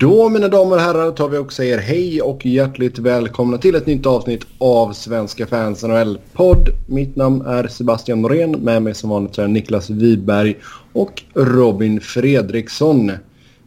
Då 0.00 0.28
mina 0.28 0.48
damer 0.48 0.76
och 0.76 0.82
herrar 0.82 1.10
tar 1.10 1.28
vi 1.28 1.38
och 1.38 1.52
säger 1.52 1.78
hej 1.78 2.22
och 2.22 2.46
hjärtligt 2.46 2.98
välkomna 2.98 3.58
till 3.58 3.74
ett 3.74 3.86
nytt 3.86 4.06
avsnitt 4.06 4.46
av 4.58 4.92
Svenska 4.92 5.46
fans 5.46 5.82
NHL-podd. 5.82 6.68
Mitt 6.86 7.16
namn 7.16 7.42
är 7.46 7.68
Sebastian 7.68 8.22
Norén. 8.22 8.50
Med 8.50 8.82
mig 8.82 8.94
som 8.94 9.10
vanligt 9.10 9.38
är 9.38 9.48
Niklas 9.48 9.90
Wiberg 9.90 10.56
och 10.92 11.22
Robin 11.34 12.00
Fredriksson. 12.00 13.12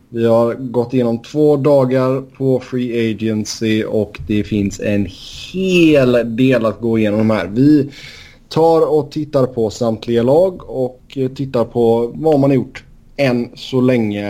Vi 0.10 0.26
har 0.26 0.54
gått 0.54 0.94
igenom 0.94 1.22
två 1.22 1.58
dagar 1.58 2.22
på 2.38 2.60
Free 2.60 3.12
Agency 3.12 3.84
och 3.84 4.20
det 4.28 4.44
finns 4.44 4.80
en 4.80 5.08
hel 5.54 6.36
del 6.36 6.66
att 6.66 6.82
gå 6.82 7.00
igenom 7.00 7.30
här. 7.30 7.48
Vi 7.48 7.90
tar 8.50 8.98
och 8.98 9.12
tittar 9.12 9.46
på 9.46 9.70
samtliga 9.70 10.24
lag 10.24 10.70
och 10.70 11.18
tittar 11.36 11.66
på 11.66 12.12
vad 12.16 12.40
man 12.40 12.50
har 12.50 12.56
gjort 12.56 12.84
än 13.18 13.50
så 13.56 13.82
länge. 13.82 14.28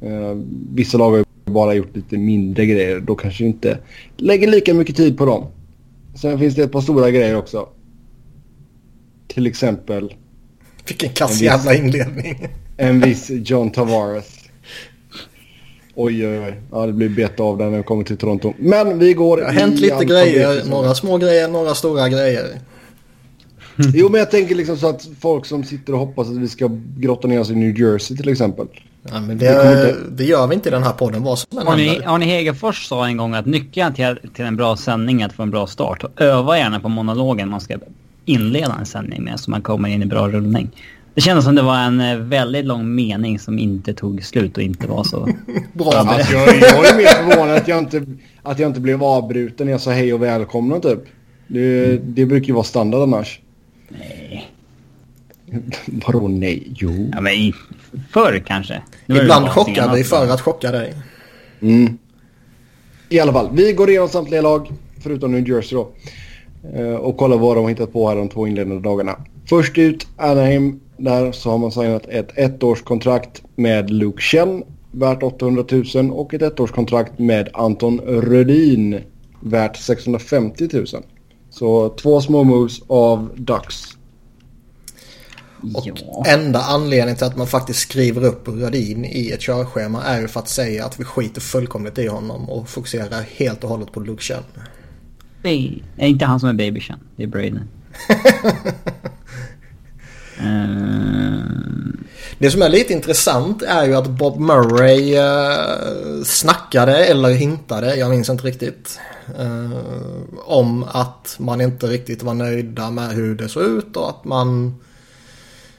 Eh, 0.00 0.36
vissa 0.74 0.98
lag 0.98 1.10
har 1.10 1.31
bara 1.52 1.74
gjort 1.74 1.96
lite 1.96 2.16
mindre 2.16 2.66
grejer. 2.66 3.00
Då 3.00 3.14
kanske 3.14 3.44
inte 3.44 3.78
lägger 4.16 4.48
lika 4.48 4.74
mycket 4.74 4.96
tid 4.96 5.18
på 5.18 5.26
dem. 5.26 5.46
Sen 6.14 6.38
finns 6.38 6.54
det 6.54 6.62
ett 6.62 6.72
par 6.72 6.80
stora 6.80 7.10
grejer 7.10 7.36
också. 7.36 7.68
Till 9.28 9.46
exempel... 9.46 10.14
Vilken 10.88 11.10
kass 11.10 11.40
jävla 11.40 11.74
inledning. 11.74 12.48
En 12.76 13.00
viss 13.00 13.30
John 13.30 13.70
Tavares. 13.70 14.38
Oj, 15.94 16.28
oj, 16.28 16.38
oj. 16.38 16.54
Ja, 16.70 16.86
det 16.86 16.92
blir 16.92 17.08
beta 17.08 17.42
av 17.42 17.58
den 17.58 17.70
när 17.70 17.78
vi 17.78 17.84
kommer 17.84 18.04
till 18.04 18.16
Toronto. 18.16 18.54
Men 18.58 18.98
vi 18.98 19.14
går... 19.14 19.36
Det 19.36 19.44
har 19.44 19.52
hänt 19.52 19.80
lite 19.80 20.04
grejer. 20.04 20.64
Några 20.70 20.94
små 20.94 21.18
grejer, 21.18 21.48
några 21.48 21.74
stora 21.74 22.08
grejer. 22.08 22.60
Jo, 23.94 24.08
men 24.08 24.18
jag 24.18 24.30
tänker 24.30 24.54
liksom 24.54 24.76
så 24.76 24.88
att 24.88 25.08
folk 25.20 25.46
som 25.46 25.64
sitter 25.64 25.92
och 25.92 25.98
hoppas 25.98 26.28
att 26.28 26.36
vi 26.36 26.48
ska 26.48 26.70
grotta 26.96 27.28
ner 27.28 27.40
oss 27.40 27.50
i 27.50 27.54
New 27.54 27.80
Jersey 27.80 28.16
till 28.16 28.28
exempel. 28.28 28.66
Ja, 29.10 29.20
men 29.20 29.38
det, 29.38 29.96
det, 30.10 30.24
gör 30.24 30.46
vi 30.46 30.54
inte 30.54 30.68
i 30.68 30.72
den 30.72 30.82
här 30.82 30.92
podden 30.92 31.22
vad 31.22 31.38
som 31.38 31.58
Arne, 31.58 32.06
Arne 32.06 32.24
Hegerfors 32.24 32.86
sa 32.86 33.06
en 33.06 33.16
gång 33.16 33.34
att 33.34 33.46
nyckeln 33.46 33.94
till, 33.94 34.18
till 34.34 34.44
en 34.44 34.56
bra 34.56 34.76
sändning 34.76 35.22
är 35.22 35.26
att 35.26 35.32
få 35.32 35.42
en 35.42 35.50
bra 35.50 35.66
start. 35.66 36.04
Och 36.04 36.20
öva 36.20 36.58
gärna 36.58 36.80
på 36.80 36.88
monologen 36.88 37.48
man 37.48 37.60
ska 37.60 37.78
inleda 38.24 38.76
en 38.78 38.86
sändning 38.86 39.24
med 39.24 39.40
så 39.40 39.50
man 39.50 39.62
kommer 39.62 39.88
in 39.88 40.02
i 40.02 40.06
bra 40.06 40.28
rullning. 40.28 40.70
Det 41.14 41.20
kändes 41.20 41.44
som 41.44 41.54
det 41.54 41.62
var 41.62 41.78
en 41.78 42.00
eh, 42.00 42.16
väldigt 42.16 42.64
lång 42.64 42.94
mening 42.94 43.38
som 43.38 43.58
inte 43.58 43.94
tog 43.94 44.24
slut 44.24 44.56
och 44.56 44.62
inte 44.62 44.86
var 44.86 45.04
så 45.04 45.28
bra. 45.72 45.92
Alltså, 45.92 46.32
jag, 46.32 46.48
jag 46.48 46.86
är 46.86 46.96
mer 46.96 47.30
förvånad 47.30 47.56
att 47.56 47.68
jag, 47.68 47.78
inte, 47.78 48.06
att 48.42 48.58
jag 48.58 48.70
inte 48.70 48.80
blev 48.80 49.04
avbruten 49.04 49.66
när 49.66 49.72
jag 49.72 49.80
sa 49.80 49.90
hej 49.90 50.14
och 50.14 50.22
välkomna 50.22 50.80
typ. 50.80 51.00
Det, 51.46 51.84
mm. 51.84 52.00
det 52.04 52.26
brukar 52.26 52.46
ju 52.46 52.54
vara 52.54 52.64
standard 52.64 53.02
annars. 53.02 53.40
Nej. 53.88 54.52
Vadå 55.86 56.28
nej? 56.28 56.72
Jo. 56.76 57.10
Ja, 57.12 57.20
men 57.20 57.52
förr 58.10 58.42
kanske. 58.46 58.82
Ibland 59.06 59.48
chockar 59.48 59.94
vi 59.94 60.04
för 60.04 60.30
att 60.30 60.40
chocka 60.40 60.70
dig. 60.70 60.94
Mm. 61.60 61.98
I 63.08 63.20
alla 63.20 63.32
fall, 63.32 63.48
vi 63.52 63.72
går 63.72 63.90
igenom 63.90 64.08
samtliga 64.08 64.42
lag, 64.42 64.72
förutom 65.02 65.32
New 65.32 65.48
Jersey 65.48 65.78
då. 65.78 65.88
Eh, 66.74 66.94
och 66.94 67.16
kollar 67.16 67.38
vad 67.38 67.56
de 67.56 67.60
har 67.60 67.70
hittat 67.70 67.92
på 67.92 68.08
här 68.08 68.16
de 68.16 68.28
två 68.28 68.46
inledande 68.46 68.80
dagarna. 68.80 69.16
Först 69.48 69.78
ut, 69.78 70.06
Anaheim. 70.16 70.80
Där 70.96 71.32
så 71.32 71.50
har 71.50 71.58
man 71.58 71.72
signat 71.72 72.06
ett 72.08 72.38
ettårskontrakt 72.38 73.42
med 73.56 73.90
Luke 73.90 74.22
Chen 74.22 74.64
värt 74.92 75.22
800 75.22 75.64
000 75.94 76.10
och 76.10 76.34
ett 76.34 76.42
ettårskontrakt 76.42 77.18
med 77.18 77.48
Anton 77.52 78.00
Rödin 78.00 79.00
värt 79.40 79.76
650 79.76 80.68
000. 80.72 80.86
Så 81.50 81.88
två 81.88 82.20
små 82.20 82.44
moves 82.44 82.80
av 82.86 83.30
Ducks. 83.36 83.96
Och 85.74 85.86
ja. 85.86 86.24
enda 86.26 86.60
anledningen 86.60 87.16
till 87.16 87.26
att 87.26 87.36
man 87.36 87.46
faktiskt 87.46 87.80
skriver 87.80 88.24
upp 88.24 88.48
Rödin 88.48 89.04
i 89.04 89.30
ett 89.30 89.40
körschema 89.40 90.04
är 90.04 90.20
ju 90.20 90.28
för 90.28 90.40
att 90.40 90.48
säga 90.48 90.84
att 90.84 91.00
vi 91.00 91.04
skiter 91.04 91.40
fullkomligt 91.40 91.98
i 91.98 92.06
honom 92.06 92.50
och 92.50 92.68
fokuserar 92.68 93.24
helt 93.36 93.64
och 93.64 93.70
hållet 93.70 93.92
på 93.92 94.00
Luke 94.00 94.22
Chen. 94.22 94.42
Det 95.42 95.48
är 95.96 96.06
inte 96.06 96.24
han 96.24 96.40
som 96.40 96.48
är 96.48 96.52
baby 96.52 96.80
Chen, 96.80 96.98
det 97.16 97.22
är 97.22 97.26
Braden. 97.26 97.68
uh... 100.40 101.62
Det 102.42 102.50
som 102.50 102.62
är 102.62 102.68
lite 102.68 102.92
intressant 102.92 103.62
är 103.62 103.84
ju 103.84 103.94
att 103.94 104.08
Bob 104.08 104.40
Murray 104.40 105.16
uh, 105.18 106.24
snackade 106.24 107.04
eller 107.04 107.28
hintade, 107.28 107.96
jag 107.96 108.10
minns 108.10 108.28
inte 108.28 108.46
riktigt. 108.46 109.00
Uh, 109.40 109.70
om 110.44 110.84
att 110.92 111.36
man 111.38 111.60
inte 111.60 111.86
riktigt 111.86 112.22
var 112.22 112.34
nöjda 112.34 112.90
med 112.90 113.08
hur 113.08 113.34
det 113.34 113.48
såg 113.48 113.62
ut 113.62 113.96
och 113.96 114.08
att 114.08 114.24
man 114.24 114.74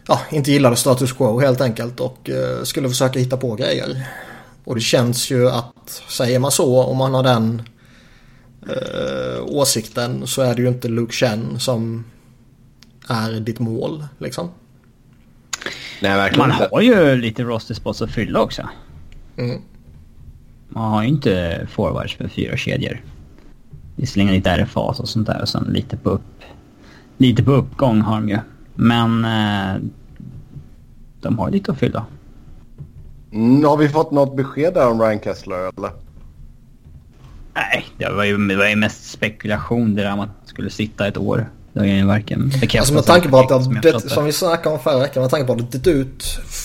ja, 0.08 0.22
inte 0.32 0.52
gillade 0.52 0.76
status 0.76 1.14
quo 1.14 1.40
helt 1.40 1.62
enkelt 1.62 2.00
och 2.00 2.30
uh, 2.30 2.64
skulle 2.64 2.90
försöka 2.90 3.20
hitta 3.20 3.38
på 3.38 3.56
grejer. 3.56 4.08
Och 4.64 4.76
det 4.76 4.82
känns 4.82 5.32
ju 5.32 5.50
att 5.50 6.04
säger 6.08 6.40
man 6.40 6.52
så 6.52 6.84
om 6.84 6.98
man 6.98 7.14
har 7.14 7.24
den 7.24 7.62
uh, 8.68 9.44
åsikten 9.46 10.28
så 10.28 10.42
är 10.42 10.56
det 10.56 10.62
ju 10.62 10.68
inte 10.68 10.88
Luke 10.88 11.14
Chen 11.14 11.60
som 11.60 12.06
är 13.08 13.32
ditt 13.32 13.60
mål 13.60 14.06
liksom. 14.18 14.50
Nej, 16.02 16.18
verkligen 16.18 16.50
Man 16.50 16.68
har 16.72 16.82
ju 16.82 17.16
lite 17.16 17.44
roster 17.44 17.74
spots 17.74 18.02
att 18.02 18.12
fylla 18.12 18.42
också. 18.42 18.70
Mm. 19.38 19.62
Man 20.70 20.92
har 20.92 21.04
ju 21.04 21.10
inte 21.10 21.68
forwards 21.72 22.20
med 22.20 22.32
fyra 22.32 22.58
kedjor. 22.58 23.02
Visserligen 23.96 24.34
lite 24.34 24.50
RFAs 24.50 25.00
och 25.00 25.10
sånt 25.10 25.28
där 25.28 25.42
och 25.42 25.50
sen 25.50 25.64
lite 25.64 25.98
på 25.98 26.10
upp... 26.10 26.22
Lite 27.18 27.44
på 27.44 27.52
uppgång 27.52 28.02
har 28.02 28.16
de 28.16 28.30
ju. 28.30 28.40
Men... 28.76 29.26
Eh, 29.26 29.82
de 31.24 31.40
har 31.40 31.52
lite 31.52 31.72
att 31.72 31.78
fylla. 31.78 32.06
Mm, 33.32 33.64
har 33.64 33.78
vi 33.78 33.90
fått 33.90 34.12
något 34.12 34.36
besked 34.36 34.74
där 34.74 34.88
om 34.88 35.02
Ryan 35.02 35.20
Kessler 35.20 35.72
eller? 35.78 35.92
Nej, 37.54 37.86
det 37.98 38.10
var 38.10 38.24
ju, 38.24 38.48
det 38.48 38.56
var 38.56 38.68
ju 38.68 38.76
mest 38.76 39.12
spekulation 39.12 39.96
det 39.96 40.04
där 40.04 40.14
om 40.14 40.20
att 40.20 40.28
han 40.28 40.48
skulle 40.48 40.70
sitta 40.70 41.08
ett 41.08 41.18
år. 41.18 41.50
Det 41.74 41.80
har 41.80 41.88
ju 41.88 42.06
varken 42.06 42.50
bekräftats 42.50 42.76
alltså 42.76 42.94
med 42.94 43.04
tanke 43.04 43.30
på 43.30 43.40
att 43.40 43.50
det, 43.50 43.82
det, 43.82 43.92
det, 43.92 44.10
som 44.10 44.26
vi 44.26 44.32
snackade 44.32 44.76
om 44.76 44.82
förra 44.82 45.00
veckan, 45.00 45.22
med 45.22 45.30
tanke 45.30 45.48
på 45.48 45.54
att 45.54 45.72
det 45.72 45.78
dött 45.78 45.88
ut 45.88 46.24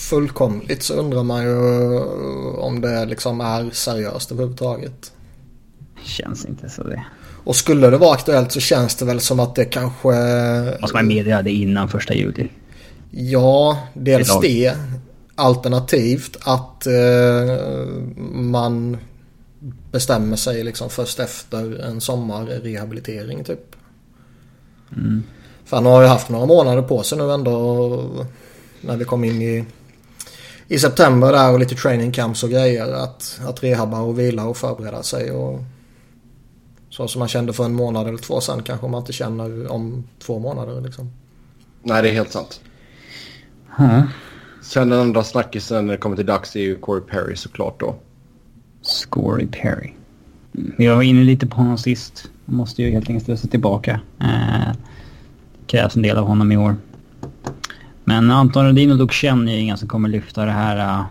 fullkomligt 0.09 0.83
så 0.83 0.93
undrar 0.93 1.23
man 1.23 1.43
ju 1.43 1.57
om 2.57 2.81
det 2.81 3.05
liksom 3.05 3.41
är 3.41 3.69
seriöst 3.69 4.31
överhuvudtaget. 4.31 5.11
Känns 6.03 6.45
inte 6.45 6.69
så 6.69 6.83
det. 6.83 7.05
Och 7.43 7.55
skulle 7.55 7.89
det 7.89 7.97
vara 7.97 8.13
aktuellt 8.13 8.51
så 8.51 8.59
känns 8.59 8.95
det 8.95 9.05
väl 9.05 9.19
som 9.19 9.39
att 9.39 9.55
det 9.55 9.65
kanske... 9.65 10.09
Måste 10.81 10.95
man 10.95 11.07
meddela 11.07 11.41
det 11.41 11.51
innan 11.51 11.89
första 11.89 12.13
juli? 12.13 12.47
Ja, 13.11 13.79
dels 13.93 14.39
det. 14.41 14.75
Alternativt 15.35 16.37
att 16.41 16.87
eh, 16.87 16.93
man 18.33 18.97
bestämmer 19.91 20.35
sig 20.35 20.63
liksom 20.63 20.89
först 20.89 21.19
efter 21.19 21.81
en 21.81 22.01
sommarrehabilitering 22.01 23.43
typ. 23.43 23.75
Mm. 24.97 25.23
För 25.65 25.77
han 25.77 25.85
har 25.85 26.01
ju 26.01 26.07
haft 26.07 26.29
några 26.29 26.45
månader 26.45 26.81
på 26.81 27.03
sig 27.03 27.17
nu 27.17 27.31
ändå 27.31 28.27
när 28.81 28.97
vi 28.97 29.05
kom 29.05 29.23
in 29.23 29.41
i, 29.41 29.65
i 30.67 30.79
september 30.79 31.31
där 31.31 31.51
och 31.51 31.59
lite 31.59 31.75
training 31.75 32.11
camps 32.11 32.43
och 32.43 32.49
grejer. 32.49 32.93
Att, 32.93 33.39
att 33.47 33.63
rehabba 33.63 33.99
och 33.99 34.19
vila 34.19 34.45
och 34.45 34.57
förbereda 34.57 35.03
sig. 35.03 35.31
Och, 35.31 35.59
så 37.07 37.11
som 37.11 37.19
man 37.19 37.27
kände 37.27 37.53
för 37.53 37.65
en 37.65 37.73
månad 37.73 38.07
eller 38.07 38.17
två 38.17 38.41
sen 38.41 38.63
kanske 38.63 38.87
man 38.87 38.99
inte 38.99 39.13
känner 39.13 39.71
om 39.71 40.03
två 40.19 40.39
månader 40.39 40.81
liksom. 40.81 41.11
Nej, 41.83 42.03
det 42.03 42.09
är 42.09 42.13
helt 42.13 42.31
sant. 42.31 42.61
Mm. 43.79 44.01
Sen 44.61 44.89
den 44.89 44.99
andra 44.99 45.23
snackisen 45.23 45.85
när 45.85 45.93
det 45.93 45.99
kommer 45.99 46.15
till 46.15 46.25
dags 46.25 46.55
är 46.55 46.59
ju 46.59 46.75
Corey 46.75 47.01
Perry 47.01 47.35
såklart 47.35 47.79
då. 47.79 47.95
Corey 49.09 49.47
Perry. 49.47 49.93
Jag 50.77 50.95
var 50.95 51.03
inne 51.03 51.23
lite 51.23 51.47
på 51.47 51.55
honom 51.55 51.77
sist. 51.77 52.29
Han 52.45 52.55
måste 52.55 52.81
ju 52.81 52.91
helt 52.91 53.09
enkelt 53.09 53.25
slussa 53.25 53.47
tillbaka. 53.47 53.99
Eh, 54.19 54.75
krävs 55.67 55.95
en 55.95 56.01
del 56.01 56.17
av 56.17 56.25
honom 56.25 56.51
i 56.51 56.57
år. 56.57 56.75
Men 58.03 58.31
Anton 58.31 58.65
Rudin 58.65 58.91
och 58.91 58.97
Luke 58.97 59.27
är 59.27 59.47
inga 59.47 59.77
som 59.77 59.87
kommer 59.87 60.09
lyfta 60.09 60.45
det 60.45 60.51
här 60.51 60.99
uh, 60.99 61.05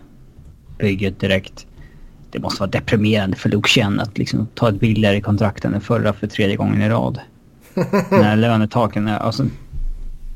bygget 0.77 1.19
direkt. 1.19 1.65
Det 2.31 2.39
måste 2.39 2.59
vara 2.59 2.69
deprimerande 2.69 3.37
för 3.37 3.49
Luke 3.49 3.85
att 3.99 4.17
liksom 4.17 4.47
ta 4.55 4.69
ett 4.69 4.79
billigare 4.79 5.21
kontrakt 5.21 5.65
än 5.65 5.71
den 5.71 5.81
förra 5.81 6.13
för 6.13 6.27
tredje 6.27 6.55
gången 6.55 6.81
i 6.81 6.89
rad. 6.89 7.19
När 8.11 8.35
lönetaken 8.35 9.07
är... 9.07 9.17
Alltså, 9.17 9.45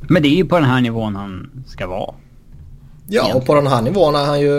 men 0.10 0.24
det 0.24 0.28
är 0.28 0.36
ju 0.36 0.46
på 0.46 0.56
den 0.56 0.70
här 0.70 0.82
nivån 0.82 1.16
han 1.16 1.64
ska 1.68 1.88
vara. 1.88 2.14
Ja, 3.08 3.22
Egentligen. 3.22 3.38
och 3.38 3.46
på 3.46 3.56
den 3.56 3.68
här 3.68 3.82
nivån 3.82 4.16
är 4.16 4.26
han 4.26 4.42
ju 4.42 4.54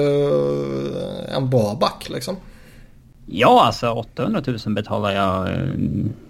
en 1.37 1.51
bra 1.51 1.77
back 1.81 2.09
liksom. 2.11 2.37
Ja, 3.27 3.65
alltså 3.67 3.91
800 3.91 4.43
000 4.47 4.75
betalar 4.75 5.11
jag 5.11 5.49
eh, 5.49 5.69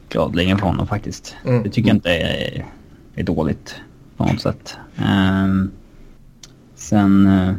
gladeligen 0.08 0.58
för 0.58 0.66
honom 0.66 0.86
faktiskt. 0.86 1.34
Mm. 1.44 1.62
Det 1.62 1.70
tycker 1.70 1.88
jag 1.88 1.96
inte 1.96 2.10
är, 2.10 2.66
är 3.14 3.22
dåligt 3.22 3.74
på 4.16 4.24
något 4.24 4.40
sätt. 4.40 4.76
Um, 4.96 5.70
sen... 6.74 7.26
Uh... 7.26 7.54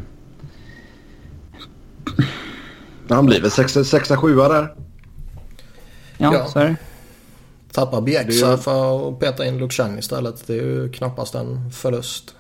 Han 3.10 3.26
blir 3.26 3.42
väl 3.42 3.50
6-7 3.50 4.50
där? 4.50 4.74
Ja, 6.18 6.34
ja, 6.34 6.46
så 6.46 6.60
är 6.60 6.66
det. 6.66 6.76
Tappa 7.72 8.02
Bjäxa 8.02 8.52
ju... 8.52 8.58
för 8.58 9.10
att 9.10 9.20
peta 9.20 9.46
in 9.46 9.58
Luxan 9.58 10.00
istället. 10.00 10.48
Det 10.48 10.54
är 10.54 10.64
ju 10.64 10.90
knappast 10.90 11.36
en 11.36 11.72
förlust. 11.72 12.36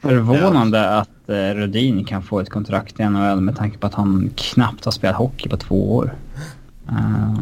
Förvånande 0.00 0.78
ja. 0.78 0.84
att 0.84 1.08
att 1.30 1.36
eh, 1.36 1.60
Rudin 1.60 2.04
kan 2.04 2.22
få 2.22 2.40
ett 2.40 2.50
kontrakt 2.50 3.00
i 3.00 3.04
NHL 3.04 3.40
med 3.40 3.56
tanke 3.56 3.78
på 3.78 3.86
att 3.86 3.94
han 3.94 4.30
knappt 4.36 4.84
har 4.84 4.92
spelat 4.92 5.16
hockey 5.16 5.48
på 5.48 5.56
två 5.56 5.96
år. 5.96 6.14
Uh, 6.88 7.40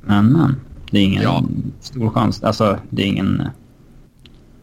men, 0.00 0.32
men. 0.32 0.60
Det 0.90 0.98
är 0.98 1.02
ingen 1.02 1.22
ja. 1.22 1.44
stor 1.80 2.10
chans. 2.10 2.42
Alltså, 2.42 2.78
det 2.90 3.02
är 3.02 3.06
ingen 3.06 3.42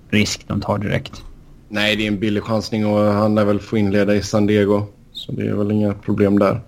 risk 0.09 0.47
de 0.47 0.61
tar 0.61 0.77
direkt. 0.77 1.23
Nej, 1.69 1.95
det 1.95 2.03
är 2.03 2.07
en 2.07 2.19
billig 2.19 2.43
chansning 2.43 2.85
och 2.85 2.99
han 2.99 3.35
lär 3.35 3.45
väl 3.45 3.59
få 3.59 3.77
inleda 3.77 4.15
i 4.15 4.21
San 4.21 4.45
Diego. 4.45 4.85
Så 5.11 5.31
det 5.31 5.47
är 5.47 5.53
väl 5.53 5.71
inga 5.71 5.93
problem 5.93 6.39
där. 6.39 6.61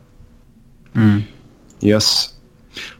Mm. 0.95 1.21
Yes. 1.81 2.35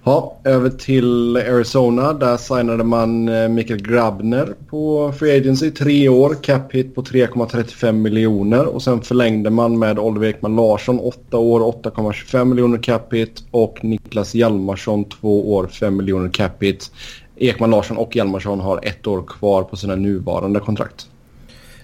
Ja, 0.03 0.37
över 0.43 0.69
till 0.69 1.37
Arizona. 1.37 2.13
Där 2.13 2.37
signade 2.37 2.83
man 2.83 3.29
eh, 3.29 3.47
Mikael 3.47 3.81
Grabner 3.81 4.53
på 4.69 5.13
Free 5.19 5.37
Agency. 5.37 5.71
Tre 5.71 6.09
år, 6.09 6.37
cap 6.41 6.71
hit 6.71 6.95
på 6.95 7.01
3,35 7.03 7.91
miljoner. 7.91 8.65
Och 8.65 8.81
sen 8.81 9.01
förlängde 9.01 9.49
man 9.49 9.79
med 9.79 9.99
Oliver 9.99 10.27
Ekman 10.27 10.55
Larsson. 10.55 10.99
Åtta 10.99 11.37
år, 11.37 11.59
8,25 11.59 12.45
miljoner 12.45 12.77
cap 12.77 13.13
hit. 13.13 13.43
Och 13.51 13.79
Niklas 13.81 14.35
Hjalmarsson 14.35 15.05
två 15.09 15.55
år, 15.55 15.67
5 15.67 15.97
miljoner 15.97 16.29
cap 16.29 16.63
hit. 16.63 16.91
Ekman 17.35 17.71
Larsson 17.71 17.97
och 17.97 18.15
Hjalmarsson 18.15 18.59
har 18.59 18.79
ett 18.83 19.07
år 19.07 19.23
kvar 19.27 19.63
på 19.63 19.77
sina 19.77 19.95
nuvarande 19.95 20.59
kontrakt. 20.59 21.07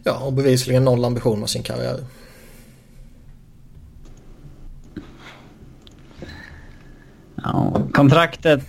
Ja, 0.04 0.20
och 0.26 0.34
bevisligen 0.34 0.86
noll 0.86 1.06
ambition 1.06 1.40
med 1.40 1.50
sin 1.50 1.64
karriär. 1.64 1.98
Ja, 7.44 7.82
kontraktet, 7.94 8.62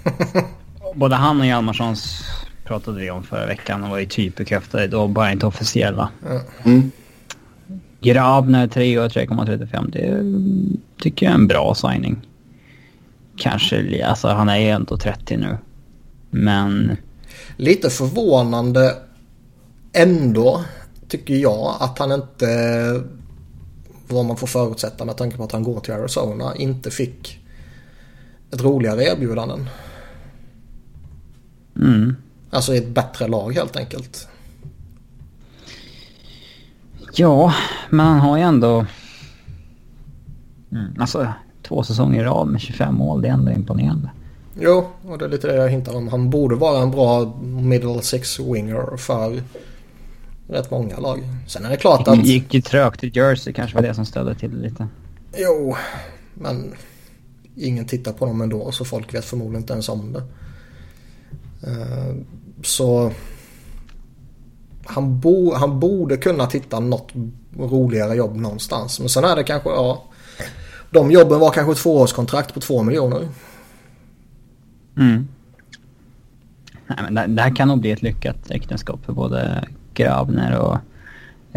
både 0.94 1.14
han 1.14 1.40
och 1.40 1.46
Hjalmarssons 1.46 2.24
pratade 2.64 3.00
vi 3.00 3.10
om 3.10 3.22
förra 3.22 3.46
veckan 3.46 3.84
och 3.84 3.90
var 3.90 3.98
ju 3.98 4.06
typ 4.06 4.36
bekräftade 4.36 4.86
då, 4.86 5.08
bara 5.08 5.32
inte 5.32 5.46
officiella. 5.46 6.10
Mm. 6.62 6.90
Grabner 8.00 8.66
3 8.66 8.98
och 8.98 9.10
3,35. 9.10 9.90
Det 9.92 11.02
tycker 11.02 11.26
jag 11.26 11.30
är 11.30 11.38
en 11.38 11.46
bra 11.46 11.74
signing. 11.74 12.20
Kanske, 13.36 14.06
alltså 14.06 14.28
han 14.28 14.48
är 14.48 14.56
ju 14.56 14.68
ändå 14.68 14.96
30 14.96 15.36
nu. 15.36 15.56
Men... 16.30 16.96
Lite 17.56 17.90
förvånande 17.90 18.96
ändå 19.92 20.64
tycker 21.08 21.34
jag 21.34 21.76
att 21.80 21.98
han 21.98 22.12
inte, 22.12 22.46
vad 24.08 24.24
man 24.24 24.36
får 24.36 24.46
förutsätta 24.46 25.04
med 25.04 25.16
tanke 25.16 25.36
på 25.36 25.44
att 25.44 25.52
han 25.52 25.62
går 25.62 25.80
till 25.80 25.94
Arizona, 25.94 26.56
inte 26.56 26.90
fick 26.90 27.41
ett 28.52 28.62
roligare 28.62 29.04
erbjudanden. 29.04 29.68
Mm. 31.76 32.16
Alltså 32.50 32.74
i 32.74 32.78
ett 32.78 32.88
bättre 32.88 33.28
lag 33.28 33.52
helt 33.54 33.76
enkelt. 33.76 34.28
Ja, 37.12 37.54
men 37.90 38.06
han 38.06 38.20
har 38.20 38.36
ju 38.36 38.42
ändå... 38.42 38.86
Mm. 40.72 40.94
Alltså 40.98 41.32
två 41.62 41.82
säsonger 41.82 42.20
i 42.20 42.24
rad 42.24 42.48
med 42.48 42.60
25 42.60 42.94
mål, 42.94 43.22
det 43.22 43.28
är 43.28 43.32
ändå 43.32 43.52
imponerande. 43.52 44.10
Jo, 44.60 44.88
och 45.02 45.18
det 45.18 45.24
är 45.24 45.28
lite 45.28 45.46
det 45.46 45.54
jag 45.54 45.68
hintar 45.68 45.96
om. 45.96 46.08
Han 46.08 46.30
borde 46.30 46.54
vara 46.54 46.82
en 46.82 46.90
bra 46.90 47.36
middle 47.42 48.02
six 48.02 48.40
winger 48.40 48.96
för 48.96 49.42
rätt 50.48 50.70
många 50.70 50.98
lag. 50.98 51.20
Sen 51.46 51.64
är 51.64 51.70
det 51.70 51.76
klart 51.76 52.08
att... 52.08 52.22
Det 52.22 52.28
gick 52.28 52.54
ju 52.54 52.60
trögt 52.60 53.04
i 53.04 53.08
Jersey 53.14 53.52
kanske 53.52 53.76
var 53.76 53.82
det 53.82 53.94
som 53.94 54.06
ställde 54.06 54.34
till 54.34 54.60
lite. 54.60 54.88
Jo, 55.36 55.76
men 56.34 56.74
ingen 57.56 57.86
tittar 57.86 58.12
på 58.12 58.26
dem 58.26 58.40
ändå 58.40 58.72
så 58.72 58.84
folk 58.84 59.14
vet 59.14 59.24
förmodligen 59.24 59.60
inte 59.62 59.72
ens 59.72 59.88
om 59.88 60.12
det. 60.12 60.22
Eh, 61.70 62.14
så 62.62 63.12
han, 64.84 65.20
bo, 65.20 65.54
han 65.54 65.80
borde 65.80 66.16
kunna 66.16 66.46
titta 66.46 66.80
något 66.80 67.12
roligare 67.58 68.14
jobb 68.14 68.36
någonstans. 68.36 69.00
Men 69.00 69.08
sen 69.08 69.24
är 69.24 69.36
det 69.36 69.44
kanske, 69.44 69.68
ja. 69.68 70.04
De 70.90 71.10
jobben 71.10 71.40
var 71.40 71.50
kanske 71.50 71.82
tvåårskontrakt 71.82 72.54
på 72.54 72.60
två 72.60 72.82
miljoner. 72.82 73.28
Mm. 74.96 75.28
Nej, 76.86 76.98
men 77.02 77.14
det, 77.14 77.26
det 77.26 77.42
här 77.42 77.56
kan 77.56 77.68
nog 77.68 77.80
bli 77.80 77.90
ett 77.90 78.02
lyckat 78.02 78.50
äktenskap 78.50 79.04
för 79.04 79.12
både 79.12 79.64
Grabner 79.94 80.58
och 80.58 80.78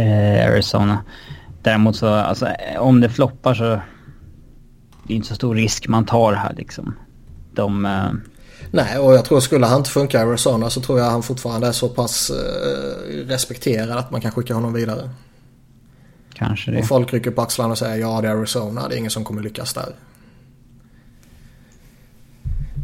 eh, 0.01 0.47
Arizona. 0.47 1.03
Däremot 1.61 1.95
så, 1.95 2.07
alltså, 2.07 2.47
om 2.79 3.01
det 3.01 3.09
floppar 3.09 3.53
så 3.53 3.79
det 5.07 5.13
är 5.13 5.15
inte 5.15 5.27
så 5.27 5.35
stor 5.35 5.55
risk 5.55 5.87
man 5.87 6.05
tar 6.05 6.33
här 6.33 6.53
liksom. 6.57 6.95
De... 7.53 7.85
Eh... 7.85 8.11
Nej, 8.71 8.97
och 8.97 9.13
jag 9.13 9.25
tror 9.25 9.39
skulle 9.39 9.65
han 9.65 9.77
inte 9.77 9.89
funka 9.89 10.19
i 10.19 10.21
Arizona 10.21 10.69
så 10.69 10.81
tror 10.81 10.99
jag 10.99 11.05
han 11.05 11.23
fortfarande 11.23 11.67
är 11.67 11.71
så 11.71 11.89
pass 11.89 12.29
eh, 12.29 13.27
respekterad 13.27 13.97
att 13.97 14.11
man 14.11 14.21
kan 14.21 14.31
skicka 14.31 14.53
honom 14.53 14.73
vidare. 14.73 15.09
Kanske 16.33 16.71
det. 16.71 16.79
Och 16.79 16.87
folk 16.87 17.13
rycker 17.13 17.31
på 17.31 17.41
axlarna 17.41 17.71
och 17.71 17.77
säger 17.77 17.97
ja 17.97 18.21
det 18.21 18.27
är 18.27 18.31
Arizona, 18.31 18.87
det 18.87 18.95
är 18.95 18.97
ingen 18.97 19.11
som 19.11 19.23
kommer 19.23 19.41
lyckas 19.41 19.73
där. 19.73 19.95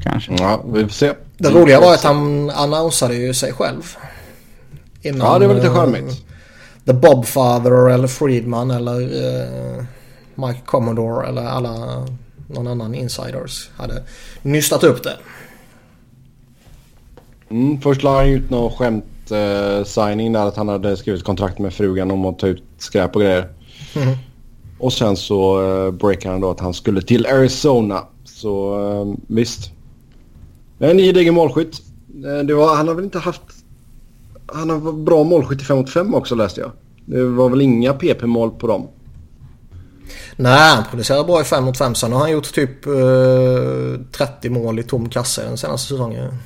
Kanske. 0.03 0.33
Ja, 0.33 0.63
vi 0.73 0.83
får 0.83 0.89
se. 0.89 1.13
Det 1.37 1.49
roliga 1.49 1.79
var 1.79 1.93
att 1.93 2.03
han 2.03 2.49
annonsade 2.49 3.15
ju 3.15 3.33
sig 3.33 3.53
själv. 3.53 3.97
Innan, 5.01 5.27
ja, 5.27 5.39
det 5.39 5.47
var 5.47 5.55
lite 5.55 5.69
charmigt. 5.69 6.25
The 6.85 6.93
Bobfather 6.93 7.89
eller 7.89 8.07
Friedman 8.07 8.71
eller 8.71 9.01
uh, 9.01 9.83
Mike 10.35 10.61
Commodore 10.65 11.27
eller 11.27 11.41
alla 11.41 12.05
någon 12.47 12.67
annan 12.67 12.95
insiders 12.95 13.69
hade 13.75 14.03
nystat 14.41 14.83
upp 14.83 15.03
det. 15.03 15.17
Mm, 17.49 17.81
först 17.81 18.03
la 18.03 18.17
han 18.17 18.27
ut 18.27 18.49
någon 18.49 18.71
skämt 18.71 19.31
uh, 19.31 19.83
signing 19.83 20.33
där 20.33 20.45
att 20.45 20.55
han 20.55 20.67
hade 20.67 20.97
skrivit 20.97 21.23
kontrakt 21.23 21.59
med 21.59 21.73
frugan 21.73 22.11
om 22.11 22.25
att 22.25 22.39
ta 22.39 22.47
ut 22.47 22.63
skräp 22.77 23.15
och 23.15 23.21
grejer. 23.21 23.49
Mm. 23.95 24.17
Och 24.79 24.93
sen 24.93 25.17
så 25.17 25.61
uh, 25.61 25.91
breakade 25.91 26.33
han 26.33 26.41
då 26.41 26.49
att 26.49 26.59
han 26.59 26.73
skulle 26.73 27.01
till 27.01 27.25
Arizona. 27.25 28.03
Så 28.23 28.79
uh, 28.79 29.15
visst. 29.27 29.71
En 30.79 30.97
gedigen 30.97 31.33
målskytt. 31.33 31.81
Det 32.45 32.53
var, 32.53 32.75
han 32.75 32.87
har 32.87 32.95
väl 32.95 33.03
inte 33.03 33.19
haft 33.19 33.41
han 34.53 34.69
har 34.69 34.91
bra 34.91 35.23
målskytt 35.23 35.61
i 35.61 35.65
5 35.65 35.77
mot 35.77 35.89
5 35.89 36.15
också 36.15 36.35
läste 36.35 36.61
jag. 36.61 36.71
Det 37.05 37.23
var 37.23 37.49
väl 37.49 37.61
inga 37.61 37.93
PP-mål 37.93 38.51
på 38.51 38.67
dem? 38.67 38.87
Nej, 40.41 40.75
han 40.75 40.83
producerar 40.89 41.23
bra 41.23 41.41
i 41.41 41.43
5 41.43 41.63
mot 41.63 41.77
5. 41.77 41.95
Sen 41.95 42.11
har 42.11 42.19
han 42.19 42.31
gjort 42.31 42.53
typ 42.53 42.85
eh, 42.85 44.05
30 44.11 44.49
mål 44.49 44.79
i 44.79 44.83
tom 44.83 45.09
kasse 45.09 45.43
den 45.43 45.57
senaste 45.57 45.87
säsongen. 45.87 46.37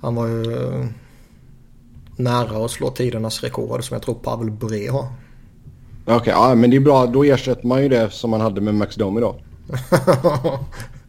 Han 0.00 0.14
var 0.14 0.26
ju 0.26 0.42
eh, 0.42 0.86
nära 2.16 2.64
att 2.64 2.70
slå 2.70 2.90
tidernas 2.90 3.42
rekord 3.42 3.84
som 3.84 3.94
jag 3.94 4.02
tror 4.02 4.14
Pavel 4.14 4.50
Bure 4.50 4.90
har. 4.90 5.06
Okej, 6.04 6.16
okay, 6.16 6.32
ja, 6.32 6.54
men 6.54 6.70
det 6.70 6.76
är 6.76 6.80
bra. 6.80 7.06
Då 7.06 7.24
ersätter 7.24 7.66
man 7.66 7.82
ju 7.82 7.88
det 7.88 8.10
som 8.10 8.30
man 8.30 8.40
hade 8.40 8.60
med 8.60 8.74
Max 8.74 8.96
Domi 8.96 9.20
då. 9.20 9.36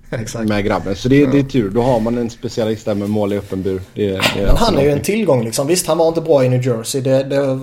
Exakt. 0.10 0.50
med 0.50 0.66
grabben. 0.66 0.96
Så 0.96 1.10
det, 1.10 1.26
det 1.26 1.40
är 1.40 1.44
tur. 1.44 1.70
Då 1.70 1.82
har 1.82 2.00
man 2.00 2.18
en 2.18 2.30
specialist 2.30 2.86
där 2.86 2.96
med 2.96 3.10
mål 3.10 3.34
i 3.34 3.38
öppen 3.38 3.62
bur. 3.62 3.82
Det, 3.94 4.12
det 4.12 4.22
Men 4.36 4.58
han 4.58 4.78
är 4.78 4.84
ju 4.84 4.90
en 4.90 5.02
tillgång 5.02 5.44
liksom. 5.44 5.68
Visst, 5.68 5.88
han 5.88 5.98
var 5.98 6.08
inte 6.08 6.22
bra 6.22 6.46
i 6.46 6.50
New 6.50 6.66
Jersey. 6.68 7.02
Det, 7.02 7.24
det, 7.24 7.60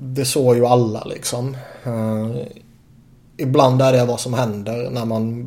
det 0.00 0.24
såg 0.24 0.56
ju 0.56 0.66
alla 0.66 1.04
liksom. 1.04 1.56
Uh, 1.86 2.36
ibland 3.36 3.82
är 3.82 3.92
det 3.92 4.04
vad 4.04 4.20
som 4.20 4.34
händer 4.34 4.90
när 4.90 5.04
man 5.04 5.46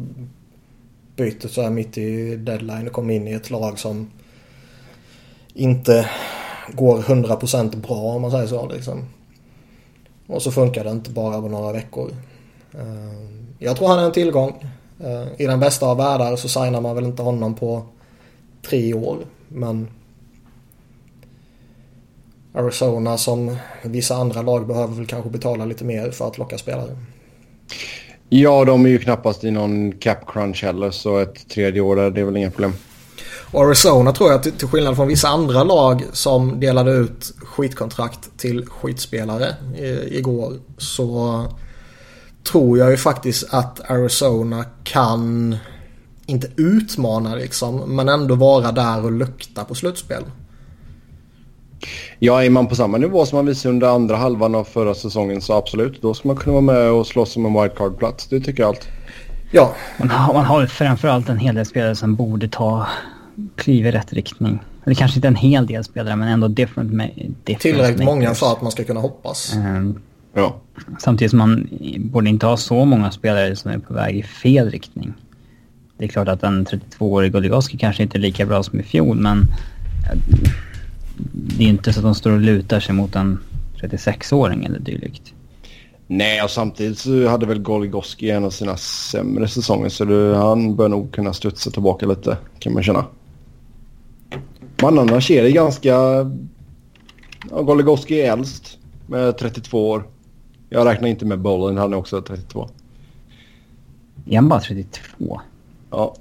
byter 1.15 1.48
så 1.48 1.62
här 1.62 1.70
mitt 1.70 1.98
i 1.98 2.36
deadline 2.36 2.88
och 2.88 2.94
kommer 2.94 3.13
in 3.13 3.27
i 3.27 3.34
ett 3.34 3.50
lag 3.50 3.79
som 3.79 4.12
inte 5.53 6.10
går 6.74 7.01
100% 7.01 7.75
bra 7.75 7.98
om 7.98 8.22
man 8.22 8.32
säger 8.32 8.48
så 8.48 8.67
liksom. 8.67 9.06
Och 10.27 10.41
så 10.41 10.51
funkar 10.51 10.84
det 10.84 10.91
inte 10.91 11.12
bara 11.12 11.41
på 11.41 11.48
några 11.48 11.74
veckor. 11.74 12.12
Uh, 12.75 13.38
jag 13.60 13.77
tror 13.77 13.88
han 13.88 14.00
är 14.00 14.06
en 14.06 14.12
tillgång. 14.12 14.63
Eh, 15.00 15.27
I 15.38 15.46
den 15.46 15.60
bästa 15.60 15.86
av 15.86 15.98
världar 15.98 16.36
så 16.36 16.50
signar 16.50 16.82
man 16.82 16.96
väl 16.96 17.06
inte 17.06 17.22
honom 17.24 17.56
på 17.56 17.84
tre 18.70 18.94
år. 18.94 19.17
Men 19.48 19.88
Arizona 22.54 23.18
som 23.18 23.58
vissa 23.84 24.16
andra 24.16 24.42
lag 24.42 24.68
behöver 24.68 24.96
väl 24.96 25.06
kanske 25.06 25.30
betala 25.30 25.66
lite 25.66 25.86
mer 25.86 26.12
för 26.12 26.27
att 26.27 26.38
locka 26.38 26.58
spelare. 26.58 26.98
Ja, 28.30 28.66
de 28.66 28.86
är 28.86 28.89
ju 28.89 29.00
knappast 29.00 29.44
i 29.44 29.51
någon 29.51 29.92
cap 29.92 30.18
crunch 30.27 30.63
heller 30.63 30.92
så 30.92 31.18
ett 31.18 31.50
tredje 31.50 31.82
år 31.82 31.96
där 31.96 32.12
det 32.12 32.22
är 32.22 32.25
väl 32.25 32.38
inga 32.38 32.51
problem. 32.51 32.74
Och 33.51 33.63
Arizona 33.63 34.12
tror 34.12 34.32
jag 34.32 34.44
till 34.44 34.68
skillnad 34.68 34.96
från 34.96 35.08
vissa 35.08 35.27
andra 35.27 35.63
lag 35.63 36.04
som 36.12 36.60
delade 36.60 36.92
ut 36.92 37.34
skitkontrakt 37.38 38.38
till 38.38 38.66
skitspelare 38.66 39.56
igår 40.08 40.54
så 40.77 41.44
tror 42.51 42.77
jag 42.77 42.92
ju 42.92 42.98
faktiskt 42.98 43.54
att 43.54 43.92
Arizona 43.92 44.66
kan, 44.84 45.56
inte 46.25 46.51
utmana 46.56 47.36
liksom, 47.36 47.96
men 47.96 48.10
ändå 48.10 48.36
vara 48.36 48.72
där 48.72 49.06
och 49.06 49.12
lukta 49.12 49.63
på 49.66 49.75
slutspel. 49.75 50.24
Ja, 52.20 52.44
är 52.44 52.50
man 52.50 52.68
på 52.68 52.76
samma 52.76 52.98
nivå 52.98 53.26
som 53.26 53.36
man 53.36 53.46
visade 53.46 53.74
under 53.74 53.88
andra 53.88 54.16
halvan 54.16 54.56
av 54.56 54.64
förra 54.64 54.94
säsongen 54.94 55.42
så 55.42 55.54
absolut. 55.54 56.02
Då 56.02 56.14
ska 56.14 56.28
man 56.28 56.38
kunna 56.38 56.54
vara 56.54 56.62
med 56.62 56.92
och 56.92 57.08
slåss 57.08 57.38
om 57.38 57.46
en 57.46 57.54
wildcard-plats. 57.54 58.28
Det 58.30 58.40
tycker 58.40 58.64
jag 58.64 58.70
allt. 58.70 58.88
Ja. 59.52 59.76
Man 59.98 60.10
har, 60.10 60.34
man 60.34 60.46
har 60.46 60.66
framförallt 60.66 61.30
en 61.30 61.38
hel 61.38 61.56
del 61.56 61.66
spelare 61.66 61.96
som 61.96 62.16
borde 62.16 62.48
ta 62.48 62.88
kliv 63.56 63.86
i 63.86 63.92
rätt 63.92 64.14
riktning. 64.14 64.60
Eller 64.86 64.96
kanske 64.96 65.18
inte 65.18 65.28
en 65.28 65.36
hel 65.36 65.68
del 65.68 65.84
spelare 65.84 66.16
men 66.16 66.28
ändå 66.28 66.48
different, 66.48 66.92
different 66.92 67.62
Tillräckligt 67.62 68.06
många 68.06 68.34
för 68.34 68.52
att 68.52 68.62
man 68.62 68.72
ska 68.72 68.84
kunna 68.84 69.00
hoppas. 69.00 69.56
Um, 69.56 70.00
Ja. 70.38 70.56
Samtidigt 71.00 71.32
som 71.32 71.40
man 71.40 71.68
borde 72.00 72.30
inte 72.30 72.46
ha 72.46 72.58
så 72.58 72.86
många 72.86 73.12
spelare 73.12 73.56
som 73.56 73.72
är 73.72 73.78
på 73.78 73.94
väg 73.94 74.18
i 74.18 74.24
fel 74.24 74.72
riktning. 74.72 75.14
Det 75.98 76.06
är 76.06 76.08
klart 76.08 76.28
att 76.28 76.44
en 76.44 76.66
32-årig 76.66 77.32
Goligoski 77.32 77.78
kanske 77.78 78.04
inte 78.04 78.18
är 78.18 78.20
lika 78.20 78.46
bra 78.46 78.64
som 78.64 78.80
i 78.80 78.84
fjol, 78.84 79.18
men 79.20 79.40
eh, 79.40 80.20
det 81.32 81.64
är 81.64 81.68
inte 81.68 81.94
så 81.94 82.00
att 82.00 82.04
de 82.04 82.16
står 82.16 82.32
och 82.32 82.40
lutar 82.40 82.80
sig 82.80 82.96
mot 82.96 83.16
en 83.16 83.40
36-åring 83.82 84.66
eller 84.66 84.80
dylikt. 84.80 85.34
Nej, 86.08 86.44
och 86.44 86.50
samtidigt 86.50 86.98
så 86.98 87.28
hade 87.28 87.46
väl 87.46 87.60
Goligoski 87.60 88.30
en 88.30 88.44
av 88.44 88.50
sina 88.50 88.78
sämre 88.78 89.48
säsonger 89.48 89.90
så 89.90 90.06
det, 90.06 90.38
han 90.38 90.76
bör 90.76 90.90
nog 90.90 91.12
kunna 91.12 91.34
studsa 91.34 91.72
tillbaka 91.72 92.06
lite 92.06 92.38
kan 92.60 92.74
man 92.74 92.84
känna. 92.84 93.06
Men 94.82 95.00
annars 95.00 95.32
är 95.32 95.44
det 95.44 95.52
ganska... 95.52 95.90
Ja, 97.50 97.62
Goligoski 97.62 98.22
är 98.22 98.34
äldst 98.34 98.78
med 99.08 99.38
32 99.38 99.90
år. 99.90 100.04
Jag 100.70 100.88
räknar 100.88 101.08
inte 101.08 101.26
med 101.26 101.40
Bolin, 101.40 101.78
han 101.78 101.94
är 101.94 101.98
också 101.98 102.22
32. 102.22 102.70
Är 104.26 104.36
han 104.36 104.50
bara 104.50 104.60
32? 104.60 105.42
Ja. 105.90 106.16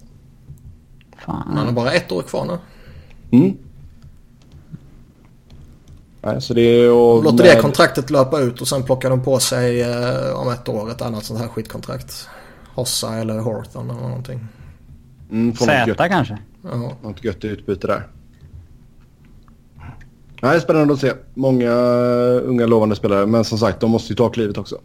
Fan. 1.18 1.52
Han 1.56 1.66
har 1.66 1.72
bara 1.72 1.92
ett 1.92 2.12
år 2.12 2.22
kvar 2.22 2.44
nu. 2.44 2.58
Mm. 3.38 3.56
Nej, 6.26 6.42
så 6.42 6.54
det 6.54 6.60
är 6.60 6.90
och 6.92 7.24
Låter 7.24 7.44
med- 7.44 7.56
det 7.56 7.60
kontraktet 7.62 8.10
löpa 8.10 8.40
ut 8.40 8.60
och 8.60 8.68
sen 8.68 8.82
plockar 8.82 9.10
de 9.10 9.22
på 9.22 9.38
sig 9.38 9.82
eh, 9.82 10.40
om 10.40 10.50
ett 10.52 10.68
år 10.68 10.90
ett 10.90 11.02
annat 11.02 11.24
sånt 11.24 11.40
här 11.40 11.48
skitkontrakt. 11.48 12.28
Hossa 12.74 13.14
eller 13.14 13.38
Horton 13.38 13.90
eller 13.90 14.00
någonting. 14.00 14.40
Mm, 15.30 15.52
får 15.54 15.66
något 15.66 15.86
gött, 15.88 15.96
Z 15.98 16.08
kanske? 16.08 16.38
Ja. 16.62 16.92
något 17.02 17.24
gött 17.24 17.44
utbyte 17.44 17.86
där. 17.86 18.06
Nej, 20.42 20.60
spännande 20.60 20.94
att 20.94 21.00
se. 21.00 21.12
Många 21.34 21.70
eh, 21.70 22.40
unga 22.48 22.66
lovande 22.66 22.96
spelare, 22.96 23.26
men 23.26 23.44
som 23.44 23.58
sagt, 23.58 23.80
de 23.80 23.90
måste 23.90 24.12
ju 24.12 24.16
ta 24.16 24.28
klivet 24.28 24.58
också. 24.58 24.78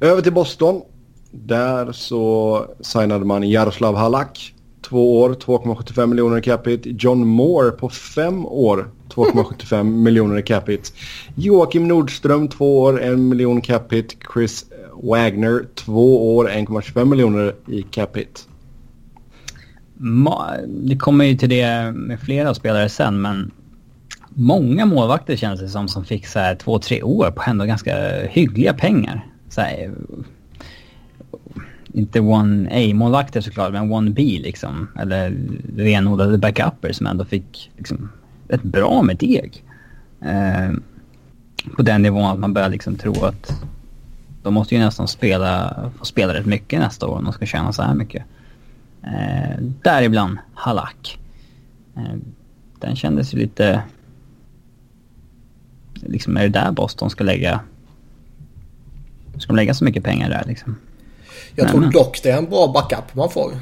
Över 0.00 0.22
till 0.22 0.32
Boston. 0.32 0.80
Där 1.30 1.92
så 1.92 2.66
signade 2.80 3.24
man 3.24 3.42
Jaroslav 3.50 3.96
Halak. 3.96 4.54
Två 4.82 5.20
år, 5.20 5.34
2,75 5.34 6.06
miljoner 6.06 6.38
i 6.38 6.42
capita. 6.42 6.88
John 6.88 7.26
Moore 7.26 7.70
på 7.70 7.88
fem 7.88 8.46
år, 8.46 8.90
2,75 9.08 9.82
miljoner 10.02 10.38
i 10.38 10.42
capita. 10.42 10.90
Joakim 11.34 11.88
Nordström, 11.88 12.48
två 12.48 12.80
år, 12.80 13.02
en 13.02 13.28
miljon 13.28 13.60
capita. 13.60 14.14
Chris 14.34 14.64
Wagner, 15.02 15.64
två 15.74 16.36
år, 16.36 16.48
1,25 16.48 17.04
miljoner 17.04 17.54
i 17.68 17.82
capita. 17.82 18.40
Det 20.66 20.96
kommer 20.96 21.24
ju 21.24 21.36
till 21.36 21.48
det 21.48 21.92
med 21.92 22.20
flera 22.20 22.54
spelare 22.54 22.88
sen, 22.88 23.22
men 23.22 23.50
många 24.28 24.86
målvakter 24.86 25.36
känns 25.36 25.60
det 25.60 25.68
som 25.68 25.88
som 25.88 26.04
fick 26.04 26.26
så 26.26 26.38
här 26.38 26.54
två, 26.54 26.78
tre 26.78 27.02
år 27.02 27.30
på 27.30 27.42
ändå 27.46 27.64
ganska 27.64 28.22
hyggliga 28.26 28.74
pengar. 28.74 29.26
Så 29.48 29.60
här, 29.60 29.90
inte 31.92 32.20
1A-målvakter 32.20 33.40
såklart, 33.40 33.72
men 33.72 33.92
1B 33.92 34.42
liksom. 34.42 34.88
Eller 34.98 35.36
renodlade 35.76 36.38
backuper 36.38 36.92
som 36.92 37.06
ändå 37.06 37.24
fick 37.24 37.70
liksom 37.76 38.08
rätt 38.48 38.62
bra 38.62 39.02
med 39.02 39.16
deg. 39.16 39.64
Eh, 40.20 40.72
på 41.76 41.82
den 41.82 42.02
nivån 42.02 42.30
att 42.30 42.38
man 42.38 42.52
börjar 42.52 42.68
liksom 42.68 42.96
tro 42.96 43.24
att 43.24 43.62
de 44.42 44.54
måste 44.54 44.74
ju 44.74 44.80
nästan 44.80 45.08
spela, 45.08 45.76
få 45.98 46.04
spela 46.04 46.34
rätt 46.34 46.46
mycket 46.46 46.80
nästa 46.80 47.06
år 47.06 47.16
om 47.16 47.24
de 47.24 47.32
ska 47.32 47.46
tjäna 47.46 47.72
så 47.72 47.82
här 47.82 47.94
mycket. 47.94 48.24
Eh, 49.02 49.56
däribland 49.82 50.38
Halak. 50.54 51.18
Eh, 51.96 52.16
den 52.80 52.96
kändes 52.96 53.34
ju 53.34 53.38
lite... 53.38 53.82
Liksom 55.94 56.36
är 56.36 56.42
det 56.42 56.48
där 56.48 56.72
Boston 56.72 57.10
ska 57.10 57.24
lägga... 57.24 57.60
Ska 59.38 59.52
de 59.52 59.56
lägga 59.56 59.74
så 59.74 59.84
mycket 59.84 60.04
pengar 60.04 60.30
där 60.30 60.44
liksom? 60.46 60.76
Jag 61.54 61.64
Nej, 61.64 61.70
tror 61.72 61.80
men- 61.80 61.90
dock 61.90 62.20
det 62.22 62.30
är 62.30 62.38
en 62.38 62.50
bra 62.50 62.72
backup 62.74 63.14
man 63.14 63.30
får. 63.30 63.52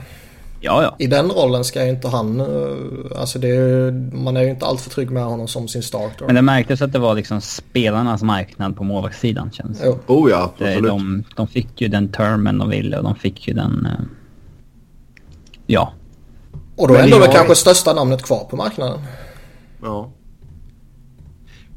Ja, 0.63 0.83
ja. 0.83 0.97
I 0.99 1.07
den 1.07 1.31
rollen 1.31 1.65
ska 1.65 1.85
ju 1.85 1.91
inte 1.91 2.09
han... 2.09 2.41
eh, 2.41 3.21
Alltså 3.21 3.39
det 3.39 3.49
är, 3.49 3.93
man 4.17 4.37
är 4.37 4.43
ju 4.43 4.51
inte 4.51 4.67
alltför 4.67 4.91
trygg 4.91 5.11
med 5.11 5.25
honom 5.25 5.49
som 5.49 5.69
sin 5.69 5.83
starter. 5.83 6.27
Men 6.27 6.35
det 6.35 6.43
märktes 6.43 6.83
att 6.83 6.93
det 6.93 6.99
var 6.99 7.15
liksom 7.15 7.41
spelarnas 7.41 8.23
marknad 8.23 8.77
på 8.77 8.85
målvaktssidan 8.85 9.51
känns 9.51 9.79
det 9.79 9.87
Jo. 9.87 9.99
Oh 10.07 10.31
ja, 10.31 10.53
Det- 10.59 10.65
absolut. 10.65 10.89
de, 10.91 11.25
de 11.37 11.47
fick 11.47 11.81
ju 11.81 11.89
den 11.89 12.09
termen 12.09 12.59
de 12.59 12.69
ville 12.69 12.97
och 12.99 13.05
de 13.05 13.15
fick 13.15 13.49
ju 13.49 13.55
den... 13.55 13.87
eh, 13.87 14.05
Ja. 15.67 15.93
Och 16.77 16.89
då 16.89 16.95
är 16.95 17.03
ändå 17.03 17.19
det 17.19 17.25
jag- 17.25 17.35
kanske 17.35 17.55
största 17.55 17.93
namnet 17.93 18.23
kvar 18.23 18.45
på 18.51 18.57
marknaden. 18.57 18.99
Ja. 19.83 20.11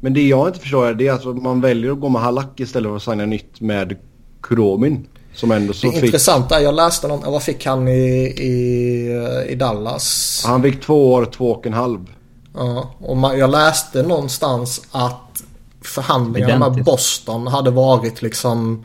Men 0.00 0.12
det 0.14 0.28
jag 0.28 0.48
inte 0.48 0.58
förstår 0.60 0.86
är 0.86 0.94
det 0.94 1.08
att 1.08 1.24
man 1.24 1.60
väljer 1.60 1.92
att 1.92 2.00
gå 2.00 2.08
med 2.08 2.22
Halak 2.22 2.60
istället 2.60 2.88
för 2.90 2.96
att 2.96 3.02
signa 3.02 3.26
nytt 3.26 3.60
med 3.60 3.96
Kuromin. 4.40 5.06
Som 5.34 5.50
ändå 5.50 5.72
så 5.72 5.86
Det 5.86 5.92
fick... 5.92 6.04
intressanta 6.04 6.58
är, 6.58 6.62
jag 6.62 6.74
läste 6.74 7.08
någon, 7.08 7.32
vad 7.32 7.42
fick 7.42 7.66
han 7.66 7.88
i, 7.88 8.24
i, 8.26 9.46
i 9.48 9.54
Dallas? 9.54 10.42
Han 10.46 10.62
fick 10.62 10.80
två 10.80 11.12
år, 11.12 11.24
två 11.24 11.50
och 11.52 11.66
en 11.66 11.72
halv. 11.72 12.06
Ja, 12.54 12.94
och 12.98 13.16
man, 13.16 13.38
jag 13.38 13.50
läste 13.50 14.02
någonstans 14.02 14.82
att 14.90 15.42
förhandlingarna 15.84 16.70
med. 16.70 16.84
Boston 16.84 17.46
hade 17.46 17.70
varit 17.70 18.22
liksom 18.22 18.84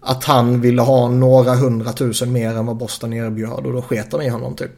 att 0.00 0.24
han 0.24 0.60
ville 0.60 0.82
ha 0.82 1.08
några 1.08 1.54
hundratusen 1.54 2.32
mer 2.32 2.48
än 2.56 2.66
vad 2.66 2.76
Boston 2.76 3.12
erbjöd 3.12 3.66
och 3.66 3.72
då 3.72 3.82
sket 3.82 4.10
de 4.10 4.20
i 4.22 4.28
honom 4.28 4.54
typ. 4.56 4.70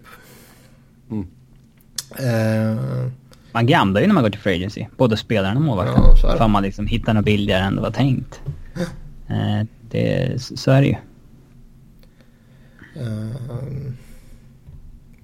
Mm. 1.11 1.27
Eh, 2.19 3.11
Man 3.53 3.67
gamblar 3.67 4.01
ju 4.01 4.07
när 4.07 4.15
man 4.15 4.23
går 4.23 4.31
till 4.31 4.41
free 4.41 4.57
agency. 4.57 4.87
Både 4.97 5.17
spelaren 5.17 5.57
och 5.57 5.63
målvakten. 5.63 6.03
Ja. 6.23 6.37
För 6.37 6.49
man 6.49 6.63
liksom 6.63 6.87
hittar 6.87 7.15
något 7.15 7.25
billigare 7.25 7.63
än 7.63 7.77
det 7.77 7.83
var 7.83 7.91
tänkt. 7.91 8.41
Eh, 9.29 9.67
det, 9.93 10.43
så 10.43 10.71
är 10.71 10.81
det 10.83 10.87
ju. 10.89 10.97
eh, 12.97 13.37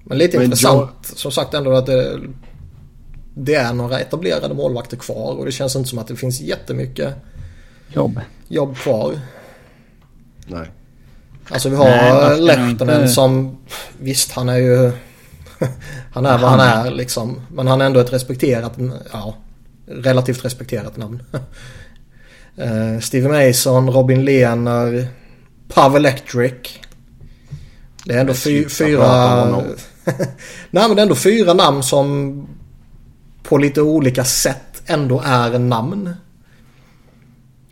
men 0.03 0.17
lite 0.17 0.37
Men 0.37 0.43
intressant 0.45 1.05
som 1.15 1.31
sagt 1.31 1.53
ändå 1.53 1.73
att 1.75 1.85
det, 1.85 2.19
det 3.35 3.55
är 3.55 3.73
några 3.73 3.99
etablerade 3.99 4.53
målvakter 4.53 4.97
kvar 4.97 5.33
och 5.35 5.45
det 5.45 5.51
känns 5.51 5.75
inte 5.75 5.89
som 5.89 5.99
att 5.99 6.07
det 6.07 6.15
finns 6.15 6.41
jättemycket 6.41 7.13
Jobb. 7.93 8.19
jobb 8.47 8.75
kvar. 8.77 9.19
Nej. 10.47 10.67
Alltså 11.49 11.69
vi 11.69 11.75
har 11.75 12.37
Lehtonen 12.41 12.95
inte- 13.01 13.07
som 13.07 13.57
Visst 13.99 14.31
han 14.31 14.49
är 14.49 14.57
ju 14.57 14.91
Han 16.13 16.25
är 16.25 16.37
vad 16.37 16.49
han 16.51 16.59
är 16.59 16.91
liksom 16.91 17.41
Men 17.51 17.67
han 17.67 17.81
är 17.81 17.85
ändå 17.85 17.99
ett 17.99 18.13
respekterat 18.13 18.73
Ja 19.11 19.35
Relativt 19.85 20.45
respekterat 20.45 20.97
namn 20.97 21.23
uh, 22.61 22.99
Steve 22.99 23.47
Mason, 23.47 23.89
Robin 23.89 24.25
Lehner 24.25 25.07
Pavel 25.67 26.05
Electric 26.05 26.53
Det 28.05 28.13
är 28.13 28.19
ändå 28.19 28.33
fy, 28.33 28.69
fyra. 28.69 29.45
Nej 30.69 30.87
men 30.87 30.95
det 30.95 31.01
är 31.01 31.03
ändå 31.03 31.15
fyra 31.15 31.53
namn 31.53 31.83
som 31.83 32.47
På 33.43 33.57
lite 33.57 33.81
olika 33.81 34.23
sätt 34.23 34.81
ändå 34.85 35.21
är 35.25 35.59
namn 35.59 36.15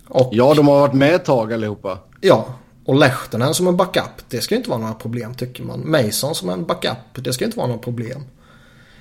Och 0.08 0.30
Ja, 0.32 0.54
de 0.54 0.68
har 0.68 0.80
varit 0.80 0.94
med 0.94 1.16
ett 1.16 1.26
tag 1.26 1.54
allihopa. 1.54 2.00
Ja, 2.22 2.46
och 2.88 2.96
Lehtonen 2.96 3.54
som 3.54 3.68
en 3.68 3.78
backup, 3.78 4.30
det 4.30 4.42
ska 4.42 4.56
inte 4.56 4.70
vara 4.70 4.80
några 4.80 4.94
problem 4.94 5.34
tycker 5.34 5.64
man. 5.64 5.92
Mason 5.92 6.36
som 6.36 6.50
en 6.50 6.66
backup, 6.66 6.98
det 7.16 7.34
ska 7.34 7.46
inte 7.46 7.58
vara 7.58 7.68
några 7.68 7.82
problem. 7.82 8.24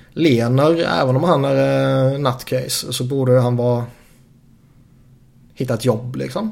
Lener, 0.09 0.99
även 1.01 1.15
om 1.15 1.23
han 1.23 1.45
är 1.45 2.13
eh, 2.13 2.19
nutcase, 2.19 2.93
så 2.93 3.03
borde 3.03 3.39
han 3.39 3.55
vara... 3.55 3.85
Hitta 5.57 5.73
ett 5.73 5.85
jobb 5.85 6.15
liksom. 6.15 6.51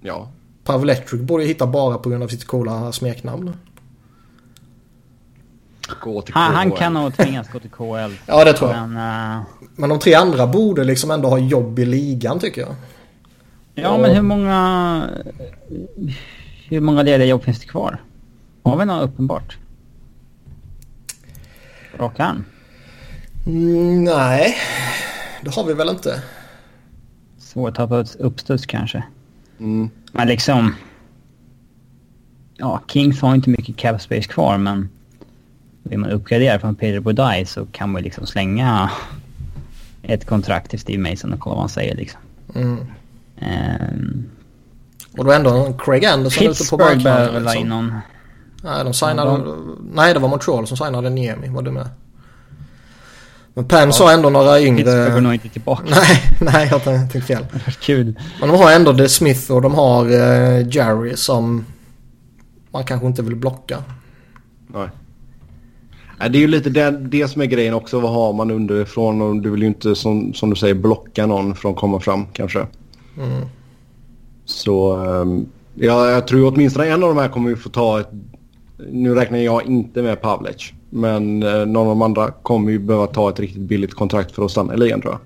Ja. 0.00 0.28
Pavel 0.64 0.90
Electric 0.90 1.22
borde 1.22 1.42
ju 1.42 1.48
hitta 1.48 1.66
bara 1.66 1.98
på 1.98 2.08
grund 2.10 2.22
av 2.22 2.28
sitt 2.28 2.44
coola 2.44 2.92
smeknamn. 2.92 3.56
Gå 6.02 6.22
till 6.22 6.34
Han, 6.34 6.54
han 6.54 6.70
KHL. 6.70 6.78
kan 6.78 6.94
nog 6.94 7.16
tvingas 7.16 7.48
gå 7.48 7.58
till 7.58 7.70
KL. 7.70 8.12
Ja, 8.26 8.44
det 8.44 8.52
tror 8.52 8.70
jag. 8.72 8.88
Men, 8.88 9.36
eh, 9.38 9.42
Men 9.76 9.88
de 9.90 9.98
tre 9.98 10.14
andra 10.14 10.46
borde 10.46 10.84
liksom 10.84 11.10
ändå 11.10 11.28
ha 11.28 11.38
jobb 11.38 11.78
i 11.78 11.84
ligan 11.84 12.38
tycker 12.38 12.60
jag. 12.60 12.74
ja, 13.74 13.98
men 13.98 14.14
hur 14.14 14.22
många... 14.22 15.10
Hur 16.68 16.80
många 16.80 17.02
lediga 17.02 17.26
jobb 17.28 17.42
finns 17.44 17.60
det 17.60 17.66
kvar? 17.66 18.02
Har 18.62 18.76
vi 18.76 18.84
något 18.84 19.10
uppenbart? 19.10 19.58
Rak 21.98 22.20
arm? 22.20 22.44
Mm, 23.46 24.04
nej, 24.04 24.56
det 25.42 25.50
har 25.54 25.64
vi 25.64 25.74
väl 25.74 25.88
inte. 25.88 26.22
Svårt 27.56 27.68
att 27.68 27.74
tappa 27.74 28.04
uppstuds 28.18 28.66
kanske. 28.66 29.02
Mm. 29.58 29.90
Men 30.12 30.28
liksom... 30.28 30.74
Ja, 32.56 32.80
Kings 32.88 33.20
har 33.20 33.34
inte 33.34 33.50
mycket 33.50 33.76
cap 33.76 34.00
space 34.02 34.22
kvar 34.28 34.58
men... 34.58 34.88
Vill 35.82 35.98
man 35.98 36.10
uppgradera 36.10 36.58
från 36.58 36.74
Peter 36.74 37.00
Budaj 37.00 37.46
så 37.46 37.66
kan 37.66 37.92
man 37.92 38.00
ju 38.00 38.04
liksom 38.04 38.26
slänga 38.26 38.90
ett 40.02 40.26
kontrakt 40.26 40.70
till 40.70 40.78
Steve 40.80 41.10
Mason 41.10 41.32
och 41.32 41.40
kolla 41.40 41.54
vad 41.54 41.62
han 41.62 41.68
säger 41.68 41.96
liksom. 41.96 42.20
Mm. 42.54 42.78
Ehm, 43.38 44.24
Och 45.18 45.24
då 45.24 45.32
ändå 45.32 45.72
Craig 45.78 46.04
Anderson 46.04 46.46
ute 46.46 46.64
på 46.70 46.78
Pittsburgh 46.78 47.02
behöver 47.02 47.32
marknaden. 47.32 47.34
väl 47.34 47.46
ha 47.46 47.54
in 47.54 47.60
Liksom. 47.60 47.68
någon... 47.68 47.94
Nej, 48.62 48.84
de 48.84 48.94
signade... 48.94 49.54
Nej, 49.94 50.14
det 50.14 50.20
var 50.20 50.28
Montreal 50.28 50.66
som 50.66 50.76
signade 50.76 51.10
Niemi. 51.10 51.48
Var 51.48 51.62
du 51.62 51.70
med? 51.70 51.88
Men 53.56 53.68
Penn 53.68 53.90
ja. 53.98 54.04
har 54.04 54.12
ändå 54.12 54.30
några 54.30 54.60
yngre... 54.60 54.84
Pittsburgh 54.84 55.14
går 55.14 55.20
nog 55.20 55.34
inte 55.34 55.48
tillbaka. 55.48 55.84
Nej, 55.90 56.22
nej 56.40 56.68
jag 56.70 56.84
tänkte 56.84 57.20
fel. 57.20 57.46
Kul. 57.80 58.18
Men 58.40 58.48
de 58.48 58.58
har 58.58 58.72
ändå 58.72 58.94
The 58.94 59.08
Smith 59.08 59.52
och 59.52 59.62
de 59.62 59.74
har 59.74 60.04
uh, 60.04 60.68
Jerry 60.68 61.16
som 61.16 61.64
man 62.70 62.84
kanske 62.84 63.06
inte 63.06 63.22
vill 63.22 63.36
blocka. 63.36 63.82
Nej. 64.66 64.88
Det 66.18 66.38
är 66.38 66.40
ju 66.40 66.46
lite 66.46 66.70
det, 66.70 66.90
det 66.90 67.28
som 67.28 67.42
är 67.42 67.46
grejen 67.46 67.74
också. 67.74 68.00
Vad 68.00 68.12
har 68.12 68.32
man 68.32 68.50
underifrån? 68.50 69.22
Och 69.22 69.36
du 69.36 69.50
vill 69.50 69.62
ju 69.62 69.68
inte 69.68 69.94
som, 69.94 70.34
som 70.34 70.50
du 70.50 70.56
säger 70.56 70.74
blocka 70.74 71.26
någon 71.26 71.54
från 71.54 71.72
att 71.72 71.78
komma 71.78 72.00
fram 72.00 72.26
kanske. 72.32 72.66
Mm. 73.18 73.46
Så 74.44 74.96
um, 74.96 75.46
ja, 75.74 76.10
jag 76.10 76.26
tror 76.26 76.52
åtminstone 76.54 76.86
en 76.86 77.02
av 77.02 77.08
de 77.08 77.18
här 77.18 77.28
kommer 77.28 77.50
ju 77.50 77.56
få 77.56 77.68
ta 77.68 78.00
ett... 78.00 78.10
Nu 78.78 79.14
räknar 79.14 79.38
jag 79.38 79.66
inte 79.66 80.02
med 80.02 80.20
Pavlec. 80.20 80.72
Men 80.90 81.42
uh, 81.42 81.66
någon 81.66 81.76
av 81.76 81.86
de 81.86 82.02
andra 82.02 82.30
kommer 82.30 82.70
ju 82.70 82.78
behöva 82.78 83.06
ta 83.06 83.30
ett 83.30 83.40
riktigt 83.40 83.62
billigt 83.62 83.94
kontrakt 83.94 84.32
för 84.32 84.44
att 84.44 84.50
stanna 84.50 84.74
i 84.74 84.76
ligan 84.76 85.00
tror 85.00 85.12
jag. 85.12 85.20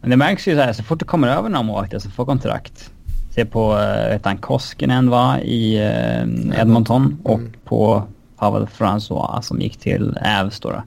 Men 0.00 0.10
det 0.10 0.16
märks 0.16 0.48
ju 0.48 0.54
så 0.54 0.62
här, 0.62 0.72
så 0.72 0.82
fort 0.82 0.98
det 0.98 1.04
kommer 1.04 1.28
över 1.28 1.48
någon 1.48 1.66
målvakt 1.66 2.02
som 2.02 2.10
får 2.10 2.24
kontrakt. 2.24 2.90
Se 3.34 3.44
på, 3.44 3.72
uh, 3.72 4.10
vet 4.10 4.24
han, 4.24 4.36
Koskinen 4.38 5.10
va, 5.10 5.40
i 5.40 5.76
uh, 5.76 6.60
Edmonton 6.60 7.02
mm. 7.02 7.18
och 7.22 7.40
på 7.64 8.02
Pavel 8.36 8.66
François 8.66 9.40
som 9.40 9.60
gick 9.60 9.76
till 9.76 10.18
Ävs 10.22 10.60
då. 10.60 10.82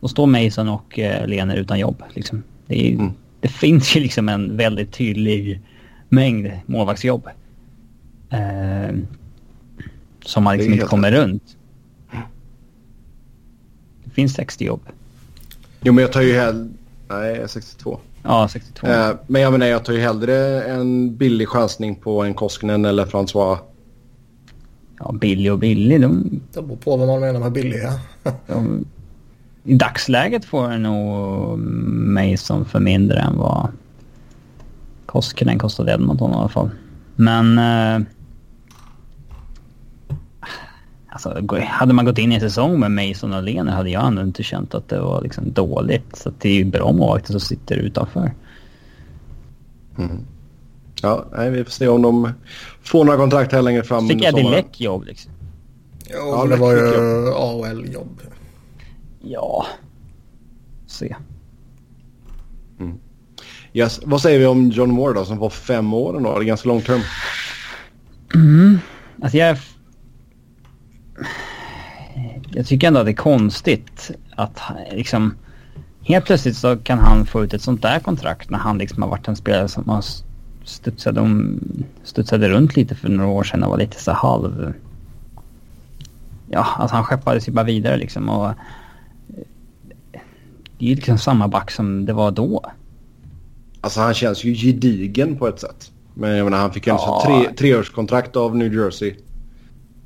Då 0.00 0.08
står 0.08 0.26
Mason 0.26 0.68
och 0.68 0.98
uh, 0.98 1.26
Lener 1.26 1.56
utan 1.56 1.78
jobb 1.78 2.02
liksom. 2.14 2.42
Det, 2.66 2.88
är, 2.88 2.94
mm. 2.94 3.12
det 3.40 3.48
finns 3.48 3.96
ju 3.96 4.00
liksom 4.00 4.28
en 4.28 4.56
väldigt 4.56 4.92
tydlig 4.92 5.60
mängd 6.08 6.50
målvaktsjobb. 6.66 7.28
Eh, 8.30 8.96
som 10.24 10.44
man 10.44 10.56
liksom 10.56 10.72
inte 10.72 10.86
kommer 10.86 11.10
rätt. 11.10 11.20
runt. 11.20 11.56
Det 14.04 14.10
finns 14.10 14.34
60 14.34 14.64
jobb. 14.64 14.80
Jo, 15.80 15.92
men 15.92 16.02
jag 16.02 16.12
tar 16.12 16.20
ju 16.20 16.32
hellre... 16.32 16.68
Nej, 17.08 17.48
62. 17.48 17.98
Ja, 18.22 18.48
62. 18.48 18.86
Eh, 18.86 19.10
men 19.26 19.42
jag 19.42 19.52
menar, 19.52 19.66
jag 19.66 19.84
tar 19.84 19.92
ju 19.92 20.00
hellre 20.00 20.62
en 20.62 21.16
billig 21.16 21.48
chansning 21.48 21.94
på 21.94 22.22
en 22.22 22.34
Koskinen 22.34 22.84
eller 22.84 23.06
François. 23.06 23.58
Ja, 24.98 25.12
billig 25.12 25.52
och 25.52 25.58
billig. 25.58 26.00
De... 26.00 26.40
Det 26.52 26.62
beror 26.62 26.76
på 26.76 26.96
vad 26.96 27.08
man 27.08 27.20
menar 27.20 27.40
med 27.40 27.52
billiga. 27.52 27.92
de... 28.46 28.84
I 29.64 29.74
dagsläget 29.74 30.44
får 30.44 30.78
nog 30.78 31.58
Mason 31.88 32.64
för 32.64 32.80
mindre 32.80 33.18
än 33.18 33.36
vad 33.36 33.68
Koskinen 35.06 35.58
kostade 35.58 35.92
Edmonton 35.92 36.30
i 36.30 36.34
alla 36.34 36.48
fall. 36.48 36.70
Men... 37.16 37.58
Eh, 37.58 38.06
alltså, 41.14 41.58
hade 41.68 41.92
man 41.92 42.04
gått 42.04 42.18
in 42.18 42.32
i 42.32 42.34
en 42.34 42.40
säsong 42.40 42.80
med 42.80 42.90
Mason 42.90 43.32
och 43.32 43.42
Lene 43.42 43.70
hade 43.70 43.90
jag 43.90 44.06
ändå 44.06 44.22
inte 44.22 44.42
känt 44.42 44.74
att 44.74 44.88
det 44.88 45.00
var 45.00 45.22
liksom 45.22 45.52
dåligt. 45.52 46.16
Så 46.16 46.32
det 46.38 46.48
är 46.48 46.54
ju 46.54 46.64
bra 46.64 46.92
målvakter 46.92 47.32
som 47.32 47.40
sitter 47.40 47.76
utanför. 47.76 48.34
Mm. 49.98 50.18
Ja, 51.02 51.24
nej, 51.36 51.50
vi 51.50 51.64
får 51.64 51.70
se 51.70 51.88
om 51.88 52.02
de 52.02 52.32
får 52.82 53.04
några 53.04 53.18
kontrakt 53.18 53.52
här 53.52 53.62
längre 53.62 53.82
fram 53.82 54.08
Fick 54.08 54.24
Eddie 54.24 54.50
Läck 54.50 54.80
jobb 54.80 55.04
liksom? 55.04 55.32
Jo, 56.10 56.18
ja, 56.18 56.46
det 56.46 56.56
var 56.56 56.72
ju 56.72 57.32
AHL-jobb. 57.32 58.20
Ja. 59.20 59.66
Se. 60.86 61.16
Mm. 62.80 62.98
Yes. 63.72 64.00
Vad 64.04 64.20
säger 64.20 64.38
vi 64.38 64.46
om 64.46 64.70
John 64.70 64.90
Moore 64.90 65.14
då 65.14 65.24
som 65.24 65.38
var 65.38 65.50
fem 65.50 65.94
år 65.94 66.16
ändå? 66.16 66.38
Det 66.38 66.44
är 66.44 66.46
ganska 66.46 66.68
lång 66.68 66.80
term. 66.80 67.00
Mm. 68.34 68.78
Alltså 69.22 69.38
jag... 69.38 69.58
Jag 72.50 72.66
tycker 72.66 72.86
ändå 72.86 73.00
att 73.00 73.06
det 73.06 73.12
är 73.12 73.16
konstigt 73.16 74.10
att 74.36 74.60
liksom... 74.92 75.34
Helt 76.06 76.24
plötsligt 76.24 76.56
så 76.56 76.76
kan 76.76 76.98
han 76.98 77.26
få 77.26 77.44
ut 77.44 77.54
ett 77.54 77.62
sånt 77.62 77.82
där 77.82 78.00
kontrakt 78.00 78.50
när 78.50 78.58
han 78.58 78.78
liksom 78.78 79.02
har 79.02 79.10
varit 79.10 79.28
en 79.28 79.36
spelare 79.36 79.68
som 79.68 79.88
har 79.88 80.04
studsade, 80.64 81.20
om, 81.20 81.60
studsade 82.02 82.48
runt 82.48 82.76
lite 82.76 82.94
för 82.94 83.08
några 83.08 83.30
år 83.30 83.44
sedan 83.44 83.62
och 83.62 83.70
var 83.70 83.78
lite 83.78 84.02
så 84.02 84.12
halv... 84.12 84.72
Ja, 86.50 86.66
alltså 86.78 86.96
han 86.96 87.04
skeppades 87.04 87.48
ju 87.48 87.52
bara 87.52 87.64
vidare 87.64 87.96
liksom 87.96 88.28
och... 88.28 88.54
Det 90.78 90.84
är 90.84 90.88
ju 90.88 90.94
liksom 90.94 91.18
samma 91.18 91.48
back 91.48 91.70
som 91.70 92.06
det 92.06 92.12
var 92.12 92.30
då. 92.30 92.64
Alltså 93.80 94.00
han 94.00 94.14
känns 94.14 94.44
ju 94.44 94.54
gedigen 94.54 95.36
på 95.36 95.48
ett 95.48 95.60
sätt. 95.60 95.90
Men 96.14 96.36
jag 96.36 96.44
menar 96.44 96.58
han 96.58 96.72
fick 96.72 96.88
alltså 96.88 97.08
ja. 97.08 97.22
tre, 97.26 97.54
treårskontrakt 97.54 98.36
av 98.36 98.56
New 98.56 98.74
Jersey. 98.74 99.14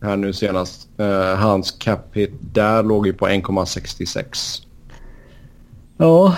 Här 0.03 0.17
nu 0.17 0.33
senast. 0.33 0.89
Uh, 1.01 1.35
hans 1.35 1.71
cap 1.71 2.17
hit 2.17 2.33
där 2.41 2.83
låg 2.83 3.07
ju 3.07 3.13
på 3.13 3.29
1,66. 3.29 4.63
Ja. 5.97 6.37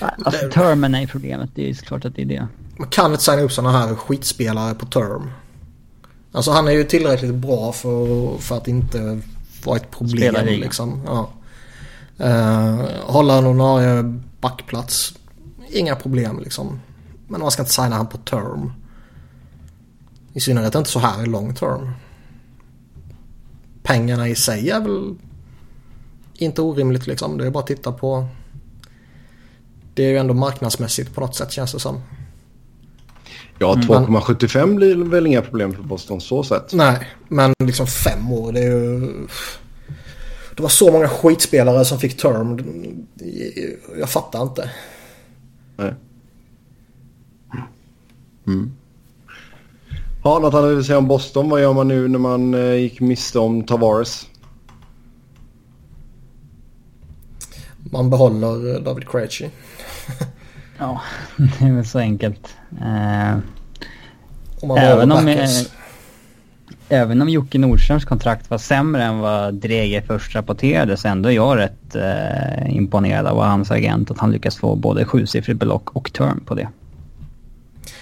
Alltså 0.00 0.48
termen 0.50 0.94
är 0.94 1.06
problemet. 1.06 1.50
Det 1.54 1.70
är 1.70 1.74
klart 1.74 2.04
att 2.04 2.16
det 2.16 2.22
är 2.22 2.26
det. 2.26 2.48
Man 2.76 2.88
kan 2.88 3.10
inte 3.10 3.24
signa 3.24 3.42
upp 3.42 3.52
sådana 3.52 3.78
här 3.78 3.94
skitspelare 3.94 4.74
på 4.74 4.86
term. 4.86 5.30
Alltså 6.32 6.50
han 6.50 6.68
är 6.68 6.72
ju 6.72 6.84
tillräckligt 6.84 7.34
bra 7.34 7.72
för, 7.72 8.38
för 8.38 8.56
att 8.56 8.68
inte 8.68 9.20
vara 9.64 9.76
ett 9.76 9.90
problem. 9.90 10.46
Liksom. 10.46 11.02
Ja. 11.06 11.30
Uh, 12.20 12.86
hålla 13.04 13.38
en 13.38 13.46
ordinarie 13.46 14.02
backplats 14.40 15.14
inga 15.70 15.96
problem 15.96 16.40
liksom. 16.40 16.80
Men 17.28 17.40
man 17.40 17.50
ska 17.50 17.62
inte 17.62 17.72
signa 17.72 17.96
han 17.96 18.06
på 18.06 18.18
term. 18.18 18.72
I 20.32 20.40
synnerhet 20.40 20.74
inte 20.74 20.90
så 20.90 20.98
här 20.98 21.22
i 21.22 21.26
long 21.26 21.54
term. 21.54 21.90
Pengarna 23.82 24.28
i 24.28 24.34
sig 24.34 24.70
är 24.70 24.80
väl 24.80 25.14
inte 26.34 26.62
orimligt 26.62 27.06
liksom. 27.06 27.38
Det 27.38 27.46
är 27.46 27.50
bara 27.50 27.60
att 27.60 27.66
titta 27.66 27.92
på. 27.92 28.26
Det 29.94 30.02
är 30.04 30.08
ju 30.08 30.16
ändå 30.16 30.34
marknadsmässigt 30.34 31.14
på 31.14 31.20
något 31.20 31.36
sätt 31.36 31.52
känns 31.52 31.72
det 31.72 31.80
som. 31.80 32.00
Ja, 33.58 33.74
2,75 33.74 34.58
mm. 34.58 34.76
blir 34.76 34.96
väl 34.96 35.26
inga 35.26 35.42
problem 35.42 35.72
för 35.72 35.82
Boston 35.82 36.20
så 36.20 36.42
sett. 36.42 36.72
Nej, 36.72 37.08
men 37.28 37.54
liksom 37.58 37.86
fem 37.86 38.32
år 38.32 38.52
det 38.52 38.60
är 38.60 38.70
ju... 38.70 39.26
Det 40.56 40.62
var 40.62 40.68
så 40.68 40.92
många 40.92 41.08
skitspelare 41.08 41.84
som 41.84 41.98
fick 41.98 42.16
term. 42.16 42.58
Jag 43.98 44.10
fattar 44.10 44.42
inte. 44.42 44.70
Nej. 45.76 45.94
Mm. 48.46 48.72
Ja, 50.28 50.38
något 50.38 50.54
annat 50.54 50.70
vill 50.70 50.84
säga 50.84 50.98
om 50.98 51.08
Boston. 51.08 51.50
Vad 51.50 51.60
gör 51.60 51.72
man 51.72 51.88
nu 51.88 52.08
när 52.08 52.18
man 52.18 52.54
eh, 52.54 52.74
gick 52.74 53.00
miste 53.00 53.38
om 53.38 53.62
Tavares? 53.62 54.26
Man 57.78 58.10
behåller 58.10 58.74
eh, 58.74 58.80
David 58.80 59.08
Krejci. 59.08 59.50
ja, 60.78 61.00
det 61.36 61.64
är 61.64 61.72
väl 61.72 61.86
så 61.86 61.98
enkelt. 61.98 62.56
Uh, 62.72 63.38
även 64.78 65.12
om... 65.12 65.24
Backers. 65.24 65.68
Även 66.88 67.22
om 67.22 67.28
Jocke 67.28 67.58
Nordströms 67.58 68.04
kontrakt 68.04 68.50
var 68.50 68.58
sämre 68.58 69.04
än 69.04 69.18
vad 69.18 69.54
Drege 69.54 70.02
först 70.06 70.34
rapporterade 70.34 70.96
så 70.96 71.08
ändå 71.08 71.28
är 71.28 71.32
jag 71.32 71.58
rätt 71.58 71.94
eh, 71.94 72.76
imponerad 72.76 73.26
av 73.26 73.42
hans 73.42 73.70
agent 73.70 74.10
att 74.10 74.18
han 74.18 74.32
lyckas 74.32 74.56
få 74.56 74.76
både 74.76 75.04
sjusiffrigt 75.04 75.60
belopp 75.60 75.88
och 75.92 76.12
term 76.12 76.40
på 76.46 76.54
det. 76.54 76.68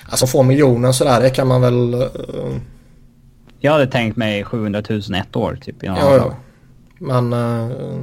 Alltså 0.09 0.27
få 0.27 0.42
miljoner 0.42 0.92
sådär, 0.92 1.21
det 1.21 1.31
kan 1.31 1.47
man 1.47 1.61
väl... 1.61 1.95
Uh... 1.95 2.57
Jag 3.59 3.73
hade 3.73 3.87
tänkt 3.87 4.16
mig 4.16 4.45
700 4.45 4.83
000 4.88 5.01
ett 5.14 5.37
år 5.37 5.59
typ. 5.62 5.77
Ja, 5.81 6.16
ja. 6.16 6.35
Men 6.99 7.33
uh, 7.33 8.01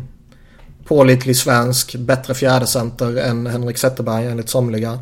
pålitlig 0.86 1.38
svensk, 1.38 1.96
bättre 1.96 2.34
fjärdecenter 2.34 3.18
än 3.18 3.48
Henrik 3.48 3.78
Zetterberg 3.78 4.26
enligt 4.26 4.50
somliga. 4.50 5.00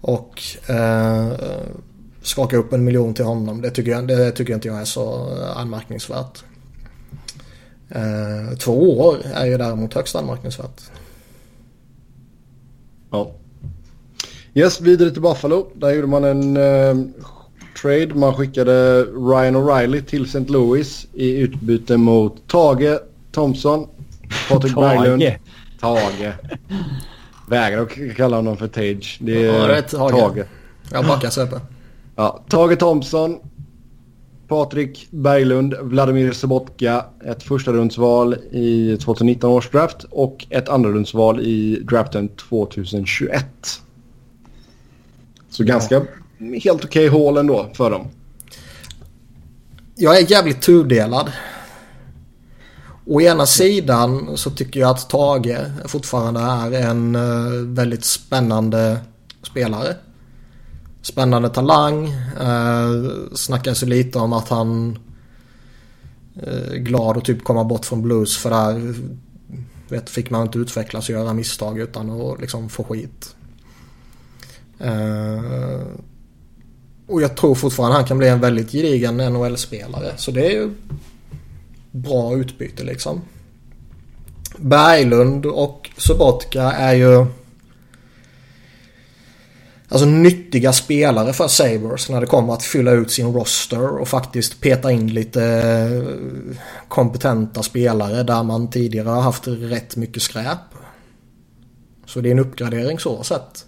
Och 0.00 0.42
uh, 0.70 1.32
skaka 2.22 2.56
upp 2.56 2.72
en 2.72 2.84
miljon 2.84 3.14
till 3.14 3.24
honom. 3.24 3.62
Det 3.62 3.70
tycker 3.70 3.90
jag, 3.90 4.08
det 4.08 4.30
tycker 4.30 4.54
inte 4.54 4.68
jag 4.68 4.80
är 4.80 4.84
så 4.84 5.30
anmärkningsvärt. 5.56 6.42
Eh, 7.88 8.56
två 8.58 9.00
år 9.00 9.18
är 9.34 9.46
ju 9.46 9.58
däremot 9.58 9.94
högst 9.94 10.16
anmärkningsvärt. 10.16 10.80
Ja. 13.10 13.32
Yes, 14.56 14.80
vidare 14.80 15.10
till 15.10 15.22
Buffalo. 15.22 15.66
Där 15.74 15.94
gjorde 15.94 16.06
man 16.06 16.24
en 16.24 16.56
eh, 16.56 16.96
trade. 17.82 18.14
Man 18.14 18.34
skickade 18.34 19.02
Ryan 19.02 19.56
O'Reilly 19.56 20.00
till 20.00 20.24
St. 20.24 20.52
Louis 20.52 21.06
i 21.12 21.36
utbyte 21.36 21.96
mot 21.96 22.48
Tage 22.48 22.98
Thompson, 23.32 23.86
Patrik 24.48 24.74
Berglund. 24.74 25.22
Tage. 25.80 26.32
Vägrar 27.48 27.82
att 27.82 28.16
kalla 28.16 28.36
honom 28.36 28.56
för 28.56 28.68
Tage. 28.68 29.18
Det 29.20 29.46
är, 29.46 29.76
ja, 29.76 29.82
Tage. 29.82 30.10
Tage. 30.10 30.44
Jag 30.92 31.06
backar 31.06 31.30
Seppe. 31.30 31.60
Ja, 32.16 32.44
Tage 32.48 32.78
Thompson, 32.78 33.38
Patrik 34.48 35.08
Berglund, 35.10 35.74
Vladimir 35.82 36.32
Sobotka, 36.32 37.04
ett 37.24 37.42
första 37.42 37.72
rundsval 37.72 38.34
i 38.50 38.96
2019 38.96 39.50
års 39.50 39.70
draft 39.70 40.04
och 40.10 40.46
ett 40.50 40.68
andra 40.68 40.90
rundsval 40.90 41.40
i 41.40 41.78
draften 41.90 42.28
2021. 42.28 43.46
Så 45.56 45.62
ja. 45.62 45.66
ganska 45.66 46.02
helt 46.38 46.84
okej 46.84 47.08
okay 47.08 47.08
hål 47.08 47.36
ändå 47.36 47.70
för 47.74 47.90
dem. 47.90 48.08
Jag 49.94 50.18
är 50.18 50.30
jävligt 50.30 50.62
tudelad. 50.62 51.32
Å 53.06 53.20
ena 53.20 53.46
sidan 53.46 54.36
så 54.36 54.50
tycker 54.50 54.80
jag 54.80 54.90
att 54.90 55.10
Tage 55.10 55.56
fortfarande 55.84 56.40
är 56.40 56.72
en 56.72 57.14
eh, 57.14 57.50
väldigt 57.62 58.04
spännande 58.04 58.98
spelare. 59.42 59.96
Spännande 61.02 61.48
talang. 61.48 62.08
Eh, 62.40 62.90
snackas 63.34 63.82
ju 63.82 63.86
lite 63.86 64.18
om 64.18 64.32
att 64.32 64.48
han 64.48 64.98
eh, 66.42 66.74
glad 66.74 67.16
och 67.16 67.24
typ 67.24 67.44
komma 67.44 67.64
bort 67.64 67.84
från 67.84 68.02
blues 68.02 68.36
för 68.36 68.50
där 68.50 68.94
vet, 69.88 70.10
fick 70.10 70.30
man 70.30 70.42
inte 70.42 70.58
utvecklas 70.58 71.08
och 71.08 71.14
göra 71.14 71.32
misstag 71.32 71.78
utan 71.78 72.20
att 72.20 72.40
liksom 72.40 72.68
få 72.68 72.84
skit. 72.84 73.35
Uh, 74.84 75.82
och 77.06 77.22
jag 77.22 77.36
tror 77.36 77.54
fortfarande 77.54 77.96
han 77.96 78.04
kan 78.04 78.18
bli 78.18 78.28
en 78.28 78.40
väldigt 78.40 78.72
gedigen 78.72 79.16
NHL-spelare. 79.16 80.12
Så 80.16 80.30
det 80.30 80.46
är 80.46 80.50
ju 80.50 80.70
bra 81.90 82.36
utbyte 82.36 82.84
liksom. 82.84 83.20
Berglund 84.56 85.46
och 85.46 85.90
Subotka 85.96 86.62
är 86.62 86.94
ju 86.94 87.26
Alltså 89.88 90.06
nyttiga 90.06 90.72
spelare 90.72 91.32
för 91.32 91.48
Sabres 91.48 92.08
när 92.08 92.20
det 92.20 92.26
kommer 92.26 92.52
att 92.52 92.62
fylla 92.62 92.90
ut 92.90 93.10
sin 93.10 93.32
roster 93.32 93.88
och 93.88 94.08
faktiskt 94.08 94.60
peta 94.60 94.92
in 94.92 95.14
lite 95.14 95.42
eh, 95.44 96.56
kompetenta 96.88 97.62
spelare 97.62 98.22
där 98.22 98.42
man 98.42 98.70
tidigare 98.70 99.08
har 99.08 99.22
haft 99.22 99.46
rätt 99.46 99.96
mycket 99.96 100.22
skräp. 100.22 100.58
Så 102.06 102.20
det 102.20 102.28
är 102.28 102.30
en 102.30 102.38
uppgradering 102.38 102.98
så 102.98 103.22
sett. 103.22 103.65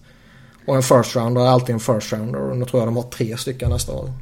Och 0.68 0.76
en 0.76 0.82
first 0.82 1.16
rounder 1.16 1.40
är 1.40 1.46
alltid 1.46 1.74
en 1.74 1.80
first 1.80 2.12
rounder 2.12 2.50
och 2.50 2.56
nu 2.56 2.64
tror 2.64 2.80
jag 2.80 2.88
de 2.88 2.96
har 2.96 3.02
tre 3.02 3.36
stycken 3.36 3.70
nästa 3.70 3.92
år. 3.92 4.12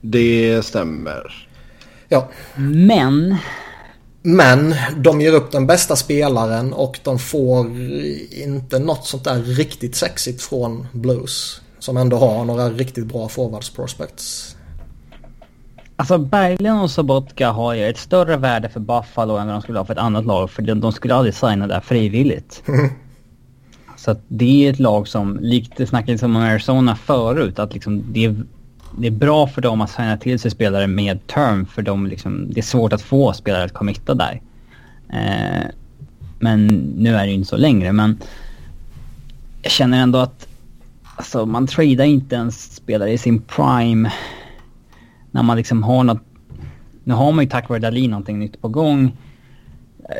Det 0.00 0.62
stämmer. 0.64 1.48
Ja. 2.08 2.28
Men 2.56 3.36
men 4.22 4.74
de 4.96 5.20
ger 5.20 5.32
upp 5.32 5.52
den 5.52 5.66
bästa 5.66 5.96
spelaren 5.96 6.72
och 6.72 7.00
de 7.02 7.18
får 7.18 7.66
inte 8.30 8.78
något 8.78 9.06
sånt 9.06 9.24
där 9.24 9.42
riktigt 9.42 9.96
sexigt 9.96 10.42
från 10.42 10.86
Blues. 10.92 11.60
Som 11.78 11.96
ändå 11.96 12.16
har 12.16 12.44
några 12.44 12.70
riktigt 12.70 13.06
bra 13.06 13.28
forwards 13.28 13.70
prospects. 13.70 14.56
Alltså 15.96 16.18
Berglund 16.18 16.82
och 16.82 16.90
Sobotka 16.90 17.50
har 17.50 17.74
ju 17.74 17.88
ett 17.88 17.98
större 17.98 18.36
värde 18.36 18.68
för 18.68 18.80
Buffalo 18.80 19.36
än 19.36 19.46
vad 19.46 19.56
de 19.56 19.62
skulle 19.62 19.78
ha 19.78 19.84
för 19.84 19.92
ett 19.92 19.98
annat 19.98 20.26
lag. 20.26 20.50
För 20.50 20.62
de, 20.62 20.92
skulle 20.92 21.14
aldrig 21.14 21.34
signa 21.34 21.66
där 21.66 21.80
frivilligt. 21.80 22.62
Så 24.00 24.10
att 24.10 24.20
det 24.28 24.66
är 24.66 24.70
ett 24.70 24.78
lag 24.78 25.08
som, 25.08 25.38
likt 25.40 25.72
det 25.76 25.86
snackades 25.86 26.22
om 26.22 26.36
Arizona 26.36 26.96
förut, 26.96 27.58
att 27.58 27.74
liksom 27.74 28.12
det 28.12 28.24
är 28.24 28.36
det 28.98 29.06
är 29.06 29.10
bra 29.10 29.46
för 29.46 29.62
dem 29.62 29.80
att 29.80 29.90
signa 29.90 30.16
till 30.16 30.38
sig 30.38 30.50
spelare 30.50 30.86
med 30.86 31.26
term 31.26 31.66
för 31.66 31.82
de 31.82 32.06
liksom, 32.06 32.52
det 32.52 32.60
är 32.60 32.62
svårt 32.62 32.92
att 32.92 33.02
få 33.02 33.32
spelare 33.32 33.64
att 33.64 33.72
committa 33.72 34.14
där. 34.14 34.40
Eh, 35.12 35.66
men 36.38 36.66
nu 36.96 37.14
är 37.14 37.20
det 37.20 37.26
ju 37.26 37.34
inte 37.34 37.48
så 37.48 37.56
längre 37.56 37.92
men 37.92 38.18
jag 39.62 39.72
känner 39.72 40.02
ändå 40.02 40.18
att 40.18 40.48
alltså, 41.16 41.46
man 41.46 41.66
tradar 41.66 42.04
inte 42.04 42.34
ens 42.34 42.74
spelare 42.74 43.12
i 43.12 43.18
sin 43.18 43.42
prime 43.42 44.12
när 45.30 45.42
man 45.42 45.56
liksom 45.56 45.82
har 45.82 46.04
något 46.04 46.22
nu 47.04 47.14
har 47.14 47.32
man 47.32 47.44
ju 47.44 47.50
tack 47.50 47.68
vare 47.68 47.78
Dalin 47.78 48.10
någonting 48.10 48.38
nytt 48.38 48.60
på 48.60 48.68
gång. 48.68 49.16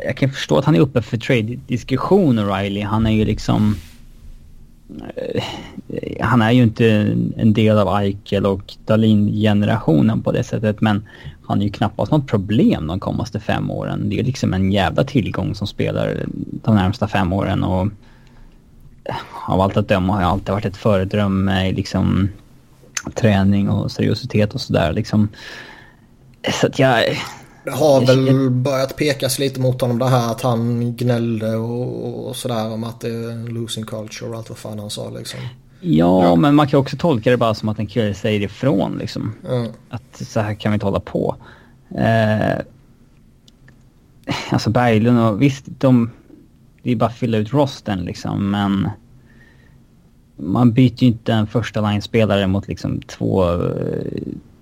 Jag 0.05 0.17
kan 0.17 0.29
förstå 0.29 0.57
att 0.57 0.65
han 0.65 0.75
är 0.75 0.79
uppe 0.79 1.01
för 1.01 1.17
trade-diskussion, 1.17 2.55
Riley. 2.55 2.83
Han 2.83 3.07
är 3.07 3.11
ju 3.11 3.25
liksom 3.25 3.75
eh, 5.17 5.43
han 6.19 6.41
är 6.41 6.51
ju 6.51 6.63
inte 6.63 7.15
en 7.37 7.53
del 7.53 7.77
av 7.77 8.01
Eichel 8.01 8.45
och 8.45 8.73
Dahlin-generationen 8.85 10.21
på 10.21 10.31
det 10.31 10.43
sättet 10.43 10.81
men 10.81 11.07
han 11.47 11.61
är 11.61 11.65
ju 11.65 11.71
knappast 11.71 12.11
något 12.11 12.27
problem 12.27 12.87
de 12.87 12.99
kommande 12.99 13.39
fem 13.39 13.71
åren. 13.71 14.09
Det 14.09 14.19
är 14.19 14.23
liksom 14.23 14.53
en 14.53 14.71
jävla 14.71 15.03
tillgång 15.03 15.55
som 15.55 15.67
spelar 15.67 16.25
de 16.63 16.75
närmsta 16.75 17.07
fem 17.07 17.33
åren 17.33 17.63
och 17.63 17.87
eh, 19.03 19.15
av 19.47 19.61
allt 19.61 19.77
att 19.77 19.87
döma 19.87 20.13
har 20.13 20.21
jag 20.21 20.31
alltid 20.31 20.53
varit 20.53 20.65
ett 20.65 20.77
föredöme 20.77 21.67
i 21.67 21.73
liksom 21.73 22.29
träning 23.15 23.69
och 23.69 23.91
seriositet 23.91 24.53
och 24.53 24.61
sådär 24.61 24.93
liksom. 24.93 25.29
Så 26.61 26.67
att 26.67 26.79
jag... 26.79 27.03
Det 27.63 27.71
har 27.71 28.05
väl 28.05 28.49
börjat 28.49 28.95
pekas 28.95 29.39
lite 29.39 29.61
mot 29.61 29.81
honom 29.81 29.99
det 29.99 30.05
här 30.05 30.31
att 30.31 30.41
han 30.41 30.95
gnällde 30.95 31.55
och, 31.55 32.29
och 32.29 32.35
sådär 32.35 32.71
om 32.71 32.83
att 32.83 33.01
det 33.01 33.07
är 33.07 33.49
losing 33.49 33.85
culture 33.85 34.29
och 34.29 34.37
allt 34.37 34.49
vad 34.49 34.57
fan 34.57 34.79
han 34.79 34.89
sa 34.89 35.09
liksom. 35.09 35.39
Ja, 35.81 36.23
ja, 36.23 36.35
men 36.35 36.55
man 36.55 36.67
kan 36.67 36.79
också 36.79 36.97
tolka 36.97 37.31
det 37.31 37.37
bara 37.37 37.53
som 37.53 37.69
att 37.69 37.79
en 37.79 37.87
kille 37.87 38.13
säger 38.13 38.39
ifrån 38.39 38.97
liksom. 38.97 39.35
Mm. 39.49 39.71
Att 39.89 40.21
så 40.27 40.39
här 40.39 40.53
kan 40.53 40.71
vi 40.71 40.73
inte 40.73 40.85
hålla 40.85 40.99
på. 40.99 41.35
Eh, 41.97 42.57
alltså 44.49 44.69
Berglund 44.69 45.19
och 45.19 45.41
visst, 45.41 45.65
de... 45.65 46.11
Det 46.83 46.91
är 46.91 46.95
bara 46.95 47.05
att 47.05 47.17
fylla 47.17 47.37
ut 47.37 47.53
rosten 47.53 47.99
liksom, 47.99 48.51
men... 48.51 48.89
Man 50.35 50.73
byter 50.73 51.03
ju 51.03 51.07
inte 51.07 51.33
en 51.33 51.47
första 51.47 51.81
line-spelare 51.81 52.47
mot 52.47 52.67
liksom 52.67 53.01
två 53.01 53.43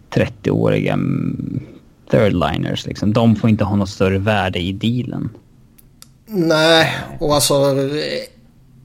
30-åriga 0.09 0.93
eh, 0.93 0.99
third-liners 2.09 2.87
liksom. 2.87 3.13
De 3.13 3.35
får 3.35 3.49
inte 3.49 3.63
ha 3.63 3.75
något 3.75 3.89
större 3.89 4.17
värde 4.17 4.59
i 4.59 4.71
dealen. 4.71 5.29
Nej, 6.25 6.97
och 7.19 7.35
alltså 7.35 7.75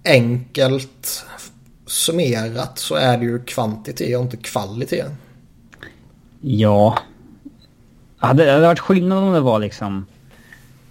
enkelt 0.05 1.25
summerat 1.87 2.79
så 2.79 2.95
är 2.95 3.19
det 3.19 3.25
ju 3.25 3.45
kvantitet 3.45 4.17
och 4.17 4.23
inte 4.23 4.37
kvalitet. 4.37 5.05
Ja. 6.41 6.99
Hade 8.19 8.45
det 8.45 8.61
varit 8.61 8.79
skillnad 8.79 9.25
om 9.25 9.33
det 9.33 9.41
var 9.41 9.59
liksom 9.59 10.07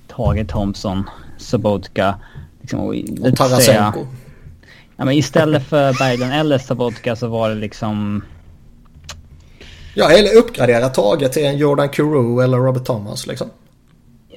Tage 0.08 0.48
Thompson, 0.48 1.10
Sabotka 1.38 2.20
liksom, 2.62 2.80
och, 2.80 2.96
och 3.22 3.36
Tarasenko. 3.38 4.08
Ja, 4.96 5.06
men 5.06 5.14
istället 5.18 5.68
för 5.68 5.94
Berglund 5.94 6.34
eller 6.34 6.58
Sabotka 6.58 7.16
så 7.16 7.28
var 7.28 7.50
det 7.50 7.56
liksom 7.56 8.24
Ja, 9.94 10.12
eller 10.12 10.38
uppgradera 10.38 10.90
Tage 10.90 11.32
till 11.32 11.46
en 11.46 11.58
Jordan 11.58 11.90
Carew 11.90 12.44
eller 12.44 12.58
Robert 12.58 12.86
Thomas 12.86 13.28
liksom. 13.28 13.48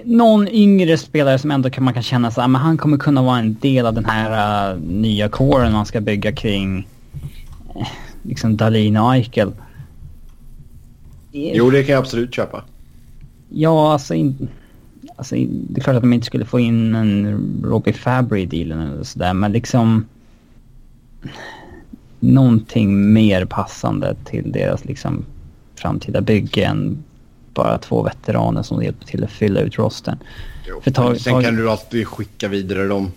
Någon 0.05 0.49
yngre 0.49 0.99
spelare 0.99 1.39
som 1.39 1.51
ändå 1.51 1.71
kan, 1.71 1.85
man 1.85 1.95
kan 1.95 2.03
känna 2.03 2.31
så 2.31 2.41
men 2.41 2.55
han 2.55 2.79
kommer 2.79 2.97
kunna 2.97 3.23
vara 3.23 3.39
en 3.39 3.57
del 3.61 3.87
av 3.87 3.95
den 3.95 4.05
här 4.05 4.75
uh, 4.75 4.81
nya 4.81 5.29
kåren 5.29 5.73
man 5.73 5.87
ska 5.87 6.01
bygga 6.01 6.33
kring 6.33 6.89
uh, 7.77 7.87
liksom 8.23 8.57
Dalin 8.57 8.97
och 8.97 9.15
Eichel. 9.15 9.53
Jo, 11.33 11.71
det 11.71 11.85
kan 11.85 11.93
jag 11.93 12.01
absolut 12.01 12.35
köpa. 12.35 12.65
Ja, 13.49 13.93
alltså, 13.93 14.15
in, 14.15 14.49
alltså 15.17 15.35
det 15.35 15.81
är 15.81 15.85
klart 15.85 15.97
att 15.97 16.03
de 16.03 16.13
inte 16.13 16.27
skulle 16.27 16.45
få 16.45 16.61
in 16.61 16.95
en 16.95 17.41
Robbie 17.65 17.93
Fabry 17.93 18.43
i 18.43 18.47
dealen 18.47 18.81
eller 18.81 19.05
sådär, 19.05 19.35
men 19.35 19.53
liksom 19.53 20.07
någonting 22.21 23.13
mer 23.13 23.45
passande 23.45 24.17
till 24.25 24.53
deras 24.53 24.85
liksom 24.85 25.25
framtida 25.81 26.21
bygge 26.21 26.65
än 26.65 27.05
bara 27.55 27.79
två 27.79 28.03
veteraner 28.03 28.63
som 28.63 28.83
hjälper 28.83 29.07
till 29.07 29.25
att 29.25 29.31
fylla 29.31 29.61
ut 29.61 29.79
rosten. 29.79 30.19
Jo, 30.69 30.93
tag, 30.93 31.21
sen 31.21 31.33
tag... 31.33 31.45
kan 31.45 31.57
du 31.57 31.71
alltid 31.71 32.07
skicka 32.07 32.49
vidare 32.49 32.87
dem. 32.87 33.13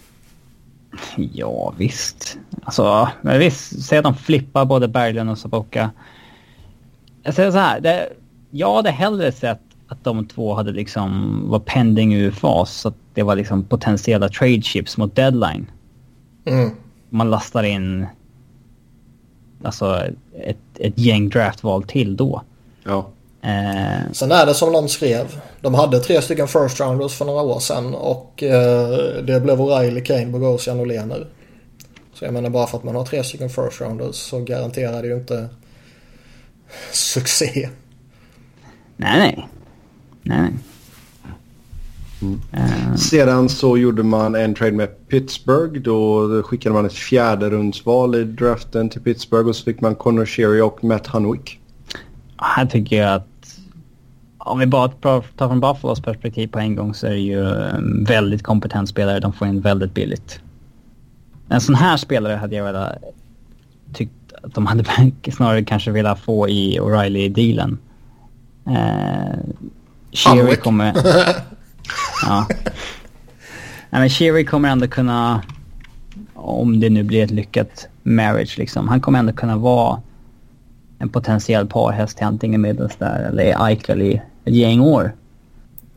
Ja, 1.15 1.73
visst. 1.77 2.37
Alltså, 2.63 3.09
men 3.21 3.39
visst. 3.39 3.83
Säg 3.83 3.97
att 3.97 4.03
de 4.03 4.15
flippar 4.15 4.65
både 4.65 4.87
Berglund 4.87 5.29
och 5.29 5.37
Saboka. 5.37 5.91
Jag 7.23 7.33
säger 7.33 7.51
så 7.51 7.57
här. 7.57 7.79
Det, 7.79 8.09
jag 8.51 8.75
hade 8.75 8.91
hellre 8.91 9.31
sett 9.31 9.61
att 9.87 10.03
de 10.03 10.25
två 10.25 10.53
hade 10.53 10.71
liksom 10.71 11.41
var 11.49 11.59
pending 11.59 12.15
UFAs 12.15 12.71
så 12.71 12.87
att 12.87 12.95
det 13.13 13.23
var 13.23 13.35
liksom 13.35 13.63
potentiella 13.63 14.29
trade 14.29 14.61
chips 14.61 14.97
mot 14.97 15.15
deadline. 15.15 15.71
Mm. 16.45 16.69
Man 17.09 17.29
lastar 17.29 17.63
in 17.63 18.07
alltså 19.63 20.03
ett, 20.43 20.57
ett 20.75 20.97
gäng 20.97 21.29
draftval 21.29 21.83
till 21.83 22.15
då. 22.15 22.41
Ja. 22.83 23.09
Eh. 23.41 24.11
Sen 24.11 24.31
är 24.31 24.45
det 24.45 24.53
som 24.53 24.71
någon 24.71 24.89
skrev. 24.89 25.41
De 25.61 25.73
hade 25.73 25.99
tre 25.99 26.21
stycken 26.21 26.47
first 26.47 26.79
rounders 26.79 27.13
för 27.13 27.25
några 27.25 27.41
år 27.41 27.59
sedan 27.59 27.95
och 27.95 28.43
eh, 28.43 29.23
det 29.23 29.41
blev 29.41 29.59
O'Reilly, 29.61 30.01
Kane, 30.01 30.25
Bogosian 30.25 30.79
och 30.79 30.87
Lener. 30.87 31.27
Så 32.13 32.25
jag 32.25 32.33
menar 32.33 32.49
bara 32.49 32.67
för 32.67 32.77
att 32.77 32.83
man 32.83 32.95
har 32.95 33.05
tre 33.05 33.23
stycken 33.23 33.49
first 33.49 33.81
rounders 33.81 34.15
så 34.15 34.39
garanterar 34.39 35.01
det 35.01 35.07
ju 35.07 35.15
inte 35.15 35.49
succé. 36.91 37.69
Nej, 38.97 39.19
nej. 39.19 39.47
Nej, 40.23 40.41
nej. 40.41 40.51
Mm. 42.21 42.41
Uh. 42.53 42.95
Sedan 42.95 43.49
så 43.49 43.77
gjorde 43.77 44.03
man 44.03 44.35
en 44.35 44.55
trade 44.55 44.71
med 44.71 45.07
Pittsburgh. 45.07 45.81
Då 45.81 46.43
skickade 46.43 46.75
man 46.75 46.85
ett 46.85 46.93
fjärde 46.93 47.49
rundsval 47.49 48.15
i 48.15 48.23
draften 48.23 48.89
till 48.89 49.01
Pittsburgh 49.01 49.49
och 49.49 49.55
så 49.55 49.63
fick 49.63 49.81
man 49.81 49.95
Connor 49.95 50.25
Sherry 50.25 50.61
och 50.61 50.83
Matt 50.83 51.07
Hunwick. 51.07 51.58
Här 52.41 52.65
tycker 52.65 53.01
jag 53.01 53.13
att 53.13 53.59
om 54.37 54.59
vi 54.59 54.65
bara 54.65 54.87
tar 54.87 55.21
från 55.37 55.59
Buffalos 55.59 56.01
perspektiv 56.01 56.47
på 56.47 56.59
en 56.59 56.75
gång 56.75 56.93
så 56.93 57.07
är 57.07 57.11
det 57.11 57.17
ju 57.17 57.49
en 57.55 58.03
väldigt 58.03 58.43
kompetent 58.43 58.89
spelare 58.89 59.19
de 59.19 59.33
får 59.33 59.47
in 59.47 59.61
väldigt 59.61 59.93
billigt. 59.93 60.41
En 61.49 61.61
sån 61.61 61.75
här 61.75 61.97
spelare 61.97 62.35
hade 62.35 62.55
jag 62.55 62.63
velat 62.63 62.97
tyckt 63.93 64.33
att 64.43 64.53
de 64.53 64.65
hade 64.65 64.83
snarare 65.31 65.63
kanske 65.63 65.91
velat 65.91 66.19
få 66.19 66.49
i 66.49 66.79
O'Reilly-dealen. 66.79 67.77
Eh, 68.67 69.39
Sherry 70.11 70.55
kommer... 70.55 70.93
Ja. 72.25 72.47
Nej, 73.89 74.01
men 74.01 74.09
Sherry 74.09 74.45
kommer 74.45 74.69
ändå 74.69 74.87
kunna, 74.87 75.41
om 76.33 76.79
det 76.79 76.89
nu 76.89 77.03
blir 77.03 77.23
ett 77.23 77.31
lyckat 77.31 77.87
marriage 78.03 78.57
liksom, 78.57 78.87
han 78.87 79.01
kommer 79.01 79.19
ändå 79.19 79.33
kunna 79.33 79.57
vara 79.57 80.01
en 80.99 81.09
potentiell 81.09 81.67
parhäst 81.67 82.17
till 82.17 82.25
antingen 82.25 82.61
Middlesbrough 82.61 83.27
eller 83.27 83.67
Eichel 83.67 84.01
i 84.01 84.21
ett 84.45 84.53
gäng 84.53 84.81
år. 84.81 85.15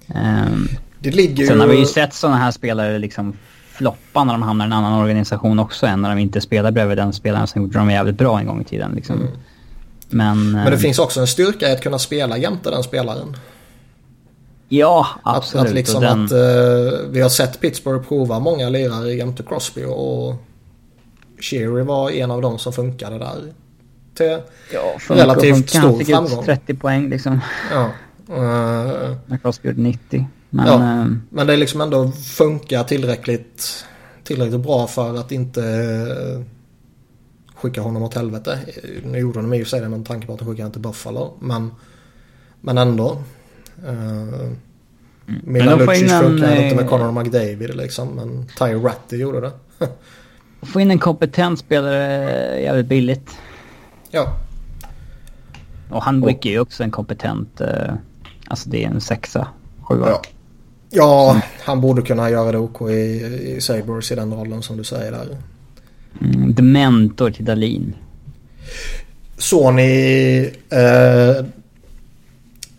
Um, 0.06 0.68
det 0.98 1.10
ligger 1.10 1.46
sen 1.46 1.60
har 1.60 1.66
vi 1.66 1.78
ju 1.78 1.86
sett 1.86 2.14
sådana 2.14 2.36
här 2.36 2.50
spelare 2.50 2.98
liksom 2.98 3.36
floppa 3.72 4.24
när 4.24 4.32
de 4.32 4.42
hamnar 4.42 4.64
i 4.64 4.66
en 4.66 4.72
annan 4.72 5.00
organisation 5.00 5.58
också 5.58 5.86
än 5.86 6.02
när 6.02 6.10
de 6.10 6.18
inte 6.18 6.40
spelar 6.40 6.70
bredvid 6.70 6.98
den 6.98 7.12
spelaren 7.12 7.46
som 7.46 7.62
gjorde 7.62 7.78
dem 7.78 7.90
jävligt 7.90 8.18
bra 8.18 8.38
en 8.38 8.46
gång 8.46 8.60
i 8.60 8.64
tiden. 8.64 8.92
Liksom. 8.94 9.16
Mm. 9.16 9.28
Men, 10.10 10.52
Men 10.52 10.64
det 10.64 10.72
um, 10.72 10.78
finns 10.78 10.98
också 10.98 11.20
en 11.20 11.26
styrka 11.26 11.68
i 11.68 11.72
att 11.72 11.80
kunna 11.80 11.98
spela 11.98 12.38
jämte 12.38 12.70
den 12.70 12.82
spelaren. 12.82 13.36
Ja, 14.68 15.06
absolut. 15.22 15.62
Att, 15.62 15.68
att 15.68 15.74
liksom 15.74 16.00
den... 16.00 16.24
att 16.24 16.32
uh, 16.32 17.10
vi 17.10 17.20
har 17.20 17.28
sett 17.28 17.60
Pittsburgh 17.60 18.08
prova 18.08 18.38
många 18.38 18.68
lirare 18.68 19.14
jämte 19.14 19.42
Crosby 19.42 19.84
och 19.84 20.34
Sherry 21.40 21.82
var 21.82 22.10
en 22.10 22.30
av 22.30 22.42
dem 22.42 22.58
som 22.58 22.72
funkade 22.72 23.18
där. 23.18 23.52
Till 24.14 24.38
ja, 24.72 24.98
relativt 25.09 25.70
stor 25.70 25.81
han 25.81 25.98
fick 25.98 26.09
framgång. 26.09 26.40
Ut 26.40 26.46
30 26.46 26.75
poäng 26.75 27.09
liksom. 27.09 27.40
Ja. 27.70 27.90
Uh, 28.31 29.16
När 29.27 29.38
Crosby 29.42 29.68
gjorde 29.68 29.81
90. 29.81 30.27
Men, 30.51 30.66
ja, 30.66 30.75
uh, 30.75 31.16
men 31.31 31.46
det 31.46 31.57
liksom 31.57 31.81
ändå 31.81 32.12
funkar 32.12 32.85
tillräckligt, 32.85 33.85
tillräckligt 34.25 34.61
bra 34.61 34.87
för 34.87 35.14
att 35.18 35.33
inte 35.33 35.61
uh, 35.61 36.44
skicka 37.55 37.81
honom 37.81 38.03
åt 38.03 38.14
helvete. 38.14 38.59
Nu 39.05 39.18
gjorde 39.18 39.40
de 39.40 39.55
i 39.55 39.62
och 39.62 39.66
för 39.66 39.70
sig 39.70 39.81
det 39.81 39.88
med 39.88 40.07
tanke 40.07 40.27
på 40.27 40.33
att 40.33 40.38
de 40.38 40.48
skickade 40.48 40.70
till 40.70 40.81
Buffalo. 40.81 41.35
Men, 41.40 41.70
men 42.61 42.79
ändå. 42.79 43.22
Uh, 43.88 44.53
Milan 45.27 45.79
Lucic 45.79 46.12
funkar 46.12 46.62
inte 46.62 46.77
med 46.77 46.88
Conor 46.88 47.22
McDavid 47.22 47.77
liksom. 47.77 48.09
Men 48.09 48.46
Ty 48.59 48.75
Ratty 48.75 49.16
gjorde 49.16 49.40
det. 49.40 49.53
få 50.62 50.81
in 50.81 50.90
en 50.90 50.98
kompetent 50.98 51.59
spelare 51.59 52.61
jävligt 52.61 52.87
billigt. 52.87 53.31
Ja. 54.12 54.37
Och 55.90 56.03
han 56.03 56.25
är 56.25 56.46
ju 56.46 56.61
också 56.61 56.83
en 56.83 56.90
kompetent... 56.90 57.61
Uh, 57.61 57.94
alltså 58.46 58.68
det 58.68 58.85
är 58.85 58.88
en 58.88 59.01
sexa, 59.01 59.48
sjua. 59.83 60.09
Ja. 60.09 60.22
Ja, 60.94 61.40
han 61.61 61.81
borde 61.81 62.03
kunna 62.03 62.31
göra 62.31 62.53
det 62.53 62.59
OK 62.59 62.90
i, 62.90 62.94
i 63.57 63.61
Sabres 63.61 64.12
i 64.12 64.14
den 64.14 64.35
rollen 64.35 64.62
som 64.62 64.77
du 64.77 64.85
säger 64.85 65.12
där. 65.12 65.37
Mm, 66.20 66.55
the 66.55 66.62
mentor 66.62 67.31
till 67.31 67.44
Dalin. 67.44 67.94
Sony... 69.38 70.40
Eh, 70.70 71.44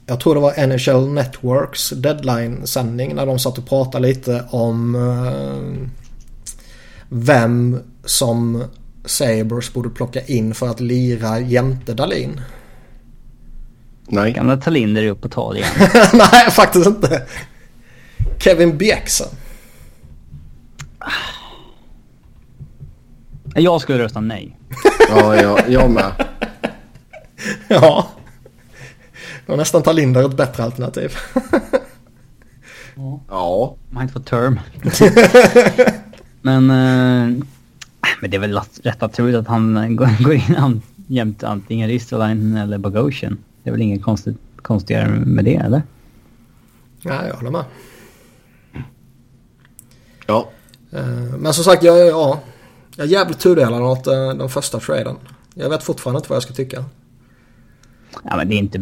jag 0.06 0.20
tror 0.20 0.36
det 0.36 0.42
var 0.42 0.68
NHL 0.68 1.14
Networks 1.14 1.90
deadline-sändning 1.90 3.16
när 3.16 3.26
de 3.26 3.40
satt 3.40 3.58
och 3.58 3.68
pratade 3.68 4.08
lite 4.08 4.46
om 4.50 4.96
eh, 4.96 5.90
vem 7.10 7.80
som 8.06 8.64
Sabres 9.06 9.74
borde 9.74 9.90
plocka 9.90 10.22
in 10.22 10.54
för 10.54 10.68
att 10.68 10.80
lira 10.80 11.40
jämte 11.40 11.94
Dalin. 11.94 12.42
Nej. 14.08 14.32
Gamla 14.32 14.58
Talinder 14.58 15.04
är 15.04 15.10
upp 15.10 15.22
på 15.22 15.30
tal 15.30 15.58
igen. 15.58 15.70
Nej, 16.14 16.52
faktiskt 16.52 16.88
inte. 16.88 17.28
Kevin 18.40 18.78
Bjäxa. 18.78 19.26
Jag 23.56 23.82
skulle 23.82 24.00
rösta 24.00 24.20
nej. 24.20 24.58
ja, 25.10 25.36
jag, 25.36 25.70
jag 25.70 25.92
med. 25.92 26.12
ja. 27.68 28.08
Då 29.46 29.56
nästan 29.56 29.84
Talinder 29.84 30.26
ett 30.26 30.38
bättre 30.38 30.64
alternativ. 30.64 31.18
ja. 33.30 33.76
Man 33.90 33.96
har 33.96 34.02
inte 34.02 34.14
fått 34.14 34.26
term. 34.26 34.60
men, 36.42 36.70
äh, 36.70 37.44
men 38.22 38.32
det 38.32 38.38
är 38.38 38.42
väl 38.42 38.60
rätt 38.84 39.02
naturligt 39.02 39.36
att 39.36 39.48
han 39.48 39.96
går 40.20 40.34
in 40.34 40.82
jämte 41.08 41.48
antingen 41.48 41.90
Ristolainen 41.90 42.58
eller 42.58 42.78
Bogosian. 42.78 43.38
Det 43.64 43.70
är 43.70 43.72
väl 43.72 43.82
inget 43.82 44.04
konstigt, 44.04 44.38
konstigare 44.62 45.10
med 45.10 45.46
det, 45.46 45.56
eller? 45.56 45.82
Ja, 47.02 47.28
jag 47.28 47.36
håller 47.36 47.52
med. 47.52 47.66
Ja. 50.26 50.50
Eh, 50.92 51.38
men 51.38 51.54
som 51.54 51.64
sagt, 51.64 51.84
jag, 51.84 52.08
ja, 52.08 52.40
jag 52.96 53.06
är 53.06 53.12
jävligt 53.12 53.40
tudelad 53.40 53.82
åt 53.82 54.08
eh, 54.08 54.14
den 54.14 54.50
första 54.50 54.80
traden. 54.80 55.16
Jag 55.54 55.70
vet 55.70 55.84
fortfarande 55.84 56.18
inte 56.18 56.30
vad 56.30 56.36
jag 56.36 56.44
ska 56.44 56.54
tycka. 56.54 56.86
Ja, 58.24 58.38
men 58.38 58.50
det 58.50 58.56
är 58.56 58.60
inte... 58.60 58.82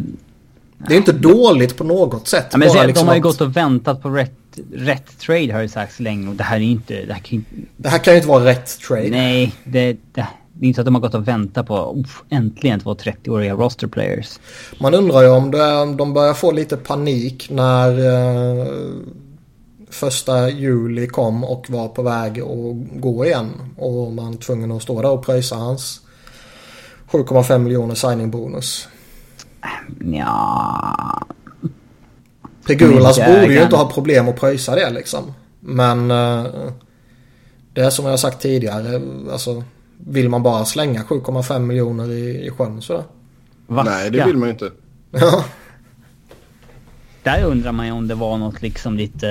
Det 0.88 0.94
är 0.94 0.98
inte 0.98 1.12
dåligt 1.12 1.76
på 1.76 1.84
något 1.84 2.28
sätt. 2.28 2.46
Ja, 2.52 2.58
men 2.58 2.70
se, 2.70 2.86
liksom 2.86 3.06
de 3.06 3.08
har 3.08 3.14
ju 3.14 3.18
att... 3.18 3.22
gått 3.22 3.40
och 3.40 3.56
väntat 3.56 4.02
på 4.02 4.10
rätt, 4.10 4.34
rätt 4.72 5.18
trade 5.18 5.52
har 5.52 5.60
ju 5.62 5.68
sagts 5.68 6.00
länge 6.00 6.28
och 6.28 6.34
det 6.34 6.44
här 6.44 6.56
är 6.56 6.60
inte... 6.60 7.04
Det 7.04 7.12
här 7.12 7.20
kan, 7.20 7.44
det 7.76 7.88
här 7.88 7.98
kan 7.98 8.12
ju 8.12 8.16
inte 8.16 8.28
vara 8.28 8.44
rätt 8.44 8.80
trade. 8.80 9.08
Nej, 9.10 9.54
det, 9.64 9.92
det, 10.12 10.26
det 10.52 10.66
är 10.66 10.68
inte 10.68 10.76
så 10.76 10.80
att 10.80 10.84
de 10.84 10.94
har 10.94 11.02
gått 11.02 11.14
och 11.14 11.28
väntat 11.28 11.66
på 11.66 11.74
oh, 11.74 12.06
äntligen 12.28 12.80
två 12.80 12.94
30-åriga 12.94 13.54
roster 13.54 13.86
players. 13.86 14.40
Man 14.80 14.94
undrar 14.94 15.22
ju 15.22 15.28
om, 15.28 15.50
det, 15.50 15.94
de 15.94 16.14
börjar 16.14 16.34
få 16.34 16.52
lite 16.52 16.76
panik 16.76 17.50
när 17.50 17.88
eh, 17.98 18.66
första 19.90 20.50
juli 20.50 21.06
kom 21.06 21.44
och 21.44 21.70
var 21.70 21.88
på 21.88 22.02
väg 22.02 22.40
att 22.40 23.00
gå 23.00 23.26
igen. 23.26 23.50
Och 23.76 24.12
man 24.12 24.36
tvungen 24.36 24.72
att 24.72 24.82
stå 24.82 25.02
där 25.02 25.10
och 25.10 25.24
pröjsa 25.24 25.56
hans 25.56 26.00
7,5 27.10 27.58
miljoner 27.58 27.94
signing-bonus. 27.94 28.88
Ja. 30.00 31.22
Pegulas 32.66 33.18
borde 33.18 33.54
ju 33.54 33.62
inte 33.62 33.76
ha 33.76 33.90
problem 33.90 34.28
att 34.28 34.40
pröjsa 34.40 34.74
det 34.74 34.90
liksom. 34.90 35.34
Men 35.60 36.10
eh, 36.10 36.46
det 37.72 37.80
är 37.80 37.90
som 37.90 38.06
jag 38.06 38.20
sagt 38.20 38.42
tidigare. 38.42 39.00
Alltså 39.32 39.64
vill 40.06 40.28
man 40.28 40.42
bara 40.42 40.64
slänga 40.64 41.02
7,5 41.02 41.58
miljoner 41.58 42.10
i, 42.10 42.46
i 42.46 42.50
sjön 42.50 42.82
sådär? 42.82 43.04
Nej, 43.66 44.10
det 44.10 44.24
vill 44.24 44.36
man 44.36 44.48
ju 44.48 44.52
inte. 44.52 44.70
Ja. 45.10 45.44
Där 47.22 47.44
undrar 47.44 47.72
man 47.72 47.86
ju 47.86 47.92
om 47.92 48.08
det 48.08 48.14
var 48.14 48.38
något 48.38 48.62
liksom 48.62 48.96
lite... 48.96 49.26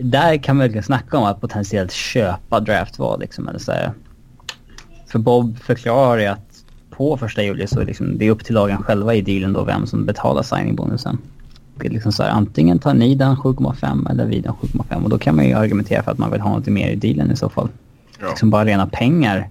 Där 0.00 0.36
kan 0.36 0.56
man 0.56 0.62
verkligen 0.62 0.84
snacka 0.84 1.18
om 1.18 1.24
att 1.24 1.40
potentiellt 1.40 1.92
köpa 1.92 2.60
draftval 2.60 3.20
liksom 3.20 3.48
eller 3.48 3.58
så 3.58 3.72
här. 3.72 3.92
För 5.06 5.18
Bob 5.18 5.58
förklarar 5.58 6.18
ju 6.18 6.26
att 6.26 6.64
på 6.90 7.16
första 7.16 7.42
juli 7.42 7.66
så 7.66 7.82
liksom, 7.82 8.18
det 8.18 8.26
är 8.26 8.30
upp 8.30 8.44
till 8.44 8.54
lagen 8.54 8.82
själva 8.82 9.14
i 9.14 9.20
dealen 9.20 9.52
då 9.52 9.64
vem 9.64 9.86
som 9.86 10.06
betalar 10.06 10.42
signingbonusen. 10.42 11.18
Det 11.78 11.86
är 11.86 11.90
liksom 11.90 12.12
så 12.12 12.22
här, 12.22 12.30
antingen 12.30 12.78
tar 12.78 12.94
ni 12.94 13.14
den 13.14 13.36
7,5 13.36 14.10
eller 14.10 14.26
vi 14.26 14.40
den 14.40 14.52
7,5 14.52 15.02
och 15.02 15.10
då 15.10 15.18
kan 15.18 15.36
man 15.36 15.46
ju 15.46 15.54
argumentera 15.54 16.02
för 16.02 16.10
att 16.10 16.18
man 16.18 16.30
vill 16.30 16.40
ha 16.40 16.50
något 16.58 16.66
mer 16.66 16.88
i 16.88 16.96
dealen 16.96 17.30
i 17.30 17.36
så 17.36 17.48
fall. 17.48 17.68
Ja. 18.20 18.28
Liksom 18.28 18.50
bara 18.50 18.64
rena 18.64 18.86
pengar 18.86 19.48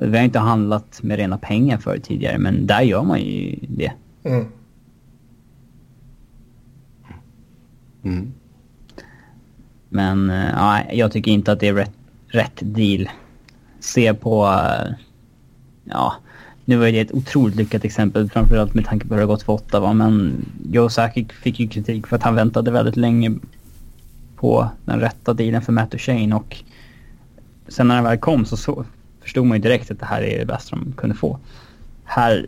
vi 0.00 0.16
har 0.16 0.24
inte 0.24 0.38
handlat 0.38 1.02
med 1.02 1.16
rena 1.16 1.38
pengar 1.38 1.78
för 1.78 1.98
tidigare, 1.98 2.38
men 2.38 2.66
där 2.66 2.80
gör 2.80 3.02
man 3.02 3.20
ju 3.20 3.58
det. 3.68 3.92
Mm. 4.24 4.46
Mm. 8.02 8.32
Men 9.88 10.30
eh, 10.30 10.50
ja, 10.50 10.80
jag 10.92 11.12
tycker 11.12 11.30
inte 11.30 11.52
att 11.52 11.60
det 11.60 11.68
är 11.68 11.74
rätt, 11.74 11.94
rätt 12.26 12.58
deal. 12.60 13.08
Se 13.80 14.14
på... 14.14 14.46
Eh, 14.46 14.92
ja, 15.84 16.14
nu 16.68 16.76
var 16.76 16.86
det 16.86 17.00
ett 17.00 17.12
otroligt 17.12 17.56
lyckat 17.56 17.84
exempel, 17.84 18.30
framförallt 18.30 18.74
med 18.74 18.84
tanke 18.84 19.06
på 19.06 19.14
hur 19.14 19.20
det 19.20 19.26
har 19.26 19.34
gått 19.34 19.42
för 19.42 19.52
Ottawa. 19.52 19.92
Men 19.92 20.44
Joe 20.70 20.88
Sakic 20.88 21.28
fick 21.42 21.60
ju 21.60 21.68
kritik 21.68 22.06
för 22.06 22.16
att 22.16 22.22
han 22.22 22.34
väntade 22.34 22.70
väldigt 22.70 22.96
länge 22.96 23.34
på 24.36 24.68
den 24.84 25.00
rätta 25.00 25.34
dealen 25.34 25.62
för 25.62 25.72
Matt 25.72 26.00
Shane 26.00 26.34
och 26.34 26.56
sen 27.68 27.88
när 27.88 27.94
han 27.94 28.04
väl 28.04 28.18
kom 28.18 28.44
så, 28.44 28.56
så 28.56 28.84
förstod 29.22 29.46
man 29.46 29.56
ju 29.56 29.62
direkt 29.62 29.90
att 29.90 30.00
det 30.00 30.06
här 30.06 30.22
är 30.22 30.38
det 30.38 30.44
bästa 30.44 30.76
de 30.76 30.92
kunde 30.92 31.16
få. 31.16 31.38
Här 32.04 32.46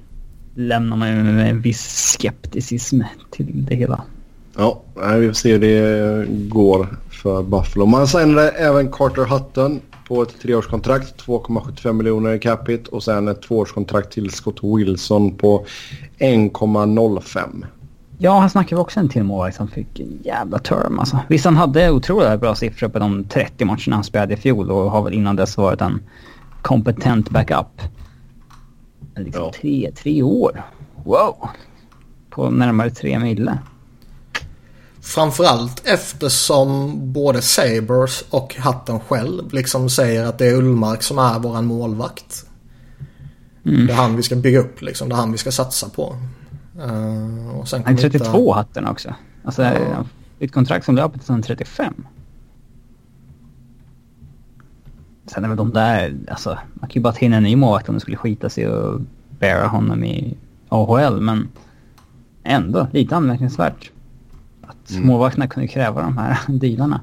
lämnar 0.55 0.97
man 0.97 1.09
ju 1.09 1.23
med 1.23 1.51
en 1.51 1.61
viss 1.61 2.17
skepticism 2.19 3.01
till 3.31 3.65
det 3.65 3.75
hela. 3.75 4.03
Ja, 4.57 4.83
vi 4.95 5.27
får 5.27 5.33
se 5.33 5.53
hur 5.53 5.61
det 5.61 6.27
går 6.49 6.89
för 7.23 7.43
Buffalo. 7.43 7.87
Man 7.87 8.07
signade 8.07 8.49
även 8.49 8.93
Carter 8.93 9.25
Hutton 9.25 9.81
på 10.09 10.23
ett 10.23 10.41
treårskontrakt, 10.43 11.27
2,75 11.27 11.93
miljoner 11.93 12.33
i 12.35 12.39
capita 12.39 12.91
och 12.91 13.03
sen 13.03 13.29
ett 13.29 13.43
tvåårskontrakt 13.43 14.13
till 14.13 14.31
Scott 14.31 14.59
Wilson 14.63 15.37
på 15.37 15.65
1,05. 16.19 17.67
Ja, 18.19 18.39
han 18.39 18.51
snackade 18.51 18.81
också 18.81 19.01
en 19.01 19.09
till 19.09 19.25
målvakt 19.25 19.57
som 19.57 19.69
fick 19.69 20.01
en 20.01 20.19
jävla 20.25 20.59
term 20.59 20.99
alltså. 20.99 21.19
Visst, 21.29 21.45
han 21.45 21.57
hade 21.57 21.91
otroligt 21.91 22.41
bra 22.41 22.55
siffror 22.55 22.89
på 22.89 22.99
de 22.99 23.25
30 23.25 23.65
matcherna 23.65 23.97
han 23.97 24.05
spelade 24.05 24.35
i 24.35 24.37
fjol 24.37 24.71
och 24.71 24.91
har 24.91 25.03
väl 25.03 25.15
innan 25.15 25.37
dess 25.37 25.57
varit 25.57 25.81
en 25.81 26.03
kompetent 26.63 27.31
backup. 27.31 27.83
Liksom 29.17 29.45
ja. 29.45 29.53
tre, 29.61 29.91
tre 29.97 30.23
år. 30.23 30.63
Wow! 31.05 31.49
På 32.31 32.51
närmare 32.51 32.91
tre 32.91 33.19
mille. 33.19 33.59
Framförallt 35.01 35.83
eftersom 35.85 36.99
både 37.13 37.43
Sabers 37.43 38.25
och 38.31 38.57
Hatten 38.57 39.01
själv 39.01 39.53
liksom 39.55 39.91
säger 39.91 40.25
att 40.25 40.39
det 40.39 40.47
är 40.47 40.55
Ullmark 40.55 41.03
som 41.03 41.19
är 41.19 41.39
våran 41.39 41.67
målvakt. 41.67 42.47
Mm. 43.65 43.87
Det 43.87 43.93
är 43.93 43.97
han 43.97 44.17
vi 44.17 44.23
ska 44.23 44.37
bygga 44.37 44.59
upp 44.59 44.83
liksom. 44.83 45.09
Det 45.09 45.15
är 45.15 45.17
han 45.17 45.33
vi 45.33 45.39
ska 45.39 45.53
satsa 45.53 45.89
på. 45.89 46.17
Uh, 46.87 47.59
och 47.59 47.69
sen 47.69 47.83
han 47.85 47.95
är 47.95 47.99
32 47.99 48.39
hitta... 48.39 48.55
Hatten 48.55 48.87
också. 48.87 49.15
Alltså, 49.45 49.63
ja. 49.63 50.05
Ett 50.39 50.53
kontrakt 50.53 50.85
som 50.85 50.97
löper 50.97 51.19
till 51.19 51.27
2035. 51.27 51.95
Sen 55.27 55.45
är 55.45 55.49
väl 55.49 55.57
de 55.57 55.71
där, 55.71 56.17
alltså 56.29 56.59
man 56.75 56.89
kan 56.89 56.95
ju 56.95 57.01
bara 57.01 57.13
ta 57.13 57.19
in 57.19 57.33
en 57.33 57.43
ny 57.43 57.57
målvakt 57.57 57.89
om 57.89 57.95
det 57.95 58.01
skulle 58.01 58.17
skita 58.17 58.49
sig 58.49 58.69
och 58.69 59.01
bära 59.39 59.67
honom 59.67 60.05
i 60.05 60.37
AHL 60.69 61.21
men 61.21 61.49
ändå 62.45 62.89
lite 62.93 63.17
anmärkningsvärt. 63.17 63.91
Mm. 64.93 65.07
målvakterna 65.07 65.47
kunde 65.47 65.69
kräva 65.69 66.03
de 66.03 66.19
här 66.19 66.39
dealarna. 66.49 67.01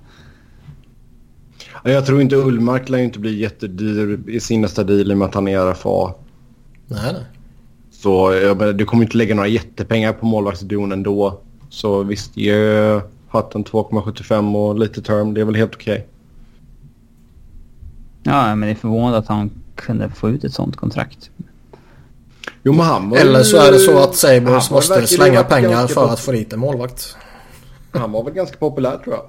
Jag 1.83 2.05
tror 2.05 2.21
inte 2.21 2.35
Ullmark 2.35 2.89
lär 2.89 2.97
inte 2.97 3.19
bli 3.19 3.39
jättedyr 3.39 4.19
i 4.27 4.39
sin 4.39 4.61
nästa 4.61 4.83
deal 4.83 5.11
i 5.11 5.13
och 5.13 5.17
med 5.17 5.27
att 5.27 5.35
han 5.35 5.47
är 5.47 5.71
RFA. 5.71 6.13
Nej, 6.87 7.13
nej. 7.13 7.23
Så 7.91 8.33
jag 8.33 8.57
menar, 8.57 8.73
du 8.73 8.85
kommer 8.85 9.03
inte 9.03 9.17
lägga 9.17 9.35
några 9.35 9.47
jättepengar 9.47 10.13
på 10.13 10.25
målvaktsduon 10.25 10.91
ändå. 10.91 11.39
Så 11.69 12.03
visst, 12.03 12.37
ge 12.37 12.53
hatten 13.29 13.65
2,75 13.65 14.55
och 14.55 14.79
lite 14.79 15.01
term. 15.01 15.33
Det 15.33 15.41
är 15.41 15.45
väl 15.45 15.55
helt 15.55 15.75
okej. 15.75 15.93
Okay. 15.93 16.05
Ja, 18.23 18.55
men 18.55 18.67
det 18.67 18.73
är 18.73 18.75
förvånande 18.75 19.17
att 19.17 19.27
han 19.27 19.51
kunde 19.75 20.09
få 20.09 20.29
ut 20.29 20.43
ett 20.43 20.53
sånt 20.53 20.75
kontrakt. 20.75 21.29
Jo, 22.63 22.73
men 22.73 22.85
han 22.85 23.09
var 23.09 23.17
Eller 23.17 23.43
så 23.43 23.57
är 23.57 23.71
det 23.71 23.79
så 23.79 23.97
att 24.03 24.15
Sabres 24.15 24.71
måste 24.71 25.07
slänga 25.07 25.43
pengar 25.43 25.87
för 25.87 26.13
att 26.13 26.19
få 26.19 26.31
dit 26.31 26.53
en 26.53 26.59
målvakt. 26.59 27.15
Han 27.91 28.11
var 28.11 28.23
väl 28.23 28.33
ganska 28.33 28.57
populär 28.57 28.97
tror 28.97 29.15
jag. 29.15 29.25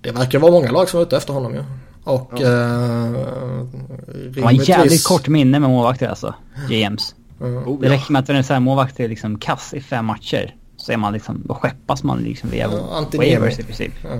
Det 0.00 0.12
verkar 0.12 0.38
vara 0.38 0.52
många 0.52 0.70
lag 0.70 0.88
som 0.88 1.00
är 1.00 1.04
ute 1.04 1.16
efter 1.16 1.32
honom 1.32 1.54
ju. 1.54 1.64
Ja. 2.04 2.12
Och... 2.12 2.32
Ja. 2.36 2.46
Eh, 2.46 3.64
han 4.34 4.44
har 4.44 4.68
jävligt 4.68 5.04
kort 5.04 5.28
minne 5.28 5.60
med 5.60 5.70
målvakter 5.70 6.08
alltså. 6.08 6.34
GMs. 6.68 7.14
Mm. 7.40 7.68
Oh, 7.68 7.80
det 7.80 7.88
räcker 7.88 8.12
med 8.12 8.20
att 8.20 8.28
en 8.28 8.44
sån 8.44 8.54
här 8.54 8.60
målvakt 8.60 9.00
är 9.00 9.08
liksom 9.08 9.38
kass 9.38 9.74
i 9.74 9.80
fem 9.80 10.04
matcher. 10.04 10.54
Så 10.76 10.92
är 10.92 10.96
man 10.96 11.12
liksom, 11.12 11.42
då 11.44 11.54
skeppas 11.54 12.02
man 12.02 12.18
liksom 12.18 12.50
via 12.50 12.70
ja, 12.72 13.06
waivers 13.12 13.58
i 13.58 13.62
princip. 13.62 13.92
Ja. 14.04 14.18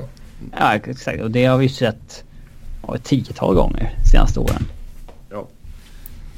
ja, 0.59 0.75
exakt. 0.75 1.22
Och 1.22 1.31
det 1.31 1.44
har 1.44 1.59
vi 1.59 1.68
sett 1.68 2.25
ja, 2.87 2.96
ett 2.96 3.05
tiotal 3.05 3.55
gånger 3.55 3.94
de 4.03 4.09
senaste 4.09 4.40
åren. 4.40 4.62
Ja. 5.31 5.46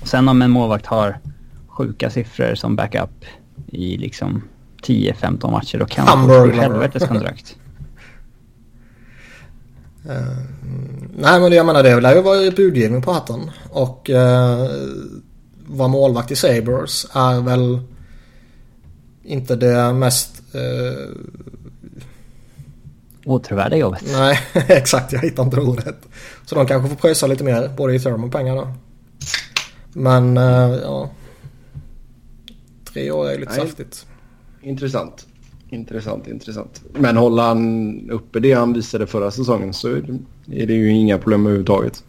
Och 0.01 0.09
sen 0.09 0.29
om 0.29 0.43
en 0.43 0.51
målvakt 0.51 0.87
har 0.87 1.19
sjuka 1.67 2.11
siffror 2.11 2.55
som 2.55 2.77
backup 2.77 3.25
i 3.67 3.97
liksom 3.97 4.43
10-15 4.85 5.51
matcher 5.51 5.79
då 5.79 5.87
kan 5.87 6.05
man 6.05 6.29
få 6.29 6.47
helvetes 6.47 7.09
kontrakt. 7.09 7.57
Uh, 10.07 10.13
nej 11.17 11.41
men 11.41 11.53
jag 11.53 11.67
menar 11.67 11.83
det 11.83 12.01
lär 12.01 12.15
ju 12.15 12.23
vara 12.23 12.51
budgivning 12.51 13.03
på 13.03 13.13
hatten. 13.13 13.51
Och 13.71 14.11
uh, 14.11 14.69
vara 15.67 15.89
målvakt 15.89 16.31
i 16.31 16.37
Sabres 16.37 17.07
är 17.13 17.41
väl 17.41 17.81
inte 19.23 19.57
det 19.57 19.93
mest... 19.93 20.43
Uh, 20.55 21.15
Åtråvärda 23.27 23.77
jobbet. 23.77 24.03
Nej, 24.13 24.39
exakt. 24.53 25.13
Jag 25.13 25.21
hittar 25.21 25.43
inte 25.43 25.61
ordet. 25.61 25.97
Så 26.47 26.55
de 26.55 26.67
kanske 26.67 26.89
får 26.89 26.97
pröjsa 26.97 27.27
lite 27.27 27.45
mer, 27.45 27.69
både 27.77 27.95
i 27.95 28.01
term 28.01 28.25
och 28.25 28.33
pengar 28.33 28.57
då. 28.57 28.75
Men, 29.93 30.39
uh, 30.39 30.75
ja. 30.83 31.11
Tre 32.93 33.11
år 33.11 33.31
är 33.31 33.39
lite 33.39 33.53
Nej. 33.53 33.61
saftigt. 33.61 34.07
Intressant. 34.65 35.27
Intressant, 35.69 36.29
intressant. 36.29 36.83
Men 36.93 37.17
håller 37.17 37.43
han 37.43 38.11
uppe 38.11 38.41
det 38.41 38.53
han 38.53 38.73
visade 38.73 39.07
förra 39.07 39.31
säsongen 39.31 39.75
så 39.75 39.89
är 39.89 40.67
det 40.67 40.75
ju 40.75 40.91
inga 40.91 41.19
problem 41.19 41.47
överhuvudtaget. 41.47 42.05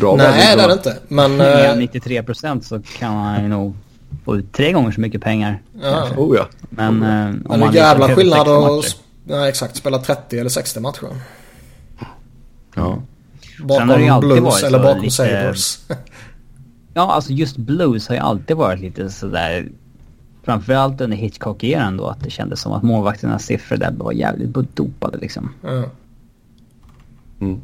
Bra 0.00 0.16
Nej, 0.16 0.56
det 0.56 0.62
är 0.62 0.68
det 0.68 0.72
inte. 0.72 0.98
Men... 1.08 1.36
Med 1.36 1.78
93 1.78 2.16
eh, 2.16 2.24
procent 2.24 2.64
så 2.64 2.80
kan 2.98 3.14
han 3.14 3.42
ju 3.42 3.48
nog 3.48 3.74
få 4.24 4.36
ut 4.36 4.52
tre 4.52 4.72
gånger 4.72 4.90
så 4.90 5.00
mycket 5.00 5.22
pengar. 5.22 5.62
Ja. 5.82 6.08
Oh 6.16 6.36
ja. 6.36 6.46
Men 6.70 7.02
oh 7.02 7.08
ja. 7.08 7.28
om 7.54 7.60
Men 7.60 7.72
det 7.72 7.78
är 7.78 7.88
jävla 7.88 8.14
skillnad 8.14 8.48
att 8.48 8.96
ja, 9.28 9.48
exakt, 9.48 9.76
spela 9.76 9.98
30 9.98 10.38
eller 10.38 10.50
60 10.50 10.80
matcher. 10.80 11.08
Ja. 12.74 13.02
Bakom 13.60 14.20
Blues 14.20 14.62
eller 14.62 14.78
bakom 14.78 15.02
lite... 15.02 15.14
Sabres. 15.14 15.78
ja, 16.94 17.12
alltså 17.12 17.32
just 17.32 17.56
Blues 17.56 18.08
har 18.08 18.14
ju 18.14 18.20
alltid 18.20 18.56
varit 18.56 18.80
lite 18.80 19.10
sådär 19.10 19.68
Framförallt 20.44 21.00
under 21.00 21.16
Hitchcock-eran 21.16 21.96
då 21.96 22.06
att 22.06 22.24
det 22.24 22.30
kändes 22.30 22.60
som 22.60 22.72
att 22.72 22.82
målvakternas 22.82 23.44
siffror 23.44 23.76
där 23.76 23.92
var 23.98 24.12
jävligt 24.12 24.76
dopade 24.76 25.18
liksom. 25.18 25.50
Mm. 25.64 25.84
Mm. 27.40 27.60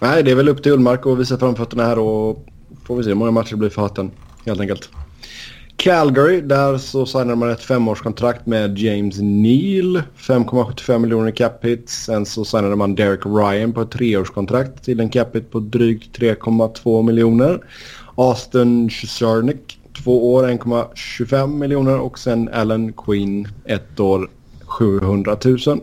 Nej, 0.00 0.22
det 0.22 0.30
är 0.30 0.34
väl 0.34 0.48
upp 0.48 0.62
till 0.62 0.72
Ullmark 0.72 1.06
att 1.06 1.18
visa 1.18 1.38
framfötterna 1.38 1.84
här 1.84 1.98
och 1.98 2.46
får 2.84 2.96
vi 2.96 3.02
se 3.02 3.08
hur 3.08 3.14
många 3.14 3.30
matcher 3.30 3.50
det 3.50 3.56
blir 3.56 3.68
för 3.68 3.82
hatten 3.82 4.10
helt 4.46 4.60
enkelt. 4.60 4.88
Calgary, 5.76 6.40
där 6.40 6.78
så 6.78 7.06
signar 7.06 7.34
man 7.34 7.50
ett 7.50 7.62
femårskontrakt 7.62 8.46
med 8.46 8.78
James 8.78 9.18
Neal. 9.20 10.02
5,75 10.16 10.98
miljoner 10.98 11.30
cap 11.30 11.64
hit. 11.64 11.88
Sen 11.88 12.26
så 12.26 12.44
signade 12.44 12.76
man 12.76 12.94
Derek 12.94 13.26
Ryan 13.26 13.72
på 13.72 13.80
ett 13.80 13.90
treårskontrakt 13.90 14.84
till 14.84 15.00
en 15.00 15.08
cap 15.08 15.36
hit 15.36 15.50
på 15.50 15.60
drygt 15.60 16.18
3,2 16.18 17.02
miljoner. 17.02 17.60
Austin 18.14 18.90
Chesarnik 18.90 19.78
två 20.06 20.34
år 20.34 20.48
1,25 20.48 21.46
miljoner 21.46 21.98
och 21.98 22.18
sen 22.18 22.48
Allen 22.52 22.92
Queen 22.92 23.48
ett 23.64 24.00
år 24.00 24.30
700 24.64 25.36
000. 25.44 25.80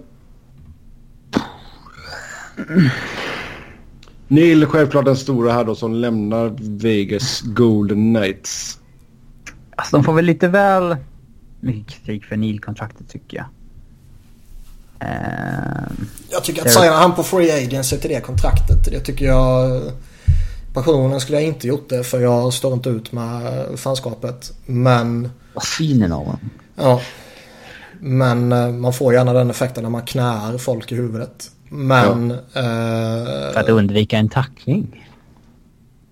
Neil 4.28 4.66
självklart 4.66 5.06
den 5.06 5.18
stora 5.18 5.54
här 5.54 5.64
då 5.64 5.76
som 5.76 5.94
lämnar 5.94 6.56
Vegas 6.60 7.42
Golden 7.42 8.16
Knights. 8.16 8.80
Alltså 9.76 9.98
de 9.98 10.04
får 10.04 10.14
väl 10.14 10.26
lite 10.26 10.48
väl 10.48 10.96
mycket 11.60 11.94
kritik 11.94 12.26
för 12.26 12.38
Neil-kontraktet 12.38 13.10
tycker 13.10 13.38
jag. 13.38 13.46
Uh, 15.04 15.92
jag 16.32 16.44
tycker 16.44 16.62
att 16.62 16.72
signa 16.72 16.92
han 16.92 17.16
på 17.16 17.24
Free 17.24 17.66
Agency 17.66 17.98
till 17.98 18.10
det 18.10 18.22
kontraktet. 18.22 18.86
Det 18.92 19.00
tycker 19.00 19.26
jag 19.26 19.82
Passionen 20.74 21.22
skulle 21.22 21.38
jag 21.38 21.48
inte 21.48 21.68
gjort 21.68 21.90
det 21.90 22.04
för 22.04 22.20
jag 22.20 22.54
står 22.54 22.74
inte 22.74 22.90
ut 22.90 23.12
med 23.12 23.66
fanskapet. 23.80 24.54
Men... 24.66 25.30
Vad 25.54 25.64
fin 25.64 26.12
av 26.12 26.26
honom. 26.26 26.50
Ja. 26.76 27.02
Men 28.00 28.52
eh, 28.52 28.72
man 28.72 28.94
får 28.94 29.14
gärna 29.14 29.34
den 29.34 29.50
effekten 29.50 29.84
när 29.84 29.90
man 29.90 30.06
knär 30.06 30.58
folk 30.58 30.92
i 30.92 30.96
huvudet. 30.96 31.52
Men... 31.70 32.30
Ja. 32.54 32.60
Eh... 32.60 33.54
För 33.54 33.60
att 33.60 33.70
undvika 33.70 34.18
en 34.18 34.30
tackling? 34.30 35.10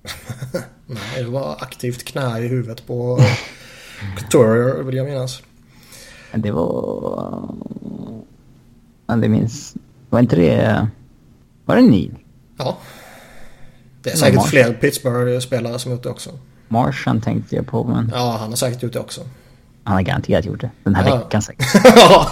Nej, 0.85 1.23
det 1.23 1.29
var 1.29 1.55
aktivt 1.59 2.03
knä 2.03 2.39
i 2.39 2.47
huvudet 2.47 2.87
på 2.87 3.19
Couturier 4.17 4.83
vill 4.83 4.95
jag 4.95 5.05
minnas. 5.05 5.41
Det 6.33 6.51
var... 6.51 7.55
Men 9.05 9.21
det 9.21 9.29
minns... 9.29 9.75
Var 10.09 10.19
inte 10.19 10.35
det... 10.35 10.87
Var 11.65 11.75
det 11.75 11.81
Neil? 11.81 12.15
Ja. 12.57 12.77
Det 14.03 14.11
är 14.11 14.15
säkert 14.15 14.47
fler 14.47 14.73
Pittsburgh-spelare 14.73 15.79
som 15.79 15.91
gjort 15.91 16.03
det 16.03 16.09
också. 16.09 16.29
Martian 16.67 17.21
tänkte 17.21 17.55
jag 17.55 17.67
på 17.67 17.83
men... 17.83 18.11
Ja, 18.15 18.37
han 18.39 18.49
har 18.49 18.55
säkert 18.55 18.83
gjort 18.83 18.93
det 18.93 18.99
också. 18.99 19.21
Han 19.83 19.95
har 19.95 20.01
garanterat 20.01 20.45
gjort 20.45 20.61
det. 20.61 20.69
Den 20.83 20.95
här 20.95 21.09
ja. 21.09 21.15
veckan 21.15 21.41
säkert. 21.41 21.65
ja. 21.95 22.29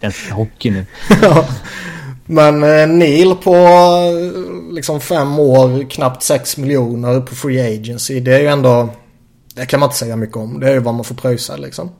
det 0.00 0.06
är 0.06 0.32
hockey 0.32 0.70
nu. 0.70 0.86
ja. 1.22 1.46
Men 2.26 2.62
eh, 2.62 2.86
Neil 2.86 3.34
på 3.34 3.56
liksom 4.72 5.00
fem 5.00 5.38
år, 5.38 5.90
knappt 5.90 6.22
sex 6.22 6.56
miljoner 6.56 7.20
på 7.20 7.34
Free 7.34 7.76
Agency. 7.78 8.20
Det 8.20 8.34
är 8.34 8.40
ju 8.40 8.46
ändå... 8.46 8.88
Det 9.54 9.66
kan 9.66 9.80
man 9.80 9.86
inte 9.86 9.98
säga 9.98 10.16
mycket 10.16 10.36
om. 10.36 10.60
Det 10.60 10.68
är 10.68 10.72
ju 10.72 10.78
vad 10.78 10.94
man 10.94 11.04
får 11.04 11.14
pröjsa 11.14 11.56
liksom. 11.56 11.90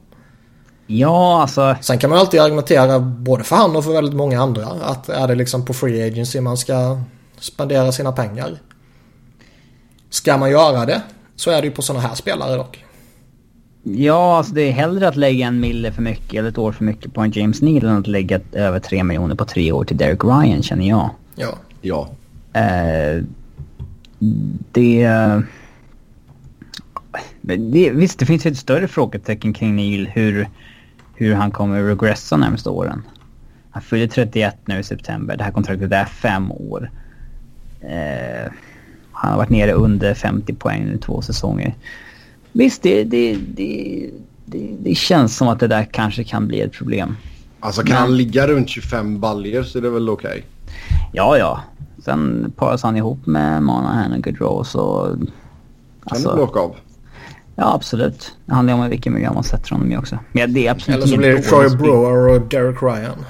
Ja, 0.87 1.43
alltså... 1.43 1.77
Sen 1.81 1.99
kan 1.99 2.11
man 2.11 2.19
alltid 2.19 2.41
argumentera 2.41 3.01
både 3.01 3.45
för 3.45 3.57
han 3.57 3.77
och 3.77 3.85
för 3.85 3.93
väldigt 3.93 4.15
många 4.15 4.43
andra. 4.43 4.67
Att 4.67 5.09
är 5.09 5.29
det 5.29 5.35
liksom 5.35 5.65
på 5.65 5.75
Free 5.75 6.07
Agency 6.07 6.41
man 6.41 6.57
ska 6.57 6.99
spendera 7.45 7.93
sina 7.93 8.13
pengar. 8.13 8.59
Ska 10.11 10.37
man 10.37 10.51
göra 10.51 10.87
det 10.87 11.03
så 11.37 11.51
är 11.51 11.61
det 11.61 11.67
ju 11.67 11.71
på 11.73 11.83
sådana 11.83 12.07
här 12.07 12.15
spelare 12.15 12.57
dock. 12.57 12.85
Ja, 13.83 14.37
alltså 14.37 14.55
det 14.55 14.63
är 14.63 14.73
hellre 14.73 15.09
att 15.09 15.17
lägga 15.17 15.47
en 15.47 15.61
mille 15.61 15.93
för 15.93 16.03
mycket 16.03 16.35
eller 16.35 16.49
ett 16.49 16.59
år 16.59 16.73
för 16.73 16.85
mycket 16.85 17.15
på 17.15 17.21
en 17.21 17.31
James 17.31 17.63
Neal 17.63 17.85
än 17.85 17.97
att 17.97 18.07
lägga 18.07 18.41
över 18.53 18.79
tre 18.79 19.05
miljoner 19.05 19.35
på 19.35 19.45
tre 19.45 19.73
år 19.73 19.85
till 19.85 19.97
Derek 19.97 20.25
Ryan 20.25 20.63
känner 20.63 20.89
jag. 20.89 21.11
Ja. 21.35 21.55
Ja. 21.81 22.09
Eh, 22.61 23.23
det, 24.73 25.09
det... 27.41 27.91
Visst, 27.91 28.19
det 28.19 28.27
finns 28.27 28.47
ett 28.47 28.59
större 28.59 28.89
frågetecken 28.89 29.53
kring 29.53 29.77
Neil 29.77 30.09
hur, 30.09 30.49
hur 31.15 31.35
han 31.35 31.51
kommer 31.51 31.83
regressa 31.83 32.37
närmaste 32.37 32.69
åren. 32.69 33.03
Han 33.71 33.83
fyller 33.83 34.07
31 34.07 34.57
nu 34.65 34.79
i 34.79 34.83
september. 34.83 35.37
Det 35.37 35.45
här 35.45 35.53
kontraktet 35.53 35.93
är 35.93 36.05
fem 36.05 36.53
år. 36.53 36.91
Eh, 37.89 38.53
han 39.13 39.31
har 39.31 39.39
varit 39.39 39.51
nere 39.51 39.73
under 39.73 40.15
50 40.15 40.55
poäng 40.55 40.85
nu 40.85 40.99
två 40.99 41.23
säsonger. 41.23 41.75
Visst, 42.53 42.83
det, 42.83 43.05
det, 43.05 43.39
det, 43.55 44.11
det, 44.45 44.69
det 44.81 44.95
känns 44.95 45.37
som 45.37 45.49
att 45.49 45.61
det 45.61 45.67
där 45.67 45.85
kanske 45.85 46.25
kan 46.25 46.47
bli 46.47 46.61
ett 46.61 46.73
problem. 46.73 47.17
Alltså 47.61 47.83
kan 47.83 47.89
Men... 47.91 47.99
han 47.99 48.17
ligga 48.17 48.47
runt 48.47 48.69
25 48.69 49.21
baljer 49.21 49.63
så 49.63 49.79
är 49.79 49.83
det 49.83 49.91
väl 49.91 50.09
okej? 50.09 50.29
Okay. 50.29 50.43
Ja, 51.13 51.39
ja. 51.39 51.61
Sen 52.05 52.53
paras 52.57 52.83
han 52.83 52.97
ihop 52.97 53.27
med 53.27 53.63
Manahan 53.63 54.13
och 54.13 54.23
Gaudreau 54.23 54.65
så... 54.65 55.17
Kan 55.19 55.29
alltså, 56.05 56.31
du 56.31 56.37
blocka 56.37 56.61
av? 56.61 56.77
Ja, 57.57 57.75
absolut. 57.75 58.33
Det 58.47 58.55
handlar 58.55 58.75
om 58.75 58.91
vilken 58.91 59.13
miljö 59.13 59.33
man 59.33 59.45
sätter 59.45 59.71
honom 59.71 59.93
i 59.93 59.97
också. 59.97 60.19
Men 60.33 60.53
det 60.53 60.67
är 60.67 60.71
absolut 60.71 60.97
Eller 60.97 61.07
så 61.07 61.17
blir 61.17 61.33
det 61.33 61.43
Troy 61.43 61.69
Brewer 61.69 62.37
och 62.37 62.49
Derek 62.49 62.83
Ryan. 62.83 63.25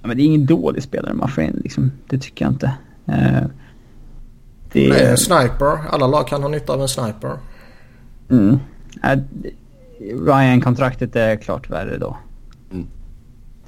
Ja, 0.00 0.08
men 0.08 0.16
det 0.16 0.22
är 0.22 0.24
ingen 0.24 0.46
dålig 0.46 0.82
spelare, 0.82 1.14
Muffin. 1.14 1.60
Liksom. 1.64 1.92
Det 2.06 2.18
tycker 2.18 2.44
jag 2.44 2.52
inte. 2.52 2.72
Uh, 3.08 3.46
det 4.72 4.86
är 4.86 5.10
en 5.10 5.16
sniper. 5.16 5.78
Alla 5.90 6.06
lag 6.06 6.28
kan 6.28 6.42
ha 6.42 6.48
nytta 6.48 6.72
av 6.72 6.82
en 6.82 6.88
sniper. 6.88 7.38
Mm. 8.30 8.58
Uh, 9.04 9.22
Ryan-kontraktet 10.00 11.16
är 11.16 11.36
klart 11.36 11.70
värre 11.70 11.98
då. 11.98 12.16
Mm. 12.70 12.86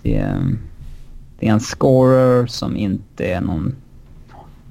Det, 0.02 0.16
är, 0.16 0.56
det 1.38 1.48
är 1.48 1.52
en 1.52 1.60
scorer 1.60 2.46
som 2.46 2.76
inte 2.76 3.24
är 3.24 3.40
någon 3.40 3.76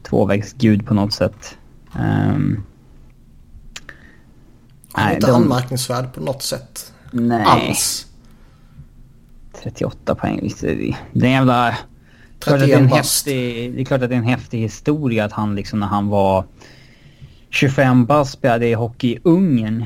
tvåvägsgud 0.03 0.85
på 0.85 0.93
något 0.93 1.13
sätt. 1.13 1.57
Um, 1.95 2.63
han 4.91 5.09
är 5.09 5.15
inte 5.15 5.27
de... 5.27 5.33
anmärkningsvärd 5.33 6.13
på 6.13 6.21
något 6.21 6.43
sätt. 6.43 6.93
Nej. 7.11 7.43
Alls. 7.45 8.07
38 9.61 10.15
poäng. 10.15 10.51
Det 10.61 10.67
är 10.67 10.95
en 11.13 11.31
jävla... 11.31 11.77
31 12.39 12.67
det, 12.67 12.73
är 12.73 12.77
en 12.77 12.87
häftig, 12.87 13.73
det 13.73 13.81
är 13.81 13.85
klart 13.85 14.01
att 14.01 14.09
det 14.09 14.15
är 14.15 14.19
en 14.19 14.23
häftig 14.23 14.59
historia 14.59 15.25
att 15.25 15.31
han 15.31 15.55
liksom 15.55 15.79
när 15.79 15.87
han 15.87 16.07
var 16.07 16.45
25 17.49 18.05
bast 18.05 18.31
spelade 18.31 18.67
i 18.67 18.73
hockey 18.73 19.07
i 19.07 19.19
Ungern. 19.23 19.85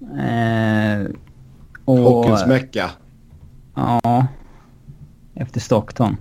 Eh, 0.00 1.10
och, 1.84 1.98
Hockeyns 1.98 2.46
mecka. 2.46 2.90
Ja. 3.74 4.26
Efter 5.34 5.60
Stockton. 5.60 6.16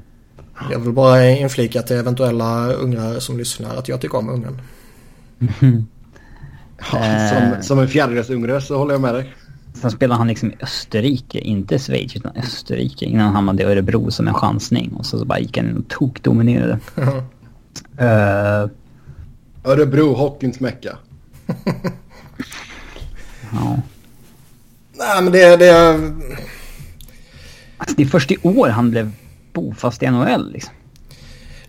Jag 0.72 0.80
vill 0.80 0.94
bara 0.94 1.30
inflika 1.30 1.82
till 1.82 1.96
eventuella 1.96 2.74
ungrare 2.74 3.22
som 3.22 3.38
lyssnar 3.38 3.76
att 3.76 3.88
jag 3.88 4.02
tycker 4.02 4.18
om 4.18 4.30
Ungern. 4.30 4.62
ja, 6.92 7.30
som, 7.30 7.64
som 7.64 7.80
en 7.80 7.88
fjärdedels 7.88 8.30
ungrare 8.30 8.62
så 8.62 8.78
håller 8.78 8.94
jag 8.94 9.02
med 9.02 9.16
dig. 9.16 9.34
Sen 9.74 9.92
spelade 9.92 10.18
han 10.18 10.28
liksom 10.28 10.52
i 10.52 10.56
Österrike, 10.62 11.40
inte 11.40 11.80
Schweiz 11.80 12.16
utan 12.16 12.32
Österrike 12.36 13.06
innan 13.06 13.26
han 13.26 13.36
hamnade 13.36 13.64
i 13.64 13.66
Örebro 13.66 14.12
som 14.12 14.28
en 14.28 14.34
chansning. 14.34 14.94
Och 14.94 15.06
så, 15.06 15.20
så 15.20 15.26
bara 15.26 15.40
gick 15.40 15.58
han 15.58 15.70
in 15.70 15.78
och 15.78 15.88
tokdominerade. 15.88 16.80
uh, 18.02 18.70
Örebro, 19.64 20.14
hockeyns 20.14 20.60
mecka. 20.60 20.98
ja. 23.52 23.82
Nej 24.94 25.22
men 25.24 25.32
det, 25.32 25.58
det... 25.58 25.94
Alltså, 27.78 27.96
det 27.98 28.04
är 28.04 28.08
först 28.08 28.32
i 28.32 28.38
år 28.44 28.70
han 28.70 28.92
blev 28.92 29.12
bofast 29.54 30.04
i 30.04 30.08
NHL 30.08 30.52
liksom. 30.52 30.74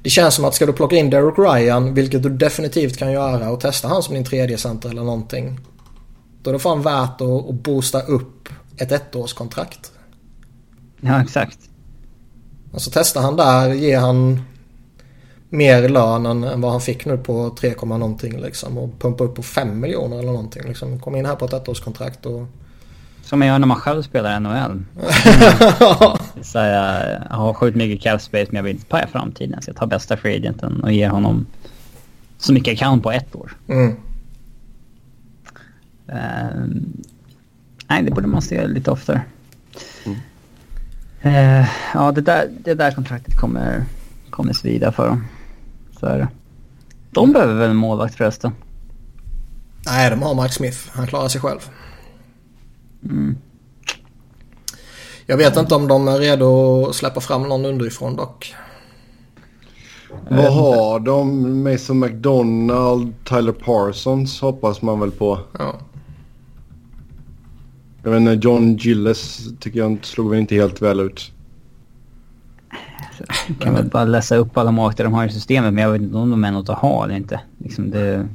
Det 0.02 0.11
känns 0.11 0.34
som 0.34 0.44
att 0.44 0.55
ska 0.55 0.66
du 0.66 0.72
plocka 0.72 0.96
in 0.96 1.11
Derek 1.11 1.38
Ryan, 1.38 1.94
vilket 1.94 2.22
du 2.22 2.28
definitivt 2.28 2.96
kan 2.96 3.12
göra 3.12 3.50
och 3.50 3.61
testa 3.61 3.88
han 3.88 4.02
som 4.02 4.14
din 4.14 4.24
tredje 4.24 4.59
center 4.59 4.88
eller 4.88 5.02
någonting. 5.02 5.59
Då 6.45 6.51
är 6.51 6.53
det 6.53 6.59
fan 6.59 6.82
värt 6.82 7.20
att, 7.20 7.49
att 7.49 7.55
boosta 7.55 8.01
upp 8.01 8.49
ett 8.76 8.92
ettårskontrakt. 8.92 9.92
Ja, 11.01 11.22
exakt. 11.22 11.59
Alltså 12.72 12.90
testa 12.90 13.20
han 13.20 13.36
där, 13.36 13.72
ger 13.74 13.99
han 13.99 14.42
mer 15.49 15.88
lön 15.88 16.26
än, 16.26 16.45
än 16.45 16.61
vad 16.61 16.70
han 16.70 16.80
fick 16.80 17.07
nu 17.07 17.16
på 17.16 17.57
3, 17.61 17.74
någonting 17.82 18.40
liksom. 18.40 18.78
Och 18.78 18.99
pumpa 18.99 19.24
upp 19.24 19.34
på 19.34 19.42
5 19.42 19.80
miljoner 19.80 20.18
eller 20.18 20.32
någonting 20.32 20.62
liksom. 20.68 21.01
Kom 21.01 21.16
in 21.16 21.26
här 21.26 21.36
på 21.36 21.45
ett 21.45 21.53
ettårskontrakt 21.53 22.26
och... 22.26 22.47
Som 23.22 23.38
man 23.38 23.49
gör 23.49 23.59
när 23.59 23.66
man 23.66 23.76
själv 23.76 24.03
spelar 24.03 24.40
NHL. 24.40 24.84
så 26.42 26.59
jag 26.59 27.18
har 27.30 27.55
sjukt 27.55 27.76
mycket 27.76 28.03
cap 28.03 28.22
space 28.22 28.47
men 28.49 28.57
jag 28.57 28.62
vill 28.62 28.76
inte 28.76 28.86
paja 28.86 29.07
framtiden. 29.07 29.62
Så 29.62 29.68
jag 29.68 29.76
tar 29.76 29.86
bästa 29.86 30.16
free 30.16 30.36
agenten 30.36 30.82
och 30.82 30.92
ger 30.92 31.09
honom 31.09 31.47
så 32.38 32.53
mycket 32.53 32.68
jag 32.68 32.78
kan 32.78 33.01
på 33.01 33.12
ett 33.12 33.36
år. 33.36 33.57
Mm. 33.68 33.97
Uh, 36.09 36.66
nej, 37.88 38.02
det 38.02 38.11
borde 38.11 38.26
man 38.26 38.42
se 38.42 38.66
lite 38.66 38.90
oftare. 38.90 39.22
Mm. 40.05 40.18
Uh, 41.24 41.68
ja, 41.94 42.12
det 42.12 42.20
där, 42.20 42.50
det 42.64 42.74
där 42.74 42.92
kontraktet 42.92 43.40
kommer, 43.40 43.84
kommer 44.30 44.52
svida 44.52 44.92
för 44.92 45.09
dem. 45.09 45.24
Så 46.00 46.07
är 46.07 46.18
det. 46.18 46.28
De 47.11 47.32
behöver 47.32 47.55
väl 47.55 47.70
en 47.70 47.76
målvakt 47.76 48.14
förresten? 48.14 48.52
Nej, 49.86 50.11
de 50.11 50.22
har 50.22 50.42
Mike 50.42 50.55
Smith. 50.55 50.78
Han 50.92 51.07
klarar 51.07 51.28
sig 51.28 51.40
själv. 51.40 51.70
Mm. 53.05 53.36
Jag 55.26 55.36
vet 55.36 55.57
inte 55.57 55.74
om 55.74 55.88
de 55.88 56.09
är 56.09 56.18
redo 56.18 56.86
att 56.88 56.94
släppa 56.94 57.20
fram 57.20 57.42
någon 57.42 57.64
underifrån 57.64 58.16
dock. 58.16 58.55
Vad 60.28 60.52
har 60.55 61.00
de? 61.00 61.62
Mason 61.62 61.98
McDonald, 61.98 63.14
Tyler 63.24 63.52
Parsons 63.52 64.40
hoppas 64.40 64.82
man 64.82 65.00
väl 65.00 65.11
på. 65.11 65.40
Ja. 65.59 65.74
Jag 68.05 68.11
vet 68.11 68.20
inte, 68.20 68.48
John 68.48 68.76
Gilles 68.76 69.48
tycker 69.61 69.78
jag 69.78 69.98
slog 70.02 70.30
väl 70.30 70.38
inte 70.38 70.55
helt 70.55 70.82
väl 70.82 71.00
ut. 71.00 71.32
Jag 73.48 73.59
kan 73.59 73.74
väl 73.74 73.84
bara 73.84 74.05
läsa 74.05 74.36
upp 74.36 74.57
alla 74.57 74.70
makter 74.70 75.05
de 75.05 75.12
har 75.12 75.26
i 75.26 75.30
systemet 75.30 75.74
men 75.74 75.82
jag 75.82 75.90
vet 75.90 76.02
inte 76.02 76.16
om 76.16 76.30
de 76.30 76.44
är 76.44 76.50
något 76.50 76.68
att 76.68 76.78
ha 76.78 77.05
eller 77.05 77.14
inte. 77.14 77.40
Liksom 77.59 77.90
det... 77.90 78.28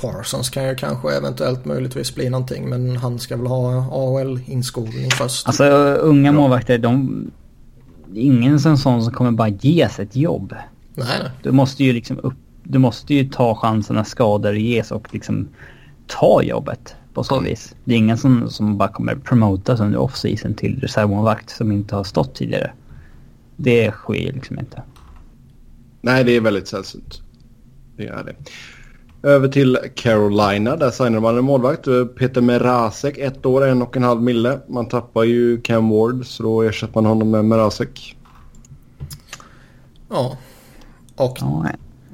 Parsons 0.00 0.50
kan 0.50 0.68
ju 0.68 0.74
kanske 0.74 1.16
eventuellt 1.16 1.64
möjligtvis 1.64 2.14
bli 2.14 2.30
någonting 2.30 2.68
men 2.68 2.96
han 2.96 3.18
ska 3.18 3.36
väl 3.36 3.46
ha 3.46 3.86
AHL-inskolning 3.92 5.10
först. 5.10 5.46
Alltså 5.46 5.64
unga 5.94 6.32
målvakter 6.32 6.78
de... 6.78 7.24
Ingen 8.14 8.60
sån 8.60 8.78
som 8.78 9.10
kommer 9.12 9.30
bara 9.30 9.48
ges 9.48 9.98
ett 9.98 10.16
jobb. 10.16 10.54
Nej, 10.94 11.06
nej. 11.22 11.30
Du 11.42 11.52
måste 11.52 11.84
ju 11.84 11.92
liksom 11.92 12.18
upp... 12.22 12.34
Du 12.62 12.78
måste 12.78 13.14
ju 13.14 13.28
ta 13.28 13.54
chansen 13.54 13.96
när 13.96 14.04
skador 14.04 14.56
ges 14.56 14.90
och 14.90 15.14
liksom 15.14 15.48
ta 16.06 16.42
jobbet 16.42 16.96
på 17.14 17.24
så 17.24 17.40
vis. 17.40 17.74
Det 17.84 17.94
är 17.94 17.98
ingen 17.98 18.18
som, 18.18 18.50
som 18.50 18.78
bara 18.78 18.88
kommer 18.88 19.14
promotas 19.14 19.80
under 19.80 19.98
off-season 19.98 20.54
till 20.54 20.80
reservmålvakt 20.80 21.50
som 21.50 21.72
inte 21.72 21.96
har 21.96 22.04
stått 22.04 22.34
tidigare. 22.34 22.72
Det 23.56 23.90
sker 23.90 24.32
liksom 24.32 24.58
inte. 24.58 24.82
Nej, 26.00 26.24
det 26.24 26.36
är 26.36 26.40
väldigt 26.40 26.68
sällsynt. 26.68 27.22
Det 27.96 28.06
är 28.06 28.24
det. 28.24 28.34
Över 29.28 29.48
till 29.48 29.78
Carolina. 29.94 30.76
Där 30.76 30.90
signar 30.90 31.20
man 31.20 31.38
en 31.38 31.44
målvakt. 31.44 31.84
Peter 32.18 32.40
Merasek, 32.40 33.18
ett 33.18 33.46
år, 33.46 33.66
en 33.66 33.82
och 33.82 33.96
en 33.96 34.02
halv 34.02 34.22
mille. 34.22 34.60
Man 34.68 34.88
tappar 34.88 35.24
ju 35.24 35.60
Cam 35.60 35.88
Ward 35.88 36.26
så 36.26 36.42
då 36.42 36.62
ersätter 36.62 36.94
man 36.94 37.06
honom 37.06 37.30
med 37.30 37.44
Merasek. 37.44 38.16
Ja. 40.10 40.38
Och 41.16 41.36
ja. 41.40 41.66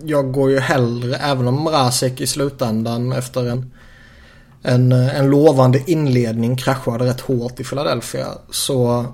jag 0.04 0.32
går 0.32 0.50
ju 0.50 0.58
hellre, 0.58 1.16
även 1.16 1.48
om 1.48 1.64
Merasek 1.64 2.20
i 2.20 2.26
slutändan 2.26 3.12
efter 3.12 3.48
en 3.48 3.70
en, 4.66 4.92
eh, 4.92 5.18
en 5.18 5.30
lovande 5.30 5.82
inledning 5.86 6.56
kraschade 6.56 7.04
rätt 7.04 7.20
hårt 7.20 7.60
i 7.60 7.64
Philadelphia 7.64 8.26
så 8.50 9.06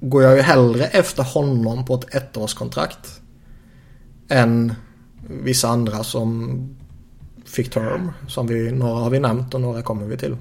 går 0.00 0.22
jag 0.22 0.36
ju 0.36 0.42
hellre 0.42 0.84
efter 0.84 1.22
honom 1.22 1.84
på 1.84 1.94
ett 1.94 2.14
ettårskontrakt 2.14 3.20
än 4.28 4.74
vissa 5.28 5.68
andra 5.68 6.04
som 6.04 6.58
fick 7.44 7.70
term. 7.70 8.12
Som 8.28 8.46
vi, 8.46 8.72
några 8.72 9.00
har 9.00 9.10
vi 9.10 9.20
nämnt 9.20 9.54
och 9.54 9.60
några 9.60 9.82
kommer 9.82 10.06
vi 10.06 10.16
till. 10.16 10.36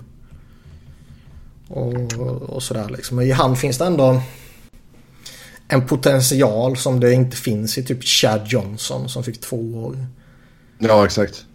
Och, 1.67 2.13
och 2.49 2.63
sådär 2.63 2.89
liksom. 2.89 3.21
I 3.21 3.31
han 3.31 3.55
finns 3.55 3.77
det 3.77 3.85
ändå 3.85 4.21
en 5.67 5.87
potential 5.87 6.77
som 6.77 6.99
det 6.99 7.13
inte 7.13 7.37
finns 7.37 7.77
i 7.77 7.83
typ 7.83 8.03
Chad 8.03 8.41
Johnson 8.45 9.09
som 9.09 9.23
fick 9.23 9.41
två 9.41 9.57
år. 9.57 10.05
Ja, 10.79 11.05
exakt. 11.05 11.45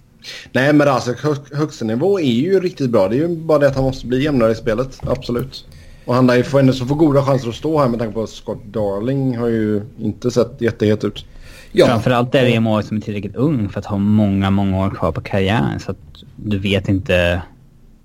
Nej, 0.52 0.72
men 0.72 0.88
alltså 0.88 1.14
hö 1.22 1.34
högsta 1.52 1.84
nivå 1.84 2.20
är 2.20 2.32
ju 2.32 2.60
riktigt 2.60 2.90
bra. 2.90 3.08
Det 3.08 3.16
är 3.16 3.28
ju 3.28 3.36
bara 3.36 3.58
det 3.58 3.68
att 3.68 3.74
han 3.74 3.84
måste 3.84 4.06
bli 4.06 4.24
jämnare 4.24 4.52
i 4.52 4.54
spelet. 4.54 5.00
Absolut. 5.02 5.64
Och 6.04 6.14
han 6.14 6.26
lär 6.26 6.42
får 6.42 6.60
ändå 6.60 6.72
så 6.72 6.86
få 6.86 6.94
goda 6.94 7.22
chanser 7.22 7.48
att 7.48 7.54
stå 7.54 7.80
här 7.80 7.88
med 7.88 7.98
tanke 7.98 8.14
på 8.14 8.22
att 8.22 8.30
Scott 8.30 8.64
Darling 8.64 9.38
har 9.38 9.48
ju 9.48 9.82
inte 9.98 10.30
sett 10.30 10.60
jättehet 10.60 11.04
ut. 11.04 11.24
Ja. 11.72 11.86
Framförallt 11.86 12.34
är 12.34 12.44
det 12.44 12.54
en 12.54 12.62
mål 12.62 12.82
som 12.82 12.96
är 12.96 13.00
tillräckligt 13.00 13.36
ung 13.36 13.68
för 13.68 13.80
att 13.80 13.86
ha 13.86 13.98
många, 13.98 14.50
många 14.50 14.86
år 14.86 14.90
kvar 14.90 15.12
på 15.12 15.20
karriären. 15.20 15.80
Så 15.80 15.90
att 15.90 15.98
du 16.36 16.58
vet 16.58 16.88
inte 16.88 17.42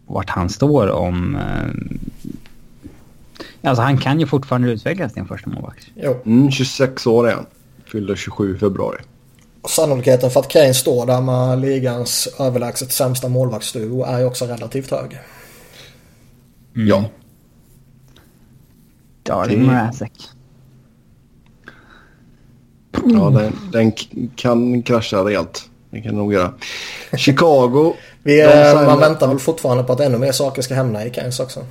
vart 0.05 0.29
han 0.29 0.49
står 0.49 0.89
om... 0.89 1.35
Eh... 1.35 2.09
Alltså 3.69 3.83
han 3.83 3.97
kan 3.97 4.19
ju 4.19 4.25
fortfarande 4.25 4.71
utvecklas 4.71 5.13
till 5.13 5.21
en 5.21 5.27
första 5.27 5.49
målvakt. 5.49 5.87
Mm, 6.25 6.51
26 6.51 7.07
år 7.07 7.29
är 7.29 7.33
han. 7.33 7.45
Fyllde 7.85 8.15
27 8.15 8.55
i 8.55 8.59
februari 8.59 8.97
sannolikheten 9.67 10.31
för 10.31 10.39
att 10.39 10.47
Kane 10.47 10.73
står 10.73 11.05
där 11.05 11.21
med 11.21 11.61
ligans 11.61 12.27
överlägset 12.39 12.91
sämsta 12.91 13.29
målvaktsduo 13.29 14.03
är 14.03 14.19
ju 14.19 14.25
också 14.25 14.45
relativt 14.45 14.91
hög. 14.91 15.19
Mm. 16.75 16.87
Ja. 16.87 17.05
Darling 19.23 19.65
Mrazek. 19.65 20.11
Ja, 23.05 23.29
den, 23.29 23.53
den, 23.71 23.91
kan 24.35 24.81
krascha 24.81 25.25
rejält. 25.25 25.69
Det 25.89 26.01
kan 26.01 26.15
nog 26.15 26.33
göra. 26.33 26.53
Chicago. 27.17 27.93
Vi, 28.23 28.41
är, 28.41 28.85
man 28.85 28.99
väntar 28.99 29.27
väl 29.27 29.39
fortfarande 29.39 29.83
på 29.83 29.93
att 29.93 29.99
ännu 29.99 30.17
mer 30.17 30.31
saker 30.31 30.61
ska 30.61 30.73
hända 30.73 31.05
i 31.05 31.13
Keynes 31.13 31.39
också. 31.39 31.65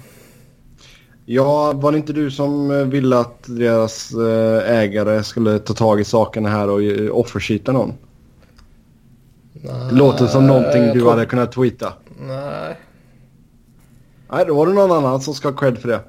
Ja, 1.28 1.72
var 1.72 1.92
det 1.92 1.98
inte 1.98 2.12
du 2.12 2.30
som 2.30 2.70
eh, 2.70 2.76
ville 2.76 3.18
att 3.18 3.42
deras 3.46 4.12
eh, 4.12 4.78
ägare 4.78 5.22
skulle 5.22 5.58
ta 5.58 5.74
tag 5.74 6.00
i 6.00 6.04
sakerna 6.04 6.48
här 6.48 6.68
och 6.68 6.80
offersheeta 7.20 7.72
någon? 7.72 7.94
Nej, 9.52 9.88
det 9.90 9.94
låter 9.94 10.26
som 10.26 10.46
någonting 10.46 10.82
du 10.82 11.00
tror... 11.00 11.10
hade 11.10 11.26
kunnat 11.26 11.52
tweeta. 11.52 11.92
Nej. 12.20 12.80
Nej, 14.30 14.44
då 14.46 14.54
var 14.54 14.66
det 14.66 14.72
någon 14.72 14.92
annan 14.92 15.20
som 15.20 15.34
ska 15.34 15.48
ha 15.48 15.56
cred 15.56 15.78
för 15.78 15.88
det. 15.88 16.00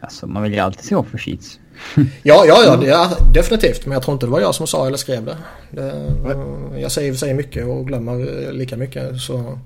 Alltså 0.00 0.26
man 0.26 0.42
vill 0.42 0.52
ju 0.52 0.58
alltid 0.58 0.84
se 0.84 0.94
offer 0.94 1.18
sheets. 1.18 1.60
ja, 2.22 2.44
ja, 2.46 2.62
ja, 2.66 2.76
det 2.76 2.90
är 2.90 3.32
definitivt. 3.34 3.86
Men 3.86 3.92
jag 3.92 4.02
tror 4.02 4.12
inte 4.12 4.26
det 4.26 4.32
var 4.32 4.40
jag 4.40 4.54
som 4.54 4.66
sa 4.66 4.86
eller 4.86 4.96
skrev 4.96 5.24
det. 5.24 5.36
det 5.70 6.80
jag 6.80 6.92
säger 6.92 7.12
i 7.12 7.16
sig 7.16 7.34
mycket 7.34 7.66
och 7.66 7.86
glömmer 7.86 8.52
lika 8.52 8.76
mycket. 8.76 9.20
Så 9.20 9.58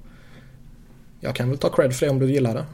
jag 1.21 1.35
kan 1.35 1.49
väl 1.49 1.59
ta 1.59 1.69
cred 1.69 1.95
för 1.95 2.07
det 2.07 2.11
om 2.11 2.19
du 2.19 2.33
gillar 2.33 2.55
det. 2.55 2.65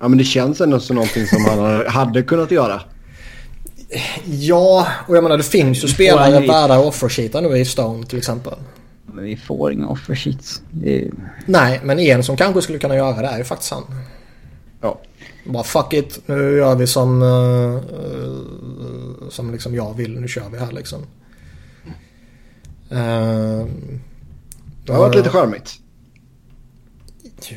Ja 0.00 0.08
men 0.08 0.18
det 0.18 0.24
känns 0.24 0.60
ändå 0.60 0.80
som 0.80 0.96
någonting 0.96 1.26
som 1.26 1.44
han 1.44 1.86
hade 1.88 2.22
kunnat 2.22 2.50
göra. 2.50 2.80
Ja, 4.24 4.86
och 5.08 5.16
jag 5.16 5.22
menar 5.22 5.36
det 5.36 5.42
finns 5.42 5.84
ju 5.84 5.88
spelare 5.88 6.46
värda 6.46 6.78
offersheetar 6.78 7.42
nu 7.42 7.58
i 7.58 7.64
Stone 7.64 8.06
till 8.06 8.18
exempel. 8.18 8.54
Men 9.06 9.24
vi 9.24 9.36
får 9.36 9.72
inga 9.72 9.88
offersheets. 9.88 10.62
Är... 10.84 11.10
Nej, 11.46 11.80
men 11.84 11.98
en 11.98 12.24
som 12.24 12.36
kanske 12.36 12.62
skulle 12.62 12.78
kunna 12.78 12.96
göra 12.96 13.22
det 13.22 13.28
är 13.28 13.38
ju 13.38 13.44
faktiskt 13.44 13.72
han. 13.72 13.84
Ja. 14.80 15.00
Bara 15.44 15.64
fuck 15.64 15.92
it, 15.92 16.20
nu 16.26 16.56
gör 16.56 16.76
vi 16.76 16.86
som, 16.86 17.22
uh, 17.22 17.80
som 19.30 19.52
liksom 19.52 19.74
jag 19.74 19.96
vill, 19.96 20.20
nu 20.20 20.28
kör 20.28 20.48
vi 20.52 20.58
här 20.58 20.72
liksom. 20.72 21.00
Uh, 22.92 23.66
det 24.84 24.92
har 24.92 24.98
varit 24.98 25.14
lite 25.14 25.30
charmigt. 25.30 25.79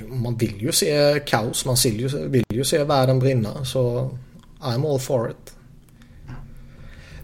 Man 0.08 0.38
vill 0.38 0.62
ju 0.62 0.72
se 0.72 1.20
kaos, 1.26 1.66
man 1.66 1.76
vill 1.84 2.00
ju, 2.00 2.28
vill 2.28 2.46
ju 2.50 2.64
se 2.64 2.84
världen 2.84 3.20
brinna 3.20 3.66
så 3.66 4.10
I'm 4.62 4.94
all 4.94 5.00
for 5.00 5.30
it. 5.30 5.54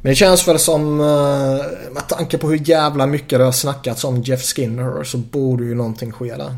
Men 0.02 0.10
det 0.10 0.16
känns 0.16 0.48
väl 0.48 0.60
som, 0.60 1.00
eh, 1.00 1.92
med 1.92 2.08
tanke 2.08 2.38
på 2.38 2.50
hur 2.50 2.70
jävla 2.70 3.06
mycket 3.06 3.40
det 3.40 3.46
har 3.46 3.52
snackats 3.52 4.04
om 4.04 4.22
Jeff 4.22 4.42
Skinner 4.42 5.04
så 5.04 5.18
borde 5.18 5.64
ju 5.64 5.76
någonting 5.76 6.12
ske 6.12 6.36
där. 6.36 6.56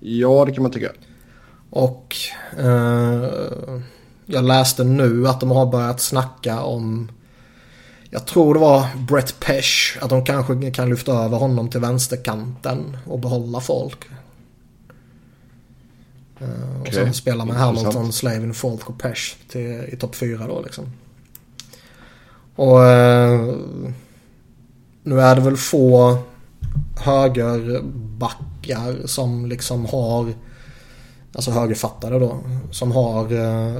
Ja, 0.00 0.44
det 0.44 0.52
kan 0.52 0.62
man 0.62 0.72
tycka. 0.72 0.92
Och 1.70 2.16
eh, 2.58 3.80
jag 4.26 4.44
läste 4.44 4.84
nu 4.84 5.28
att 5.28 5.40
de 5.40 5.50
har 5.50 5.66
börjat 5.66 6.00
snacka 6.00 6.62
om 6.62 7.10
jag 8.10 8.26
tror 8.26 8.54
det 8.54 8.60
var 8.60 8.86
Brett 9.08 9.40
Pesh. 9.40 9.98
Att 10.00 10.10
de 10.10 10.24
kanske 10.24 10.70
kan 10.70 10.90
lyfta 10.90 11.12
över 11.12 11.38
honom 11.38 11.70
till 11.70 11.80
vänsterkanten 11.80 12.96
och 13.06 13.18
behålla 13.18 13.60
folk. 13.60 14.04
Uh, 16.42 16.80
och 16.80 16.94
sen 16.94 17.14
spela 17.14 17.44
med 17.44 17.56
Hamilton, 17.56 18.12
Slavin, 18.12 18.54
Falk 18.54 18.90
och 18.90 18.98
Pesh 18.98 19.36
till, 19.48 19.84
i 19.88 19.96
topp 19.96 20.14
4 20.14 20.46
då 20.46 20.62
liksom. 20.62 20.84
Och 22.56 22.78
uh, 22.78 23.54
nu 25.02 25.20
är 25.20 25.34
det 25.34 25.40
väl 25.40 25.56
få 25.56 26.18
högerbackar 26.96 29.06
som 29.06 29.46
liksom 29.46 29.86
har 29.86 30.34
Alltså 31.32 31.50
högerfattare 31.50 32.18
då. 32.18 32.38
Som 32.70 32.92
har 32.92 33.32
uh, 33.32 33.76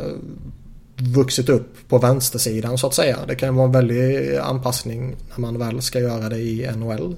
vuxit 1.01 1.48
upp 1.48 1.88
på 1.88 1.98
vänstersidan 1.98 2.78
så 2.78 2.86
att 2.86 2.94
säga. 2.94 3.18
Det 3.26 3.34
kan 3.34 3.57
vara 3.57 3.66
en 3.66 3.72
väldig 3.72 4.36
anpassning 4.36 5.16
när 5.30 5.38
man 5.38 5.59
väl 5.59 5.82
ska 5.82 6.01
göra 6.01 6.28
det 6.28 6.38
i 6.38 6.70
NHL. 6.76 7.16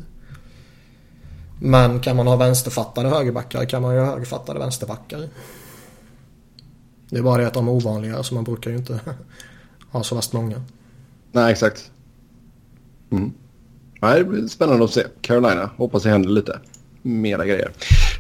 Men 1.60 2.00
kan 2.00 2.16
man 2.16 2.26
ha 2.26 2.36
vänsterfattade 2.36 3.08
högerbackar 3.08 3.64
kan 3.64 3.82
man 3.82 3.94
ju 3.94 4.00
ha 4.00 4.06
högerfattade 4.06 4.58
vänsterbackar. 4.58 5.28
Det 7.10 7.18
är 7.18 7.22
bara 7.22 7.40
det 7.40 7.46
att 7.46 7.54
de 7.54 7.68
är 7.68 7.72
ovanliga 7.72 8.22
så 8.22 8.34
man 8.34 8.44
brukar 8.44 8.70
ju 8.70 8.76
inte 8.76 9.00
ha 9.90 10.02
så 10.02 10.14
värst 10.14 10.32
många. 10.32 10.62
Nej, 11.32 11.52
exakt. 11.52 11.90
Mm. 13.10 13.32
Nej, 14.00 14.18
det 14.18 14.24
blir 14.24 14.48
spännande 14.48 14.84
att 14.84 14.90
se. 14.90 15.02
Carolina, 15.20 15.70
hoppas 15.76 16.02
det 16.02 16.10
händer 16.10 16.28
lite 16.30 16.60
mera 17.02 17.46
grejer. 17.46 17.70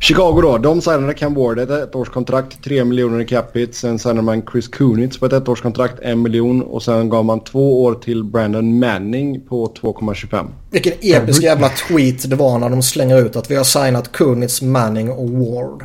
Chicago 0.02 0.40
då, 0.42 0.58
de 0.58 0.80
signade 0.80 1.14
Cam 1.14 1.34
Ward 1.34 1.58
ett 1.58 1.70
ettårskontrakt, 1.70 2.64
3 2.64 2.84
miljoner 2.84 3.20
i 3.20 3.26
capita. 3.26 3.72
Sen 3.72 3.98
signade 3.98 4.22
man 4.22 4.42
Chris 4.52 4.68
Kunitz 4.68 5.18
på 5.18 5.26
ett 5.26 5.32
ettårskontrakt, 5.32 6.00
1 6.00 6.18
miljon. 6.18 6.62
Och 6.62 6.82
sen 6.82 7.08
gav 7.08 7.24
man 7.24 7.40
två 7.44 7.84
år 7.84 7.94
till 7.94 8.24
Brandon 8.24 8.78
Manning 8.78 9.40
på 9.40 9.66
2,25. 9.66 10.46
Vilken 10.70 10.92
episk 11.00 11.42
jävla 11.42 11.68
tweet 11.68 12.30
det 12.30 12.36
var 12.36 12.58
när 12.58 12.70
de 12.70 12.82
slänger 12.82 13.26
ut 13.26 13.36
att 13.36 13.50
vi 13.50 13.56
har 13.56 13.64
signat 13.64 14.12
Kunitz, 14.12 14.62
Manning 14.62 15.10
och 15.10 15.30
Ward. 15.30 15.84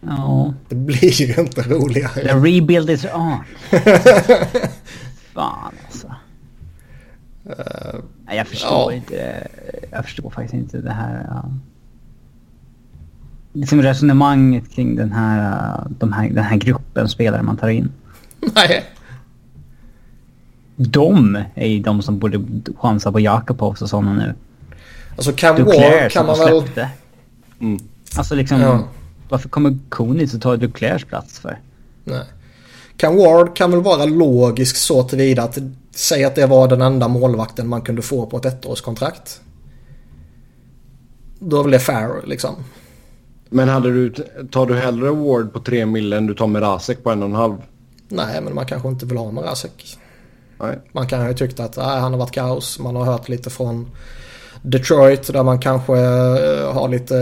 Ja. 0.00 0.54
Det 0.68 0.74
blir 0.74 1.22
ju 1.22 1.34
inte 1.40 1.62
roligare. 1.62 2.22
The 2.22 2.34
rebuild 2.34 2.90
is 2.90 3.04
on. 3.04 3.38
Fan 5.34 5.74
alltså. 5.86 6.14
Uh, 7.46 8.00
jag 8.36 8.46
förstår 8.46 8.92
ja. 8.92 8.92
inte. 8.92 9.48
Jag 9.90 10.04
förstår 10.04 10.30
faktiskt 10.30 10.54
inte 10.54 10.78
det 10.78 10.92
här. 10.92 11.20
Uh, 11.20 11.44
liksom 13.52 13.82
resonemanget 13.82 14.70
kring 14.74 14.96
den 14.96 15.12
här, 15.12 15.86
de 15.88 16.12
här, 16.12 16.30
den 16.30 16.44
här 16.44 16.56
gruppen 16.56 17.08
spelare 17.08 17.42
man 17.42 17.56
tar 17.56 17.68
in. 17.68 17.92
Nej. 18.40 18.84
De 20.76 21.44
är 21.54 21.68
ju 21.68 21.80
de 21.80 22.02
som 22.02 22.18
borde 22.18 22.40
chansa 22.76 23.12
på 23.12 23.20
Jakobovs 23.20 23.82
och 23.82 23.88
sådana 23.88 24.12
nu. 24.12 24.34
Alltså 25.16 25.32
Cam 25.32 25.56
Ward 25.64 26.10
kan 26.10 26.26
man 26.26 26.38
väl... 26.38 26.62
Mm. 27.60 27.78
Alltså 28.16 28.34
liksom... 28.34 28.60
Ja. 28.60 28.84
Varför 29.28 29.48
kommer 29.48 29.78
Konitz 29.88 30.34
att 30.34 30.42
ta 30.42 30.56
Duclairs 30.56 31.04
plats 31.04 31.38
för? 31.38 31.58
Nej. 32.04 32.24
Cam 32.96 33.16
Ward 33.16 33.56
kan 33.56 33.70
väl 33.70 33.80
vara 33.80 34.04
logisk 34.04 34.76
så 34.76 35.02
tillvida 35.02 35.42
att 35.42 35.58
säga 35.90 36.26
att 36.26 36.34
det 36.34 36.46
var 36.46 36.68
den 36.68 36.82
enda 36.82 37.08
målvakten 37.08 37.68
man 37.68 37.82
kunde 37.82 38.02
få 38.02 38.26
på 38.26 38.36
ett 38.36 38.44
ettårskontrakt. 38.44 39.40
Då 41.38 41.58
är 41.58 41.62
väl 41.62 41.72
det 41.72 41.78
fair 41.78 42.26
liksom. 42.26 42.54
Men 43.48 43.68
hade 43.68 43.92
du, 43.92 44.10
tar 44.50 44.66
du 44.66 44.74
hellre 44.74 45.10
Ward 45.10 45.52
på 45.52 45.60
3 45.60 45.86
mil 45.86 46.12
än 46.12 46.26
du 46.26 46.34
tar 46.34 46.46
Merasek 46.46 47.02
på 47.02 47.10
en 47.10 47.22
och 47.22 47.28
en 47.28 47.34
halv? 47.34 47.56
Nej, 48.08 48.40
men 48.40 48.54
man 48.54 48.66
kanske 48.66 48.88
inte 48.88 49.06
vill 49.06 49.16
ha 49.16 49.30
Merasek. 49.30 49.98
Nej. 50.60 50.78
Man 50.92 51.06
kan 51.06 51.28
ju 51.28 51.34
tyckt 51.34 51.60
att 51.60 51.76
nej, 51.76 52.00
han 52.00 52.12
har 52.12 52.18
varit 52.18 52.32
kaos. 52.32 52.78
Man 52.78 52.96
har 52.96 53.04
hört 53.04 53.28
lite 53.28 53.50
från 53.50 53.90
Detroit 54.62 55.32
där 55.32 55.42
man 55.42 55.58
kanske 55.58 55.92
uh, 55.92 56.72
har 56.72 56.88
lite 56.88 57.14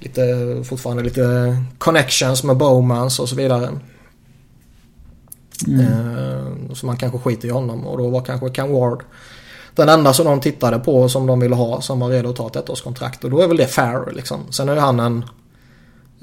lite, 0.00 0.62
fortfarande 0.64 1.02
lite 1.02 1.56
connections 1.78 2.44
med 2.44 2.56
Bowmans 2.56 3.18
och 3.18 3.28
så 3.28 3.36
vidare. 3.36 3.68
Mm. 5.66 5.80
Uh, 5.80 6.72
så 6.72 6.86
man 6.86 6.96
kanske 6.96 7.18
skiter 7.18 7.48
i 7.48 7.50
honom 7.50 7.86
och 7.86 7.98
då 7.98 8.08
var 8.08 8.20
kanske 8.20 8.50
Cam 8.50 8.72
Ward 8.72 9.02
den 9.74 9.88
enda 9.88 10.12
som 10.12 10.26
de 10.26 10.40
tittade 10.40 10.78
på 10.78 11.08
som 11.08 11.26
de 11.26 11.40
ville 11.40 11.54
ha 11.54 11.80
som 11.80 12.00
var 12.00 12.08
redo 12.08 12.30
att 12.30 12.36
ta 12.36 12.46
ett 12.46 12.56
ettårskontrakt. 12.56 13.24
Och 13.24 13.30
då 13.30 13.40
är 13.40 13.48
väl 13.48 13.56
det 13.56 13.66
fair 13.66 14.12
liksom. 14.12 14.52
Sen 14.52 14.68
är 14.68 14.74
ju 14.74 14.80
han 14.80 15.00
en... 15.00 15.24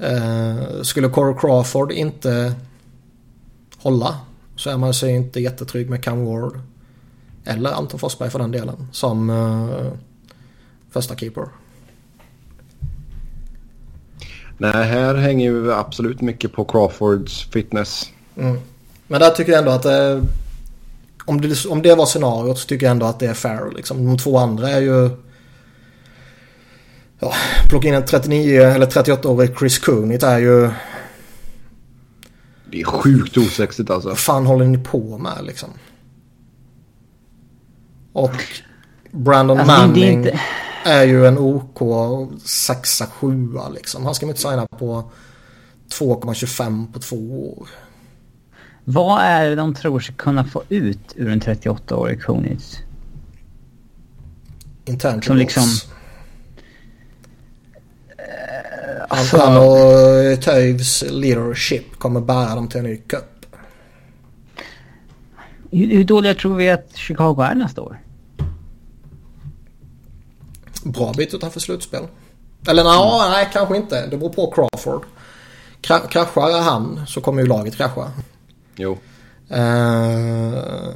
Uh, 0.02 0.82
skulle 0.82 1.08
Corey 1.08 1.34
Crawford 1.40 1.92
inte 1.92 2.54
hålla 3.78 4.18
så 4.56 4.70
är 4.70 4.76
man 4.76 4.94
sig 4.94 5.14
inte 5.14 5.40
jättetrygg 5.40 5.90
med 5.90 6.04
Cam 6.04 6.24
Ward. 6.24 6.60
Eller 7.44 7.72
Anton 7.72 8.00
Forsberg 8.00 8.30
för 8.30 8.38
den 8.38 8.50
delen. 8.50 8.88
Som 8.92 9.30
uh, 9.30 9.92
första 10.90 11.16
keeper. 11.16 11.44
Nej, 14.58 14.84
här 14.84 15.14
hänger 15.14 15.50
ju 15.50 15.72
absolut 15.72 16.20
mycket 16.20 16.52
på 16.52 16.64
Crawfords 16.64 17.50
fitness. 17.50 18.10
Mm. 18.36 18.58
Men 19.06 19.20
där 19.20 19.30
tycker 19.30 19.52
jag 19.52 19.58
ändå 19.58 19.70
att 19.70 19.84
eh, 19.84 20.22
om, 21.28 21.40
det, 21.40 21.66
om 21.66 21.82
det 21.82 21.94
var 21.94 22.06
scenariot 22.06 22.58
så 22.58 22.66
tycker 22.66 22.86
jag 22.86 22.90
ändå 22.90 23.06
att 23.06 23.20
det 23.20 23.26
är 23.26 23.34
fair. 23.34 23.72
Liksom. 23.76 24.06
De 24.06 24.18
två 24.18 24.38
andra 24.38 24.70
är 24.70 24.80
ju... 24.80 25.10
Ja, 27.20 27.32
plocka 27.68 27.88
in 27.88 27.94
en 27.94 28.04
39 28.04 28.62
eller 28.62 28.86
38-årig 28.86 29.58
Chris 29.58 29.78
Kunit 29.78 30.22
är 30.22 30.38
ju... 30.38 30.70
Det 32.70 32.80
är 32.80 32.84
sjukt 32.84 33.36
osexigt 33.36 33.90
alltså. 33.90 34.08
Vad 34.08 34.18
fan 34.18 34.46
håller 34.46 34.64
ni 34.64 34.78
på 34.78 35.18
med 35.18 35.44
liksom? 35.44 35.68
Och 38.12 38.44
Brandon 39.10 39.58
alltså, 39.58 39.72
Manning 39.72 40.18
inte... 40.18 40.40
är 40.84 41.04
ju 41.04 41.26
en 41.26 41.38
OK 41.38 41.80
6-7 41.80 43.74
liksom. 43.74 44.04
Han 44.04 44.14
ska 44.14 44.26
man 44.26 44.30
inte 44.30 44.42
signa 44.42 44.66
på 44.66 45.10
2,25 45.90 46.92
på 46.92 46.98
två 46.98 47.52
år. 47.52 47.68
Vad 48.90 49.22
är 49.22 49.48
det 49.48 49.54
de 49.54 49.74
tror 49.74 50.00
sig 50.00 50.14
kunna 50.14 50.44
få 50.44 50.62
ut 50.68 50.98
ur 51.16 51.28
en 51.28 51.40
38-årig 51.40 52.22
Konitz? 52.22 52.78
Intangibles. 54.84 55.26
Som 55.26 55.36
liksom... 55.36 55.62
Uh, 58.18 59.04
alltså, 59.08 59.36
han 59.36 59.56
och 59.56 60.42
Toews 60.42 61.04
leadership 61.10 61.98
kommer 61.98 62.20
bära 62.20 62.54
dem 62.54 62.68
till 62.68 62.78
en 62.78 62.84
ny 62.84 62.96
cup. 62.96 63.46
Hur, 65.70 65.86
hur 65.86 66.04
dåliga 66.04 66.34
tror 66.34 66.56
vi 66.56 66.70
att 66.70 66.96
Chicago 66.96 67.42
är 67.42 67.54
nästa 67.54 67.82
år? 67.82 68.00
Bra 70.84 71.12
bit 71.16 71.34
utanför 71.34 71.60
slutspel. 71.60 72.06
Eller 72.68 72.84
na, 72.84 73.20
mm. 73.20 73.30
nej, 73.30 73.48
kanske 73.52 73.76
inte. 73.76 74.06
Det 74.06 74.16
beror 74.16 74.32
på 74.32 74.50
Crawford. 74.50 75.02
Kraschar 75.80 76.62
han 76.62 77.06
så 77.06 77.20
kommer 77.20 77.42
ju 77.42 77.48
laget 77.48 77.76
krascha. 77.76 78.12
Jo. 78.78 78.98
Eh, 79.48 80.94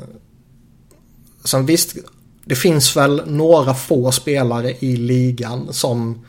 sen 1.44 1.66
visst, 1.66 1.96
det 2.44 2.54
finns 2.54 2.96
väl 2.96 3.22
några 3.26 3.74
få 3.74 4.12
spelare 4.12 4.70
i 4.78 4.96
ligan 4.96 5.72
som 5.72 6.26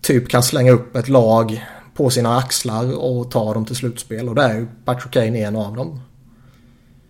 typ 0.00 0.28
kan 0.28 0.42
slänga 0.42 0.70
upp 0.72 0.96
ett 0.96 1.08
lag 1.08 1.64
på 1.94 2.10
sina 2.10 2.38
axlar 2.38 2.98
och 2.98 3.30
ta 3.30 3.54
dem 3.54 3.64
till 3.64 3.76
slutspel. 3.76 4.28
Och 4.28 4.34
det 4.34 4.42
är 4.42 4.54
ju 4.54 4.66
Patrick 4.84 5.12
Kane 5.12 5.38
en 5.38 5.56
av 5.56 5.76
dem. 5.76 6.00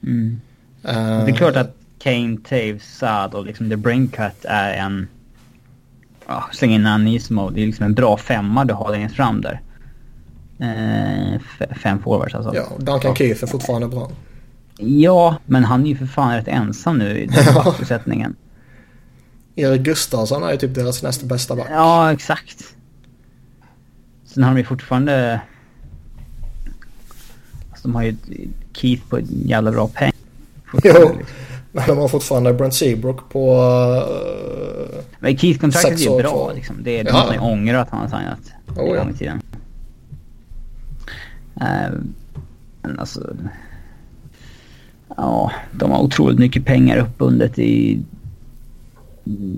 Mm. 0.02 0.40
Uh, 0.88 1.24
det 1.24 1.30
är 1.30 1.36
klart 1.36 1.56
att 1.56 1.76
Kane, 1.98 2.36
Taves, 2.48 2.96
Saad 2.98 3.34
och 3.34 3.46
liksom 3.46 3.70
The 3.70 3.76
Braincut 3.76 4.44
är 4.44 4.72
en... 4.72 5.08
Ja, 6.26 6.44
släng 6.52 6.70
in 6.70 6.86
Anismo. 6.86 7.50
Det 7.50 7.62
är 7.62 7.66
liksom 7.66 7.86
en 7.86 7.94
bra 7.94 8.16
femma 8.16 8.64
du 8.64 8.74
har 8.74 8.90
längst 8.90 9.16
fram 9.16 9.40
där. 9.40 9.60
Uh, 10.62 11.40
fem 11.82 12.02
forwards 12.02 12.34
alltså. 12.34 12.54
Ja, 12.54 12.68
Duncan 12.78 13.00
ja. 13.10 13.14
Keith 13.14 13.42
är 13.42 13.46
fortfarande 13.46 13.88
bra. 13.88 14.10
Ja, 14.76 15.36
men 15.46 15.64
han 15.64 15.84
är 15.84 15.88
ju 15.88 15.96
för 15.96 16.06
fan 16.06 16.36
rätt 16.36 16.48
ensam 16.48 16.98
nu 16.98 17.18
i 17.18 17.26
den 17.26 17.64
besättningen. 17.80 18.36
Erik 19.54 19.80
Gustafsson 19.80 20.42
är 20.42 20.52
ju 20.52 20.56
typ 20.56 20.74
deras 20.74 21.02
nästa 21.02 21.26
bästa 21.26 21.56
back. 21.56 21.66
Ja, 21.70 22.12
exakt. 22.12 22.64
Sen 24.24 24.42
har 24.42 24.50
de 24.50 24.58
ju 24.58 24.64
fortfarande... 24.64 25.40
Alltså, 27.70 27.88
de 27.88 27.94
har 27.94 28.02
ju 28.02 28.16
Keith 28.72 29.08
på 29.08 29.20
jävla 29.44 29.70
bra 29.70 29.88
peng. 29.88 30.12
Jo, 30.84 31.12
men 31.72 31.86
de 31.86 31.98
har 31.98 32.08
fortfarande 32.08 32.54
Brent 32.54 32.74
Seabrook 32.74 33.30
på... 33.30 33.54
Uh, 33.54 35.00
men 35.18 35.38
Keith-kontraktet 35.38 36.00
är 36.00 36.16
ju 36.16 36.22
bra 36.22 36.52
liksom. 36.54 36.76
Det 36.82 36.98
är 36.98 37.04
det 37.04 37.10
ja. 37.10 37.26
man 37.28 37.38
ångrar 37.38 37.78
att 37.78 37.90
han 37.90 38.00
har 38.00 38.08
signat 38.08 38.52
oh, 38.76 38.90
en 38.90 38.96
gång 38.96 39.10
i 39.10 39.18
tiden. 39.18 39.42
Uh, 41.62 41.98
men 42.82 42.98
alltså... 42.98 43.36
Ja, 45.16 45.52
de 45.72 45.90
har 45.90 46.02
otroligt 46.02 46.38
mycket 46.38 46.64
pengar 46.64 46.98
uppbundet 46.98 47.58
i 47.58 48.02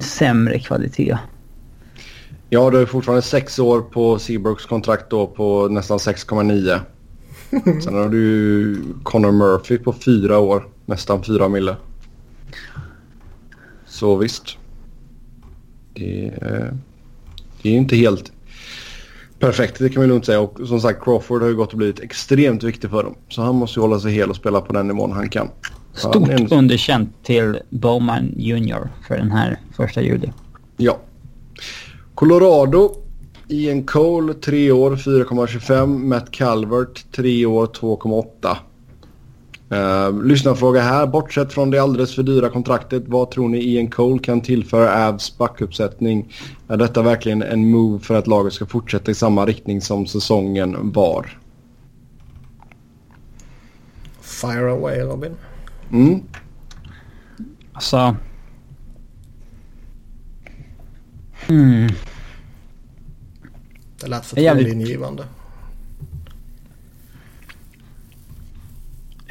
sämre 0.00 0.58
kvalitet. 0.58 1.18
Ja, 2.50 2.70
du 2.70 2.78
har 2.78 2.86
fortfarande 2.86 3.22
sex 3.22 3.58
år 3.58 3.80
på 3.80 4.18
Seabrooks 4.18 4.66
kontrakt 4.66 5.10
då 5.10 5.26
på 5.26 5.68
nästan 5.68 5.98
6,9. 5.98 6.80
Sen 7.80 7.94
har 7.94 8.08
du 8.08 8.76
Connor 9.02 9.32
Murphy 9.32 9.78
på 9.78 9.92
fyra 9.92 10.38
år, 10.38 10.68
nästan 10.86 11.24
fyra 11.24 11.48
mille. 11.48 11.76
Så 13.86 14.16
visst. 14.16 14.56
Det 15.94 16.26
är, 16.26 16.74
det 17.62 17.68
är 17.68 17.72
inte 17.72 17.96
helt 17.96 18.32
perfekt, 19.42 19.78
det 19.78 19.88
kan 19.88 20.02
vi 20.02 20.08
lugnt 20.08 20.26
säga. 20.26 20.40
Och 20.40 20.68
som 20.68 20.80
sagt, 20.80 21.04
Crawford 21.04 21.42
har 21.42 21.48
ju 21.48 21.54
gått 21.54 21.72
och 21.72 21.78
blivit 21.78 22.00
extremt 22.00 22.62
viktig 22.62 22.90
för 22.90 23.02
dem. 23.02 23.14
Så 23.28 23.42
han 23.42 23.54
måste 23.54 23.80
ju 23.80 23.82
hålla 23.82 24.00
sig 24.00 24.12
hel 24.12 24.30
och 24.30 24.36
spela 24.36 24.60
på 24.60 24.72
den 24.72 24.88
nivån 24.88 25.12
han 25.12 25.28
kan. 25.28 25.48
Stort 25.94 26.28
en... 26.28 26.52
underkänt 26.52 27.24
till 27.24 27.58
Bowman 27.70 28.34
Jr 28.36 28.88
för 29.08 29.16
den 29.16 29.30
här 29.30 29.60
första 29.76 30.02
juli. 30.02 30.32
Ja. 30.76 30.98
Colorado. 32.14 32.96
Ian 33.48 33.82
Cole 33.82 34.34
3 34.34 34.72
år 34.72 34.96
4,25. 34.96 35.86
Matt 35.86 36.30
Calvert 36.30 37.12
3 37.12 37.46
år 37.46 37.66
2,8. 37.66 38.56
Uh, 39.72 40.22
lyssnarfråga 40.22 40.80
här. 40.80 41.06
Bortsett 41.06 41.52
från 41.52 41.70
det 41.70 41.78
alldeles 41.78 42.14
för 42.14 42.22
dyra 42.22 42.48
kontraktet, 42.48 43.02
vad 43.06 43.30
tror 43.30 43.48
ni 43.48 43.58
Ian 43.58 43.90
Cole 43.90 44.18
kan 44.18 44.40
tillföra 44.40 45.08
Avs 45.08 45.38
backuppsättning? 45.38 46.32
Är 46.68 46.76
detta 46.76 47.02
verkligen 47.02 47.42
en 47.42 47.70
move 47.70 48.00
för 48.00 48.14
att 48.14 48.26
laget 48.26 48.52
ska 48.52 48.66
fortsätta 48.66 49.10
i 49.10 49.14
samma 49.14 49.46
riktning 49.46 49.80
som 49.80 50.06
säsongen 50.06 50.92
var? 50.92 51.38
Fire 54.20 54.72
away 54.72 55.00
Robin. 55.00 55.32
Mm. 55.92 56.20
Alltså... 57.72 58.16
Hmm. 61.46 61.88
Det 64.00 64.06
lät 64.08 64.26
för 64.26 64.64
tongivande. 64.64 65.24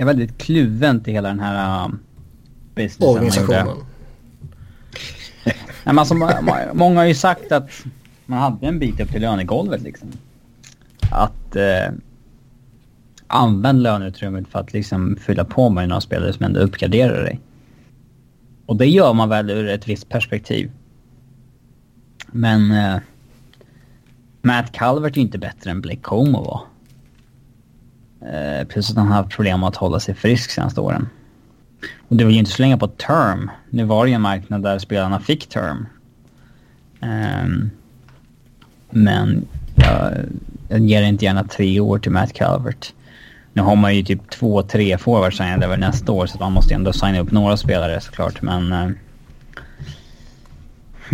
Är 0.02 0.06
väldigt 0.06 0.38
kluven 0.38 1.04
till 1.04 1.14
hela 1.14 1.28
den 1.28 1.39
här 1.39 1.86
uh, 1.86 1.93
businessen. 2.76 3.08
Organisationen. 3.08 3.78
Nej, 5.84 5.97
alltså, 5.97 6.16
många 6.74 6.99
har 6.99 7.06
ju 7.06 7.16
sagt 7.16 7.52
att 7.52 7.70
man 8.26 8.39
hade 8.39 8.68
en 8.68 8.80
bit 8.80 8.99
upp 8.99 9.12
till 9.12 9.22
lönegolvet 9.22 9.82
liksom. 9.82 10.12
Att 11.12 11.56
eh, 11.56 11.93
använd 13.28 13.84
löneutrymmet 13.84 14.47
för 14.47 14.60
att 14.60 14.74
liksom 14.74 15.18
fylla 15.22 15.45
på 15.45 15.70
med 15.70 15.89
några 15.89 16.02
spelare 16.02 16.34
som 16.34 16.45
ändå 16.45 16.60
uppgraderar 16.60 17.24
dig. 17.24 17.39
Och 18.66 18.76
det 18.76 18.86
gör 18.86 19.14
man 19.14 19.30
väl 19.30 19.49
ur 19.49 19.68
ett 19.70 19.88
visst 19.88 20.10
perspektiv. 20.10 20.72
Men 22.28 22.72
eh, 22.72 23.02
Matt 24.41 24.72
Calvert 24.72 25.18
är 25.18 25.22
inte 25.22 25.38
bättre 25.38 25.72
än 25.72 25.82
Blake 25.82 26.02
Como 26.02 26.43
var. 26.43 26.62
Eh, 28.22 28.68
plus 28.68 28.90
att 28.90 28.98
han 28.98 29.08
har 29.08 29.16
haft 29.16 29.36
problem 29.36 29.60
med 29.60 29.70
att 29.70 29.76
hålla 29.76 30.00
sig 30.00 30.16
frisk 30.16 30.52
senaste 30.52 30.82
åren. 30.82 31.10
Och 32.08 32.16
det 32.16 32.24
var 32.24 32.32
ju 32.32 32.38
inte 32.38 32.52
så 32.52 32.62
länge 32.62 32.78
på 32.78 32.88
term. 32.88 33.52
Nu 33.70 33.84
var 33.84 34.06
det 34.06 34.10
ju 34.10 34.16
en 34.16 34.22
marknad 34.22 34.64
där 34.64 34.80
spelarna 34.80 35.20
fick 35.20 35.50
term. 35.50 35.86
Um, 37.00 37.72
men 38.90 39.48
jag, 39.76 40.14
jag 40.70 40.80
ger 40.80 41.04
inte 41.04 41.26
gärna 41.26 41.44
tre 41.44 41.80
år 41.80 42.00
till 42.00 42.12
Matt 42.12 42.34
Calvert. 42.34 42.94
Nu 43.54 43.62
har 43.62 43.76
man 43.76 43.96
ju 43.96 44.04
typ 44.04 44.30
två, 44.30 44.64
tre 44.64 44.98
forwards 44.98 45.38
signade 45.38 45.66
över 45.66 45.78
nästa 45.78 46.12
år 46.12 46.26
så 46.26 46.38
man 46.38 46.52
måste 46.52 46.74
ju 46.74 46.76
ändå 46.76 46.94
signa 46.94 47.20
upp 47.20 47.32
några 47.32 47.58
spelare 47.58 48.02
såklart 48.02 48.42
men... 48.42 48.74
Uh, 48.74 48.92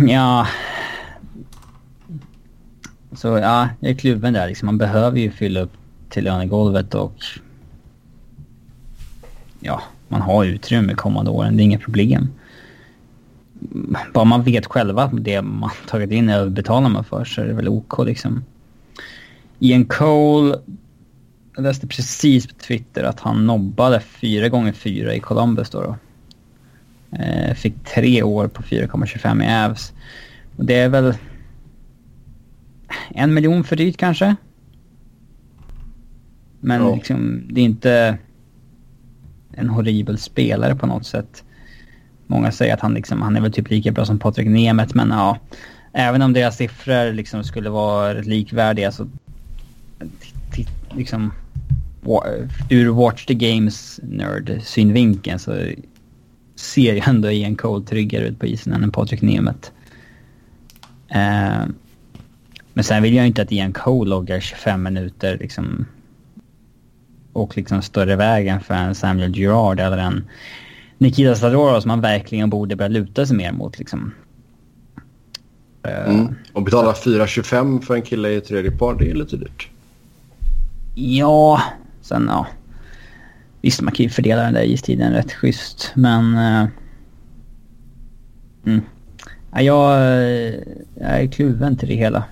ja... 0.08 0.46
Så 3.12 3.28
ja, 3.28 3.68
jag 3.80 3.90
är 3.90 3.94
kluven 3.94 4.32
där 4.32 4.48
liksom. 4.48 4.66
Man 4.66 4.78
behöver 4.78 5.18
ju 5.18 5.30
fylla 5.30 5.60
upp 5.60 5.77
till 6.08 6.24
lönegolvet 6.24 6.94
och... 6.94 7.14
Ja, 9.60 9.82
man 10.08 10.22
har 10.22 10.44
utrymme 10.44 10.94
kommande 10.94 11.30
åren. 11.30 11.56
Det 11.56 11.62
är 11.62 11.64
inga 11.64 11.78
problem. 11.78 12.28
Bara 14.14 14.24
man 14.24 14.42
vet 14.42 14.66
själva 14.66 15.10
det 15.12 15.42
man 15.42 15.70
tagit 15.88 16.10
in 16.10 16.28
överbetalar 16.28 16.88
man 16.88 17.04
för 17.04 17.24
så 17.24 17.40
är 17.40 17.46
det 17.46 17.54
väl 17.54 17.68
OK 17.68 17.98
liksom. 17.98 18.44
Ian 19.58 19.84
Cole 19.84 20.58
jag 21.58 21.62
läste 21.62 21.86
precis 21.86 22.46
på 22.46 22.54
Twitter 22.54 23.04
att 23.04 23.20
han 23.20 23.46
nobbade 23.46 24.00
4 24.00 24.48
gånger 24.48 24.72
4 24.72 25.14
i 25.14 25.20
Columbus 25.20 25.70
då. 25.70 25.80
då. 25.80 25.96
Eh, 27.16 27.54
fick 27.54 27.84
tre 27.84 28.22
år 28.22 28.48
på 28.48 28.62
4,25 28.62 29.44
i 29.44 29.64
Avs. 29.64 29.92
Och 30.56 30.64
det 30.64 30.74
är 30.74 30.88
väl 30.88 31.14
en 33.10 33.34
miljon 33.34 33.64
för 33.64 33.76
dyrt 33.76 33.96
kanske. 33.96 34.36
Men 36.60 36.80
ja. 36.80 36.94
liksom, 36.94 37.42
det 37.50 37.60
är 37.60 37.64
inte 37.64 38.18
en 39.52 39.68
horribel 39.68 40.18
spelare 40.18 40.74
på 40.74 40.86
något 40.86 41.06
sätt. 41.06 41.44
Många 42.26 42.52
säger 42.52 42.74
att 42.74 42.80
han, 42.80 42.94
liksom, 42.94 43.22
han 43.22 43.36
är 43.36 43.40
väl 43.40 43.52
typ 43.52 43.70
lika 43.70 43.92
bra 43.92 44.04
som 44.04 44.18
Patrik 44.18 44.48
Nemeth, 44.48 44.96
men 44.96 45.10
ja. 45.10 45.38
Även 45.92 46.22
om 46.22 46.32
deras 46.32 46.56
siffror 46.56 47.12
liksom 47.12 47.44
skulle 47.44 47.70
vara 47.70 48.14
rätt 48.14 48.26
likvärdiga 48.26 48.92
så... 48.92 49.06
Liksom, 50.94 51.32
ur 52.68 52.88
Watch 52.88 53.26
the 53.26 53.34
Games 53.34 54.00
nörd-synvinkeln 54.02 55.38
så 55.38 55.56
ser 56.56 56.94
jag 56.94 57.08
ändå 57.08 57.30
Ian 57.30 57.56
Cole 57.56 57.84
tryggare 57.84 58.24
ut 58.24 58.38
på 58.38 58.46
isen 58.46 58.72
än 58.72 58.92
Patrik 58.92 59.22
Nemeth. 59.22 59.70
Uh, 61.10 61.66
men 62.72 62.84
sen 62.84 63.02
vill 63.02 63.14
jag 63.14 63.26
inte 63.26 63.42
att 63.42 63.52
Ian 63.52 63.72
Cole 63.72 64.10
loggar 64.10 64.40
25 64.40 64.82
minuter 64.82 65.38
liksom 65.38 65.86
och 67.38 67.56
liksom 67.56 67.82
större 67.82 68.16
vägen 68.16 68.60
för 68.60 68.74
en 68.74 68.94
Samuel 68.94 69.34
Girard 69.34 69.80
eller 69.80 69.98
en 69.98 70.24
Nikita 70.98 71.34
Zadorov 71.34 71.80
som 71.80 71.88
man 71.88 72.00
verkligen 72.00 72.50
borde 72.50 72.76
börja 72.76 72.88
luta 72.88 73.26
sig 73.26 73.36
mer 73.36 73.52
mot 73.52 73.78
liksom. 73.78 74.14
Mm. 75.82 76.34
Och 76.52 76.62
betala 76.62 76.92
4,25 76.92 77.80
för 77.80 77.94
en 77.94 78.02
kille 78.02 78.30
i 78.30 78.40
tredje 78.40 78.70
par, 78.70 78.94
det 78.94 79.10
är 79.10 79.14
lite 79.14 79.36
dyrt. 79.36 79.68
Ja, 80.94 81.62
Sen 82.08 82.26
ja, 82.28 82.46
visst 83.60 83.80
man 83.80 83.94
kan 83.94 84.04
ju 84.04 84.10
fördela 84.10 84.42
den 84.42 84.54
där 84.54 84.62
istiden 84.62 85.12
rätt 85.12 85.32
schysst 85.32 85.92
men... 85.94 86.34
Uh, 86.34 86.68
mm. 88.66 88.80
ja, 89.52 89.62
jag, 89.62 90.00
jag 90.94 91.22
är 91.22 91.26
kluven 91.26 91.76
till 91.76 91.88
det 91.88 91.94
hela. 91.94 92.24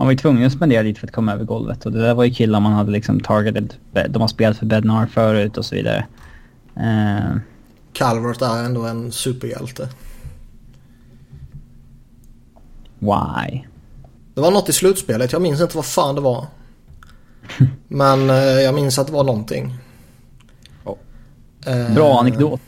Man 0.00 0.06
var 0.06 0.12
ju 0.12 0.18
tvungen 0.18 0.46
att 0.46 0.52
spendera 0.52 0.82
lite 0.82 1.00
för 1.00 1.06
att 1.06 1.12
komma 1.12 1.32
över 1.32 1.44
golvet 1.44 1.86
och 1.86 1.92
det 1.92 2.00
där 2.00 2.14
var 2.14 2.24
ju 2.24 2.34
killar 2.34 2.60
man 2.60 2.72
hade 2.72 2.90
liksom 2.90 3.20
targeted. 3.20 3.74
De 4.08 4.20
har 4.20 4.28
spelat 4.28 4.58
för 4.58 4.66
Bednar 4.66 5.06
förut 5.06 5.56
och 5.56 5.64
så 5.64 5.74
vidare. 5.74 6.06
Uh, 6.76 7.36
Calvert 7.92 8.42
är 8.42 8.64
ändå 8.64 8.82
en 8.82 9.12
superhjälte. 9.12 9.88
Why? 12.98 13.64
Det 14.34 14.40
var 14.40 14.50
något 14.50 14.68
i 14.68 14.72
slutspelet, 14.72 15.32
jag 15.32 15.42
minns 15.42 15.60
inte 15.60 15.76
vad 15.76 15.86
fan 15.86 16.14
det 16.14 16.20
var. 16.20 16.46
Men 17.88 18.30
eh, 18.30 18.36
jag 18.36 18.74
minns 18.74 18.98
att 18.98 19.06
det 19.06 19.12
var 19.12 19.24
någonting. 19.24 19.76
Ja. 20.84 20.96
Eh, 21.66 21.94
bra 21.94 22.20
anekdot. 22.20 22.62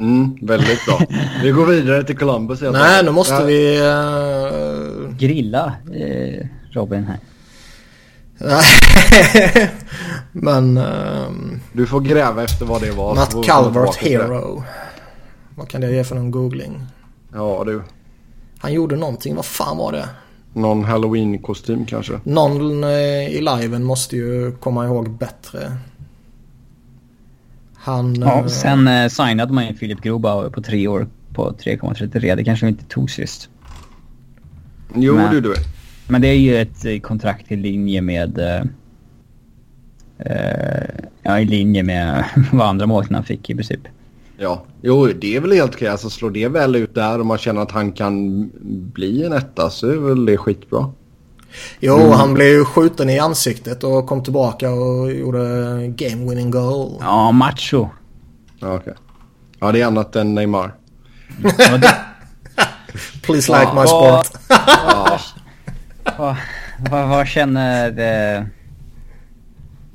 Mm, 0.00 0.38
väldigt 0.42 0.86
bra. 0.86 1.00
Vi 1.42 1.50
går 1.50 1.66
vidare 1.66 2.04
till 2.04 2.18
Columbus. 2.18 2.60
Nej, 2.60 3.04
nu 3.04 3.10
måste 3.10 3.34
ja. 3.34 3.42
vi... 3.42 3.80
Uh... 3.80 5.16
Grilla 5.16 5.72
eh, 5.94 6.46
Robin 6.72 7.04
här. 7.04 7.18
Men... 10.32 10.78
Um, 10.78 11.60
du 11.72 11.86
får 11.86 12.00
gräva 12.00 12.44
efter 12.44 12.66
vad 12.66 12.80
det 12.80 12.90
var. 12.90 13.14
Matt 13.14 13.36
Calvert 13.44 13.96
Hero. 13.96 14.64
Vad 15.54 15.68
kan 15.68 15.80
det 15.80 15.92
ge 15.92 16.04
för 16.04 16.14
någon 16.14 16.30
googling? 16.30 16.86
Ja 17.34 17.62
du. 17.66 17.82
Han 18.58 18.72
gjorde 18.72 18.96
någonting. 18.96 19.36
Vad 19.36 19.44
fan 19.44 19.76
var 19.76 19.92
det? 19.92 20.08
Någon 20.52 20.84
halloween-kostym 20.84 21.86
kanske? 21.86 22.20
Någon 22.24 22.84
eh, 22.84 23.28
i 23.28 23.40
liven 23.40 23.84
måste 23.84 24.16
ju 24.16 24.52
komma 24.52 24.84
ihåg 24.84 25.10
bättre. 25.10 25.76
Han... 27.88 28.14
Ja, 28.14 28.40
eh, 28.40 28.46
sen 28.46 28.88
eh, 28.88 29.08
signade 29.08 29.52
man 29.52 29.66
ju 29.66 29.74
Filip 29.74 30.00
Grobauer 30.00 30.50
på 30.50 30.62
tre 30.62 30.88
år 30.88 31.06
på 31.34 31.50
3,33. 31.50 32.36
Det 32.36 32.44
kanske 32.44 32.68
inte 32.68 32.84
tog 32.84 33.10
sist. 33.10 33.48
Jo, 34.94 35.14
men, 35.14 35.34
du, 35.34 35.40
du. 35.40 35.54
Men 36.08 36.20
det 36.20 36.28
är 36.28 36.38
ju 36.38 36.56
ett 36.56 36.84
eh, 36.84 36.98
kontrakt 37.00 37.52
i 37.52 37.56
linje 37.56 38.00
med... 38.00 38.38
Eh, 38.38 38.62
eh 40.18 40.88
ja, 41.22 41.40
i 41.40 41.44
linje 41.44 41.82
med 41.82 42.24
vad 42.52 42.68
andra 42.68 42.86
målvakterna 42.86 43.22
fick 43.22 43.50
i 43.50 43.54
princip. 43.54 43.80
Ja, 44.38 44.64
jo 44.82 45.06
det 45.06 45.36
är 45.36 45.40
väl 45.40 45.52
helt 45.52 45.74
okej. 45.74 45.88
Alltså 45.88 46.10
slår 46.10 46.30
det 46.30 46.48
väl 46.48 46.76
ut 46.76 46.94
där 46.94 47.20
och 47.20 47.26
man 47.26 47.38
känner 47.38 47.60
att 47.60 47.70
han 47.70 47.92
kan 47.92 48.50
bli 48.94 49.24
en 49.24 49.32
etta 49.32 49.70
så 49.70 49.90
är 49.90 49.96
väl 49.96 50.26
det 50.26 50.36
skitbra. 50.36 50.92
Jo, 51.80 51.96
mm. 51.96 52.10
han 52.10 52.34
blev 52.34 52.48
ju 52.48 52.64
skjuten 52.64 53.10
i 53.10 53.18
ansiktet 53.18 53.84
och 53.84 54.06
kom 54.06 54.22
tillbaka 54.22 54.70
och 54.70 55.12
gjorde 55.12 55.38
game 55.88 56.30
winning 56.30 56.50
goal. 56.50 56.96
Ja, 57.00 57.32
macho. 57.32 57.88
Ja, 58.58 58.74
okej. 58.74 58.76
Okay. 58.76 58.94
Ja, 59.60 59.72
det 59.72 59.80
är 59.80 59.86
annat 59.86 60.16
än 60.16 60.34
Neymar. 60.34 60.74
Please 63.22 63.60
like 63.60 63.72
my 63.74 63.86
sport. 63.86 64.26
vad, 66.18 66.36
vad, 66.90 67.08
vad 67.08 67.26
känner... 67.26 67.98
Eh, 68.38 68.44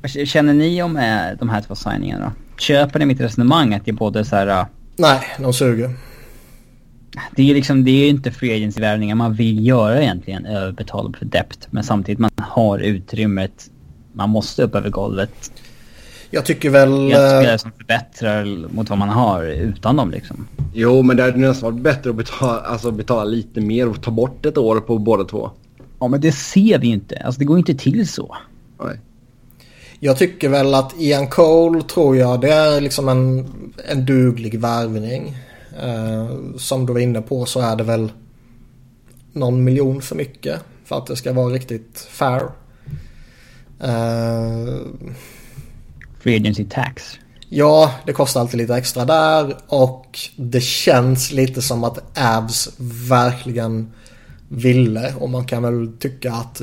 vad 0.02 0.28
känner 0.28 0.54
ni 0.54 0.82
om 0.82 0.96
eh, 0.96 1.38
de 1.38 1.48
här 1.48 1.60
två 1.60 1.74
signingarna 1.74 2.24
då? 2.24 2.32
Köper 2.60 2.98
ni 2.98 3.06
mitt 3.06 3.20
resonemang 3.20 3.74
att 3.74 3.84
det 3.84 3.90
är 3.90 3.92
både 3.92 4.24
så 4.24 4.36
här... 4.36 4.46
Uh, 4.46 4.64
Nej, 4.96 5.20
de 5.38 5.52
suger. 5.52 5.90
Det 7.36 7.50
är 7.50 7.54
liksom, 7.54 7.84
det 7.84 7.90
är 7.90 8.08
inte 8.08 8.30
free 8.30 8.54
agency-värvningar 8.56 9.14
man 9.14 9.34
vill 9.34 9.66
göra 9.66 10.02
egentligen, 10.02 10.46
överbetala 10.46 11.12
för 11.18 11.24
dept. 11.24 11.68
Men 11.70 11.84
samtidigt 11.84 12.18
man 12.18 12.30
har 12.36 12.78
utrymmet, 12.78 13.70
man 14.12 14.30
måste 14.30 14.62
upp 14.62 14.74
över 14.74 14.90
golvet. 14.90 15.52
Jag 16.30 16.44
tycker 16.44 16.70
väl... 16.70 17.08
Det 17.08 17.14
är 17.14 17.40
spelare 17.40 17.58
som 17.58 17.72
förbättrar 17.72 18.68
mot 18.74 18.90
vad 18.90 18.98
man 18.98 19.08
har 19.08 19.44
utan 19.44 19.96
dem 19.96 20.10
liksom. 20.10 20.46
Jo, 20.72 21.02
men 21.02 21.16
det 21.16 21.22
hade 21.22 21.36
nästan 21.36 21.72
varit 21.72 21.82
bättre 21.82 22.10
att 22.10 22.16
betala, 22.16 22.60
alltså 22.60 22.90
betala 22.90 23.24
lite 23.24 23.60
mer 23.60 23.88
och 23.88 24.02
ta 24.02 24.10
bort 24.10 24.46
ett 24.46 24.58
år 24.58 24.80
på 24.80 24.98
båda 24.98 25.24
två. 25.24 25.50
Ja, 26.00 26.08
men 26.08 26.20
det 26.20 26.32
ser 26.32 26.78
vi 26.78 26.86
inte. 26.86 27.16
Alltså 27.16 27.38
det 27.38 27.44
går 27.44 27.58
inte 27.58 27.74
till 27.74 28.08
så. 28.08 28.36
Nej. 28.84 29.00
Jag 30.00 30.18
tycker 30.18 30.48
väl 30.48 30.74
att 30.74 30.94
Ian 30.98 31.26
Cole 31.26 31.82
tror 31.82 32.16
jag 32.16 32.40
det 32.40 32.52
är 32.52 32.80
liksom 32.80 33.08
en, 33.08 33.48
en 33.88 34.06
duglig 34.06 34.60
värvning. 34.60 35.36
Eh, 35.82 36.38
som 36.56 36.86
du 36.86 36.92
var 36.92 37.00
inne 37.00 37.22
på 37.22 37.46
så 37.46 37.60
är 37.60 37.76
det 37.76 37.84
väl 37.84 38.12
någon 39.32 39.64
miljon 39.64 40.02
för 40.02 40.16
mycket 40.16 40.60
för 40.84 40.98
att 40.98 41.06
det 41.06 41.16
ska 41.16 41.32
vara 41.32 41.54
riktigt 41.54 41.98
fair. 42.10 42.42
Eh, 43.80 44.78
Free 46.20 46.36
agency 46.36 46.64
tax. 46.64 47.18
Ja, 47.48 47.94
det 48.06 48.12
kostar 48.12 48.40
alltid 48.40 48.58
lite 48.58 48.74
extra 48.74 49.04
där 49.04 49.56
och 49.66 50.18
det 50.36 50.60
känns 50.60 51.32
lite 51.32 51.62
som 51.62 51.84
att 51.84 52.18
Avs 52.18 52.68
verkligen 53.08 53.92
ville 54.48 55.14
och 55.14 55.30
man 55.30 55.44
kan 55.44 55.62
väl 55.62 55.92
tycka 55.98 56.32
att 56.32 56.62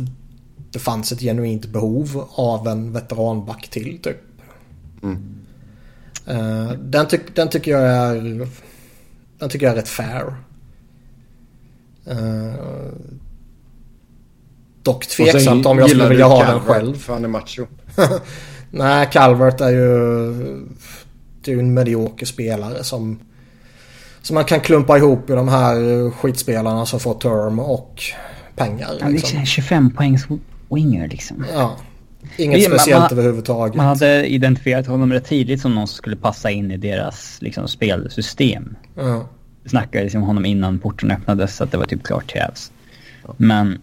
det 0.71 0.79
fanns 0.79 1.11
ett 1.11 1.19
genuint 1.19 1.65
behov 1.65 2.25
av 2.35 2.67
en 2.67 2.93
veteranback 2.93 3.67
till 3.69 3.99
typ. 4.01 4.17
Mm. 5.03 5.35
Uh, 6.29 6.71
den, 6.71 7.07
ty 7.07 7.19
den, 7.35 7.49
tycker 7.49 7.71
jag 7.71 7.81
är 7.81 8.47
den 9.41 9.49
tycker 9.49 9.65
jag 9.65 9.73
är 9.73 9.77
rätt 9.77 9.89
fair. 9.89 10.35
Uh, 12.11 12.53
dock 14.83 15.07
tveksamt 15.07 15.65
om 15.65 15.79
jag 15.79 15.89
skulle 15.89 16.09
vilja 16.09 16.25
ha 16.25 16.45
den 16.45 16.59
själv. 16.59 16.95
För 16.95 17.13
han 17.13 17.23
är 17.23 17.27
macho. 17.27 17.65
Nej, 18.71 19.09
Calvert 19.11 19.61
är 19.61 19.69
ju, 19.69 20.33
det 21.41 21.51
är 21.51 21.55
ju 21.55 21.59
en 21.59 21.73
medioker 21.73 22.25
spelare 22.25 22.83
som 22.83 23.19
som 24.21 24.33
man 24.33 24.45
kan 24.45 24.59
klumpa 24.59 24.97
ihop 24.97 25.29
i 25.29 25.33
de 25.33 25.47
här 25.47 26.09
skitspelarna 26.11 26.85
som 26.85 26.99
får 26.99 27.13
term 27.13 27.59
och 27.59 28.03
pengar. 28.55 28.89
Liksom. 28.89 29.07
Ja, 29.07 29.13
liksom 29.13 29.45
25 29.45 29.91
poängs 29.91 30.27
winger 30.69 31.07
liksom. 31.07 31.45
Ja. 31.53 31.77
Inget 32.37 32.63
speciellt 32.63 33.01
man, 33.01 33.11
överhuvudtaget. 33.11 33.75
Man 33.75 33.85
hade 33.85 34.27
identifierat 34.27 34.87
honom 34.87 35.13
rätt 35.13 35.25
tidigt 35.25 35.61
som 35.61 35.75
någon 35.75 35.87
som 35.87 35.95
skulle 35.95 36.15
passa 36.15 36.51
in 36.51 36.71
i 36.71 36.77
deras 36.77 37.37
liksom, 37.41 37.67
spelsystem. 37.67 38.75
Ja. 38.95 39.27
Det 39.63 39.69
snackades 39.69 40.03
liksom 40.03 40.21
om 40.21 40.27
honom 40.27 40.45
innan 40.45 40.79
porten 40.79 41.11
öppnades 41.11 41.55
så 41.55 41.63
att 41.63 41.71
det 41.71 41.77
var 41.77 41.85
typ 41.85 42.03
klart 42.03 42.31
till 42.31 42.41
Avs. 42.41 42.71
Ja. 43.23 43.33
Men 43.37 43.81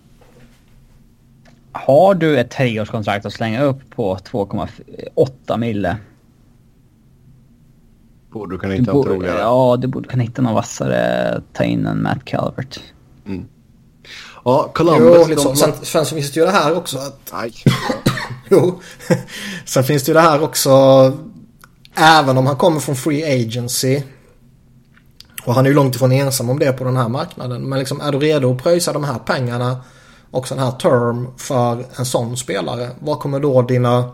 har 1.72 2.14
du 2.14 2.38
ett 2.38 2.50
treårskontrakt 2.50 3.26
att 3.26 3.32
slänga 3.32 3.62
upp 3.62 3.90
på 3.90 4.16
2,8 4.16 5.58
mille. 5.58 5.96
Borde 8.30 8.54
du 8.54 8.58
kunna 8.58 8.74
hitta 8.74 8.92
en 8.92 9.02
troligare. 9.02 9.38
Ja, 9.38 9.76
du 9.76 9.88
borde 9.88 10.08
kunna 10.08 10.22
hitta 10.22 10.42
någon 10.42 10.54
vassare. 10.54 11.42
Ta 11.52 11.64
in 11.64 11.86
en 11.86 12.02
Matt 12.02 12.24
Calvert. 12.24 12.80
Mm. 13.26 13.44
Ja, 14.44 14.70
Columbus... 14.74 15.16
Jo, 15.16 15.26
liksom. 15.28 15.56
Sen, 15.56 15.72
sen 15.82 16.06
så 16.06 16.14
finns 16.14 16.32
det 16.32 16.40
ju 16.40 16.46
det 16.46 16.52
här 16.52 16.76
också 16.76 16.98
att... 16.98 17.32
Nej. 17.32 17.52
jo. 18.48 18.80
sen 19.64 19.84
finns 19.84 20.04
det 20.04 20.10
ju 20.10 20.14
det 20.14 20.20
här 20.20 20.42
också. 20.42 20.70
Även 21.94 22.38
om 22.38 22.46
han 22.46 22.56
kommer 22.56 22.80
från 22.80 22.96
Free 22.96 23.44
Agency. 23.44 24.02
Och 25.48 25.54
han 25.54 25.66
är 25.66 25.70
ju 25.70 25.74
långt 25.74 25.94
ifrån 25.94 26.12
ensam 26.12 26.50
om 26.50 26.58
det 26.58 26.72
på 26.72 26.84
den 26.84 26.96
här 26.96 27.08
marknaden. 27.08 27.62
Men 27.62 27.78
liksom 27.78 28.00
är 28.00 28.12
du 28.12 28.18
redo 28.18 28.52
att 28.52 28.62
pröjsa 28.62 28.92
de 28.92 29.04
här 29.04 29.18
pengarna 29.18 29.80
och 30.30 30.48
sån 30.48 30.58
här 30.58 30.70
term 30.70 31.28
för 31.36 31.84
en 31.96 32.04
sån 32.04 32.36
spelare. 32.36 32.90
Vad 32.98 33.18
kommer 33.18 33.40
då 33.40 33.62
dina 33.62 34.10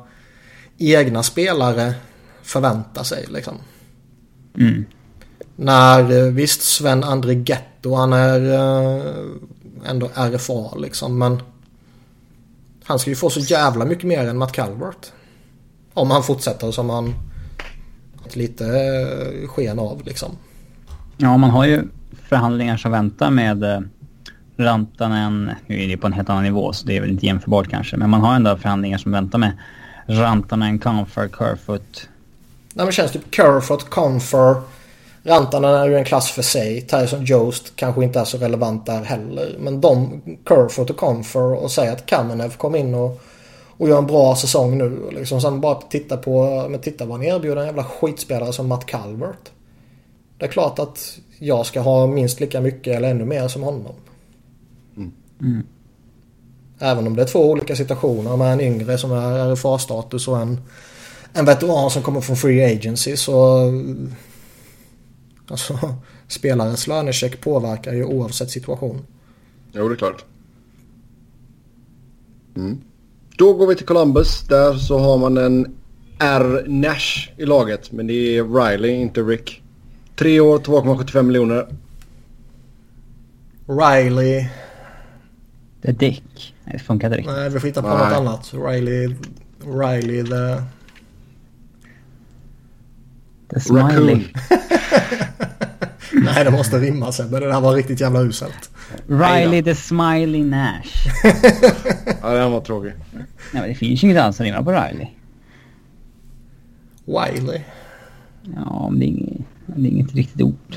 egna 0.78 1.22
spelare 1.22 1.95
förvänta 2.43 3.05
sig 3.05 3.26
liksom? 3.28 3.55
Mm. 4.59 4.85
När 5.57 6.18
eh, 6.18 6.32
visst 6.32 6.62
Sven 6.62 7.05
André 7.05 7.35
Getto 7.35 7.95
han 7.95 8.12
är 8.12 8.41
uh, 8.41 9.26
ändå 9.87 10.11
RFA 10.14 10.76
liksom 10.76 11.18
men 11.18 11.43
han 12.85 12.99
ska 12.99 13.11
ju 13.11 13.16
få 13.16 13.30
så 13.30 13.41
jävla 13.41 13.85
mycket 13.85 14.05
mer 14.05 14.26
än 14.28 14.39
Matt 14.39 14.53
Calvert. 14.53 15.12
Om 15.95 16.11
han 16.11 16.22
fortsätter 16.22 16.70
som 16.70 16.91
han 16.91 17.14
lite 18.32 18.64
uh, 18.64 19.49
sken 19.49 19.78
av 19.78 20.03
liksom. 20.05 20.37
Ja 21.16 21.36
man 21.36 21.50
har 21.50 21.64
ju 21.64 21.82
förhandlingar 22.28 22.76
som 22.76 22.92
väntar 22.92 23.30
med 23.30 23.64
eh, 23.64 23.80
Rantanen, 24.56 25.50
nu 25.66 25.82
är 25.82 25.88
det 25.88 25.96
på 25.96 26.06
en 26.06 26.12
helt 26.12 26.30
annan 26.30 26.44
nivå 26.44 26.72
så 26.72 26.86
det 26.86 26.96
är 26.96 27.00
väl 27.00 27.10
inte 27.10 27.26
jämförbart 27.26 27.68
kanske. 27.68 27.96
Men 27.96 28.10
man 28.10 28.20
har 28.20 28.34
ändå 28.34 28.56
förhandlingar 28.56 28.98
som 28.98 29.12
väntar 29.12 29.38
med 29.38 29.52
Rantanen, 30.06 30.78
Comfort, 30.78 31.36
Kerfoot. 31.38 32.08
Nej 32.74 32.86
men 32.86 32.92
känns 32.92 33.12
typ 33.12 33.34
Kerfoot, 33.34 33.90
Comfort. 33.90 34.68
Rantanen 35.22 35.74
är 35.74 35.88
ju 35.88 35.96
en 35.96 36.04
klass 36.04 36.30
för 36.30 36.42
sig. 36.42 36.80
Tyson 36.80 37.24
Jost 37.24 37.72
kanske 37.76 38.04
inte 38.04 38.20
är 38.20 38.24
så 38.24 38.38
relevant 38.38 38.86
där 38.86 39.02
heller. 39.02 39.56
Men 39.58 39.80
de, 39.80 40.22
Kerfoot 40.48 40.90
och 40.90 40.96
Comfort 40.96 41.58
och 41.58 41.70
säga 41.70 41.92
att 41.92 42.06
Kamenev 42.06 42.56
kom 42.56 42.74
in 42.74 42.94
och, 42.94 43.20
och 43.76 43.88
gör 43.88 43.98
en 43.98 44.06
bra 44.06 44.36
säsong 44.36 44.78
nu. 44.78 45.10
Liksom 45.12 45.40
sen 45.40 45.60
bara 45.60 45.74
titta 45.74 46.16
på, 46.16 46.66
men 46.70 46.80
titta 46.80 47.04
vad 47.04 47.18
han 47.18 47.26
erbjuder 47.26 47.60
en 47.60 47.66
jävla 47.66 47.84
skitspelare 47.84 48.52
som 48.52 48.68
Matt 48.68 48.86
Calvert. 48.86 49.50
Det 50.39 50.45
är 50.45 50.51
klart 50.51 50.78
att 50.78 51.18
jag 51.39 51.66
ska 51.66 51.80
ha 51.80 52.07
minst 52.07 52.41
lika 52.41 52.61
mycket 52.61 52.97
eller 52.97 53.11
ännu 53.11 53.24
mer 53.24 53.49
som 53.49 53.62
honom. 53.62 53.95
Mm. 55.41 55.66
Även 56.78 57.07
om 57.07 57.16
det 57.16 57.22
är 57.22 57.26
två 57.26 57.51
olika 57.51 57.76
situationer 57.76 58.37
med 58.37 58.53
en 58.53 58.61
yngre 58.61 58.99
som 58.99 59.12
är 59.12 59.55
RFA-status 59.55 60.28
och 60.28 60.39
en, 60.39 60.61
en 61.32 61.45
veteran 61.45 61.91
som 61.91 62.03
kommer 62.03 62.20
från 62.20 62.37
Free 62.37 62.76
Agency 62.76 63.16
så... 63.16 63.70
Alltså, 65.49 65.95
spelarens 66.28 66.87
lönecheck 66.87 67.41
påverkar 67.41 67.93
ju 67.93 68.05
oavsett 68.05 68.51
situation. 68.51 69.07
Jo, 69.72 69.89
det 69.89 69.95
är 69.95 69.97
klart. 69.97 70.24
Mm. 72.57 72.80
Då 73.37 73.53
går 73.53 73.66
vi 73.66 73.74
till 73.74 73.87
Columbus. 73.87 74.41
Där 74.49 74.74
så 74.74 74.99
har 74.99 75.18
man 75.18 75.37
en 75.37 75.76
R. 76.18 76.64
Nash 76.66 77.30
i 77.37 77.47
laget. 77.47 77.93
Men 77.93 78.07
det 78.07 78.37
är 78.37 78.45
Riley, 78.45 78.91
inte 78.91 79.20
Rick. 79.20 79.63
Tre 80.16 80.40
år, 80.40 80.58
2,75 80.58 81.22
miljoner. 81.22 81.66
Riley 83.66 84.46
The 85.82 85.92
Dick. 85.92 86.54
Nej, 86.64 86.72
det 86.72 86.78
funkar 86.78 87.08
inte 87.08 87.18
riktigt. 87.18 87.36
Nej, 87.36 87.50
vi 87.50 87.60
får 87.60 87.66
hitta 87.66 87.82
på 87.82 87.88
Nej. 87.88 87.98
något 87.98 88.12
annat. 88.16 88.54
Riley... 88.54 89.16
Riley 89.60 90.24
the... 90.24 90.62
The 93.54 93.60
Smiley. 93.60 94.24
Nej, 96.12 96.44
det 96.44 96.50
måste 96.50 96.78
rimma 96.78 97.12
sen. 97.12 97.30
Men 97.30 97.40
det 97.42 97.48
där 97.48 97.60
var 97.60 97.74
riktigt 97.74 98.00
jävla 98.00 98.20
uselt. 98.20 98.70
Riley 99.06 99.62
the 99.62 99.74
Smiley 99.74 100.44
Nash. 100.44 101.06
ja, 102.22 102.30
den 102.30 102.52
var 102.52 102.60
tråkig. 102.60 102.92
Nej, 103.12 103.26
men 103.52 103.68
det 103.68 103.74
finns 103.74 104.04
ju 104.04 104.08
inget 104.08 104.22
annat 104.22 104.36
som 104.36 104.44
rimmar 104.44 104.62
på 104.62 104.72
Riley. 104.72 105.06
Wiley. 107.04 107.60
Ja, 108.54 108.88
men 108.90 109.00
det 109.00 109.04
är 109.04 109.08
inget, 109.08 109.46
det 109.66 109.88
är 109.88 109.90
inget 109.92 110.14
riktigt 110.14 110.42
ord. 110.42 110.76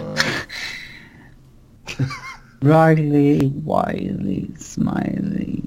Riley, 2.60 3.40
Wiley, 3.40 4.46
Smiley. 4.60 5.60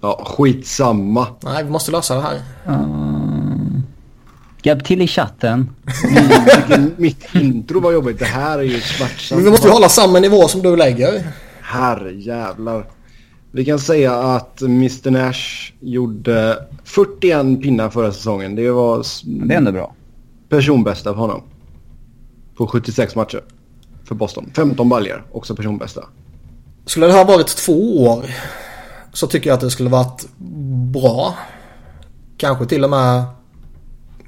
Ja, 0.00 0.24
skitsamma. 0.26 1.26
Nej, 1.44 1.64
vi 1.64 1.70
måste 1.70 1.90
lösa 1.92 2.14
det 2.14 2.20
här. 2.22 2.34
Uh, 2.68 3.80
hjälp 4.62 4.84
till 4.84 5.02
i 5.02 5.06
chatten. 5.06 5.70
Vilken- 6.56 6.94
Mitt 6.96 7.34
intro 7.34 7.80
var 7.80 7.92
jobbigt. 7.92 8.18
Det 8.18 8.24
här 8.24 8.58
är 8.58 8.62
ju 8.62 8.80
smärtsamt. 8.80 9.36
Men 9.36 9.44
vi 9.44 9.50
måste 9.50 9.66
ju 9.68 9.72
hålla 9.72 9.88
samma 9.88 10.18
nivå 10.20 10.48
som 10.48 10.62
du 10.62 10.76
lägger. 10.76 11.22
Herrejävlar. 11.60 12.86
Vi 13.52 13.64
kan 13.64 13.78
säga 13.78 14.14
att 14.14 14.62
Mr 14.62 15.10
Nash 15.10 15.72
gjorde 15.80 16.58
41 16.84 17.62
pinnar 17.62 17.90
förra 17.90 18.12
säsongen. 18.12 18.54
Det 18.54 18.70
var 18.70 19.04
Det 19.24 19.54
är 19.54 19.58
ändå 19.58 19.72
bra. 19.72 19.94
Personbästa 20.48 21.12
för 21.12 21.20
honom. 21.20 21.42
På 22.56 22.66
76 22.66 23.14
matcher. 23.14 23.44
För 24.04 24.14
Boston. 24.14 24.50
15 24.56 24.88
baljor, 24.88 25.26
också 25.32 25.56
personbästa. 25.56 26.04
Skulle 26.86 27.06
det 27.06 27.12
här 27.12 27.24
varit 27.24 27.56
två 27.56 28.04
år 28.04 28.30
så 29.12 29.26
tycker 29.26 29.50
jag 29.50 29.54
att 29.54 29.60
det 29.60 29.70
skulle 29.70 29.90
varit 29.90 30.26
bra. 30.92 31.34
Kanske 32.36 32.66
till 32.66 32.84
och 32.84 32.90
med 32.90 33.24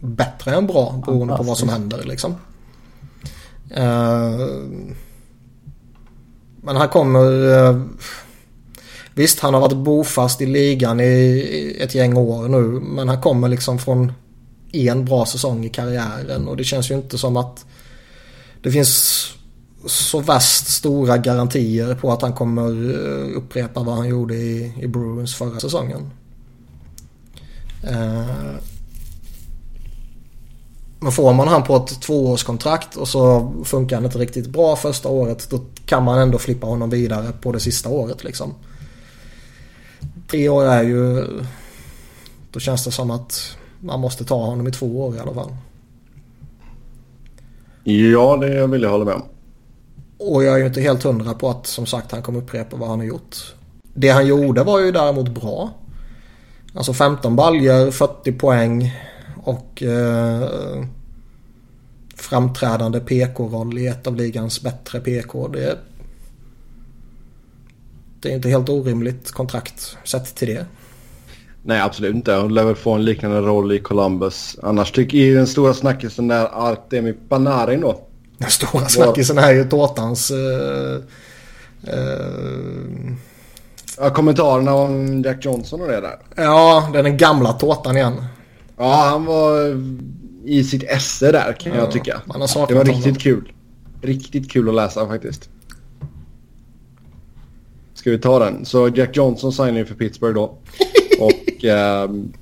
bättre 0.00 0.54
än 0.54 0.66
bra 0.66 1.02
beroende 1.06 1.36
på 1.36 1.42
vad 1.42 1.58
som 1.58 1.68
händer 1.68 2.04
liksom. 2.04 2.34
Eh, 3.70 4.48
men 6.62 6.76
han 6.76 6.88
kommer... 6.88 7.54
eh, 7.54 7.80
visst, 9.14 9.40
han 9.40 9.54
har 9.54 9.60
varit 9.60 9.76
bofast 9.76 10.40
i 10.40 10.46
ligan 10.46 11.00
i 11.00 11.76
ett 11.80 11.94
gäng 11.94 12.16
år 12.16 12.48
nu. 12.48 12.80
Men 12.80 13.08
han 13.08 13.20
kommer 13.20 13.48
liksom 13.48 13.78
från 13.78 14.12
en 14.77 15.05
bra 15.05 15.27
säsong 15.27 15.64
i 15.64 15.68
karriären. 15.68 16.49
Och 16.49 16.57
det 16.57 16.64
känns 16.64 16.91
ju 16.91 16.95
inte 16.95 17.18
som 17.18 17.37
att 17.37 17.64
det 18.62 18.70
finns 18.70 19.27
så 19.87 20.20
värst 20.20 20.68
stora 20.68 21.18
garantier 21.18 21.95
på 21.95 22.12
att 22.12 22.22
han 22.22 22.33
kommer 22.33 22.95
eh, 22.95 23.37
upprepa 23.37 23.83
vad 23.83 23.97
han 23.97 24.09
gjorde 24.09 24.35
i, 24.35 24.72
i 24.81 24.87
Bruins 24.87 25.35
förra 25.35 25.61
säsongen. 25.61 26.11
Eh, 27.83 28.57
Men 31.01 31.12
får 31.12 31.33
man 31.33 31.49
han 31.49 31.62
på 31.62 31.77
ett 31.77 32.01
tvåårskontrakt 32.01 32.97
och 32.97 33.09
så 33.09 33.53
funkar 33.64 33.97
han 33.97 34.05
inte 34.05 34.18
riktigt 34.18 34.47
bra 34.47 34.77
första 34.77 35.09
året 35.09 35.51
då 35.51 35.61
kan 35.87 36.05
man 36.05 36.18
ändå 36.18 36.39
flippa 36.39 36.66
honom 36.66 36.91
vidare 36.91 37.33
på 37.33 37.53
det 37.53 37.61
sista 37.61 37.89
året 37.89 38.24
liksom. 38.24 38.55
Tre 40.31 40.49
år 40.49 40.64
är 40.64 40.83
ju... 40.83 41.24
Då 42.51 42.61
känns 42.61 42.85
det 42.85 42.91
som 42.91 43.11
att 43.11 43.57
man 43.81 44.01
måste 44.01 44.24
ta 44.24 44.45
honom 44.45 44.68
i 44.68 44.70
två 44.70 45.07
år 45.07 45.16
i 45.16 45.18
alla 45.18 45.35
fall. 45.35 45.57
Ja, 47.85 48.37
det 48.37 48.66
vill 48.66 48.83
jag 48.83 48.91
hålla 48.91 49.05
med 49.05 49.14
om. 49.14 49.22
Och 50.18 50.45
jag 50.45 50.55
är 50.55 50.59
ju 50.59 50.66
inte 50.66 50.81
helt 50.81 51.03
hundra 51.03 51.35
på 51.35 51.51
att 51.51 51.66
som 51.66 51.87
sagt 51.87 52.12
han 52.12 52.22
kommer 52.22 52.39
upprepa 52.39 52.77
vad 52.77 52.89
han 52.89 52.99
har 52.99 53.07
gjort. 53.07 53.55
Det 53.95 54.09
han 54.09 54.27
gjorde 54.27 54.62
var 54.62 54.81
ju 54.81 54.93
däremot 54.93 55.29
bra. 55.29 55.70
Alltså 56.74 56.93
15 56.93 57.37
baljer, 57.37 57.91
40 57.91 58.33
poäng 58.33 58.95
och 59.43 59.83
eh, 59.83 60.85
framträdande 62.14 63.01
PK-roll 63.01 63.79
i 63.79 63.87
ett 63.87 64.07
av 64.07 64.16
ligans 64.16 64.62
bättre 64.62 65.01
PK. 65.01 65.49
Det, 65.49 65.79
det 68.20 68.31
är 68.31 68.37
inte 68.37 68.49
helt 68.49 68.68
orimligt 68.68 69.33
kontrakt 69.33 69.97
sett 70.05 70.35
till 70.35 70.49
det. 70.49 70.66
Nej, 71.68 71.80
absolut 71.80 72.14
inte. 72.14 72.32
Han 72.32 72.54
lär 72.54 72.64
väl 72.64 72.74
få 72.74 72.92
en 72.92 73.04
liknande 73.04 73.40
roll 73.40 73.72
i 73.72 73.78
Columbus. 73.78 74.56
Annars 74.62 74.92
tycker 74.92 75.18
jag 75.18 75.36
den 75.36 75.46
stora 75.46 75.74
snackisen 75.74 76.28
där 76.28 76.48
Artemi 76.72 77.12
Panarin 77.28 77.80
då. 77.80 78.00
Den 78.38 78.50
stora 78.50 78.88
snackisen 78.88 79.38
är 79.38 79.52
ju 79.52 79.64
Tårtans... 79.64 80.30
Eh, 80.30 80.96
eh, 81.94 83.12
Ja, 83.98 84.10
kommentarerna 84.10 84.74
om 84.74 85.22
Jack 85.22 85.44
Johnson 85.44 85.80
och 85.80 85.88
det 85.88 86.00
där. 86.00 86.16
ja, 86.36 86.90
det 86.92 86.98
är 86.98 87.02
den 87.02 87.16
gamla 87.16 87.52
Tårtan 87.52 87.96
igen. 87.96 88.24
Ja, 88.76 89.06
han 89.10 89.24
var 89.24 89.82
i 90.44 90.64
sitt 90.64 90.82
esse 90.82 91.32
där 91.32 91.52
kan 91.52 91.72
Ja, 91.72 91.78
jag 91.78 91.90
tycka. 91.90 92.20
man 92.24 92.40
har 92.40 92.48
saknat 92.48 92.68
Det 92.68 92.74
var 92.74 92.84
honom. 92.84 92.96
riktigt 93.02 93.22
kul. 93.22 93.52
Riktigt 94.02 94.50
kul 94.50 94.68
att 94.68 94.74
läsa 94.74 95.06
faktiskt. 95.06 95.48
Ska 97.94 98.10
vi 98.10 98.18
ta 98.18 98.38
den? 98.38 98.64
Så 98.64 98.88
Jack 98.88 99.16
Johnson 99.16 99.52
signade 99.52 99.78
ju 99.78 99.86
för 99.86 99.94
Pittsburgh 99.94 100.34
då. 100.34 100.58
Och 101.20 101.64
ehm, 101.64 102.32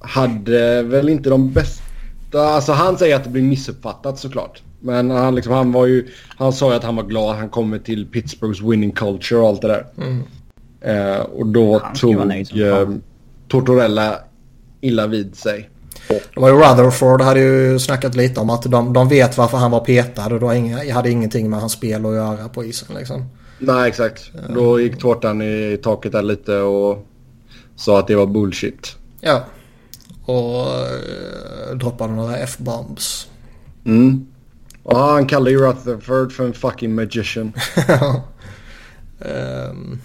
hade 0.00 0.82
väl 0.82 1.08
inte 1.08 1.30
de 1.30 1.52
bästa... 1.52 1.82
Alltså 2.32 2.72
han 2.72 2.98
säger 2.98 3.16
att 3.16 3.24
det 3.24 3.30
blir 3.30 3.42
missuppfattat 3.42 4.18
såklart. 4.18 4.62
Men 4.80 5.10
han, 5.10 5.34
liksom, 5.34 5.52
han 5.52 5.72
var 5.72 5.86
ju... 5.86 6.08
Han 6.28 6.52
sa 6.52 6.70
ju 6.70 6.76
att 6.76 6.84
han 6.84 6.96
var 6.96 7.04
glad. 7.04 7.36
Han 7.36 7.48
kommer 7.48 7.78
till 7.78 8.06
Pittsburghs 8.06 8.60
winning 8.60 8.92
culture 8.92 9.40
och 9.40 9.48
allt 9.48 9.62
det 9.62 9.68
där. 9.68 9.86
Mm. 9.98 10.22
Eh, 10.80 11.20
och 11.20 11.46
då 11.46 11.78
Han 11.78 11.94
tog 11.94 12.60
eh. 12.60 12.88
Tortorella 13.48 14.18
illa 14.80 15.06
vid 15.06 15.36
sig. 15.36 15.68
Det 16.08 16.40
var 16.40 16.48
ju 16.48 16.54
Rutherford 16.54 17.20
hade 17.20 17.40
ju 17.40 17.78
snackat 17.78 18.16
lite 18.16 18.40
om 18.40 18.50
att 18.50 18.62
de, 18.62 18.92
de 18.92 19.08
vet 19.08 19.38
varför 19.38 19.58
han 19.58 19.70
var 19.70 19.80
petad 19.80 20.26
och 20.34 20.40
då 20.40 20.46
hade 20.92 21.10
ingenting 21.10 21.50
med 21.50 21.60
hans 21.60 21.72
spel 21.72 22.06
att 22.06 22.14
göra 22.14 22.48
på 22.48 22.64
isen 22.64 22.96
liksom. 22.98 23.24
Nej, 23.58 23.88
exakt. 23.88 24.30
Då 24.54 24.80
gick 24.80 24.98
tårtan 24.98 25.42
i 25.42 25.78
taket 25.82 26.12
där 26.12 26.22
lite 26.22 26.56
och 26.56 27.06
sa 27.82 27.98
att 27.98 28.06
det 28.06 28.14
var 28.14 28.26
bullshit. 28.26 28.96
Ja. 29.20 29.44
Och 30.24 30.66
eh, 30.66 31.76
droppade 31.76 32.12
några 32.12 32.36
F-bombs. 32.36 33.26
Mm. 33.84 34.26
Och 34.82 34.98
han 34.98 35.26
kallade 35.26 35.50
ju 35.50 35.58
Rutherford 35.58 36.32
för 36.32 36.44
en 36.44 36.52
fucking 36.52 36.94
magician. 36.94 37.52
Ehm. 39.24 40.00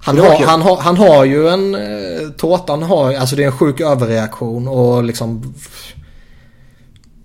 han, 0.00 0.16
Det 0.16 0.22
har, 0.22 0.46
han, 0.46 0.62
har, 0.62 0.76
han 0.76 0.96
har 0.96 1.24
ju 1.24 1.48
en... 1.48 1.74
Uh, 1.74 2.30
tårtan 2.30 2.82
har 2.82 3.14
alltså 3.14 3.36
det 3.36 3.42
är 3.42 3.46
en 3.46 3.52
sjuk 3.52 3.80
överreaktion 3.80 4.68
och 4.68 5.04
liksom... 5.04 5.54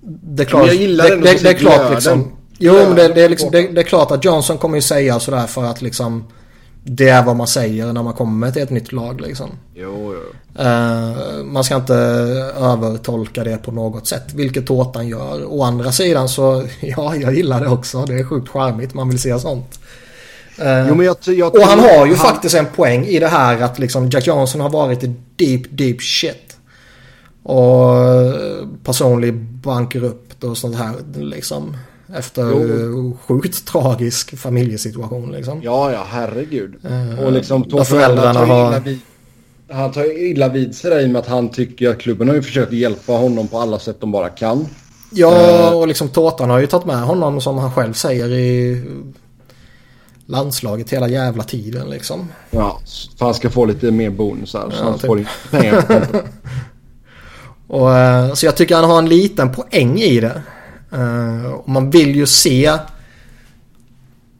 Det 0.01 0.43
är 0.43 0.47
klart, 0.47 0.67
jag 0.67 0.75
gillar 0.75 1.07
det, 1.07 1.13
ändå 1.13 1.25
det, 1.25 1.33
på 1.33 1.43
det 1.43 1.49
är 1.49 1.53
klart 1.53 1.91
liksom... 1.91 2.31
Jo 2.57 2.73
men 2.73 2.95
det, 2.95 3.07
det, 3.07 3.21
är 3.21 3.29
liksom, 3.29 3.51
det, 3.51 3.67
det 3.67 3.81
är 3.81 3.85
klart 3.85 4.11
att 4.11 4.25
Johnson 4.25 4.57
kommer 4.57 4.75
ju 4.75 4.81
säga 4.81 5.19
sådär 5.19 5.47
för 5.47 5.63
att 5.63 5.81
liksom... 5.81 6.25
Det 6.84 7.09
är 7.09 7.23
vad 7.23 7.36
man 7.36 7.47
säger 7.47 7.93
när 7.93 8.03
man 8.03 8.13
kommer 8.13 8.51
till 8.51 8.61
ett 8.61 8.69
nytt 8.69 8.91
lag 8.91 9.21
liksom. 9.21 9.49
Jo, 9.75 10.13
jo. 10.13 10.61
Eh, 10.63 11.43
man 11.43 11.63
ska 11.63 11.75
inte 11.75 11.95
övertolka 12.59 13.43
det 13.43 13.57
på 13.57 13.71
något 13.71 14.07
sätt, 14.07 14.34
vilket 14.34 14.67
Tårtan 14.67 15.07
gör. 15.07 15.45
Å 15.53 15.63
andra 15.63 15.91
sidan 15.91 16.29
så, 16.29 16.63
ja, 16.79 17.15
jag 17.15 17.36
gillar 17.36 17.61
det 17.61 17.67
också. 17.67 18.05
Det 18.05 18.13
är 18.13 18.23
sjukt 18.23 18.49
charmigt, 18.49 18.93
man 18.93 19.09
vill 19.09 19.19
se 19.19 19.39
sånt. 19.39 19.79
Eh, 20.57 20.88
Jo, 20.89 21.03
jag, 21.03 21.17
jag 21.23 21.55
och 21.55 21.61
han 21.61 21.79
har 21.79 22.05
ju 22.05 22.15
faktiskt 22.15 22.55
en 22.55 22.65
poäng 22.65 23.05
i 23.05 23.19
det 23.19 23.27
här 23.27 23.61
att 23.61 23.79
liksom 23.79 24.09
Jack 24.09 24.27
Johnson 24.27 24.61
har 24.61 24.69
varit 24.69 25.03
i 25.03 25.15
deep, 25.36 25.61
deep 25.69 26.01
shit. 26.01 26.57
Och 27.43 27.95
eh, 27.95 28.67
personlig 28.84 29.36
bankrupt 29.43 30.43
och 30.43 30.57
sånt 30.57 30.75
här 30.75 30.93
liksom. 31.15 31.77
Efter 32.16 32.41
Jo. 32.41 33.12
eh, 33.12 33.18
sjukt 33.28 33.66
tragisk 33.68 34.38
familjesituation 34.38 35.32
liksom. 35.32 35.62
Ja, 35.64 35.91
ja, 35.91 36.05
herregud. 36.09 36.76
Eh, 36.86 37.26
och 37.26 37.32
liksom 37.32 37.64
Tortorella 37.64 37.86
föräldrarna 37.86 38.39
ju 38.39 38.45
har- 38.51 38.80
vid, 38.80 38.99
Han 39.72 39.91
tar 39.91 40.22
illa 40.32 40.49
vid 40.49 40.76
sig 40.76 40.89
där 40.91 40.99
i 41.01 41.05
och 41.05 41.09
med 41.09 41.20
att 41.20 41.28
han 41.28 41.49
tycker 41.49 41.89
att 41.89 41.99
klubben 41.99 42.28
har 42.28 42.36
ju 42.36 42.41
försökt 42.41 42.72
hjälpa 42.74 43.12
honom 43.14 43.47
på 43.47 43.59
alla 43.59 43.80
sätt 43.80 43.97
de 43.99 44.12
bara 44.12 44.30
kan. 44.30 44.68
Ja, 45.12 45.74
och 45.74 45.88
liksom 45.88 46.07
Tårtan 46.09 46.49
har 46.49 46.59
ju 46.59 46.68
tagit 46.68 46.86
med 46.86 47.01
honom 47.03 47.41
som 47.41 47.57
han 47.57 47.72
själv 47.72 47.93
säger 47.93 48.30
i 48.30 48.84
landslaget 50.26 50.89
hela 50.89 51.07
jävla 51.07 51.43
tiden 51.43 51.89
liksom. 51.89 52.28
Ja, 52.49 52.80
för 53.18 53.26
han 53.26 53.34
ska 53.34 53.49
få 53.49 53.66
lite 53.66 53.91
mer 53.91 54.09
bonusar. 54.09 54.70
Så 54.72 54.76
Ja, 54.80 54.84
han 54.84 54.93
typ. 54.93 55.05
får 55.05 55.20
inte 55.20 55.32
pengar. 55.49 56.05
Och, 57.68 57.93
eh, 57.97 58.34
så 58.34 58.45
jag 58.45 58.55
tycker 58.57 58.76
han 58.76 58.89
har 58.89 58.97
en 58.99 59.09
liten 59.09 59.51
poäng 59.51 59.99
i 59.99 60.20
det. 60.20 60.41
Eh, 60.91 61.51
och 61.51 61.69
man 61.69 61.89
vill 61.89 62.15
ju 62.15 62.25
se 62.25 62.71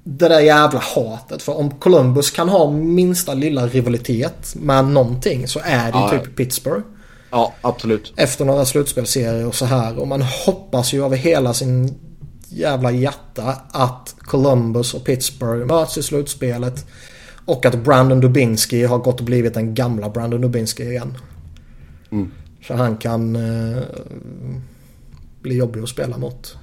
det 0.04 0.28
där 0.28 0.40
jävla 0.40 0.80
hatet. 0.80 1.42
För 1.42 1.58
om 1.58 1.72
Columbus 1.72 2.32
kan 2.32 2.50
ha 2.50 2.72
minsta 2.72 3.34
lilla 3.34 3.68
rivalitet 3.68 4.56
med 4.56 4.86
någonting 4.86 5.48
så 5.48 5.60
är 5.64 5.92
det 5.92 5.98
Ja, 5.98 6.10
typ. 6.10 6.36
Pittsburgh. 6.36 6.84
Ja, 7.32 7.54
absolut. 7.62 8.14
Efter 8.16 8.46
några 8.46 8.66
slutspelsserier 8.66 9.48
och 9.48 9.56
så 9.56 9.66
här. 9.66 10.00
Och 10.00 10.08
man 10.08 10.22
hoppas 10.22 10.94
ju 10.94 11.06
över 11.06 11.18
hela 11.18 11.54
sin 11.54 12.00
jävla 12.50 12.92
hjärta 12.92 13.56
att 13.72 14.16
Columbus 14.20 14.94
och 14.94 15.04
Pittsburgh 15.04 15.66
möts 15.66 15.98
i 15.98 16.04
slutspelet. 16.04 16.86
Och 17.46 17.66
att 17.66 17.84
Brandon 17.84 18.20
Dubinsky 18.20 18.86
har 18.86 18.98
gått 18.98 19.20
och 19.20 19.26
blivit 19.26 19.54
den 19.54 19.74
gamla 19.74 20.10
Brandon 20.10 20.42
Dubinsky 20.42 20.84
igen. 20.84 21.18
Mm. 22.12 22.32
Så 22.68 22.74
han 22.74 22.98
kan 22.98 23.36
eh, 23.36 23.84
blir 25.42 25.56
jobbig 25.56 25.82
att 25.82 25.90
spela 25.90 26.18
mot. 26.18 26.58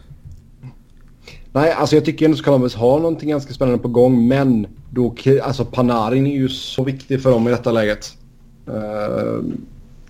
Nej, 1.53 1.73
alltså 1.73 1.97
jag 1.97 2.05
tycker 2.05 2.25
ändå 2.25 2.39
att 2.39 2.45
Columbus 2.45 2.75
har 2.75 2.99
någonting 2.99 3.29
ganska 3.29 3.55
spännande 3.55 3.83
på 3.83 3.89
gång. 3.89 4.29
Men 4.29 4.67
då, 4.91 5.15
alltså 5.43 5.65
Panarin 5.65 6.27
är 6.27 6.37
ju 6.37 6.49
så 6.49 6.85
viktig 6.85 7.23
för 7.23 7.31
dem 7.31 7.49
i 7.49 7.51
detta 7.51 7.73
läget. 7.73 8.17
Uh, 8.69 9.45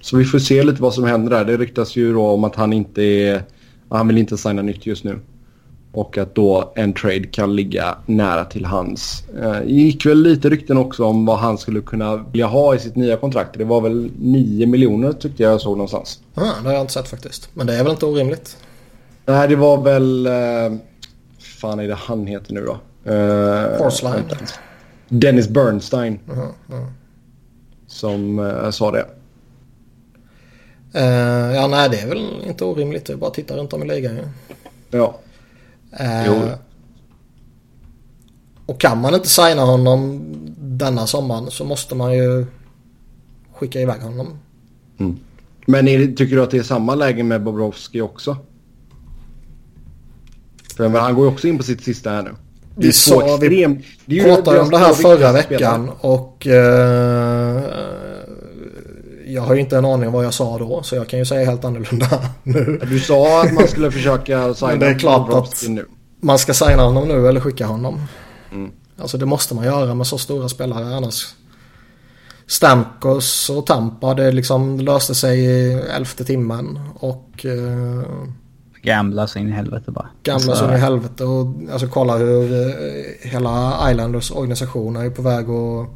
så 0.01 0.16
vi 0.16 0.25
får 0.25 0.39
se 0.39 0.62
lite 0.62 0.83
vad 0.83 0.95
som 0.95 1.05
händer 1.05 1.31
där. 1.31 1.45
Det 1.45 1.57
ryktas 1.57 1.97
ju 1.97 2.12
då 2.12 2.27
om 2.27 2.45
att 2.45 2.57
han 2.57 2.73
inte 2.73 3.03
är... 3.03 3.43
Han 3.89 4.09
vill 4.09 4.19
inte 4.19 4.37
signa 4.37 4.62
nytt 4.62 4.87
just 4.87 5.05
nu. 5.05 5.19
Och 5.93 6.18
att 6.18 6.34
då 6.34 6.72
en 6.74 6.93
trade 6.93 7.26
kan 7.26 7.57
ligga 7.57 7.97
nära 8.07 8.45
till 8.45 8.64
hans. 8.64 9.24
Uh, 9.43 9.62
gick 9.66 10.07
väl 10.07 10.22
lite 10.22 10.51
rykten 10.51 10.76
också 10.76 11.05
om 11.05 11.26
vad 11.26 11.39
han 11.39 11.59
skulle 11.59 11.80
kunna 11.80 12.16
vilja 12.16 12.47
ha 12.47 12.74
i 12.74 12.78
sitt 12.78 12.97
nya 12.97 13.16
kontrakt. 13.16 13.59
Det 13.59 13.64
var 13.64 13.80
väl 13.80 14.11
9 14.18 14.66
miljoner 14.66 15.12
tyckte 15.12 15.43
jag 15.43 15.61
såg 15.61 15.76
någonstans. 15.76 16.20
Ja, 16.34 16.43
det 16.62 16.68
har 16.68 16.72
jag 16.72 16.80
inte 16.80 16.93
sett 16.93 17.09
faktiskt. 17.09 17.51
Men 17.55 17.66
det 17.66 17.74
är 17.74 17.82
väl 17.82 17.93
inte 17.93 18.07
orimligt? 18.07 18.57
Nej, 19.26 19.49
det 19.49 19.57
var 19.57 19.82
väl... 19.82 20.26
Uh, 20.26 20.78
fan 21.39 21.78
är 21.78 21.89
det 21.89 21.95
han 21.95 22.26
heter 22.26 22.55
nu 22.55 22.64
då? 22.64 22.78
Horseline. 23.78 24.24
Dennis 25.09 25.49
Bernstein. 25.49 26.20
Uh 26.28 26.39
-huh, 26.39 26.74
uh. 26.74 26.86
Som 27.86 28.39
uh, 28.39 28.70
sa 28.70 28.91
det. 28.91 29.07
Uh, 30.95 31.55
ja, 31.55 31.66
nej 31.66 31.89
det 31.91 32.01
är 32.01 32.09
väl 32.09 32.43
inte 32.47 32.64
orimligt. 32.64 33.07
Det 33.07 33.12
är 33.12 33.16
bara 33.16 33.26
att 33.26 33.34
titta 33.34 33.57
runt 33.57 33.72
om 33.72 33.82
i 33.82 33.86
ligan 33.86 34.16
ju. 34.16 34.22
Ja. 34.91 35.18
Jo. 36.26 36.51
Och 38.66 38.80
kan 38.80 39.01
man 39.01 39.14
inte 39.14 39.28
signa 39.28 39.62
honom 39.62 40.20
denna 40.59 41.07
sommaren 41.07 41.51
så 41.51 41.64
måste 41.64 41.95
man 41.95 42.12
ju 42.14 42.47
skicka 43.55 43.80
iväg 43.80 44.01
honom. 44.01 44.39
Mm. 44.99 45.16
Men 45.66 45.89
är, 45.89 46.07
tycker 46.07 46.36
du 46.36 46.43
att 46.43 46.51
det 46.51 46.59
är 46.59 46.62
samma 46.62 46.95
läge 46.95 47.22
med 47.22 47.43
Bobrovski 47.43 48.01
också? 48.01 48.36
För 50.76 50.89
han 50.89 51.14
går 51.14 51.26
ju 51.26 51.32
också 51.32 51.49
in 51.49 51.57
på 51.57 51.64
sitt 51.64 51.84
sista 51.84 52.11
här 52.11 52.22
nu. 52.22 52.30
Vi, 52.74 52.93
sa, 52.93 53.34
extrem, 53.34 53.78
vi 54.05 54.22
pratade 54.22 54.61
om 54.61 54.70
det 54.70 54.78
här 54.78 54.93
förra 54.93 55.32
veckan 55.32 55.91
och 56.01 56.47
uh, 56.47 56.53
jag 59.39 59.45
har 59.45 59.55
ju 59.55 59.61
inte 59.61 59.76
en 59.76 59.84
aning 59.84 60.07
om 60.07 60.12
vad 60.12 60.24
jag 60.24 60.34
sa 60.34 60.59
då 60.59 60.82
så 60.82 60.97
jag 60.97 61.09
kan 61.09 61.18
ju 61.18 61.24
säga 61.24 61.51
helt 61.51 61.64
annorlunda 61.64 62.07
nu. 62.43 62.80
Du 62.82 63.01
sa 63.01 63.43
att 63.43 63.53
man 63.53 63.68
skulle 63.68 63.91
försöka 63.91 64.55
signa 64.55 64.70
Men 64.70 64.80
det 64.80 64.86
är 64.86 64.99
klart 64.99 65.32
att 65.32 65.64
nu. 65.68 65.86
man 66.20 66.39
ska 66.39 66.55
signa 66.55 66.82
honom 66.82 67.09
nu 67.09 67.28
eller 67.28 67.41
skicka 67.41 67.66
honom. 67.66 68.01
Mm. 68.53 68.70
Alltså 69.01 69.18
det 69.18 69.26
måste 69.26 69.55
man 69.55 69.64
göra 69.64 69.95
med 69.95 70.07
så 70.07 70.18
stora 70.18 70.49
spelare 70.49 70.97
annars. 70.97 71.34
Stamkos 72.47 73.51
och 73.51 73.66
Tampa 73.66 74.14
det 74.14 74.32
liksom 74.32 74.80
löste 74.80 75.14
sig 75.14 75.41
i 75.41 75.72
elfte 75.72 76.24
timmen 76.24 76.80
och 76.95 77.45
uh, 77.45 78.03
Gambla 78.82 79.26
så 79.26 79.39
in 79.39 79.49
i 79.49 79.53
helvete 79.53 79.91
bara. 79.91 80.09
Gambla 80.22 80.55
så 80.55 80.64
in 80.64 80.74
i 80.74 80.78
helvete 80.78 81.24
och 81.24 81.47
alltså 81.72 81.89
kolla 81.89 82.16
hur 82.16 82.53
uh, 82.53 82.72
hela 83.22 83.91
Islanders 83.91 84.30
organisation 84.30 84.97
är 84.97 85.11
på 85.11 85.22
väg 85.22 85.51
att 85.51 85.89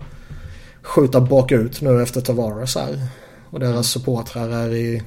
skjuta 0.83 1.21
bakut 1.21 1.81
nu 1.81 2.03
efter 2.03 2.21
Tavares 2.21 2.75
här. 2.75 3.09
Och 3.53 3.61
deras 3.61 3.91
supportrar 3.91 4.49
är 4.49 4.75
i 4.75 5.03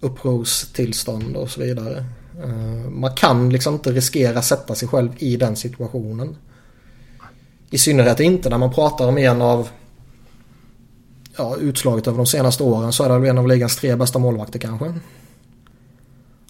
upprorstillstånd 0.00 1.36
och 1.36 1.50
så 1.50 1.60
vidare. 1.60 2.04
Eh, 2.44 2.90
man 2.90 3.14
kan 3.14 3.50
liksom 3.50 3.74
inte 3.74 3.92
riskera 3.92 4.42
sätta 4.42 4.74
sig 4.74 4.88
själv 4.88 5.12
i 5.18 5.36
den 5.36 5.56
situationen. 5.56 6.36
I 7.70 7.78
synnerhet 7.78 8.20
inte 8.20 8.50
när 8.50 8.58
man 8.58 8.72
pratar 8.72 9.08
om 9.08 9.18
en 9.18 9.42
av 9.42 9.68
ja, 11.36 11.56
utslaget 11.56 12.06
över 12.06 12.16
de 12.16 12.26
senaste 12.26 12.62
åren 12.62 12.92
så 12.92 13.04
är 13.04 13.08
det 13.08 13.18
väl 13.18 13.30
en 13.30 13.38
av 13.38 13.48
ligans 13.48 13.76
tre 13.76 13.96
bästa 13.96 14.18
målvakter 14.18 14.58
kanske. 14.58 14.94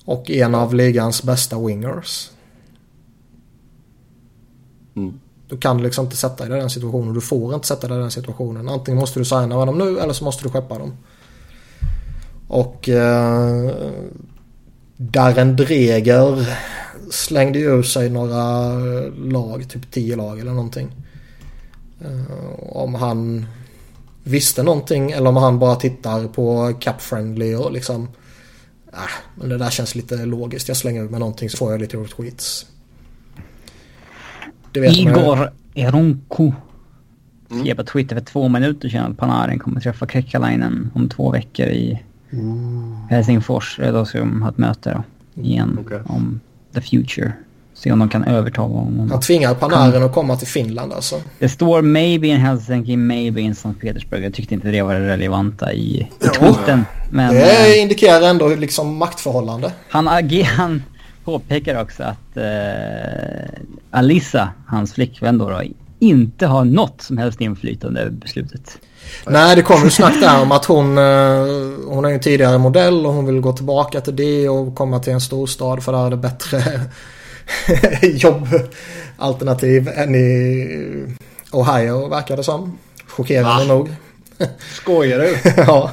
Och 0.05 0.31
en 0.31 0.55
av 0.55 0.75
ligans 0.75 1.23
bästa 1.23 1.59
wingers. 1.59 2.31
Mm. 4.97 5.21
Du 5.49 5.57
kan 5.59 5.83
liksom 5.83 6.05
inte 6.05 6.17
sätta 6.17 6.45
dig 6.45 6.59
i 6.59 6.61
den 6.61 6.71
situationen. 6.71 7.15
Du 7.15 7.21
får 7.21 7.55
inte 7.55 7.67
sätta 7.67 7.89
dig 7.89 7.99
i 7.99 8.01
den 8.01 8.11
situationen. 8.11 8.69
Antingen 8.69 9.01
måste 9.01 9.19
du 9.19 9.25
signa 9.25 9.47
med 9.47 9.67
dem 9.67 9.79
nu 9.79 9.99
eller 9.99 10.13
så 10.13 10.25
måste 10.25 10.43
du 10.43 10.51
skeppa 10.51 10.79
dem. 10.79 10.97
Och 12.49 12.89
eh, 12.89 13.71
Darren 14.97 15.57
Dreger 15.57 16.57
slängde 17.11 17.59
ju 17.59 17.65
ur 17.65 17.83
sig 17.83 18.11
några 18.11 18.71
lag, 19.11 19.69
typ 19.69 19.91
10 19.91 20.17
lag 20.17 20.41
eller 20.41 20.53
någonting. 20.53 20.91
Eh, 22.01 22.77
om 22.77 22.95
han 22.95 23.47
visste 24.25 24.63
någonting 24.63 25.11
eller 25.11 25.29
om 25.29 25.37
han 25.37 25.59
bara 25.59 25.77
tittar 25.77 26.29
på 26.29 26.75
Cap 26.81 27.03
Friendly 27.03 27.55
och 27.55 27.73
liksom 27.73 28.09
äh, 28.93 28.99
men 29.35 29.49
det 29.49 29.59
där 29.59 29.71
känns 29.71 29.95
lite 29.95 30.17
logiskt. 30.17 30.69
Jag 30.69 30.77
slänger 30.77 31.05
ut 31.05 31.11
med 31.11 31.21
någonting 31.21 31.51
så 31.51 31.57
får 31.57 31.73
jag 31.73 31.81
lite 31.81 31.97
retweets. 34.81 34.99
Igor 34.99 35.51
Eronko 35.75 36.53
skrev 37.61 37.75
på 37.75 37.85
Twitter 37.85 38.17
för 38.17 38.25
två 38.25 38.49
minuter 38.49 38.89
sedan 38.89 39.11
att 39.11 39.19
Panarin 39.19 39.59
kommer 39.59 39.81
träffa 39.81 40.07
Kekkalainen 40.07 40.91
om 40.95 41.09
två 41.09 41.31
veckor 41.31 41.67
i 41.67 42.03
mm. 42.33 42.97
Helsingfors. 43.11 43.81
Då 43.93 44.05
ska 44.05 44.19
de 44.19 44.43
ha 44.43 44.49
ett 44.49 44.59
möte 44.59 44.93
då, 45.35 45.43
igen 45.43 45.79
okay. 45.81 45.99
om 46.07 46.41
the 46.75 46.81
future. 46.81 47.33
Se 47.75 47.93
om 47.93 47.99
de 47.99 48.09
kan 48.09 48.25
övertala 48.25 48.75
honom. 48.75 49.11
Han 49.11 49.21
tvingar 49.21 49.55
Panarin 49.55 50.03
att 50.03 50.13
komma 50.13 50.37
till 50.37 50.47
Finland 50.47 50.93
alltså. 50.93 51.23
Det 51.39 51.49
står 51.49 51.83
maybe 51.83 52.27
in 52.27 52.37
Helsinki, 52.37 52.97
maybe 52.97 53.41
in 53.41 53.53
St. 53.53 53.69
Petersburg. 53.81 54.25
Jag 54.25 54.35
tyckte 54.35 54.55
inte 54.55 54.69
det 54.69 54.83
var 54.83 54.95
det 54.95 55.09
relevanta 55.09 55.73
i, 55.73 56.09
i 56.21 56.29
tweeten. 56.39 56.85
Men, 57.11 57.35
det 57.35 57.79
indikerar 57.79 58.23
ändå 58.23 58.49
liksom 58.49 58.97
maktförhållande. 58.97 59.73
Han, 59.89 60.07
han 60.57 60.83
påpekar 61.27 61.83
också 61.83 62.03
att 62.03 62.37
eh, 62.37 63.61
Alissa, 63.91 64.49
hans 64.67 64.93
flickvän 64.93 65.39
då, 65.39 65.51
då, 65.51 65.63
inte 65.99 66.47
har 66.47 66.65
något 66.65 67.03
som 67.03 67.19
helst 67.19 67.41
inflytande 67.41 68.01
över 68.01 68.11
beslutet. 68.11 68.79
Nej, 69.27 69.57
det 69.57 69.63
kom 69.63 69.85
ju 69.85 69.91
snack 69.91 70.21
där 70.21 70.43
om 70.43 70.53
att 70.53 70.65
hon, 70.65 70.99
eh, 70.99 71.47
hon 71.87 72.05
är 72.05 72.11
en 72.11 72.21
tidigare 72.21 72.59
modell 72.59 73.07
och 73.07 73.13
hon 73.13 73.27
vill 73.27 73.41
gå 73.41 73.53
tillbaka 73.53 74.01
till 74.01 74.17
det 74.17 74.49
och 74.49 74.75
komma 74.75 74.99
till 75.01 75.13
en 75.13 75.21
storstad 75.21 75.85
för 75.85 75.93
där 75.93 76.07
är 76.07 76.11
det 76.11 76.17
bättre 76.17 76.81
jobbalternativ 78.03 79.89
än 79.89 80.15
i 80.15 80.69
Ohio 81.53 82.09
verkar 82.09 82.37
det 82.37 82.45
som. 82.45 82.79
Chockerande 83.07 83.65
Va? 83.65 83.75
nog. 83.75 83.91
Skojar 84.73 85.19
du? 85.19 85.39
ja. 85.63 85.91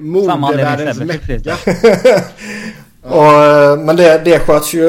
Mo 0.00 0.36
modevärldens 0.36 0.98
mecka. 0.98 1.56
Och, 3.02 3.32
eh, 3.32 3.78
men 3.78 3.96
det, 3.96 4.22
det 4.24 4.38
sköts 4.38 4.74
ju, 4.74 4.88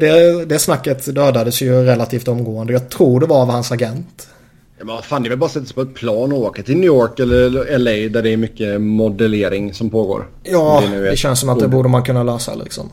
det, 0.00 0.44
det 0.44 0.58
snacket 0.58 1.14
dödades 1.14 1.60
ju 1.60 1.84
relativt 1.84 2.28
omgående. 2.28 2.72
Jag 2.72 2.88
tror 2.88 3.20
det 3.20 3.26
var 3.26 3.42
av 3.42 3.50
hans 3.50 3.72
agent. 3.72 4.28
Ja, 4.78 4.84
men 4.84 5.02
fan, 5.02 5.22
det 5.22 5.26
är 5.26 5.30
väl 5.30 5.38
bara 5.38 5.46
att 5.46 5.52
sätta 5.52 5.66
sig 5.66 5.74
på 5.74 5.82
ett 5.82 5.94
plan 5.94 6.32
och 6.32 6.38
åka 6.38 6.62
till 6.62 6.76
New 6.76 6.84
York 6.84 7.20
eller 7.20 7.78
LA 7.78 7.90
där 7.90 8.22
det 8.22 8.30
är 8.30 8.36
mycket 8.36 8.80
modellering 8.80 9.74
som 9.74 9.90
pågår. 9.90 10.28
Ja, 10.42 10.82
det, 10.90 11.00
det 11.00 11.16
känns 11.16 11.40
som 11.40 11.48
att 11.48 11.58
det 11.58 11.68
borde 11.68 11.88
man 11.88 12.02
kunna 12.02 12.22
lösa 12.22 12.54
liksom. 12.54 12.90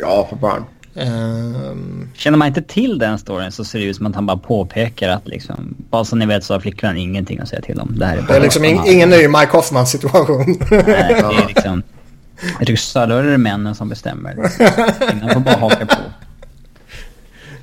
Ja, 0.00 0.26
för 0.30 0.36
fan. 0.36 0.64
Um... 0.94 2.08
Känner 2.14 2.38
man 2.38 2.48
inte 2.48 2.62
till 2.62 2.98
den 2.98 3.18
storyn 3.18 3.52
så 3.52 3.64
ser 3.64 3.78
det 3.78 3.84
ut 3.84 3.96
som 3.96 4.06
att 4.06 4.14
han 4.14 4.26
bara 4.26 4.36
påpekar 4.36 5.08
att 5.08 5.28
liksom, 5.28 5.74
bara 5.90 6.04
så 6.04 6.16
ni 6.16 6.26
vet 6.26 6.44
så 6.44 6.54
har 6.54 6.60
flickvännen 6.60 6.96
ingenting 6.96 7.38
att 7.38 7.48
säga 7.48 7.62
till 7.62 7.80
om. 7.80 7.94
Det, 7.98 8.06
här 8.06 8.16
är, 8.16 8.22
bara 8.22 8.32
det 8.32 8.36
är 8.36 8.40
liksom 8.40 8.64
in, 8.64 8.80
ingen 8.86 9.10
ny 9.10 9.28
Mike 9.28 9.48
Hoffman 9.52 9.86
situation. 9.86 10.44
Nej, 10.70 10.84
det 11.08 11.42
är 11.42 11.46
liksom... 11.54 11.82
Jag 12.58 12.66
tycker 12.66 12.76
snarare 12.76 13.26
är 13.26 13.30
det 13.30 13.38
männen 13.38 13.74
som 13.74 13.88
bestämmer. 13.88 14.34
Kvinnan 15.08 15.30
får 15.30 15.40
bara 15.40 15.56
haka 15.56 15.86
på. 15.86 15.96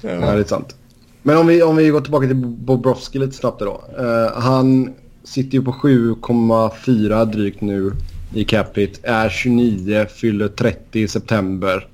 Ja, 0.01 0.09
det 0.09 0.39
är 0.39 0.43
sant. 0.43 0.75
Men 1.21 1.37
om 1.37 1.47
vi, 1.47 1.63
om 1.63 1.75
vi 1.75 1.89
går 1.89 2.01
tillbaka 2.01 2.27
till 2.27 2.35
Bobrovski 2.35 3.19
lite 3.19 3.33
snabbt 3.33 3.59
då. 3.59 3.83
Uh, 3.99 4.41
han 4.41 4.93
sitter 5.23 5.51
ju 5.51 5.63
på 5.63 5.71
7,4 5.71 7.25
drygt 7.25 7.61
nu 7.61 7.93
i 8.33 8.45
capita. 8.45 9.07
Är 9.07 9.29
29, 9.29 10.05
fyller 10.05 10.47
30 10.47 10.99
i 10.99 11.07
september. 11.07 11.87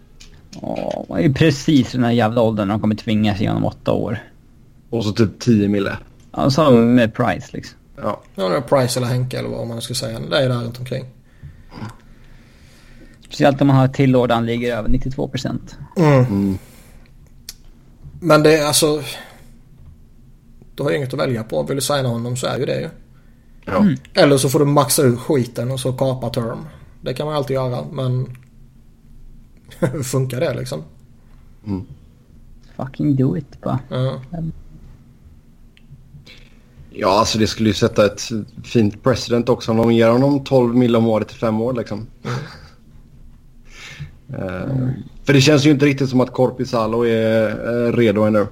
Ja, 0.62 1.06
det 1.08 1.26
är 1.26 1.34
precis 1.34 1.92
den 1.92 2.04
här 2.04 2.12
jävla 2.12 2.42
åldern 2.42 2.68
de 2.68 2.80
kommer 2.80 2.96
tvingas 2.96 3.42
igenom 3.42 3.66
åtta 3.66 3.92
år. 3.92 4.18
Och 4.90 5.06
så 5.06 5.12
typ 5.12 5.40
10 5.40 5.68
mille. 5.68 5.98
Ja, 6.32 6.50
så 6.50 6.72
med 6.72 7.14
Price 7.14 7.48
liksom. 7.52 7.78
Ja. 8.02 8.22
Ja, 8.36 8.50
det 8.50 8.58
är 8.58 8.62
Price 8.62 9.00
eller 9.00 9.08
Henke 9.08 9.40
eller 9.40 9.50
vad 9.50 9.68
man 9.68 9.82
ska 9.82 9.94
säga. 9.94 10.20
Det 10.20 10.38
är 10.38 10.50
där 10.50 10.56
runt 10.56 10.80
omkring. 10.80 11.06
Speciellt 13.34 13.62
om 13.62 13.68
man 13.68 13.76
har 13.76 13.88
tillådan 13.88 14.46
ligger 14.46 14.78
över 14.78 14.90
92 14.90 15.28
procent. 15.28 15.78
Mm. 15.98 16.20
Mm. 16.20 16.58
Men 18.20 18.44
det 18.44 18.58
är 18.58 18.66
alltså... 18.66 19.02
Du 20.76 20.84
har 20.84 20.92
ju 20.92 20.98
inget 20.98 21.14
att 21.14 21.20
välja 21.20 21.44
på. 21.44 21.64
Vill 21.64 21.76
du 21.76 21.82
signa 21.82 22.10
honom 22.10 22.38
så 22.38 22.48
är 22.48 22.58
ju 22.58 22.66
det 22.66 22.80
ju. 22.80 22.90
Ja. 23.66 23.78
Mm. 23.78 23.96
Eller 24.14 24.38
så 24.38 24.50
får 24.50 24.60
du 24.60 24.66
maxa 24.66 25.04
ut 25.04 25.20
skiten 25.20 25.72
och 25.72 25.80
så 25.80 25.94
kapa 25.94 26.30
term. 26.30 26.66
Det 27.02 27.14
kan 27.14 27.26
man 27.26 27.36
alltid 27.36 27.54
göra 27.54 27.86
men... 27.92 28.38
Hur 29.80 30.04
funkar 30.14 30.40
det 30.40 30.54
liksom? 30.54 30.84
Mm. 31.66 31.86
Fucking 32.78 33.16
do 33.16 33.38
it 33.38 33.62
bara. 33.62 33.80
Ja. 33.90 34.20
Ja, 36.90 37.20
alltså 37.20 37.38
det 37.38 37.48
skulle 37.48 37.70
ju 37.70 37.74
sätta 37.74 38.06
ett 38.06 38.22
fint 38.64 39.04
president 39.04 39.50
också 39.50 39.72
om 39.72 39.78
de 39.78 39.92
ger 39.92 40.10
honom 40.10 40.44
12 40.44 40.76
mil 40.76 40.96
om 40.96 41.08
året 41.08 41.32
i 41.32 41.36
fem 41.36 41.62
år 41.62 41.74
liksom. 41.74 42.08
Mm. 44.30 44.90
För 45.24 45.34
det 45.34 45.42
känns 45.42 45.66
ju 45.66 45.72
inte 45.72 45.86
riktigt 45.86 46.10
som 46.10 46.22
att 46.22 46.34
Korpisalo 46.34 47.06
är 47.06 47.92
redo 47.92 48.22
ännu. 48.22 48.48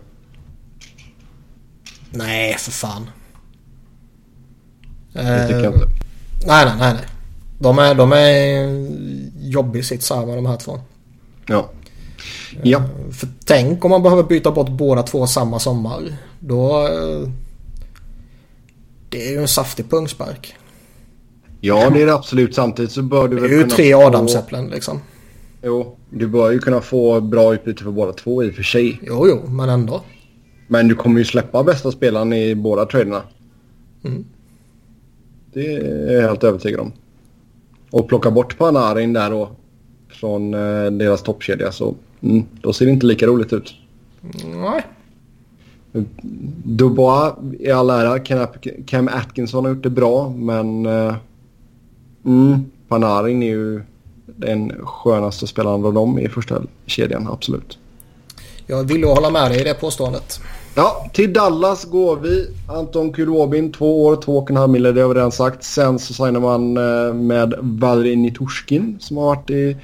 Nej, 2.10 2.56
för 2.58 2.72
fan. 2.72 3.10
Det 5.14 5.48
tycker 5.48 5.64
jag 5.64 5.74
inte. 5.74 5.88
Nej, 6.46 6.66
nej, 6.66 6.76
nej. 6.80 6.94
nej. 6.94 7.04
De 7.60 7.80
är, 7.80 7.96
de 7.96 8.12
är 8.12 9.52
jobbig 9.52 9.86
här 9.86 10.26
med 10.26 10.38
de 10.38 10.46
här 10.46 10.58
två. 10.58 10.80
Ja. 11.48 11.70
Ja. 12.64 12.84
För 13.12 13.28
tänk 13.46 13.86
om 13.86 13.92
man 13.92 14.04
behöver 14.04 14.24
byta 14.24 14.52
bort 14.52 14.70
båda 14.70 15.04
två 15.04 15.28
samma 15.28 15.60
sommar. 15.60 16.16
Då... 16.40 16.88
Det 19.10 19.28
är 19.28 19.32
ju 19.32 19.42
en 19.42 19.48
saftig 19.48 19.90
pungspark. 19.90 20.56
Ja, 21.60 21.90
det 21.90 22.02
är 22.02 22.06
det 22.06 22.14
absolut. 22.14 22.56
Samtidigt 22.56 22.92
så 22.92 23.02
bör 23.02 23.28
du 23.28 23.36
väl 23.36 23.50
kunna 23.50 23.50
Det 23.50 23.64
är 23.64 23.70
ju 23.70 23.70
tre 23.70 23.94
adamsäpplen 23.94 24.68
liksom. 24.68 25.00
Jo, 25.64 25.98
du 26.10 26.28
bör 26.28 26.52
ju 26.52 26.60
kunna 26.60 26.82
få 26.82 27.22
bra 27.22 27.54
utbyte 27.54 27.84
för 27.84 27.92
båda 27.92 28.14
två 28.14 28.44
i 28.44 28.50
och 28.50 28.54
för 28.54 28.64
sig. 28.64 29.00
Jo, 29.04 29.28
jo, 29.28 29.50
men 29.50 29.70
ändå. 29.70 30.02
Men 30.68 30.88
du 30.88 30.96
kommer 30.96 31.20
ju 31.20 31.26
släppa 31.26 31.64
bästa 31.64 31.92
spelaren 31.92 32.34
i 32.34 32.56
båda 32.56 32.86
traderna. 32.86 33.22
Mm. 34.04 34.26
Det 35.54 35.76
är 35.76 36.14
jag 36.14 36.22
helt 36.22 36.44
övertygad 36.44 36.80
om. 36.80 36.92
Och 37.92 38.08
plocka 38.08 38.32
bort 38.32 38.58
Panarin 38.58 39.14
där 39.14 39.30
då 39.30 39.50
från 40.10 40.54
eh, 40.54 40.92
deras 40.92 41.24
toppkedja 41.24 41.72
så 41.72 41.96
mm, 42.22 42.44
då 42.62 42.74
ser 42.74 42.86
det 42.86 42.92
inte 42.92 43.06
lika 43.06 43.28
roligt 43.28 43.54
ut. 43.54 43.74
Nej. 44.46 44.86
Dubois 46.64 47.34
i 47.60 47.72
all 47.72 47.90
ära. 47.90 48.20
Cam 48.86 49.08
Atkinson 49.08 49.66
har 49.66 49.72
gjort 49.74 49.84
det 49.84 49.90
bra 49.90 50.30
men 50.30 50.86
eh, 50.86 51.16
mm, 52.26 52.60
Panarin 52.88 53.44
är 53.44 53.48
ju 53.48 53.82
den 54.42 54.74
skönaste 54.84 55.48
spelaren 55.48 55.86
av 55.86 55.94
dem 55.94 56.20
i 56.20 56.30
första 56.30 56.62
kedjan, 56.86 57.28
absolut. 57.32 57.78
Jag 58.68 58.84
vill 58.84 59.04
hålla 59.04 59.30
med 59.30 59.52
dig 59.52 59.62
i 59.62 59.64
det 59.64 59.74
påståendet. 59.74 60.40
Ja, 60.76 61.10
till 61.14 61.34
Dallas 61.34 61.86
går 61.86 62.18
vi. 62.18 62.48
Anton 62.68 63.14
Kulobin, 63.14 63.72
två 63.72 64.06
år, 64.06 64.16
två 64.16 64.38
och 64.38 64.52
en 64.52 64.58
halv 64.58 64.72
mille, 64.72 64.92
det 64.92 65.02
har 65.02 65.10
vi 65.10 65.16
redan 65.16 65.32
sagt. 65.32 65.64
Sen 65.64 66.00
så 66.00 66.14
signar 66.14 66.40
man 66.40 66.78
eh, 66.78 67.14
med 67.14 67.54
Valery 67.60 68.16
Nitushkin 68.16 68.98
som 69.00 69.18
har 69.18 69.26
varit 69.26 69.50
i 69.50 69.78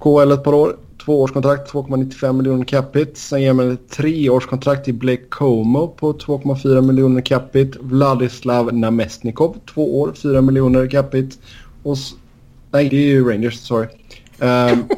KL 0.00 0.32
ett 0.32 0.44
par 0.44 0.54
år. 0.54 0.76
Tvåårskontrakt, 1.04 1.72
2,95 1.72 2.32
miljoner 2.32 2.64
capita. 2.64 3.10
Sen 3.14 3.42
ger 3.42 3.52
man 3.52 3.72
ett 3.72 3.90
treårskontrakt 3.90 4.84
till 4.84 4.94
Blake 4.94 5.24
Como 5.28 5.88
på 5.88 6.12
2,4 6.12 6.80
miljoner 6.80 7.20
capita. 7.20 7.78
Vladislav 7.80 8.74
Namestnikov, 8.74 9.56
två 9.74 10.00
år, 10.00 10.12
4 10.22 10.40
miljoner 10.40 10.90
capita. 10.90 11.36
Och 11.82 11.98
nej, 12.70 12.88
det 12.88 12.96
är 12.96 13.06
ju 13.06 13.30
Rangers, 13.30 13.54
sorry. 13.54 13.86
Um, 13.86 13.88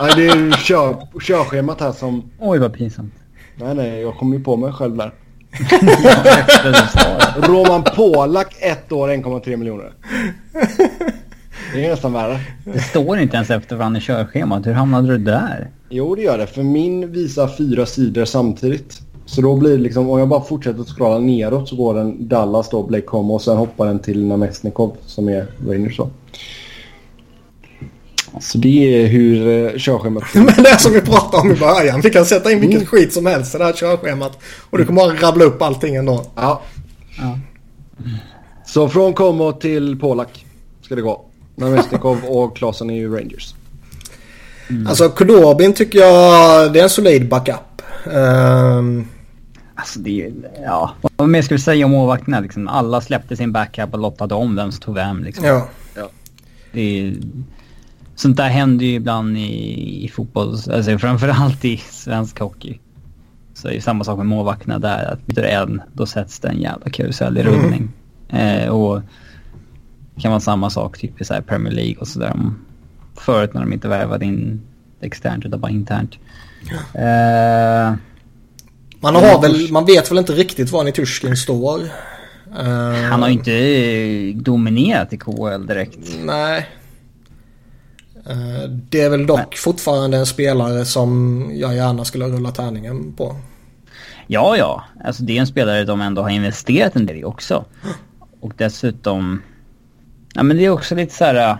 nej, 0.00 0.12
det 0.16 0.26
är 0.26 0.36
ju 0.36 0.52
kör, 0.52 1.20
körschemat 1.20 1.80
här 1.80 1.92
som... 1.92 2.30
Oj, 2.38 2.58
vad 2.58 2.72
pinsamt. 2.72 3.14
Nej, 3.56 3.74
nej, 3.74 4.00
jag 4.00 4.14
kom 4.16 4.32
ju 4.32 4.40
på 4.40 4.56
mig 4.56 4.72
själv 4.72 4.96
där. 4.96 5.12
Roman 7.48 7.82
Polak, 7.82 8.56
ett 8.60 8.92
år, 8.92 9.08
1,3 9.08 9.56
miljoner. 9.56 9.92
Det 11.74 11.84
är 11.84 11.90
nästan 11.90 12.12
värre. 12.12 12.40
Det 12.64 12.80
står 12.80 13.18
inte 13.18 13.36
ens 13.36 13.50
efter 13.50 13.76
varandra 13.76 13.98
i 13.98 14.02
körschemat. 14.02 14.66
Hur 14.66 14.72
hamnade 14.72 15.08
du 15.08 15.18
där? 15.18 15.70
Jo, 15.88 16.14
det 16.14 16.22
gör 16.22 16.38
det. 16.38 16.46
För 16.46 16.62
min 16.62 17.12
visar 17.12 17.48
fyra 17.48 17.86
sidor 17.86 18.24
samtidigt. 18.24 19.00
Så 19.26 19.40
då 19.40 19.56
blir 19.56 19.70
det 19.70 19.82
liksom, 19.82 20.10
om 20.10 20.18
jag 20.18 20.28
bara 20.28 20.40
fortsätter 20.40 20.80
att 20.80 20.88
scrolla 20.88 21.18
neråt 21.18 21.68
så 21.68 21.76
går 21.76 21.94
den 21.94 22.28
Dallas 22.28 22.70
då, 22.70 22.82
Blake 22.82 23.06
Como 23.06 23.34
och 23.34 23.42
sen 23.42 23.56
hoppar 23.56 23.86
den 23.86 23.98
till 23.98 24.26
Namestnikov 24.26 24.96
som 25.06 25.28
är 25.28 25.46
Rangers 25.66 25.96
då. 25.96 26.10
Så 28.40 28.58
det 28.58 29.02
är 29.02 29.06
hur 29.06 29.46
uh, 29.46 29.78
körschemat 29.78 30.24
Men 30.34 30.46
det 30.46 30.68
är 30.68 30.76
som 30.76 30.92
vi 30.92 31.00
pratade 31.00 31.42
om 31.42 31.52
i 31.52 31.54
början. 31.54 32.00
Vi 32.00 32.10
kan 32.10 32.26
sätta 32.26 32.52
in 32.52 32.60
vilket 32.60 32.76
mm. 32.76 32.86
skit 32.86 33.12
som 33.12 33.26
helst 33.26 33.54
i 33.54 33.58
det 33.58 33.64
här 33.64 33.72
körschemat. 33.72 34.38
Och 34.70 34.78
du 34.78 34.84
kommer 34.84 35.00
bara 35.00 35.28
rabbla 35.28 35.44
upp 35.44 35.62
allting 35.62 35.96
ändå. 35.96 36.26
Ja. 36.34 36.62
ja. 37.18 37.38
Så 38.66 38.88
från 38.88 39.14
Como 39.14 39.52
till 39.52 39.98
Polak 39.98 40.46
ska 40.82 40.94
det 40.94 41.02
gå. 41.02 41.24
Namestnikov 41.54 42.24
och 42.28 42.56
Klasen 42.56 42.90
är 42.90 42.94
ju 42.94 43.16
Rangers. 43.16 43.54
Mm. 44.70 44.86
Alltså 44.86 45.08
Kudobin 45.08 45.72
tycker 45.72 45.98
jag 45.98 46.72
det 46.72 46.78
är 46.78 46.82
en 46.82 46.90
solid 46.90 47.28
backup. 47.28 47.82
Um... 48.04 49.08
Alltså 49.74 49.98
det 49.98 50.22
är 50.24 50.32
ja. 50.64 50.94
Vad 51.16 51.28
mer 51.28 51.42
ska 51.42 51.54
vi 51.54 51.60
säga 51.60 51.84
om 51.84 51.90
målvakterna 51.90 52.40
liksom? 52.40 52.68
Alla 52.68 53.00
släppte 53.00 53.36
sin 53.36 53.52
backup 53.52 53.94
och 53.94 53.98
lottade 54.00 54.34
om 54.34 54.56
vem 54.56 54.72
som 54.72 54.80
tog 54.80 54.94
vem 54.94 55.24
liksom. 55.24 55.44
Ja. 55.44 55.68
ja. 55.94 56.08
Det 56.72 57.00
är, 57.00 57.16
sånt 58.16 58.36
där 58.36 58.48
händer 58.48 58.84
ju 58.84 58.94
ibland 58.94 59.38
i, 59.38 60.04
i 60.04 60.08
fotboll, 60.08 60.48
alltså 60.48 60.98
framförallt 60.98 61.64
i 61.64 61.76
svensk 61.76 62.38
hockey. 62.38 62.78
Så 63.54 63.68
det 63.68 63.76
är 63.76 63.80
samma 63.80 64.04
sak 64.04 64.16
med 64.16 64.26
målvakterna 64.26 64.78
där. 64.78 65.12
Att 65.12 65.26
byter 65.26 65.44
en, 65.44 65.82
då 65.92 66.06
sätts 66.06 66.38
det 66.40 66.48
en 66.48 66.60
jävla 66.60 66.90
karusell 66.90 67.38
i 67.38 67.42
rullning. 67.42 67.88
Mm. 68.28 68.62
Eh, 68.62 68.68
och 68.68 69.02
det 70.14 70.20
kan 70.20 70.30
vara 70.30 70.40
samma 70.40 70.70
sak 70.70 70.98
typ 70.98 71.20
i 71.20 71.24
så 71.24 71.42
Premier 71.46 71.74
League 71.74 71.96
och 71.96 72.08
sådär. 72.08 72.34
Förut 73.14 73.54
när 73.54 73.60
de 73.60 73.72
inte 73.72 73.88
värvade 73.88 74.24
in 74.24 74.60
externt 75.00 75.44
utan 75.44 75.60
bara 75.60 75.70
internt. 75.70 76.18
Eh, 76.94 77.94
man, 79.00 79.14
har 79.14 79.42
väl, 79.42 79.72
man 79.72 79.84
vet 79.84 80.10
väl 80.10 80.18
inte 80.18 80.32
riktigt 80.32 80.70
var 80.70 80.84
Nitushkin 80.84 81.36
står. 81.36 81.80
Han 83.10 83.22
har 83.22 83.28
ju 83.28 83.34
inte 83.34 84.50
dominerat 84.50 85.12
i 85.12 85.16
KHL 85.16 85.66
direkt. 85.66 85.98
Nej. 86.24 86.66
Uh, 88.30 88.68
det 88.68 89.00
är 89.00 89.10
väl 89.10 89.26
dock 89.26 89.38
Men. 89.38 89.58
fortfarande 89.58 90.16
en 90.16 90.26
spelare 90.26 90.84
som 90.84 91.42
jag 91.54 91.74
gärna 91.74 92.04
skulle 92.04 92.24
rulla 92.24 92.50
tärningen 92.50 93.12
på. 93.12 93.36
Ja, 94.26 94.56
ja. 94.56 94.84
Alltså 95.04 95.22
det 95.22 95.36
är 95.36 95.40
en 95.40 95.46
spelare 95.46 95.84
de 95.84 96.00
ändå 96.00 96.22
har 96.22 96.30
investerat 96.30 96.96
en 96.96 97.06
del 97.06 97.16
i 97.16 97.24
också. 97.24 97.64
Och 98.40 98.52
dessutom 98.56 99.40
Ja, 100.36 100.42
men 100.42 100.56
det 100.56 100.64
är 100.64 100.70
också 100.70 100.94
lite 100.94 101.14
så 101.14 101.24
här... 101.24 101.56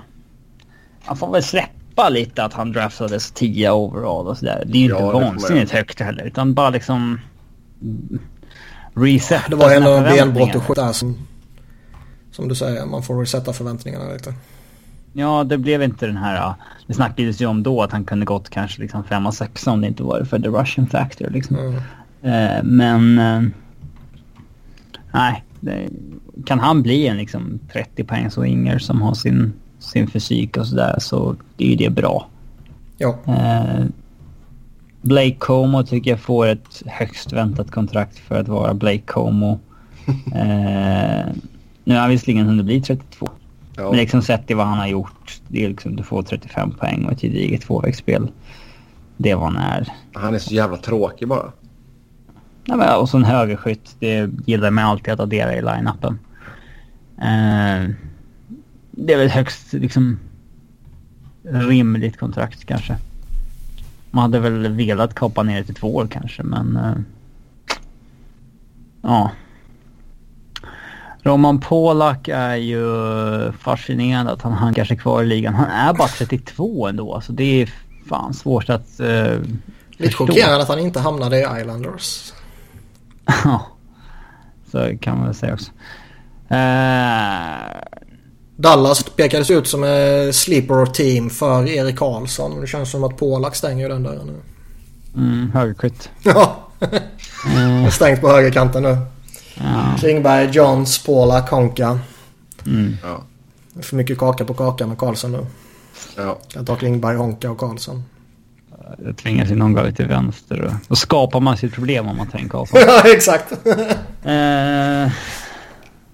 Man 1.06 1.16
får 1.16 1.32
väl 1.32 1.42
släppa 1.42 2.08
lite 2.08 2.44
att 2.44 2.52
han 2.52 2.72
draftades 2.72 3.30
10 3.30 3.70
overall 3.70 4.26
och 4.26 4.38
sådär. 4.38 4.64
Det 4.66 4.78
är 4.78 4.82
ju 4.82 4.88
ja, 4.88 4.96
inte 4.96 5.26
vansinnigt 5.26 5.72
högt 5.72 6.00
heller. 6.00 6.24
Utan 6.24 6.54
bara 6.54 6.70
liksom... 6.70 7.20
Reset. 8.94 9.42
Det 9.48 9.56
var 9.56 9.70
ändå 9.70 10.00
benbrott 10.00 10.54
och 10.54 10.62
skit 10.62 10.76
där 10.76 10.92
som... 10.92 11.26
Som 12.32 12.48
du 12.48 12.54
säger, 12.54 12.86
man 12.86 13.02
får 13.02 13.20
resetta 13.20 13.52
förväntningarna 13.52 14.12
lite. 14.12 14.34
Ja, 15.18 15.44
det 15.44 15.58
blev 15.58 15.82
inte 15.82 16.06
den 16.06 16.16
här... 16.16 16.54
Det 16.86 16.94
snackades 16.94 17.40
ju 17.40 17.46
om 17.46 17.62
då 17.62 17.82
att 17.82 17.92
han 17.92 18.04
kunde 18.04 18.26
gått 18.26 18.50
kanske 18.50 18.82
liksom 18.82 19.04
5 19.04 19.32
6 19.32 19.66
om 19.66 19.80
det 19.80 19.86
inte 19.86 20.02
var 20.02 20.24
för 20.24 20.38
the 20.38 20.48
Russian 20.48 20.86
factor 20.86 21.30
liksom. 21.30 21.56
Mm. 21.56 21.74
Uh, 22.24 22.64
men... 22.64 23.18
Uh, 23.18 23.50
nej, 25.12 25.44
det, 25.60 25.88
kan 26.46 26.58
han 26.58 26.82
bli 26.82 27.06
en 27.06 27.16
liksom 27.16 27.58
30 27.72 28.04
poängs 28.04 28.38
winger 28.38 28.78
som 28.78 29.02
har 29.02 29.14
sin, 29.14 29.52
sin 29.78 30.06
fysik 30.06 30.56
och 30.56 30.66
sådär 30.66 30.96
så 30.98 31.36
är 31.58 31.66
ju 31.66 31.76
det 31.76 31.90
bra. 31.90 32.28
Ja. 32.98 33.18
Eh, 33.26 33.84
Blake 35.00 35.36
Como 35.38 35.82
tycker 35.82 36.10
jag 36.10 36.20
får 36.20 36.46
ett 36.46 36.82
högst 36.86 37.32
väntat 37.32 37.70
kontrakt 37.70 38.18
för 38.18 38.40
att 38.40 38.48
vara 38.48 38.74
Blake 38.74 39.02
Como. 39.06 39.50
eh, 40.34 41.26
nu 41.84 41.94
har 41.94 42.00
han 42.00 42.10
visserligen 42.10 42.46
hunnit 42.46 42.64
bli 42.66 42.80
32. 42.80 43.28
Ja. 43.76 43.90
Men 43.90 43.96
liksom 43.96 44.22
sett 44.22 44.46
till 44.46 44.56
vad 44.56 44.66
han 44.66 44.78
har 44.78 44.86
gjort. 44.86 45.40
Det 45.48 45.64
är 45.64 45.68
liksom 45.68 45.96
du 45.96 46.02
får 46.02 46.22
35 46.22 46.70
poäng 46.70 47.04
och 47.04 47.12
ett 47.12 47.20
gediget 47.20 47.62
tvåvägsspel. 47.62 48.28
Det 49.16 49.30
är 49.30 49.36
vad 49.36 49.52
han 49.52 49.56
är. 49.56 49.92
Han 50.12 50.34
är 50.34 50.38
så 50.38 50.54
jävla 50.54 50.76
tråkig 50.76 51.28
bara. 51.28 51.52
Ja, 52.64 52.76
men, 52.76 52.96
och 52.96 53.08
så 53.08 53.16
en 53.16 53.24
högerskytt. 53.24 53.96
Det 53.98 54.30
gillar 54.46 54.70
man 54.70 54.84
alltid 54.84 55.14
att 55.14 55.20
addera 55.20 55.56
i 55.56 55.62
line-upen. 55.62 56.18
Eh, 57.18 57.90
det 58.90 59.12
är 59.12 59.18
väl 59.18 59.28
högst 59.28 59.72
liksom 59.72 60.18
rimligt 61.42 62.16
kontrakt 62.16 62.64
kanske. 62.64 62.96
Man 64.10 64.22
hade 64.22 64.38
väl 64.38 64.72
velat 64.72 65.14
kapa 65.14 65.42
ner 65.42 65.58
det 65.58 65.64
till 65.64 65.74
två 65.74 65.94
år 65.94 66.08
kanske 66.10 66.42
men... 66.42 66.76
Eh, 66.76 66.94
ja. 69.02 69.30
Roman 71.26 71.60
Polak 71.60 72.28
är 72.28 72.56
ju 72.56 73.52
fascinerande 73.52 74.32
att 74.32 74.42
han 74.42 74.52
hankar 74.52 74.84
sig 74.84 74.96
kvar 74.96 75.22
i 75.22 75.26
ligan. 75.26 75.54
Han 75.54 75.66
är 75.66 75.94
bara 75.94 76.08
32 76.08 76.86
ändå 76.86 77.20
så 77.20 77.32
det 77.32 77.62
är 77.62 77.72
fan 78.08 78.34
svårt 78.34 78.68
att 78.68 79.00
uh, 79.00 79.40
Lite 79.96 80.14
chockerande 80.14 80.62
att 80.62 80.68
han 80.68 80.78
inte 80.78 81.00
hamnade 81.00 81.38
i 81.38 81.60
Islanders. 81.60 82.32
Ja, 83.44 83.66
så 84.72 84.98
kan 85.00 85.16
man 85.16 85.26
väl 85.26 85.34
säga 85.34 85.54
också. 85.54 85.70
Uh... 86.50 87.96
Dallas 88.56 89.02
pekades 89.02 89.50
ut 89.50 89.68
som 89.68 89.84
en 89.84 90.32
sleeper 90.32 90.86
team 90.86 91.30
för 91.30 91.68
Erik 91.68 91.96
Karlsson. 91.96 92.60
Det 92.60 92.66
känns 92.66 92.90
som 92.90 93.04
att 93.04 93.16
Polak 93.16 93.56
stänger 93.56 93.88
den 93.88 94.02
dörren 94.02 94.26
nu. 94.26 94.40
Mm, 95.22 95.50
högerskytt. 95.50 96.10
Ja. 96.22 96.56
mm. 97.56 97.90
Stängt 97.90 98.20
på 98.20 98.28
högerkanten 98.28 98.82
nu. 98.82 98.96
Ja. 99.60 99.94
Klingberg, 99.98 100.50
Johns, 100.50 101.04
Polak, 101.04 101.50
Honka. 101.50 101.98
Mm. 102.66 102.96
Ja. 103.02 103.22
För 103.82 103.96
mycket 103.96 104.18
kaka 104.18 104.44
på 104.44 104.54
kaka 104.54 104.86
med 104.86 104.98
Karlsson 104.98 105.32
nu. 105.32 105.46
Ja. 106.16 106.38
Kan 106.48 106.64
ta 106.64 106.76
Klingberg, 106.76 107.16
Honka 107.16 107.50
och 107.50 107.58
Karlsson. 107.58 108.04
Det 108.98 109.12
tvingas 109.14 109.50
in 109.50 109.58
någon 109.58 109.72
gå 109.72 109.90
till 109.92 110.06
vänster 110.06 110.60
och 110.60 110.72
då 110.88 110.96
skapar 110.96 111.40
man 111.40 111.56
sitt 111.56 111.74
problem 111.74 112.08
om 112.08 112.16
man 112.16 112.26
tar 112.26 112.38
in 112.38 112.48
Karlsson. 112.48 112.80
ja, 112.86 113.02
exakt. 113.04 113.52
Eh, 114.22 115.12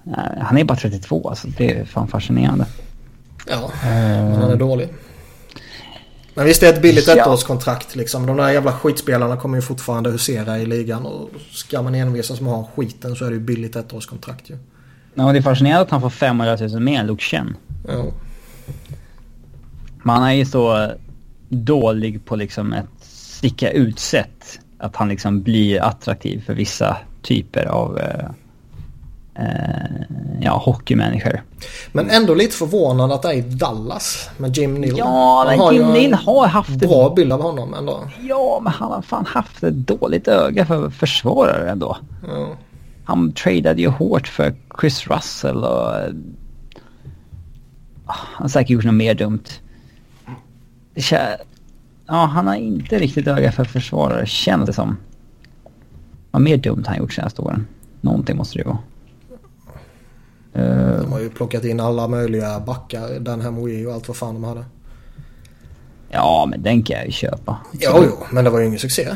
nej, 0.03 0.39
han 0.41 0.57
är 0.57 0.63
bara 0.63 0.77
32 0.77 1.29
alltså. 1.29 1.47
Det 1.57 1.71
är 1.71 1.85
fan 1.85 2.07
fascinerande. 2.07 2.65
ja, 3.47 3.71
men 3.83 4.35
han 4.41 4.51
är 4.51 4.55
dålig. 4.55 4.89
Men 6.35 6.45
visst 6.45 6.61
det 6.61 6.67
är 6.67 6.73
ett 6.73 6.81
billigt 6.81 7.07
Ja. 7.07 7.15
ettårskontrakt 7.15 7.95
liksom. 7.95 8.25
De 8.25 8.37
där 8.37 8.49
jävla 8.49 8.73
skitspelarna 8.73 9.37
kommer 9.37 9.57
ju 9.57 9.61
fortfarande 9.61 10.11
husera 10.11 10.59
i 10.59 10.65
ligan. 10.65 11.05
Och 11.05 11.29
ska 11.51 11.81
man 11.81 11.95
envisas 11.95 12.41
med 12.41 12.53
att 12.53 12.57
ha 12.59 12.69
skiten 12.75 13.15
så 13.15 13.25
är 13.25 13.29
det 13.29 13.35
ju 13.35 13.41
billigt 13.41 13.75
ettårskontrakt 13.75 14.49
ju. 14.49 14.57
Ja, 15.15 15.31
det 15.31 15.37
är 15.37 15.41
fascinerande 15.41 15.81
att 15.81 15.91
han 15.91 16.01
får 16.01 16.09
500 16.09 16.57
000 16.61 16.79
mer 16.79 16.99
än 16.99 17.07
Luke 17.07 17.23
Chen. 17.23 17.55
Ja. 17.87 18.05
Men 20.03 20.15
han 20.15 20.23
är 20.23 20.33
ju 20.33 20.45
så 20.45 20.91
dålig 21.49 22.25
på 22.25 22.35
liksom 22.35 22.73
ett 22.73 22.85
sticka 23.01 23.71
ut 23.71 23.99
sätt. 23.99 24.59
Att 24.77 24.95
han 24.95 25.09
liksom 25.09 25.41
blir 25.41 25.81
attraktiv 25.81 26.43
för 26.45 26.53
vissa 26.53 26.97
typer 27.21 27.65
av 27.65 27.99
eh, 27.99 28.29
ja, 30.41 30.57
hockeymänniskor. 30.65 31.41
Men 31.91 32.09
ändå 32.09 32.35
lite 32.35 32.55
förvånad 32.55 33.11
att 33.11 33.21
det 33.21 33.33
är 33.35 33.41
Dallas 33.41 34.29
med 34.37 34.57
Jim 34.57 34.81
Neal. 34.81 34.97
Ja, 34.97 35.45
men 35.49 35.59
har 35.59 35.73
Jim 35.73 35.83
en 35.83 35.93
Neal 35.93 36.13
har 36.13 36.47
haft 36.47 36.69
ett 36.69 36.79
Bra 36.89 37.13
bild 37.15 37.33
av 37.33 37.41
honom 37.41 37.73
ändå. 37.73 37.99
Ja, 38.21 38.59
men 38.63 38.73
han 38.73 38.91
har 38.91 39.01
fan 39.01 39.25
haft 39.25 39.63
ett 39.63 39.73
dåligt 39.73 40.27
öga 40.27 40.65
för 40.65 40.89
försvarare 40.89 41.71
ändå. 41.71 41.97
Ja. 42.27 42.47
Han 43.05 43.31
tradade 43.31 43.81
ju 43.81 43.87
hårt 43.87 44.27
för 44.27 44.55
Chris 44.81 45.07
Russell 45.07 45.63
och... 45.63 45.95
eh, 45.95 46.11
Han 48.05 48.41
har 48.41 48.47
säkert 48.47 48.69
gjort 48.69 48.83
något 48.85 48.93
mer 48.93 49.13
dumt. 49.13 49.43
Ja, 52.07 52.25
han 52.25 52.47
har 52.47 52.55
inte 52.55 52.99
riktigt 52.99 53.27
öga 53.27 53.51
för 53.51 53.63
försvarare, 53.63 54.25
känns 54.25 54.65
det 54.65 54.73
som. 54.73 54.97
Vad 56.31 56.41
mer 56.41 56.57
dumt 56.57 56.83
han 56.87 56.97
gjort 56.97 57.13
senaste 57.13 57.41
åren? 57.41 57.67
Någonting 58.01 58.37
måste 58.37 58.57
det 58.57 58.61
ju 58.61 58.67
vara. 58.67 58.77
Eh, 60.53 61.01
De 61.01 61.11
har 61.11 61.19
ju 61.19 61.29
plockat 61.29 61.63
in 61.63 61.79
alla 61.79 62.07
möjliga 62.07 62.59
backar. 62.59 63.09
Den 63.19 63.41
här 63.41 63.51
Moe 63.51 63.85
och 63.85 63.93
allt 63.93 64.07
vad 64.07 64.17
fan 64.17 64.33
de 64.33 64.43
hade. 64.43 64.65
ja, 66.09 66.45
men 66.49 66.61
den 66.63 66.83
kan 66.83 66.97
jag 66.97 67.05
ju 67.05 67.11
köpa. 67.11 67.57
Jo, 67.71 67.91
jo, 67.95 68.17
men 68.31 68.43
det 68.43 68.49
var 68.49 68.59
ju 68.59 68.65
ingen 68.67 68.79
succé. 68.79 69.15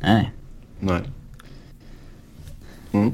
Nej. 0.00 0.32
Nej. 0.80 1.02
Mm. 2.92 3.12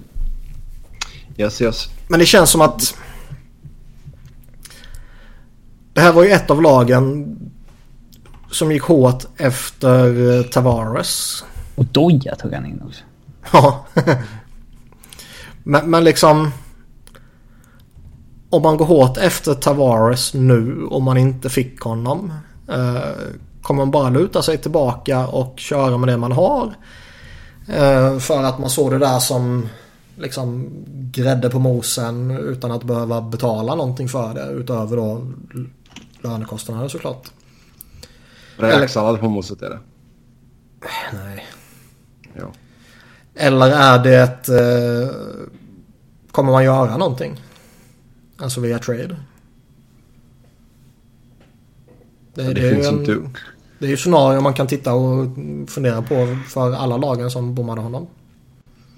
Yes, 1.37 1.63
yes. 1.63 1.89
Men 2.09 2.21
det 2.21 2.27
känns 2.27 2.51
som 2.51 2.61
att... 2.61 2.95
Det 5.93 6.01
här 6.01 6.13
var 6.13 6.25
ju 6.25 6.31
ett 6.31 6.51
av 6.51 6.63
lagen 6.63 7.37
som 8.51 8.73
gick 8.73 8.83
hårt 8.83 9.25
efter 9.37 10.31
eh, 10.39 10.43
Tavares. 10.43 11.45
Och 11.75 11.85
Doja 11.85 12.35
tog 12.37 12.53
han 12.53 12.67
in 12.67 12.83
också. 12.87 13.03
Ja. 13.53 13.87
men, 15.63 15.91
men 15.91 16.05
liksom... 16.05 16.51
Om 18.55 18.63
man 18.63 18.77
går 18.77 18.87
hårt 18.87 19.17
efter 19.17 19.55
Tavares 19.55 20.35
nu 20.35 20.85
och 20.85 21.03
man 21.03 21.17
inte 21.17 21.51
fick 21.51 21.81
honom. 21.81 22.33
Eh, 22.69 22.99
kommer 23.63 23.79
man 23.79 23.91
bara 23.91 24.11
luta 24.11 24.43
sig 24.43 24.59
tillbaka 24.59 25.27
och 25.27 25.59
köra 25.59 25.99
med 25.99 26.09
det 26.09 26.17
man 26.17 26.33
har. 26.33 26.75
Eh, 27.69 28.19
för 28.19 28.43
att 28.43 28.59
man 28.59 28.71
såg 28.71 28.91
det 28.91 28.99
där 28.99 29.19
som 29.19 29.69
liksom 30.17 30.71
grädde 31.13 31.51
på 31.51 31.59
mosen 31.59 32.31
utan 32.31 32.71
att 32.71 32.85
behöva 32.85 33.21
betala 33.21 33.75
någonting 33.75 34.09
för 34.09 34.35
det. 34.35 34.53
Utöver 34.53 34.97
då 34.97 35.27
lönekostnader 36.21 36.89
såklart. 36.89 37.31
Räksallad 38.57 39.21
på 39.21 39.29
moset 39.29 39.63
är 39.63 39.71
det. 39.71 39.79
Nej. 41.13 41.47
Ja. 42.35 42.53
Eller 43.35 43.71
är 43.71 43.99
det. 43.99 44.49
Eh, 44.49 45.11
kommer 46.33 46.53
man 46.53 46.65
göra 46.65 46.97
någonting? 46.97 47.41
Alltså 48.45 48.61
via 48.61 48.79
trade? 48.79 49.17
Det, 52.35 52.43
är 52.43 52.55
det 52.55 52.61
ju 52.61 52.75
finns 52.75 52.87
en- 52.87 52.99
inte... 52.99 53.19
Det 53.79 53.87
är 53.87 53.91
ju 53.91 53.97
scenario 53.97 54.41
man 54.41 54.55
kan 54.55 54.67
titta 54.67 54.95
och 54.95 55.27
fundera 55.69 56.03
på 56.03 56.37
för 56.49 56.73
alla 56.73 56.97
lagen 56.97 57.31
som 57.31 57.55
bommade 57.55 57.81
honom. 57.81 58.07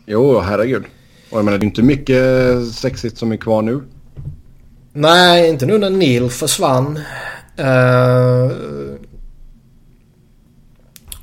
Jo, 0.06 0.40
herregud. 0.40 0.84
Och 1.30 1.38
jag 1.38 1.44
menar, 1.44 1.58
det 1.58 1.64
är 1.64 1.66
inte 1.66 1.82
mycket 1.82 2.24
sexigt 2.72 3.18
som 3.18 3.32
är 3.32 3.36
kvar 3.36 3.62
nu. 3.62 3.82
Nej, 4.92 5.50
inte 5.50 5.66
nu 5.66 5.78
när 5.78 5.90
Neil 5.90 6.30
försvann. 6.30 6.98
Uh, 7.58 8.52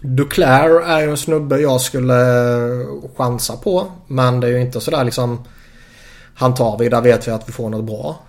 Duclair 0.02 0.82
är 0.82 1.02
ju 1.02 1.10
en 1.10 1.18
snubbe 1.18 1.60
jag 1.60 1.82
skulle 1.82 2.14
chansa 3.18 3.58
på. 3.58 3.92
Men 4.08 4.40
det 4.40 4.48
är 4.48 4.52
ju 4.52 4.62
inte 4.62 4.82
sådär 4.82 5.04
liksom... 5.04 5.44
Han 6.36 6.54
tar 6.54 6.78
vi, 6.78 6.90
där 6.90 7.02
vet 7.02 7.28
vi 7.28 7.32
att 7.32 7.50
vi 7.50 7.54
får 7.54 7.70
något 7.70 7.86
bra. 7.86 8.20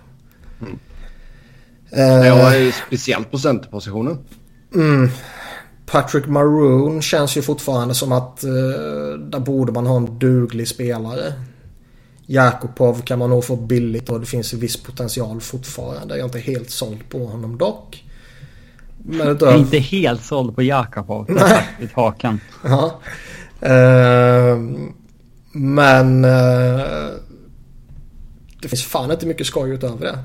Eh, 1.91 2.27
Jag 2.27 2.55
är 2.55 2.71
speciellt 2.87 3.31
på 3.31 3.37
centerpositionen. 3.39 4.17
Mm. 4.75 5.09
Patrick 5.85 6.25
Maroon 6.27 7.01
känns 7.01 7.37
ju 7.37 7.41
fortfarande 7.41 7.95
som 7.95 8.11
att 8.11 8.43
eh, 8.43 8.49
där 9.19 9.39
borde 9.39 9.71
man 9.71 9.85
ha 9.85 9.97
en 9.97 10.19
duglig 10.19 10.67
spelare. 10.67 11.33
Jakubov 12.25 13.01
kan 13.01 13.19
man 13.19 13.29
nog 13.29 13.45
få 13.45 13.55
billigt 13.55 14.09
och 14.09 14.19
det 14.19 14.25
finns 14.25 14.53
en 14.53 14.59
viss 14.59 14.83
potential 14.83 15.41
fortfarande. 15.41 16.13
Jag 16.13 16.19
är 16.19 16.25
inte 16.25 16.39
helt 16.39 16.69
såld 16.69 17.09
på 17.09 17.25
honom 17.25 17.57
dock. 17.57 18.03
Men 18.97 19.17
Jag 19.17 19.27
är 19.27 19.31
utöver... 19.31 19.57
inte 19.57 19.77
helt 19.77 20.23
såld 20.25 20.55
på 20.55 20.63
Jakobov. 20.63 21.25
Nej. 21.29 21.63
I 21.81 21.87
hakan. 21.93 22.39
Ja. 22.63 22.99
Ehm, 23.61 24.93
men 25.51 26.25
eh, 26.25 27.07
det 28.65 28.69
finns 28.69 28.83
fan 28.83 29.11
inte 29.11 29.25
mycket 29.25 29.47
skoj 29.47 29.69
utöver 29.69 30.05
det. 30.05 30.19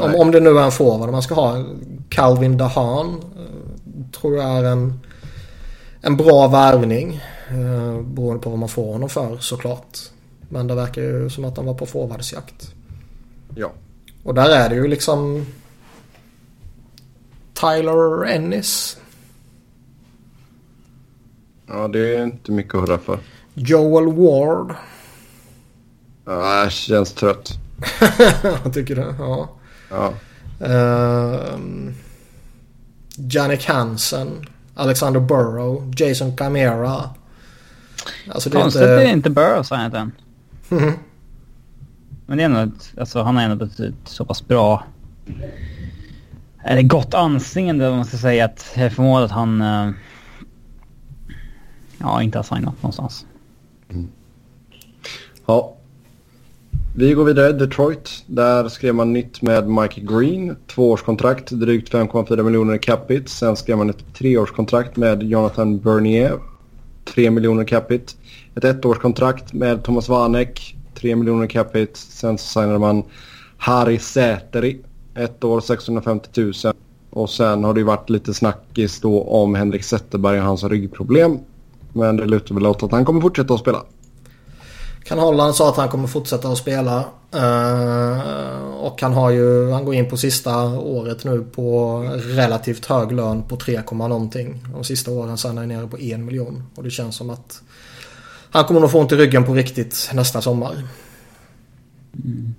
Om, 0.00 0.10
Nej. 0.10 0.20
om 0.20 0.30
det 0.30 0.40
nu 0.40 0.58
är 0.58 0.64
en 0.64 0.72
forward 0.72 1.10
man 1.10 1.22
ska 1.22 1.34
ha. 1.34 1.64
Calvin 2.08 2.56
Dahan 2.56 3.08
eh, 3.08 4.10
tror 4.20 4.36
jag 4.36 4.44
är 4.44 4.64
en, 4.64 5.00
en 6.00 6.16
bra 6.16 6.48
värvning. 6.48 7.20
Uh, 7.52 8.00
beroende 8.00 8.42
på 8.42 8.50
vad 8.50 8.58
man 8.58 8.68
får 8.68 8.92
honom 8.92 9.08
för 9.08 9.38
såklart. 9.38 9.98
Men 10.48 10.66
det 10.66 10.74
verkar 10.74 11.02
ju 11.02 11.30
som 11.30 11.44
att 11.44 11.56
han 11.56 11.66
var 11.66 11.74
på 11.74 11.86
forwardsjakt. 11.86 12.74
Ja. 13.54 13.72
Och 14.24 14.34
där 14.34 14.50
är 14.50 14.68
det 14.68 14.74
ju 14.74 14.88
liksom 14.88 15.46
Tyler 17.54 18.24
Ennis. 18.24 18.98
Ja, 21.66 21.88
det 21.88 22.16
är 22.16 22.22
inte 22.22 22.52
mycket 22.52 22.74
att 22.74 22.80
hurra 22.80 22.98
för. 22.98 23.18
Joel 23.54 24.12
Ward. 24.12 24.74
Ja, 26.30 26.62
jag 26.62 26.72
känns 26.72 27.12
trött. 27.12 27.58
Tycker 28.74 28.96
du? 28.96 29.14
Ja. 29.18 29.48
Ja. 29.90 30.12
Jannik 33.16 33.66
Hansen. 33.68 34.28
Alexander 34.74 35.20
Burrow. 35.20 35.92
Jason 35.96 36.36
Camara. 36.36 37.10
Alltså 38.32 38.50
det 38.50 38.58
är 38.58 38.62
Konstigt 38.62 38.82
att 38.82 38.88
det 38.88 39.02
inte... 39.02 39.12
inte 39.12 39.30
Burrows 39.30 39.70
har 39.70 39.76
han 39.76 39.94
än. 39.94 40.12
Mhm. 40.68 40.92
Men 42.26 42.36
det 42.36 42.42
är 42.42 42.44
ändå 42.44 42.60
ett, 42.60 42.92
alltså 42.98 43.22
han 43.22 43.36
har 43.36 43.42
ändå 43.42 43.64
ett, 43.64 43.80
ett 43.80 43.94
så 44.04 44.24
pass 44.24 44.48
bra... 44.48 44.84
Eller 46.64 46.82
gott 46.82 47.14
anseende 47.14 47.88
om 47.88 47.96
man 47.96 48.04
ska 48.04 48.16
säga 48.16 48.44
att 48.44 48.72
jag 48.74 48.92
förmodar 48.92 49.24
att 49.24 49.30
han... 49.30 49.60
eh, 49.62 49.90
ja, 51.98 52.22
inte 52.22 52.38
har 52.38 52.42
signat 52.42 52.74
någonstans. 52.82 53.26
ja. 53.88 53.96
Vi 56.94 57.12
går 57.12 57.24
vidare. 57.24 57.52
Detroit. 57.52 58.24
Där 58.26 58.68
skrev 58.68 58.94
man 58.94 59.12
nytt 59.12 59.42
med 59.42 59.68
Mike 59.68 60.00
Green. 60.00 60.56
Tvåårskontrakt, 60.66 61.50
drygt 61.50 61.92
5,4 61.92 62.42
miljoner 62.42 62.78
capita. 62.78 63.28
Sen 63.28 63.56
skrev 63.56 63.78
man 63.78 63.90
ett 63.90 64.14
treårskontrakt 64.14 64.96
med 64.96 65.22
Jonathan 65.22 65.78
Bernier. 65.78 66.38
3 67.04 67.30
miljoner 67.30 67.64
capita. 67.64 68.12
Ett 68.54 68.64
ettårskontrakt 68.64 69.52
med 69.52 69.82
Thomas 69.82 70.08
Vanek. 70.08 70.76
3 70.94 71.16
miljoner 71.16 71.46
capita. 71.46 71.92
Sen 71.94 72.38
så 72.38 72.60
signade 72.60 72.78
man 72.78 73.02
Harry 73.56 73.98
Säteri. 73.98 74.80
Ett 75.14 75.44
år 75.44 75.60
650 75.60 76.40
000. 76.40 76.52
Och 77.10 77.30
sen 77.30 77.64
har 77.64 77.74
det 77.74 77.80
ju 77.80 77.86
varit 77.86 78.10
lite 78.10 78.34
snackis 78.34 79.00
då 79.00 79.22
om 79.22 79.54
Henrik 79.54 79.84
Zetterberg 79.84 80.38
och 80.38 80.46
hans 80.46 80.64
ryggproblem. 80.64 81.38
Men 81.92 82.16
det 82.16 82.26
lutar 82.26 82.54
väl 82.54 82.66
åt 82.66 82.82
att 82.82 82.92
han 82.92 83.04
kommer 83.04 83.20
fortsätta 83.20 83.54
att 83.54 83.60
spela. 83.60 83.82
Kan 85.04 85.18
Holland 85.18 85.54
sa 85.54 85.68
att 85.68 85.76
han 85.76 85.88
kommer 85.88 86.08
fortsätta 86.08 86.48
att 86.48 86.58
spela. 86.58 87.04
Uh, 87.34 88.60
och 88.74 89.02
han 89.02 89.12
har 89.12 89.30
ju, 89.30 89.70
han 89.70 89.84
går 89.84 89.94
in 89.94 90.10
på 90.10 90.16
sista 90.16 90.68
året 90.78 91.24
nu 91.24 91.42
på 91.42 91.98
relativt 92.16 92.86
hög 92.86 93.12
lön 93.12 93.42
på 93.42 93.56
3, 93.56 93.82
någonting. 93.92 94.66
De 94.72 94.84
sista 94.84 95.10
åren 95.10 95.38
sen 95.38 95.58
är 95.58 95.62
han 95.62 95.68
nere 95.68 95.86
på 95.86 95.96
1 95.96 96.20
miljon. 96.20 96.62
Och 96.74 96.82
det 96.82 96.90
känns 96.90 97.16
som 97.16 97.30
att 97.30 97.62
han 98.50 98.64
kommer 98.64 98.80
nog 98.80 98.90
få 98.90 99.00
ont 99.00 99.12
i 99.12 99.16
ryggen 99.16 99.44
på 99.44 99.54
riktigt 99.54 100.10
nästa 100.12 100.40
sommar. 100.40 100.82
Mm. 102.14 102.54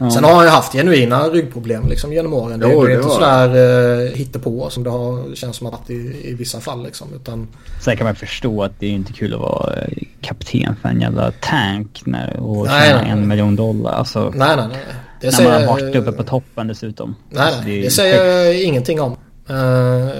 Ja. 0.00 0.10
Sen 0.10 0.24
har 0.24 0.34
han 0.34 0.44
ju 0.44 0.50
haft 0.50 0.72
genuina 0.72 1.22
ryggproblem 1.22 1.88
liksom 1.88 2.12
genom 2.12 2.34
åren. 2.34 2.62
Jo, 2.62 2.86
det 2.86 2.92
är 2.92 2.96
inte 2.96 3.08
sådär 3.08 3.56
uh, 3.56 4.14
hittepå 4.14 4.70
som 4.70 4.84
det 4.84 4.90
har 4.90 5.34
känns 5.34 5.56
som 5.56 5.66
att 5.66 5.90
i, 5.90 6.20
i 6.24 6.34
vissa 6.34 6.60
fall 6.60 6.84
liksom. 6.84 7.08
Utan... 7.14 7.48
Sen 7.80 7.96
kan 7.96 8.04
man 8.04 8.14
förstå 8.14 8.62
att 8.62 8.72
det 8.78 8.86
är 8.86 8.90
inte 8.90 9.12
kul 9.12 9.34
att 9.34 9.40
vara 9.40 9.74
eh, 9.74 9.88
kapten 10.20 10.76
för 10.82 10.88
en 10.88 11.00
jävla 11.00 11.32
tank 11.40 12.02
när, 12.04 12.40
och 12.40 12.66
tjäna 12.66 13.02
en 13.02 13.28
miljon 13.28 13.56
dollar. 13.56 13.92
Alltså, 13.92 14.32
nej, 14.34 14.56
nej, 14.56 14.66
nej. 14.68 14.80
Det 15.20 15.26
när 15.26 15.32
säger, 15.32 15.50
man 15.50 15.60
har 15.60 15.80
varit 15.80 15.96
uppe 15.96 16.12
på 16.12 16.22
toppen 16.22 16.68
dessutom. 16.68 17.16
Nej, 17.30 17.42
alltså, 17.42 17.60
nej. 17.62 17.76
Det, 17.76 17.84
det 17.84 17.90
säger 17.90 18.24
jag 18.24 18.62
ingenting 18.62 19.00
om. 19.00 19.16
Uh, 19.50 19.56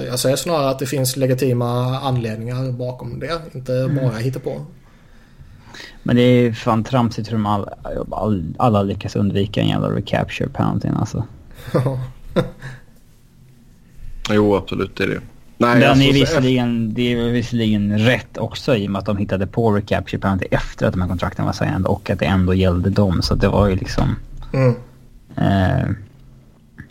jag 0.07 0.19
säger 0.19 0.37
snarare 0.37 0.71
att 0.71 0.79
det 0.79 0.87
finns 0.87 1.17
legitima 1.17 1.99
anledningar 1.99 2.73
bakom 2.73 3.21
det. 3.21 3.41
Inte 3.55 3.73
mm. 3.75 3.97
bara 3.97 4.17
hittepå. 4.17 4.67
Men 6.09 6.17
det 6.17 6.23
är 6.23 6.53
fan 6.53 6.85
tramsigt 6.85 7.29
hur 7.29 7.33
de 7.33 7.47
all, 7.47 7.69
all, 8.11 8.55
alla 8.59 8.83
lyckas 8.83 9.17
undvika 9.17 9.61
en 9.61 9.69
jävla 9.69 9.91
recapture 9.91 10.49
penalty 10.49 10.89
alltså. 10.89 11.25
jo, 14.31 14.57
absolut 14.57 14.97
det 14.97 15.05
är 15.05 15.09
det. 15.09 15.21
Nej, 15.59 15.81
Den 15.81 15.91
alltså, 15.91 16.05
är 16.05 16.13
visserligen, 16.13 16.95
det 16.95 17.13
är 17.13 17.31
visserligen 17.31 17.99
rätt 17.99 18.39
också 18.39 18.77
i 18.77 18.87
och 18.87 18.91
med 18.91 18.99
att 18.99 19.07
de 19.07 19.17
hittade 19.17 19.47
på 19.47 19.71
recapture 19.71 20.19
penalty 20.19 20.47
efter 20.51 20.87
att 20.87 20.93
de 20.93 21.01
här 21.01 21.09
kontrakten 21.09 21.45
var 21.45 21.53
signade 21.53 21.89
och 21.89 22.11
att 22.11 22.19
det 22.19 22.27
ändå 22.27 22.55
gällde 22.55 22.91
dem. 22.91 23.23
Så 23.23 23.35
det 23.35 23.49
var 23.49 23.69
ju 23.69 23.77
liksom... 23.77 24.17
Mm. 24.53 24.75
Eh, 25.37 25.89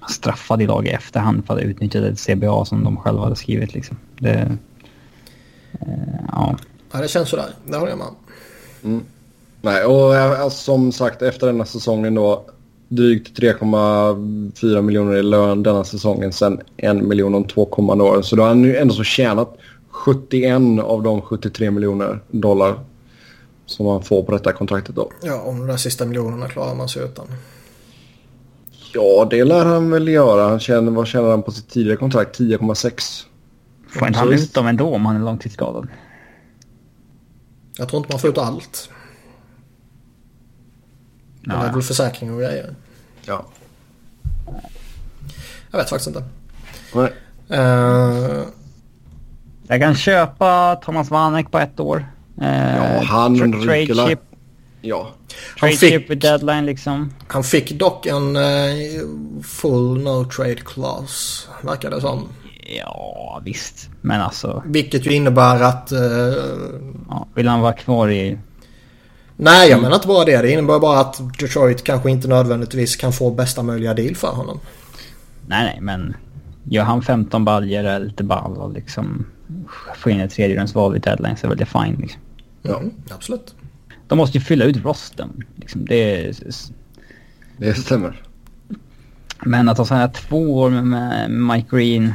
straffade 0.10 0.64
i 0.64 0.68
lag 0.68 0.88
i 0.88 0.89
efterhand 0.89 1.45
för 1.45 1.53
att 1.53 1.60
ha 1.60 1.69
utnyttjat 1.69 2.03
ett 2.03 2.19
CBA 2.19 2.65
som 2.65 2.84
de 2.84 2.98
själva 2.98 3.23
hade 3.23 3.35
skrivit 3.35 3.73
liksom. 3.73 3.98
Det, 4.19 4.57
eh, 5.80 5.88
ja. 6.31 6.57
ja, 6.91 6.99
det 6.99 7.07
känns 7.07 7.30
sådär. 7.30 7.49
Det 7.65 7.77
håller 7.77 7.89
jag 7.89 7.98
med 7.98 8.07
om. 8.07 8.15
Mm. 8.88 9.03
Nej, 9.61 9.85
och 9.85 10.15
eh, 10.15 10.49
som 10.49 10.91
sagt 10.91 11.22
efter 11.22 11.47
denna 11.47 11.65
säsongen 11.65 12.15
då 12.15 12.45
drygt 12.88 13.39
3,4 13.39 14.81
miljoner 14.81 15.15
i 15.15 15.23
lön 15.23 15.64
denna 15.64 15.84
säsongen. 15.84 16.34
Sen 16.34 16.61
en 16.77 17.07
miljon 17.07 17.35
om 17.35 17.43
två 17.43 17.65
kommande 17.65 18.03
år. 18.03 18.22
Så 18.22 18.35
då 18.35 18.41
har 18.41 18.47
han 18.47 18.64
ju 18.64 18.76
ändå 18.76 18.93
så 18.93 19.03
tjänat 19.03 19.57
71 19.89 20.61
av 20.84 21.03
de 21.03 21.22
73 21.22 21.72
miljoner 21.72 22.19
dollar 22.31 22.80
som 23.65 23.85
man 23.85 24.03
får 24.03 24.23
på 24.23 24.31
detta 24.31 24.53
kontraktet 24.53 24.95
då. 24.95 25.11
Ja, 25.23 25.41
om 25.41 25.59
de 25.59 25.68
där 25.68 25.77
sista 25.77 26.05
miljonerna 26.05 26.47
klarar 26.47 26.76
man 26.76 26.89
sig 26.89 27.03
utan. 27.03 27.27
Ja, 28.93 29.27
det 29.30 29.43
lär 29.43 29.65
han 29.65 29.91
väl 29.91 30.07
göra. 30.07 30.49
Han 30.49 30.59
tjänar, 30.59 30.91
vad 30.91 31.07
tjänar 31.07 31.30
han 31.30 31.43
på 31.43 31.51
sitt 31.51 31.69
tidigare 31.69 31.97
kontrakt? 31.97 32.39
10,6. 32.39 33.23
Får 33.89 34.07
inte 34.07 34.19
han 34.19 34.34
ut 34.34 34.53
dem 34.53 34.68
ändå 34.68 34.85
om 34.85 35.05
han 35.05 35.15
är 35.15 35.19
långtidsskadad? 35.19 35.88
Jag 37.78 37.90
tror 37.90 37.98
inte 37.98 38.14
man 38.14 38.20
får 38.20 38.30
ut 38.30 38.38
allt. 38.38 38.90
Det 41.41 41.54
är 41.54 41.74
väl 41.74 41.82
försäkring 41.82 42.34
och 42.34 42.40
grejer. 42.40 42.76
Ja. 43.26 43.45
Jag 45.72 45.80
vet 45.80 45.90
faktiskt 45.90 46.08
inte. 46.08 46.24
Nej. 46.94 47.14
Uh... 47.60 48.44
Jag 49.68 49.82
kan 49.82 49.95
köpa 49.95 50.76
Thomas 50.76 51.10
Vanek 51.10 51.52
på 51.52 51.60
ett 51.60 51.80
år. 51.80 52.06
Uh, 52.41 52.78
ja, 52.78 53.02
han 53.04 53.54
ryker 53.54 54.08
chip. 54.08 54.20
Ja. 54.82 55.12
Trade 55.60 55.60
han 55.60 55.70
fick, 55.70 56.08
chip 56.08 56.22
deadline 56.22 56.66
liksom. 56.66 57.14
Han 57.28 57.44
fick 57.44 57.72
dock 57.72 58.06
en 58.06 58.36
uh, 58.36 59.41
full 59.44 60.04
no 60.04 60.26
trade 60.26 60.56
clause, 60.56 61.48
verkar 61.62 61.90
det 61.90 62.02
som. 62.02 62.30
Ja, 62.76 63.41
visst. 63.45 63.89
Men 64.02 64.22
alltså... 64.22 64.64
Vilket 64.65 65.06
ju 65.06 65.11
innebär 65.11 65.61
att... 65.61 65.91
Uh... 65.91 65.99
Ja, 67.10 67.27
vill 67.35 67.48
han 67.48 67.61
vara 67.61 67.73
kvar 67.73 68.10
i... 68.10 68.38
Nej, 69.35 69.69
jag 69.69 69.81
menar 69.81 69.95
inte 69.95 70.07
bara 70.07 70.26
det. 70.26 70.41
Det 70.41 70.52
innebär 70.52 70.80
bara 70.80 70.99
att 70.99 71.39
Detroit 71.39 71.84
kanske 71.84 72.11
inte 72.11 72.27
nödvändigtvis 72.27 72.95
kan 72.95 73.14
få 73.14 73.31
bästa 73.31 73.64
möjliga 73.64 73.94
deal 73.94 74.15
för 74.15 74.27
honom. 74.27 74.60
Nej, 75.48 75.64
nej, 75.64 75.77
men 75.81 76.15
gör 76.64 76.84
han 76.84 77.02
15 77.02 77.45
baljor 77.45 77.84
är 77.84 77.99
lite 77.99 78.23
ball 78.23 78.57
och 78.57 78.73
liksom 78.73 79.26
få 79.95 80.10
in 80.10 80.19
ett 80.19 80.31
tredjerumsval 80.31 80.94
vid 80.94 81.02
deadline 81.02 81.38
så 81.38 81.48
är 81.48 81.49
väl 81.49 81.57
det 81.57 81.65
fine 81.65 81.95
liksom. 81.99 82.22
Ja, 82.61 82.77
mm, 82.77 82.91
absolut. 83.15 83.56
De 84.07 84.18
måste 84.18 84.38
ju 84.38 84.44
fylla 84.44 84.65
ut 84.65 84.85
rosten. 84.85 85.44
Liksom. 85.56 85.85
Det, 85.85 86.31
det 87.57 87.73
stämmer. 87.73 88.22
Men 89.45 89.69
att 89.69 89.77
ha 89.77 89.85
sådana 89.85 90.06
här 90.06 90.11
två 90.14 90.60
år 90.60 90.69
med 90.69 91.31
Mike 91.31 91.68
Green 91.77 92.14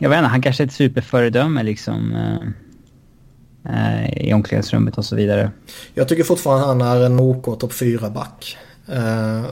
jag 0.00 0.10
vet 0.10 0.18
inte, 0.18 0.28
han 0.28 0.42
kanske 0.42 0.62
är 0.62 0.66
ett 0.66 0.72
superföredöme 0.72 1.62
liksom. 1.62 2.14
Eh, 2.14 4.04
eh, 4.04 4.28
I 4.28 4.32
omklädningsrummet 4.32 4.98
och 4.98 5.04
så 5.04 5.16
vidare. 5.16 5.50
Jag 5.94 6.08
tycker 6.08 6.24
fortfarande 6.24 6.66
han 6.66 6.80
är 6.80 7.06
en 7.06 7.20
OK 7.20 7.44
topp 7.44 7.72
4-back. 7.72 8.58
Eh, 8.88 9.44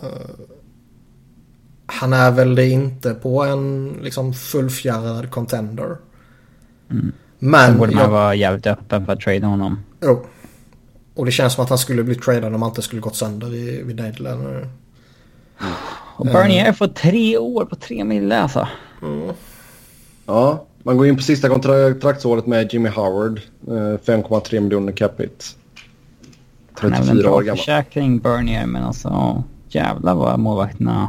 han 1.86 2.12
är 2.12 2.30
väl 2.30 2.54
det 2.54 2.68
inte 2.68 3.14
på 3.14 3.42
en 3.44 3.96
liksom 4.02 4.34
fullfjärrad 4.34 5.30
contender. 5.30 5.96
Mm. 6.90 7.12
Men... 7.38 7.66
Sen 7.70 7.78
borde 7.78 7.94
man 7.94 8.02
jag... 8.02 8.10
vara 8.10 8.34
jävligt 8.34 8.66
öppen 8.66 9.06
för 9.06 9.12
att 9.12 9.20
trada 9.20 9.46
honom. 9.46 9.78
Jo. 10.02 10.26
Och 11.14 11.24
det 11.24 11.32
känns 11.32 11.52
som 11.52 11.64
att 11.64 11.68
han 11.68 11.78
skulle 11.78 12.02
bli 12.02 12.14
tradad 12.14 12.54
om 12.54 12.62
han 12.62 12.70
inte 12.70 12.82
skulle 12.82 13.00
gått 13.00 13.16
sönder 13.16 13.54
i, 13.54 13.82
vid 13.82 13.96
deadline. 13.96 14.68
Och 16.16 16.26
Bernier 16.26 16.72
får 16.72 16.86
tre 16.86 17.38
år 17.38 17.64
på 17.64 17.76
tre 17.76 18.04
mille 18.04 18.40
alltså. 18.40 18.68
Mm. 19.02 19.34
Ja, 20.26 20.64
man 20.82 20.96
går 20.96 21.06
in 21.06 21.16
på 21.16 21.22
sista 21.22 21.48
kontraktsåret 21.48 22.46
med 22.46 22.72
Jimmy 22.72 22.88
Howard. 22.88 23.40
5,3 23.66 24.54
eh, 24.54 24.60
miljoner 24.60 24.92
capita. 24.92 25.44
34 26.80 27.30
år 27.30 27.42
gammal. 27.42 27.58
försäkring 27.58 28.18
Bernier 28.18 28.66
men 28.66 28.82
alltså 28.82 29.42
jävlar 29.68 30.14
vad 30.14 30.38
målvakterna 30.38 31.08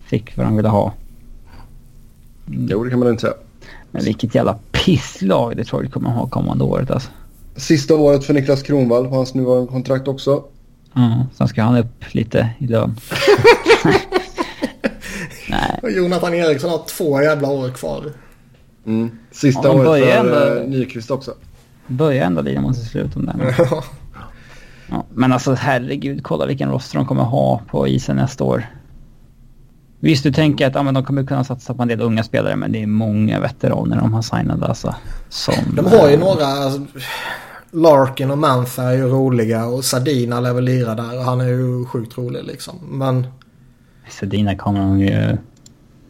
fick 0.00 0.36
vad 0.36 0.46
de 0.46 0.56
ville 0.56 0.68
ha. 0.68 0.92
Mm. 2.46 2.68
Jo, 2.70 2.84
det 2.84 2.90
kan 2.90 2.98
man 2.98 3.08
inte 3.08 3.20
säga. 3.20 3.34
Men 3.90 4.04
vilket 4.04 4.34
jävla 4.34 4.58
pisslag 4.72 5.56
det 5.56 5.64
tror 5.64 5.82
jag 5.82 5.92
kommer 5.92 6.10
ha 6.10 6.26
kommande 6.26 6.64
året 6.64 6.90
alltså. 6.90 7.10
Sista 7.56 7.94
året 7.94 8.24
för 8.24 8.34
Niklas 8.34 8.62
Kronwall 8.62 9.08
på 9.08 9.14
hans 9.14 9.34
nuvarande 9.34 9.72
kontrakt 9.72 10.08
också. 10.08 10.44
Ja, 10.92 11.26
sen 11.34 11.48
ska 11.48 11.62
han 11.62 11.76
upp 11.76 12.14
lite 12.14 12.50
i 12.58 12.66
lön. 12.66 12.96
Nej. 15.82 15.96
Jonathan 15.96 16.34
Eriksson 16.34 16.70
har 16.70 16.84
två 16.86 17.22
jävla 17.22 17.48
år 17.48 17.70
kvar. 17.70 18.12
Mm. 18.86 19.10
Sista 19.30 19.68
ja, 19.68 19.74
året 19.74 20.04
för 20.04 20.10
ändå, 20.10 20.60
eh, 20.60 20.68
Nyqvist 20.68 21.10
också. 21.10 21.34
Börjar 21.86 22.26
ändå 22.26 22.42
lida 22.42 22.60
mot 22.60 22.76
sitt 22.76 22.88
slut 22.88 23.16
om 23.16 23.26
det. 23.26 23.56
ja, 24.90 25.04
men 25.14 25.32
alltså 25.32 25.54
herregud, 25.54 26.22
kolla 26.22 26.46
vilken 26.46 26.70
roster 26.70 26.96
de 26.98 27.06
kommer 27.06 27.22
ha 27.22 27.60
på 27.70 27.88
isen 27.88 28.16
nästa 28.16 28.44
år. 28.44 28.66
Visst, 30.00 30.22
du 30.22 30.32
tänker 30.32 30.66
att 30.66 30.74
ja, 30.74 30.82
men 30.82 30.94
de 30.94 31.04
kommer 31.04 31.24
kunna 31.24 31.44
satsa 31.44 31.74
på 31.74 31.82
en 31.82 31.88
del 31.88 32.00
unga 32.00 32.22
spelare, 32.22 32.56
men 32.56 32.72
det 32.72 32.82
är 32.82 32.86
många 32.86 33.40
veteraner 33.40 33.96
de 33.96 34.14
har 34.14 34.22
signat 34.22 34.62
alltså. 34.62 34.94
Som, 35.28 35.54
de 35.76 35.86
har 35.86 36.08
ju 36.08 36.14
äh, 36.14 36.20
några... 36.20 36.46
Alltså, 36.46 36.80
Larkin 37.70 38.30
och 38.30 38.38
Mantha 38.38 38.82
är 38.82 38.92
ju 38.92 39.08
roliga 39.08 39.66
och 39.66 39.84
Sardina 39.84 40.40
lär 40.40 40.52
väl 40.52 40.64
lira 40.64 40.94
där 40.94 41.18
och 41.18 41.24
han 41.24 41.40
är 41.40 41.48
ju 41.48 41.84
sjukt 41.84 42.18
rolig 42.18 42.44
liksom. 42.44 42.74
Men 42.90 43.26
Sedina 44.08 44.56
kommer 44.56 44.80
de 44.80 45.00
ju 45.00 45.36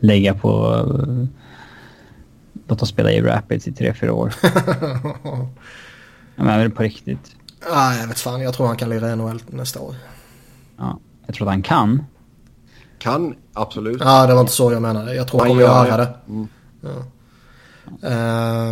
lägga 0.01 0.35
på... 0.35 0.85
Låt 2.69 2.83
oss 2.83 2.89
spela 2.89 3.13
i 3.13 3.21
Rapids 3.21 3.69
i 3.69 3.73
tre, 3.73 3.95
fyra 3.95 4.13
år. 4.13 4.35
ja, 4.43 5.49
men 6.35 6.49
är 6.49 6.65
det 6.65 6.71
på 6.71 6.83
riktigt? 6.83 7.37
Ja, 7.71 7.95
jag 7.95 8.07
vet 8.07 8.21
fan. 8.21 8.41
Jag 8.41 8.55
tror 8.55 8.67
han 8.67 8.77
kan 8.77 8.91
lira 8.91 9.15
NHL 9.15 9.43
nästa 9.47 9.81
år. 9.81 9.95
Ja, 10.77 10.99
jag 11.27 11.35
tror 11.35 11.47
att 11.47 11.53
han 11.53 11.63
kan. 11.63 12.05
Kan, 12.99 13.35
absolut. 13.53 14.01
Ja, 14.01 14.27
det 14.27 14.35
var 14.35 14.41
inte 14.41 14.53
så 14.53 14.73
jag 14.73 14.83
menade. 14.83 15.15
Jag 15.15 15.29
tror 15.29 15.41
han 15.41 15.49
kommer 15.49 15.63
göra 15.63 15.97
det. 15.97 16.15
Mm. 16.29 16.49
Ja. 16.81 16.91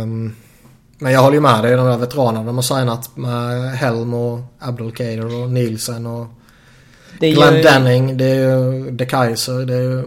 Um, 0.01 0.35
men 0.97 1.11
jag 1.11 1.21
håller 1.21 1.35
ju 1.35 1.41
med 1.41 1.63
dig. 1.63 1.75
De 1.75 1.87
där 1.87 1.97
veteranerna 1.97 2.45
de 2.45 2.55
har 2.55 2.61
signat 2.61 3.17
med 3.17 3.71
Helm 3.71 4.13
och 4.13 4.39
Abdelkader 4.59 5.43
och 5.43 5.49
Nielsen 5.49 6.05
och 6.05 6.27
det 7.19 7.31
Glenn 7.31 7.55
ju... 7.55 7.61
Denning, 7.61 8.17
det 8.17 8.25
är 8.25 8.35
ju 8.35 8.91
De 8.91 9.05
Kaiser, 9.05 9.65
det 9.65 9.75
är 9.75 9.81
ju... 9.81 10.03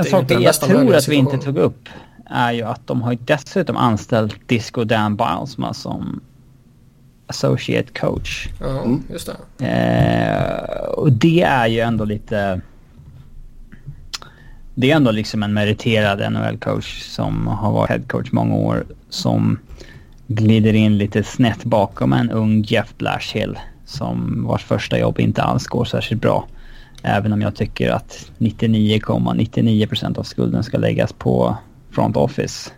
En 0.00 0.10
sak 0.10 0.30
jag 0.30 0.54
tror 0.54 0.94
att 0.94 1.08
vi 1.08 1.16
inte 1.16 1.38
tog 1.38 1.58
upp 1.58 1.88
är 2.26 2.52
ju 2.52 2.62
att 2.62 2.86
de 2.86 3.02
har 3.02 3.18
dessutom 3.24 3.76
anställt 3.76 4.48
Disco 4.48 4.84
Dan 4.84 5.16
Bilesma 5.16 5.74
som 5.74 6.20
associate 7.26 7.92
coach. 8.00 8.48
Ja, 8.60 8.82
mm. 8.82 9.02
just 9.10 9.30
det. 9.58 9.66
Eh, 9.66 10.88
och 10.88 11.12
det 11.12 11.42
är 11.42 11.66
ju 11.66 11.80
ändå 11.80 12.04
lite... 12.04 12.60
Det 14.74 14.90
är 14.90 14.96
ändå 14.96 15.10
liksom 15.10 15.42
en 15.42 15.52
meriterad 15.52 16.32
NHL-coach 16.32 17.02
som 17.02 17.46
har 17.46 17.72
varit 17.72 17.90
headcoach 17.90 18.32
många 18.32 18.54
år 18.54 18.84
som 19.08 19.58
glider 20.26 20.72
in 20.72 20.98
lite 20.98 21.22
snett 21.22 21.64
bakom 21.64 22.12
en 22.12 22.30
ung 22.30 22.62
Jeff 22.62 22.94
Blashill 22.98 23.58
som 23.84 24.44
vars 24.46 24.64
första 24.64 24.98
jobb 24.98 25.20
inte 25.20 25.42
alls 25.42 25.66
går 25.66 25.84
särskilt 25.84 26.22
bra. 26.22 26.46
Även 27.02 27.32
om 27.32 27.42
jag 27.42 27.56
tycker 27.56 27.90
att 27.90 28.30
99,99% 28.38 29.36
,99 29.36 30.18
av 30.18 30.22
skulden 30.22 30.62
ska 30.64 30.78
läggas 30.78 31.12
på 31.12 31.56
front 31.90 32.16
office. 32.16 32.70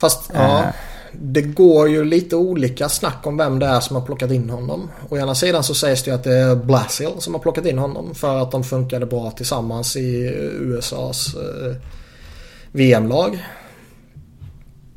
Fast, 0.00 0.30
ja. 0.34 0.64
det 1.12 1.42
går 1.42 1.88
ju 1.88 2.04
lite 2.04 2.36
olika 2.36 2.88
snack 2.88 3.26
om 3.26 3.36
vem 3.36 3.58
det 3.58 3.66
är 3.66 3.80
som 3.80 3.96
har 3.96 4.02
plockat 4.02 4.30
in 4.30 4.50
honom. 4.50 4.90
Å 5.08 5.16
ena 5.16 5.34
sidan 5.34 5.64
så 5.64 5.74
sägs 5.74 6.02
det 6.02 6.10
ju 6.10 6.14
att 6.14 6.24
det 6.24 6.34
är 6.34 6.56
Blasil 6.56 7.10
som 7.18 7.34
har 7.34 7.40
plockat 7.40 7.66
in 7.66 7.78
honom 7.78 8.14
för 8.14 8.42
att 8.42 8.50
de 8.50 8.64
funkade 8.64 9.06
bra 9.06 9.30
tillsammans 9.30 9.96
i 9.96 10.32
USAs 10.60 11.34
eh, 11.34 11.76
VM-lag. 12.72 13.46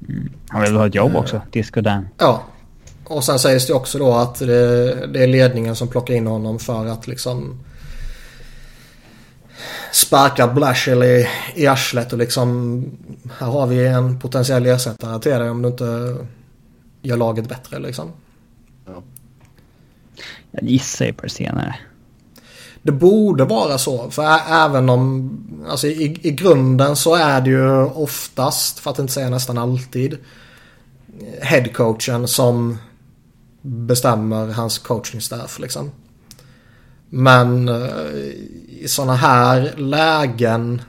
Mm. 0.09 0.33
Han 0.47 0.61
vill 0.61 0.75
ha 0.75 0.87
ett 0.87 0.95
jobb 0.95 1.15
också, 1.15 1.41
Disco 1.51 1.81
Dan. 1.81 2.07
Ja. 2.17 2.43
Och 3.05 3.23
sen 3.23 3.39
sägs 3.39 3.67
det 3.67 3.73
också 3.73 3.99
då 3.99 4.13
att 4.13 4.39
det, 4.39 5.07
det 5.07 5.23
är 5.23 5.27
ledningen 5.27 5.75
som 5.75 5.87
plockar 5.87 6.13
in 6.13 6.27
honom 6.27 6.59
för 6.59 6.85
att 6.85 7.07
liksom 7.07 7.59
sparka 9.91 10.47
Blashill 10.47 11.03
i, 11.03 11.27
i 11.55 11.67
arslet 11.67 12.13
och 12.13 12.19
liksom 12.19 12.85
här 13.39 13.47
har 13.47 13.67
vi 13.67 13.87
en 13.87 14.19
potentiell 14.19 14.65
ersättare 14.65 15.19
till 15.19 15.31
dig 15.31 15.49
om 15.49 15.61
du 15.61 15.67
inte 15.67 16.17
gör 17.01 17.17
laget 17.17 17.49
bättre 17.49 17.79
liksom. 17.79 18.11
Ja. 18.85 19.03
Jag 20.51 20.63
gissar 20.63 21.05
ju 21.05 21.13
på 21.13 21.23
det 21.23 21.29
senare. 21.29 21.75
Det 22.81 22.91
borde 22.91 23.45
vara 23.45 23.77
så. 23.77 24.11
För 24.11 24.39
även 24.49 24.89
om, 24.89 25.31
alltså 25.69 25.87
i, 25.87 26.19
i 26.21 26.31
grunden 26.31 26.95
så 26.95 27.15
är 27.15 27.41
det 27.41 27.49
ju 27.49 27.83
oftast, 27.83 28.79
för 28.79 28.91
att 28.91 28.99
inte 28.99 29.13
säga 29.13 29.29
nästan 29.29 29.57
alltid, 29.57 30.17
headcoachen 31.41 32.27
som 32.27 32.77
bestämmer 33.61 34.47
hans 34.47 34.77
coachingstaff 34.77 35.59
liksom. 35.59 35.91
Men 37.15 37.69
eh, 37.69 37.75
i 38.67 38.85
sådana 38.87 39.15
här 39.15 39.73
lägen 39.77 40.81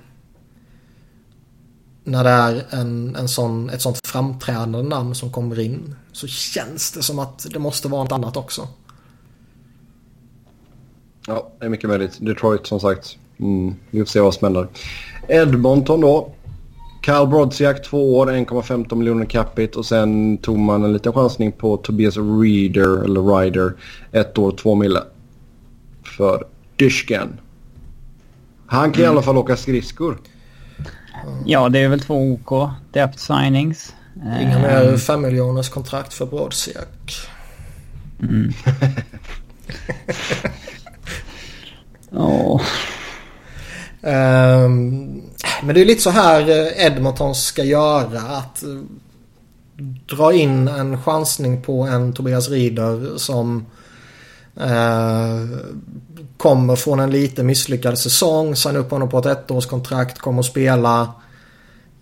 när 2.05 2.25
det 2.25 2.31
är 2.31 2.65
en, 2.71 3.17
en 3.17 3.29
sån, 3.29 3.71
ett 3.71 3.83
sånt 3.83 4.07
framträdande 4.07 4.83
namn 4.83 5.15
som 5.15 5.33
kommer 5.33 5.61
in 5.61 5.95
så 6.13 6.27
känns 6.27 6.93
det 6.93 7.03
som 7.03 7.19
att 7.19 7.47
det 7.53 7.59
måste 7.59 7.89
vara 7.89 8.03
något 8.03 8.13
annat 8.13 8.37
också. 8.37 8.69
Ja, 11.27 11.53
det 11.59 11.67
är 11.67 11.71
mycket 11.71 11.89
möjligt. 11.89 12.17
Detroit 12.21 12.67
som 12.67 12.81
sagt. 12.81 13.17
Mm, 13.39 13.75
vi 13.91 13.99
får 13.99 14.07
se 14.07 14.21
vad 14.21 14.35
som 14.35 14.45
händer. 14.45 14.69
Edmonton 15.29 16.01
då. 16.01 16.33
Carl 17.03 17.29
Brodziak 17.29 17.83
två 17.83 18.19
år, 18.19 18.27
1,15 18.27 18.95
miljoner 18.95 19.27
capita 19.27 19.79
och 19.79 19.87
sen 19.87 20.39
tog 20.39 20.59
man 20.59 20.85
en 20.85 20.93
liten 20.93 21.13
chansning 21.13 21.53
på 21.53 21.77
Tobias 21.77 22.17
Reader, 22.17 23.05
eller 23.05 23.41
Ryder, 23.41 23.73
ett 24.13 24.39
år, 24.39 24.53
två 24.53 24.75
mille. 24.75 25.01
För 26.17 26.45
Dyshken. 26.77 27.41
Han 28.67 28.93
kan 28.93 29.03
mm. 29.03 29.05
i 29.05 29.07
alla 29.07 29.23
fall 29.23 29.37
åka 29.37 29.57
skridskor. 29.57 30.19
Ja, 31.45 31.69
det 31.69 31.79
är 31.79 31.89
väl 31.89 32.01
två 32.01 32.33
OK. 32.33 32.71
Depth 32.93 33.19
signings. 33.19 33.95
Inga 34.41 34.59
mer 34.59 34.89
um, 34.89 34.99
fem 34.99 35.23
miljoners 35.23 35.69
kontrakt 35.69 36.15
för 36.15 36.27
Brodziak. 36.27 37.29
Mm. 38.23 38.53
oh. 42.11 42.63
um, 44.03 45.23
men 45.63 45.75
det 45.75 45.81
är 45.81 45.85
lite 45.85 46.03
så 46.03 46.11
här 46.11 46.51
eh, 46.51 46.87
Edmonton 46.87 47.35
ska 47.35 47.65
göra. 47.65 48.21
Att 48.21 48.63
eh, 48.63 48.69
dra 50.07 50.33
in 50.33 50.69
en 50.69 51.03
chansning 51.03 51.63
på 51.63 51.83
en 51.83 52.13
Tobias 52.13 52.49
Rieder 52.49 53.17
som 53.17 53.67
eh, 54.57 55.59
kommer 56.37 56.77
från 56.77 57.01
en 57.01 57.11
lite 57.11 57.43
misslyckad 57.43 57.99
säsong. 57.99 58.57
Signa 58.57 58.79
upp 58.79 58.91
honom 58.91 59.09
på 59.09 59.19
ett 59.19 59.27
ettårskontrakt. 59.27 60.19
Kommer 60.19 60.41
att 60.41 60.47
spela 60.47 61.15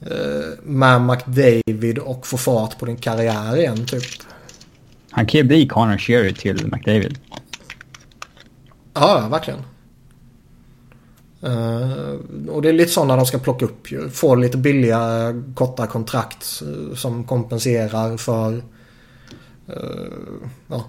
eh, 0.00 0.58
med 0.62 1.00
McDavid 1.00 1.98
och 1.98 2.26
få 2.26 2.36
fart 2.36 2.78
på 2.78 2.86
din 2.86 2.96
karriär 2.96 3.56
igen 3.56 3.86
typ. 3.86 4.02
Han 5.10 5.26
kan 5.26 5.38
ju 5.38 5.44
bli 5.44 5.68
Connor 5.68 5.98
Sherry 5.98 6.34
till 6.34 6.66
McDavid. 6.66 7.18
Ja, 8.94 9.28
verkligen. 9.30 9.60
Uh, 11.46 12.14
och 12.48 12.62
det 12.62 12.68
är 12.68 12.72
lite 12.72 12.92
sådana 12.92 13.16
de 13.16 13.26
ska 13.26 13.38
plocka 13.38 13.64
upp 13.64 13.92
ju. 13.92 14.10
Få 14.10 14.34
lite 14.34 14.58
billiga 14.58 15.34
korta 15.54 15.86
kontrakt 15.86 16.62
uh, 16.66 16.94
som 16.94 17.24
kompenserar 17.24 18.16
för 18.16 18.52
uh, 18.52 18.62
ja, 20.66 20.84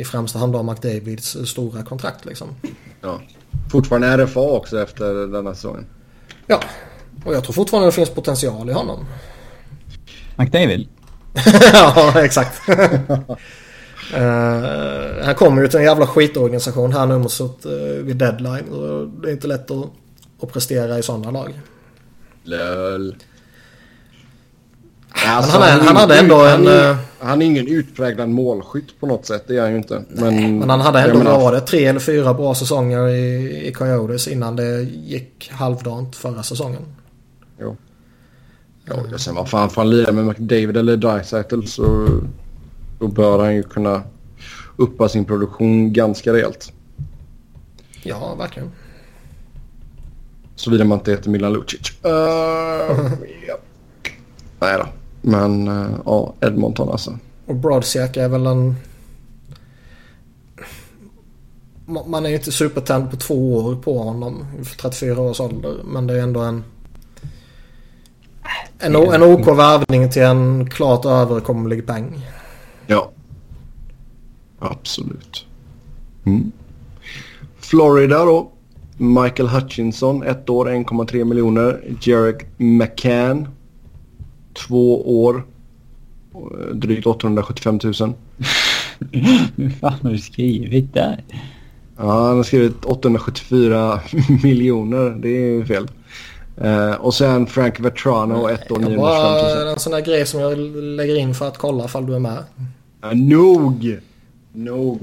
i 0.00 0.04
främsta 0.04 0.38
hand 0.38 0.52
då 0.52 0.62
McDavids 0.62 1.36
stora 1.44 1.82
kontrakt 1.82 2.24
liksom. 2.24 2.48
Ja. 3.00 3.20
Fortfarande 3.70 4.16
RFA 4.16 4.40
också 4.40 4.82
efter 4.82 5.26
denna 5.26 5.54
säsongen. 5.54 5.86
Ja, 6.46 6.62
och 7.24 7.34
jag 7.34 7.44
tror 7.44 7.52
fortfarande 7.52 7.88
det 7.88 7.92
finns 7.92 8.10
potential 8.10 8.70
i 8.70 8.72
honom. 8.72 9.06
McDavid? 10.36 10.88
ja, 11.72 12.24
exakt. 12.24 12.60
Uh, 14.14 15.24
han 15.24 15.34
kommer 15.34 15.62
ju 15.62 15.68
till 15.68 15.78
en 15.78 15.84
jävla 15.84 16.06
skitorganisation 16.06 16.92
här 16.92 17.06
nu 17.06 17.18
mot 17.18 17.40
uh, 17.40 17.72
vid 18.04 18.16
deadline. 18.16 18.68
Och 18.68 19.08
det 19.08 19.28
är 19.28 19.32
inte 19.32 19.46
lätt 19.46 19.70
att, 19.70 19.86
att 20.42 20.52
prestera 20.52 20.98
i 20.98 21.02
sådana 21.02 21.30
lag. 21.30 21.60
Löl. 22.42 23.16
Alltså, 25.10 25.58
han, 25.58 25.70
han, 25.70 25.86
han, 25.86 25.96
hade 25.96 26.18
ändå 26.18 26.36
han, 26.36 26.66
en... 26.66 26.90
Uh, 26.90 26.96
han 27.18 27.42
är 27.42 27.46
ingen 27.46 27.66
utpräglad 27.66 28.28
målskytt 28.28 29.00
på 29.00 29.06
något 29.06 29.26
sätt. 29.26 29.44
Det 29.46 29.56
är 29.56 29.60
han 29.60 29.70
ju 29.70 29.76
inte. 29.76 30.04
Men, 30.08 30.58
men 30.58 30.70
han 30.70 30.80
hade 30.80 31.00
ändå 31.00 31.18
menar... 31.18 31.40
var 31.40 31.52
det 31.52 31.60
tre 31.60 31.86
eller 31.86 32.00
fyra 32.00 32.34
bra 32.34 32.54
säsonger 32.54 33.08
i, 33.08 33.66
i 33.66 33.72
Coyotes 33.72 34.28
innan 34.28 34.56
det 34.56 34.82
gick 34.82 35.50
halvdant 35.52 36.16
förra 36.16 36.42
säsongen. 36.42 36.82
Jo. 37.60 37.76
Ja, 38.84 39.18
sen 39.18 39.34
vad 39.34 39.50
fan 39.50 39.70
får 39.70 39.80
han 39.82 39.90
lira 39.90 40.12
med 40.12 40.24
McDavid 40.26 40.76
eller 40.76 40.96
Dreisaitl 40.96 41.62
så 41.66 42.08
då 42.98 43.08
bör 43.08 43.38
han 43.38 43.54
ju 43.54 43.62
kunna 43.62 44.02
uppa 44.76 45.08
sin 45.08 45.24
produktion 45.24 45.92
ganska 45.92 46.32
rejält. 46.32 46.72
Ja, 48.02 48.34
verkligen. 48.34 48.70
Såvida 50.56 50.84
man 50.84 50.98
inte 50.98 51.10
heter 51.10 51.30
Milan 51.30 51.52
Lucic. 51.52 51.92
Uh, 52.04 52.10
ja. 53.48 53.56
Nej 54.60 54.78
då. 54.78 54.86
Men 55.20 55.68
uh, 55.68 55.90
ja, 56.04 56.34
Edmonton 56.40 56.88
alltså. 56.88 57.18
Och 57.46 57.56
Brodziak 57.56 58.16
är 58.16 58.28
väl 58.28 58.46
en... 58.46 58.76
Man 62.06 62.24
är 62.26 62.28
ju 62.28 62.36
inte 62.36 62.52
supertänd 62.52 63.10
på 63.10 63.16
två 63.16 63.56
år 63.56 63.74
på 63.76 63.98
honom. 63.98 64.46
34 64.80 65.20
års 65.20 65.40
ålder. 65.40 65.74
Men 65.84 66.06
det 66.06 66.18
är 66.18 66.22
ändå 66.22 66.40
en... 66.40 66.64
En, 68.78 68.96
en 68.96 69.22
OK 69.22 69.46
värvning 69.46 70.10
till 70.10 70.22
en 70.22 70.70
klart 70.70 71.04
överkomlig 71.04 71.86
peng. 71.86 72.26
Ja. 72.86 73.10
Absolut. 74.58 75.46
Mm. 76.24 76.52
Florida 77.58 78.24
då. 78.24 78.50
Michael 78.96 79.48
Hutchinson, 79.48 80.22
ett 80.22 80.50
år, 80.50 80.66
1,3 80.66 81.24
miljoner. 81.24 81.96
Jarek 82.00 82.46
McCann, 82.56 83.48
två 84.54 85.20
år, 85.24 85.44
drygt 86.72 87.06
875 87.06 87.80
000. 87.84 87.94
Hur 89.56 89.70
fan 89.70 89.98
har 90.02 90.10
du 90.10 90.18
skrivit 90.18 90.94
där? 90.94 91.24
Ja, 91.96 92.26
han 92.26 92.36
har 92.36 92.42
skrivit 92.42 92.84
874 92.84 94.00
miljoner. 94.42 95.10
Det 95.10 95.28
är 95.28 95.64
fel. 95.64 95.88
Uh, 96.64 96.92
och 96.92 97.14
sen 97.14 97.46
Frank 97.46 97.80
Vetrano, 97.80 98.48
ett 98.48 98.70
år, 98.70 98.78
925 98.78 98.88
000. 98.88 98.98
Bara 98.98 99.72
en 99.72 99.78
sån 99.78 99.92
där 99.92 100.00
grej 100.00 100.26
som 100.26 100.40
jag 100.40 100.58
lägger 100.82 101.16
in 101.16 101.34
för 101.34 101.48
att 101.48 101.58
kolla 101.58 101.84
ifall 101.84 102.06
du 102.06 102.14
är 102.14 102.18
med. 102.18 102.44
Ja, 103.00 103.12
nog! 103.12 103.98
Nog. 104.52 105.00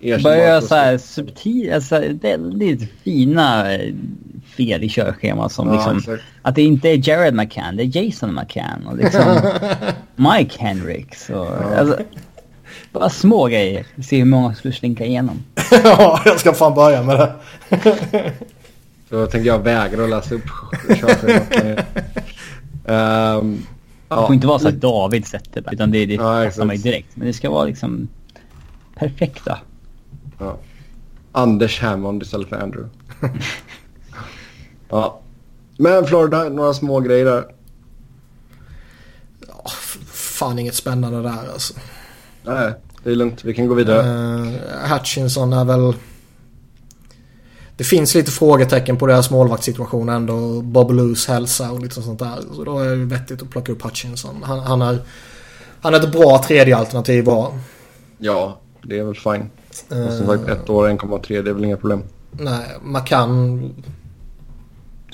Börjar 0.00 0.60
så 0.60 0.74
här 0.74 0.98
subtil, 0.98 1.72
alltså 1.72 2.02
väldigt 2.20 2.90
fina 3.04 3.74
eh, 3.74 3.94
fel 4.56 4.84
i 4.84 4.88
körschemat 4.88 5.52
som 5.52 5.68
ja, 5.68 5.74
liksom... 5.74 5.98
Exakt. 5.98 6.22
Att 6.42 6.54
det 6.54 6.62
inte 6.62 6.88
är 6.88 7.08
Jared 7.08 7.34
McCann, 7.34 7.76
det 7.76 7.82
är 7.82 8.02
Jason 8.04 8.34
McCann 8.34 8.86
och 8.86 8.96
liksom 8.96 9.40
Mike 10.16 10.58
Henricks 10.58 11.30
och... 11.30 11.46
Ja. 11.46 11.76
Alltså, 11.78 11.98
bara 12.92 13.10
små 13.10 13.46
grejer. 13.46 13.86
Se 14.02 14.18
hur 14.18 14.24
många 14.24 14.54
skulle 14.54 14.74
slinka 14.74 15.04
igenom. 15.04 15.42
ja, 15.70 16.22
jag 16.24 16.40
ska 16.40 16.52
fan 16.52 16.74
börja 16.74 17.02
med 17.02 17.18
det. 17.18 17.32
Så 19.08 19.26
tänker 19.26 19.46
jag 19.46 19.58
vägra 19.58 20.04
att 20.04 20.10
läsa 20.10 20.34
upp 20.34 20.48
körschemat. 20.88 21.86
um, 22.84 23.66
det 24.08 24.14
får 24.14 24.34
inte 24.34 24.46
vara 24.46 24.58
så 24.58 24.68
att 24.68 24.80
David 24.80 25.26
sätter 25.26 25.60
det, 25.60 25.72
utan 25.72 25.90
det, 25.90 26.06
det 26.06 26.14
ja, 26.14 26.64
mig 26.64 26.78
direkt. 26.78 27.08
Men 27.14 27.26
det 27.26 27.32
ska 27.32 27.50
vara 27.50 27.64
liksom 27.64 28.08
perfekta. 28.94 29.58
Ja. 30.38 30.58
Anders 31.32 31.80
Hammond 31.80 32.22
istället 32.22 32.48
för 32.48 32.56
Andrew. 32.56 32.88
Ja. 34.88 35.20
Men 35.78 36.06
Florida, 36.06 36.48
några 36.48 36.74
små 36.74 37.00
grejer 37.00 37.24
där. 37.24 37.44
Ja, 39.48 39.70
fan 40.06 40.58
inget 40.58 40.74
spännande 40.74 41.22
där 41.22 41.52
alltså. 41.52 41.74
Nej, 42.42 42.72
det 43.04 43.10
är 43.10 43.14
lugnt. 43.14 43.44
Vi 43.44 43.54
kan 43.54 43.66
gå 43.66 43.74
vidare. 43.74 44.02
Uh, 44.02 44.92
Hutchinson 44.92 45.52
är 45.52 45.64
väl... 45.64 45.94
det 47.76 47.84
finns 47.84 48.14
lite 48.14 48.30
frågetecken 48.30 48.96
på 48.96 49.06
deras 49.06 49.30
målvaktssituation 49.30 50.08
ändå. 50.08 50.62
Bob 50.62 50.90
Loos 50.90 51.28
hälsa 51.28 51.70
och 51.70 51.80
lite 51.80 52.02
sånt 52.02 52.18
där. 52.18 52.36
Så 52.54 52.64
då 52.64 52.78
är 52.78 52.90
det 52.90 53.04
vettigt 53.04 53.42
att 53.42 53.50
plocka 53.50 53.72
upp 53.72 53.82
Hutchinson. 53.82 54.42
Han, 54.42 54.58
han 54.58 54.82
är, 54.82 54.98
han 55.80 55.94
är 55.94 56.00
ett 56.00 56.12
bra 56.12 56.42
tredje 56.46 56.76
alternativ 56.76 57.24
bara. 57.24 57.60
Ja, 58.18 58.58
det 58.82 58.98
är 58.98 59.04
väl 59.04 59.14
fine. 59.14 59.50
Och 59.88 60.12
som 60.12 60.26
sagt, 60.26 60.48
ett 60.48 60.70
år 60.70 60.88
1,3 60.88 61.42
det 61.42 61.50
är 61.50 61.54
väl 61.54 61.64
inga 61.64 61.76
problem. 61.76 62.02
Nej, 62.30 62.66
man 62.82 63.04
kan 63.04 63.60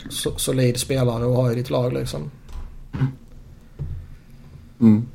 so 0.08 0.30
solid 0.36 0.76
spelare 0.76 1.24
och 1.24 1.34
ha 1.34 1.52
i 1.52 1.54
ditt 1.54 1.70
lag 1.70 1.92
liksom. 1.92 2.30
Mm. 4.80 5.06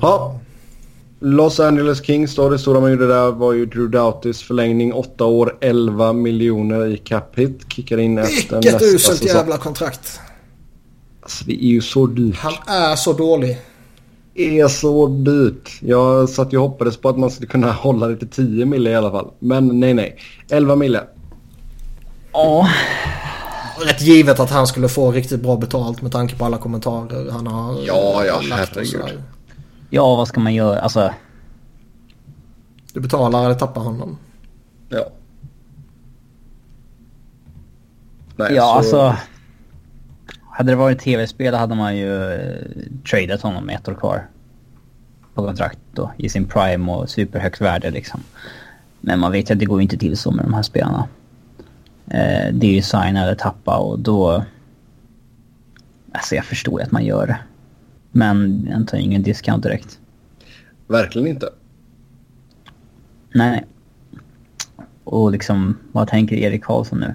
Ja. 0.00 0.40
Los 1.20 1.60
Angeles 1.60 2.04
Kings 2.04 2.34
då, 2.34 2.48
det 2.48 2.58
stora 2.58 2.80
man 2.80 2.90
gjorde 2.90 3.06
där 3.06 3.30
var 3.30 3.52
ju 3.52 3.66
Drew 3.66 3.90
Doughtys 3.90 4.42
förlängning. 4.42 4.92
8 4.92 5.24
år, 5.24 5.58
11 5.60 6.12
miljoner 6.12 6.86
i 6.86 6.96
cap 6.96 7.38
hit. 7.38 7.60
Kickar 7.68 7.98
in 7.98 8.18
efter 8.18 8.56
Vilket 8.56 8.72
nästa 8.72 8.86
uselt 8.86 9.18
säsong. 9.18 9.36
jävla 9.36 9.56
kontrakt. 9.56 10.20
Alltså, 11.22 11.44
det 11.44 11.64
är 11.64 11.68
ju 11.68 11.80
så 11.80 12.06
dyrt. 12.06 12.36
Han 12.36 12.52
är 12.66 12.96
så 12.96 13.12
dålig. 13.12 13.58
Det 14.34 14.60
är 14.60 14.68
så 14.68 15.06
dyrt. 15.06 15.78
Jag 15.80 16.28
satt 16.28 16.52
ju 16.52 16.56
och 16.58 16.68
hoppades 16.68 16.96
på 16.96 17.08
att 17.08 17.18
man 17.18 17.30
skulle 17.30 17.48
kunna 17.48 17.72
hålla 17.72 18.06
det 18.06 18.16
till 18.16 18.28
10 18.28 18.64
mille 18.66 18.90
i 18.90 18.94
alla 18.94 19.10
fall. 19.10 19.30
Men 19.38 19.80
nej, 19.80 19.94
nej. 19.94 20.16
11 20.50 20.76
mille. 20.76 21.00
Ja, 22.32 22.68
Rätt 23.80 24.00
givet 24.02 24.40
att 24.40 24.50
han 24.50 24.66
skulle 24.66 24.88
få 24.88 25.12
riktigt 25.12 25.42
bra 25.42 25.56
betalt 25.56 26.02
med 26.02 26.12
tanke 26.12 26.36
på 26.36 26.44
alla 26.44 26.58
kommentarer 26.58 27.30
han 27.30 27.46
har 27.46 27.74
Ja, 27.86 28.24
ja, 28.26 28.40
herregud. 28.50 29.22
ja 29.90 30.16
vad 30.16 30.28
ska 30.28 30.40
man 30.40 30.54
göra? 30.54 30.80
Alltså, 30.80 31.14
Du 32.92 33.00
betalar 33.00 33.44
eller 33.44 33.54
tappar 33.54 33.80
honom. 33.80 34.18
Ja. 34.88 35.04
Nej, 38.36 38.52
ja 38.54 38.62
så- 38.62 38.72
alltså. 38.72 39.16
Hade 40.50 40.72
det 40.72 40.76
varit 40.76 40.98
tv-spel 41.00 41.54
hade 41.54 41.74
man 41.74 41.96
ju 41.96 42.32
eh, 42.32 42.56
tradat 43.10 43.42
honom 43.42 43.64
med 43.66 43.76
ett 43.76 43.88
år 43.88 43.94
kvar. 43.94 44.26
På 45.34 45.46
kontrakt 45.46 45.78
då, 45.94 46.10
i 46.16 46.28
sin 46.28 46.44
prime 46.44 46.92
och 46.92 47.10
superhögt 47.10 47.60
värde 47.60 47.90
liksom. 47.90 48.20
Men 49.00 49.18
man 49.18 49.32
vet 49.32 49.50
ju 49.50 49.52
att 49.52 49.58
det 49.58 49.64
går 49.64 49.82
inte 49.82 49.96
till 49.96 50.16
så 50.16 50.30
med 50.30 50.44
de 50.44 50.54
här 50.54 50.62
spelarna. 50.62 51.08
Eh, 52.12 52.52
det 52.52 52.66
är 52.66 52.74
ju 52.74 52.82
signa 52.82 53.22
eller 53.22 53.34
tappa 53.34 53.76
och 53.76 53.98
då... 53.98 54.44
Alltså 56.12 56.34
jag 56.34 56.44
förstår 56.44 56.80
ju 56.80 56.84
att 56.84 56.92
man 56.92 57.04
gör 57.04 57.26
det. 57.26 57.38
Men 58.12 58.66
jag 58.70 58.88
tar 58.88 58.98
ingen 58.98 59.22
discount 59.22 59.68
direkt. 59.68 59.98
Verkligen 60.86 61.28
inte. 61.28 61.48
Nej. 63.34 63.64
Och 65.04 65.32
liksom, 65.32 65.78
vad 65.92 66.08
tänker 66.08 66.36
Erik 66.36 66.64
Karlsson 66.64 67.00
nu? 67.00 67.14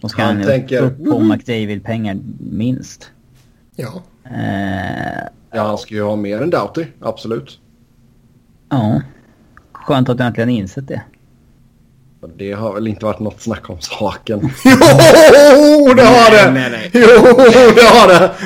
Då 0.00 0.08
ska 0.08 0.22
Han 0.22 0.36
han, 0.36 0.46
tänker, 0.46 0.82
upp 0.82 1.04
på 1.04 1.20
McDavid-pengar 1.20 2.18
minst. 2.38 3.10
Ja. 3.76 4.02
Eh, 4.24 5.28
Ja, 5.50 5.62
han 5.62 5.78
ska 5.78 5.94
ju 5.94 6.02
ha 6.02 6.16
mer 6.16 6.42
än 6.42 6.50
Doughty. 6.50 6.86
Absolut. 7.00 7.60
ja. 8.68 9.02
Skönt 9.72 10.08
att 10.08 10.18
du 10.18 10.24
äntligen 10.24 10.50
insett 10.50 10.88
det. 10.88 11.02
Det 12.36 12.52
har 12.52 12.74
väl 12.74 12.86
inte 12.86 13.04
varit 13.04 13.20
något 13.20 13.40
snack 13.40 13.70
om 13.70 13.80
saken. 13.80 14.40
Jo, 14.64 15.94
det 15.94 16.02
har 16.04 16.30
det! 16.30 16.50
Nej, 16.50 16.70
nej. 16.70 16.90
Jo, 16.92 17.34
det 17.74 17.84
har 17.84 18.08
det! 18.08 18.30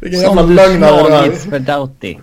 Vilken 0.00 0.20
jävla 0.20 0.42
lögnare 0.42 1.06
slagits 1.06 1.46
är. 1.46 1.50
för 1.50 1.58
Doughty. 1.58 2.16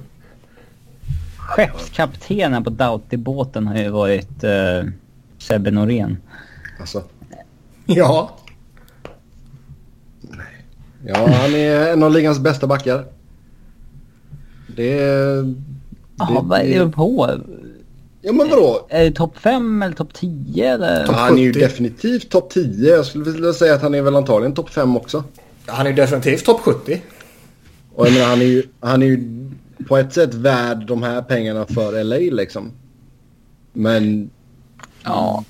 Skeppskaptenen 1.38 2.64
på 2.64 2.70
Doughty-båten 2.70 3.68
har 3.68 3.76
ju 3.78 3.90
varit 3.90 4.44
uh, 4.44 4.90
Sebbe 5.38 5.72
Norén. 5.72 6.18
Alltså, 6.80 7.04
Ja. 7.86 8.32
ja, 11.06 11.28
han 11.28 11.56
är 11.56 11.92
en 11.94 12.04
av 12.04 12.12
ligans 12.12 12.40
bästa 12.40 12.68
backar. 12.68 13.06
Det. 14.76 14.96
Jaha, 16.18 16.42
vad 16.44 16.60
är 16.60 16.86
det 16.86 16.92
på? 16.92 17.30
Ja, 18.26 18.34
men 18.34 18.50
vadå? 18.50 18.86
Är 18.90 19.04
det 19.04 19.12
topp 19.12 19.38
5 19.38 19.82
eller 19.84 19.96
topp 19.96 20.14
10 20.14 20.74
eller? 20.74 21.06
Topp 21.06 21.16
Han 21.16 21.38
är 21.38 21.42
ju 21.42 21.54
70. 21.54 21.60
definitivt 21.60 22.30
topp 22.30 22.50
10. 22.50 22.90
Jag 22.96 23.06
skulle 23.06 23.24
vilja 23.32 23.54
säga 23.54 23.74
att 23.76 23.82
han 23.82 23.96
är 23.96 24.02
väl 24.02 24.16
antagligen 24.16 24.54
topp 24.56 24.70
5 24.70 24.98
också. 24.98 25.24
Han 25.66 25.88
är 25.88 25.94
definitivt 25.94 26.46
topp 26.46 26.60
70. 26.62 27.02
Och 27.96 28.08
jag 28.08 28.14
menar, 28.14 28.28
han 28.28 28.42
är 28.42 28.46
ju, 28.46 28.64
han 28.80 29.02
är 29.04 29.08
ju 29.08 29.20
på 29.88 29.98
ett 29.98 30.14
sätt 30.14 30.34
värd 30.34 30.86
de 30.88 31.04
här 31.04 31.22
pengarna 31.22 31.66
för 31.66 32.04
LA 32.04 32.16
liksom. 32.18 32.72
Men 33.74 34.30
Ja. 35.04 35.44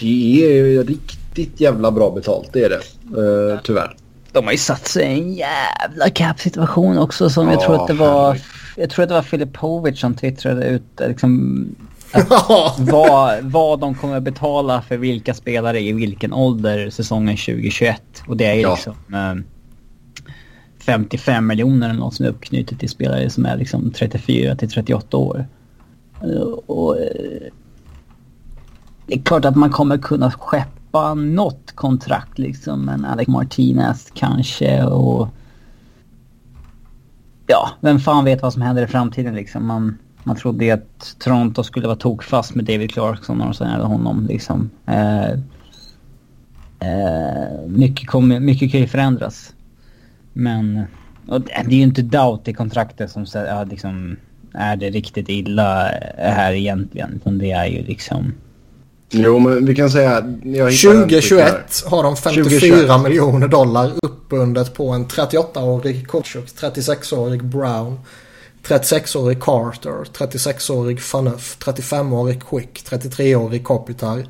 det 0.00 0.44
är 0.44 0.52
ju 0.66 0.82
riktigt 0.82 1.60
jävla 1.60 1.90
bra 1.90 2.10
betalt, 2.10 2.48
det 2.52 2.64
är 2.64 2.68
det. 2.70 3.20
Uh, 3.20 3.60
tyvärr. 3.64 3.96
De 4.32 4.44
har 4.44 4.52
ju 4.52 4.58
satt 4.58 4.86
sig 4.86 5.04
i 5.04 5.20
en 5.20 5.32
jävla 5.32 6.10
cap-situation 6.14 6.98
också 6.98 7.30
som 7.30 7.46
jag 7.48 7.54
Ja, 7.56 7.60
tror 7.66 7.80
att 7.82 7.86
det 7.88 7.94
var... 7.94 8.38
Jag 8.76 8.90
tror 8.90 9.02
att 9.02 9.08
det 9.08 9.14
var 9.14 9.22
Filipovic 9.22 10.00
som 10.00 10.14
twittrade 10.14 10.66
ut 10.66 11.00
eh, 11.00 11.08
liksom 11.08 11.64
Vad, 12.78 13.42
vad 13.42 13.80
de 13.80 13.94
kommer 13.94 14.20
betala 14.20 14.82
för 14.82 14.96
vilka 14.96 15.34
spelare 15.34 15.80
i 15.80 15.92
vilken 15.92 16.32
ålder 16.32 16.90
säsongen 16.90 17.36
2021. 17.36 18.02
Och 18.26 18.36
det 18.36 18.44
är 18.46 18.54
Ja. 18.54 18.70
liksom 18.74 18.94
eh, 19.14 19.34
55 20.78 21.46
miljoner 21.46 21.90
eller 21.90 22.00
något 22.00 22.14
som 22.14 22.26
är 22.26 22.30
uppknutet 22.30 22.78
till 22.78 22.88
spelare 22.88 23.30
som 23.30 23.46
är 23.46 23.56
liksom 23.56 23.90
34 23.90 24.56
till 24.56 24.70
38 24.70 25.16
år. 25.16 25.46
Och, 26.66 26.96
eh, 26.98 27.42
det 29.06 29.14
är 29.14 29.22
klart 29.22 29.44
att 29.44 29.56
man 29.56 29.70
kommer 29.70 29.98
kunna 29.98 30.30
skeppa 30.30 31.14
något 31.14 31.72
kontrakt 31.74 32.38
liksom. 32.38 32.84
Men 32.84 33.04
Alex 33.04 33.28
Martinez 33.28 34.08
kanske 34.14 34.84
och... 34.84 35.28
Ja, 37.46 37.70
vem 37.80 37.98
fan 38.00 38.24
vet 38.24 38.42
vad 38.42 38.52
som 38.52 38.62
händer 38.62 38.82
i 38.82 38.86
framtiden 38.86 39.34
liksom. 39.34 39.66
Man, 39.66 39.98
man 40.24 40.36
trodde 40.36 40.74
att 40.74 41.16
Toronto 41.18 41.62
skulle 41.64 41.86
vara 41.86 41.96
tokfast 41.96 42.54
med 42.54 42.64
David 42.64 42.92
Clarkson 42.92 43.40
och 43.40 43.56
så 43.56 43.64
hade 43.64 43.84
honom 43.84 44.26
liksom. 44.26 44.70
Eh, 44.86 45.30
eh, 46.80 47.66
mycket, 47.66 48.08
kommer, 48.08 48.40
mycket 48.40 48.72
kan 48.72 48.80
ju 48.80 48.86
förändras. 48.86 49.54
Men 50.32 50.84
och 51.28 51.40
det 51.40 51.52
är 51.52 51.70
ju 51.70 51.82
inte 51.82 52.02
doubt 52.02 52.48
i 52.48 52.54
kontraktet 52.54 53.10
som 53.10 53.26
ja, 53.34 53.64
liksom, 53.64 54.16
är 54.54 54.76
det 54.76 54.90
riktigt 54.90 55.28
illa 55.28 55.90
här 56.18 56.52
egentligen. 56.52 57.12
Utan 57.16 57.38
det 57.38 57.50
är 57.50 57.66
ju 57.66 57.82
liksom... 57.82 58.34
Jo, 59.10 59.38
men 59.38 59.66
vi 59.66 59.74
kan 59.74 59.90
säga... 59.90 60.10
Jag 60.42 60.70
hittade 60.70 61.02
en 61.02 61.08
tweet 61.08 61.30
här. 61.30 61.50
2021 61.50 61.84
har 61.86 62.02
de 62.02 62.16
54 62.16 62.60
2021. 62.60 63.02
miljoner 63.02 63.48
dollar 63.48 63.92
uppbundet 64.02 64.74
på 64.74 64.88
en 64.88 65.06
38-årig 65.06 66.08
Kutchuk, 66.08 66.44
36-årig 66.44 67.44
Brown, 67.44 67.98
36-årig 68.62 69.42
Carter, 69.42 70.04
36-årig 70.12 71.00
Faneuf, 71.00 71.58
35-årig 71.58 72.42
Quick, 72.42 72.84
33-årig 72.90 73.64
Kopitar, 73.64 74.26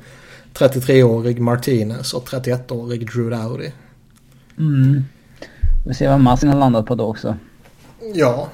33-årig 0.53 1.39
Martinez 1.39 2.13
och 2.13 2.29
31-årig 2.29 3.11
Drew 3.11 3.29
Dowdy. 3.29 3.71
Mm. 4.57 5.03
Vi 5.85 5.93
ser 5.93 6.09
vad 6.09 6.19
Massin 6.19 6.49
har 6.49 6.59
landat 6.59 6.85
på 6.85 6.95
då 6.95 7.05
också. 7.05 7.35
Ja, 8.13 8.49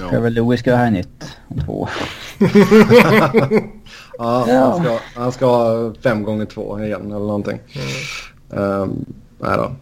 Ja. 0.00 0.08
Trevor 0.10 0.30
Lewis 0.30 0.60
ska 0.60 0.70
ha 0.70 0.78
här 0.78 0.90
nytt 0.90 1.36
om 1.48 1.60
två 1.60 1.80
år. 1.80 1.90
Ja, 4.18 4.44
Ja. 4.48 4.70
Han, 4.70 4.84
ska, 4.84 4.98
han 5.14 5.32
ska 5.32 5.46
ha 5.46 5.94
fem 6.02 6.22
gånger 6.22 6.44
två 6.44 6.80
igen 6.80 7.06
eller 7.06 7.18
någonting. 7.18 7.60
Um, 8.50 9.04
nej 9.38 9.56
då. 9.56 9.72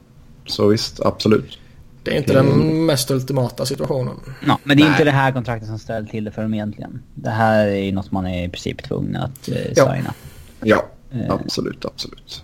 Så 0.47 0.69
visst, 0.69 1.01
absolut. 1.01 1.59
Det 2.07 2.15
är 2.15 2.19
inte 2.19 2.33
den 2.33 2.87
mest 2.87 3.11
ultimata 3.11 3.67
situationen. 3.67 4.15
Ja, 4.47 4.59
men 4.65 4.77
det 4.77 4.83
är 4.83 4.85
Nej. 4.85 4.93
inte 4.93 5.05
det 5.05 5.11
här 5.11 5.33
kontraktet 5.33 5.69
som 5.69 5.79
ställer 5.79 6.07
till 6.09 6.25
det 6.25 6.31
för 6.31 6.43
dem 6.43 6.55
egentligen. 6.55 7.03
Det 7.15 7.31
här 7.31 7.67
är 7.67 7.77
ju 7.85 7.93
något 7.93 8.13
man 8.13 8.27
är 8.27 8.45
i 8.45 8.49
princip 8.49 8.83
tvungen 8.83 9.17
att 9.17 9.49
eh, 9.49 9.57
Ja. 9.77 9.93
signa. 9.95 10.15
Ja, 10.63 10.85
Eh. 11.13 11.33
absolut, 11.35 11.85
absolut. 11.85 12.43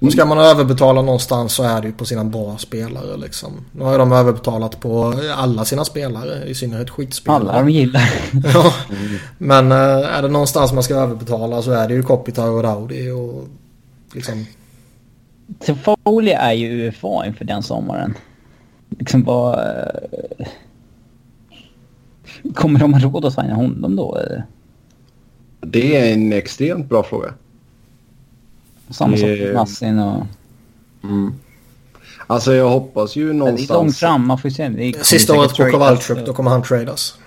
Och 0.00 0.12
ska 0.12 0.24
man 0.24 0.38
överbetala 0.38 1.02
någonstans 1.02 1.52
så 1.54 1.62
är 1.62 1.80
det 1.82 1.86
ju 1.86 1.92
på 1.94 2.04
sina 2.04 2.24
bra 2.24 2.58
spelare 2.58 3.16
liksom. 3.16 3.52
Nu 3.72 3.84
har 3.84 3.92
ju 3.92 3.98
de 3.98 4.12
överbetalat 4.12 4.80
på 4.80 5.14
alla 5.36 5.64
sina 5.64 5.84
spelare, 5.84 6.44
i 6.44 6.54
synnerhet 6.54 6.90
skitspelare. 6.90 7.40
Alla 7.40 7.58
de 7.58 7.70
gillar. 7.70 8.10
Ja. 8.54 8.74
Men 9.38 9.72
eh, 9.72 10.16
är 10.16 10.22
det 10.22 10.28
någonstans 10.28 10.72
man 10.72 10.82
ska 10.82 10.94
överbetala 10.94 11.62
så 11.62 11.70
är 11.70 11.88
det 11.88 11.94
ju 11.94 12.02
Kopitar 12.02 12.48
och 12.50 12.62
Dowdy 12.62 13.10
och 13.10 13.48
liksom... 14.14 14.46
Toffoli 15.66 16.30
är 16.32 16.52
ju 16.52 16.88
UFA 16.88 17.26
inför 17.26 17.44
den 17.44 17.62
sommaren. 17.62 18.14
Liksom 18.98 19.24
vad... 19.24 19.58
eh, 19.58 20.46
Kommer 22.54 22.80
de 22.80 22.94
ha 22.94 23.00
råd 23.00 23.24
att 23.24 23.34
signa 23.34 23.54
honom 23.54 23.96
då? 23.96 24.18
Det 25.60 25.96
är 25.96 26.12
en 26.12 26.32
extremt 26.32 26.88
bra 26.88 27.02
fråga. 27.02 27.34
Samma 28.90 29.16
sak 29.16 29.26
med 29.26 29.54
Massin 29.54 29.98
och... 29.98 30.26
Alltså 32.26 32.54
jag 32.54 32.68
hoppas 32.68 33.16
ju 33.16 33.24
Det 33.24 33.30
är 33.30 33.34
långt 33.34 33.48
någonstans... 33.68 33.98
fram, 33.98 34.26
man 34.26 34.38
får 34.38 34.50
ju 34.50 34.54
se. 34.54 34.68
Det 34.68 35.06
Sista 35.06 35.38
året 35.38 35.56
på 35.56 35.70
Kowalczyk, 35.70 36.26
då 36.26 36.32
kommer 36.32 36.50
han 36.50 36.62
tradas. 36.62 37.18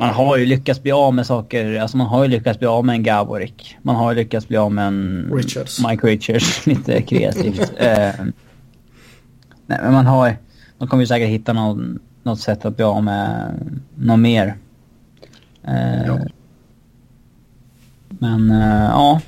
Man 0.00 0.08
har 0.08 0.36
ju 0.36 0.46
lyckats 0.46 0.82
bli 0.82 0.92
av 0.92 1.14
med 1.14 1.26
saker. 1.26 1.80
Alltså 1.80 1.96
man 1.96 2.06
har 2.06 2.22
ju 2.22 2.28
lyckats 2.28 2.58
bli 2.58 2.68
av 2.68 2.84
med 2.84 2.94
en 2.94 3.02
Gaborik. 3.02 3.76
Man 3.82 3.96
har 3.96 4.12
ju 4.12 4.18
lyckats 4.18 4.48
bli 4.48 4.56
av 4.56 4.72
med 4.72 4.86
en 4.86 5.30
Richards. 5.34 5.86
Mike 5.88 6.06
Richards. 6.06 6.66
Lite 6.66 7.02
kreativt. 7.02 7.60
eh, 7.76 8.10
nej, 9.66 9.78
men 9.82 9.92
man 9.92 10.06
har... 10.06 10.36
Man 10.82 10.88
kommer 10.88 11.02
ju 11.02 11.06
säkert 11.06 11.28
hitta 11.28 11.52
någon, 11.52 11.98
något 12.22 12.40
sätt 12.40 12.64
att 12.64 12.76
bli 12.76 12.84
av 12.84 13.04
med 13.04 13.54
något 13.94 14.18
mer. 14.18 14.56
Eh, 15.64 16.06
Ja. 16.06 16.18
Men 18.08 18.50
eh, 18.50 18.84
ja. 18.84 19.20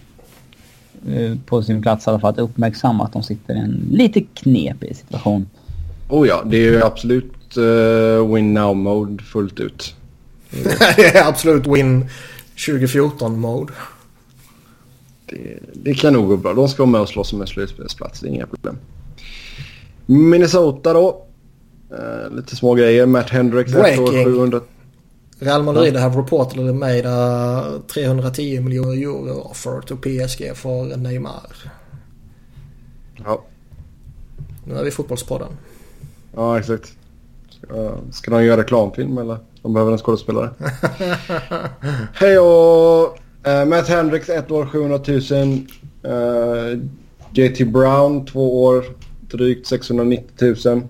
Eh, 1.09 1.37
På 1.47 1.63
sin 1.63 1.83
plats 1.83 2.07
i 2.07 2.11
alla 2.11 2.21
fall 2.21 2.31
att 2.31 2.39
uppmärksamma 2.39 3.05
att 3.05 3.13
de 3.13 3.23
sitter 3.23 3.55
i 3.55 3.59
en 3.59 3.89
lite 3.91 4.21
knepig 4.21 4.97
situation. 4.97 5.49
Oh 6.09 6.29
ja, 6.29 6.43
det 6.47 6.57
är 6.57 6.61
ju 6.61 6.83
absolut 6.83 7.57
uh, 7.57 8.35
win 8.35 8.55
now 8.55 8.77
mode 8.77 9.23
fullt 9.23 9.61
ut. 9.61 9.95
det 10.97 11.17
är 11.17 11.29
absolut 11.29 11.67
win 11.67 12.09
2014 12.67 13.39
mode. 13.39 13.73
Det, 15.27 15.59
det 15.73 15.95
kan 15.95 16.13
nog 16.13 16.29
gå 16.29 16.37
bra. 16.37 16.55
De 16.55 16.69
ska 16.69 16.83
vara 16.83 16.91
med 16.91 17.01
och 17.01 17.09
slåss 17.09 17.33
om 17.33 17.41
en 17.41 17.47
slutspelsplats. 17.47 18.21
Det 18.21 18.29
är 18.29 18.31
inga 18.31 18.47
problem. 18.47 18.79
Minnesota 20.07 20.93
då. 20.93 21.25
Eh, 21.91 22.31
lite 22.37 22.57
små 22.57 22.75
grejer. 22.75 23.07
Matt 23.07 23.31
Hendricks 23.31 23.75
ett 23.75 23.99
år, 23.99 24.07
Breaking. 24.07 24.25
700... 24.25 24.61
Real 25.39 25.63
Madrid 25.63 25.97
have 25.97 26.21
reportedly 26.21 26.73
made 26.73 27.03
a 27.07 27.65
310 27.89 28.61
miljoner 28.61 28.93
euro 28.93 29.41
offer 29.41 29.81
to 29.81 29.97
PSG 29.97 30.57
för 30.57 30.97
Neymar. 30.97 31.73
Ja, 33.25 33.45
Nu 34.65 34.75
är 34.75 34.83
vi 34.83 34.89
i 34.89 34.93
fotbollspodden. 34.93 35.49
ja 36.35 36.59
exakt. 36.59 36.93
Ska, 37.51 37.95
ska 38.13 38.31
de 38.31 38.45
göra 38.45 38.61
reklamfilm 38.61 39.19
eller? 39.19 39.39
De 39.63 39.73
behöver 39.75 39.93
en 39.93 39.99
skådespelare. 39.99 40.51
Hej 42.15 42.39
och 42.39 43.19
eh, 43.49 43.65
Matt 43.67 43.89
Hendricks 43.89 44.29
ett 44.29 44.51
år 44.51 44.67
700 44.67 45.01
000. 45.09 45.67
Eh, 46.03 46.79
JT 47.33 47.67
Brown 47.67 48.27
två 48.27 48.65
år 48.65 48.85
drygt 49.21 49.67
690 49.67 50.57
000. 50.67 50.83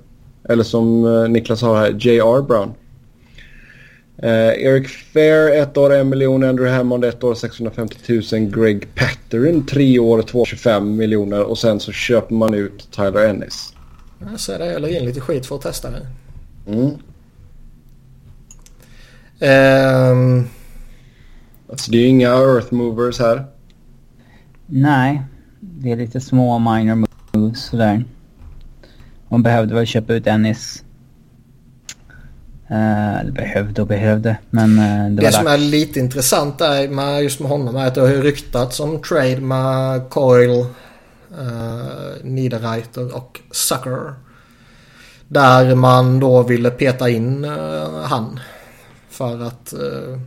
Eller 0.48 0.62
som 0.64 1.04
eh, 1.04 1.28
Niklas 1.28 1.62
har 1.62 1.76
här, 1.76 1.90
J.R. 1.90 2.42
Brown. 2.42 2.74
Eh, 4.16 4.64
Eric 4.64 4.88
Fair 4.88 5.62
ett 5.62 5.76
år 5.76 5.92
1 5.92 6.06
miljon. 6.06 6.44
Andrew 6.44 6.76
Hammond 6.76 7.04
ett 7.04 7.24
år 7.24 7.34
650 7.34 8.22
000. 8.32 8.50
Greg 8.50 8.94
Patterin 8.94 9.66
tre 9.66 9.98
år 9.98 10.22
225 10.22 10.96
miljoner. 10.96 11.42
Och 11.42 11.58
sen 11.58 11.80
så 11.80 11.92
köper 11.92 12.34
man 12.34 12.54
ut 12.54 12.88
Tyler 12.90 13.28
Ennis. 13.28 13.74
Jag 14.30 14.40
ser 14.40 14.58
det. 14.58 14.72
Jag 14.72 14.82
lägger 14.82 15.00
in 15.00 15.06
lite 15.06 15.20
skit 15.20 15.46
för 15.46 15.56
att 15.56 15.62
testa 15.62 15.88
det. 15.90 16.06
Mm. 16.66 16.90
Ehm, 19.40 20.44
Alltså 21.70 21.90
det 21.90 21.98
är 21.98 22.00
ju 22.02 22.08
inga 22.08 22.28
Earth 22.28 22.74
Movers 22.74 23.18
här. 23.18 23.44
Nej, 24.66 25.22
det 25.60 25.92
är 25.92 25.96
lite 25.96 26.20
små 26.20 26.58
minor 26.58 27.06
moves 27.32 27.64
sådär. 27.64 28.04
Man 29.34 29.42
behövde 29.42 29.74
väl 29.74 29.86
köpa 29.86 30.14
ut 30.14 30.26
Ennis. 30.26 30.84
Uh, 32.70 33.20
eller 33.20 33.32
behövde 33.32 33.82
och 33.82 33.88
behövde, 33.88 34.36
men 34.50 34.78
uh, 34.78 35.10
det, 35.10 35.22
det 35.22 35.32
som 35.32 35.46
är 35.46 35.58
lite 35.58 36.00
intressant 36.00 36.60
är 36.60 36.88
med 36.88 37.22
just 37.22 37.40
med 37.40 37.48
honom 37.48 37.76
är 37.76 37.86
att 37.86 37.94
det 37.94 38.00
har 38.00 38.08
ryktats 38.08 38.80
om 38.80 39.02
trade 39.02 39.40
med 39.40 40.10
Coil, 40.10 40.50
uh, 40.50 40.66
Niederreiter 42.22 43.16
och 43.16 43.40
Sucker. 43.50 44.14
Där 45.28 45.74
man 45.74 46.20
då 46.20 46.42
ville 46.42 46.70
peta 46.70 47.10
in 47.10 47.44
eh, 47.44 48.02
han. 48.02 48.40
För 49.08 49.42
att 49.42 49.72
eh, 49.72 50.20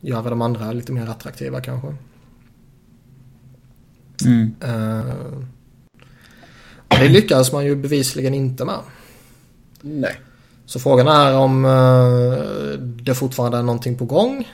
göra 0.00 0.30
de 0.30 0.42
andra 0.42 0.72
lite 0.72 0.92
mer 0.92 1.06
attraktiva 1.06 1.60
kanske. 1.60 1.94
Mm. 4.24 4.54
Eh, 4.60 5.14
och 5.30 5.57
det 6.88 7.08
lyckades 7.08 7.52
man 7.52 7.64
ju 7.64 7.76
bevisligen 7.76 8.34
inte 8.34 8.64
med. 8.64 8.80
Nej. 9.80 10.20
Så 10.66 10.80
frågan 10.80 11.08
är 11.08 11.36
om 11.36 11.64
eh, 11.64 12.78
det 12.80 13.14
fortfarande 13.14 13.58
är 13.58 13.62
någonting 13.62 13.98
på 13.98 14.04
gång. 14.04 14.48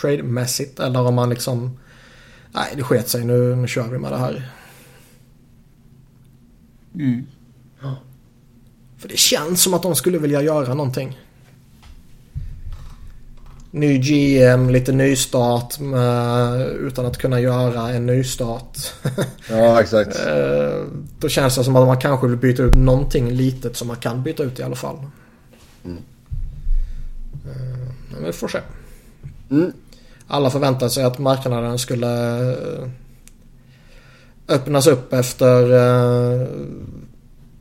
Trademässigt 0.00 0.80
eller 0.80 1.00
om 1.00 1.14
man 1.14 1.30
liksom... 1.30 1.78
Nej 2.52 2.72
det 2.76 2.82
sket 2.82 3.08
sig 3.08 3.24
nu, 3.24 3.56
nu 3.56 3.68
kör 3.68 3.88
vi 3.88 3.98
med 3.98 4.12
det 4.12 4.18
här. 4.18 4.50
Mm. 6.94 7.26
För 8.98 9.08
det 9.08 9.18
känns 9.18 9.62
som 9.62 9.74
att 9.74 9.82
de 9.82 9.94
skulle 9.94 10.18
vilja 10.18 10.42
göra 10.42 10.74
någonting. 10.74 11.18
Ny 13.76 13.98
GM, 13.98 14.70
lite 14.70 14.92
nystart 14.92 15.78
med, 15.80 16.66
utan 16.70 17.06
att 17.06 17.18
kunna 17.18 17.40
göra 17.40 17.90
en 17.90 18.06
nystart. 18.06 18.78
Ja 19.50 19.80
exakt. 19.80 20.16
Eh, 20.26 20.84
Då 21.18 21.28
känns 21.28 21.54
det 21.56 21.64
som 21.64 21.76
att 21.76 21.86
man 21.86 22.00
kanske 22.00 22.26
vill 22.26 22.36
byta 22.36 22.62
ut 22.62 22.74
någonting 22.74 23.30
litet 23.30 23.76
som 23.76 23.88
man 23.88 23.96
kan 23.96 24.22
byta 24.22 24.42
ut 24.42 24.58
i 24.58 24.62
alla 24.62 24.76
fall. 24.76 24.96
Mm. 25.84 25.98
Eh, 27.44 27.88
Men 28.12 28.24
vi 28.24 28.32
får 28.32 28.48
se. 28.48 28.58
Mm. 29.50 29.72
Alla 30.26 30.50
förväntade 30.50 30.90
sig 30.90 31.04
att 31.04 31.18
marknaden 31.18 31.78
skulle 31.78 32.40
eh, 32.52 32.88
öppnas 34.48 34.86
upp 34.86 35.12
efter 35.12 35.66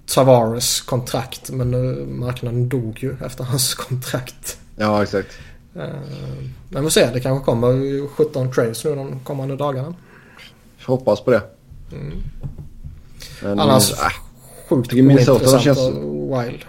Tavares 0.05 0.81
kontrakt. 0.81 1.51
Men 1.51 1.71
nu, 1.71 2.05
marknaden 2.09 2.69
dog 2.69 2.97
ju 3.03 3.15
efter 3.25 3.43
hans 3.43 3.73
kontrakt. 3.73 4.57
Ja 4.75 5.03
exakt. 5.03 5.27
Eh, 5.76 5.81
Men 6.69 6.81
vi 6.81 6.81
får 6.81 6.89
se, 6.89 7.10
det 7.14 7.19
kanske 7.19 7.45
kommer 7.45 8.07
17 8.07 8.52
trades 8.52 8.85
nu 8.85 8.95
de 8.95 9.19
kommande 9.19 9.56
dagarna. 9.56 9.93
Får 10.77 10.93
hoppas 10.97 11.22
på 11.22 11.31
det. 11.31 11.41
Mm. 11.91 12.14
Men, 13.43 13.60
Annars 13.60 13.91
äh, 13.91 13.97
sjukt 14.69 14.93
ointressant 14.93 15.61
känns- 15.61 15.77
och 15.80 16.43
wild. 16.43 16.60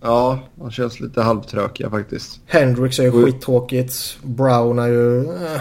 ja, 0.00 0.38
de 0.54 0.70
känns 0.70 1.00
lite 1.00 1.22
halvtrökiga 1.22 1.90
faktiskt. 1.90 2.40
Hendrix 2.46 2.98
är 2.98 3.02
ju 3.02 3.12
Sjukt. 3.12 3.24
skittråkigt. 3.34 4.16
Brown 4.22 4.78
är 4.78 4.86
ju... 4.88 5.20
Eh, 5.24 5.60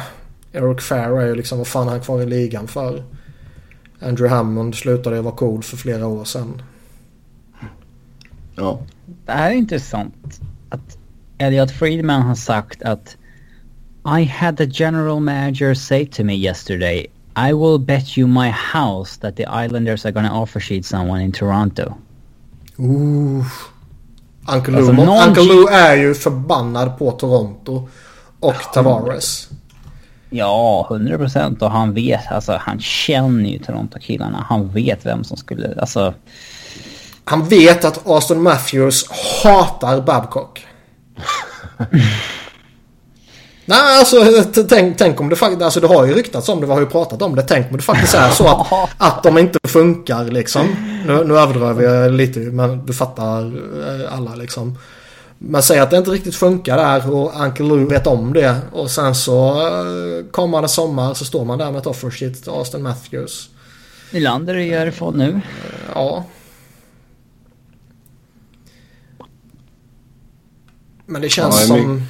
Eric 0.51 0.81
Fair 0.81 1.22
är 1.22 1.26
ju 1.27 1.35
liksom 1.35 1.57
vad 1.57 1.68
fan 1.68 1.88
är 1.88 1.91
han 1.91 1.99
kvar 2.01 2.22
i 2.22 2.26
ligan 2.26 2.68
för? 2.68 3.03
Andrew 3.99 4.35
Hammond 4.35 4.76
slutade 4.76 5.15
ju 5.15 5.22
vara 5.22 5.35
cool 5.35 5.64
för 5.64 5.77
flera 5.77 6.07
år 6.07 6.23
sedan. 6.26 6.61
Ja. 8.55 8.80
Det 9.26 9.31
här 9.31 9.51
är 9.51 9.55
intressant. 9.55 10.39
Att 10.69 10.97
Elliot 11.44 11.72
Friedman 11.72 12.22
har 12.22 12.36
sagt 12.36 12.82
att 12.84 13.18
I 14.20 14.24
had 14.26 14.57
the 14.57 14.65
general 14.65 15.20
manager 15.20 15.74
say 15.74 16.06
to 16.06 16.24
me 16.24 16.34
yesterday 16.34 17.07
I 17.49 17.53
will 17.53 17.80
bet 17.80 18.18
you 18.18 18.28
my 18.28 18.49
house 18.74 19.20
that 19.22 19.36
the 19.36 19.45
Islanders 19.65 20.06
are 20.06 20.11
gonna 20.11 20.41
offer 20.41 20.60
sheet 20.60 20.86
someone 20.86 21.24
in 21.24 21.32
Toronto. 21.32 21.94
Ooh. 22.78 23.45
Uncle 24.53 24.72
Lou, 24.74 24.78
Alltså, 24.78 24.94
någon- 24.94 25.28
Uncle 25.30 25.44
Lou 25.44 25.68
är 25.68 25.95
ju 25.95 26.14
förbannad 26.14 26.98
på 26.98 27.11
Toronto 27.11 27.90
och 28.40 28.56
Tavares. 28.74 29.49
Ja, 30.30 30.88
100 30.90 31.18
procent. 31.18 31.61
Och 31.61 31.72
han 31.72 31.94
vet, 31.94 32.32
alltså 32.32 32.57
han 32.61 32.80
känner 32.80 33.49
ju 33.49 33.60
Toronto-killarna. 33.60 34.45
Han 34.49 34.70
vet 34.70 35.06
vem 35.06 35.24
som 35.24 35.38
skulle, 35.38 35.76
alltså. 35.82 36.14
Han 37.24 37.48
vet 37.48 37.86
att 37.86 38.07
Austin 38.07 38.41
Matthews 38.41 39.06
hatar 39.44 40.02
Babcock. 40.02 40.65
Nej, 43.65 43.99
alltså 43.99 44.44
tänk, 44.69 44.98
tänk 44.98 45.22
om 45.22 45.30
det 45.30 45.35
faktiskt, 45.35 45.61
alltså 45.61 45.80
det 45.80 45.88
har 45.88 46.06
ju 46.06 46.14
ryktats 46.14 46.49
om 46.49 46.61
det, 46.61 46.65
vi 46.65 46.73
har 46.73 46.80
ju 46.80 46.85
pratat 46.85 47.22
om 47.22 47.35
det. 47.35 47.41
Tänk 47.41 47.72
om 47.72 47.77
det 47.77 47.84
faktiskt 47.84 48.14
är 48.14 48.30
så 48.30 48.48
att, 48.48 48.90
att 48.98 49.23
de 49.23 49.38
inte 49.38 49.60
funkar 49.68 50.23
liksom. 50.23 50.76
Nu, 51.07 51.23
nu 51.23 51.38
överdriver 51.38 51.84
jag 51.84 52.11
lite 52.14 52.40
men 52.40 52.85
du 52.85 52.94
fattar 52.94 53.41
eh, 53.41 54.18
alla 54.18 54.35
liksom. 54.35 54.77
Men 55.38 55.64
säg 55.64 55.80
att 55.80 55.91
det 55.91 55.98
inte 55.98 56.11
riktigt 56.11 56.35
funkar 56.35 56.77
där 56.77 57.14
och 57.14 57.41
Uncle 57.41 57.65
Lou 57.65 57.85
vet 57.85 58.07
om 58.07 58.34
det. 58.34 58.56
Och 58.72 58.91
sen 58.91 59.15
så 59.15 59.49
eh, 59.49 60.26
kommer 60.31 60.61
det 60.61 60.68
sommar 60.68 61.14
så 61.14 61.26
står 61.26 61.45
man 61.45 61.57
där 61.57 61.72
med 61.72 61.80
ett 61.80 61.88
offer 61.88 62.10
sheet 62.10 62.44
till 62.44 62.52
Austin 62.52 62.84
Matthews. 62.84 63.49
Nylander 64.11 64.56
gör 64.56 64.85
det 64.85 65.18
nu. 65.18 65.41
Ja. 65.95 66.23
Men 71.05 71.21
det 71.21 71.30
känns 71.30 71.67
som 71.67 72.01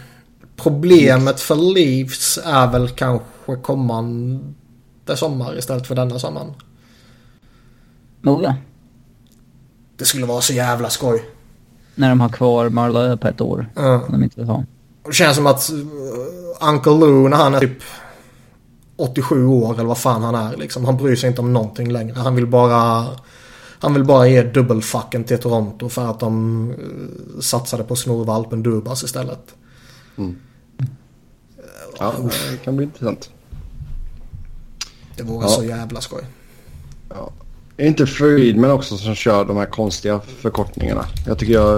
problemet 0.56 1.40
för 1.40 1.56
Leafs 1.56 2.40
är 2.45 2.72
väl 2.72 2.90
kanske 2.90 3.56
kommande 3.61 4.44
sommar 5.15 5.57
istället 5.57 5.88
för 5.88 5.95
denna 5.95 6.20
sommaren. 6.20 6.53
Moga. 8.22 8.56
Det 9.98 10.06
skulle 10.06 10.26
vara 10.26 10.41
så 10.41 10.53
jävla 10.53 10.90
skoj. 10.90 11.24
När 11.95 12.10
de 12.10 12.22
har 12.22 12.30
kvar 12.30 12.70
Marlowe 12.70 13.18
på 13.18 13.28
ett 13.28 13.41
år. 13.41 13.70
Om 13.76 14.03
de 14.10 14.24
inte 14.24 14.40
vill 14.40 14.49
ha. 14.49 14.64
Det 15.06 15.14
känns 15.14 15.36
som 15.36 15.48
att 15.48 15.72
uh, 15.74 16.70
Uncle 16.70 16.91
Lou 16.91 17.30
när 17.30 17.38
han 17.38 17.53
är 17.56 17.60
typ 17.60 17.84
87 18.95 19.45
år 19.45 19.74
eller 19.74 19.84
vad 19.84 19.98
fan 19.98 20.24
han 20.24 20.36
är 20.36 20.57
liksom. 20.57 20.86
Han 20.86 20.98
bryr 20.98 21.15
sig 21.15 21.30
inte 21.30 21.41
om 21.41 21.53
någonting 21.53 21.91
längre. 21.91 22.20
Han 22.20 22.36
vill 22.36 22.48
bara 22.48 23.07
han 23.84 23.94
vill 23.94 24.04
bara 24.04 24.28
ge 24.28 24.44
dubbelfucken 24.44 25.24
till 25.24 25.38
Toronto 25.38 25.90
för 25.90 26.12
att 26.12 26.20
de 26.20 26.70
uh, 26.72 27.40
satsade 27.40 27.84
på 27.84 27.96
snorvalpen 27.96 28.64
Dubas 28.64 29.04
istället. 29.04 29.56
Mm. 30.18 30.36
Ja, 32.00 32.14
det 32.52 32.58
kan 32.64 32.76
bli 32.78 32.86
intressant. 32.86 33.30
Det 35.18 35.24
vore 35.24 35.46
ja. 35.46 35.50
så 35.50 35.64
jävla 35.64 36.02
skoj. 36.02 36.24
Ja. 37.10 37.32
Är 37.78 37.88
inte 37.88 38.06
Friedman 38.06 38.72
också 38.72 38.98
som 38.98 39.16
kör 39.16 39.46
de 39.46 39.58
här 39.58 39.66
konstiga 39.66 40.20
förkortningarna? 40.20 41.06
Jag 41.28 41.40
tycker 41.40 41.54
jag... 41.54 41.70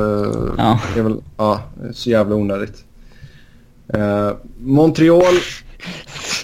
Ja. 0.58 0.80
Det 0.94 1.00
är 1.00 1.04
väl, 1.04 1.22
ja, 1.38 1.62
det 1.82 1.88
är 1.88 1.94
så 1.94 2.10
jävla 2.10 2.36
onödigt. 2.36 2.84
Uh, 3.96 4.32
Montreal... 4.60 5.34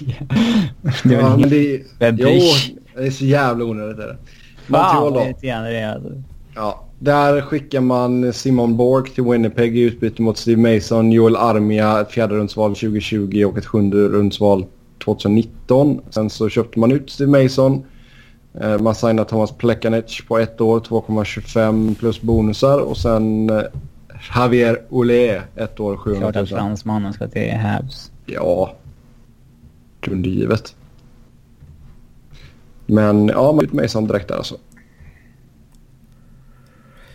det 1.02 1.14
är 1.14 1.20
ja, 1.20 1.36
men 1.36 1.48
det, 1.50 1.82
jo, 1.98 2.40
det 2.94 3.06
är 3.06 3.10
så 3.10 3.24
jävla 3.24 3.64
onödigt. 3.64 3.98
Är 3.98 4.06
det. 4.06 4.16
Montreal 4.66 5.12
då. 5.12 5.18
det 5.40 5.84
alltså. 5.84 6.12
Ja, 6.54 6.84
där 6.98 7.40
skickar 7.40 7.80
man 7.80 8.32
Simon 8.32 8.76
Borg 8.76 9.10
till 9.10 9.24
Winnipeg 9.24 9.76
i 9.76 9.80
utbyte 9.80 10.22
mot 10.22 10.38
Steve 10.38 10.74
Mason, 10.74 11.12
Joel 11.12 11.36
Armia, 11.36 12.00
ett 12.00 12.10
fjärde 12.10 12.34
rundsval 12.34 12.70
2020 12.70 13.44
och 13.44 13.58
ett 13.58 13.66
sjunde 13.66 13.96
rundsval 13.96 14.66
2019. 15.04 16.00
Sen 16.10 16.30
så 16.30 16.48
köpte 16.48 16.78
man 16.78 16.92
ut 16.92 17.10
Steve 17.10 17.42
Mason. 17.42 17.84
Eh, 18.60 18.78
man 18.78 18.94
signade 18.94 19.28
Thomas 19.28 19.52
Plekanec 19.52 20.22
på 20.28 20.38
ett 20.38 20.60
år, 20.60 20.80
2,25 20.80 21.94
plus 21.94 22.20
bonusar. 22.20 22.78
Och 22.80 22.96
sen 22.96 23.50
eh, 23.50 23.62
Javier 24.36 24.82
Olé, 24.88 25.40
ett 25.56 25.80
år, 25.80 25.96
700 25.96 26.26
000. 26.26 26.32
Klart 26.32 26.42
att 26.42 26.48
fransmannen 26.48 27.12
ska 27.12 27.28
till 27.28 27.52
Habs. 27.52 28.10
Ja, 28.26 28.74
grundgivet. 30.00 30.74
Men 32.92 33.28
ja, 33.28 33.52
man 33.52 33.64
ut 33.64 33.72
Mason 33.72 34.06
direkt 34.06 34.28
där 34.28 34.36
alltså. 34.36 34.56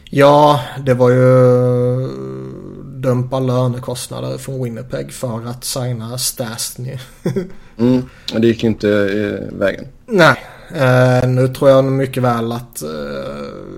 Ja, 0.09 0.61
det 0.85 0.93
var 0.93 1.09
ju 1.09 1.27
dumpa 2.83 3.39
lönekostnader 3.39 4.37
från 4.37 4.63
Winnipeg 4.63 5.11
för 5.11 5.47
att 5.47 5.63
signa 5.63 6.17
Stastny. 6.17 6.97
mm, 7.77 8.03
det 8.33 8.47
gick 8.47 8.63
inte 8.63 8.89
eh, 8.89 9.57
vägen. 9.57 9.85
Nej, 10.05 10.35
eh, 10.75 11.29
nu 11.29 11.47
tror 11.47 11.69
jag 11.69 11.85
mycket 11.85 12.23
väl 12.23 12.51
att 12.51 12.81
eh, 12.81 12.89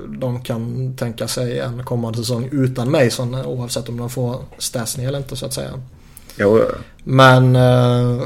de 0.07 0.41
kan 0.41 0.95
tänka 0.95 1.27
sig 1.27 1.59
en 1.59 1.83
kommande 1.85 2.17
säsong 2.17 2.49
utan 2.51 2.91
Mason 2.91 3.35
oavsett 3.35 3.89
om 3.89 3.97
de 3.97 4.09
får 4.09 4.35
Stastny 4.57 5.05
eller 5.05 5.17
inte 5.17 5.35
så 5.35 5.45
att 5.45 5.53
säga. 5.53 5.71
Jo, 6.37 6.61
Men... 7.03 7.55
Eh, 7.55 8.23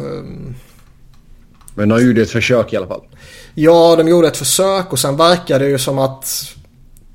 Men 1.75 1.89
de 1.89 2.05
gjorde 2.05 2.21
ett 2.21 2.29
försök 2.29 2.73
i 2.73 2.77
alla 2.77 2.87
fall. 2.87 3.01
Ja, 3.53 3.95
de 3.95 4.07
gjorde 4.07 4.27
ett 4.27 4.38
försök 4.38 4.91
och 4.91 4.99
sen 4.99 5.17
verkar 5.17 5.59
det 5.59 5.67
ju 5.67 5.77
som 5.77 5.99
att 5.99 6.55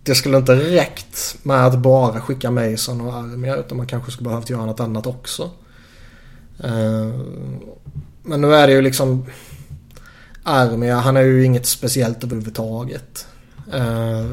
det 0.03 0.15
skulle 0.15 0.37
inte 0.37 0.55
räckt 0.55 1.37
med 1.43 1.67
att 1.67 1.79
bara 1.79 2.21
skicka 2.21 2.51
Mason 2.51 3.01
och 3.01 3.15
Armia 3.15 3.57
utan 3.57 3.77
man 3.77 3.87
kanske 3.87 4.13
skulle 4.13 4.29
behövt 4.29 4.51
göra 4.51 4.67
något 4.67 4.81
annat 4.81 5.07
också. 5.07 5.51
Eh, 6.65 7.09
men 8.23 8.41
nu 8.41 8.55
är 8.55 8.67
det 8.67 8.73
ju 8.73 8.83
liksom 8.83 9.27
Armia, 10.43 10.97
han 10.97 11.17
är 11.17 11.23
ju 11.23 11.45
inget 11.45 11.67
speciellt 11.67 12.25
överhuvudtaget. 12.25 13.27
Uh, 13.75 14.27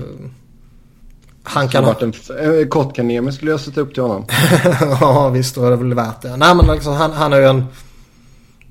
han 1.43 1.69
kan 1.69 1.83
ha... 1.83 1.95
En, 2.01 2.13
en 2.39 2.69
Kotkaniemi 2.69 3.31
skulle 3.31 3.51
jag 3.51 3.59
sätta 3.59 3.81
upp 3.81 3.93
till 3.93 4.03
honom. 4.03 4.25
ja 5.01 5.29
visst, 5.29 5.55
då 5.55 5.65
är 5.65 5.69
det 5.71 5.75
väl 5.75 5.93
värt 5.93 6.21
det. 6.21 6.37
Nej 6.37 6.55
men 6.55 6.67
liksom, 6.67 6.93
han, 6.93 7.11
han 7.11 7.33
är 7.33 7.37
ju 7.37 7.45
en... 7.45 7.65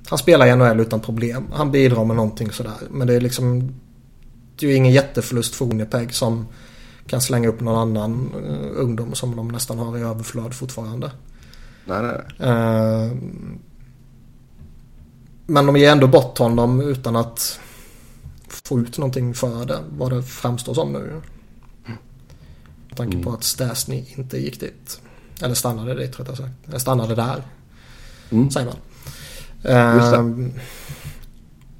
Han 0.09 0.17
spelar 0.17 0.47
i 0.47 0.55
NHL 0.55 0.79
utan 0.79 0.99
problem. 0.99 1.47
Han 1.53 1.71
bidrar 1.71 2.05
med 2.05 2.15
någonting 2.15 2.51
sådär. 2.51 2.73
Men 2.89 3.07
det 3.07 3.13
är 3.13 3.21
liksom... 3.21 3.73
Det 4.55 4.65
är 4.65 4.69
ju 4.69 4.75
ingen 4.75 4.93
jätteförlust 4.93 5.55
för 5.55 5.65
Winnipeg 5.65 6.13
som 6.13 6.47
kan 7.07 7.21
slänga 7.21 7.47
upp 7.47 7.59
någon 7.59 7.77
annan 7.77 8.33
uh, 8.35 8.83
ungdom 8.83 9.15
som 9.15 9.35
de 9.35 9.47
nästan 9.47 9.79
har 9.79 9.97
i 9.97 10.01
överflöd 10.01 10.53
fortfarande. 10.53 11.11
Nej, 11.85 12.01
nej. 12.01 12.49
Uh, 12.49 13.11
men 15.45 15.65
de 15.65 15.77
ger 15.77 15.91
ändå 15.91 16.07
bort 16.07 16.37
honom 16.37 16.81
utan 16.81 17.15
att 17.15 17.59
få 18.47 18.79
ut 18.79 18.97
någonting 18.97 19.33
för 19.33 19.65
det. 19.65 19.79
Vad 19.89 20.11
det 20.11 20.23
framstår 20.23 20.73
som 20.73 20.93
nu. 20.93 21.21
Med 22.87 22.97
tanke 22.97 23.17
på 23.17 23.29
mm. 23.29 23.33
att 23.33 23.43
Stasny 23.43 24.05
inte 24.17 24.37
gick 24.37 24.59
dit. 24.59 25.01
Eller 25.41 25.55
stannade 25.55 25.95
dit 25.95 26.19
rättare 26.19 26.35
sagt. 26.35 26.67
Eller 26.67 26.79
stannade 26.79 27.15
där. 27.15 27.43
Mm. 28.29 28.51
Säger 28.51 28.67
man. 28.67 28.75
Uh, 29.69 30.47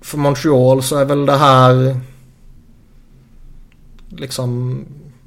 för 0.02 0.18
Montreal 0.18 0.84
så 0.84 0.98
är 0.98 1.06
väl 1.06 1.26
det 1.26 1.38
här 1.38 2.00
liksom 4.10 4.80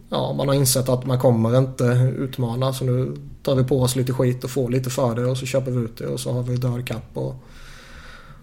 ja, 0.09 0.33
man 0.33 0.49
har 0.49 0.55
insett 0.55 0.89
att 0.89 1.07
man 1.07 1.19
kommer 1.19 1.59
inte 1.59 1.85
utmana 2.19 2.73
så 2.73 2.85
nu 2.85 3.17
tar 3.43 3.55
vi 3.55 3.65
på 3.65 3.83
oss 3.83 3.97
lite 3.97 4.13
skit 4.13 4.45
och 4.45 4.51
får 4.51 4.71
lite 4.71 4.91
för 4.91 5.15
det 5.15 5.27
och 5.27 5.39
så 5.39 5.47
köper 5.47 5.71
vi 5.71 5.79
ut 5.79 5.99
det 5.99 6.07
och 6.07 6.21
så 6.21 6.33
har 6.33 6.43
vi 6.43 6.57
död 6.57 6.87
kapp 6.87 7.11
och 7.15 7.35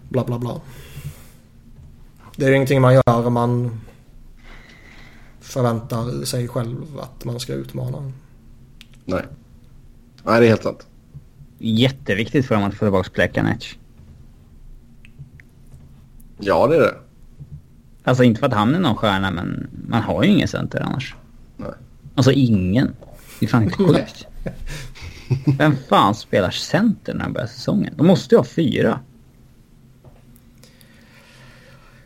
bla 0.09 0.23
bla 0.23 0.39
bla. 0.39 0.61
Det 2.35 2.45
är 2.45 2.51
ingenting 2.51 2.81
man 2.81 2.93
gör 2.93 3.27
om 3.27 3.33
man 3.33 3.81
förväntar 5.41 6.25
sig 6.25 6.47
själv 6.47 6.99
att 6.99 7.25
man 7.25 7.39
ska 7.39 7.53
utmana. 7.53 8.11
Nej. 9.05 9.23
Nej, 10.23 10.39
det 10.39 10.45
är 10.45 10.49
helt 10.49 10.63
sant. 10.63 10.87
Jätteviktigt 11.57 12.45
för 12.45 12.55
dem 12.55 12.63
att 12.63 12.73
få 12.73 12.85
tillbaka 12.85 13.09
Plekanec. 13.13 13.77
Ja, 16.37 16.67
det 16.67 16.75
är 16.75 16.79
det. 16.79 16.95
Alltså 18.03 18.23
inte 18.23 18.39
för 18.39 18.47
att 18.47 18.53
han 18.53 18.75
är 18.75 18.79
någon 18.79 18.95
stjärna, 18.95 19.31
men 19.31 19.67
man 19.87 20.01
har 20.01 20.23
ju 20.23 20.29
ingen 20.29 20.47
center 20.47 20.81
annars. 20.81 21.15
Nej. 21.57 21.69
Alltså 22.15 22.31
ingen. 22.31 22.95
Det 23.39 23.45
är 23.45 23.49
fan 23.49 23.63
inte 23.63 23.77
sjukt. 23.77 24.27
Vem 25.57 25.75
fan 25.89 26.15
spelar 26.15 26.51
center 26.51 27.13
när 27.13 27.23
han 27.23 27.33
börjar 27.33 27.47
säsongen? 27.47 27.93
De 27.97 28.07
måste 28.07 28.35
ju 28.35 28.39
ha 28.39 28.45
fyra. 28.45 28.99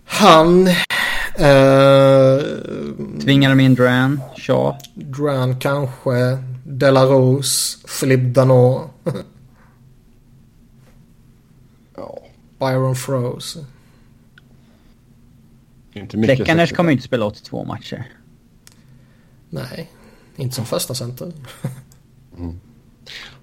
Han... 0.05 0.67
Eh, 0.67 2.39
Tvingar 3.23 3.49
de 3.49 3.59
in 3.59 3.75
Dran, 3.75 4.21
Shaw? 4.37 4.77
Dran 4.95 5.59
kanske. 5.59 6.37
Delarose, 6.63 7.77
Philippe 7.99 8.23
Danot. 8.23 8.91
ja. 11.95 12.19
Byron 12.59 12.95
Froze. 12.95 13.65
Inte 15.93 16.17
mycket. 16.17 16.75
kommer 16.75 16.89
ju 16.89 16.93
inte 16.93 17.03
spela 17.03 17.25
82 17.25 17.63
matcher. 17.63 18.05
Nej, 19.49 19.91
inte 20.35 20.55
som 20.55 20.65
första 20.65 20.93
center. 20.93 21.31
mm. 22.37 22.59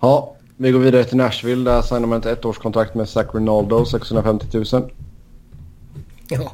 Ja, 0.01 0.36
vi 0.56 0.70
går 0.70 0.81
vidare 0.81 1.05
till 1.05 1.16
Nashville. 1.16 1.70
Där 1.70 1.82
signar 1.82 2.06
man 2.06 2.18
ett 2.18 2.27
ettårskontrakt 2.27 2.94
med 2.94 3.09
Zach 3.09 3.27
Rinaldo, 3.35 3.85
650 3.85 4.47
000. 4.73 4.90
Ja. 6.28 6.52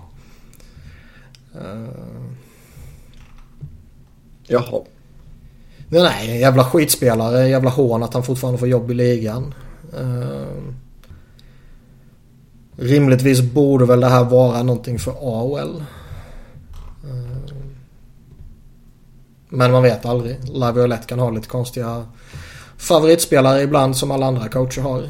Uh... 1.54 1.88
Jaha. 4.46 4.82
Nej, 5.88 6.40
jävla 6.40 6.64
skitspelare. 6.64 7.48
Jävla 7.48 7.70
hån 7.70 8.02
att 8.02 8.14
han 8.14 8.22
fortfarande 8.22 8.58
får 8.58 8.68
jobb 8.68 8.90
i 8.90 8.94
ligan. 8.94 9.54
Uh... 9.98 10.72
Rimligtvis 12.82 13.40
borde 13.40 13.84
väl 13.84 14.00
det 14.00 14.08
här 14.08 14.24
vara 14.24 14.62
någonting 14.62 14.98
för 14.98 15.10
AOL. 15.10 15.84
Uh... 17.04 17.54
Men 19.48 19.72
man 19.72 19.82
vet 19.82 20.06
aldrig. 20.06 20.38
Laviolette 20.48 21.06
kan 21.06 21.18
ha 21.18 21.30
lite 21.30 21.48
konstiga 21.48 22.06
favoritspelare 22.76 23.62
ibland 23.62 23.96
som 23.96 24.10
alla 24.10 24.26
andra 24.26 24.48
coacher 24.48 24.82
har. 24.82 25.02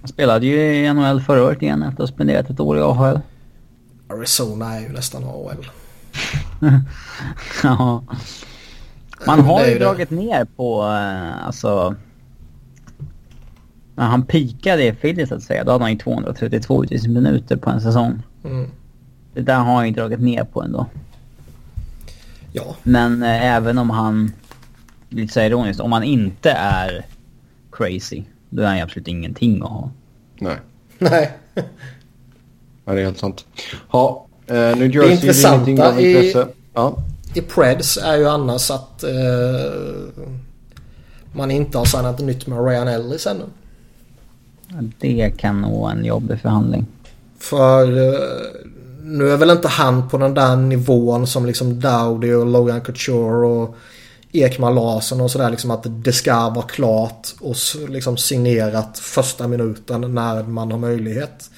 Han 0.00 0.08
spelade 0.08 0.46
ju 0.46 0.74
i 0.74 0.92
NHL 0.92 1.20
förra 1.20 1.44
året 1.44 1.62
igen 1.62 1.82
efter 1.82 2.02
att 2.02 2.08
ha 2.08 2.14
spenderat 2.14 2.50
ett 2.50 2.60
år 2.60 2.78
i 2.78 2.80
AHL. 2.80 3.20
Arizona 4.08 4.74
är 4.74 4.80
ju 4.80 4.88
nästan 4.88 5.24
AHL. 5.24 5.66
ja. 7.62 8.02
Man 9.26 9.40
har 9.40 9.66
ju 9.66 9.78
dragit 9.78 10.10
ner 10.10 10.44
på, 10.56 10.82
alltså... 11.46 11.94
När 13.98 14.06
han 14.06 14.22
pikade 14.22 14.86
i 14.86 14.92
Philly 14.92 15.26
så 15.26 15.34
att 15.34 15.42
säga, 15.42 15.64
då 15.64 15.72
hade 15.72 15.84
han 15.84 15.92
ju 15.92 15.98
232 15.98 16.84
minuter 17.08 17.56
på 17.56 17.70
en 17.70 17.80
säsong. 17.80 18.22
Mm. 18.44 18.70
Det 19.34 19.40
där 19.40 19.56
har 19.56 19.74
han 19.74 19.86
ju 19.86 19.94
dragit 19.94 20.20
ner 20.20 20.44
på 20.44 20.62
ändå. 20.62 20.86
Ja. 22.52 22.76
Men 22.82 23.22
uh, 23.22 23.44
även 23.44 23.78
om 23.78 23.90
han, 23.90 24.32
lite 25.08 25.32
så 25.32 25.40
ironiskt, 25.40 25.80
om 25.80 25.92
han 25.92 26.02
inte 26.02 26.50
är 26.50 27.06
crazy, 27.72 28.22
då 28.50 28.62
är 28.62 28.66
han 28.66 28.76
ju 28.76 28.82
absolut 28.82 29.08
ingenting 29.08 29.62
att 29.62 29.68
ha. 29.68 29.90
Nej. 30.38 30.56
Nej. 30.98 31.30
Ja, 32.84 32.94
det 32.94 33.00
är 33.00 33.04
helt 33.04 33.18
sant. 33.18 33.46
Ja, 33.92 34.26
eh, 34.46 34.54
New 34.54 34.94
Jersey 34.94 35.08
det 35.08 35.14
intressanta 35.14 36.00
i, 36.00 36.34
ja. 36.74 36.98
i 37.34 37.40
Preds 37.40 37.96
är 37.96 38.16
ju 38.16 38.28
annars 38.28 38.70
att 38.70 39.04
eh, 39.04 39.10
man 41.32 41.50
inte 41.50 41.78
har 41.78 41.84
signat 41.84 42.18
nytt 42.18 42.46
med 42.46 42.66
Ryan 42.66 42.88
Ellis 42.88 43.26
ännu. 43.26 43.44
Det 44.98 45.30
kan 45.36 45.60
nog 45.60 45.80
vara 45.80 45.92
en 45.92 46.04
jobbig 46.04 46.40
förhandling. 46.40 46.86
För 47.38 47.98
eh, 47.98 48.20
nu 49.02 49.30
är 49.30 49.36
väl 49.36 49.50
inte 49.50 49.68
han 49.68 50.08
på 50.08 50.18
den 50.18 50.34
där 50.34 50.56
nivån 50.56 51.26
som 51.26 51.46
liksom 51.46 51.80
Dowdy 51.80 52.32
och 52.32 52.46
Logan 52.46 52.80
Couture 52.80 53.46
och 53.46 53.76
Ekman 54.32 54.74
Larsson 54.74 55.20
och 55.20 55.30
sådär 55.30 55.50
liksom 55.50 55.70
att 55.70 55.86
det 55.86 56.12
ska 56.12 56.48
vara 56.48 56.66
klart 56.66 57.28
och 57.40 57.56
liksom 57.88 58.16
signerat 58.16 58.98
första 58.98 59.48
minuten 59.48 60.14
när 60.14 60.42
man 60.42 60.72
har 60.72 60.78
möjlighet. 60.78 61.50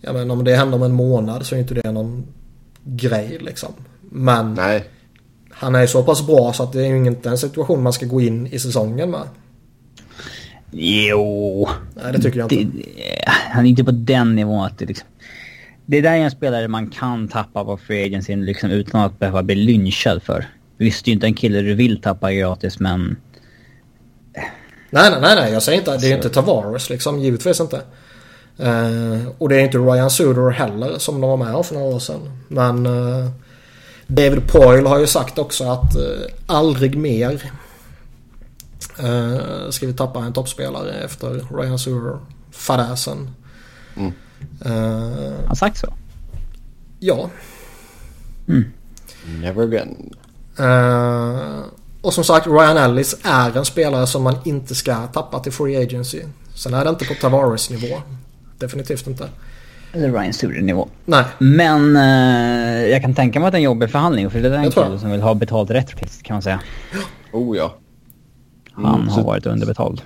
Ja 0.00 0.12
men 0.12 0.30
om 0.30 0.44
det 0.44 0.56
händer 0.56 0.76
om 0.76 0.82
en 0.82 0.92
månad 0.92 1.46
så 1.46 1.54
är 1.54 1.58
inte 1.58 1.74
det 1.74 1.92
någon 1.92 2.26
grej 2.84 3.38
liksom. 3.40 3.72
Men 4.00 4.54
Nej. 4.54 4.84
han 5.50 5.74
är 5.74 5.86
så 5.86 6.02
pass 6.02 6.26
bra 6.26 6.52
så 6.52 6.62
att 6.62 6.72
det 6.72 6.80
är 6.80 6.86
ju 6.86 7.06
inte 7.06 7.28
en 7.28 7.38
situation 7.38 7.82
man 7.82 7.92
ska 7.92 8.06
gå 8.06 8.20
in 8.20 8.46
i 8.46 8.58
säsongen 8.58 9.10
med. 9.10 9.28
Jo. 10.70 11.68
Nej 11.94 12.12
det 12.12 12.18
tycker 12.18 12.38
jag 12.38 12.52
inte. 12.52 12.78
Det, 12.78 13.24
han 13.26 13.66
är 13.66 13.70
inte 13.70 13.84
på 13.84 13.90
den 13.90 14.34
nivån 14.34 14.64
att 14.64 14.78
det 14.78 14.86
liksom... 14.86 15.08
Det 15.86 16.00
där 16.00 16.12
är 16.12 16.16
en 16.16 16.30
spelare 16.30 16.68
man 16.68 16.90
kan 16.90 17.28
tappa 17.28 17.64
på 17.64 17.76
free 17.76 18.04
agency 18.04 18.36
liksom 18.36 18.70
utan 18.70 19.00
att 19.00 19.18
behöva 19.18 19.42
bli 19.42 19.54
lynchad 19.54 20.22
för. 20.22 20.46
Visst, 20.76 21.04
det 21.04 21.10
är 21.10 21.12
inte 21.12 21.26
en 21.26 21.34
kille 21.34 21.60
du 21.60 21.74
vill 21.74 22.00
tappa 22.00 22.32
gratis 22.32 22.78
men... 22.78 23.16
Nej, 24.90 25.10
nej, 25.10 25.20
nej, 25.20 25.36
nej. 25.36 25.52
Jag 25.52 25.62
säger 25.62 25.78
inte 25.78 25.96
det 25.96 26.12
är 26.12 26.16
inte 26.16 26.28
Tavares 26.28 26.90
liksom. 26.90 27.20
Givetvis 27.20 27.60
inte. 27.60 27.80
Uh, 28.62 29.28
och 29.38 29.48
det 29.48 29.56
är 29.56 29.64
inte 29.64 29.78
Ryan 29.78 30.10
Suder 30.10 30.50
heller 30.50 30.98
som 30.98 31.20
de 31.20 31.30
var 31.30 31.36
med 31.36 31.66
för 31.66 31.74
några 31.74 31.94
år 31.94 31.98
sedan. 31.98 32.20
Men 32.48 32.86
uh, 32.86 33.30
David 34.06 34.46
Poyle 34.46 34.86
har 34.86 34.98
ju 34.98 35.06
sagt 35.06 35.38
också 35.38 35.64
att 35.64 35.96
uh, 35.96 36.26
aldrig 36.46 36.96
mer 36.96 37.42
ska 39.70 39.86
vi 39.86 39.92
tappa 39.92 40.18
en 40.18 40.32
toppspelare 40.32 40.92
efter 40.92 41.56
Ryan 41.56 41.78
Suder. 41.78 42.18
Fadäsen. 42.50 43.30
Mm. 43.96 44.12
Han 44.62 45.48
har 45.48 45.54
sagt 45.54 45.78
så? 45.78 45.94
Ja. 46.98 47.30
Mm. 48.48 48.64
Never 49.40 49.62
again. 49.62 50.14
Uh, 50.60 51.64
och 52.00 52.14
som 52.14 52.24
sagt, 52.24 52.46
Ryan 52.46 52.76
Ellis 52.76 53.16
är 53.22 53.56
en 53.56 53.64
spelare 53.64 54.06
som 54.06 54.22
man 54.22 54.36
inte 54.44 54.74
ska 54.74 55.06
tappa 55.06 55.40
till 55.40 55.52
Free 55.52 55.76
Agency. 55.76 56.22
Sen 56.54 56.74
är 56.74 56.84
det 56.84 56.90
inte 56.90 57.04
på 57.04 57.14
Tavares 57.14 57.70
nivå. 57.70 57.96
Definitivt 58.58 59.06
inte. 59.06 59.28
Eller 59.92 60.12
Ryan 60.12 60.32
Suder 60.32 60.60
nivå. 60.60 60.88
Nej. 61.04 61.24
Men 61.38 61.96
uh, 61.96 62.88
jag 62.88 63.02
kan 63.02 63.14
tänka 63.14 63.40
mig 63.40 63.46
att 63.46 63.52
det 63.52 63.56
är 63.56 63.60
en 63.60 63.64
jobbig 63.64 63.90
förhandling. 63.90 64.30
För 64.30 64.40
det 64.40 64.48
är 64.48 64.52
en 64.52 64.70
kille 64.70 64.98
som 64.98 65.10
vill 65.10 65.22
ha 65.22 65.34
betalt 65.34 65.70
rättvist 65.70 66.22
kan 66.22 66.34
man 66.34 66.42
säga. 66.42 66.60
Oh 67.32 67.56
ja. 67.56 67.76
Han 68.84 68.94
Mm, 68.94 69.08
har 69.08 69.16
så- 69.20 69.26
varit 69.26 69.46
underbetald. 69.46 70.02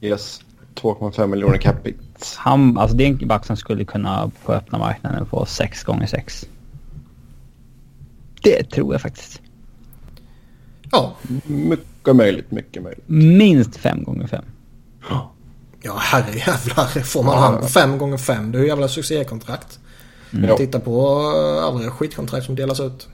Yes. 0.00 0.40
2,5 0.74 1.26
miljoner 1.26 1.58
capita. 1.58 1.98
Han, 2.36 2.78
alltså 2.78 2.96
det 2.96 3.04
är 3.04 3.08
en 3.22 3.28
back 3.28 3.46
som 3.46 3.56
skulle 3.56 3.84
kunna 3.84 4.30
på 4.44 4.52
öppna 4.52 4.78
marknaden 4.78 5.26
få 5.26 5.46
6 5.46 5.84
gånger 5.84 6.06
6 6.06 6.46
Det 8.42 8.70
tror 8.70 8.94
jag 8.94 9.00
faktiskt. 9.02 9.40
Ja. 10.90 11.14
Mycket 11.46 12.16
möjligt, 12.16 12.50
mycket 12.50 12.82
möjligt. 12.82 13.04
Minst 13.08 13.76
5 13.76 14.04
gånger 14.04 14.26
5 14.26 14.44
Ja, 15.82 15.96
herrejävlar. 15.98 17.02
Får 17.02 17.22
man 17.22 17.34
Ja, 17.34 17.40
han 17.40 17.54
ja. 17.54 17.60
på 17.60 17.66
fem 17.66 17.98
gånger 17.98 18.16
fem 18.18 18.52
Det 18.52 18.58
är 18.58 18.62
ju 18.62 18.68
jävla 18.68 18.88
succékontrakt. 18.88 19.78
Ja. 20.30 20.56
Titta 20.56 20.80
på 20.80 21.00
eh, 21.36 21.64
övriga 21.68 21.90
skitkontrakt 21.90 22.46
som 22.46 22.54
delas 22.54 22.80
ut. 22.80 23.08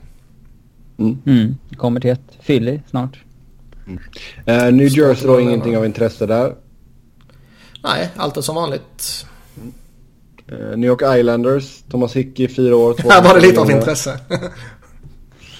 Mm, 0.97 1.57
kommer 1.77 1.99
till 1.99 2.09
ett. 2.09 2.45
Philly 2.45 2.79
snart. 2.89 3.19
Eh, 4.45 4.73
New 4.73 4.87
Jersey 4.87 5.27
då, 5.27 5.41
ingenting 5.41 5.77
av 5.77 5.85
intresse 5.85 6.25
där. 6.25 6.55
Nej, 7.83 8.09
allt 8.15 8.37
är 8.37 8.41
som 8.41 8.55
vanligt. 8.55 9.25
Eh, 10.47 10.77
New 10.77 10.89
York 10.89 11.01
Islanders, 11.19 11.83
Thomas 11.89 12.15
Hickey, 12.15 12.47
fyra 12.47 12.75
år. 12.75 12.95
Här 13.09 13.23
var 13.23 13.35
det 13.35 13.41
lite 13.41 13.61
av 13.61 13.71
intresse. 13.71 14.19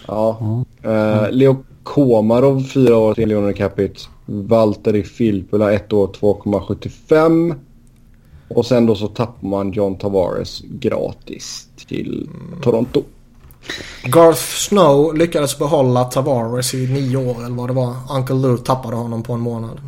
Ja. 0.08 0.40
Eh, 0.84 1.32
Leo 1.32 1.64
Komarov, 1.84 2.64
fyra 2.64 2.98
år, 2.98 3.14
3 3.14 3.26
miljoner 3.26 3.54
capita. 3.54 4.00
Valtteri 4.26 5.04
Filppula, 5.04 5.74
ett 5.74 5.94
år, 5.94 6.08
2,75. 6.08 7.56
Och 8.48 8.66
sen 8.66 8.86
då 8.86 8.96
så 8.96 9.08
tappar 9.08 9.48
man 9.48 9.72
John 9.72 9.98
Tavares 9.98 10.62
gratis 10.62 11.68
till 11.88 12.30
Toronto. 12.64 13.04
Garth 14.04 14.40
Snow 14.40 15.18
lyckades 15.18 15.60
behålla 15.60 16.04
Tavares 16.04 16.74
i 16.74 16.88
nio 16.88 17.18
år 17.18 17.46
eller 17.46 17.56
vad 17.56 17.70
det 17.70 17.74
var. 17.74 17.96
Uncle 18.10 18.36
Lou 18.36 18.58
tappade 18.58 18.96
honom 18.96 19.24
på 19.24 19.34
en 19.34 19.40
månad. 19.40 19.82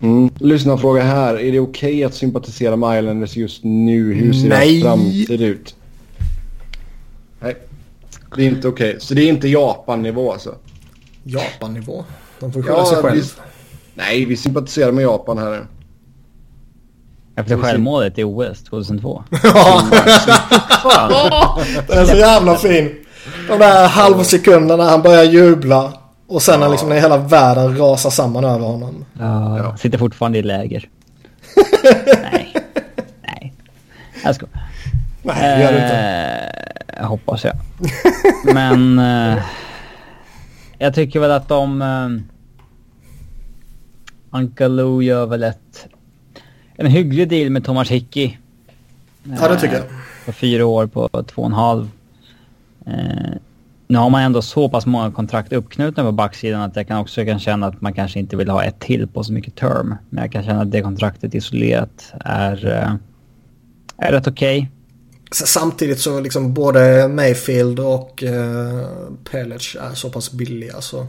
Mm. 0.00 0.30
Lyssnarfråga 0.38 1.02
här. 1.02 1.40
Är 1.40 1.52
det 1.52 1.60
okej 1.60 2.04
att 2.04 2.14
sympatisera 2.14 2.76
med 2.76 2.98
Islanders 2.98 3.36
just 3.36 3.64
nu? 3.64 4.14
Hur 4.14 4.32
ser 4.32 4.48
Nej. 4.48 4.80
deras 4.80 4.82
framtid 4.82 5.40
ut? 5.40 5.74
Nej. 7.40 7.56
Det 8.36 8.42
är 8.42 8.46
inte 8.46 8.68
okej. 8.68 8.96
Så 9.00 9.14
det 9.14 9.22
är 9.22 9.28
inte 9.28 9.48
Japan-nivå 9.48 10.32
alltså? 10.32 10.54
Japan-nivå. 11.22 12.04
De 12.40 12.52
får 12.52 12.62
skylla 12.62 12.84
sig 12.84 12.96
själv. 12.96 13.14
vi, 13.14 13.22
nej, 13.94 14.24
vi 14.24 14.36
sympatiserar 14.36 14.92
med 14.92 15.02
Japan 15.02 15.38
här 15.38 15.50
nu. 15.50 15.66
Efter 17.36 17.58
självmålet 17.58 18.18
i 18.18 18.24
OS 18.24 18.64
2002. 18.64 19.24
Ja. 19.42 19.82
Den 21.88 21.98
är 21.98 22.04
så 22.04 22.16
jävla 22.16 22.56
fin. 22.56 23.01
De 23.48 23.58
där 23.58 23.88
halvsekunderna 23.88 24.84
han 24.84 25.02
börjar 25.02 25.24
jubla. 25.24 25.92
Och 26.26 26.42
sen 26.42 26.60
när 26.60 26.68
liksom 26.68 26.88
när 26.88 27.00
hela 27.00 27.16
världen 27.16 27.78
rasar 27.78 28.10
samman 28.10 28.44
över 28.44 28.66
honom. 28.66 29.04
Ja, 29.18 29.58
Ja. 29.58 29.76
Sitter 29.76 29.98
fortfarande 29.98 30.38
i 30.38 30.42
läger. 30.42 30.88
Nej. 32.22 32.54
Nej. 33.22 33.54
Jag 34.24 34.34
ska. 34.34 34.46
Nej, 35.22 35.56
det 35.56 35.62
gör 35.62 35.72
du 35.72 35.78
inte. 35.78 35.96
Eh, 35.96 36.96
jag 37.00 37.08
hoppas 37.08 37.44
jag. 37.44 37.54
Men... 38.54 38.98
Eh, 38.98 39.38
jag 40.78 40.94
tycker 40.94 41.20
väl 41.20 41.30
att 41.30 41.48
de... 41.48 41.82
Eh, 41.82 42.08
Uncle 44.38 44.68
Lou 44.68 45.02
gör 45.02 45.26
väl 45.26 45.42
ett... 45.42 45.86
En 46.76 46.86
hygglig 46.86 47.28
deal 47.28 47.50
med 47.50 47.64
Thomas 47.64 47.90
Hickey. 47.90 48.38
Ja, 49.22 49.48
det 49.48 49.60
tycker 49.60 49.74
jag. 49.76 49.84
På 50.26 50.32
fyra 50.32 50.66
år 50.66 50.86
på 50.86 51.08
två 51.08 51.42
och 51.42 51.46
en 51.46 51.52
halv. 51.52 51.88
Eh, 52.86 53.32
nu 53.86 53.98
har 53.98 54.10
man 54.10 54.22
ändå 54.22 54.42
så 54.42 54.68
pass 54.68 54.86
många 54.86 55.10
kontrakt 55.10 55.52
uppknutna 55.52 56.02
på 56.02 56.12
backsidan 56.12 56.62
att 56.62 56.76
jag 56.76 56.88
kan 56.88 56.98
också 56.98 57.24
kan 57.24 57.38
känna 57.38 57.66
att 57.66 57.80
man 57.80 57.92
kanske 57.94 58.18
inte 58.18 58.36
vill 58.36 58.48
ha 58.48 58.64
ett 58.64 58.80
till 58.80 59.08
på 59.08 59.24
så 59.24 59.32
mycket 59.32 59.56
term. 59.56 59.94
Men 60.10 60.22
jag 60.22 60.32
kan 60.32 60.44
känna 60.44 60.62
att 60.62 60.70
det 60.70 60.82
kontraktet 60.82 61.34
isolerat 61.34 62.12
är, 62.20 62.66
eh, 62.66 62.94
är 63.96 64.12
rätt 64.12 64.26
okej. 64.26 64.70
S- 65.30 65.46
Samtidigt 65.48 65.98
så 66.00 66.20
liksom 66.20 66.54
både 66.54 67.08
Mayfield 67.08 67.80
och 67.80 68.22
uh, 68.26 68.86
Pelic 69.30 69.76
är 69.80 69.94
så 69.94 70.10
pass 70.10 70.32
billiga 70.32 70.80
så. 70.80 71.06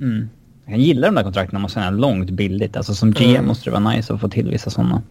Mm. 0.00 0.28
Jag 0.66 0.72
kan 0.74 0.80
gilla 0.80 1.06
de 1.06 1.14
där 1.14 1.22
kontrakten 1.22 1.56
om 1.56 1.62
man 1.62 1.70
säger 1.70 1.90
långt 1.90 2.30
billigt. 2.30 2.76
Alltså 2.76 2.94
som 2.94 3.10
GM 3.10 3.30
Mm. 3.30 3.46
måste 3.46 3.64
det 3.70 3.80
vara 3.80 3.90
nice 3.90 4.14
att 4.14 4.20
få 4.20 4.28
till 4.28 4.50
vissa 4.50 4.70
sådana. 4.70 5.02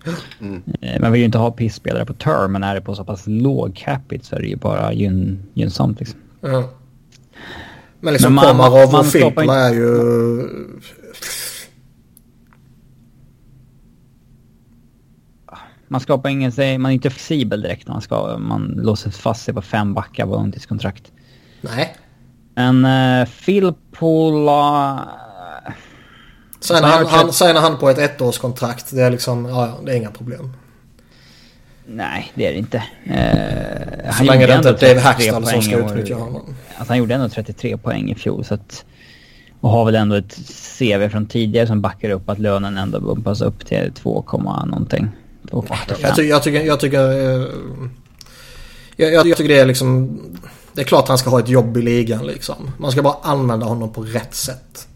Mm. 0.42 0.62
Eh, 0.82 1.02
Man 1.02 1.12
vill 1.12 1.20
ju 1.20 1.26
inte 1.26 1.38
ha 1.38 1.52
pissspelare 1.52 2.06
på 2.06 2.14
term, 2.14 2.52
men 2.52 2.64
är 2.64 2.76
det 2.76 2.82
på 2.82 2.96
så 2.96 3.04
pass 3.04 3.24
låg 3.28 3.76
capita 3.76 4.24
så 4.24 4.36
är 4.36 4.40
det 4.40 4.48
ju 4.48 4.56
bara 4.56 4.94
gyn, 4.94 5.40
gynnsamt 5.54 6.00
liksom. 6.00 6.20
Ja. 6.42 6.70
Men 8.00 8.14
liksom 8.14 8.36
Men 8.36 8.46
man- 8.46 8.46
Komarov 8.70 8.92
man 8.92 9.00
och 9.00 9.06
inte- 9.06 9.52
är 9.54 9.74
ju... 9.74 10.44
Man 15.88 16.02
skapar 16.02 16.30
ingen, 16.30 16.52
man 16.58 16.86
är 16.92 16.96
inte 16.96 17.10
flexibel 17.10 17.62
direkt 17.62 17.88
när 17.88 17.94
man 17.96 18.02
ska, 18.02 18.38
man 18.38 18.66
låser 18.78 19.10
fast 19.12 19.44
sig 19.46 19.54
på 19.54 19.62
fem 19.62 19.94
backar 19.94 20.26
på 20.26 20.32
långtidskontrakt. 20.32 21.12
Nej. 21.62 21.96
Men 22.56 22.86
uh, 22.86 23.28
Phil 23.46 23.74
Pola... 23.92 25.10
Sen 26.64 26.78
Så 26.78 26.86
han, 26.86 27.06
han, 27.06 27.34
sen 27.34 27.56
han 27.56 27.78
på 27.78 27.90
ett 27.90 27.98
ettårskontrakt. 27.98 28.92
Det 28.92 29.02
är 29.02 29.12
liksom, 29.12 29.46
ja, 29.46 29.80
det 29.86 29.92
är 29.92 29.96
inga 29.96 30.12
problem. 30.12 30.54
Nej, 31.86 32.32
det 32.36 32.48
är 32.48 32.52
det 32.52 32.58
inte. 32.58 32.78
Uh, 33.08 34.12
Så 34.18 34.24
länge 34.24 34.48
det 34.48 34.56
inte 34.56 34.70
är 34.70 34.74
Dave 34.74 35.00
Hackstall 35.00 35.46
som 35.46 35.62
ska 35.62 35.78
utnyttja 35.78 36.16
honom. 36.16 36.56
Alltså 36.78 36.92
han 36.92 36.98
gjorde 36.98 37.14
ändå 37.14 37.30
33 37.30 37.78
poäng 37.78 38.12
i 38.12 38.16
fjol 38.16 38.46
så 38.46 38.54
att... 38.54 38.86
Och 39.60 39.70
har 39.70 39.86
väl 39.86 39.96
ändå 39.96 40.16
ett 40.16 40.40
CV 40.80 41.10
från 41.10 41.26
tidigare 41.26 41.68
som 41.68 41.82
backar 41.82 42.10
upp 42.10 42.30
att 42.30 42.40
lönen 42.40 42.78
ändå 42.78 43.00
bumpas 43.00 43.42
upp 43.42 43.66
till 43.66 43.92
2, 43.96 44.26
någonting. 44.66 45.08
2,85. 45.52 45.96
Jag, 46.02 46.16
ty, 46.16 46.22
jag 46.24 46.44
tycker, 46.44 46.62
jag 46.62 46.80
tycker... 46.80 47.12
eh, 47.12 47.48
Jag, 48.96 49.14
jag, 49.14 49.28
jag 49.28 49.38
tycker 49.38 49.54
det 49.54 49.60
är 49.60 49.66
liksom... 49.66 50.20
Det 50.74 50.82
är 50.82 50.86
klart 50.86 51.08
han 51.08 51.18
ska 51.18 51.30
ha 51.30 51.40
ett 51.40 51.50
jobb 51.50 51.78
i 51.78 51.82
ligan 51.82 52.28
liksom. 52.28 52.72
Man 52.78 52.92
ska 52.92 53.02
bara 53.02 53.18
använda 53.24 53.66
honom 53.66 53.94
på 53.94 54.02
rätt 54.02 54.36
sätt. 54.36 54.88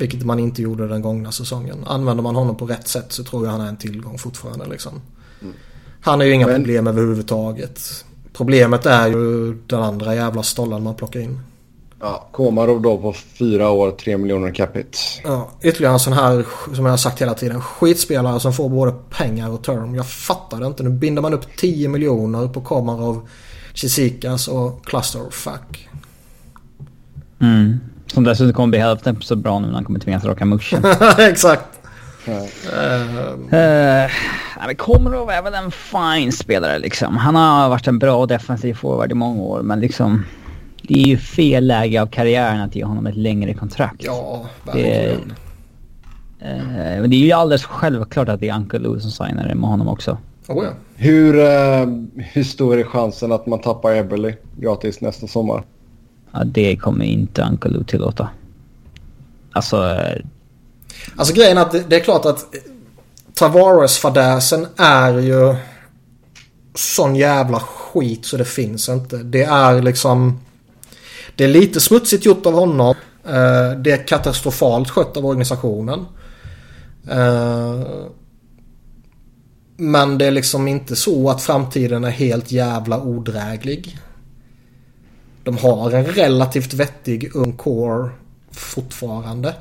Vilket 0.00 0.24
man 0.24 0.38
inte 0.38 0.62
gjorde 0.62 0.88
den 0.88 1.02
gångna 1.02 1.32
säsongen. 1.32 1.84
Använder 1.86 2.22
man 2.22 2.34
honom 2.36 2.56
på 2.56 2.66
rätt 2.66 2.88
sätt 2.88 3.12
så 3.12 3.24
tror 3.24 3.44
jag 3.44 3.52
han 3.52 3.60
är 3.60 3.68
en 3.68 3.76
tillgång 3.76 4.18
fortfarande 4.18 4.66
liksom. 4.66 4.92
Han 6.00 6.20
är 6.20 6.24
ju 6.24 6.32
inga 6.34 6.46
Men- 6.46 6.56
problem 6.56 6.86
överhuvudtaget. 6.86 8.04
Problemet 8.32 8.86
är 8.86 9.08
ju 9.08 9.54
den 9.66 9.82
andra 9.82 10.14
jävla 10.14 10.42
stollen 10.42 10.82
man 10.82 10.94
plockar 10.94 11.20
in. 11.20 11.40
Ja, 12.00 12.28
Komarov 12.32 12.82
då 12.82 12.98
på 12.98 13.12
fyra 13.12 13.70
år, 13.70 13.90
3 13.90 14.16
miljoner 14.18 14.54
capita. 14.54 14.98
Ja, 15.24 15.50
ytterligare 15.62 15.92
en 15.94 16.00
sån 16.00 16.12
här, 16.12 16.46
som 16.74 16.84
jag 16.84 16.92
har 16.92 16.96
sagt 16.96 17.20
hela 17.22 17.34
tiden, 17.34 17.60
skitspelare 17.60 18.40
som 18.40 18.52
får 18.52 18.68
både 18.68 18.92
pengar 19.10 19.50
och 19.50 19.64
term. 19.64 19.94
Jag 19.94 20.06
fattar 20.08 20.60
det 20.60 20.66
inte. 20.66 20.82
Nu 20.82 20.90
binder 20.90 21.22
man 21.22 21.34
upp 21.34 21.56
10 21.56 21.88
miljoner 21.88 22.48
på 22.48 22.60
Komarov, 22.60 23.28
Chisikas 23.74 24.48
och 24.48 24.84
Clusterfuck. 24.86 25.88
Mm. 27.40 27.80
Som 28.12 28.24
dessutom 28.24 28.52
kommer 28.52 28.68
bli 28.68 28.78
hälften 28.78 29.22
så 29.22 29.36
bra 29.36 29.58
nu 29.58 29.66
när 29.66 29.74
han 29.74 29.84
kommer 29.84 30.00
tvingas 30.00 30.24
raka 30.24 30.44
muschen. 30.44 30.84
Exakt. 31.18 31.64
Uh, 32.28 32.34
uh, 34.68 34.74
Komarov 34.76 35.30
är 35.30 35.42
väl 35.42 35.54
en 35.54 35.70
fine 35.70 36.32
spelare 36.32 36.78
liksom. 36.78 37.16
Han 37.16 37.34
har 37.34 37.68
varit 37.68 37.86
en 37.86 37.98
bra 37.98 38.26
defensiv 38.26 38.74
forward 38.74 39.12
i 39.12 39.14
många 39.14 39.42
år 39.42 39.62
men 39.62 39.80
liksom... 39.80 40.24
Det 40.82 40.94
är 40.94 41.06
ju 41.06 41.18
fel 41.18 41.66
läge 41.66 42.02
av 42.02 42.06
karriären 42.06 42.60
att 42.60 42.76
ge 42.76 42.84
honom 42.84 43.06
ett 43.06 43.16
längre 43.16 43.54
kontrakt. 43.54 44.04
Ja, 44.04 44.46
verkligen. 44.64 45.34
Det, 46.38 47.00
uh, 47.00 47.08
det 47.08 47.16
är 47.16 47.26
ju 47.26 47.32
alldeles 47.32 47.64
självklart 47.64 48.28
att 48.28 48.40
det 48.40 48.48
är 48.48 48.56
Uncle 48.56 48.78
Lou 48.78 49.00
som 49.00 49.10
signar 49.10 49.54
med 49.54 49.70
honom 49.70 49.88
också. 49.88 50.18
Oh, 50.48 50.64
ja. 50.64 50.70
hur, 50.96 51.34
uh, 51.34 52.06
hur 52.16 52.44
stor 52.44 52.78
är 52.78 52.84
chansen 52.84 53.32
att 53.32 53.46
man 53.46 53.60
tappar 53.60 53.94
Eberly 53.94 54.34
gratis 54.56 55.00
nästa 55.00 55.26
sommar? 55.26 55.64
Ja, 56.32 56.44
det 56.44 56.76
kommer 56.76 57.04
inte 57.04 57.42
Uncle 57.42 57.70
Lou 57.70 57.84
tillåta. 57.84 58.28
Alltså... 59.52 59.96
Alltså 61.16 61.34
grejen 61.34 61.58
är 61.58 61.62
att 61.62 61.72
det, 61.72 61.84
det 61.88 61.96
är 61.96 62.00
klart 62.00 62.26
att 62.26 62.54
Tavares-fadäsen 63.34 64.66
är 64.76 65.18
ju 65.18 65.56
sån 66.74 67.16
jävla 67.16 67.60
skit 67.60 68.24
så 68.26 68.36
det 68.36 68.44
finns 68.44 68.88
inte. 68.88 69.16
Det 69.16 69.42
är 69.42 69.82
liksom... 69.82 70.40
Det 71.36 71.44
är 71.44 71.48
lite 71.48 71.80
smutsigt 71.80 72.26
gjort 72.26 72.46
av 72.46 72.52
honom. 72.52 72.94
Eh, 73.24 73.78
det 73.78 73.90
är 73.90 74.06
katastrofalt 74.06 74.90
skött 74.90 75.16
av 75.16 75.26
organisationen. 75.26 76.06
Eh, 77.10 77.80
men 79.76 80.18
det 80.18 80.26
är 80.26 80.30
liksom 80.30 80.68
inte 80.68 80.96
så 80.96 81.30
att 81.30 81.42
framtiden 81.42 82.04
är 82.04 82.10
helt 82.10 82.52
jävla 82.52 83.00
odräglig. 83.00 83.98
De 85.44 85.56
har 85.56 85.90
en 85.90 86.04
relativt 86.04 86.74
vettig 86.74 87.36
ung 87.36 87.52
core 87.52 88.10
fortfarande. 88.52 89.54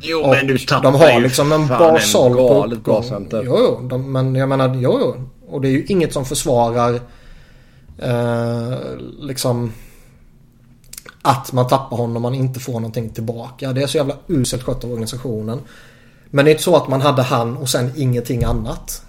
Jo 0.00 0.20
och 0.20 0.30
men 0.30 0.46
du 0.46 0.58
tappar 0.58 0.92
De 0.92 0.94
har 0.94 1.20
liksom 1.20 1.52
en 1.52 1.66
Barsol 1.66 2.34
på 2.34 2.66
uppgång. 2.66 3.28
Jo, 3.32 3.42
jo. 3.44 3.88
De, 3.88 4.12
men 4.12 4.34
jag 4.34 4.48
menar, 4.48 4.74
jo, 4.74 4.98
jo. 5.00 5.28
Och 5.48 5.60
det 5.60 5.68
är 5.68 5.72
ju 5.72 5.84
inget 5.84 6.12
som 6.12 6.24
försvarar 6.24 7.00
eh, 7.98 8.78
liksom 9.20 9.72
att 11.22 11.52
man 11.52 11.68
tappar 11.68 11.96
honom 11.96 12.16
och 12.16 12.22
man 12.22 12.34
inte 12.34 12.60
får 12.60 12.72
någonting 12.72 13.10
tillbaka. 13.10 13.72
Det 13.72 13.82
är 13.82 13.86
så 13.86 13.96
jävla 13.96 14.16
uselt 14.28 14.62
skött 14.62 14.84
av 14.84 14.90
organisationen. 14.90 15.60
Men 16.30 16.44
det 16.44 16.50
är 16.50 16.52
inte 16.52 16.62
så 16.62 16.76
att 16.76 16.88
man 16.88 17.00
hade 17.00 17.22
han 17.22 17.56
och 17.56 17.68
sen 17.68 17.92
ingenting 17.96 18.44
annat. 18.44 19.02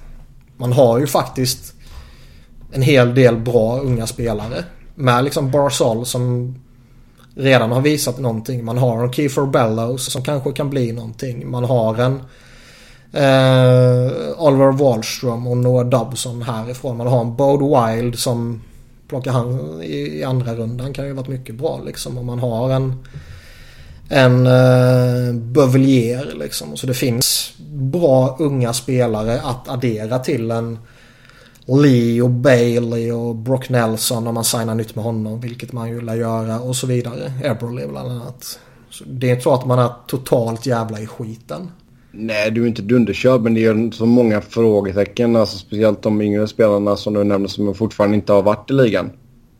Man 0.57 0.73
har 0.73 0.99
ju 0.99 1.07
faktiskt 1.07 1.73
en 2.71 2.81
hel 2.81 3.15
del 3.15 3.37
bra 3.37 3.79
unga 3.79 4.07
spelare. 4.07 4.63
Med 4.99 5.23
liksom 5.23 5.51
Barzal 5.51 6.05
som 6.05 6.55
redan 7.35 7.71
har 7.71 7.81
visat 7.81 8.19
någonting. 8.19 8.65
Man 8.65 8.77
har 8.77 9.03
en 9.03 9.13
Kiefer 9.13 9.45
Bellows 9.45 10.11
som 10.11 10.23
kanske 10.23 10.51
kan 10.51 10.69
bli 10.69 10.91
någonting. 10.91 11.51
Man 11.51 11.63
har 11.63 11.97
en 11.97 12.13
eh, 13.13 14.11
Oliver 14.37 14.71
Wallström 14.71 15.47
och 15.47 15.57
Noah 15.57 15.89
Dobson 15.89 16.41
härifrån. 16.41 16.97
Man 16.97 17.07
har 17.07 17.21
en 17.21 17.35
Bode 17.35 17.65
Wild 17.65 18.19
som 18.19 18.61
plockar 19.07 19.31
han 19.31 19.81
i, 19.83 20.19
i 20.19 20.23
andra 20.23 20.55
rundan 20.55 20.93
kan 20.93 21.05
ju 21.05 21.13
varit 21.13 21.27
mycket 21.27 21.55
bra 21.55 21.81
liksom. 21.85 22.17
Och 22.17 22.25
man 22.25 22.39
har 22.39 22.71
en 22.71 23.03
en 24.09 24.47
eh, 24.47 25.33
Bövelier 25.33 26.33
liksom. 26.35 26.77
Så 26.77 26.87
det 26.87 26.93
finns 26.93 27.53
bra 27.71 28.35
unga 28.39 28.73
spelare 28.73 29.41
att 29.41 29.69
addera 29.69 30.19
till 30.19 30.51
en 30.51 30.79
Lee 31.77 32.21
och 32.21 32.29
Bailey 32.29 33.11
och 33.11 33.35
Brock 33.35 33.69
Nelson 33.69 34.27
om 34.27 34.33
man 34.33 34.43
signar 34.43 34.75
nytt 34.75 34.95
med 34.95 35.03
honom. 35.03 35.41
Vilket 35.41 35.71
man 35.71 35.89
ju 35.89 36.01
lär 36.01 36.15
göra 36.15 36.59
och 36.59 36.75
så 36.75 36.87
vidare. 36.87 37.33
Eberle 37.43 37.87
bland 37.87 38.11
annat. 38.11 38.59
Så 38.89 39.03
det 39.07 39.27
är 39.27 39.31
inte 39.31 39.43
så 39.43 39.53
att 39.53 39.65
man 39.65 39.79
är 39.79 39.89
totalt 40.07 40.65
jävla 40.65 40.99
i 40.99 41.07
skiten. 41.07 41.71
Nej, 42.11 42.51
du 42.51 42.63
är 42.63 42.67
inte 42.67 42.81
dunderkörd 42.81 43.41
men 43.41 43.53
det 43.53 43.65
är 43.65 43.91
så 43.91 44.05
många 44.05 44.41
frågetecken. 44.41 45.35
Alltså, 45.35 45.57
speciellt 45.57 46.01
de 46.01 46.21
yngre 46.21 46.47
spelarna 46.47 46.95
som 46.97 47.13
du 47.13 47.23
nämnde 47.23 47.49
som 47.49 47.73
fortfarande 47.73 48.15
inte 48.15 48.33
har 48.33 48.41
varit 48.41 48.69
i 48.69 48.73
ligan. 48.73 49.11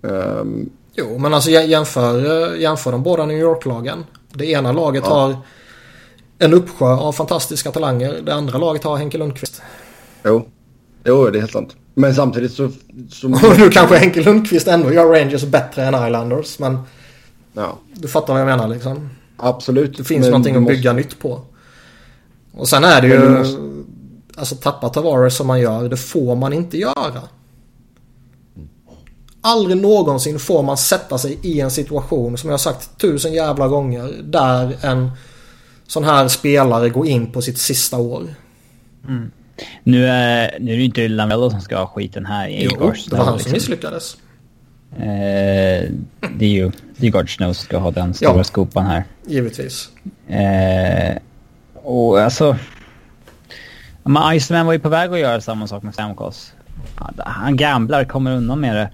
Um... 0.02 0.70
Jo, 0.94 1.18
men 1.18 1.34
alltså 1.34 1.50
jämför, 1.50 2.56
jämför 2.56 2.92
de 2.92 3.04
båda 3.04 3.26
New 3.26 3.38
York-lagen. 3.38 4.06
Det 4.34 4.46
ena 4.46 4.72
laget 4.72 5.04
ja. 5.08 5.14
har 5.14 5.38
en 6.40 6.54
uppsjö 6.54 6.86
av 6.86 7.12
fantastiska 7.12 7.72
talanger. 7.72 8.22
Det 8.26 8.34
andra 8.34 8.58
laget 8.58 8.84
har 8.84 8.98
Henke 8.98 9.18
Lundqvist. 9.18 9.62
Jo, 10.26 10.46
jo 11.04 11.30
det 11.30 11.38
är 11.38 11.40
helt 11.40 11.52
sant. 11.52 11.76
Men 11.94 12.16
samtidigt 12.16 12.52
så... 12.52 12.72
så... 13.10 13.28
nu 13.58 13.70
kanske 13.70 13.98
Henke 13.98 14.24
Lundqvist 14.24 14.68
ändå 14.68 14.94
gör 14.94 15.06
Rangers 15.06 15.44
bättre 15.44 15.86
än 15.86 16.08
Islanders. 16.08 16.60
Men 16.60 16.78
ja. 17.54 17.78
du 17.94 18.08
fattar 18.08 18.34
vad 18.34 18.42
jag 18.42 18.48
menar 18.48 18.68
liksom. 18.68 19.10
Absolut. 19.38 19.98
Det 19.98 20.04
finns 20.04 20.26
någonting 20.26 20.56
att 20.56 20.68
bygga 20.68 20.94
måste... 20.94 21.08
nytt 21.08 21.20
på. 21.20 21.42
Och 22.52 22.70
sen 22.70 22.84
är 22.84 23.02
det 23.02 23.08
ju... 23.08 23.30
Måste... 23.30 23.62
Alltså 24.38 24.56
tappa 24.56 24.90
Tavares 24.90 25.36
som 25.36 25.48
man 25.48 25.60
gör, 25.60 25.90
det 25.90 25.98
får 25.98 26.36
man 26.36 26.54
inte 26.54 26.78
göra. 26.78 27.22
Aldrig 29.42 29.78
någonsin 29.78 30.40
får 30.40 30.64
man 30.64 30.78
sätta 30.78 31.18
sig 31.18 31.40
i 31.42 31.60
en 31.60 31.72
situation 31.72 32.38
som 32.38 32.50
jag 32.50 32.54
har 32.54 32.58
sagt 32.58 32.98
tusen 32.98 33.34
jävla 33.34 33.68
gånger. 33.68 34.22
Där 34.24 34.78
en 34.82 35.12
sån 35.88 36.04
här 36.04 36.28
spelare 36.28 36.90
går 36.90 37.08
in 37.08 37.32
på 37.32 37.42
sitt 37.42 37.58
sista 37.58 37.98
år. 37.98 38.36
Mm. 39.08 39.32
Nu, 39.84 40.08
är, 40.08 40.58
nu 40.60 40.74
är 40.74 40.78
det 40.78 40.84
inte 40.84 41.08
Lamello 41.08 41.50
som 41.50 41.62
ska 41.62 41.78
ha 41.78 41.88
skiten 41.88 42.26
här 42.26 42.48
i 42.48 42.64
Jo, 42.64 42.94
det 43.10 43.16
var 43.16 43.26
han 43.26 43.34
liksom. 43.34 43.40
som 43.40 43.52
misslyckades. 43.52 44.18
Eh, 44.98 45.90
det 46.36 46.46
är 46.46 46.50
ju 46.50 46.72
det 46.98 47.08
är 47.08 47.12
Gard 47.12 47.36
Snow 47.36 47.54
som 47.54 47.66
ska 47.66 47.78
ha 47.78 47.92
den 47.92 48.14
stora 48.14 48.38
ja, 48.38 48.44
skopan 48.44 48.86
här. 48.86 49.04
Givetvis. 49.28 49.90
Eh, 50.28 51.18
och 51.74 52.22
alltså... 52.22 52.58
Men 54.04 54.36
Iceman 54.36 54.66
var 54.66 54.74
ju 54.74 54.80
på 54.80 54.90
väg 54.90 55.14
att 55.14 55.20
göra 55.20 55.42
samma 55.42 55.68
sak 55.68 55.84
med 55.84 55.94
Stamkos. 55.94 56.54
Han 57.18 57.58
gamblar, 57.58 58.04
kommer 58.04 58.32
undan 58.32 58.60
med 58.60 58.76
det. 58.76 58.90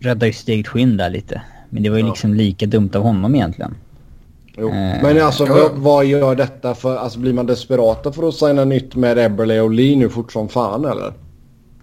Räddar 0.00 0.26
ju 0.26 0.32
steget 0.32 0.68
skinn 0.68 0.96
där 0.96 1.10
lite. 1.10 1.42
Men 1.70 1.82
det 1.82 1.90
var 1.90 1.96
ju 1.96 2.02
ja. 2.02 2.08
liksom 2.08 2.34
lika 2.34 2.66
dumt 2.66 2.90
av 2.94 3.02
honom 3.02 3.34
egentligen. 3.34 3.74
Jo. 4.58 4.68
Eh, 4.68 5.02
men 5.02 5.22
alltså 5.22 5.46
vad, 5.46 5.72
vad, 5.72 6.04
gör 6.04 6.34
detta 6.34 6.74
för? 6.74 6.96
Alltså 6.96 7.18
blir 7.18 7.32
man 7.32 7.46
desperata 7.46 8.12
för 8.12 8.28
att 8.28 8.34
signa 8.34 8.64
nytt 8.64 8.94
med 8.94 9.18
Eberle 9.18 9.60
och 9.60 9.70
Lee 9.70 9.96
nu 9.96 10.08
fort 10.08 10.32
som 10.32 10.48
fan 10.48 10.84
eller? 10.84 11.12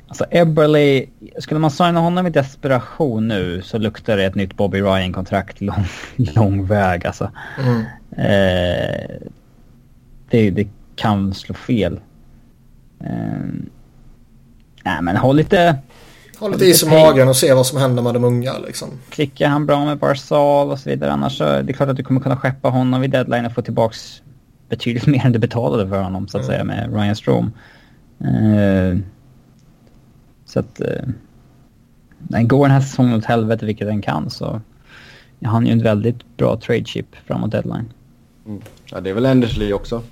Alltså 0.08 0.26
Eberle, 0.32 1.06
skulle 1.40 1.60
man 1.60 1.72
signa 1.72 2.00
honom 2.00 2.28
i 2.28 2.30
desperation 2.30 3.28
nu 3.28 3.62
så 3.62 3.78
luktar 3.78 4.18
det 4.18 4.26
ett 4.26 4.36
nytt 4.36 4.58
Bobby 4.58 4.82
Ryan-kontrakt 4.82 5.62
lång, 5.62 5.86
lång 6.16 6.66
väg 6.66 7.06
alltså. 7.06 7.32
Mm. 7.60 7.82
Eh, 8.18 9.10
det, 10.30 10.50
det 10.50 10.68
kan 10.96 11.34
slå 11.34 11.56
fel. 11.56 12.00
Eh, 13.00 13.46
nej 14.84 15.02
men 15.02 15.18
håll 15.18 15.36
lite 15.36 15.78
ha 16.40 16.48
lite 16.48 16.66
is 16.66 16.84
i 16.84 16.90
magen 16.90 17.28
och 17.28 17.36
se 17.36 17.54
vad 17.54 17.66
som 17.66 17.80
händer 17.80 18.04
med 18.04 18.14
de 18.14 18.24
unga 18.24 18.58
liksom. 18.58 18.90
Klickar 19.10 19.50
han 19.50 19.66
bra 19.66 19.86
med 19.86 19.98
Barzal 19.98 20.72
och 20.72 20.80
så 20.80 20.90
vidare. 20.90 21.12
Annars 21.12 21.38
så 21.38 21.44
är 21.44 21.64
det 21.64 21.74
klart 21.74 21.90
att 21.90 21.98
du 21.98 22.04
kommer 22.04 22.22
kunna 22.22 22.38
skeppa 22.38 22.70
honom 22.70 23.02
vid 23.02 23.12
deadline 23.12 23.46
och 23.46 23.54
få 23.54 23.62
tillbaks 23.62 24.22
betydligt 24.70 25.06
mer 25.08 25.26
än 25.26 25.32
du 25.32 25.40
betalade 25.40 25.90
för 25.90 26.02
honom 26.02 26.28
så 26.28 26.38
att 26.38 26.44
mm. 26.44 26.54
säga 26.54 26.64
med 26.64 26.94
Ryan 26.94 27.16
Strom. 27.16 27.52
Uh, 28.22 29.00
så 30.46 30.60
att... 30.60 30.82
Uh, 30.82 31.10
den 32.28 32.48
går 32.48 32.66
den 32.68 32.72
här 32.72 32.82
säsongen 32.82 33.18
åt 33.18 33.26
helvete 33.26 33.66
vilket 33.66 33.88
den 33.88 34.02
kan 34.02 34.30
så... 34.30 34.62
Ja, 35.40 35.50
han 35.50 35.64
är 35.64 35.68
ju 35.68 35.74
en 35.74 35.84
väldigt 35.84 36.38
bra 36.38 36.58
trade 36.58 36.86
chip 36.86 37.16
framåt 37.26 37.52
deadline. 37.52 37.94
Mm. 38.46 38.62
Ja, 38.86 39.02
det 39.02 39.10
är 39.10 39.14
väl 39.14 39.26
Anders 39.26 39.58
Lee 39.58 39.74
också? 39.74 40.04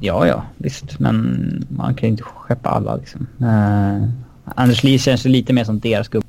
Ja, 0.00 0.26
ja, 0.26 0.44
visst. 0.56 0.98
Men 0.98 1.66
man 1.68 1.94
kan 1.94 2.06
ju 2.06 2.10
inte 2.10 2.22
skeppa 2.22 2.68
alla 2.68 2.96
liksom. 2.96 3.26
Uh, 3.40 4.08
Anders 4.44 4.82
Lee 4.82 4.98
känns 4.98 5.24
lite 5.24 5.52
mer 5.52 5.64
som 5.64 5.80
deras 5.80 6.08
gubbe. 6.08 6.26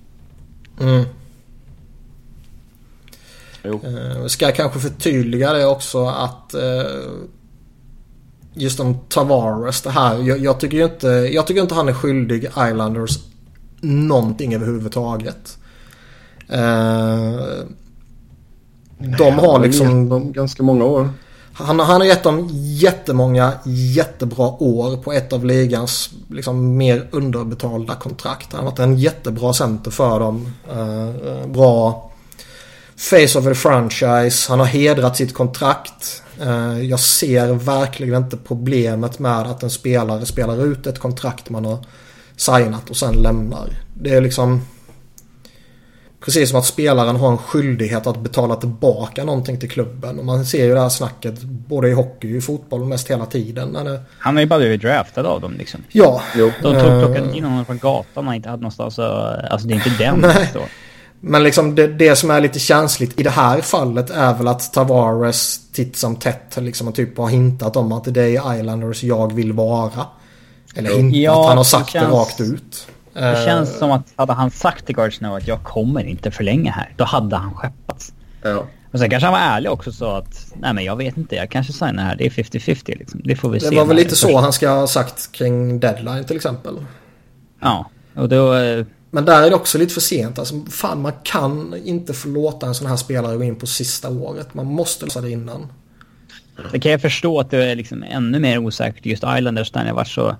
Mm. 0.79 1.05
Jo. 3.63 3.81
Uh, 3.85 4.27
ska 4.27 4.45
jag 4.45 4.55
kanske 4.55 4.79
förtydliga 4.79 5.53
det 5.53 5.65
också 5.65 6.05
att 6.05 6.55
uh, 6.55 7.11
just 8.53 8.79
om 8.79 8.97
Tavares 9.09 9.81
det 9.81 9.89
här. 9.89 10.17
Jag, 10.17 10.39
jag, 10.39 10.59
tycker 10.59 10.83
inte, 10.83 11.07
jag 11.07 11.47
tycker 11.47 11.61
inte 11.61 11.75
han 11.75 11.89
är 11.89 11.93
skyldig 11.93 12.43
Islanders 12.43 13.19
någonting 13.81 14.55
överhuvudtaget. 14.55 15.57
Uh, 16.53 17.41
de 19.17 19.39
har 19.39 19.59
liksom... 19.59 20.31
Ganska 20.33 20.63
många 20.63 20.85
år. 20.85 21.09
Han, 21.53 21.79
han 21.79 22.01
har 22.01 22.07
gett 22.07 22.23
dem 22.23 22.49
jättemånga 22.53 23.53
jättebra 23.65 24.63
år 24.63 24.97
på 24.97 25.13
ett 25.13 25.33
av 25.33 25.45
ligans 25.45 26.09
liksom, 26.29 26.77
mer 26.77 27.07
underbetalda 27.11 27.95
kontrakt. 27.95 28.53
Han 28.53 28.59
har 28.59 28.71
varit 28.71 28.79
en 28.79 28.97
jättebra 28.97 29.53
center 29.53 29.91
för 29.91 30.19
dem. 30.19 30.53
Eh, 30.71 31.09
eh, 31.09 31.47
bra 31.47 32.11
face 32.95 33.39
of 33.39 33.45
the 33.45 33.55
franchise. 33.55 34.49
Han 34.49 34.59
har 34.59 34.65
hedrat 34.65 35.17
sitt 35.17 35.33
kontrakt. 35.33 36.23
Eh, 36.41 36.81
jag 36.81 36.99
ser 36.99 37.53
verkligen 37.53 38.23
inte 38.23 38.37
problemet 38.37 39.19
med 39.19 39.41
att 39.41 39.63
en 39.63 39.69
spelare 39.69 40.25
spelar 40.25 40.65
ut 40.65 40.87
ett 40.87 40.99
kontrakt 40.99 41.49
man 41.49 41.65
har 41.65 41.85
signat 42.35 42.89
och 42.89 42.97
sen 42.97 43.13
lämnar. 43.13 43.69
Det 43.93 44.09
är 44.09 44.21
liksom... 44.21 44.61
Precis 46.26 46.49
som 46.49 46.60
att 46.60 46.65
spelaren 46.65 47.15
har 47.15 47.31
en 47.31 47.38
skyldighet 47.38 48.07
att 48.07 48.19
betala 48.19 48.56
tillbaka 48.56 49.23
någonting 49.23 49.60
till 49.60 49.69
klubben. 49.69 50.19
Och 50.19 50.26
man 50.26 50.45
ser 50.45 50.65
ju 50.65 50.73
det 50.73 50.81
här 50.81 50.89
snacket 50.89 51.41
både 51.41 51.89
i 51.89 51.93
hockey 51.93 52.34
och 52.34 52.38
i 52.38 52.41
fotboll 52.41 52.85
mest 52.85 53.07
hela 53.11 53.26
tiden. 53.26 53.73
Det... 53.73 54.02
Han 54.19 54.35
har 54.35 54.41
ju 54.41 54.48
bara 54.48 54.60
blivit 54.60 54.81
draftad 54.81 55.22
av 55.26 55.41
dem 55.41 55.53
liksom. 55.57 55.84
Ja. 55.91 56.22
Jo. 56.35 56.52
De 56.61 56.73
tog, 56.73 56.76
Eh. 56.91 56.99
plockade 57.03 57.38
in 57.38 57.43
honom 57.43 57.65
från 57.65 57.77
gatan 57.77 58.27
och 58.27 58.35
inte 58.35 58.49
hade 58.49 58.61
någonstans 58.61 58.99
att... 58.99 59.52
Alltså 59.52 59.68
det 59.68 59.73
är 59.73 59.76
inte 59.76 59.89
den 60.03 60.19
Nej. 60.19 60.35
som 60.35 60.45
står. 60.45 60.64
Men 61.19 61.43
liksom 61.43 61.76
det, 61.76 61.88
det 61.88 62.15
som 62.15 62.31
är 62.31 62.41
lite 62.41 62.60
känsligt 62.60 63.19
i 63.19 63.23
det 63.23 63.30
här 63.30 63.61
fallet 63.61 64.10
är 64.10 64.34
väl 64.34 64.48
att 64.48 64.73
Tavares 64.73 65.60
titt 65.72 65.95
som 65.98 66.15
tätt 66.15 66.57
liksom 66.57 66.93
typ 66.93 67.18
har 67.18 67.30
hintat 67.30 67.76
om 67.76 67.91
att 67.91 68.14
det 68.14 68.22
är 68.38 68.57
Islanders 68.60 69.03
jag 69.03 69.34
vill 69.34 69.53
vara. 69.53 70.06
Eller 70.76 70.89
hintat, 70.98 71.18
Ja, 71.18 71.48
han 71.48 71.57
har 71.57 71.64
det 71.64 71.69
sagt 71.69 71.93
det, 71.93 71.99
känns- 71.99 72.14
rakt 72.14 72.41
ut. 72.41 72.88
Det 73.13 73.19
Eh, 73.39 73.45
känns 73.45 73.77
som 73.77 73.91
att 73.91 74.13
hade 74.15 74.33
han 74.33 74.51
sagt 74.51 74.85
till 74.85 74.95
Gard 74.95 75.13
Snow 75.17 75.35
att 75.35 75.47
jag 75.47 75.63
kommer 75.63 76.03
inte 76.03 76.31
förlänga 76.31 76.71
här, 76.71 76.93
då 76.97 77.03
hade 77.03 77.35
han 77.35 77.53
skeppats. 77.53 78.13
Ja. 78.41 78.65
Och 78.91 78.99
sen 78.99 79.09
kanske 79.09 79.25
han 79.27 79.33
var 79.33 79.39
ärlig 79.55 79.71
också 79.71 79.89
och 79.89 79.93
sa 79.95 80.17
att 80.17 80.53
nej 80.55 80.73
men 80.73 80.83
jag 80.83 80.95
vet 80.95 81.17
inte, 81.17 81.35
jag 81.35 81.49
kanske 81.49 81.73
signar 81.73 82.03
här. 82.03 82.15
Det 82.15 82.25
är 82.25 82.29
50-50 82.29 82.97
liksom. 82.99 83.21
Det 83.23 83.35
får 83.35 83.49
vi 83.49 83.59
se. 83.59 83.69
Det 83.69 83.75
var 83.75 83.85
väl 83.85 83.95
lite 83.95 84.15
så 84.15 84.38
han 84.39 84.53
ska 84.53 84.69
ha 84.69 84.88
sagt 84.88 85.31
kring 85.31 85.79
deadline 85.79 86.23
till 86.25 86.35
exempel. 86.35 86.75
Ja, 87.61 87.89
och 88.15 88.29
då... 88.29 88.53
eh, 88.55 88.85
Men 89.11 89.25
där 89.25 89.43
är 89.43 89.49
det 89.49 89.55
också 89.55 89.77
lite 89.77 89.93
för 89.93 90.01
sent. 90.01 90.39
Alltså, 90.39 90.55
fan, 90.69 91.01
man 91.01 91.13
kan 91.23 91.75
inte 91.85 92.13
få 92.13 92.27
låta 92.29 92.67
en 92.67 92.75
sån 92.75 92.88
här 92.88 92.95
spelare 92.95 93.38
gå 93.38 93.43
in 93.43 93.55
på 93.55 93.67
sista 93.67 94.09
året. 94.09 94.53
Man 94.53 94.65
måste 94.65 95.05
lösa 95.05 95.21
det 95.21 95.29
innan. 95.31 95.67
Det 96.71 96.79
kan 96.79 96.91
jag 96.91 97.01
förstå 97.01 97.39
att 97.39 97.49
det 97.51 97.65
är 97.65 97.75
liksom 97.75 98.03
ännu 98.03 98.39
mer 98.39 98.57
osäkert 98.57 99.05
just 99.05 99.23
Islanders 99.38 99.71
där 99.71 99.85
det 99.85 99.93
varit 99.93 100.07
så... 100.07 100.35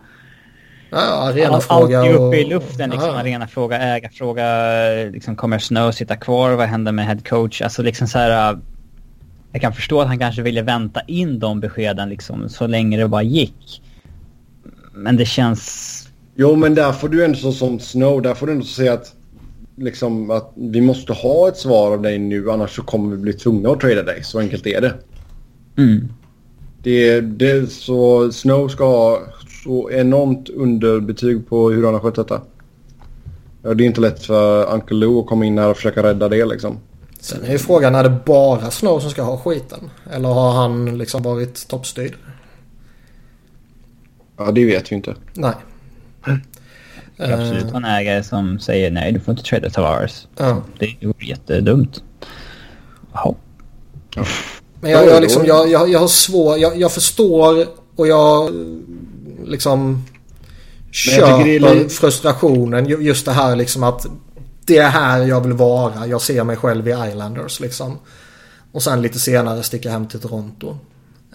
Ja, 0.91 0.97
ja, 0.97 1.13
Allt 1.13 1.38
arenafråga 1.38 2.05
är 2.05 2.13
uppe 2.13 2.22
och... 2.22 2.35
i 2.35 2.43
luften 2.43 2.89
liksom. 2.89 3.09
Ja. 3.09 3.19
Arenafråga, 3.19 3.77
ägarfråga. 3.80 4.45
Liksom, 5.11 5.35
kommer 5.35 5.59
Snow 5.59 5.91
sitta 5.91 6.15
kvar? 6.15 6.51
Vad 6.51 6.68
händer 6.68 6.91
med 6.91 7.05
head 7.05 7.19
coach? 7.30 7.61
Alltså 7.61 7.84
liksom 7.84 8.07
så 8.07 8.18
här... 8.18 8.53
äh, 8.53 8.59
Jag 9.51 9.61
kan 9.61 9.73
förstå 9.73 10.01
att 10.01 10.07
han 10.07 10.19
kanske 10.19 10.41
ville 10.41 10.61
vänta 10.61 11.01
in 11.07 11.39
de 11.39 11.59
beskeden 11.59 12.09
liksom 12.09 12.49
så 12.49 12.68
länge 12.68 12.97
det 12.97 13.07
bara 13.07 13.23
gick. 13.23 13.81
Men 14.93 15.18
det 15.18 15.26
känns... 15.26 16.07
Jo, 16.35 16.55
men 16.55 16.76
där 16.76 16.91
får 16.91 17.09
du 17.09 17.26
ändå 17.26 17.38
så 17.38 17.51
som 17.51 17.80
Snow, 17.80 18.22
där 18.22 18.34
får 18.34 18.47
du 18.47 18.53
ändå 18.53 18.65
säga 18.65 18.93
att 18.93 19.15
liksom 19.77 20.31
att 20.31 20.53
vi 20.55 20.81
måste 20.81 21.13
ha 21.13 21.47
ett 21.47 21.57
svar 21.57 21.91
av 21.91 22.01
dig 22.01 22.19
nu 22.19 22.51
annars 22.51 22.76
så 22.76 22.81
kommer 22.81 23.15
vi 23.15 23.22
bli 23.22 23.34
tvungna 23.34 23.69
att 23.69 23.80
trada 23.80 24.03
dig. 24.03 24.23
Så 24.23 24.39
enkelt 24.39 24.68
är 24.68 24.81
det. 24.81 24.93
Mm. 25.77 26.07
Det, 26.84 27.22
det 27.22 27.72
så 27.72 28.31
Snow 28.31 28.68
ska 28.68 28.85
ha 28.85 29.19
så 29.63 29.91
enormt 29.91 30.49
underbetyg 30.49 31.49
på 31.49 31.69
hur 31.69 31.85
han 31.85 31.93
har 31.93 32.01
skött 32.01 32.15
detta. 32.15 32.41
Ja, 33.63 33.73
det 33.73 33.83
är 33.83 33.85
inte 33.85 34.01
lätt 34.01 34.25
för 34.25 34.73
Uncle 34.73 34.97
Lou 34.97 35.19
att 35.19 35.27
komma 35.27 35.45
in 35.45 35.57
här 35.57 35.69
och 35.69 35.75
försöka 35.75 36.03
rädda 36.03 36.29
det 36.29 36.45
liksom. 36.45 36.79
Sen 37.19 37.43
är 37.43 37.51
ju 37.51 37.57
frågan, 37.57 37.95
är 37.95 38.03
det 38.03 38.17
bara 38.25 38.71
Snow 38.71 38.99
som 38.99 39.09
ska 39.09 39.21
ha 39.21 39.38
skiten? 39.38 39.89
Eller 40.11 40.29
har 40.29 40.51
han 40.51 40.97
liksom 40.97 41.23
varit 41.23 41.67
toppstyrd? 41.67 42.13
Ja, 44.38 44.51
det 44.51 44.65
vet 44.65 44.91
vi 44.91 44.95
inte. 44.95 45.15
Nej. 45.33 45.53
Det 47.17 47.23
är 47.23 47.33
absolut 47.33 47.63
Eh, 47.63 47.75
en 47.75 47.85
ägare 47.85 48.23
som 48.23 48.59
säger 48.59 48.91
nej, 48.91 49.11
du 49.11 49.19
får 49.19 49.31
inte 49.31 49.43
trada 49.43 49.69
Tavares. 49.69 50.27
Ja. 50.38 50.63
Det 50.79 51.07
vore 51.07 51.25
jättedumt. 51.25 52.03
Jaha. 53.13 53.35
Men 54.81 54.91
jag, 54.91 55.07
jag, 55.07 55.21
liksom, 55.21 55.45
jag, 55.45 55.69
jag, 55.69 55.89
jag 55.89 55.99
har 55.99 56.07
svår, 56.07 56.57
jag, 56.57 56.77
jag 56.77 56.91
förstår 56.91 57.65
och 57.95 58.07
jag 58.07 58.47
eh, 58.47 58.51
liksom 59.47 60.05
köper 60.91 61.89
frustrationen. 61.89 62.85
Ju- 62.85 63.01
Just 63.01 63.26
det 63.26 63.31
här 63.31 63.55
liksom 63.55 63.84
att 63.84 64.05
det 64.65 64.77
är 64.77 64.89
här 64.89 65.22
jag 65.22 65.41
vill 65.41 65.53
vara. 65.53 66.07
Jag 66.07 66.22
ser 66.22 66.43
mig 66.43 66.55
själv 66.55 66.88
i 66.88 66.91
Islanders 67.09 67.59
liksom. 67.59 67.97
Och 68.72 68.84
sen 68.84 69.01
lite 69.01 69.19
senare 69.19 69.63
sticka 69.63 69.91
hem 69.91 70.07
till 70.07 70.19
Toronto. 70.19 70.69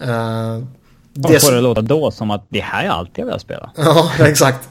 Uh, 0.07 0.63
Det 1.13 1.39
får 1.43 1.51
det 1.51 1.61
låta 1.61 1.81
då 1.81 2.11
som 2.11 2.31
att 2.31 2.45
det 2.49 2.59
här 2.59 2.85
är 2.85 2.89
allt 2.89 3.11
jag 3.17 3.25
vill 3.25 3.39
spela. 3.39 3.71
Ja, 3.77 4.11
exakt. 4.19 4.69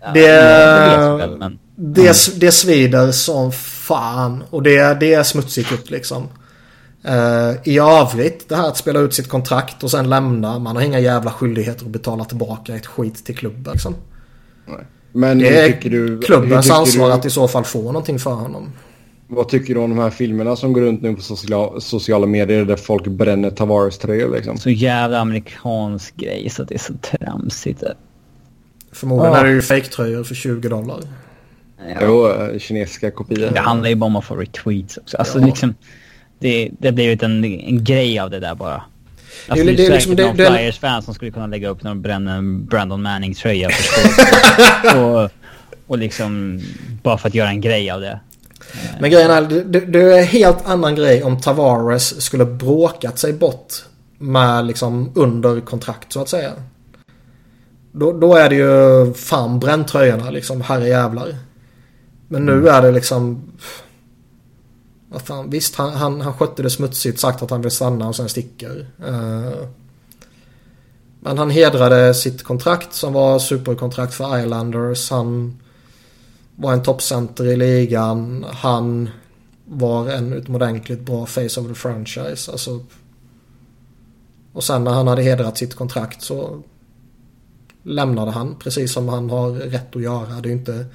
Ja, 0.00 0.10
Det, 0.12 0.20
det 0.32 1.16
väl, 1.16 1.36
men... 1.38 1.58
det, 1.76 2.40
det 2.40 2.52
svider 2.52 3.12
som 3.12 3.52
fan. 3.52 4.44
Och 4.50 4.62
det, 4.62 5.00
det 5.00 5.14
är 5.14 5.22
smutsigt 5.22 5.72
upp 5.72 5.90
liksom. 5.90 6.28
Eh, 7.04 7.50
I 7.64 7.78
övrigt, 7.78 8.48
det 8.48 8.56
här 8.56 8.68
att 8.68 8.76
spela 8.76 9.00
ut 9.00 9.14
sitt 9.14 9.28
kontrakt 9.28 9.84
och 9.84 9.90
sen 9.90 10.08
lämna. 10.10 10.58
Man 10.58 10.76
har 10.76 10.82
inga 10.82 11.00
jävla 11.00 11.30
skyldigheter 11.30 11.84
att 11.84 11.90
betala 11.90 12.24
tillbaka 12.24 12.74
ett 12.76 12.86
skit 12.86 13.24
till 13.24 13.36
klubben. 13.36 13.72
Liksom. 13.72 13.94
Nej. 14.66 14.76
Men 15.12 15.38
Det 15.38 15.58
är 15.58 15.90
du, 15.90 16.20
klubbens 16.20 16.70
ansvar 16.70 17.06
du, 17.06 17.12
att 17.12 17.24
i 17.24 17.30
så 17.30 17.48
fall 17.48 17.64
få 17.64 17.82
någonting 17.82 18.18
för 18.18 18.30
honom. 18.30 18.72
Vad 19.30 19.48
tycker 19.48 19.74
du 19.74 19.80
om 19.80 19.90
de 19.90 19.98
här 19.98 20.10
filmerna 20.10 20.56
som 20.56 20.72
går 20.72 20.80
runt 20.80 21.02
nu 21.02 21.14
på 21.14 21.22
sociala, 21.22 21.80
sociala 21.80 22.26
medier 22.26 22.64
där 22.64 22.76
folk 22.76 23.06
bränner 23.06 23.50
Tavares-tröjor 23.50 24.34
liksom? 24.36 24.58
Så 24.58 24.70
jävla 24.70 25.18
amerikansk 25.18 26.16
grej 26.16 26.50
så 26.50 26.64
det 26.64 26.74
är 26.74 26.78
så 26.78 26.92
tramsigt. 26.94 27.82
Förmodligen 28.92 29.32
Ja. 29.34 29.40
är 29.40 29.44
det 29.44 29.50
ju 29.50 29.62
fejktröjor 29.62 30.24
för 30.24 30.34
20 30.34 30.68
dollar. 30.68 30.98
Ja. 31.88 31.96
Jo, 32.02 32.28
eh, 32.28 32.58
kinesiska 32.58 33.10
kopior. 33.10 33.50
Det 33.54 33.60
handlar 33.60 33.88
ju 33.88 33.94
bara 33.94 34.06
om 34.06 34.16
att 34.16 34.24
få 34.24 34.34
retweets 34.36 34.96
också. 34.96 35.16
Alltså 35.16 35.40
Ja. 35.40 35.46
liksom... 35.46 35.74
Det, 36.38 36.70
det 36.78 36.92
blivit 36.92 37.22
en, 37.22 37.44
en 37.44 37.84
grej 37.84 38.18
av 38.18 38.30
det 38.30 38.40
där 38.40 38.54
bara. 38.54 38.82
Alltså, 39.48 39.64
Det 39.66 39.72
är- 39.72 39.76
det, 39.76 39.82
det 39.82 39.86
är 39.86 39.92
liksom- 39.92 40.14
någon 40.14 40.36
det 40.36 40.46
Flyers-fan 40.46 41.02
som 41.02 41.14
skulle 41.14 41.30
kunna 41.30 41.46
lägga 41.46 41.68
upp 41.68 41.82
när 41.82 41.90
de 41.90 42.02
bränner 42.02 42.36
en 42.36 42.66
Brandon 42.66 43.02
Manning-tröja 43.02 43.70
och, 44.96 45.30
och 45.86 45.98
liksom... 45.98 46.60
Bara 47.02 47.18
för 47.18 47.28
att 47.28 47.34
göra 47.34 47.48
en 47.48 47.60
grej 47.60 47.90
av 47.90 48.00
det. 48.00 48.20
Men 49.00 49.10
grejen 49.10 49.30
är, 49.30 49.42
det, 49.86 50.00
är 50.02 50.18
en 50.18 50.26
helt 50.26 50.66
annan 50.68 50.94
grej 50.94 51.22
om 51.22 51.40
Tavares 51.40 52.20
skulle 52.22 52.44
bråkat 52.44 53.18
sig 53.18 53.32
bort 53.32 53.74
med 54.18 54.66
liksom 54.66 55.12
under 55.14 55.60
kontrakt 55.60 56.12
så 56.12 56.20
att 56.22 56.28
säga. 56.28 56.52
Då, 57.92 58.12
då 58.12 58.34
är 58.34 58.48
det 58.48 58.54
ju 58.56 59.14
fan 59.14 59.58
bränn 59.60 59.84
tröjorna 59.86 60.30
liksom, 60.30 60.60
herre 60.60 60.88
jävlar. 60.88 61.36
Men 62.28 62.46
nu 62.46 62.68
är 62.68 62.82
det 62.82 62.92
liksom... 62.92 63.52
Vad 65.10 65.22
fan, 65.22 65.50
visst 65.50 65.74
han, 65.74 65.92
han, 65.92 66.20
han 66.20 66.34
skötte 66.34 66.62
det 66.62 66.70
smutsigt, 66.70 67.20
sagt 67.20 67.42
att 67.42 67.50
han 67.50 67.62
vill 67.62 67.70
stanna 67.70 68.08
och 68.08 68.16
sen 68.16 68.28
sticker. 68.28 68.86
Uh, 69.08 69.68
men 71.20 71.38
han 71.38 71.50
hedrade 71.50 72.14
sitt 72.14 72.42
kontrakt 72.42 72.92
som 72.92 73.12
var 73.12 73.38
superkontrakt 73.38 74.14
för 74.14 74.38
Islanders. 74.38 75.10
Han 75.10 75.58
var 76.56 76.72
en 76.72 76.82
toppcenter 76.82 77.46
i 77.46 77.56
ligan. 77.56 78.46
Han 78.50 79.10
var 79.64 80.08
en 80.08 80.32
utomordentligt 80.32 81.00
bra 81.00 81.26
face 81.26 81.60
of 81.60 81.68
the 81.68 81.74
franchise. 81.74 82.52
Alltså, 82.52 82.80
och 84.52 84.64
sen 84.64 84.84
när 84.84 84.90
han 84.90 85.06
hade 85.06 85.22
hedrat 85.22 85.58
sitt 85.58 85.74
kontrakt 85.74 86.22
så 86.22 86.62
lämnade 87.82 88.30
han 88.30 88.56
precis 88.58 88.92
som 88.92 89.08
han 89.08 89.30
har 89.30 89.50
rätt 89.50 89.96
att 89.96 90.02
göra. 90.02 90.40
Det 90.40 90.48
är 90.48 90.52
ju 90.52 90.58
inte... 90.58 90.86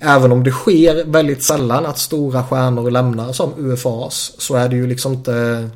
Även 0.00 0.32
om 0.32 0.44
det 0.44 0.50
sker 0.50 1.04
väldigt 1.04 1.42
sällan 1.42 1.86
att 1.86 1.98
stora 1.98 2.44
stjärnor 2.44 2.90
lämnar 2.90 3.32
som 3.32 3.52
UFAs 3.56 4.34
så 4.38 4.54
är 4.56 4.68
det 4.68 4.76
ju 4.76 4.86
liksom 4.86 5.12
inte... 5.12 5.68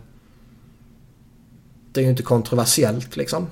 Det 1.93 2.01
är 2.01 2.05
ju 2.05 2.11
inte 2.11 2.23
kontroversiellt 2.23 3.17
liksom. 3.17 3.47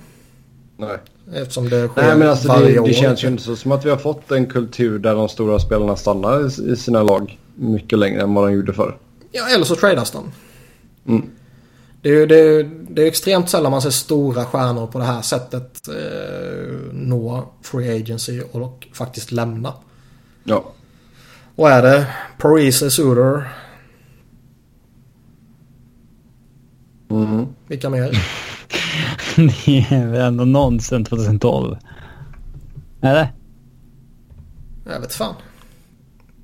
Nej. 0.77 0.97
Eftersom 1.35 1.69
det 1.69 1.89
sker 1.89 2.03
Nej 2.03 2.17
men 2.19 2.29
alltså 2.29 2.49
varje 2.49 2.73
det, 2.73 2.79
år. 2.79 2.87
det 2.87 2.93
känns 2.95 3.25
ju 3.25 3.29
inte 3.29 3.43
så 3.43 3.57
som 3.57 3.73
att 3.73 3.85
vi 3.85 3.91
har 3.91 3.97
fått 3.97 4.31
en 4.31 4.47
kultur 4.47 4.99
där 4.99 5.15
de 5.15 5.29
stora 5.29 5.59
spelarna 5.59 5.97
stannar 5.97 6.47
i- 6.73 6.77
sina 6.77 7.03
lag 7.03 7.39
mycket 7.55 7.99
längre 7.99 8.23
än 8.23 8.35
vad 8.35 8.49
de 8.49 8.55
gjorde 8.55 8.73
förr. 8.73 8.97
Ja, 9.33 9.49
eller 9.49 9.65
så 9.65 9.77
tradas 9.77 10.11
de. 10.11 10.33
Mm. 11.09 11.31
Det 12.03 12.09
är 12.09 12.13
ju 12.13 12.27
det 12.27 12.39
är, 12.41 12.71
det 12.91 13.03
är 13.03 13.07
extremt 13.07 13.51
sällan 13.51 13.71
man 13.73 13.83
ser 13.83 13.91
stora 13.91 14.45
stjärnor 14.45 14.87
på 14.87 14.99
det 14.99 15.05
här 15.05 15.23
sättet 15.23 15.89
eh, 15.89 16.75
nå 16.93 17.49
free 17.63 17.97
agency 18.03 18.41
och 18.53 18.87
faktiskt 18.93 19.33
lämna. 19.33 19.73
Ja. 20.45 20.65
Och 21.57 21.71
är 21.71 21.83
det 21.83 22.07
Parise 22.39 22.91
Suter? 22.91 23.49
Mm. 27.11 27.47
Vilka 27.69 27.91
mer? 27.91 28.11
det 29.37 29.79
är 29.91 30.07
väl 30.07 30.21
ändå 30.21 30.45
någon 30.45 30.81
sen 30.81 31.05
2012. 31.05 31.77
Eller? 33.01 33.33
Jag 34.85 35.01
vet 35.01 35.15
fan. 35.15 35.35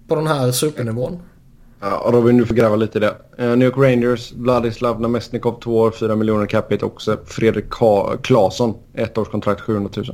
På 0.08 0.14
den 0.14 0.26
här 0.26 0.50
supernivån. 0.52 1.18
Ja, 1.80 2.10
Robin, 2.12 2.36
du 2.36 2.46
får 2.46 2.54
gräva 2.54 2.76
lite 2.76 2.98
i 2.98 3.00
det. 3.00 3.16
Uh, 3.40 3.56
New 3.56 3.62
York 3.68 3.76
Rangers, 3.76 4.32
Vladislav 4.32 5.00
Namestnikov, 5.00 5.60
två 5.60 5.78
år, 5.78 5.90
fyra 5.90 6.16
miljoner 6.16 6.46
capita 6.46 6.86
också. 6.86 7.18
Fredrik 7.26 7.64
Ka- 7.68 8.16
Claesson, 8.22 8.74
ett 8.94 9.18
års 9.18 9.28
kontrakt, 9.28 9.60
700 9.60 9.90
000. 9.96 10.06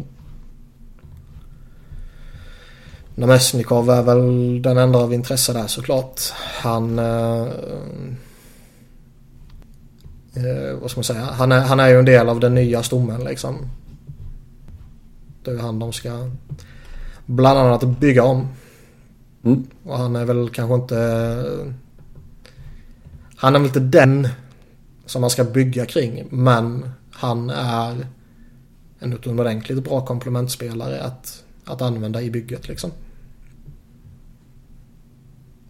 Namestnikov 3.22 3.90
är 3.90 4.02
väl 4.02 4.62
den 4.62 4.78
enda 4.78 4.98
av 4.98 5.14
intresse 5.14 5.52
där 5.52 5.66
såklart. 5.66 6.20
Han... 6.62 6.98
Eh, 6.98 7.46
eh, 10.34 10.78
vad 10.80 10.90
ska 10.90 10.98
man 10.98 11.04
säga? 11.04 11.20
Han 11.20 11.52
är, 11.52 11.60
han 11.60 11.80
är 11.80 11.88
ju 11.88 11.98
en 11.98 12.04
del 12.04 12.28
av 12.28 12.40
den 12.40 12.54
nya 12.54 12.82
stommen 12.82 13.24
liksom. 13.24 13.68
Det 15.44 15.50
är 15.50 15.58
han 15.58 15.78
de 15.78 15.92
ska 15.92 16.30
bland 17.26 17.58
annat 17.58 17.84
bygga 17.84 18.24
om. 18.24 18.48
Mm. 19.44 19.66
Och 19.84 19.98
han 19.98 20.16
är 20.16 20.24
väl 20.24 20.50
kanske 20.50 20.74
inte... 20.74 20.96
Han 23.36 23.54
är 23.54 23.58
väl 23.58 23.66
inte 23.66 23.80
den 23.80 24.28
som 25.06 25.20
man 25.20 25.30
ska 25.30 25.44
bygga 25.44 25.86
kring. 25.86 26.24
Men 26.30 26.90
han 27.10 27.50
är 27.50 28.06
en 28.98 29.12
utomordentligt 29.12 29.84
bra 29.84 30.06
komplementspelare 30.06 31.02
att, 31.02 31.44
att 31.64 31.82
använda 31.82 32.22
i 32.22 32.30
bygget 32.30 32.68
liksom. 32.68 32.90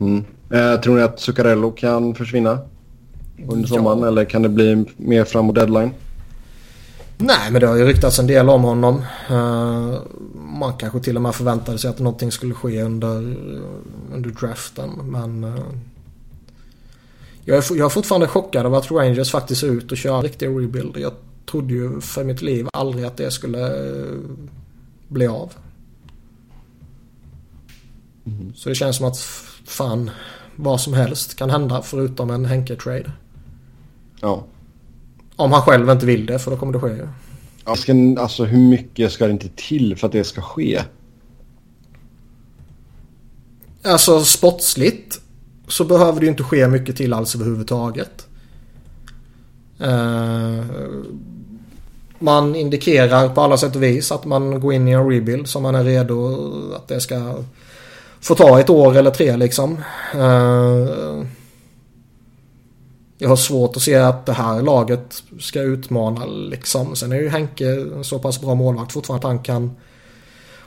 Mm. 0.02 0.24
Eh, 0.50 0.80
tror 0.80 0.96
ni 0.96 1.02
att 1.02 1.20
Zuccarello 1.20 1.70
kan 1.70 2.14
försvinna 2.14 2.58
under 3.48 3.68
sommaren 3.68 4.00
ja. 4.00 4.08
eller 4.08 4.24
kan 4.24 4.42
det 4.42 4.48
bli 4.48 4.84
mer 4.96 5.24
framåt 5.24 5.54
deadline? 5.54 5.90
Nej, 7.18 7.50
men 7.50 7.60
det 7.60 7.66
har 7.66 7.76
ju 7.76 7.84
ryktats 7.84 8.18
en 8.18 8.26
del 8.26 8.48
om 8.48 8.62
honom. 8.62 9.02
Uh, 9.30 9.98
man 10.34 10.72
kanske 10.78 11.00
till 11.00 11.16
och 11.16 11.22
med 11.22 11.34
förväntade 11.34 11.78
sig 11.78 11.90
att 11.90 11.98
någonting 11.98 12.32
skulle 12.32 12.54
ske 12.54 12.82
under, 12.82 13.36
under 14.12 14.30
draften. 14.40 14.90
Men 15.04 15.44
uh, 15.44 15.60
jag, 17.44 17.58
är, 17.58 17.76
jag 17.76 17.84
är 17.84 17.88
fortfarande 17.88 18.26
chockad 18.26 18.66
över 18.66 18.78
att 18.78 18.90
Rangers 18.90 19.30
faktiskt 19.30 19.60
ser 19.60 19.68
ut 19.68 19.92
och 19.92 19.98
kör 19.98 20.22
riktig 20.22 20.46
rebuild. 20.46 20.96
Jag 20.96 21.12
trodde 21.50 21.74
ju 21.74 22.00
för 22.00 22.24
mitt 22.24 22.42
liv 22.42 22.68
aldrig 22.72 23.04
att 23.04 23.16
det 23.16 23.30
skulle 23.30 23.72
bli 25.08 25.26
av. 25.26 25.52
Mm. 28.26 28.52
Så 28.54 28.68
det 28.68 28.74
känns 28.74 28.96
som 28.96 29.06
att 29.06 29.16
fan 29.72 30.10
vad 30.56 30.80
som 30.80 30.94
helst 30.94 31.36
kan 31.36 31.50
hända 31.50 31.82
förutom 31.82 32.30
en 32.30 32.44
Henke-trade. 32.44 33.12
Ja. 34.20 34.44
Om 35.36 35.52
han 35.52 35.62
själv 35.62 35.90
inte 35.90 36.06
vill 36.06 36.26
det, 36.26 36.38
för 36.38 36.50
då 36.50 36.56
kommer 36.56 36.72
det 36.72 36.80
ske 36.80 36.88
ju. 36.88 37.08
Ska, 37.76 38.22
alltså 38.22 38.44
hur 38.44 38.58
mycket 38.58 39.12
ska 39.12 39.26
det 39.26 39.32
inte 39.32 39.48
till 39.48 39.96
för 39.96 40.06
att 40.06 40.12
det 40.12 40.24
ska 40.24 40.42
ske? 40.42 40.82
Alltså 43.82 44.24
sportsligt 44.24 45.20
så 45.68 45.84
behöver 45.84 46.20
det 46.20 46.26
ju 46.26 46.30
inte 46.30 46.42
ske 46.42 46.68
mycket 46.68 46.96
till 46.96 47.12
alls 47.12 47.34
överhuvudtaget. 47.34 48.26
Uh, 49.80 50.64
man 52.18 52.54
indikerar 52.54 53.28
på 53.28 53.40
alla 53.40 53.56
sätt 53.56 53.76
och 53.76 53.82
vis 53.82 54.12
att 54.12 54.24
man 54.24 54.60
går 54.60 54.72
in 54.72 54.88
i 54.88 54.90
en 54.90 55.10
rebuild 55.10 55.48
som 55.48 55.62
man 55.62 55.74
är 55.74 55.84
redo 55.84 56.36
att 56.76 56.88
det 56.88 57.00
ska 57.00 57.36
få 58.22 58.34
ta 58.34 58.60
ett 58.60 58.70
år 58.70 58.96
eller 58.96 59.10
tre 59.10 59.36
liksom. 59.36 59.84
Uh, 60.14 61.24
jag 63.18 63.28
har 63.28 63.36
svårt 63.36 63.76
att 63.76 63.82
se 63.82 63.94
att 63.94 64.26
det 64.26 64.32
här 64.32 64.62
laget 64.62 65.22
ska 65.40 65.60
utmana 65.60 66.26
liksom. 66.26 66.96
Sen 66.96 67.12
är 67.12 67.16
ju 67.16 67.28
Henke 67.28 67.70
en 67.70 68.04
så 68.04 68.18
pass 68.18 68.40
bra 68.40 68.54
målvakt 68.54 68.92
fortfarande 68.92 69.26
att 69.26 69.32
han 69.32 69.42
kan 69.42 69.76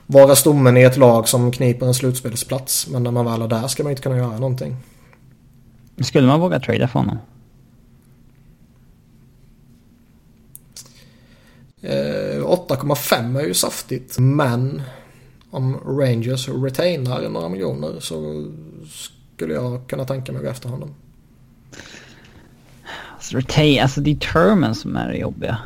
vara 0.05 0.35
stommen 0.35 0.77
i 0.77 0.81
ett 0.81 0.97
lag 0.97 1.27
som 1.27 1.51
kniper 1.51 1.85
en 1.85 1.93
slutspelsplats. 1.93 2.87
Men 2.87 3.03
när 3.03 3.11
man 3.11 3.25
väl 3.25 3.41
är 3.41 3.47
där 3.47 3.67
ska 3.67 3.83
man 3.83 3.89
inte 3.89 4.01
kunna 4.01 4.17
göra 4.17 4.39
någonting. 4.39 4.75
Skulle 5.99 6.27
man 6.27 6.39
våga 6.39 6.59
trada 6.59 6.87
för 6.87 6.99
honom? 6.99 7.17
Eh, 11.81 12.41
8,5 12.43 13.39
är 13.39 13.47
ju 13.47 13.53
saftigt 13.53 14.19
men 14.19 14.81
om 15.55 15.77
Rangers 15.99 16.49
retainar 16.49 17.29
några 17.29 17.49
miljoner 17.49 17.99
så 17.99 18.47
skulle 18.89 19.53
jag 19.53 19.87
kunna 19.87 20.05
tänka 20.05 20.31
mig 20.31 20.39
att 20.39 20.45
gå 20.45 20.51
efter 20.51 20.69
honom. 20.69 20.89
Alltså, 23.15 23.37
retain, 23.37 23.81
alltså 23.81 24.01
det 24.01 24.11
är 24.11 24.15
termen 24.15 24.75
som 24.75 24.95
är 24.95 25.11
det 25.11 25.17
jobbiga. 25.17 25.57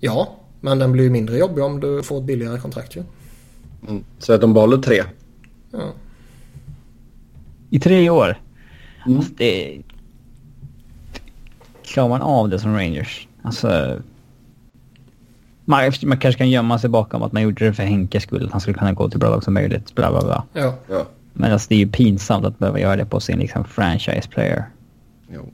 Ja, 0.00 0.36
men 0.60 0.78
den 0.78 0.92
blir 0.92 1.04
ju 1.04 1.10
mindre 1.10 1.38
jobbig 1.38 1.64
om 1.64 1.80
du 1.80 2.02
får 2.02 2.18
ett 2.18 2.24
billigare 2.24 2.58
kontrakt 2.58 2.96
ju. 2.96 3.02
Mm. 3.88 4.04
Så 4.18 4.32
att 4.32 4.40
de 4.40 4.54
behåller 4.54 4.78
tre? 4.78 5.02
Ja. 5.70 5.92
I 7.70 7.80
tre 7.80 8.10
år? 8.10 8.40
Mm. 9.06 9.18
Alltså 9.18 9.32
det... 9.36 9.82
Klarar 11.82 12.08
man 12.08 12.22
av 12.22 12.48
det 12.48 12.58
som 12.58 12.74
Rangers? 12.74 13.28
Alltså... 13.42 14.00
Man, 15.64 15.92
man 16.02 16.18
kanske 16.18 16.38
kan 16.38 16.50
gömma 16.50 16.78
sig 16.78 16.90
bakom 16.90 17.22
att 17.22 17.32
man 17.32 17.42
gjorde 17.42 17.64
det 17.64 17.72
för 17.72 17.82
Henkes 17.82 18.22
skull. 18.22 18.46
Att 18.46 18.52
han 18.52 18.60
skulle 18.60 18.78
kunna 18.78 18.92
gå 18.92 19.10
till 19.10 19.18
bra 19.18 19.30
lag 19.30 19.44
som 19.44 19.54
möjligt. 19.54 19.94
Bla, 19.94 20.10
bla, 20.10 20.20
bla. 20.20 20.44
Ja. 20.52 20.74
ja. 20.88 21.06
Men 21.32 21.52
alltså 21.52 21.68
det 21.68 21.74
är 21.74 21.78
ju 21.78 21.88
pinsamt 21.88 22.46
att 22.46 22.58
behöva 22.58 22.80
göra 22.80 22.96
det 22.96 23.06
på 23.06 23.20
sin 23.20 23.38
liksom 23.38 23.64
franchise 23.64 24.28
player. 24.28 24.64
Jo. 25.32 25.52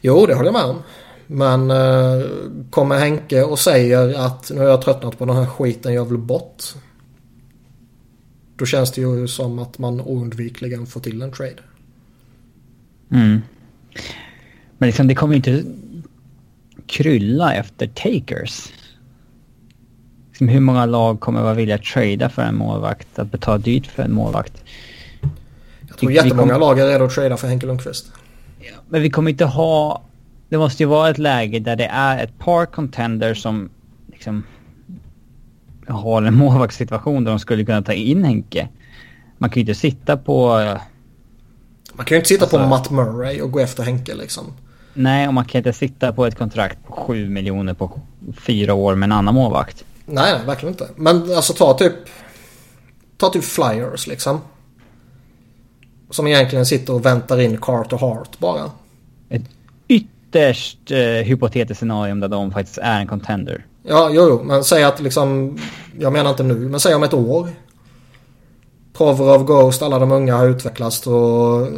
Jo, 0.00 0.26
det 0.26 0.34
håller 0.34 0.46
jag 0.46 0.52
med 0.52 0.64
om. 0.64 0.82
Men 1.26 1.70
eh, 1.70 2.26
kommer 2.70 2.98
Henke 2.98 3.42
och 3.42 3.58
säger 3.58 4.26
att 4.26 4.50
nu 4.54 4.60
har 4.60 4.66
jag 4.66 4.82
tröttnat 4.82 5.18
på 5.18 5.24
den 5.24 5.36
här 5.36 5.46
skiten, 5.46 5.94
jag 5.94 6.04
vill 6.04 6.18
bort. 6.18 6.62
Då 8.56 8.66
känns 8.66 8.92
det 8.92 9.00
ju 9.00 9.28
som 9.28 9.58
att 9.58 9.78
man 9.78 10.00
oundvikligen 10.00 10.86
får 10.86 11.00
till 11.00 11.22
en 11.22 11.32
trade. 11.32 11.62
Mm. 13.10 13.40
Men 14.78 14.86
liksom, 14.86 15.08
det 15.08 15.14
kommer 15.14 15.34
ju 15.34 15.36
inte 15.36 15.64
krylla 16.86 17.54
efter 17.54 17.86
takers. 17.86 18.72
Liksom, 20.36 20.48
hur 20.48 20.60
många 20.60 20.86
lag 20.86 21.20
kommer 21.20 21.42
vara 21.42 21.54
villiga 21.54 21.76
att 21.76 21.84
trada 21.84 22.28
för 22.28 22.42
en 22.42 22.56
målvakt? 22.56 23.18
Att 23.18 23.30
betala 23.30 23.58
dyrt 23.58 23.86
för 23.86 24.02
en 24.02 24.12
målvakt? 24.12 24.64
Jag 25.88 25.98
tror 25.98 26.08
vi, 26.08 26.14
jättemånga 26.14 26.44
vi 26.44 26.50
kom... 26.50 26.60
lag 26.60 26.78
är 26.78 26.86
redo 26.86 27.04
att 27.04 27.10
trada 27.10 27.36
för 27.36 27.48
Henke 27.48 27.66
Lundqvist. 27.66 28.06
Men 28.88 29.02
vi 29.02 29.10
kommer 29.10 29.30
inte 29.30 29.44
ha... 29.44 30.02
Det 30.48 30.58
måste 30.58 30.82
ju 30.82 30.86
vara 30.86 31.10
ett 31.10 31.18
läge 31.18 31.58
där 31.58 31.76
det 31.76 31.86
är 31.86 32.24
ett 32.24 32.38
par 32.38 32.66
contender 32.66 33.34
som 33.34 33.70
liksom 34.06 34.44
har 35.88 36.22
en 36.22 36.34
målvaktssituation 36.38 37.24
där 37.24 37.30
de 37.30 37.38
skulle 37.38 37.64
kunna 37.64 37.82
ta 37.82 37.92
in 37.92 38.24
Henke. 38.24 38.68
Man 39.38 39.50
kan 39.50 39.54
ju 39.54 39.60
inte 39.60 39.74
sitta 39.74 40.16
på... 40.16 40.48
Man 41.92 42.06
kan 42.06 42.14
ju 42.14 42.16
inte 42.16 42.28
sitta 42.28 42.44
alltså, 42.44 42.58
på 42.58 42.66
Matt 42.66 42.90
Murray 42.90 43.40
och 43.40 43.50
gå 43.50 43.58
efter 43.58 43.82
Henke 43.82 44.14
liksom. 44.14 44.44
Nej, 44.94 45.28
och 45.28 45.34
man 45.34 45.44
kan 45.44 45.58
inte 45.58 45.72
sitta 45.72 46.12
på 46.12 46.26
ett 46.26 46.38
kontrakt 46.38 46.78
på 46.86 46.92
7 46.92 47.28
miljoner 47.28 47.74
på 47.74 48.00
fyra 48.38 48.74
år 48.74 48.94
med 48.94 49.06
en 49.06 49.12
annan 49.12 49.34
målvakt. 49.34 49.84
Nej, 50.06 50.32
nej, 50.32 50.46
verkligen 50.46 50.72
inte. 50.74 50.88
Men 50.96 51.34
alltså 51.34 51.52
ta 51.52 51.74
typ... 51.78 51.94
Ta 53.16 53.28
typ 53.28 53.44
Flyers 53.44 54.06
liksom. 54.06 54.40
Som 56.10 56.26
egentligen 56.26 56.66
sitter 56.66 56.94
och 56.94 57.06
väntar 57.06 57.40
in 57.40 57.58
Carter 57.60 57.96
Hart 57.96 58.38
bara. 58.38 58.70
Ett 59.28 59.42
ytterst 59.88 60.90
eh, 60.90 60.98
hypotetiskt 60.98 61.78
scenario 61.78 62.14
där 62.14 62.28
de 62.28 62.52
faktiskt 62.52 62.78
är 62.78 63.00
en 63.00 63.06
contender. 63.06 63.66
Ja, 63.82 64.10
jo, 64.12 64.26
jo, 64.28 64.42
men 64.44 64.64
säg 64.64 64.84
att 64.84 65.00
liksom... 65.00 65.58
Jag 65.98 66.12
menar 66.12 66.30
inte 66.30 66.42
nu, 66.42 66.54
men 66.54 66.80
säg 66.80 66.94
om 66.94 67.02
ett 67.02 67.14
år. 67.14 67.48
Provorov, 68.92 69.44
Ghost, 69.44 69.82
alla 69.82 69.98
de 69.98 70.12
unga 70.12 70.36
har 70.36 70.46
utvecklats 70.46 71.06
och... 71.06 71.66
Eh, 71.66 71.72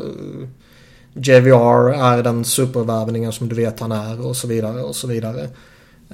JVR 1.13 1.93
är 1.93 2.23
den 2.23 2.45
supervärvningen 2.45 3.33
som 3.33 3.49
du 3.49 3.57
vet 3.57 3.81
han 3.81 3.93
är 3.93 4.27
och 4.27 4.37
så 4.37 4.49
vidare 4.49 4.83
och 4.83 4.97
så 4.97 5.07
vidare. 5.07 5.49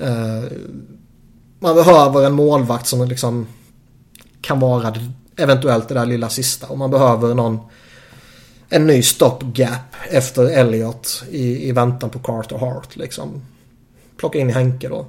Uh, 0.02 0.44
man 1.64 1.74
behöver 1.74 2.26
en 2.26 2.32
målvakt 2.32 2.86
som 2.86 3.08
liksom 3.08 3.46
kan 4.40 4.60
vara 4.60 4.94
eventuellt 5.36 5.88
det 5.88 5.94
där 5.94 6.06
lilla 6.06 6.28
sista. 6.28 6.66
Och 6.66 6.78
man 6.78 6.90
behöver 6.90 7.34
någon 7.34 7.58
en 8.68 8.86
ny 8.86 9.02
stopgap 9.02 9.94
efter 10.10 10.58
Elliot 10.58 11.24
i, 11.30 11.68
i 11.68 11.72
väntan 11.72 12.10
på 12.10 12.18
Carter 12.18 12.58
Hart 12.58 12.96
liksom. 12.96 13.42
Plocka 14.16 14.38
in 14.38 14.50
Henke 14.50 14.88
då. 14.88 15.06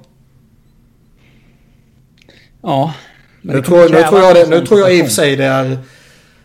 Ja. 2.62 2.94
Nu 3.42 3.62
tror, 3.62 3.88
nu, 3.88 4.02
tror 4.02 4.20
jag 4.20 4.34
det, 4.34 4.46
nu 4.48 4.66
tror 4.66 4.80
jag 4.80 4.96
i 4.96 5.02
och 5.02 5.06
för 5.06 5.12
sig 5.12 5.36
det 5.36 5.44
är... 5.44 5.70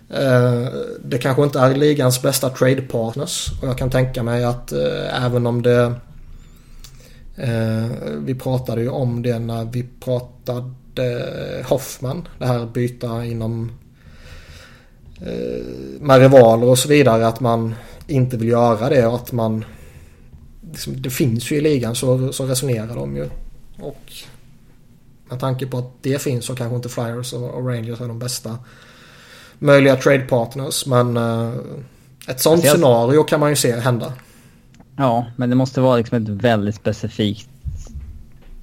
Eh, 0.10 0.68
det 1.04 1.18
kanske 1.18 1.44
inte 1.44 1.60
är 1.60 1.76
ligans 1.76 2.22
bästa 2.22 2.50
trade 2.50 2.82
partners. 2.82 3.50
Och 3.62 3.68
jag 3.68 3.78
kan 3.78 3.90
tänka 3.90 4.24
mig 4.24 4.44
att 4.44 4.72
eh, 4.72 5.26
även 5.26 5.48
om 5.48 5.62
det... 5.62 5.94
Eh, 7.42 7.86
vi 8.18 8.36
pratade 8.36 8.82
ju 8.82 8.90
om 8.90 9.22
det 9.22 9.40
när 9.40 9.66
vi 9.66 9.86
pratade 10.00 10.72
Hoffman. 11.66 12.28
Det 12.40 12.46
här 12.46 12.66
byta 12.66 13.26
inom 13.26 13.72
eh, 15.22 15.66
med 16.00 16.20
rivaler 16.20 16.68
och 16.68 16.80
så 16.80 16.90
vidare 16.90 17.28
att 17.28 17.40
man 17.40 17.76
inte 18.08 18.38
vill 18.38 18.48
göra 18.48 18.90
det 18.90 19.08
och 19.08 19.16
att 19.16 19.32
man 19.32 19.66
liksom, 20.72 21.02
det 21.02 21.10
finns 21.10 21.52
ju 21.52 21.56
i 21.56 21.62
ligan 21.62 21.96
så, 21.96 22.34
så 22.34 22.46
resonerar 22.46 22.96
de 22.96 23.16
ju. 23.16 23.30
Och 23.80 24.14
med 25.30 25.40
tanke 25.40 25.68
på 25.68 25.78
att 25.78 25.94
det 26.02 26.22
finns 26.22 26.46
så 26.46 26.56
kanske 26.56 26.76
inte 26.76 26.90
Flyers 26.90 27.34
och, 27.34 27.50
och 27.50 27.68
Rangers 27.68 28.02
är 28.02 28.08
de 28.08 28.20
bästa 28.20 28.58
möjliga 29.60 29.96
trade 29.96 30.20
partners 30.20 30.86
men 30.86 31.18
eh, 31.18 31.54
ett 32.28 32.42
sånt 32.42 32.66
scenario 32.66 33.24
kan 33.24 33.40
man 33.40 33.50
ju 33.50 33.56
se 33.56 33.80
hända. 33.80 34.14
Ja, 34.96 35.26
men 35.36 35.50
det 35.50 35.56
måste 35.56 35.82
vara 35.82 35.98
liksom 35.98 36.24
ett 36.24 36.30
väldigt 36.30 36.76
specifikt 36.76 37.50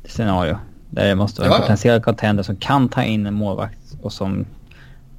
scenario. 0.05 0.59
Där 0.91 1.09
det 1.09 1.15
måste 1.15 1.41
vara 1.41 1.51
en 1.51 1.57
ja, 1.57 1.61
potentiell 1.61 2.03
contender 2.03 2.43
som 2.43 2.57
kan 2.57 2.89
ta 2.89 3.03
in 3.03 3.27
en 3.27 3.35
målvakt 3.35 3.97
och 4.03 4.13
som 4.13 4.47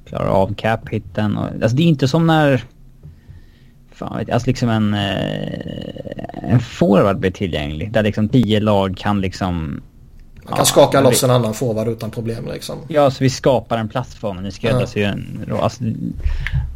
klarar 0.04 0.28
av 0.28 0.54
cap-hitten. 0.54 1.36
Alltså 1.36 1.76
det 1.76 1.82
är 1.82 1.86
inte 1.86 2.08
som 2.08 2.26
när... 2.26 2.64
Fan 3.92 4.18
vet 4.18 4.28
jag, 4.28 4.34
alltså 4.34 4.46
liksom 4.46 4.68
en... 4.68 4.94
Eh, 4.94 6.20
en 6.42 6.60
forward 6.60 7.18
blir 7.18 7.30
tillgänglig. 7.30 7.92
Där 7.92 8.02
liksom 8.02 8.28
tio 8.28 8.60
lag 8.60 8.96
kan 8.96 9.20
liksom 9.20 9.82
Man 10.36 10.46
kan 10.46 10.58
ja, 10.58 10.64
skaka 10.64 11.00
loss 11.00 11.24
en 11.24 11.30
annan 11.30 11.54
forward 11.54 11.88
utan 11.88 12.10
problem 12.10 12.48
liksom. 12.52 12.78
Ja, 12.88 13.10
så 13.10 13.24
vi 13.24 13.30
skapar 13.30 13.78
en 13.78 13.88
plats 13.88 14.14
för 14.14 14.28
honom. 14.28 14.42
Nu 14.42 14.50
skräddarsy 14.50 15.00
ja. 15.00 15.62
Alltså, 15.62 15.84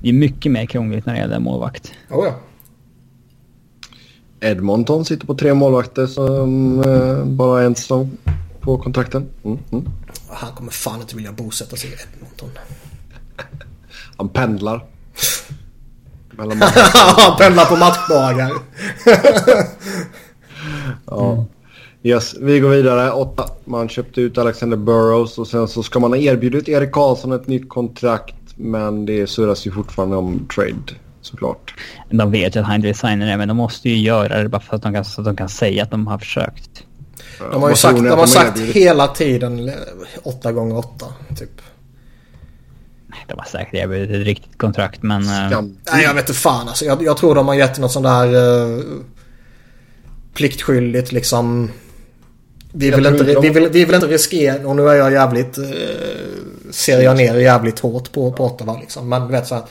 det 0.02 0.08
är 0.08 0.12
mycket 0.12 0.52
mer 0.52 0.66
krångligt 0.66 1.06
när 1.06 1.12
det 1.14 1.20
gäller 1.20 1.38
målvakt. 1.38 1.92
Oh, 2.10 2.26
ja. 2.26 2.34
Edmonton 4.44 5.04
sitter 5.04 5.26
på 5.26 5.34
tre 5.34 5.54
målvakter 5.54 6.06
som 6.06 6.80
eh, 6.80 7.24
bara 7.24 7.62
en 7.62 7.74
säsong 7.74 8.10
på 8.60 8.78
kontrakten. 8.78 9.28
Mm, 9.44 9.58
mm. 9.72 9.84
Han 10.28 10.52
kommer 10.52 10.72
fan 10.72 11.00
inte 11.00 11.16
vilja 11.16 11.32
bosätta 11.32 11.76
sig 11.76 11.90
i 11.90 11.92
Edmonton. 11.92 12.50
Han 14.16 14.28
pendlar. 14.28 14.84
Han 17.16 17.38
pendlar 17.38 17.64
på 17.64 17.76
matchdagar. 17.76 18.52
ja. 21.06 21.32
Mm. 21.32 21.44
Yes, 22.02 22.34
vi 22.40 22.60
går 22.60 22.68
vidare. 22.68 23.10
Åtta. 23.10 23.50
Man 23.64 23.88
köpte 23.88 24.20
ut 24.20 24.38
Alexander 24.38 24.76
Burrows 24.76 25.38
och 25.38 25.48
sen 25.48 25.68
så 25.68 25.82
ska 25.82 25.98
man 25.98 26.10
ha 26.10 26.16
erbjudit 26.16 26.68
Erik 26.68 26.92
Karlsson 26.92 27.32
ett 27.32 27.46
nytt 27.46 27.68
kontrakt. 27.68 28.34
Men 28.56 29.06
det 29.06 29.26
surras 29.26 29.66
ju 29.66 29.70
fortfarande 29.70 30.16
om 30.16 30.48
trade 30.54 30.94
såklart. 31.26 31.74
De 32.10 32.30
vet 32.30 32.56
ju 32.56 32.60
att 32.60 32.66
han 32.66 32.74
inte 32.76 32.86
vill 32.86 32.96
signa 32.96 33.26
det 33.26 33.36
men 33.36 33.48
de 33.48 33.56
måste 33.56 33.88
ju 33.88 33.96
göra 33.96 34.42
det 34.42 34.48
bara 34.48 34.60
för 34.60 34.76
att 34.76 34.82
de 34.82 34.94
kan, 34.94 35.04
så 35.04 35.20
att 35.20 35.24
de 35.24 35.36
kan 35.36 35.48
säga 35.48 35.82
att 35.82 35.90
de 35.90 36.06
har 36.06 36.18
försökt. 36.18 36.84
De 37.52 37.62
har 37.62 37.70
ju 37.70 37.76
sagt, 37.76 37.96
de 37.96 38.08
har 38.08 38.26
sagt 38.26 38.58
hela 38.58 39.08
tiden 39.08 39.72
8 40.22 40.52
gånger 40.52 40.78
8 40.78 41.06
typ. 41.38 41.60
De 43.28 43.38
har 43.38 43.44
säkert 43.44 43.74
erbjudit 43.74 44.10
ett 44.10 44.26
riktigt 44.26 44.58
kontrakt 44.58 45.02
men... 45.02 45.22
Eh, 45.22 45.62
Nej 45.92 46.04
jag 46.04 46.14
vet 46.14 46.28
inte 46.28 46.40
fan 46.40 46.68
alltså. 46.68 46.84
Jag, 46.84 47.02
jag, 47.02 47.16
tror 47.16 47.34
de 47.34 47.48
har 47.48 47.54
gett 47.54 47.78
något 47.78 47.92
sånt 47.92 48.06
där 48.06 48.34
uh, 48.34 48.82
pliktskyldigt 50.34 51.12
liksom. 51.12 51.70
Vi 52.72 52.90
vill, 52.90 53.06
inte, 53.06 53.24
de... 53.24 53.40
vi, 53.40 53.48
vill, 53.48 53.68
vi 53.68 53.84
vill 53.84 53.94
inte 53.94 54.06
riskera, 54.06 54.68
och 54.68 54.76
nu 54.76 54.88
är 54.88 54.94
jag 54.94 55.12
jävligt, 55.12 55.58
uh, 55.58 55.64
ser 56.70 57.00
jag 57.00 57.16
ner 57.16 57.34
jävligt 57.34 57.78
hårt 57.78 58.12
på, 58.12 58.32
på 58.32 58.44
Ottawa 58.44 58.78
liksom. 58.80 59.08
Men 59.08 59.26
du 59.26 59.32
vet 59.32 59.46
så 59.46 59.54
här, 59.54 59.64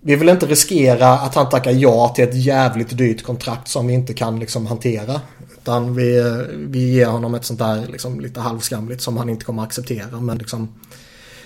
Vi 0.00 0.16
vill 0.16 0.28
inte 0.28 0.46
riskera 0.46 1.08
att 1.08 1.34
han 1.34 1.48
tackar 1.48 1.70
ja 1.70 2.12
till 2.14 2.24
ett 2.24 2.34
jävligt 2.34 2.98
dyrt 2.98 3.22
kontrakt 3.22 3.68
som 3.68 3.86
vi 3.86 3.94
inte 3.94 4.14
kan 4.14 4.40
liksom 4.40 4.66
hantera. 4.66 5.20
Utan 5.56 5.94
vi, 5.94 6.22
vi 6.56 6.92
ger 6.92 7.06
honom 7.06 7.34
ett 7.34 7.44
sånt 7.44 7.58
där 7.58 7.86
liksom, 7.86 8.20
lite 8.20 8.40
halvskamligt 8.40 9.02
som 9.02 9.16
han 9.16 9.28
inte 9.28 9.44
kommer 9.44 9.62
acceptera. 9.62 10.20
Men 10.20 10.38
liksom, 10.38 10.68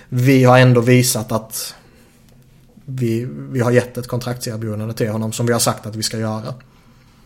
vi 0.09 0.43
har 0.43 0.59
ändå 0.59 0.81
visat 0.81 1.31
att 1.31 1.75
vi, 2.85 3.27
vi 3.29 3.59
har 3.59 3.71
gett 3.71 3.97
ett 3.97 4.07
kontraktserbjudande 4.07 4.93
till 4.93 5.09
honom 5.09 5.31
som 5.31 5.45
vi 5.45 5.53
har 5.53 5.59
sagt 5.59 5.85
att 5.85 5.95
vi 5.95 6.03
ska 6.03 6.17
göra. 6.17 6.53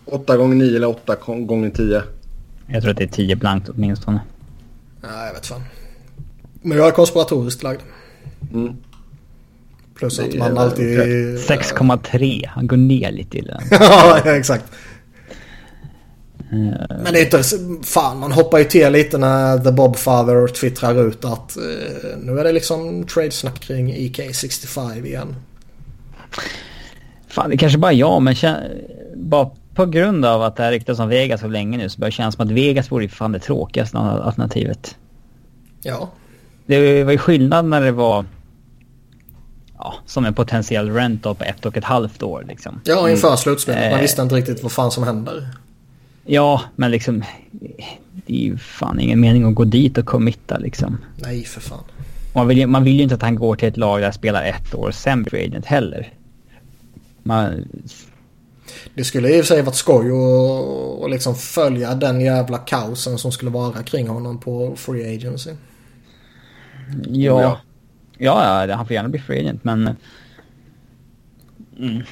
8 0.05 0.37
gånger 0.37 0.55
9 0.55 0.75
eller 0.75 0.87
8 0.87 1.15
gånger 1.25 1.69
10? 1.69 2.03
Jag 2.67 2.81
tror 2.81 2.91
att 2.91 2.97
det 2.97 3.03
är 3.03 3.07
10 3.07 3.35
blankt 3.35 3.69
åtminstone. 3.69 4.21
Nej, 5.01 5.27
jag 5.27 5.33
vet 5.33 5.45
fan. 5.45 5.63
Men 6.61 6.77
jag 6.77 6.87
är 6.87 6.91
konspiratoriskt 6.91 7.63
lagd. 7.63 7.81
Mm. 8.53 8.75
Plus 9.99 10.19
att 10.19 10.35
man 10.35 10.57
alltid... 10.57 10.99
6,3. 10.99 12.47
Han 12.47 12.67
går 12.67 12.77
ner 12.77 13.11
lite 13.11 13.37
i 13.37 13.41
den. 13.41 13.61
ja, 13.71 14.19
exakt. 14.25 14.65
Men 16.49 17.13
det 17.13 17.19
är 17.19 17.23
inte... 17.23 17.43
Fan, 17.87 18.19
man 18.19 18.31
hoppar 18.31 18.57
ju 18.57 18.63
till 18.63 18.91
lite 18.91 19.17
när 19.17 19.57
The 19.57 19.71
Bobfather 19.71 20.47
twittrar 20.47 21.07
ut 21.07 21.25
att 21.25 21.57
uh, 21.57 22.17
nu 22.17 22.39
är 22.39 22.43
det 22.43 22.51
liksom 22.51 23.07
tradesnack 23.07 23.59
kring 23.59 23.93
EK65 23.93 25.05
igen. 25.05 25.35
Fan, 27.27 27.49
det 27.49 27.57
kanske 27.57 27.77
bara 27.77 27.93
jag, 27.93 28.21
men 28.21 28.35
bara 29.15 29.49
på 29.75 29.85
grund 29.85 30.25
av 30.25 30.41
att 30.41 30.55
det 30.55 30.63
här 30.63 30.71
ryktas 30.71 30.99
om 30.99 31.09
Vegas 31.09 31.41
så 31.41 31.47
länge 31.47 31.77
nu 31.77 31.89
så 31.89 31.99
börjar 31.99 32.11
det 32.11 32.15
kännas 32.15 32.35
som 32.35 32.45
att 32.45 32.51
Vegas 32.51 32.91
vore 32.91 33.09
fan 33.09 33.31
det 33.31 33.39
tråkigaste 33.39 33.97
alternativet. 33.97 34.95
Ja. 35.81 36.09
Det 36.65 37.03
var 37.03 37.11
ju 37.11 37.17
skillnad 37.17 37.65
när 37.65 37.81
det 37.81 37.91
var 37.91 38.25
ja, 39.79 39.95
som 40.05 40.25
en 40.25 40.33
potentiell 40.33 40.93
rent 40.93 41.23
på 41.23 41.35
ett 41.39 41.65
och 41.65 41.77
ett 41.77 41.83
halvt 41.83 42.23
år 42.23 42.45
liksom. 42.47 42.81
Ja, 42.83 43.09
inför 43.09 43.35
slutspelet. 43.35 43.91
Man 43.91 43.99
eh. 43.99 44.01
visste 44.01 44.21
inte 44.21 44.35
riktigt 44.35 44.63
vad 44.63 44.71
fan 44.71 44.91
som 44.91 45.03
händer. 45.03 45.47
Ja, 46.25 46.61
men 46.75 46.91
liksom... 46.91 47.23
Det 48.25 48.33
är 48.33 48.43
ju 48.43 48.57
fan 48.57 48.99
ingen 48.99 49.19
mening 49.19 49.43
att 49.43 49.55
gå 49.55 49.63
dit 49.63 49.97
och 49.97 50.05
committa 50.05 50.57
liksom. 50.57 50.97
Nej, 51.15 51.43
för 51.43 51.61
fan. 51.61 51.83
Man 52.35 52.47
vill, 52.47 52.67
man 52.67 52.83
vill 52.83 52.95
ju 52.95 53.03
inte 53.03 53.15
att 53.15 53.21
han 53.21 53.35
går 53.35 53.55
till 53.55 53.67
ett 53.67 53.77
lag 53.77 54.01
där 54.01 54.11
spelar 54.11 54.43
ett 54.43 54.75
år 54.75 54.91
sämre 54.91 55.29
free 55.29 55.47
agent 55.47 55.65
heller. 55.65 56.13
Man... 57.23 57.67
Det 58.93 59.03
skulle 59.03 59.29
i 59.29 59.41
och 59.41 59.45
för 59.45 59.55
sig 59.55 59.61
varit 59.61 59.75
skoj 59.75 60.05
att 60.05 61.01
och 61.01 61.09
liksom 61.09 61.35
följa 61.35 61.95
den 61.95 62.21
jävla 62.21 62.57
kaosen 62.57 63.17
som 63.17 63.31
skulle 63.31 63.51
vara 63.51 63.83
kring 63.83 64.07
honom 64.07 64.39
på 64.39 64.75
free 64.75 65.15
agency. 65.15 65.51
Ja. 67.07 67.57
Ja, 68.19 68.67
ja 68.67 68.75
han 68.75 68.85
får 68.85 68.93
gärna 68.93 69.09
bli 69.09 69.19
free 69.19 69.39
agent 69.39 69.63
men... 69.63 69.95
Mm. 71.79 72.03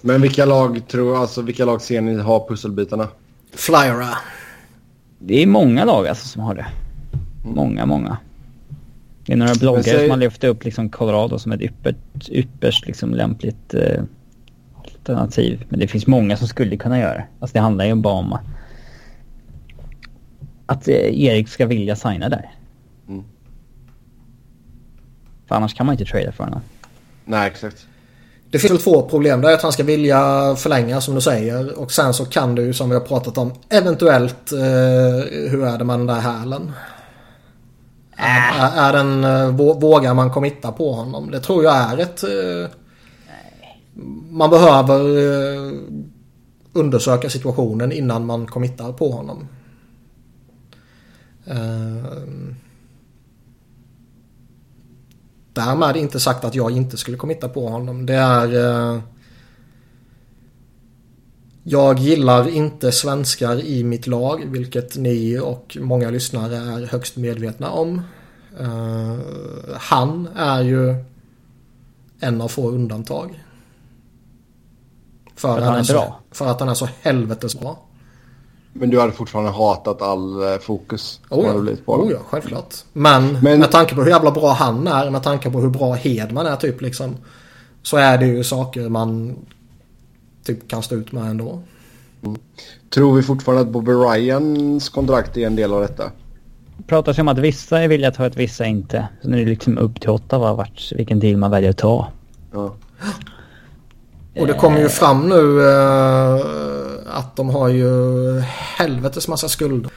Men 0.00 0.22
vilka 0.22 0.44
lag 0.44 0.88
tror 0.88 1.20
alltså 1.20 1.42
vilka 1.42 1.64
lag 1.64 1.82
ser 1.82 2.00
ni 2.00 2.20
ha 2.20 2.48
pusselbitarna? 2.48 3.08
Flyera. 3.52 4.08
Det 5.18 5.42
är 5.42 5.46
många 5.46 5.84
lag 5.84 6.08
alltså 6.08 6.28
som 6.28 6.42
har 6.42 6.54
det. 6.54 6.66
Mm. 7.44 7.56
Många, 7.56 7.86
många. 7.86 8.16
Det 9.26 9.32
är 9.32 9.36
några 9.36 9.54
bloggare 9.54 9.82
säg... 9.82 10.00
som 10.00 10.10
har 10.10 10.16
lyft 10.16 10.44
upp 10.44 10.64
liksom 10.64 10.90
Colorado 10.90 11.38
som 11.38 11.52
ett 11.52 11.60
yppert, 11.60 12.28
ypperst 12.28 12.86
liksom 12.86 13.14
lämpligt 13.14 13.74
eh, 13.74 14.02
alternativ. 14.84 15.64
Men 15.68 15.80
det 15.80 15.88
finns 15.88 16.06
många 16.06 16.36
som 16.36 16.48
skulle 16.48 16.76
kunna 16.76 16.98
göra 16.98 17.14
det. 17.14 17.24
Alltså 17.40 17.54
det 17.54 17.60
handlar 17.60 17.84
ju 17.84 17.94
bara 17.94 18.14
om 18.14 18.38
att 20.66 20.88
eh, 20.88 20.94
Erik 21.24 21.48
ska 21.48 21.66
vilja 21.66 21.96
signa 21.96 22.28
där. 22.28 22.50
För 25.52 25.56
annars 25.56 25.74
kan 25.74 25.86
man 25.86 25.92
inte 25.92 26.04
trada 26.04 26.32
för 26.32 26.44
honom. 26.44 26.60
Nej, 27.24 27.46
exakt. 27.46 27.86
Det 28.50 28.58
finns 28.58 28.72
väl 28.72 28.78
två 28.78 29.02
problem. 29.02 29.40
Det 29.40 29.50
är 29.50 29.54
att 29.54 29.62
han 29.62 29.72
ska 29.72 29.82
vilja 29.82 30.54
förlänga 30.56 31.00
som 31.00 31.14
du 31.14 31.20
säger. 31.20 31.78
Och 31.78 31.92
sen 31.92 32.14
så 32.14 32.24
kan 32.24 32.54
du 32.54 32.72
som 32.72 32.88
vi 32.88 32.94
har 32.94 33.02
pratat 33.02 33.38
om 33.38 33.52
eventuellt 33.68 34.52
eh, 34.52 35.48
hur 35.50 35.64
är 35.64 35.78
det 35.78 35.84
med 35.84 35.98
den 35.98 36.06
där 36.06 36.20
hälen? 36.20 36.72
Äh. 38.16 38.62
Är, 38.62 38.88
är 38.88 38.92
den, 38.92 39.24
eh, 39.24 39.48
vågar 39.78 40.14
man 40.14 40.30
committa 40.30 40.72
på 40.72 40.92
honom? 40.92 41.30
Det 41.30 41.40
tror 41.40 41.64
jag 41.64 41.76
är 41.76 41.98
ett... 41.98 42.22
Eh, 42.22 42.70
man 44.30 44.50
behöver 44.50 45.00
eh, 45.00 45.72
undersöka 46.72 47.30
situationen 47.30 47.92
innan 47.92 48.26
man 48.26 48.46
committar 48.46 48.92
på 48.92 49.10
honom. 49.10 49.48
Eh, 51.46 52.61
Därmed 55.52 55.96
inte 55.96 56.20
sagt 56.20 56.44
att 56.44 56.54
jag 56.54 56.70
inte 56.70 56.96
skulle 56.96 57.16
committa 57.16 57.48
på 57.48 57.68
honom. 57.68 58.06
Det 58.06 58.14
är... 58.14 58.54
Eh, 58.94 59.00
jag 61.64 61.98
gillar 61.98 62.48
inte 62.48 62.92
svenskar 62.92 63.60
i 63.60 63.84
mitt 63.84 64.06
lag, 64.06 64.44
vilket 64.46 64.96
ni 64.96 65.38
och 65.38 65.76
många 65.80 66.10
lyssnare 66.10 66.56
är 66.56 66.86
högst 66.86 67.16
medvetna 67.16 67.70
om. 67.70 68.02
Uh, 68.60 69.18
han 69.74 70.28
är 70.36 70.62
ju 70.62 70.94
en 72.20 72.40
av 72.40 72.48
få 72.48 72.70
undantag. 72.70 73.44
För, 75.36 75.58
att 75.58 75.64
han 75.64 75.74
är, 75.74 75.78
är 75.78 75.92
bra? 75.92 76.20
Så, 76.30 76.36
för 76.36 76.46
att 76.46 76.60
han 76.60 76.68
är 76.68 76.74
så 76.74 76.88
helvetes 77.00 77.60
bra. 77.60 77.80
Men 78.72 78.90
du 78.90 79.00
hade 79.00 79.12
fortfarande 79.12 79.50
hatat 79.50 80.02
all 80.02 80.52
eh, 80.52 80.58
fokus? 80.58 81.20
Oh 81.30 81.66
ja, 81.66 81.76
på 81.84 81.92
oh 81.94 82.12
ja 82.12 82.18
självklart. 82.30 82.74
Men, 82.92 83.38
Men 83.42 83.58
med 83.58 83.70
tanke 83.70 83.94
på 83.94 84.02
hur 84.02 84.10
jävla 84.10 84.30
bra 84.30 84.52
han 84.52 84.86
är, 84.86 85.10
med 85.10 85.22
tanke 85.22 85.50
på 85.50 85.60
hur 85.60 85.70
bra 85.70 85.92
Hedman 85.92 86.46
är 86.46 86.56
typ 86.56 86.80
liksom. 86.80 87.16
Så 87.82 87.96
är 87.96 88.18
det 88.18 88.26
ju 88.26 88.44
saker 88.44 88.88
man 88.88 89.36
typ 90.44 90.68
kan 90.68 90.82
stå 90.82 90.94
ut 90.94 91.12
med 91.12 91.30
ändå. 91.30 91.62
Mm. 92.22 92.38
Tror 92.94 93.16
vi 93.16 93.22
fortfarande 93.22 93.62
att 93.62 93.68
Bobby 93.68 93.92
Ryans 93.92 94.88
kontrakt 94.88 95.36
är 95.36 95.46
en 95.46 95.56
del 95.56 95.72
av 95.72 95.80
detta? 95.80 96.10
Det 96.76 96.84
pratas 96.86 97.18
ju 97.18 97.20
om 97.20 97.28
att 97.28 97.38
vissa 97.38 97.80
är 97.80 97.88
villiga 97.88 98.08
att 98.08 98.14
ta 98.14 98.26
ett, 98.26 98.36
vissa 98.36 98.66
inte. 98.66 99.08
Så 99.22 99.28
nu 99.28 99.40
är 99.40 99.44
det 99.44 99.50
liksom 99.50 99.78
upp 99.78 100.00
till 100.00 100.10
åtta 100.10 100.38
vart, 100.38 100.92
vilken 100.92 101.20
deal 101.20 101.36
man 101.36 101.50
väljer 101.50 101.70
att 101.70 101.78
ta. 101.78 102.08
Ja. 102.52 102.74
Och 104.36 104.46
det 104.46 104.52
kommer 104.52 104.80
ju 104.80 104.88
fram 104.88 105.28
nu 105.28 105.62
eh, 105.62 106.40
att 107.12 107.36
de 107.36 107.50
har 107.50 107.68
ju 107.68 107.90
helvetes 108.76 109.28
massa 109.28 109.48
skulder. 109.48 109.90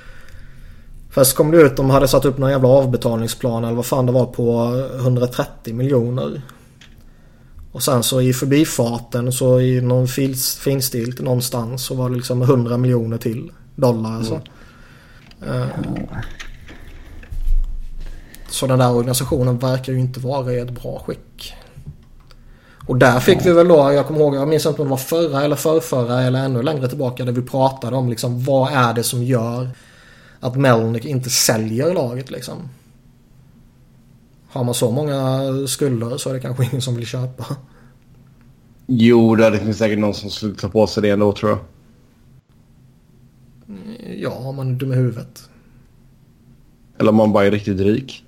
Först 1.10 1.36
kom 1.36 1.52
det 1.52 1.58
ut 1.58 1.78
de 1.78 1.90
hade 1.90 2.08
satt 2.08 2.26
upp 2.26 2.38
någon 2.38 2.52
jävla 2.52 2.68
avbetalningsplan 2.68 3.64
eller 3.64 3.76
vad 3.76 3.86
fan 3.86 4.06
det 4.06 4.12
var 4.12 4.26
på 4.26 4.74
130 4.96 5.74
miljoner. 5.74 6.42
Och 7.72 7.84
sen 7.84 8.04
så 8.04 8.22
i 8.22 8.34
förbifarten 8.34 9.32
så 9.32 9.62
i 9.62 9.82
någon 9.82 10.08
finstil 10.60 11.16
någonstans 11.20 11.86
så 11.86 11.96
var 11.96 12.10
det 12.10 12.16
liksom 12.16 12.42
100 12.42 12.78
miljoner 12.78 13.18
till 13.18 13.52
dollar 13.76 14.12
alltså. 14.12 14.42
Mm. 15.42 15.62
Uh, 15.62 15.68
så 18.50 18.68
den 18.68 18.80
där 18.80 18.94
organisationen 18.94 19.58
verkar 19.58 19.94
ju 19.94 20.00
inte 20.00 20.20
vara 20.20 20.54
i 20.54 20.60
ett 20.60 20.82
bra 20.82 21.04
skick. 21.06 21.54
Och 22.88 22.98
där 22.98 23.20
fick 23.20 23.46
vi 23.46 23.52
väl 23.52 23.68
då, 23.68 23.76
jag 23.76 24.08
kommer 24.08 24.20
ihåg, 24.20 24.36
jag 24.36 24.48
minns 24.48 24.66
inte 24.66 24.82
om 24.82 24.88
det 24.88 24.92
var 24.92 24.98
förra 24.98 25.44
eller 25.44 25.56
förrförra 25.56 26.22
eller 26.22 26.46
ännu 26.46 26.62
längre 26.62 26.88
tillbaka 26.88 27.26
där 27.26 27.32
vi 27.32 27.42
pratade 27.42 27.96
om 27.96 28.10
liksom 28.10 28.44
vad 28.44 28.74
är 28.74 28.94
det 28.94 29.04
som 29.04 29.24
gör 29.24 29.70
att 30.40 30.56
Melnick 30.56 31.06
inte 31.06 31.30
säljer 31.30 31.94
laget 31.94 32.32
liksom. 32.32 32.70
Har 34.50 34.64
man 34.64 34.74
så 34.74 34.92
många 34.92 35.42
skulder 35.68 36.18
så 36.18 36.30
är 36.30 36.34
det 36.34 36.40
kanske 36.40 36.64
ingen 36.66 36.82
som 36.82 36.96
vill 36.96 37.06
köpa. 37.06 37.46
Jo, 38.88 39.36
det 39.36 39.60
finns 39.60 39.78
säkert 39.78 40.00
någon 40.00 40.14
som 40.14 40.30
skulle 40.30 40.56
ta 40.56 40.70
på 40.70 40.88
sig 40.88 41.04
det 41.04 41.10
ändå 41.10 41.32
tror 41.32 41.52
jag. 41.52 41.60
Ja, 44.18 44.30
om 44.30 44.56
man 44.56 44.72
är 44.72 44.76
dum 44.76 44.94
i 44.94 44.96
huvudet. 44.96 45.50
Eller 46.98 47.10
om 47.10 47.16
man 47.16 47.32
bara 47.32 47.46
är 47.46 47.52
riktigt 47.52 47.80
rik. 47.80 48.25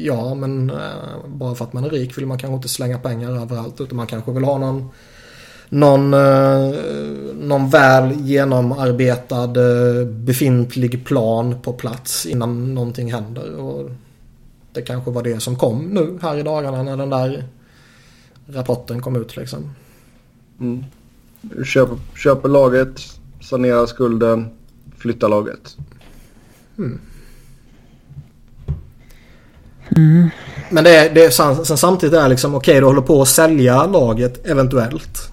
Ja, 0.00 0.34
men 0.34 0.70
äh, 0.70 1.26
bara 1.26 1.54
för 1.54 1.64
att 1.64 1.72
man 1.72 1.84
är 1.84 1.90
rik 1.90 2.18
vill 2.18 2.26
man 2.26 2.38
kanske 2.38 2.54
inte 2.54 2.68
slänga 2.68 2.98
pengar 2.98 3.42
överallt. 3.42 3.80
Utan 3.80 3.96
man 3.96 4.06
kanske 4.06 4.32
vill 4.32 4.44
ha 4.44 4.58
någon, 4.58 4.88
någon, 5.68 6.14
äh, 6.14 6.74
någon 7.34 7.70
väl 7.70 8.12
genomarbetad 8.20 9.44
äh, 9.44 10.06
befintlig 10.06 11.04
plan 11.04 11.54
på 11.62 11.72
plats 11.72 12.26
innan 12.26 12.74
någonting 12.74 13.12
händer. 13.12 13.54
Och 13.54 13.90
det 14.72 14.82
kanske 14.82 15.10
var 15.10 15.22
det 15.22 15.40
som 15.40 15.56
kom 15.56 15.78
nu 15.78 16.18
här 16.22 16.38
i 16.38 16.42
dagarna 16.42 16.82
när 16.82 16.96
den 16.96 17.10
där 17.10 17.44
rapporten 18.46 19.02
kom 19.02 19.16
ut 19.16 19.36
liksom. 19.36 19.70
Mm. 20.60 20.84
Köper, 21.64 21.98
köper 22.16 22.48
laget, 22.48 23.00
sanerar 23.40 23.86
skulden, 23.86 24.48
flyttar 24.96 25.28
laget. 25.28 25.76
Mm. 26.78 27.00
Mm. 29.96 30.30
Men 30.70 30.84
det 30.84 30.96
är, 30.96 31.14
det 31.14 31.24
är 31.24 31.30
sen 31.64 31.78
samtidigt 31.78 32.14
är 32.14 32.28
liksom 32.28 32.54
okej 32.54 32.72
okay, 32.72 32.80
du 32.80 32.86
håller 32.86 33.00
på 33.00 33.22
att 33.22 33.28
sälja 33.28 33.86
laget 33.86 34.46
eventuellt. 34.46 35.32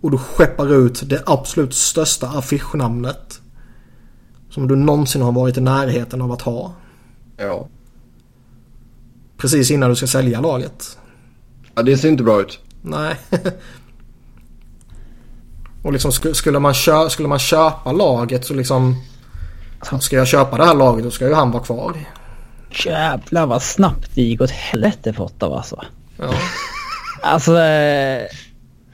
Och 0.00 0.10
du 0.10 0.18
skeppar 0.18 0.74
ut 0.74 1.02
det 1.08 1.22
absolut 1.26 1.74
största 1.74 2.28
affischnamnet. 2.28 3.40
Som 4.50 4.68
du 4.68 4.76
någonsin 4.76 5.22
har 5.22 5.32
varit 5.32 5.56
i 5.56 5.60
närheten 5.60 6.22
av 6.22 6.32
att 6.32 6.42
ha. 6.42 6.74
Ja. 7.36 7.68
Precis 9.36 9.70
innan 9.70 9.90
du 9.90 9.96
ska 9.96 10.06
sälja 10.06 10.40
laget. 10.40 10.98
Ja 11.74 11.82
det 11.82 11.96
ser 11.96 12.08
inte 12.08 12.22
bra 12.22 12.40
ut. 12.40 12.58
Nej. 12.82 13.16
Och 15.82 15.92
liksom 15.92 16.12
skulle 16.12 16.58
man, 16.58 16.74
kö 16.74 17.08
skulle 17.10 17.28
man 17.28 17.38
köpa 17.38 17.92
laget 17.92 18.44
så 18.44 18.54
liksom... 18.54 19.02
Ska 20.00 20.16
jag 20.16 20.26
köpa 20.26 20.56
det 20.56 20.64
här 20.64 20.74
laget 20.74 21.04
då 21.04 21.10
ska 21.10 21.28
ju 21.28 21.34
han 21.34 21.50
vara 21.50 21.62
kvar. 21.62 21.96
Jävlar 22.84 23.46
vad 23.46 23.62
snabbt 23.62 24.10
det 24.14 24.22
gick 24.22 24.40
åt 24.40 24.50
helvete 24.50 25.12
för 25.12 25.24
Ottawa 25.24 25.56
alltså. 25.56 25.84
Ja. 26.18 26.34
alltså, 27.22 27.52
eh, 27.52 28.22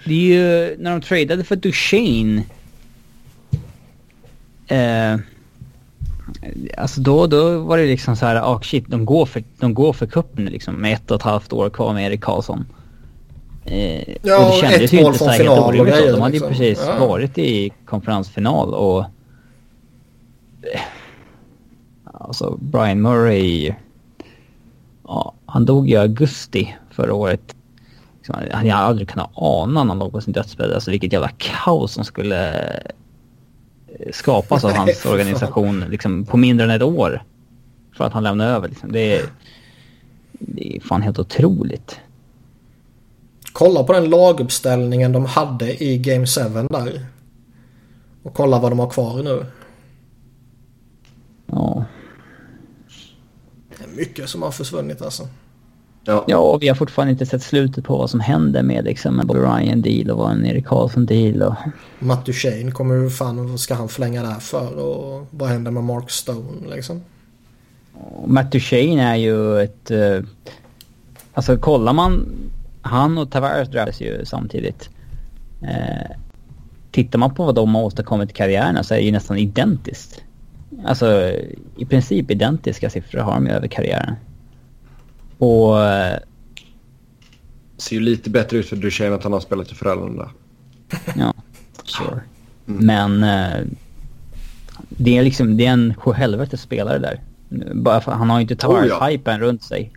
det 0.05 0.15
är 0.15 0.27
ju 0.35 0.77
när 0.79 0.91
de 0.91 1.01
tradade 1.01 1.45
för 1.45 1.57
Duchene. 1.57 2.43
Eh, 4.67 5.17
alltså 6.77 7.01
då, 7.01 7.27
då 7.27 7.59
var 7.59 7.79
det 7.79 7.87
liksom 7.87 8.17
så 8.17 8.27
här, 8.27 8.43
oh 8.43 8.61
shit, 8.61 8.85
de 8.89 9.05
går 9.05 9.27
för, 9.27 9.45
de 9.59 9.75
går 9.75 9.93
för 9.93 10.07
cupen 10.07 10.45
liksom 10.45 10.75
med 10.75 10.95
ett 10.95 11.11
och 11.11 11.17
ett 11.17 11.23
halvt 11.23 11.53
år 11.53 11.71
kvar 11.71 11.93
med 11.93 12.07
Erik 12.07 12.21
Karlsson. 12.21 12.67
Eh, 13.65 14.17
ja, 14.23 14.47
och 14.47 14.53
det 14.53 14.61
kändes 14.61 14.81
ett 14.81 14.93
ju 14.93 15.07
inte 15.07 15.33
final 15.33 15.81
och 15.81 15.87
grejer. 15.87 16.13
De 16.13 16.21
hade 16.21 16.37
ju 16.37 16.41
liksom. 16.41 16.49
precis 16.49 16.85
ja. 16.87 17.07
varit 17.07 17.39
i 17.39 17.73
konferensfinal 17.85 18.75
och... 18.75 19.05
Alltså 22.27 22.59
Brian 22.61 23.03
Murray... 23.03 23.75
Ja, 25.05 25.35
han 25.47 25.65
dog 25.65 25.91
i 25.91 25.97
augusti 25.97 26.77
förra 26.91 27.15
året. 27.15 27.57
Liksom, 28.17 28.35
han 28.53 28.71
hade 28.71 28.75
aldrig 28.75 29.09
kunnat 29.09 29.31
ana 29.35 29.85
när 29.85 29.89
han 29.89 29.99
låg 29.99 30.13
på 30.13 30.21
sin 30.21 30.33
dödsbädd. 30.33 30.73
Alltså 30.73 30.91
vilket 30.91 31.13
jävla 31.13 31.31
kaos 31.39 31.93
som 31.93 32.05
skulle 32.05 32.51
eh, 33.87 34.13
skapas 34.13 34.65
av 34.65 34.73
hans 34.73 35.07
organisation 35.07 35.85
liksom, 35.91 36.25
på 36.25 36.37
mindre 36.37 36.65
än 36.65 36.71
ett 36.71 36.83
år. 36.83 37.23
För 37.97 38.05
att 38.05 38.13
han 38.13 38.23
lämnade 38.23 38.51
över. 38.51 38.69
Liksom. 38.69 38.93
Det, 38.93 39.19
är, 39.19 39.25
det 40.33 40.77
är 40.77 40.81
fan 40.81 41.03
helt 41.03 41.19
otroligt. 41.19 42.01
Kolla 43.53 43.85
på 43.85 43.93
den 43.93 44.11
laguppställningen 44.11 45.13
de 45.13 45.27
hade 45.27 45.85
i 45.85 45.99
Game 45.99 46.27
7 46.27 46.41
där. 46.71 47.07
Och 48.23 48.35
kolla 48.35 48.59
vad 48.59 48.73
de 48.73 48.79
har 48.79 48.91
kvar 48.91 49.23
nu. 49.23 49.47
Ja. 51.47 51.85
Det 53.93 53.97
mycket 53.97 54.29
som 54.29 54.43
har 54.43 54.51
försvunnit 54.51 55.03
alltså. 55.03 55.29
Ja. 56.05 56.25
ja, 56.29 56.37
och 56.39 56.63
vi 56.63 56.69
har 56.69 56.75
fortfarande 56.75 57.13
inte 57.13 57.27
sett 57.27 57.43
slutet 57.43 57.85
på 57.85 57.99
vad 57.99 58.11
som 58.11 58.21
händer 58.21 58.63
med 58.63 58.85
liksom 58.85 59.21
en 59.21 59.27
Bobby 59.27 59.41
Ryan 59.41 59.83
deal 59.83 60.11
och 60.11 60.19
vad 60.19 60.33
en 60.33 60.47
Erik 60.47 60.67
Karlsson 60.67 61.07
deal 61.07 61.43
och... 61.43 61.55
Matt 61.99 62.27
Duchene 62.27 62.71
kommer 62.71 62.95
ju 62.95 63.11
fan, 63.11 63.51
vad 63.51 63.61
ska 63.61 63.75
han 63.75 63.89
förlänga 63.89 64.23
där 64.23 64.41
för 64.41 64.79
och 64.79 65.27
vad 65.31 65.49
händer 65.49 65.71
med 65.71 65.85
Mark 65.85 66.11
Stone 66.11 66.75
liksom? 66.75 67.03
Och 67.93 68.29
Matt 68.29 68.53
Duchene 68.53 69.03
är 69.03 69.17
ju 69.17 69.61
ett... 69.61 69.91
Uh, 69.91 70.25
alltså 71.35 71.57
kollar 71.57 71.93
man 71.93 72.27
han 72.83 73.19
och 73.19 73.31
Tavares 73.31 73.69
drabbades 73.69 74.01
ju 74.01 74.25
samtidigt. 74.25 74.91
Eh, 75.63 76.17
tittar 76.91 77.19
man 77.19 77.35
på 77.35 77.45
vad 77.45 77.55
de 77.55 77.75
har 77.75 77.83
åstadkommit 77.83 78.31
i 78.31 78.33
karriärerna 78.33 78.83
så 78.83 78.95
är 78.95 78.99
det 78.99 79.05
ju 79.05 79.13
nästan 79.13 79.39
identiskt. 79.39 80.23
Alltså 80.85 81.33
i 81.77 81.85
princip 81.85 82.31
identiska 82.31 82.91
siffror 82.91 83.21
har 83.21 83.35
de 83.35 83.47
ju 83.47 83.53
över 83.53 83.69
karriären. 83.69 84.15
Och... 85.39 85.85
Eh, 85.85 86.19
ser 87.77 87.97
ju 87.97 88.03
lite 88.03 88.31
bättre 88.31 88.57
ut 88.57 88.67
för 88.67 88.77
Duchene 88.77 89.15
att 89.15 89.23
han 89.23 89.33
har 89.33 89.41
spelat 89.41 89.73
i 89.73 89.75
Frölunda. 89.75 90.31
ja, 91.17 91.35
sure. 91.85 92.21
Mm. 92.69 92.87
Men 92.87 93.23
eh, 93.23 93.67
det 94.89 95.19
är 95.19 95.23
liksom, 95.23 95.57
det 95.57 95.67
är 95.67 95.73
en 95.73 95.95
sjuhelvetes 95.95 96.61
spelare 96.61 96.99
där. 96.99 97.21
Bara 97.75 98.01
för, 98.01 98.13
han 98.13 98.31
har 98.31 98.39
ju 98.39 98.43
inte 98.43 98.57
Tavares-hypen 98.57 99.35
oh, 99.35 99.41
ja. 99.41 99.47
runt 99.47 99.63
sig. 99.63 99.93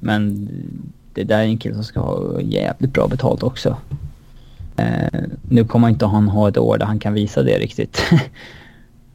Men 0.00 0.48
det 1.14 1.24
där 1.24 1.38
är 1.38 1.44
en 1.44 1.58
kille 1.58 1.74
som 1.74 1.84
ska 1.84 2.00
ha 2.00 2.40
jävligt 2.40 2.92
bra 2.92 3.08
betalt 3.08 3.42
också. 3.42 3.76
Eh, 4.76 5.20
nu 5.48 5.64
kommer 5.64 5.88
inte 5.88 6.06
han 6.06 6.28
ha 6.28 6.48
ett 6.48 6.58
år 6.58 6.78
där 6.78 6.86
han 6.86 6.98
kan 6.98 7.14
visa 7.14 7.42
det 7.42 7.58
riktigt. 7.58 8.02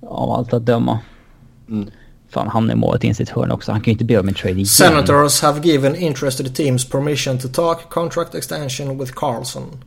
Av 0.02 0.32
allt 0.32 0.54
att 0.54 0.66
döma. 0.66 1.00
Mm. 1.70 1.90
Fan, 2.30 2.48
han 2.48 2.70
är 2.70 2.76
målet 2.76 3.04
in 3.04 3.16
sitt 3.16 3.30
hörn 3.30 3.52
också. 3.52 3.72
Han 3.72 3.82
kan 3.82 3.86
ju 3.86 3.92
inte 3.92 4.06
be 4.06 4.20
om 4.20 4.28
en 4.28 4.34
trade 4.34 4.54
igen. 4.54 4.66
Senators 4.66 5.42
have 5.42 5.68
given 5.68 5.96
interested 5.96 6.56
teams 6.56 6.90
permission 6.90 7.40
to 7.40 7.48
talk 7.48 7.90
contract 7.90 8.36
extension 8.36 8.98
with 8.98 9.14
Carlson. 9.14 9.84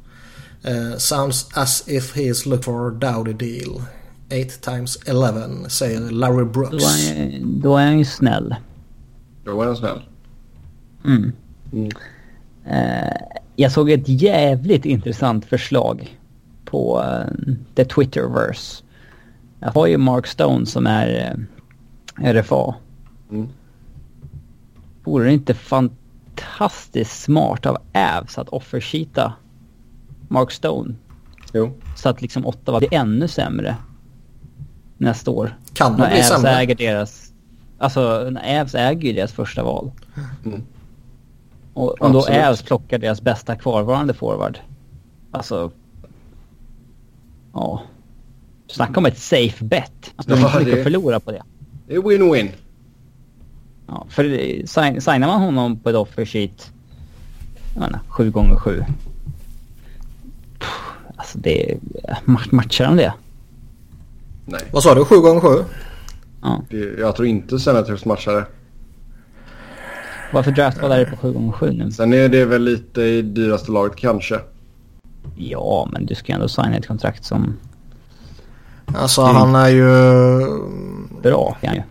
Uh, 0.68 0.96
sounds 0.96 1.48
as 1.54 1.88
if 1.88 2.16
he 2.16 2.22
is 2.22 2.46
looking 2.46 2.62
for 2.62 2.88
a 2.88 2.90
dowdy 2.90 3.32
deal. 3.32 3.82
8 4.30 4.70
times 4.70 4.98
11 5.06 5.68
säger 5.68 6.00
Larry 6.00 6.44
Brooks. 6.44 6.70
Då 6.70 7.12
är, 7.12 7.40
då 7.44 7.76
är 7.76 7.84
han 7.84 7.98
ju 7.98 8.04
snäll. 8.04 8.54
Då 9.44 9.62
är 9.62 9.66
han 9.66 9.76
snäll. 9.76 10.00
Mm. 11.04 11.32
Mm. 11.72 11.90
Uh, 12.66 13.16
jag 13.56 13.72
såg 13.72 13.90
ett 13.90 14.08
jävligt 14.08 14.84
intressant 14.84 15.44
förslag 15.44 16.18
på 16.64 17.02
uh, 17.02 17.54
The 17.74 17.84
Twitterverse. 17.84 18.83
Jag 19.64 19.72
har 19.72 19.86
ju 19.86 19.98
Mark 19.98 20.26
Stone 20.26 20.66
som 20.66 20.86
är 20.86 21.36
eh, 22.20 22.32
RFA. 22.32 22.74
Mm. 23.30 23.48
Vore 25.04 25.24
det 25.24 25.32
inte 25.32 25.54
fantastiskt 25.54 27.22
smart 27.22 27.66
av 27.66 27.78
Avs 27.94 28.38
att 28.38 28.48
offersheeta 28.48 29.32
Mark 30.28 30.50
Stone? 30.50 30.94
Jo. 31.52 31.72
Så 31.96 32.08
att 32.08 32.22
liksom 32.22 32.46
Ottawa 32.46 32.78
blir 32.78 32.94
ännu 32.94 33.28
sämre 33.28 33.76
nästa 34.98 35.30
år. 35.30 35.58
Kan 35.72 35.96
de 35.96 36.08
bli 36.08 36.22
sämre? 36.22 36.50
Äger 36.50 36.74
deras, 36.74 37.32
alltså 37.78 38.32
Avs 38.60 38.74
äger 38.74 39.08
ju 39.08 39.12
deras 39.12 39.32
första 39.32 39.62
val. 39.62 39.90
Mm. 40.44 40.62
Och 41.74 42.02
om 42.02 42.12
då 42.12 42.26
Ävs 42.26 42.62
plockar 42.62 42.98
deras 42.98 43.22
bästa 43.22 43.56
kvarvarande 43.56 44.14
forward. 44.14 44.58
Alltså... 45.30 45.70
Ja. 47.52 47.82
Snacka 48.74 49.00
om 49.00 49.06
ett 49.06 49.18
safe 49.18 49.64
bet. 49.64 50.12
Alltså, 50.16 50.34
de 50.34 50.42
har 50.42 50.48
inte 50.48 50.64
mycket 50.64 50.78
att 50.78 50.82
förlora 50.82 51.20
på 51.20 51.32
det. 51.32 51.42
Det 51.88 51.94
är 51.94 51.98
win-win. 51.98 52.48
Ja, 53.86 54.06
för 54.08 54.24
sign, 54.66 55.00
signar 55.00 55.26
man 55.26 55.40
honom 55.40 55.78
på 55.78 55.90
ett 55.90 55.96
offer 55.96 56.24
sheet, 56.24 56.72
jag 57.74 57.80
menar, 57.80 58.00
7 58.08 58.30
gånger 58.30 58.56
7 58.56 58.84
Alltså 61.16 61.38
det... 61.38 61.78
Matchar 62.50 62.84
de 62.84 62.96
det? 62.96 63.12
Nej. 64.46 64.60
Vad 64.72 64.82
sa 64.82 64.94
du? 64.94 65.04
7 65.04 65.16
gånger 65.16 65.40
7 65.40 65.64
Ja. 66.42 66.62
Jag 66.98 67.16
tror 67.16 67.28
inte 67.28 67.58
Senators 67.58 68.04
matchar 68.04 68.32
det. 68.32 68.46
Varför 70.32 70.50
draftval 70.50 70.92
är 70.92 70.98
det 70.98 71.06
på 71.06 71.16
7x7 71.16 71.72
nu? 71.72 71.90
Sen 71.90 72.12
är 72.12 72.28
det 72.28 72.44
väl 72.44 72.62
lite 72.62 73.02
i 73.02 73.22
dyraste 73.22 73.72
laget 73.72 73.96
kanske. 73.96 74.40
Ja, 75.36 75.88
men 75.92 76.06
du 76.06 76.14
ska 76.14 76.32
ju 76.32 76.34
ändå 76.34 76.48
signa 76.48 76.76
ett 76.76 76.86
kontrakt 76.86 77.24
som... 77.24 77.56
Alltså 78.86 79.22
mm. 79.22 79.36
han 79.36 79.54
är 79.54 79.68
ju... 79.68 79.88
Bra 81.22 81.56
han 81.62 81.74
ju. 81.74 81.82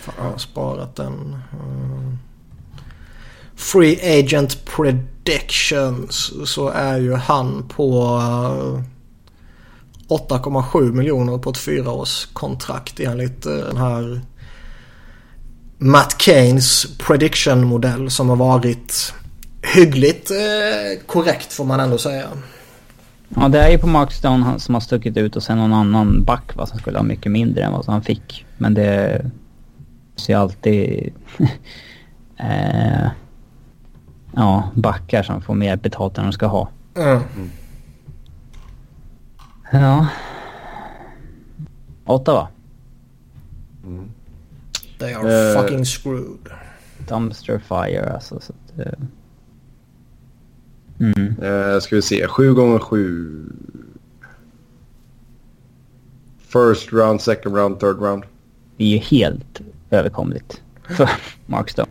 Fan, 0.00 0.14
jag 0.18 0.30
har 0.30 0.38
sparat 0.38 0.96
den. 0.96 1.36
Uh... 1.52 2.14
Free 3.60 4.18
Agent 4.18 4.64
Predictions 4.64 6.32
så 6.44 6.68
är 6.68 6.98
ju 6.98 7.14
han 7.14 7.68
på 7.68 8.20
8,7 10.08 10.92
miljoner 10.92 11.38
på 11.38 11.50
ett 11.50 11.58
fyraårskontrakt 11.58 13.00
enligt 13.00 13.46
eh, 13.46 13.52
den 13.52 13.76
här 13.76 14.20
Matt 15.78 16.22
Keynes 16.22 16.86
prediction-modell 16.98 18.10
som 18.10 18.28
har 18.28 18.36
varit 18.36 19.14
hyggligt 19.74 20.30
eh, 20.30 21.06
korrekt 21.06 21.52
får 21.52 21.64
man 21.64 21.80
ändå 21.80 21.98
säga. 21.98 22.28
Ja, 23.36 23.48
det 23.48 23.58
är 23.58 23.70
ju 23.70 23.78
på 23.78 23.86
Markstone 23.86 24.58
som 24.58 24.74
har 24.74 24.80
stuckit 24.80 25.16
ut 25.16 25.36
och 25.36 25.42
sen 25.42 25.58
någon 25.58 25.72
annan 25.72 26.24
back 26.24 26.56
va, 26.56 26.66
som 26.66 26.78
skulle 26.78 26.98
ha 26.98 27.04
mycket 27.04 27.32
mindre 27.32 27.64
än 27.64 27.72
vad 27.72 27.86
han 27.86 28.02
fick. 28.02 28.46
Men 28.58 28.74
det 28.74 29.24
ser 30.16 30.36
alltid... 30.36 31.12
eh, 32.36 33.08
ja, 34.32 34.70
backar 34.74 35.22
som 35.22 35.42
får 35.42 35.54
mer 35.54 35.76
betalt 35.76 36.18
än 36.18 36.24
de 36.24 36.32
ska 36.32 36.46
ha. 36.46 36.68
Mm. 36.96 37.50
Ja. 39.72 40.06
Ottawa. 42.04 42.48
Mm. 43.84 44.10
They 44.98 45.14
are 45.14 45.52
uh, 45.52 45.60
fucking 45.60 45.84
screwed. 45.84 46.48
Dumpster 47.08 47.58
fire 47.58 48.12
alltså. 48.12 48.40
Så 48.40 48.52
att, 48.52 48.86
uh, 48.86 48.92
mm. 51.00 51.42
uh, 51.42 51.80
ska 51.80 51.96
vi 51.96 52.02
se. 52.02 52.26
Sju 52.26 52.54
gånger 52.54 52.78
sju. 52.78 53.28
First 56.38 56.92
round, 56.92 57.20
second 57.20 57.56
round, 57.56 57.80
third 57.80 57.98
round. 58.00 58.24
Det 58.76 58.84
är 58.84 58.88
ju 58.88 58.98
helt 58.98 59.60
överkomligt 59.90 60.62
för 60.96 61.10
Markstone. 61.46 61.88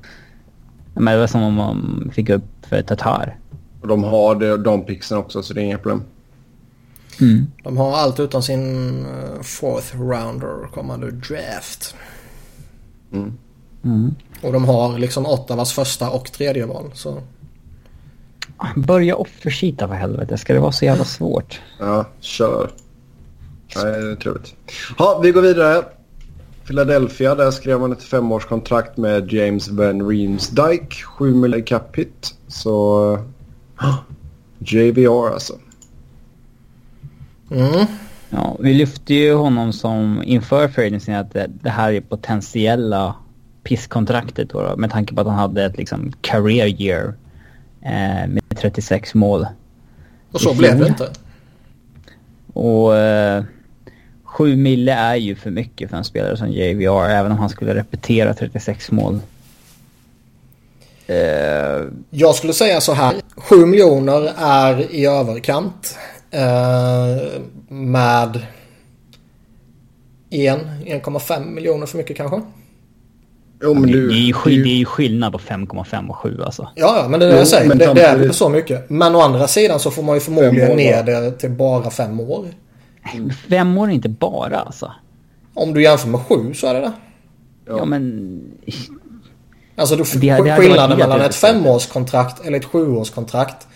Men 0.94 1.14
det 1.14 1.19
var 1.19 1.27
som 1.27 1.44
om 1.44 1.53
man 1.53 2.11
fick 2.14 2.30
upp 2.30 2.44
för 2.69 2.81
Tatar. 2.81 3.38
de 3.81 4.03
har 4.03 4.36
det, 4.36 4.57
de 4.57 4.86
pixen 4.86 5.18
också 5.18 5.44
så 5.44 5.53
det 5.53 5.61
är 5.61 5.65
inga 5.65 5.77
problem. 5.77 6.03
Mm. 7.22 7.48
De 7.64 7.77
har 7.77 7.98
allt 7.98 8.19
utan 8.19 8.44
sin 8.44 9.06
eh, 9.06 9.41
fourth 9.41 10.02
rounder 10.02 10.68
kommande 10.73 11.11
draft. 11.11 11.95
Mm. 13.14 13.34
Mm. 13.84 14.15
Och 14.41 14.53
de 14.53 14.65
har 14.65 14.99
liksom 14.99 15.26
Ottawas 15.26 15.73
första 15.73 16.10
och 16.10 16.31
tredje 16.31 16.65
val. 16.65 16.91
Så. 16.94 17.22
Börja 18.76 19.15
offersheeta 19.15 19.88
för 19.88 19.95
helvete. 19.95 20.38
Ska 20.38 20.53
det 20.53 20.60
vara 20.60 20.72
så 20.72 20.86
jävla 20.86 21.03
svårt? 21.03 21.61
Ja, 21.80 22.06
kör. 22.19 22.69
Nej, 23.76 24.02
det 24.02 24.11
är 24.11 24.15
trevligt. 24.15 24.56
Ja, 24.98 25.19
vi 25.23 25.31
går 25.31 25.41
vidare. 25.41 25.84
Philadelphia, 26.65 27.36
där 27.36 27.52
skrev 27.52 27.80
man 27.80 27.91
ett 27.91 28.03
femårskontrakt 28.03 28.98
med 28.98 29.34
James 29.34 29.69
Van 29.69 30.10
Riemsdyk. 30.10 31.03
7 31.03 31.34
miljoner 31.34 31.65
cap 31.65 31.95
hit. 31.95 32.36
Så... 32.48 33.19
JVR 34.60 35.34
alltså. 35.34 35.53
Mm. 37.52 37.86
Ja, 38.30 38.57
vi 38.60 38.73
lyfte 38.73 39.14
ju 39.14 39.34
honom 39.34 39.73
som 39.73 40.23
inför 40.26 40.68
Ferguson 40.68 41.15
att 41.15 41.34
det, 41.34 41.48
det, 41.61 41.69
här 41.69 41.94
är 41.94 42.02
potentiella 42.02 43.15
pisskontraktet 43.64 44.49
då, 44.49 44.61
då, 44.61 44.77
med 44.77 44.91
tanke 44.91 45.15
på 45.15 45.22
att 45.22 45.27
han 45.27 45.36
hade 45.36 45.65
ett 45.65 45.77
liksom 45.77 46.11
career 46.22 46.81
year 46.81 47.14
med 48.27 48.41
36 48.56 49.14
mål. 49.14 49.47
Och 50.31 50.41
så 50.41 50.53
blev 50.53 50.80
det 50.80 50.88
inte. 50.88 51.10
Och 52.53 52.97
eh, 52.97 53.43
7 54.23 54.56
mille 54.56 54.93
är 54.93 55.15
ju 55.15 55.35
för 55.35 55.51
mycket 55.51 55.89
för 55.89 55.97
en 55.97 56.03
spelare 56.03 56.38
som 56.38 56.51
JVR, 56.51 57.10
även 57.10 57.31
om 57.31 57.38
han 57.38 57.49
skulle 57.49 57.76
repetera 57.76 58.34
36 58.34 58.91
mål. 58.91 59.19
Eh, 61.07 61.85
Jag 62.10 62.35
skulle 62.35 62.53
säga 62.53 62.81
så 62.81 62.93
här. 62.93 63.15
7 63.35 63.65
miljoner 63.65 64.31
är 64.38 64.91
i 64.91 65.06
överkant. 65.06 65.97
Eh, 66.31 67.41
med 67.69 68.45
1,5 70.30 71.45
miljoner 71.45 71.85
för 71.85 71.97
mycket 71.97 72.18
kanske. 72.18 72.41
Jo, 73.61 73.73
men 73.73 73.91
du, 73.91 74.07
det, 74.07 74.14
är 74.14 74.18
ju, 74.18 74.34
du... 74.45 74.64
det 74.64 74.69
är 74.69 74.77
ju 74.77 74.86
skillnad 74.86 75.31
på 75.31 75.40
5,5 75.40 76.10
och 76.10 76.15
7 76.15 76.41
alltså. 76.44 76.69
Ja, 76.76 77.07
men 77.10 77.19
det 77.19 77.26
är 77.26 77.30
det 77.30 77.38
jag 77.38 77.48
säger. 77.48 77.76
Det, 77.76 77.94
det, 77.94 78.02
är 78.02 78.18
väl 78.18 78.34
så 78.34 78.49
mycket. 78.49 78.90
Men 78.90 79.15
å 79.15 79.19
andra 79.19 79.48
sidan 79.48 79.80
så 79.80 79.91
får 79.91 80.03
man 80.03 80.15
ju 80.15 80.22
förmodligen 80.22 80.77
ner 80.77 81.03
det 81.03 81.31
till 81.31 81.52
bara 81.52 81.90
5 81.90 82.19
år. 82.19 82.48
5 83.49 83.77
år 83.77 83.88
är 83.88 83.91
inte 83.91 84.10
bara 84.10 84.60
alltså. 84.60 84.91
Om 85.53 85.73
du 85.73 85.84
jämför 85.84 86.07
med 86.07 86.22
7 86.22 86.53
så 86.53 86.68
är 86.68 86.73
det 86.73 86.80
det. 86.80 86.91
Ja, 87.65 87.77
ja 87.77 87.86
men... 87.86 88.41
Alltså 89.76 89.95
du, 89.95 90.03
det, 90.19 90.44
det 90.44 90.56
skillnaden 90.56 90.98
mellan 90.98 91.22
ett 91.22 91.36
femårskontrakt 91.36 92.45
eller 92.45 92.57
ett 92.57 92.65
sjuårskontrakt. 92.65 93.68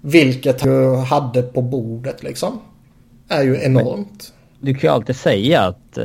Vilket 0.00 0.62
du 0.62 0.94
hade 0.94 1.42
på 1.42 1.62
bordet 1.62 2.22
liksom. 2.22 2.60
Är 3.28 3.42
ju 3.42 3.62
enormt. 3.62 4.32
Men, 4.60 4.66
du 4.66 4.74
kan 4.74 4.90
ju 4.90 4.94
alltid 4.94 5.16
säga 5.16 5.60
att 5.60 5.98
eh, 5.98 6.04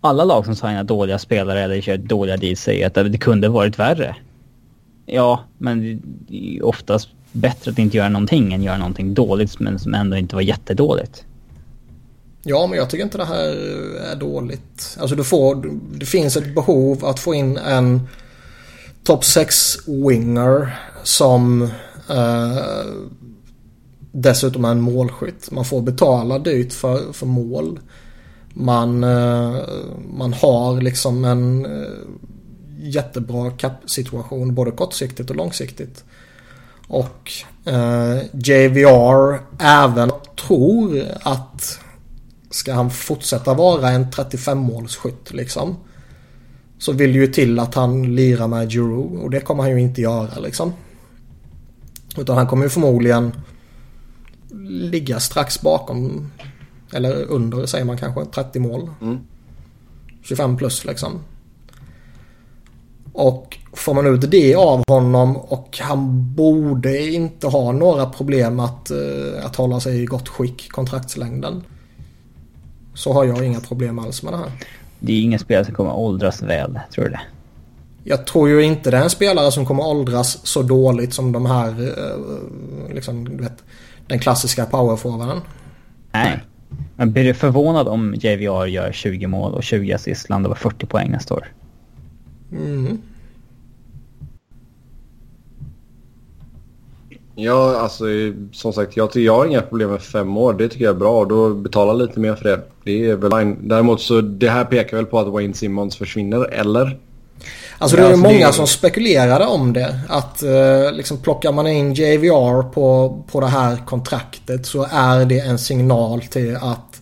alla 0.00 0.24
lag 0.24 0.44
som 0.44 0.56
signar 0.56 0.84
dåliga 0.84 1.18
spelare 1.18 1.60
eller 1.60 1.80
kör 1.80 1.96
dåliga 1.96 2.36
deals 2.36 2.60
säger 2.60 2.86
att 2.86 2.94
det 2.94 3.18
kunde 3.18 3.48
varit 3.48 3.78
värre. 3.78 4.16
Ja, 5.06 5.44
men 5.58 6.00
det 6.28 6.56
är 6.56 6.64
oftast 6.64 7.08
bättre 7.32 7.70
att 7.70 7.78
inte 7.78 7.96
göra 7.96 8.08
någonting 8.08 8.52
än 8.52 8.62
göra 8.62 8.78
någonting 8.78 9.14
dåligt 9.14 9.60
men 9.60 9.78
som 9.78 9.94
ändå 9.94 10.16
inte 10.16 10.34
var 10.34 10.42
jättedåligt. 10.42 11.24
Ja, 12.42 12.66
men 12.66 12.78
jag 12.78 12.90
tycker 12.90 13.04
inte 13.04 13.18
det 13.18 13.24
här 13.24 13.48
är 14.12 14.16
dåligt. 14.16 14.96
Alltså 15.00 15.16
du 15.16 15.24
får, 15.24 15.78
det 15.98 16.06
finns 16.06 16.36
ett 16.36 16.54
behov 16.54 17.04
att 17.04 17.20
få 17.20 17.34
in 17.34 17.56
en 17.56 18.08
topp 19.04 19.22
6-winger 19.22 20.70
som 21.02 21.62
eh, 22.10 22.58
dessutom 24.12 24.64
är 24.64 24.70
en 24.70 24.80
målskytt. 24.80 25.50
Man 25.50 25.64
får 25.64 25.82
betala 25.82 26.38
dyrt 26.38 26.72
för, 26.72 27.12
för 27.12 27.26
mål. 27.26 27.80
Man, 28.54 29.04
eh, 29.04 29.60
man 30.12 30.32
har 30.32 30.80
liksom 30.80 31.24
en 31.24 31.64
eh, 31.64 31.92
jättebra 32.78 33.52
situation 33.86 34.54
både 34.54 34.70
kortsiktigt 34.70 35.30
och 35.30 35.36
långsiktigt. 35.36 36.04
Och 36.86 37.32
eh, 37.64 38.18
JVR 38.32 39.40
även 39.58 40.10
tror 40.46 41.02
att 41.22 41.78
ska 42.50 42.72
han 42.72 42.90
fortsätta 42.90 43.54
vara 43.54 43.90
en 43.90 44.10
35 44.10 44.58
målsskytt 44.58 45.32
liksom. 45.32 45.76
Så 46.78 46.92
vill 46.92 47.12
det 47.12 47.18
ju 47.18 47.26
till 47.26 47.58
att 47.58 47.74
han 47.74 48.14
lirar 48.14 48.48
med 48.48 48.70
Giroud 48.70 49.20
och 49.20 49.30
det 49.30 49.40
kommer 49.40 49.62
han 49.62 49.72
ju 49.72 49.80
inte 49.80 50.00
göra 50.00 50.40
liksom. 50.40 50.72
Utan 52.16 52.36
han 52.36 52.46
kommer 52.46 52.64
ju 52.64 52.70
förmodligen 52.70 53.32
ligga 54.68 55.20
strax 55.20 55.60
bakom 55.60 56.30
eller 56.92 57.22
under 57.22 57.66
säger 57.66 57.84
man 57.84 57.98
kanske 57.98 58.24
30 58.24 58.60
mål. 58.60 58.90
Mm. 59.00 59.18
25 60.22 60.56
plus 60.56 60.84
liksom. 60.84 61.20
Och 63.12 63.58
får 63.72 63.94
man 63.94 64.06
ut 64.06 64.30
det 64.30 64.54
av 64.54 64.82
honom 64.88 65.36
och 65.36 65.78
han 65.80 66.34
borde 66.34 67.10
inte 67.10 67.46
ha 67.46 67.72
några 67.72 68.06
problem 68.06 68.60
att, 68.60 68.90
uh, 68.90 69.46
att 69.46 69.56
hålla 69.56 69.80
sig 69.80 70.02
i 70.02 70.04
gott 70.04 70.28
skick 70.28 70.72
kontraktslängden. 70.72 71.62
Så 72.94 73.12
har 73.12 73.24
jag 73.24 73.44
inga 73.44 73.60
problem 73.60 73.98
alls 73.98 74.22
med 74.22 74.32
det 74.32 74.36
här. 74.36 74.52
Det 74.98 75.12
är 75.12 75.22
ingen 75.22 75.38
spelare 75.38 75.64
som 75.64 75.74
kommer 75.74 75.96
åldras 75.96 76.42
väl, 76.42 76.80
tror 76.94 77.04
du 77.04 77.10
det? 77.10 77.20
Jag 78.04 78.26
tror 78.26 78.48
ju 78.48 78.62
inte 78.62 78.90
det 78.90 78.96
är 78.96 79.02
en 79.02 79.10
spelare 79.10 79.52
som 79.52 79.66
kommer 79.66 79.86
åldras 79.86 80.46
så 80.46 80.62
dåligt 80.62 81.14
som 81.14 81.32
de 81.32 81.46
här, 81.46 81.80
uh, 81.80 82.94
liksom, 82.94 83.24
du 83.24 83.42
vet, 83.42 83.64
den 84.06 84.18
klassiska 84.18 84.66
powerforwarden. 84.66 85.40
Nej. 86.12 86.40
Men 86.96 87.12
blir 87.12 87.24
du 87.24 87.34
förvånad 87.34 87.88
om 87.88 88.14
JVR 88.14 88.66
gör 88.66 88.92
20 88.92 89.26
mål 89.26 89.54
och 89.54 89.62
20 89.62 89.92
assist, 89.92 90.28
landar 90.28 90.50
på 90.50 90.56
40 90.56 90.86
poäng 90.86 91.10
nästa 91.10 91.34
år? 91.34 91.46
Mm. 92.52 92.98
Ja, 97.34 97.80
alltså 97.80 98.04
som 98.52 98.72
sagt, 98.72 98.96
jag, 98.96 99.16
jag 99.16 99.36
har 99.36 99.46
inga 99.46 99.62
problem 99.62 99.90
med 99.90 100.02
fem 100.02 100.36
år. 100.36 100.54
Det 100.54 100.68
tycker 100.68 100.84
jag 100.84 100.94
är 100.94 100.98
bra. 100.98 101.24
Då 101.24 101.54
betala 101.54 101.92
lite 101.92 102.20
mer 102.20 102.34
för 102.34 102.44
det. 102.44 102.60
Det 102.84 103.10
är 103.10 103.16
väl 103.16 103.30
fine. 103.30 103.68
Däremot 103.68 104.00
så 104.00 104.20
det 104.20 104.48
här 104.48 104.64
pekar 104.64 104.96
väl 104.96 105.06
på 105.06 105.18
att 105.18 105.28
Wayne 105.28 105.54
Simmons 105.54 105.96
försvinner, 105.96 106.44
eller? 106.44 106.98
Alltså 107.80 107.96
det 107.96 108.02
är 108.02 108.06
alltså, 108.06 108.22
många 108.22 108.46
det... 108.46 108.52
som 108.52 108.66
spekulerade 108.66 109.46
om 109.46 109.72
det. 109.72 110.00
Att 110.08 110.42
eh, 110.42 110.92
liksom 110.92 111.18
plockar 111.18 111.52
man 111.52 111.66
in 111.66 111.94
JVR 111.94 112.62
på, 112.62 113.18
på 113.30 113.40
det 113.40 113.46
här 113.46 113.76
kontraktet 113.86 114.66
så 114.66 114.86
är 114.90 115.24
det 115.24 115.40
en 115.40 115.58
signal 115.58 116.22
till 116.22 116.56
att 116.56 117.00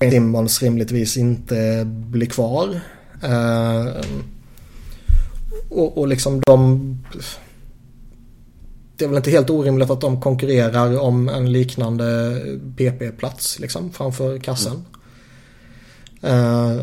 Wayne 0.00 0.12
Simmons 0.12 0.62
rimligtvis 0.62 1.16
inte 1.16 1.82
blir 1.84 2.26
kvar. 2.26 2.80
Eh, 3.22 3.86
och, 5.68 5.98
och 5.98 6.08
liksom 6.08 6.40
de 6.46 6.98
det 8.96 9.04
är 9.04 9.08
väl 9.08 9.16
inte 9.16 9.30
helt 9.30 9.50
orimligt 9.50 9.90
att 9.90 10.00
de 10.00 10.20
konkurrerar 10.20 11.00
om 11.00 11.28
en 11.28 11.52
liknande 11.52 12.36
PP-plats 12.76 13.58
liksom 13.58 13.92
framför 13.92 14.38
kassen. 14.38 14.84
Mm. 16.22 16.76
Uh, 16.76 16.82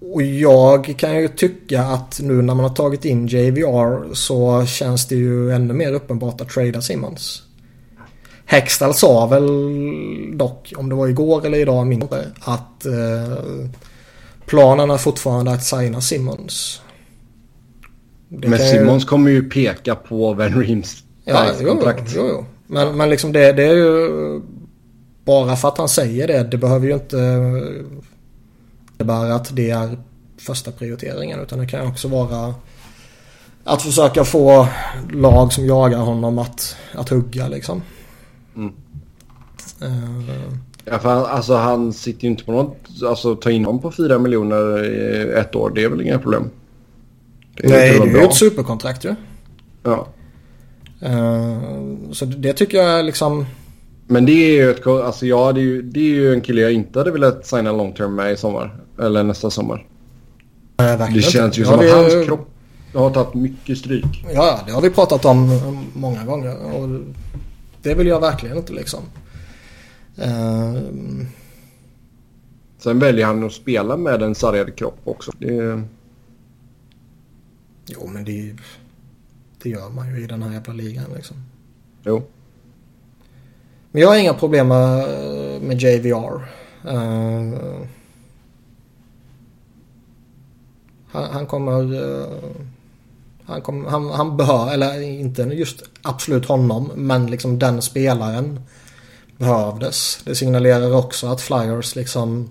och 0.00 0.22
jag 0.22 0.94
kan 0.98 1.16
ju 1.16 1.28
tycka 1.28 1.82
att 1.82 2.20
nu 2.22 2.42
när 2.42 2.54
man 2.54 2.64
har 2.64 2.74
tagit 2.74 3.04
in 3.04 3.26
JVR 3.26 4.14
så 4.14 4.66
känns 4.66 5.08
det 5.08 5.14
ju 5.14 5.52
ännu 5.52 5.74
mer 5.74 5.92
uppenbart 5.92 6.40
att 6.40 6.48
trada 6.48 6.80
Simmons. 6.80 7.42
Hextall 8.44 8.94
sa 8.94 9.26
väl 9.26 9.46
dock, 10.38 10.72
om 10.76 10.88
det 10.88 10.94
var 10.94 11.08
igår 11.08 11.46
eller 11.46 11.58
idag 11.58 11.86
mindre, 11.86 12.24
att 12.40 12.86
eh, 12.86 13.44
planen 14.46 14.90
är 14.90 14.96
fortfarande 14.96 15.50
att 15.50 15.64
signa 15.64 16.00
Simmons. 16.00 16.80
Det 18.28 18.48
men 18.48 18.58
Simmons 18.58 19.02
ju... 19.02 19.06
kommer 19.06 19.30
ju 19.30 19.42
peka 19.42 19.94
på 19.94 20.34
Van 20.34 20.62
Reems 20.62 21.02
ja, 21.24 21.46
kontrakt. 21.66 22.12
Jo, 22.16 22.28
jo. 22.28 22.44
Men, 22.66 22.96
men 22.96 23.10
liksom 23.10 23.32
det, 23.32 23.52
det 23.52 23.64
är 23.64 23.74
ju 23.74 24.40
bara 25.24 25.56
för 25.56 25.68
att 25.68 25.78
han 25.78 25.88
säger 25.88 26.26
det. 26.26 26.42
Det 26.42 26.56
behöver 26.56 26.86
ju 26.86 26.94
inte 26.94 27.16
innebära 29.00 29.34
att 29.34 29.56
det 29.56 29.70
är 29.70 29.98
första 30.38 30.72
prioriteringen. 30.72 31.40
Utan 31.40 31.58
det 31.58 31.66
kan 31.66 31.86
också 31.86 32.08
vara 32.08 32.54
att 33.64 33.82
försöka 33.82 34.24
få 34.24 34.68
lag 35.12 35.52
som 35.52 35.66
jagar 35.66 35.98
honom 35.98 36.38
att, 36.38 36.76
att 36.94 37.08
hugga 37.08 37.48
liksom. 37.48 37.82
Mm. 38.56 38.72
Uh, 39.82 40.30
ja, 40.84 40.98
för 40.98 41.08
han, 41.08 41.26
alltså, 41.26 41.54
han 41.54 41.92
sitter 41.92 42.24
ju 42.24 42.30
inte 42.30 42.44
på 42.44 42.52
något... 42.52 42.76
Alltså 43.06 43.34
ta 43.36 43.50
in 43.50 43.64
honom 43.64 43.82
på 43.82 43.90
4 43.90 44.18
miljoner 44.18 44.84
i 44.84 45.32
ett 45.32 45.54
år, 45.54 45.72
det 45.74 45.84
är 45.84 45.88
väl 45.88 46.00
inga 46.00 46.18
problem? 46.18 46.50
Det 47.56 47.68
Nej, 47.68 47.98
det 47.98 48.04
är 48.04 48.06
ju 48.06 48.18
ett 48.18 48.34
superkontrakt 48.34 49.04
ju. 49.04 49.14
Ja. 49.82 50.08
Uh, 51.02 52.12
så 52.12 52.24
det 52.24 52.52
tycker 52.52 52.78
jag 52.78 53.04
liksom... 53.04 53.46
Men 54.06 54.26
det 54.26 54.32
är 54.32 54.52
ju 54.52 54.70
ett... 54.70 54.86
Alltså 54.86 55.26
ja, 55.26 55.52
det 55.52 55.60
är 55.60 55.62
ju, 55.62 55.82
det 55.82 56.00
är 56.00 56.14
ju 56.14 56.32
en 56.32 56.40
kille 56.40 56.60
jag 56.60 56.72
inte 56.72 56.98
hade 56.98 57.10
velat 57.10 57.46
signa 57.46 57.72
long 57.72 57.92
term 57.92 58.14
med 58.14 58.32
i 58.32 58.36
sommar. 58.36 58.80
Eller 59.00 59.22
nästa 59.22 59.50
sommar. 59.50 59.86
Uh, 60.82 61.14
det 61.14 61.22
känns 61.22 61.58
ju 61.58 61.64
som 61.64 61.74
att 61.74 61.90
hans 61.90 62.26
kropp 62.26 62.48
har 62.94 63.10
tagit 63.10 63.34
mycket 63.34 63.78
stryk. 63.78 64.24
Ja, 64.34 64.60
det 64.66 64.72
har 64.72 64.80
vi 64.80 64.90
pratat 64.90 65.24
om 65.24 65.60
många 65.94 66.24
gånger. 66.24 66.74
Och 66.74 66.88
det 67.82 67.94
vill 67.94 68.06
jag 68.06 68.20
verkligen 68.20 68.56
inte 68.56 68.72
liksom. 68.72 69.00
Uh... 70.18 71.26
Sen 72.78 72.98
väljer 72.98 73.26
han 73.26 73.44
att 73.44 73.52
spela 73.52 73.96
med 73.96 74.22
en 74.22 74.34
sargad 74.34 74.76
kropp 74.76 74.98
också. 75.04 75.32
Det... 75.38 75.82
Jo, 77.86 78.06
men 78.06 78.24
det, 78.24 78.56
det 79.62 79.68
gör 79.68 79.90
man 79.90 80.14
ju 80.14 80.24
i 80.24 80.26
den 80.26 80.42
här 80.42 80.52
jävla 80.52 80.72
ligan 80.72 81.04
liksom. 81.14 81.36
Jo. 82.04 82.22
Men 83.90 84.02
jag 84.02 84.08
har 84.08 84.18
inga 84.18 84.34
problem 84.34 84.68
med, 84.68 85.08
med 85.62 85.82
JVR. 85.82 86.48
Uh, 86.84 87.54
eh, 87.54 87.86
han, 91.12 91.24
han, 91.32 91.46
kommer... 91.46 91.94
Uh, 91.94 92.26
han, 93.44 93.62
kom, 93.62 93.84
han, 93.84 94.10
han 94.10 94.36
behöver, 94.36 94.74
eller 94.74 95.00
inte 95.00 95.42
just 95.42 95.82
absolut 96.02 96.46
honom, 96.46 96.90
men 96.94 97.26
liksom 97.26 97.58
den 97.58 97.82
spelaren 97.82 98.60
behövdes. 99.36 100.20
Det 100.24 100.34
signalerar 100.34 100.96
också 100.96 101.26
att 101.26 101.40
Flyers 101.40 101.96
liksom 101.96 102.48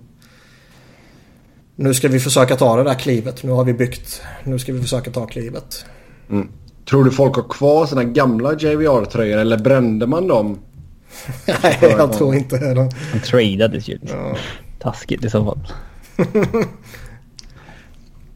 nu 1.80 1.94
ska 1.94 2.08
vi 2.08 2.20
försöka 2.20 2.56
ta 2.56 2.76
det 2.76 2.84
där 2.84 2.94
klivet. 2.94 3.42
Nu 3.42 3.50
har 3.50 3.64
vi 3.64 3.74
byggt. 3.74 4.22
Nu 4.44 4.58
ska 4.58 4.72
vi 4.72 4.80
försöka 4.80 5.10
ta 5.10 5.26
klivet. 5.26 5.84
Mm. 6.30 6.48
Tror 6.90 7.04
du 7.04 7.10
folk 7.10 7.36
har 7.36 7.42
kvar 7.42 7.86
sina 7.86 8.04
gamla 8.04 8.52
JVR-tröjor 8.52 9.38
eller 9.38 9.58
brände 9.58 10.06
man 10.06 10.28
dem? 10.28 10.58
Nej, 11.62 11.78
jag 11.80 12.12
tror 12.12 12.34
inte 12.34 12.58
det. 12.58 12.74
De 12.74 12.90
tradades 13.24 13.88
ju. 13.88 13.98
Ja. 14.02 14.36
Taskigt 14.78 15.24
i 15.24 15.30
så 15.30 15.44
fall. 15.44 15.66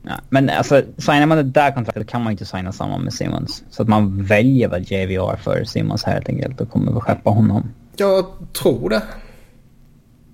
ja, 0.04 0.12
men 0.28 0.50
alltså, 0.50 0.82
signar 0.98 1.26
man 1.26 1.38
det 1.38 1.42
där 1.42 1.72
kontraktet 1.72 2.08
kan 2.08 2.22
man 2.22 2.32
inte 2.32 2.44
signa 2.44 2.72
samma 2.72 2.98
med 2.98 3.12
Simmons. 3.12 3.64
Så 3.70 3.82
att 3.82 3.88
man 3.88 4.24
väljer 4.24 4.68
väl 4.68 4.82
JVR 4.92 5.36
för 5.36 5.64
Simmons 5.64 6.04
helt 6.04 6.28
enkelt 6.28 6.60
och 6.60 6.70
kommer 6.70 6.92
väl 6.92 7.00
skeppa 7.00 7.30
honom. 7.30 7.68
Jag 7.96 8.26
tror 8.52 8.90
det. 8.90 9.02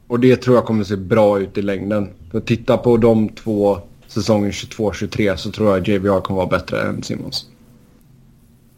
Och 0.07 0.21
det 0.21 0.37
tror 0.37 0.57
jag 0.57 0.65
kommer 0.65 0.85
se 0.85 0.97
bra 0.97 1.41
ut 1.41 1.59
i 1.59 1.63
längden. 1.63 2.09
För 2.31 2.41
titta 2.41 2.77
på 2.77 2.97
de 2.97 3.29
två 3.29 3.79
säsongen 4.07 4.51
22-23 4.51 5.37
så 5.37 5.51
tror 5.51 5.71
jag 5.71 5.89
JVR 5.89 6.21
kommer 6.21 6.37
vara 6.37 6.49
bättre 6.49 6.83
än 6.83 7.03
Simmons. 7.03 7.47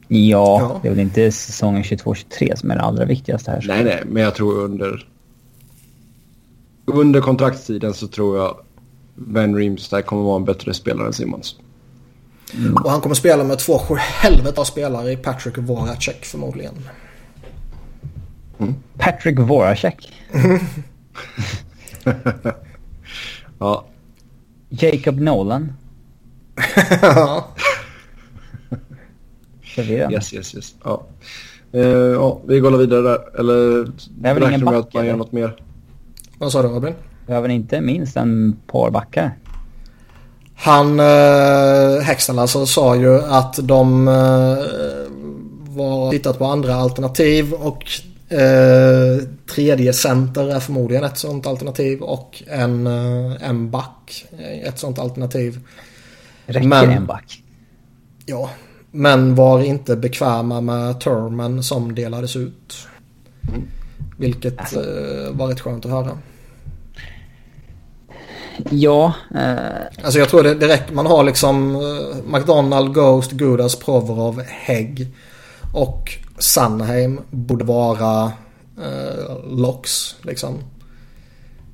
Ja, 0.09 0.61
ja, 0.61 0.81
det 0.83 0.89
är 0.89 0.91
väl 0.91 1.01
inte 1.01 1.33
säsongen 1.33 1.83
22-23 1.83 2.57
som 2.57 2.71
är 2.71 2.75
det 2.75 2.83
allra 2.83 3.05
viktigaste 3.05 3.51
här. 3.51 3.65
Nej, 3.69 3.85
nej, 3.85 4.03
men 4.07 4.23
jag 4.23 4.35
tror 4.35 4.65
under... 4.65 5.09
Under 6.85 7.21
kontraktstiden 7.21 7.95
så 7.95 8.07
tror 8.07 8.39
jag 8.39 8.57
Van 9.15 9.57
Reems 9.57 9.89
där 9.89 10.03
kommer 10.03 10.23
vara 10.23 10.37
en 10.37 10.45
bättre 10.45 10.75
spelare 10.75 11.07
än 11.07 11.13
Simmons. 11.13 11.57
Mm. 12.55 12.77
Och 12.77 12.91
han 12.91 13.01
kommer 13.01 13.15
spela 13.15 13.45
med 13.45 13.59
två 13.59 13.81
helvete 13.99 14.61
av 14.61 14.65
spelare 14.65 15.13
i 15.13 15.17
Patrick 15.17 15.59
Voracek 15.59 16.25
förmodligen. 16.25 16.75
Mm. 18.59 18.75
Patrick 18.99 19.39
Voracek? 19.39 20.13
ja. 23.59 23.85
Jacob 24.69 25.21
Nolan. 25.21 25.73
ja. 27.03 27.49
Förvirrande. 29.63 30.15
Yes, 30.15 30.35
yes, 30.35 30.55
yes. 30.55 30.75
Ja. 30.85 31.07
Uh, 31.75 31.83
ja, 31.87 32.41
vi 32.47 32.61
går 32.61 32.77
vidare 32.77 33.03
där. 33.03 33.39
Eller 33.39 33.85
räknar 34.23 34.71
med 34.71 34.79
att 34.79 34.95
man 34.95 35.07
gör 35.07 35.17
något 35.17 35.33
mer? 35.33 35.63
Vad 36.39 36.53
sa 36.53 36.63
du 36.63 36.69
Robin? 36.69 36.95
Behöver 37.27 37.49
inte 37.49 37.81
minst 37.81 38.17
en 38.17 38.57
par 38.67 38.91
backar. 38.91 39.39
Han, 40.55 41.01
eh, 41.01 42.03
Hextall 42.03 42.39
alltså, 42.39 42.67
sa 42.67 42.97
ju 42.97 43.23
att 43.23 43.59
de 43.63 44.09
eh, 44.09 44.15
var 45.77 46.11
tittat 46.11 46.39
på 46.39 46.45
andra 46.45 46.75
alternativ 46.75 47.53
och 47.53 47.85
Eh, 48.33 49.23
tredje 49.55 49.93
center 49.93 50.49
är 50.49 50.61
förmodligen 50.61 51.05
ett 51.05 51.19
sånt 51.19 51.47
alternativ 51.47 52.03
och 52.03 52.43
en, 52.47 52.87
eh, 52.87 53.49
en 53.49 53.71
back 53.71 54.25
ett 54.65 54.79
sånt 54.79 54.99
alternativ. 54.99 55.61
Räcker 56.47 56.69
men, 56.69 56.91
en 56.91 57.07
back? 57.07 57.43
Ja, 58.27 58.51
men 58.91 59.35
var 59.35 59.63
inte 59.63 59.97
bekväma 59.97 60.61
med 60.61 61.01
termen 61.01 61.63
som 61.63 61.95
delades 61.95 62.37
ut. 62.37 62.89
Mm. 63.49 63.63
Vilket 64.19 64.59
alltså. 64.59 64.81
eh, 64.81 65.33
var 65.33 65.47
rätt 65.47 65.61
skönt 65.61 65.85
att 65.85 65.91
höra. 65.91 66.19
Ja. 68.71 69.15
Eh... 69.35 70.05
Alltså 70.05 70.19
jag 70.19 70.29
tror 70.29 70.43
det, 70.43 70.55
det 70.55 70.69
räcker. 70.69 70.95
Man 70.95 71.07
har 71.07 71.25
liksom 71.25 71.75
eh, 71.75 72.33
McDonald, 72.33 72.95
Ghost, 72.95 73.31
Gudas, 73.31 73.77
Provorov, 73.77 74.43
Hägg. 74.49 75.07
Och 75.73 76.13
Sunheim 76.39 77.21
borde 77.31 77.65
vara 77.65 78.33
eh, 78.79 79.47
locks 79.47 80.17
liksom. 80.23 80.59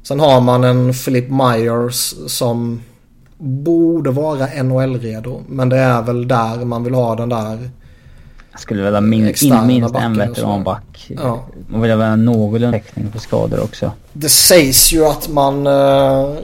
Sen 0.02 0.20
har 0.20 0.40
man 0.40 0.64
en 0.64 0.92
Philip 0.92 1.30
Myers 1.30 2.14
som 2.26 2.80
borde 3.38 4.10
vara 4.10 4.46
NHL-redo. 4.62 5.42
Men 5.48 5.68
det 5.68 5.76
är 5.76 6.02
väl 6.02 6.28
där 6.28 6.64
man 6.64 6.84
vill 6.84 6.94
ha 6.94 7.14
den 7.14 7.28
där 7.28 7.70
jag 8.58 8.62
skulle 8.62 8.82
vilja 8.82 9.00
min, 9.00 9.34
in 9.42 9.66
minst 9.66 9.94
en 9.94 10.18
veteranback. 10.18 11.10
Ja. 11.16 11.44
Man 11.68 11.80
vill 11.80 11.90
ha 11.90 12.16
någorlunda 12.16 12.78
täckning 12.78 13.12
för 13.12 13.18
skador 13.18 13.62
också. 13.62 13.92
Det 14.12 14.28
sägs 14.28 14.92
ju 14.92 15.06
att 15.06 15.28
man 15.28 15.66
uh, 15.66 16.36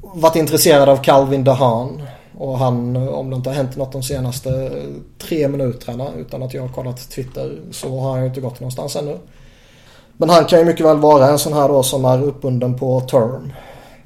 varit 0.00 0.36
intresserad 0.36 0.88
av 0.88 0.96
Calvin 0.96 1.44
DeHaan. 1.44 2.02
Och 2.38 2.58
han, 2.58 2.96
om 2.96 3.30
det 3.30 3.36
inte 3.36 3.50
har 3.50 3.54
hänt 3.54 3.76
något 3.76 3.92
de 3.92 4.02
senaste 4.02 4.70
tre 5.18 5.48
minuterna 5.48 6.08
utan 6.18 6.42
att 6.42 6.54
jag 6.54 6.62
har 6.62 6.68
kollat 6.68 7.10
Twitter 7.10 7.58
så 7.70 8.00
har 8.00 8.10
han 8.10 8.20
ju 8.20 8.26
inte 8.26 8.40
gått 8.40 8.60
någonstans 8.60 8.96
ännu. 8.96 9.18
Men 10.16 10.30
han 10.30 10.44
kan 10.44 10.58
ju 10.58 10.64
mycket 10.64 10.86
väl 10.86 10.98
vara 10.98 11.28
en 11.28 11.38
sån 11.38 11.52
här 11.52 11.68
då 11.68 11.82
som 11.82 12.04
är 12.04 12.22
uppbunden 12.22 12.78
på 12.78 13.00
term. 13.00 13.52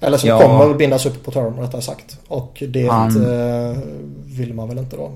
Eller 0.00 0.18
som 0.18 0.28
ja. 0.28 0.40
kommer 0.40 0.74
bindas 0.74 1.06
upp 1.06 1.24
på 1.24 1.30
term 1.30 1.60
rättare 1.60 1.82
sagt. 1.82 2.18
Och 2.28 2.62
det 2.68 2.88
han... 2.88 3.24
eh, 3.24 3.76
vill 4.24 4.54
man 4.54 4.68
väl 4.68 4.78
inte 4.78 4.96
då. 4.96 5.12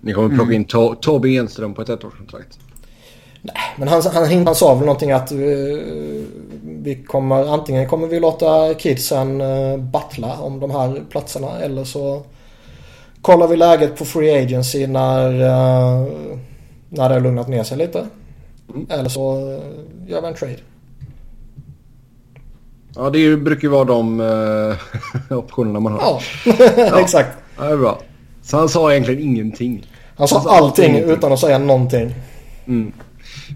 Ni 0.00 0.12
kommer 0.12 0.36
plocka 0.36 0.52
in 0.52 0.64
to 0.64 0.94
Tobbe 0.94 1.28
Enström 1.28 1.74
på 1.74 1.82
ett 1.82 1.88
ettårskontrakt. 1.88 2.58
Nej, 3.42 3.56
men 3.76 3.88
han, 3.88 4.02
han, 4.14 4.46
han 4.46 4.54
sa 4.54 4.74
väl 4.74 4.84
någonting 4.84 5.12
att 5.12 5.32
uh, 5.32 5.38
vi 6.62 7.04
kommer 7.06 7.54
antingen 7.54 7.88
kommer 7.88 8.06
vi 8.06 8.20
låta 8.20 8.74
kidsen 8.74 9.40
uh, 9.40 9.76
battla 9.76 10.38
om 10.38 10.60
de 10.60 10.70
här 10.70 11.02
platserna 11.10 11.58
eller 11.58 11.84
så 11.84 12.22
kollar 13.22 13.48
vi 13.48 13.56
läget 13.56 13.96
på 13.96 14.04
Free 14.04 14.42
Agency 14.42 14.86
när, 14.86 15.28
uh, 15.32 16.08
när 16.88 17.08
det 17.08 17.14
har 17.14 17.20
lugnat 17.20 17.48
ner 17.48 17.62
sig 17.62 17.78
lite. 17.78 18.06
Mm. 18.74 18.86
Eller 18.90 19.08
så 19.08 19.36
uh, 19.36 19.60
gör 20.06 20.20
vi 20.20 20.28
en 20.28 20.34
trade. 20.34 20.56
Ja, 22.94 23.10
det 23.10 23.36
brukar 23.36 23.62
ju 23.62 23.68
vara 23.68 23.84
de 23.84 24.20
uh, 24.20 24.74
optionerna 25.38 25.80
man 25.80 25.92
har. 25.92 26.00
Ja, 26.00 26.20
ja. 26.76 27.00
exakt. 27.00 27.38
Ja, 27.58 27.64
det 27.64 27.72
är 27.72 27.76
bra. 27.76 27.98
Så 28.50 28.56
han 28.56 28.68
sa 28.68 28.90
egentligen 28.92 29.22
ingenting. 29.22 29.86
Han 30.16 30.28
sa, 30.28 30.36
han 30.36 30.44
sa 30.44 30.50
allting, 30.50 30.94
allting 30.94 31.10
utan 31.10 31.32
att 31.32 31.40
säga 31.40 31.58
någonting. 31.58 32.14
Mm. 32.66 32.92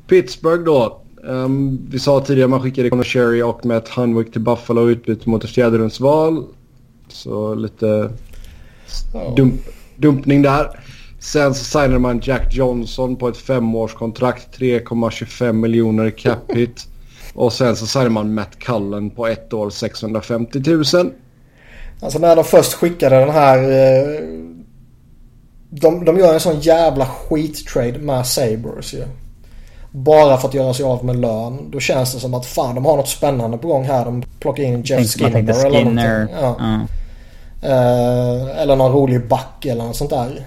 Pittsburgh 0.07 0.65
då. 0.65 1.01
Um, 1.23 1.87
vi 1.91 1.99
sa 1.99 2.21
tidigare 2.21 2.45
att 2.45 2.51
man 2.51 2.63
skickade 2.63 2.91
Conor 2.91 3.05
Sherry 3.05 3.43
och 3.43 3.67
Matt 3.67 3.89
Hunwick 3.89 4.33
till 4.33 4.41
Buffalo 4.41 4.89
utbyte 4.89 5.31
mot 5.31 5.45
ett 5.45 5.51
fjärderumsval. 5.51 6.45
Så 7.09 7.55
lite 7.55 8.11
dump, 9.37 9.61
dumpning 9.97 10.43
där. 10.43 10.81
Sen 11.19 11.55
så 11.55 11.65
signade 11.65 11.99
man 11.99 12.21
Jack 12.25 12.55
Johnson 12.55 13.17
på 13.17 13.29
ett 13.29 13.37
femårskontrakt. 13.37 14.59
3,25 14.59 15.53
miljoner 15.53 16.11
cap 16.11 16.53
hit. 16.53 16.87
Och 17.35 17.53
sen 17.53 17.77
så 17.77 17.87
signade 17.87 18.11
man 18.11 18.35
Matt 18.35 18.59
Cullen 18.59 19.11
på 19.11 19.27
ett 19.27 19.53
år 19.53 19.71
650 19.71 20.63
000. 20.67 20.85
Alltså 22.01 22.19
när 22.19 22.37
de 22.37 22.45
först 22.45 22.73
skickade 22.73 23.17
den 23.17 23.31
här... 23.31 23.59
Eh, 23.59 24.54
de, 25.81 26.05
de 26.05 26.19
gör 26.19 26.35
en 26.35 26.41
sån 26.41 26.61
jävla 26.61 27.07
skittrade 27.07 27.99
med 27.99 28.27
Sabres 28.27 28.95
ju. 28.95 29.05
Bara 29.91 30.37
för 30.37 30.49
att 30.49 30.55
göra 30.55 30.75
sig 30.75 30.85
av 30.85 31.05
med 31.05 31.17
lön. 31.17 31.71
Då 31.71 31.81
känns 31.81 32.15
det 32.15 32.21
som 32.21 32.35
att 32.35 32.47
fan 32.47 32.75
de 32.75 32.85
har 32.85 32.97
något 32.97 33.09
spännande 33.09 33.59
på 33.59 33.69
gång 33.69 33.85
här. 33.85 34.05
De 34.05 34.23
plockar 34.41 34.63
in 34.63 34.83
Jeff 34.83 35.13
Skinner, 35.13 35.31
Skinner 35.31 35.67
eller 35.67 35.85
någonting. 35.85 36.37
Ja. 36.41 36.57
Uh. 36.61 36.85
Uh, 37.65 38.61
eller 38.61 38.77
någon 38.77 38.93
rolig 38.93 39.29
back 39.29 39.65
eller 39.65 39.85
något 39.85 39.97
sånt 39.97 40.11
där. 40.11 40.47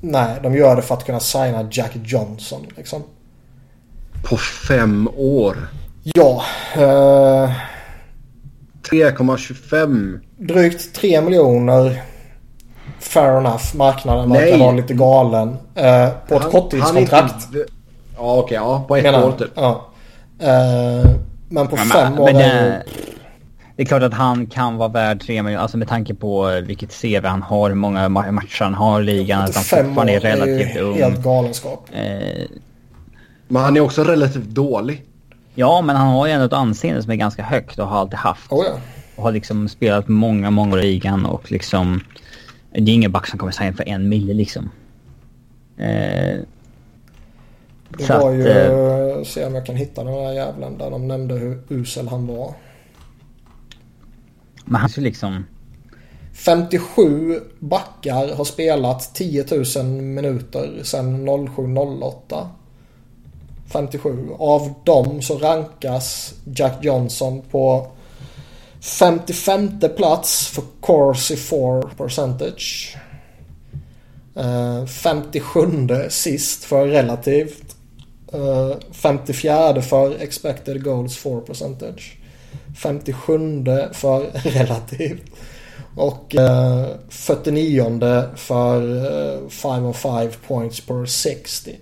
Nej, 0.00 0.36
de 0.42 0.54
gör 0.54 0.76
det 0.76 0.82
för 0.82 0.94
att 0.94 1.06
kunna 1.06 1.20
signa 1.20 1.68
Jack 1.70 1.90
Johnson 2.04 2.66
liksom. 2.76 3.02
På 4.30 4.36
fem 4.68 5.08
år? 5.16 5.56
Ja. 6.02 6.42
Uh, 6.76 7.50
3,25. 8.90 10.20
Drygt 10.36 10.94
3 10.94 11.20
miljoner. 11.20 12.02
Fair 13.00 13.38
enough. 13.38 13.76
Marknaden 13.76 14.32
verkar 14.32 14.58
vara 14.58 14.72
lite 14.72 14.94
galen. 14.94 15.48
Uh, 15.48 16.08
på 16.28 16.34
ett 16.34 16.50
korttidskontrakt. 16.50 17.46
Inte... 17.46 17.64
Ja 18.16 18.34
okej, 18.34 18.40
okay, 18.40 18.56
ja. 18.56 18.84
På 18.88 18.96
ett 18.96 19.02
Menar, 19.02 19.24
år 19.24 19.32
typ. 19.32 19.50
Ja. 19.54 19.86
Uh, 20.42 21.10
men 21.48 21.68
på 21.68 21.76
men, 21.76 21.86
fem 21.86 22.18
år 22.18 22.32
men, 22.32 22.36
är 22.36 22.82
det 23.78 23.82
är 23.82 23.86
klart 23.86 24.02
att 24.02 24.14
han 24.14 24.46
kan 24.46 24.76
vara 24.76 24.88
värd 24.88 25.20
3 25.20 25.42
miljoner, 25.42 25.62
alltså 25.62 25.76
med 25.76 25.88
tanke 25.88 26.14
på 26.14 26.60
vilket 26.64 27.00
CV 27.02 27.24
han 27.24 27.42
har, 27.42 27.68
hur 27.68 27.76
många 27.76 28.08
matcher 28.08 28.62
han 28.62 28.74
har 28.74 29.00
i 29.00 29.04
ligan, 29.04 29.42
att 29.42 29.54
han 29.54 29.64
fortfarande 29.64 30.12
är 30.12 30.20
relativt 30.20 30.76
är 30.76 30.82
ung. 30.82 30.94
helt 30.94 31.22
galenskap. 31.22 31.88
Eh, 31.92 32.46
men 33.48 33.62
han 33.62 33.76
är 33.76 33.80
också 33.80 34.04
relativt 34.04 34.44
dålig. 34.44 35.04
Ja, 35.54 35.80
men 35.82 35.96
han 35.96 36.08
har 36.08 36.26
ju 36.26 36.32
ändå 36.32 36.46
ett 36.46 36.52
anseende 36.52 37.02
som 37.02 37.12
är 37.12 37.16
ganska 37.16 37.42
högt 37.42 37.78
och 37.78 37.88
har 37.88 38.00
alltid 38.00 38.18
haft. 38.18 38.52
Oh 38.52 38.64
ja. 38.66 38.72
Och 39.16 39.22
har 39.22 39.32
liksom 39.32 39.68
spelat 39.68 40.08
många, 40.08 40.50
många 40.50 40.72
år 40.72 40.80
i 40.80 40.82
ligan 40.82 41.26
och 41.26 41.52
liksom... 41.52 42.00
Det 42.70 42.90
är 42.90 42.94
ingen 42.94 43.12
back 43.12 43.26
som 43.26 43.38
kommer 43.38 43.52
signa 43.52 43.72
för 43.72 43.88
en 43.88 44.08
mille 44.08 44.34
liksom. 44.34 44.70
Eh, 45.76 46.38
det 47.88 48.08
var 48.08 48.30
ju, 48.30 48.48
eh, 48.48 49.22
se 49.24 49.44
om 49.44 49.54
jag 49.54 49.66
kan 49.66 49.76
hitta 49.76 50.04
den 50.04 50.12
där 50.12 50.32
jävlen 50.32 50.78
där 50.78 50.90
de 50.90 51.08
nämnde 51.08 51.34
hur 51.34 51.62
usel 51.68 52.08
han 52.08 52.26
var. 52.26 52.54
Men 54.64 54.80
han 54.80 54.90
skulle 54.90 55.06
liksom... 55.06 55.44
57 56.32 57.40
backar 57.58 58.34
har 58.34 58.44
spelat 58.44 59.14
10 59.14 59.44
000 59.76 59.84
minuter 59.86 60.80
sedan 60.82 61.28
07-08. 61.28 62.48
57. 63.66 64.28
Av 64.38 64.74
dem 64.84 65.22
så 65.22 65.38
rankas 65.38 66.34
Jack 66.44 66.84
Johnson 66.84 67.42
på 67.50 67.90
55 68.80 69.80
plats 69.96 70.48
för 70.48 70.62
Corsi 70.80 71.36
4 71.36 71.82
percentage. 71.96 72.96
57 74.86 75.60
eh, 75.90 76.08
sist 76.08 76.64
för 76.64 76.86
relativt. 76.86 77.76
54 78.92 79.68
eh, 79.68 79.80
för 79.80 80.22
expected 80.22 80.84
goals 80.84 81.16
4 81.16 81.40
percentage. 81.40 82.18
57 82.76 83.64
för 83.92 84.20
relativt. 84.50 85.22
Och 85.96 86.36
eh, 86.36 86.86
49 87.08 88.22
för 88.36 89.48
5 89.48 89.84
of 89.84 89.96
5 89.96 90.30
points 90.46 90.80
per 90.80 91.06
60. 91.06 91.76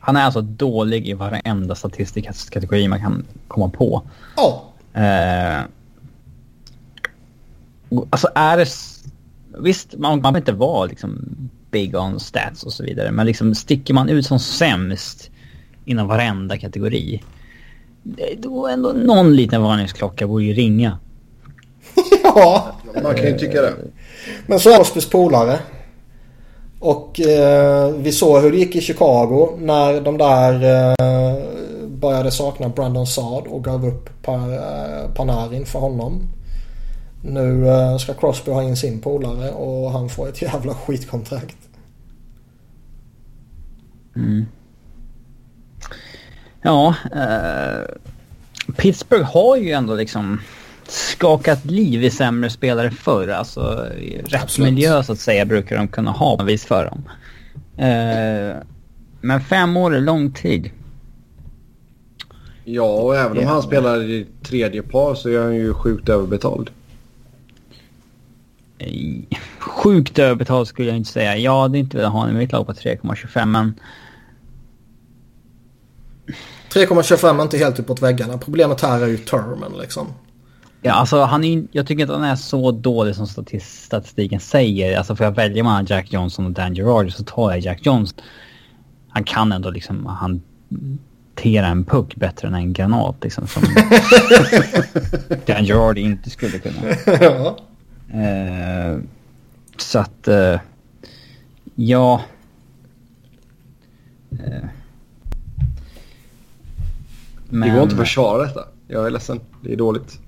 Han 0.00 0.16
är 0.16 0.22
alltså 0.24 0.40
dålig 0.40 1.08
i 1.08 1.12
varenda 1.12 1.74
statistisk 1.74 2.52
kategori 2.52 2.88
man 2.88 3.00
kan 3.00 3.26
komma 3.48 3.68
på. 3.68 4.02
Ja. 4.36 4.69
Eh, 4.94 5.62
alltså 8.10 8.28
är 8.34 8.56
det... 8.56 8.66
Visst, 9.58 9.94
man, 9.98 10.10
man 10.10 10.20
behöver 10.22 10.38
inte 10.38 10.52
vara 10.52 10.86
liksom 10.86 11.36
big 11.70 11.96
on 11.96 12.20
stats 12.20 12.62
och 12.62 12.72
så 12.72 12.84
vidare. 12.84 13.10
Men 13.10 13.26
liksom 13.26 13.54
sticker 13.54 13.94
man 13.94 14.08
ut 14.08 14.26
som 14.26 14.38
sämst 14.38 15.30
inom 15.84 16.08
varenda 16.08 16.58
kategori. 16.58 17.22
Då 18.38 18.66
ändå 18.66 18.92
någon 18.92 19.36
liten 19.36 19.62
varningsklocka 19.62 20.26
borde 20.26 20.44
ju 20.44 20.52
ringa. 20.52 20.98
ja. 22.22 22.76
Man 23.02 23.14
kan 23.14 23.26
ju 23.26 23.38
tycka 23.38 23.62
det. 23.62 23.74
Men 24.46 24.60
så 24.60 24.70
är 24.70 24.80
Osbys 24.80 25.10
polare. 25.10 25.58
Och 26.78 27.20
eh, 27.20 27.90
vi 27.94 28.12
såg 28.12 28.42
hur 28.42 28.50
det 28.50 28.56
gick 28.58 28.76
i 28.76 28.80
Chicago 28.80 29.48
när 29.58 30.00
de 30.00 30.18
där 30.18 30.54
eh, 30.64 31.36
började 32.00 32.30
sakna 32.30 32.68
Brandon 32.68 33.06
Saad 33.06 33.46
och 33.46 33.64
gav 33.64 33.86
upp 33.86 34.28
eh, 34.28 35.14
Panarin 35.14 35.66
för 35.66 35.78
honom. 35.78 36.28
Nu 37.22 37.68
eh, 37.68 37.96
ska 37.96 38.14
Crosby 38.14 38.50
ha 38.50 38.62
in 38.62 38.76
sin 38.76 39.00
polare 39.00 39.50
och 39.50 39.90
han 39.90 40.08
får 40.08 40.28
ett 40.28 40.42
jävla 40.42 40.74
skitkontrakt. 40.74 41.56
Mm. 44.16 44.46
Ja, 46.62 46.94
eh, 47.14 47.94
Pittsburgh 48.76 49.32
har 49.32 49.56
ju 49.56 49.70
ändå 49.70 49.94
liksom 49.94 50.40
skakat 50.88 51.64
liv 51.64 52.04
i 52.04 52.10
sämre 52.10 52.50
spelare 52.50 52.90
förr. 52.90 53.28
Alltså 53.28 53.86
rätt 54.24 54.42
Absolut. 54.42 54.72
miljö 54.72 55.02
så 55.02 55.12
att 55.12 55.18
säga 55.18 55.44
brukar 55.44 55.76
de 55.76 55.88
kunna 55.88 56.10
ha 56.10 56.36
på 56.36 56.44
vis 56.44 56.64
för 56.64 56.84
dem. 56.84 57.08
Eh, 57.76 58.56
men 59.20 59.40
fem 59.40 59.76
år 59.76 59.94
är 59.94 60.00
lång 60.00 60.32
tid. 60.32 60.70
Ja, 62.72 62.82
och 62.82 63.16
även 63.16 63.38
om 63.38 63.46
han 63.46 63.62
spelar 63.62 64.02
i 64.02 64.26
tredje 64.42 64.82
par 64.82 65.14
så 65.14 65.28
är 65.28 65.42
han 65.42 65.54
ju 65.54 65.74
sjukt 65.74 66.08
överbetald. 66.08 66.70
Sjukt 69.58 70.18
överbetald 70.18 70.68
skulle 70.68 70.88
jag 70.88 70.96
inte 70.96 71.10
säga. 71.10 71.36
Jag 71.36 71.60
hade 71.60 71.78
inte 71.78 71.96
velat 71.96 72.12
ha 72.12 72.20
honom 72.20 72.36
i 72.36 72.38
mitt 72.38 72.52
lag 72.52 72.66
på 72.66 72.72
3,25 72.72 73.46
men... 73.46 73.80
3,25 76.72 77.38
är 77.38 77.42
inte 77.42 77.58
helt 77.58 77.78
uppåt 77.78 78.02
väggarna. 78.02 78.38
Problemet 78.38 78.80
här 78.80 79.00
är 79.00 79.06
ju 79.06 79.16
termen 79.16 79.72
liksom. 79.80 80.06
Ja, 80.82 80.92
alltså 80.92 81.22
han 81.22 81.44
är, 81.44 81.64
jag 81.72 81.86
tycker 81.86 82.02
inte 82.02 82.14
att 82.14 82.20
han 82.20 82.28
är 82.28 82.36
så 82.36 82.70
dålig 82.72 83.14
som 83.16 83.26
statistiken 83.60 84.40
säger. 84.40 84.98
Alltså 84.98 85.16
får 85.16 85.24
jag 85.24 85.32
välja 85.32 85.64
mellan 85.64 85.86
Jack 85.86 86.12
Johnson 86.12 86.46
och 86.46 86.52
Dan 86.52 86.74
Gerard 86.74 87.12
så 87.12 87.24
tar 87.24 87.50
jag 87.50 87.60
Jack 87.60 87.86
Johnson. 87.86 88.18
Han 89.08 89.24
kan 89.24 89.52
ändå 89.52 89.70
liksom 89.70 90.06
hantera 91.40 91.66
en 91.66 91.84
puck 91.84 92.16
bättre 92.16 92.48
än 92.48 92.54
en 92.54 92.72
granat 92.72 93.16
liksom. 93.20 93.46
Som 93.46 93.62
Dan 95.46 95.64
Gerard 95.64 95.98
inte 95.98 96.30
skulle 96.30 96.58
kunna. 96.58 96.76
ja. 97.06 97.56
Uh, 98.14 99.02
så 99.76 99.98
att, 99.98 100.28
uh, 100.28 100.60
ja. 101.74 102.20
Uh, 104.32 104.64
men... 107.48 107.68
Det 107.68 107.74
går 107.74 107.82
inte 107.82 107.94
att 107.94 108.00
försvara 108.00 108.42
detta. 108.42 108.64
Jag 108.88 109.06
är 109.06 109.10
ledsen. 109.10 109.40
Det 109.62 109.72
är 109.72 109.76
dåligt. 109.76 110.18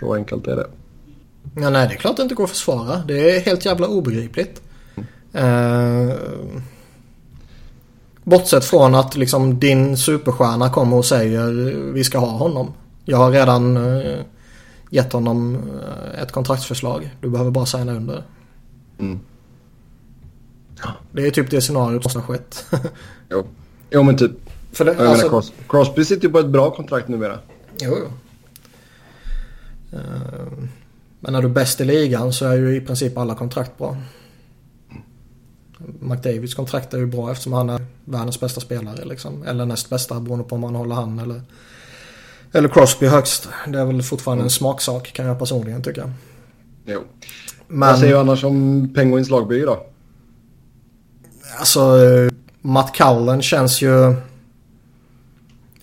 Så 0.00 0.14
enkelt 0.14 0.46
är 0.46 0.56
det. 0.56 0.66
Ja, 1.56 1.70
nej, 1.70 1.88
det 1.88 1.94
är 1.94 1.98
klart 1.98 2.16
det 2.16 2.22
inte 2.22 2.34
går 2.34 2.44
att 2.44 2.50
försvara. 2.50 2.96
Det 2.96 3.36
är 3.36 3.40
helt 3.40 3.64
jävla 3.64 3.86
obegripligt. 3.86 4.62
Uh, 5.34 6.12
bortsett 8.24 8.64
från 8.64 8.94
att 8.94 9.16
liksom 9.16 9.58
din 9.60 9.96
superstjärna 9.96 10.70
kommer 10.70 10.96
och 10.96 11.04
säger 11.04 11.52
vi 11.92 12.04
ska 12.04 12.18
ha 12.18 12.30
honom. 12.30 12.72
Jag 13.04 13.18
har 13.18 13.30
redan 13.30 13.76
uh, 13.76 14.20
gett 14.90 15.12
honom 15.12 15.54
uh, 15.54 16.22
ett 16.22 16.32
kontraktsförslag. 16.32 17.10
Du 17.20 17.30
behöver 17.30 17.50
bara 17.50 17.66
signa 17.66 17.92
under. 17.92 18.22
Mm. 18.98 19.20
Det 21.12 21.26
är 21.26 21.30
typ 21.30 21.50
det 21.50 21.60
scenariot 21.60 22.12
som 22.12 22.20
har 22.20 22.28
skett. 22.28 22.66
jo. 23.30 23.44
jo, 23.90 24.02
men 24.02 24.18
typ. 24.18 24.32
För 24.72 24.84
det, 24.84 24.92
jag 24.92 25.06
alltså... 25.06 25.26
menar, 25.26 25.40
Cros 25.40 25.52
Crosby 25.68 26.04
sitter 26.04 26.26
ju 26.26 26.32
på 26.32 26.38
ett 26.38 26.48
bra 26.48 26.70
kontrakt 26.70 27.08
numera. 27.08 27.38
Jo, 27.80 27.96
jo. 27.98 28.06
Uh, 29.98 30.68
men 31.20 31.32
när 31.32 31.42
du 31.42 31.48
är 31.48 31.52
bäst 31.52 31.80
i 31.80 31.84
ligan 31.84 32.32
så 32.32 32.46
är 32.46 32.56
ju 32.56 32.76
i 32.76 32.80
princip 32.80 33.18
alla 33.18 33.34
kontrakt 33.34 33.78
bra. 33.78 33.96
McDavids 36.00 36.54
kontrakt 36.54 36.94
är 36.94 36.98
ju 36.98 37.06
bra 37.06 37.30
eftersom 37.30 37.52
han 37.52 37.70
är 37.70 37.80
världens 38.04 38.40
bästa 38.40 38.60
spelare 38.60 39.04
liksom. 39.04 39.42
Eller 39.42 39.66
näst 39.66 39.90
bästa 39.90 40.20
beroende 40.20 40.44
på 40.44 40.54
om 40.54 40.60
man 40.60 40.74
håller 40.74 40.94
han 40.94 41.18
eller, 41.18 41.42
eller 42.52 42.68
Crosby 42.68 43.06
högst. 43.06 43.48
Det 43.68 43.78
är 43.78 43.84
väl 43.84 44.02
fortfarande 44.02 44.40
mm. 44.40 44.46
en 44.46 44.50
smaksak 44.50 45.12
kan 45.12 45.26
jag 45.26 45.38
personligen 45.38 45.82
tycka. 45.82 46.12
Jo. 46.84 47.00
Men, 47.68 47.88
Vad 47.88 47.98
säger 47.98 48.12
du 48.12 48.18
annars 48.18 48.44
om 48.44 48.88
Penguins 48.94 49.30
lagbygge 49.30 49.66
då? 49.66 49.86
Alltså 51.58 51.98
Matt 52.60 52.94
Cullen 52.94 53.42
känns 53.42 53.82
ju... 53.82 53.90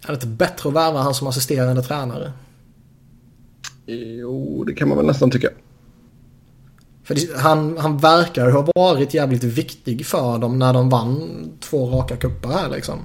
Är 0.02 0.08
det 0.08 0.14
inte 0.14 0.28
bättre 0.28 0.70
att 0.70 0.76
värva 0.76 1.02
han 1.02 1.14
som 1.14 1.28
assisterande 1.28 1.82
tränare? 1.82 2.32
Jo, 3.86 4.64
det 4.64 4.74
kan 4.74 4.88
man 4.88 4.98
väl 4.98 5.06
nästan 5.06 5.32
tycka. 5.32 5.50
För 7.08 7.38
han, 7.38 7.78
han 7.78 7.98
verkar 7.98 8.50
ha 8.50 8.68
varit 8.76 9.14
jävligt 9.14 9.44
viktig 9.44 10.06
för 10.06 10.38
dem 10.38 10.60
när 10.60 10.74
de 10.74 10.90
vann 10.90 11.30
två 11.60 11.90
raka 11.90 12.18
kuppar 12.18 12.50
här 12.50 12.70
liksom. 12.70 13.00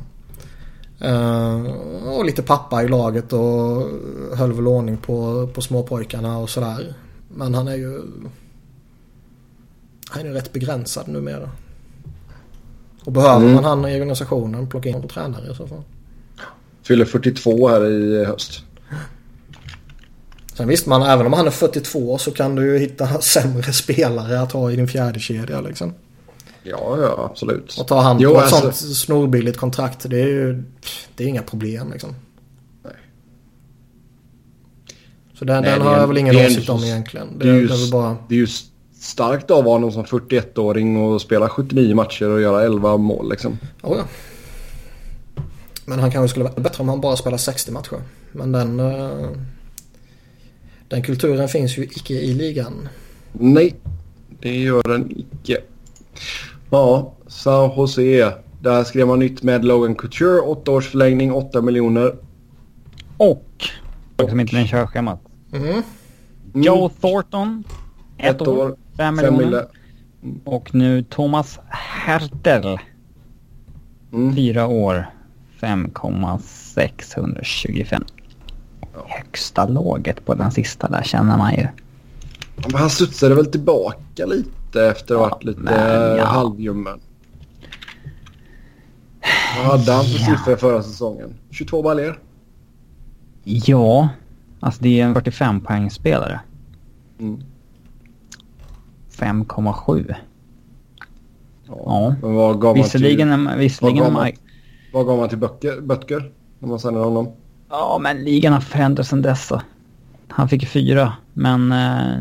Uh, 1.05 1.73
och 2.07 2.25
lite 2.25 2.43
pappa 2.43 2.83
i 2.83 2.89
laget 2.89 3.33
och 3.33 3.89
höll 4.37 4.53
väl 4.53 4.67
ordning 4.67 4.97
på, 4.97 5.47
på 5.55 5.61
småpojkarna 5.61 6.39
och 6.39 6.51
sådär. 6.51 6.95
Men 7.29 7.55
han 7.55 7.69
är 7.69 7.77
ju... 7.77 8.03
Han 10.11 10.23
är 10.23 10.27
ju 10.27 10.35
rätt 10.35 10.53
begränsad 10.53 11.09
numera. 11.09 11.51
Och 13.05 13.13
behöver 13.13 13.47
mm. 13.47 13.55
man 13.55 13.65
han 13.65 13.87
i 13.87 13.95
organisationen, 13.95 14.67
plocka 14.67 14.89
in 14.89 15.03
på 15.03 15.09
tränare 15.09 15.53
i 15.53 15.55
så 15.55 15.67
fall. 15.67 15.83
Fyller 16.83 17.05
42 17.05 17.69
här 17.69 17.91
i 17.91 18.25
höst. 18.25 18.65
Sen 20.55 20.69
visst 20.69 20.87
man, 20.87 21.03
även 21.03 21.27
om 21.27 21.33
han 21.33 21.47
är 21.47 21.51
42 21.51 22.19
så 22.19 22.31
kan 22.31 22.55
du 22.55 22.73
ju 22.73 22.79
hitta 22.79 23.07
sämre 23.21 23.73
spelare 23.73 24.41
att 24.41 24.53
ha 24.53 24.71
i 24.71 24.77
din 24.77 24.89
fjärde 24.89 25.21
kedja 25.21 25.61
liksom. 25.61 25.95
Ja, 26.63 26.99
ja 27.01 27.29
absolut. 27.31 27.79
Och 27.79 27.89
ta 27.89 28.01
hand 28.01 28.19
på 28.19 28.25
jo, 28.25 28.37
ett 28.37 28.43
alltså... 28.43 28.61
sånt 28.61 28.97
snorbilligt 28.97 29.59
kontrakt. 29.59 30.11
Det 30.11 30.21
är 30.21 30.27
ju 30.27 30.63
det 31.17 31.25
är 31.25 31.29
inga 31.29 31.43
problem 31.43 31.93
liksom. 31.93 32.15
Nej. 32.85 32.93
Så 35.39 35.45
den, 35.45 35.63
Nej, 35.63 35.73
den 35.73 35.83
har 35.83 35.97
jag 35.97 36.07
väl 36.07 36.19
ingen 36.19 36.37
åsikt 36.37 36.69
om 36.69 36.85
egentligen. 36.85 37.39
Det, 37.39 37.45
det, 37.45 37.51
är 37.51 37.55
ju, 37.55 37.67
det, 37.67 37.75
är 37.75 37.93
bara... 37.93 38.17
det 38.29 38.35
är 38.35 38.39
ju 38.39 38.47
starkt 39.01 39.51
av 39.51 39.65
honom 39.65 39.93
som 39.93 40.05
41-åring 40.05 40.97
och 40.97 41.21
spela 41.21 41.49
79 41.49 41.95
matcher 41.95 42.29
och 42.29 42.41
göra 42.41 42.65
11 42.65 42.97
mål 42.97 43.31
liksom. 43.31 43.59
Oh, 43.83 43.97
ja. 43.99 44.05
Men 45.85 45.99
han 45.99 46.11
kanske 46.11 46.29
skulle 46.29 46.45
vara 46.45 46.55
bättre 46.55 46.83
om 46.83 46.89
han 46.89 47.01
bara 47.01 47.17
spelar 47.17 47.39
60 47.39 47.73
matcher. 47.73 48.03
Men 48.33 48.53
den... 48.53 48.81
Uh... 48.81 49.29
Den 50.93 51.03
kulturen 51.03 51.49
finns 51.49 51.79
ju 51.79 51.85
icke 51.85 52.15
i 52.15 52.35
ligan. 52.35 52.89
Nej, 53.33 53.75
det 54.41 54.57
gör 54.57 54.83
den 54.83 55.11
icke. 55.11 55.59
Ja, 56.71 57.15
San 57.27 57.71
Jose. 57.77 58.35
Där 58.61 58.85
skrev 58.85 59.07
man 59.07 59.19
nytt 59.19 59.43
med 59.43 59.65
Logan 59.65 59.95
Couture. 59.95 60.41
Åtta 60.41 60.71
års 60.71 60.89
förlängning, 60.89 61.33
8 61.33 61.63
miljoner. 61.63 62.17
Och, 63.17 63.47
och 64.17 64.31
som 64.31 64.41
inte 64.41 64.57
den 64.57 64.67
kör 64.67 64.87
schemat. 64.87 65.21
Mm. 65.53 65.83
Joe 66.55 66.91
Thornton. 67.01 67.65
Ett, 68.19 68.35
ett 68.35 68.49
år, 68.49 68.77
5 68.97 69.17
miljoner. 69.17 69.67
Mm. 70.23 70.41
Och 70.45 70.75
nu 70.75 71.03
Thomas 71.03 71.61
Hertel. 71.69 72.79
Mm. 74.13 74.37
Fyra 74.37 74.67
år, 74.67 75.07
5,625 75.61 78.05
högsta 79.07 79.67
låget 79.67 80.25
på 80.25 80.35
den 80.35 80.51
sista 80.51 80.89
där 80.89 81.03
känner 81.03 81.39
man 81.39 81.55
ju. 81.55 81.67
Men 82.57 82.75
han 82.75 82.91
studsade 82.91 83.35
väl 83.35 83.47
tillbaka 83.47 84.27
lite 84.27 84.87
efter 84.87 85.15
att 85.15 85.21
ha 85.21 85.29
varit 85.29 85.45
lite 85.45 85.61
men, 85.61 86.17
ja. 86.17 86.25
halvljummen. 86.25 87.01
Vad 89.57 89.67
hade 89.67 89.93
han 89.93 90.05
för 90.05 90.19
ja. 90.19 90.27
siffror 90.27 90.57
förra 90.57 90.83
säsongen? 90.83 91.35
22 91.51 91.83
baljer? 91.83 92.19
Ja, 93.45 94.09
alltså 94.61 94.83
det 94.83 95.01
är 95.01 95.05
en 95.05 95.15
45 95.15 95.61
poängspelare. 95.61 96.41
Mm. 97.19 97.43
5,7. 99.17 100.15
Ja. 101.67 101.75
ja. 101.85 102.15
Men 102.23 102.35
vad 102.35 102.61
gav 102.61 102.75
visserligen, 102.75 103.29
man 103.29 103.47
till, 103.47 103.59
visserligen 103.59 103.99
vad, 103.99 104.13
gav 104.13 104.23
man, 104.23 104.33
vad 104.93 105.07
gav 105.07 105.19
man 105.19 105.29
till 105.29 105.39
Böcker, 105.39 105.81
Böttger 105.81 106.33
när 106.59 106.69
man 106.69 106.79
signade 106.79 107.05
honom? 107.05 107.33
Ja, 107.73 107.99
men 107.99 108.25
ligan 108.25 108.53
har 108.53 108.61
förändrats 108.61 109.09
sedan 109.11 109.23
dess. 109.23 109.53
Han 110.29 110.49
fick 110.49 110.69
fyra, 110.69 111.13
men 111.33 111.73
eh, 111.73 112.17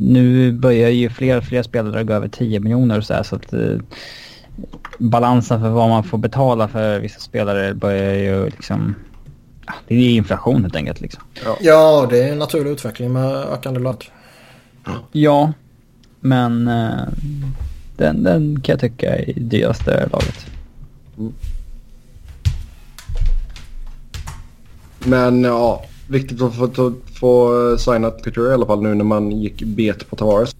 nu 0.00 0.52
börjar 0.52 0.88
ju 0.88 1.10
fler 1.10 1.38
och 1.38 1.44
fler 1.44 1.62
spelare 1.62 2.04
gå 2.04 2.12
över 2.12 2.28
10 2.28 2.60
miljoner 2.60 2.98
och 2.98 3.04
så 3.04 3.14
här, 3.14 3.22
så 3.22 3.36
att 3.36 3.52
eh, 3.52 3.78
balansen 4.98 5.60
för 5.60 5.68
vad 5.68 5.88
man 5.88 6.04
får 6.04 6.18
betala 6.18 6.68
för 6.68 7.00
vissa 7.00 7.20
spelare 7.20 7.74
börjar 7.74 8.14
ju 8.14 8.46
liksom... 8.46 8.94
Ja, 9.66 9.72
det 9.88 9.94
är 9.94 10.10
inflation 10.10 10.62
helt 10.62 10.76
enkelt 10.76 11.00
liksom. 11.00 11.22
Ja, 11.44 11.56
ja 11.60 12.06
det 12.10 12.22
är 12.22 12.32
en 12.32 12.38
naturlig 12.38 12.70
utveckling 12.70 13.12
med 13.12 13.24
ökande 13.24 13.80
lön. 13.80 13.96
Ja, 15.12 15.52
men 16.20 16.68
eh, 16.68 17.08
den, 17.96 18.22
den 18.22 18.60
kan 18.60 18.72
jag 18.72 18.80
tycka 18.80 19.16
är 19.16 19.32
dyraste 19.36 20.08
laget. 20.12 20.46
Mm. 21.18 21.32
Men 25.06 25.44
ja, 25.44 25.84
viktigt 26.08 26.42
att 26.42 26.54
få, 26.54 26.70
få, 26.70 26.92
få 27.20 27.78
signat 27.78 28.22
Couture 28.22 28.50
i 28.50 28.54
alla 28.54 28.66
fall 28.66 28.82
nu 28.82 28.94
när 28.94 29.04
man 29.04 29.32
gick 29.32 29.62
bet 29.62 30.10
på 30.10 30.16
Tavares. 30.16 30.54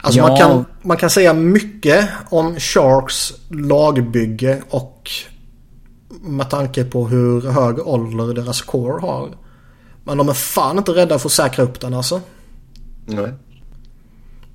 Alltså 0.00 0.20
ja. 0.20 0.28
man, 0.28 0.38
kan, 0.38 0.64
man 0.82 0.96
kan 0.96 1.10
säga 1.10 1.32
mycket 1.32 2.08
om 2.30 2.60
Sharks 2.60 3.32
lagbygge 3.48 4.62
och 4.70 5.10
med 6.20 6.50
tanke 6.50 6.84
på 6.84 7.08
hur 7.08 7.40
hög 7.40 7.78
ålder 7.78 8.34
deras 8.34 8.62
core 8.62 9.00
har. 9.00 9.28
Men 10.04 10.18
de 10.18 10.28
är 10.28 10.32
fan 10.32 10.78
inte 10.78 10.92
rädda 10.92 11.18
för 11.18 11.28
att 11.28 11.32
säkra 11.32 11.64
upp 11.64 11.80
den 11.80 11.94
alltså. 11.94 12.20
Nej. 13.06 13.32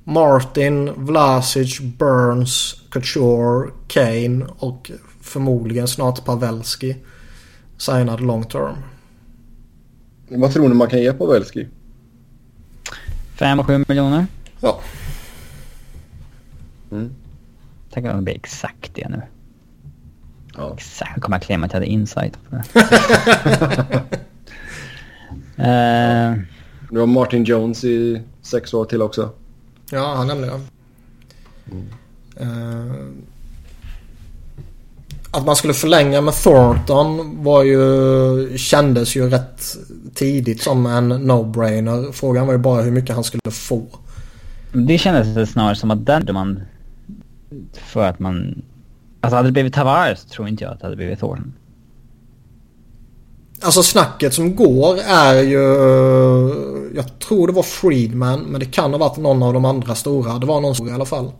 Martin, 0.03 0.93
Vlasic, 0.95 1.79
Burns, 1.79 2.75
Couture, 2.91 3.69
Kane 3.87 4.45
och 4.59 4.91
förmodligen 5.21 5.87
snart 5.87 6.25
Pavelski 6.25 6.95
signad 7.79 8.21
long 8.21 8.43
term. 8.43 8.75
Vad 10.29 10.53
tror 10.53 10.69
ni 10.69 10.75
man 10.75 10.89
kan 10.89 10.99
ge 10.99 11.13
på 11.13 11.25
Velski? 11.25 11.67
5-7 13.37 13.85
miljoner. 13.87 14.25
Ja. 14.59 14.79
Mm. 16.91 17.15
Tänk 17.89 18.05
om 18.05 18.15
det 18.15 18.21
blir 18.21 18.35
exakt 18.35 18.95
det 18.95 19.09
nu. 19.09 19.21
Ja. 20.57 20.73
Exakt. 20.73 21.11
Jag 21.15 21.23
kommer 21.23 21.37
att 21.37 21.43
klämma 21.43 21.65
att 21.65 21.73
jag 21.73 21.79
hade 21.79 21.91
insight 21.91 22.37
på 22.49 22.55
det. 22.55 22.79
uh, 25.59 26.41
du 26.91 26.99
har 26.99 27.05
Martin 27.05 27.43
Jones 27.43 27.83
i 27.83 28.21
sex 28.41 28.73
år 28.73 28.85
till 28.85 29.01
också. 29.01 29.29
Ja, 29.91 30.13
han 30.15 30.27
nämnde 30.27 30.47
det. 30.47 30.61
Mm. 31.71 31.87
Uh, 32.41 33.07
att 35.31 35.45
man 35.45 35.55
skulle 35.55 35.73
förlänga 35.73 36.21
med 36.21 36.33
Thornton 36.33 37.43
var 37.43 37.63
ju, 37.63 38.57
kändes 38.57 39.15
ju 39.15 39.29
rätt 39.29 39.63
tidigt 40.15 40.61
som 40.61 40.85
en 40.85 41.13
no-brainer. 41.13 42.11
Frågan 42.11 42.45
var 42.45 42.53
ju 42.53 42.59
bara 42.59 42.81
hur 42.81 42.91
mycket 42.91 43.15
han 43.15 43.23
skulle 43.23 43.51
få. 43.51 43.85
Det 44.71 44.97
kändes 44.97 45.51
snarare 45.51 45.75
som 45.75 45.91
att 45.91 46.05
den 46.05 46.27
man... 46.33 46.61
För 47.73 48.03
att 48.03 48.19
man... 48.19 48.61
Alltså 49.21 49.35
hade 49.35 49.47
det 49.47 49.51
blivit 49.51 49.73
Tavares 49.73 50.25
tror 50.25 50.47
inte 50.47 50.63
jag 50.63 50.73
att 50.73 50.79
det 50.79 50.85
hade 50.85 50.95
blivit 50.95 51.19
Thornton. 51.19 51.53
Alltså 53.61 53.83
snacket 53.83 54.33
som 54.33 54.55
går 54.55 54.97
är 55.07 55.41
ju... 55.41 55.63
Jag 56.95 57.19
tror 57.19 57.47
det 57.47 57.53
var 57.53 57.63
Friedman 57.63 58.39
men 58.39 58.59
det 58.59 58.65
kan 58.65 58.91
ha 58.91 58.97
varit 58.97 59.17
någon 59.17 59.43
av 59.43 59.53
de 59.53 59.65
andra 59.65 59.95
stora. 59.95 60.39
Det 60.39 60.45
var 60.45 60.61
någon 60.61 60.75
stor 60.75 60.89
i 60.89 60.91
alla 60.91 61.05
fall 61.05 61.31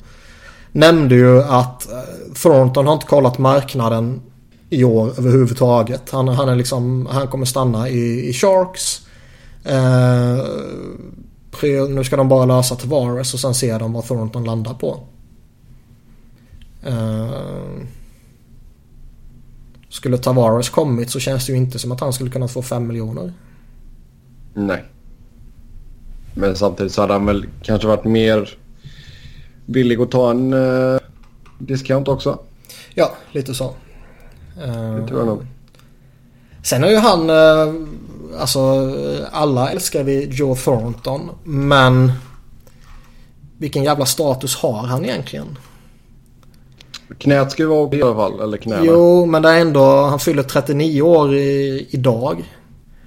nämnde 0.71 1.15
ju 1.15 1.43
att 1.43 1.91
eh, 1.91 2.33
Thornton 2.33 2.87
har 2.87 2.93
inte 2.93 3.05
kollat 3.05 3.37
marknaden 3.37 4.21
i 4.69 4.83
år 4.83 5.13
överhuvudtaget. 5.17 6.09
Han, 6.09 6.27
han, 6.27 6.49
är 6.49 6.55
liksom, 6.55 7.05
han 7.11 7.27
kommer 7.27 7.45
stanna 7.45 7.89
i, 7.89 8.29
i 8.29 8.33
Sharks. 8.33 9.07
Eh, 9.63 10.45
nu 11.89 12.03
ska 12.03 12.17
de 12.17 12.29
bara 12.29 12.45
lösa 12.45 12.75
Tavares 12.75 13.33
och 13.33 13.39
sen 13.39 13.53
ser 13.53 13.79
de 13.79 13.93
vad 13.93 14.03
Thornton 14.03 14.43
landar 14.43 14.73
på. 14.73 14.99
Eh, 16.83 17.29
skulle 19.89 20.17
Tavares 20.17 20.69
kommit 20.69 21.09
så 21.09 21.19
känns 21.19 21.45
det 21.45 21.51
ju 21.51 21.57
inte 21.57 21.79
som 21.79 21.91
att 21.91 21.99
han 21.99 22.13
skulle 22.13 22.29
kunna 22.29 22.47
få 22.47 22.61
5 22.61 22.87
miljoner. 22.87 23.33
Nej. 24.53 24.83
Men 26.33 26.55
samtidigt 26.55 26.93
så 26.93 27.01
hade 27.01 27.13
han 27.13 27.25
väl 27.25 27.45
kanske 27.61 27.87
varit 27.87 28.05
mer 28.05 28.57
villig 29.69 30.01
att 30.01 30.11
ta 30.11 30.31
en 30.31 30.53
uh, 30.53 30.99
discount 31.57 32.11
också. 32.11 32.39
Ja, 32.93 33.11
lite 33.31 33.53
så. 33.53 33.65
Uh, 33.65 34.95
det 34.95 35.07
tror 35.07 35.19
jag 35.19 35.27
nog. 35.27 35.45
Sen 36.63 36.83
har 36.83 36.89
ju 36.89 36.97
han, 36.97 37.29
uh, 37.29 37.87
alltså 38.39 38.59
alla 39.31 39.71
älskar 39.71 40.03
vi 40.03 40.27
Joe 40.31 40.55
Thornton. 40.55 41.29
Men 41.43 42.11
vilken 43.57 43.83
jävla 43.83 44.05
status 44.05 44.55
har 44.55 44.83
han 44.83 45.05
egentligen? 45.05 45.57
Knät 47.17 47.51
ska 47.51 47.63
ju 47.63 47.69
vara 47.69 47.95
i 47.95 48.01
alla 48.01 48.15
fall, 48.15 48.39
eller 48.41 48.57
knäna. 48.57 48.85
Jo, 48.85 49.25
men 49.25 49.41
det 49.41 49.49
är 49.49 49.61
ändå, 49.61 50.01
han 50.01 50.19
fyller 50.19 50.43
39 50.43 51.01
år 51.01 51.35
i, 51.35 51.87
idag. 51.89 52.53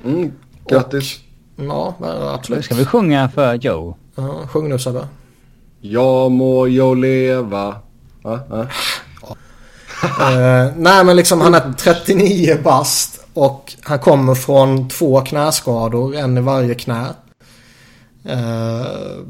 Mm, 0.04 0.32
grattis. 0.68 1.20
Och, 1.56 1.64
ja, 1.64 1.94
absolut. 2.34 2.64
Ska 2.64 2.74
vi 2.74 2.84
sjunga 2.84 3.28
för 3.28 3.54
Joe? 3.54 3.96
Ja, 4.14 4.46
sjung 4.46 4.68
nu 4.68 4.78
Sebbe. 4.78 5.08
Ja 5.84 6.28
må 6.28 6.66
jag 6.66 6.98
leva. 6.98 7.76
Ah, 8.22 8.38
ah. 8.50 8.62
uh, 10.30 10.72
nej 10.76 11.04
men 11.04 11.16
liksom 11.16 11.40
han 11.40 11.54
är 11.54 11.72
39 11.72 12.58
bast 12.64 13.24
och 13.34 13.74
han 13.82 13.98
kommer 13.98 14.34
från 14.34 14.88
två 14.88 15.20
knäskador, 15.20 16.16
en 16.16 16.38
i 16.38 16.40
varje 16.40 16.74
knä. 16.74 17.06
Uh, 18.26 19.26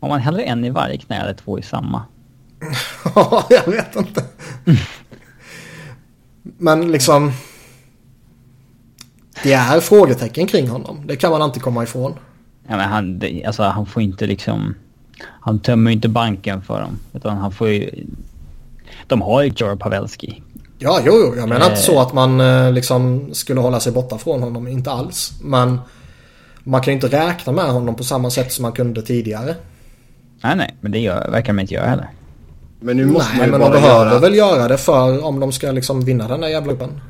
Har 0.00 0.08
man 0.08 0.20
hellre 0.20 0.42
en 0.42 0.64
i 0.64 0.70
varje 0.70 0.98
knä 0.98 1.20
eller 1.20 1.34
två 1.34 1.58
i 1.58 1.62
samma? 1.62 2.02
Ja, 3.14 3.46
jag 3.50 3.66
vet 3.66 3.96
inte. 3.96 4.24
Men 6.42 6.92
liksom... 6.92 7.32
Det 9.42 9.52
är 9.52 9.80
frågetecken 9.80 10.46
kring 10.46 10.68
honom. 10.68 11.06
Det 11.06 11.16
kan 11.16 11.30
man 11.30 11.42
inte 11.42 11.60
komma 11.60 11.82
ifrån. 11.82 12.14
Ja, 12.70 12.76
men 12.76 12.88
han, 12.88 13.22
alltså, 13.46 13.62
han 13.62 13.86
får 13.86 14.02
inte 14.02 14.26
liksom... 14.26 14.74
Han 15.24 15.58
tömmer 15.58 15.90
ju 15.90 15.94
inte 15.94 16.08
banken 16.08 16.62
för 16.62 16.80
dem. 16.80 16.98
Utan 17.12 17.36
han 17.36 17.52
får 17.52 17.68
ju... 17.68 18.04
De 19.06 19.22
har 19.22 19.42
ju 19.42 19.52
Jor 19.56 19.76
Pavelski. 19.76 20.42
Ja, 20.78 21.00
jo, 21.04 21.12
jo. 21.14 21.34
Jag 21.36 21.48
menar 21.48 21.66
inte 21.66 21.80
så 21.80 22.00
att 22.00 22.12
man 22.12 22.40
eh, 22.40 22.72
liksom 22.72 23.28
skulle 23.34 23.60
hålla 23.60 23.80
sig 23.80 23.92
borta 23.92 24.18
från 24.18 24.42
honom. 24.42 24.68
Inte 24.68 24.90
alls. 24.90 25.32
Men 25.42 25.80
man 26.64 26.80
kan 26.80 26.92
ju 26.92 26.94
inte 26.94 27.08
räkna 27.08 27.52
med 27.52 27.64
honom 27.64 27.94
på 27.94 28.04
samma 28.04 28.30
sätt 28.30 28.52
som 28.52 28.62
man 28.62 28.72
kunde 28.72 29.02
tidigare. 29.02 29.54
Nej, 30.42 30.56
nej. 30.56 30.76
Men 30.80 30.92
det 30.92 30.98
gör, 30.98 31.30
verkar 31.30 31.52
de 31.52 31.60
inte 31.60 31.74
göra 31.74 31.86
heller. 31.86 32.10
Men 32.80 32.96
nu 32.96 33.06
måste 33.06 33.36
Nej, 33.36 33.38
man 33.38 33.46
ju 33.46 33.50
men 33.50 33.60
de 33.60 33.66
bara 33.66 33.80
behöver 33.80 34.10
göra... 34.10 34.18
väl 34.18 34.34
göra 34.34 34.68
det 34.68 34.78
för 34.78 35.24
om 35.24 35.40
de 35.40 35.52
ska 35.52 35.72
liksom 35.72 36.04
vinna 36.04 36.28
den 36.28 36.40
där 36.40 36.48
jävla 36.48 36.72
gruppen. 36.72 37.00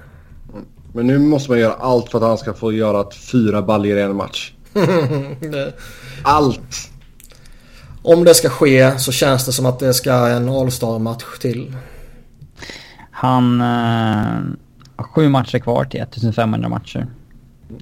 Men 0.93 1.07
nu 1.07 1.19
måste 1.19 1.51
man 1.51 1.61
göra 1.61 1.73
allt 1.73 2.09
för 2.09 2.19
att 2.19 2.25
han 2.25 2.39
ska 2.39 2.55
få 2.55 2.73
göra 2.73 3.05
fyra 3.33 3.63
baljor 3.63 3.99
i 3.99 4.03
en 4.03 4.17
match. 4.17 4.53
Allt! 6.23 6.91
Om 8.03 8.25
det 8.25 8.35
ska 8.35 8.49
ske 8.49 8.99
så 8.99 9.13
känns 9.13 9.47
det 9.47 9.53
som 9.53 9.67
att 9.67 9.79
det 9.79 9.95
ska 9.95 10.29
en 10.29 10.49
All-Star-match 10.49 11.39
till. 11.41 11.77
Han 13.11 13.61
eh, 13.61 13.67
har 14.97 15.05
sju 15.05 15.29
matcher 15.29 15.59
kvar 15.59 15.85
till 15.85 16.01
1500 16.01 16.69
matcher. 16.69 17.07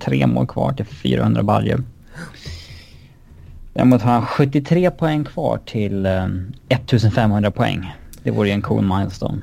Tre 0.01 0.27
mål 0.27 0.47
kvar 0.47 0.73
till 0.73 0.85
400 0.85 1.43
baljor. 1.43 1.85
Däremot 3.73 4.03
har 4.03 4.13
han 4.13 4.27
73 4.27 4.91
poäng 4.91 5.25
kvar 5.25 5.61
till 5.67 6.07
eh, 6.07 6.27
1500 6.69 7.51
poäng. 7.51 7.95
Det 8.23 8.31
vore 8.31 8.49
ju 8.49 8.55
en 8.55 8.63
cool 8.63 8.85
milestone. 8.85 9.43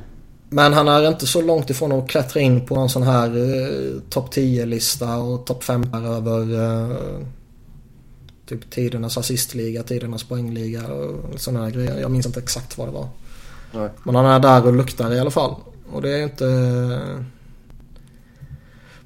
Men 0.49 0.73
han 0.73 0.87
är 0.87 1.07
inte 1.07 1.27
så 1.27 1.41
långt 1.41 1.69
ifrån 1.69 1.91
att 1.91 2.09
klättra 2.09 2.41
in 2.41 2.65
på 2.65 2.75
någon 2.75 2.89
sån 2.89 3.03
här 3.03 3.27
eh, 3.27 4.01
topp 4.09 4.33
10-lista 4.33 5.17
och 5.17 5.45
topp 5.45 5.63
5 5.63 5.93
över 5.93 6.63
eh, 6.63 6.97
typ 8.45 8.71
tidernas 8.71 9.17
assistliga, 9.17 9.83
tidernas 9.83 10.23
poängliga 10.23 10.87
och 10.87 11.39
sådana 11.39 11.63
här 11.63 11.71
grejer. 11.71 11.99
Jag 11.99 12.11
minns 12.11 12.25
inte 12.25 12.39
exakt 12.39 12.77
vad 12.77 12.87
det 12.87 12.91
var. 12.91 13.07
Nej. 13.71 13.89
Men 14.03 14.15
han 14.15 14.25
är 14.25 14.39
där 14.39 14.65
och 14.65 14.73
luktar 14.73 15.13
i 15.13 15.19
alla 15.19 15.31
fall. 15.31 15.55
Och 15.91 16.01
det 16.01 16.09
är 16.09 16.23
inte... 16.23 16.45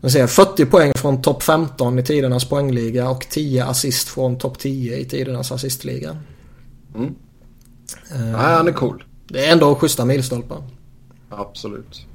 Men 0.01 0.11
ser 0.11 0.27
40 0.27 0.66
poäng 0.66 0.92
från 0.95 1.22
topp 1.22 1.43
15 1.43 2.00
i 2.00 2.03
tidernas 2.03 2.45
poängliga 2.45 3.09
och 3.09 3.27
10 3.30 3.66
assist 3.66 4.08
från 4.09 4.38
topp 4.38 4.59
10 4.59 4.98
i 4.98 5.06
tidernas 5.06 5.51
assistliga. 5.51 6.18
Mm. 6.95 7.16
Eh, 8.11 8.19
Nej, 8.19 8.34
han 8.34 8.68
är 8.68 8.72
cool. 8.72 9.03
Det 9.27 9.45
är 9.45 9.51
ändå 9.51 9.76
schyssta 9.76 10.06
milstolpar. 10.06 10.64
Absolut. 11.30 12.06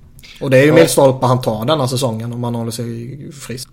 Och 0.41 0.51
det 0.51 0.59
är 0.59 0.63
ju 0.63 0.69
Ja. 0.69 0.75
milstolpar 0.75 1.29
han 1.29 1.41
tar 1.41 1.65
denna 1.65 1.89
säsongen 1.89 2.33
om 2.33 2.45
han 2.45 2.55
håller 2.55 2.71
sig 2.71 3.33
frisk. 3.33 3.69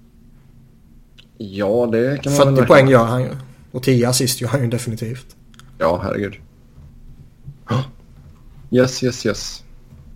Ja, 1.37 1.89
det 1.91 2.21
kan 2.23 2.31
man 2.33 2.37
40 2.39 2.45
väl 2.45 2.55
verkligen- 2.55 2.67
poäng 2.67 2.89
gör 2.89 3.05
han 3.05 3.21
ju. 3.21 3.29
Och 3.71 3.83
10 3.83 4.09
assist 4.09 4.41
gör 4.41 4.49
han 4.49 4.61
ju 4.61 4.67
definitivt. 4.67 5.35
Ja, 5.77 5.99
herregud. 6.03 6.33
Yes, 8.71 9.03
yes, 9.03 9.25
yes. 9.25 9.63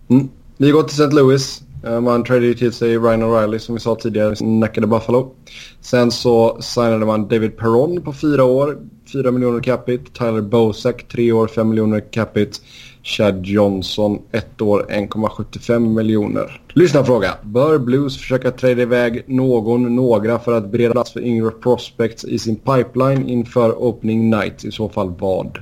Mm. 0.08 0.28
Vi 0.56 0.70
går 0.70 0.82
till 0.82 1.02
St. 1.02 1.14
Louis. 1.16 1.62
Eh, 1.84 2.00
Man 2.00 2.24
tradade 2.24 2.54
till 2.54 2.72
sig 2.72 2.98
Ryan 2.98 3.22
O'Reilly 3.22 3.58
som 3.58 3.74
vi 3.74 3.80
sa 3.80 3.94
tidigare, 3.94 4.34
nackade 4.46 4.86
Buffalo. 4.86 5.34
Sen 5.80 6.10
så 6.10 6.58
signade 6.60 7.06
man 7.06 7.28
David 7.28 7.56
Perron 7.56 8.02
på 8.02 8.12
fyra 8.12 8.44
år, 8.44 8.78
4 9.12 9.30
miljoner 9.30 9.60
capita. 9.60 10.04
Tyler 10.12 10.40
Bozak, 10.40 11.08
tre 11.08 11.32
år, 11.32 11.46
5 11.46 11.68
miljoner 11.68 12.00
capita. 12.12 12.58
Chad 13.06 13.46
Johnson, 13.46 14.18
ett 14.32 14.60
år, 14.60 14.86
1,75 14.90 15.94
miljoner. 15.94 16.60
Lyssna 16.68 17.04
fråga. 17.04 17.34
Bör 17.42 17.78
Blues 17.78 18.18
försöka 18.18 18.50
trada 18.50 18.82
iväg 18.82 19.24
någon, 19.26 19.96
några 19.96 20.38
för 20.38 20.52
att 20.52 20.70
bereda 20.70 20.92
plats 20.92 21.12
för 21.12 21.20
yngre 21.20 21.50
prospects 21.50 22.24
i 22.24 22.38
sin 22.38 22.56
pipeline 22.56 23.28
inför 23.28 23.82
opening 23.82 24.30
night? 24.30 24.64
I 24.64 24.72
så 24.72 24.88
fall 24.88 25.14
vad? 25.18 25.58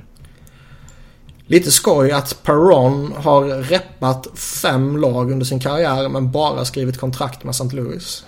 Lite 1.45 1.71
skoj 1.71 2.11
att 2.11 2.43
Perron 2.43 3.13
har 3.15 3.45
reppat 3.45 4.27
fem 4.39 4.97
lag 4.97 5.31
under 5.31 5.45
sin 5.45 5.59
karriär 5.59 6.09
men 6.09 6.31
bara 6.31 6.65
skrivit 6.65 6.97
kontrakt 6.97 7.43
med 7.43 7.51
St. 7.51 7.75
Louis. 7.75 8.25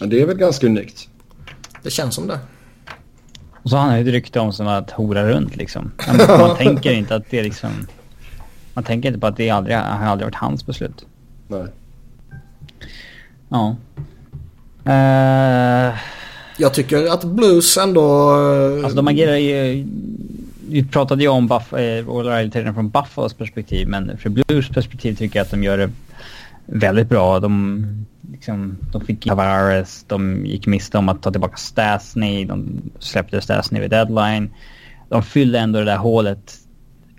Ja, 0.00 0.06
Det 0.06 0.20
är 0.20 0.26
väl 0.26 0.36
ganska 0.36 0.66
unikt. 0.66 1.08
Det 1.82 1.90
känns 1.90 2.14
som 2.14 2.26
det. 2.26 2.38
Och 3.62 3.70
så 3.70 3.76
har 3.76 3.84
han 3.84 3.96
ju 3.96 4.02
ett 4.02 4.12
rykte 4.12 4.40
om 4.40 4.52
som 4.52 4.66
att 4.66 4.90
hora 4.90 5.28
runt 5.28 5.56
liksom. 5.56 5.90
Man, 6.06 6.38
man 6.40 6.56
tänker 6.58 6.92
inte 6.92 7.14
att 7.14 7.30
det 7.30 7.38
är 7.38 7.44
liksom... 7.44 7.70
Man 8.74 8.84
tänker 8.84 9.08
inte 9.08 9.20
på 9.20 9.26
att 9.26 9.36
det 9.36 9.50
aldrig, 9.50 9.76
har 9.76 10.06
aldrig 10.06 10.26
varit 10.26 10.34
hans 10.34 10.66
beslut. 10.66 11.06
Nej. 11.48 11.64
Ja. 13.48 13.76
Eh, 14.84 15.94
Jag 16.58 16.74
tycker 16.74 17.12
att 17.12 17.24
Blues 17.24 17.76
ändå... 17.76 18.30
eh, 18.30 18.84
alltså 18.84 18.96
de 18.96 19.08
agerar 19.08 19.36
ju... 19.36 19.86
Vi 20.70 20.84
pratade 20.84 21.22
ju 21.22 21.28
om 21.28 21.46
Buff, 21.48 21.72
eh, 21.74 22.04
från 22.74 22.88
Buffalos 22.90 23.34
perspektiv 23.34 23.88
men 23.88 24.18
från 24.18 24.34
Blues 24.34 24.68
perspektiv 24.68 25.14
tycker 25.14 25.38
jag 25.38 25.44
att 25.44 25.50
de 25.50 25.62
gör 25.62 25.78
det 25.78 25.90
väldigt 26.66 27.08
bra. 27.08 27.40
De, 27.40 27.86
liksom, 28.32 28.78
de 28.92 29.00
fick 29.00 29.24
Tavares, 29.24 30.04
de 30.08 30.46
gick 30.46 30.66
miste 30.66 30.98
om 30.98 31.08
att 31.08 31.22
ta 31.22 31.30
tillbaka 31.30 31.56
Stasny, 31.56 32.44
de 32.44 32.82
släppte 32.98 33.40
Stasny 33.40 33.80
vid 33.80 33.90
deadline. 33.90 34.50
De 35.08 35.22
fyllde 35.22 35.58
ändå 35.58 35.78
det 35.78 35.84
där 35.84 35.96
hålet 35.96 36.54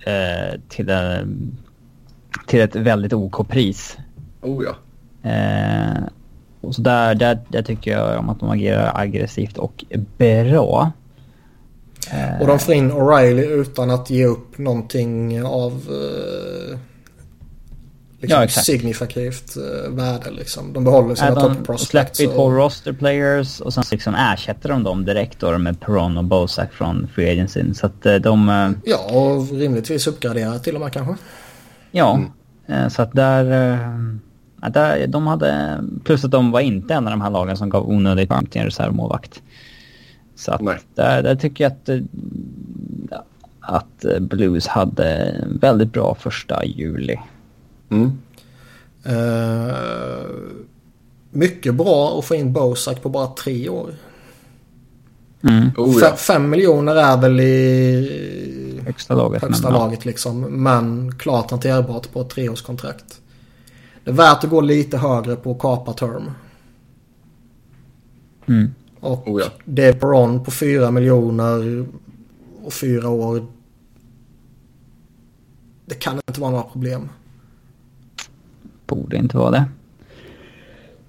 eh, 0.06 0.60
till, 0.68 0.90
eh, 0.90 1.22
till 2.48 2.62
ett 2.62 2.76
väldigt 2.76 3.14
OK-pris. 3.14 3.98
Oh 4.42 4.64
ja. 4.64 4.76
Eh, 5.30 6.04
och 6.62 6.76
så 6.76 6.82
där, 6.82 7.16
där, 7.16 7.40
där 7.50 7.62
tycker 7.62 7.92
jag 7.92 8.20
om 8.20 8.30
att 8.30 8.40
de 8.40 8.50
agerar 8.50 8.92
aggressivt 8.96 9.58
och 9.58 9.86
bra. 10.18 10.92
Och 12.40 12.48
de 12.48 12.60
får 12.60 12.74
in 12.74 12.92
O'Reilly 12.92 13.46
utan 13.46 13.90
att 13.90 14.10
ge 14.10 14.26
upp 14.26 14.58
någonting 14.58 15.44
av 15.44 15.72
eh, 15.72 16.80
liksom 18.22 18.38
Ja, 18.40 18.44
exakt. 18.44 18.66
signifikativt 18.66 19.56
eh, 19.58 19.92
värde 19.92 20.32
liksom. 20.32 20.74
De 20.74 20.84
behåller 20.84 21.16
sina 21.16 21.36
top 21.36 21.54
de 21.54 21.64
prospects. 21.64 22.18
släpper 22.18 22.22
ju 22.32 22.38
två 22.38 22.44
och- 22.44 22.56
roster 22.56 22.94
players 22.94 23.60
och 23.62 23.74
sen 23.74 23.84
liksom 23.92 24.16
ersätter 24.16 24.70
de 24.70 24.84
dem 24.84 25.06
direkt 25.06 25.40
då 25.40 25.58
med 25.58 25.80
Peron 25.80 26.18
och 26.18 26.24
Bozak 26.24 26.74
från 26.74 27.08
Free 27.16 27.32
Agency. 27.32 27.74
Så 27.74 27.86
att 27.86 28.06
eh, 28.06 28.16
de... 28.16 28.50
eh, 28.50 28.72
Ja, 28.86 28.98
och 29.12 29.50
rimligtvis 29.52 30.08
uppgradera 30.08 30.60
till 30.60 30.76
och 30.76 30.82
med 30.82 30.94
kanske. 30.94 31.16
Ja, 31.92 32.22
eh, 32.68 32.88
så 32.88 33.02
att 33.02 33.12
där... 33.14 33.46
ja, 34.62 34.70
där 34.70 35.08
de 35.08 35.28
hade... 35.28 35.80
Plus 36.04 36.26
att 36.26 36.32
de 36.32 36.52
var 36.52 36.60
inte 36.60 36.94
en 36.94 37.08
av 37.08 37.12
de 37.12 37.22
här 37.22 37.30
lagen 37.30 37.58
som 37.58 37.70
gav 37.70 37.90
onödigt 37.90 38.30
varmt 38.30 38.52
till 38.52 38.62
en 38.62 38.66
reservmålvakt. 38.68 39.42
Så 40.36 40.52
att 40.52 40.62
där, 40.96 41.24
där 41.24 41.36
tycker 41.36 41.64
jag 41.64 41.72
att... 41.72 41.90
Att 43.62 44.06
Blues 44.20 44.68
hade 44.68 45.36
väldigt 45.62 45.94
bra 45.94 46.16
första 46.20 46.66
juli. 46.66 47.18
Mm. 47.90 48.12
Eh, 49.04 49.76
mycket 51.32 51.76
bra 51.76 52.20
att 52.20 52.26
få 52.26 52.36
in 52.36 52.54
Bozak 52.54 53.02
på 53.02 53.10
bara 53.10 53.28
tre 53.28 53.70
år. 53.70 53.94
Mm. 55.42 55.70
Oh 55.78 55.98
ja. 56.02 56.16
Fem 56.16 56.50
miljoner 56.50 56.96
är 56.96 57.18
väl 57.18 57.40
i 57.40 58.82
Högsta 58.86 59.16
laget. 59.16 59.42
högsta 59.42 59.72
men, 59.72 59.80
laget 59.80 60.06
liksom. 60.06 60.42
Men 60.42 61.16
klart 61.18 61.52
hanterbart 61.52 62.12
på 62.12 62.22
ett 62.22 62.30
treårskontrakt. 62.30 63.22
Det 64.04 64.12
är 64.12 64.16
värt 64.16 64.44
att 64.44 64.50
gå 64.50 64.62
lite 64.62 64.98
högre 64.98 65.36
på 65.36 65.56
kapa 65.56 65.94
term. 65.94 66.32
Mm. 68.46 68.74
Och 69.00 69.28
Oh 69.28 69.42
ja. 69.42 69.48
det 69.66 69.86
är 69.86 69.94
Peron 69.94 70.44
på 70.44 70.52
4 70.52 70.92
miljoner 70.92 71.86
och 72.64 72.74
fyra 72.74 73.10
år. 73.10 73.46
Det 75.86 75.96
kan 75.96 76.20
inte 76.28 76.42
vara 76.42 76.52
några 76.52 76.64
problem. 76.64 77.10
Borde 78.90 79.18
inte 79.18 79.38
vara 79.38 79.52
det. 79.52 79.66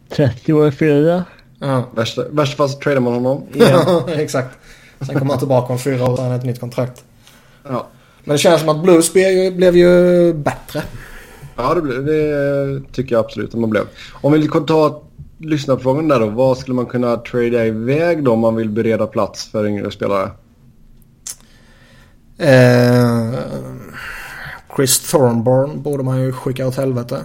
30 0.08 0.52
år 0.52 0.70
fyra. 0.70 1.24
Ja, 1.58 1.88
Värsta, 1.94 2.28
värsta 2.30 2.56
fall 2.56 2.68
så 2.68 2.78
tradar 2.78 3.00
man 3.00 3.12
honom 3.12 3.44
igen. 3.52 3.80
exakt. 4.08 4.58
Sen 5.00 5.18
kommer 5.18 5.30
han 5.30 5.38
tillbaka 5.38 5.72
om 5.72 5.78
fyra 5.78 6.04
år 6.04 6.10
och 6.10 6.18
har 6.18 6.36
ett 6.36 6.44
nytt 6.44 6.60
kontrakt. 6.60 7.04
ja. 7.68 7.86
Men 8.24 8.34
det 8.34 8.38
känns 8.38 8.60
som 8.60 8.68
att 8.68 8.82
Blues 8.82 9.12
blev 9.12 9.30
ju, 9.30 9.50
blev 9.50 9.76
ju 9.76 10.32
bättre. 10.34 10.82
ja, 11.56 11.74
det, 11.74 11.80
blev, 11.82 12.04
det 12.04 12.82
tycker 12.92 13.14
jag 13.14 13.24
absolut 13.24 13.54
att 13.54 13.60
man 13.60 13.70
blev. 13.70 13.84
Om 14.12 14.32
vi 14.32 14.48
ta 14.48 15.02
lyssnarfrågan 15.40 16.08
där 16.08 16.20
då. 16.20 16.26
Vad 16.26 16.58
skulle 16.58 16.74
man 16.74 16.86
kunna 16.86 17.16
trada 17.16 17.66
iväg 17.66 18.24
då 18.24 18.32
om 18.32 18.38
man 18.38 18.56
vill 18.56 18.68
bereda 18.68 19.06
plats 19.06 19.50
för 19.50 19.66
yngre 19.66 19.90
spelare? 19.90 20.30
Eh, 22.38 23.34
Chris 24.76 25.10
Thornborn 25.10 25.82
borde 25.82 26.02
man 26.02 26.20
ju 26.20 26.32
skicka 26.32 26.66
åt 26.66 26.76
helvete. 26.76 27.24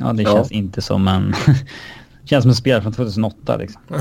Ja, 0.00 0.12
det 0.12 0.22
Ja. 0.22 0.32
känns 0.32 0.52
inte 0.52 0.82
som 0.82 1.08
en... 1.08 1.34
Känns 2.24 2.42
som 2.42 2.50
en 2.50 2.56
spelare 2.56 2.82
från 2.82 2.92
2008 2.92 3.56
liksom. 3.56 3.82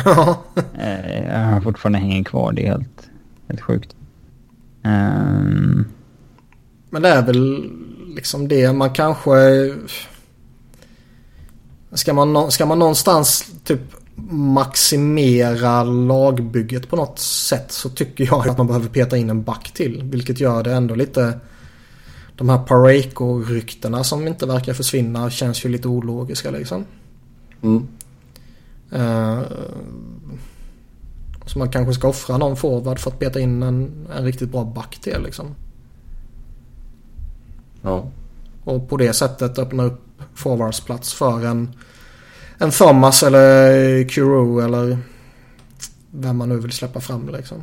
eh, 0.79 1.23
jag 1.27 1.39
har 1.39 1.61
fortfarande 1.61 1.99
hängen 1.99 2.23
kvar. 2.23 2.51
Det 2.51 2.65
är 2.65 2.71
helt, 2.71 3.09
helt 3.47 3.61
sjukt. 3.61 3.95
Um... 4.83 5.85
Men 6.89 7.01
det 7.01 7.09
är 7.09 7.21
väl 7.25 7.69
liksom 8.15 8.47
det 8.47 8.73
man 8.73 8.89
kanske... 8.93 9.31
Ska 11.91 12.13
man, 12.13 12.51
ska 12.51 12.65
man 12.65 12.79
någonstans 12.79 13.51
typ 13.63 13.81
maximera 14.31 15.83
lagbygget 15.83 16.89
på 16.89 16.95
något 16.95 17.19
sätt 17.19 17.71
så 17.71 17.89
tycker 17.89 18.25
jag 18.25 18.47
att 18.47 18.57
man 18.57 18.67
behöver 18.67 18.87
peta 18.87 19.17
in 19.17 19.29
en 19.29 19.43
back 19.43 19.71
till. 19.73 20.01
Vilket 20.03 20.39
gör 20.39 20.63
det 20.63 20.73
ändå 20.73 20.95
lite... 20.95 21.39
De 22.39 22.49
här 22.49 22.57
Pareko-ryktena 22.57 24.03
som 24.03 24.27
inte 24.27 24.45
verkar 24.45 24.73
försvinna 24.73 25.29
känns 25.29 25.65
ju 25.65 25.69
lite 25.69 25.87
ologiska 25.87 26.51
liksom. 26.51 26.85
Mm. 27.61 27.87
Uh, 28.93 29.41
så 31.45 31.59
man 31.59 31.69
kanske 31.69 31.93
ska 31.93 32.07
offra 32.07 32.37
någon 32.37 32.57
forward 32.57 32.99
för 32.99 33.11
att 33.11 33.19
peta 33.19 33.39
in 33.39 33.63
en, 33.63 34.07
en 34.17 34.25
riktigt 34.25 34.49
bra 34.49 34.63
back 34.63 34.99
till 35.01 35.21
liksom. 35.23 35.55
Ja. 37.81 38.07
Och 38.63 38.89
på 38.89 38.97
det 38.97 39.13
sättet 39.13 39.59
öppna 39.59 39.83
upp 39.83 40.01
forwardsplats 40.33 41.13
för 41.13 41.45
en, 41.45 41.75
en 42.57 42.71
Thomas 42.71 43.23
eller 43.23 44.09
Kuro 44.09 44.59
eller 44.59 44.97
vem 46.11 46.37
man 46.37 46.49
nu 46.49 46.59
vill 46.59 46.71
släppa 46.71 46.99
fram 46.99 47.29
liksom. 47.29 47.57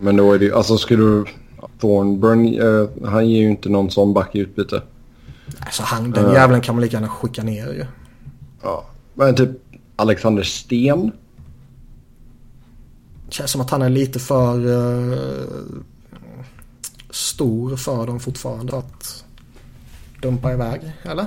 Men 0.00 0.16
då 0.16 0.32
är 0.32 0.38
det 0.38 0.52
alltså 0.52 0.78
skulle 0.78 1.02
du... 1.02 1.24
Thornburn, 1.80 2.60
uh, 2.60 2.88
han 3.04 3.28
ger 3.28 3.40
ju 3.40 3.50
inte 3.50 3.68
någon 3.68 3.90
sån 3.90 4.14
back 4.14 4.34
i 4.34 4.38
utbyte. 4.38 4.82
Alltså 5.58 5.82
han, 5.82 6.10
den 6.10 6.24
uh, 6.24 6.32
jäveln 6.32 6.60
kan 6.60 6.74
man 6.74 6.82
lika 6.82 6.96
gärna 6.96 7.08
skicka 7.08 7.42
ner 7.42 7.72
ju. 7.72 7.86
Ja, 8.62 8.84
men 9.14 9.34
typ 9.34 9.50
Alexander 9.96 10.42
Sten. 10.42 11.12
Känns 13.28 13.50
som 13.50 13.60
att 13.60 13.70
han 13.70 13.82
är 13.82 13.88
lite 13.88 14.18
för 14.18 14.66
uh, 14.66 15.18
stor 17.10 17.76
för 17.76 18.06
dem 18.06 18.20
fortfarande 18.20 18.78
att 18.78 19.24
dumpa 20.22 20.52
iväg, 20.52 20.80
eller? 21.02 21.26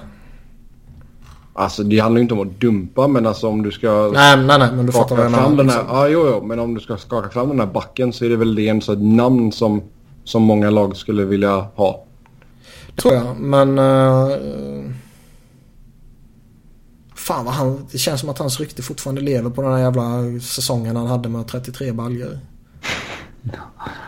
Alltså 1.53 1.83
det 1.83 1.99
handlar 1.99 2.17
ju 2.19 2.21
inte 2.21 2.33
om 2.33 2.39
att 2.39 2.59
dumpa 2.59 3.07
men 3.07 3.25
alltså 3.25 3.47
om 3.47 3.63
du 3.63 3.71
ska... 3.71 4.11
Nej, 4.13 4.37
nej, 4.37 4.59
nej 4.59 4.71
men 4.71 4.85
du 4.85 4.91
fattar 4.91 5.15
vad 5.15 5.25
jag 5.25 5.31
menar. 5.31 5.49
Den 5.55 5.69
här, 5.69 5.79
liksom. 5.79 5.95
ja, 5.95 6.07
jo, 6.07 6.27
jo, 6.27 6.45
men 6.45 6.59
om 6.59 6.75
du 6.75 6.81
ska 6.81 6.97
skaka 6.97 7.29
fram 7.29 7.49
den 7.49 7.59
här 7.59 7.67
backen 7.67 8.13
så 8.13 8.25
är 8.25 8.29
det 8.29 8.35
väl 8.35 8.55
det 8.55 8.67
en 8.67 8.81
sån 8.81 9.15
namn 9.15 9.51
som, 9.51 9.81
som 10.29 10.43
många 10.43 10.69
lag 10.69 10.97
skulle 10.97 11.25
vilja 11.25 11.67
ha. 11.75 12.05
Tror 12.95 13.13
jag, 13.13 13.39
men... 13.39 13.79
Uh, 13.79 14.91
fan 17.15 17.45
vad 17.45 17.53
han... 17.53 17.87
Det 17.91 17.97
känns 17.97 18.19
som 18.19 18.29
att 18.29 18.37
hans 18.37 18.59
rykte 18.59 18.81
fortfarande 18.81 19.21
lever 19.21 19.49
på 19.49 19.61
den 19.61 19.71
här 19.71 19.79
jävla 19.79 20.39
säsongen 20.41 20.95
han 20.95 21.07
hade 21.07 21.29
med 21.29 21.47
33 21.47 21.91
baljor. 21.91 22.39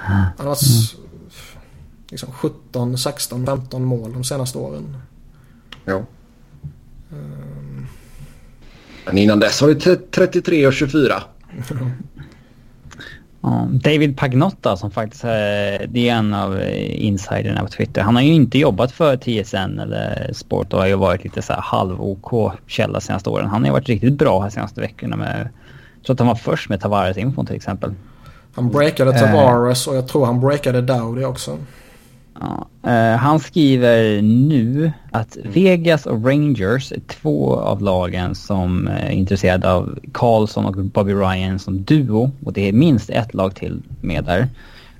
Han 0.08 0.32
har 0.38 0.45
varit 0.45 0.95
liksom 2.09 2.32
17, 2.32 2.98
16, 2.98 3.45
15 3.45 3.85
mål 3.85 4.14
de 4.14 4.24
senaste 4.24 4.58
åren. 4.58 4.98
Ja. 5.85 6.06
Um... 7.11 7.88
Men 9.06 9.17
innan 9.17 9.40
dess 9.40 9.61
var 9.61 9.69
det 9.69 10.11
33 10.11 10.67
och 10.67 10.74
24. 10.74 11.24
David 13.71 14.17
Pagnotta 14.17 14.77
som 14.77 14.91
faktiskt 14.91 15.23
är, 15.23 15.87
det 15.87 16.09
är 16.09 16.15
en 16.15 16.33
av 16.33 16.61
insiderna 16.79 17.61
på 17.61 17.67
Twitter. 17.67 18.01
Han 18.01 18.15
har 18.15 18.23
ju 18.23 18.33
inte 18.33 18.57
jobbat 18.57 18.91
för 18.91 19.17
TSN 19.17 19.79
eller 19.79 20.33
Sport 20.33 20.73
och 20.73 20.79
har 20.79 20.87
ju 20.87 20.95
varit 20.95 21.23
lite 21.23 21.41
så 21.41 21.53
här 21.53 21.61
halv-OK 21.61 22.51
källa 22.67 22.99
senaste 22.99 23.29
åren. 23.29 23.47
Han 23.47 23.61
har 23.61 23.67
ju 23.67 23.71
varit 23.71 23.89
riktigt 23.89 24.13
bra 24.13 24.41
här 24.41 24.49
senaste 24.49 24.81
veckorna 24.81 25.15
med... 25.15 25.49
Jag 25.95 26.05
tror 26.05 26.13
att 26.13 26.19
han 26.19 26.27
var 26.27 26.35
först 26.35 26.69
med 26.69 26.81
Tavares-infon 26.81 27.45
till 27.45 27.55
exempel. 27.55 27.93
Han 28.55 28.69
breakade 28.69 29.19
Tavares 29.19 29.87
och 29.87 29.95
jag 29.95 30.07
tror 30.07 30.25
han 30.25 30.39
breakade 30.39 30.81
Dowdy 30.81 31.23
också. 31.23 31.57
Ja, 32.39 32.67
uh, 32.87 33.17
han 33.17 33.39
skriver 33.39 34.21
nu 34.21 34.91
att 35.11 35.37
Vegas 35.43 36.05
och 36.05 36.25
Rangers 36.25 36.91
är 36.91 36.99
två 37.07 37.55
av 37.55 37.81
lagen 37.81 38.35
som 38.35 38.87
eh, 38.87 39.05
är 39.05 39.09
intresserade 39.09 39.71
av 39.71 39.99
Carlson 40.13 40.65
och 40.65 40.75
Bobby 40.75 41.13
Ryan 41.13 41.59
som 41.59 41.83
duo. 41.83 42.31
Och 42.45 42.53
det 42.53 42.69
är 42.69 42.73
minst 42.73 43.09
ett 43.09 43.33
lag 43.33 43.55
till 43.55 43.81
med 44.01 44.23
där 44.23 44.47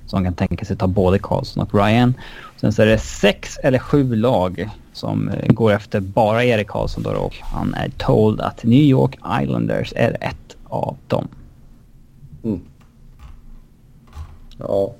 som 0.06 0.24
kan 0.24 0.34
tänka 0.34 0.64
sig 0.64 0.76
ta 0.76 0.86
både 0.86 1.18
Carlson 1.18 1.62
och 1.62 1.74
Ryan. 1.74 2.14
Sen 2.56 2.72
så 2.72 2.82
är 2.82 2.86
det 2.86 2.98
sex 2.98 3.58
eller 3.62 3.78
sju 3.78 4.14
lag 4.14 4.68
som 4.92 5.28
eh, 5.28 5.52
går 5.52 5.72
efter 5.72 6.00
bara 6.00 6.44
Erik 6.44 6.68
Karlsson 6.68 7.02
då 7.02 7.10
och 7.10 7.34
han 7.40 7.74
är 7.74 7.88
told 7.88 8.40
att 8.40 8.64
New 8.64 8.82
York 8.82 9.18
Islanders 9.42 9.92
är 9.96 10.16
ett 10.20 10.56
av 10.64 10.96
dem. 11.06 11.28
Mm. 12.44 12.60
Ja, 14.58 14.94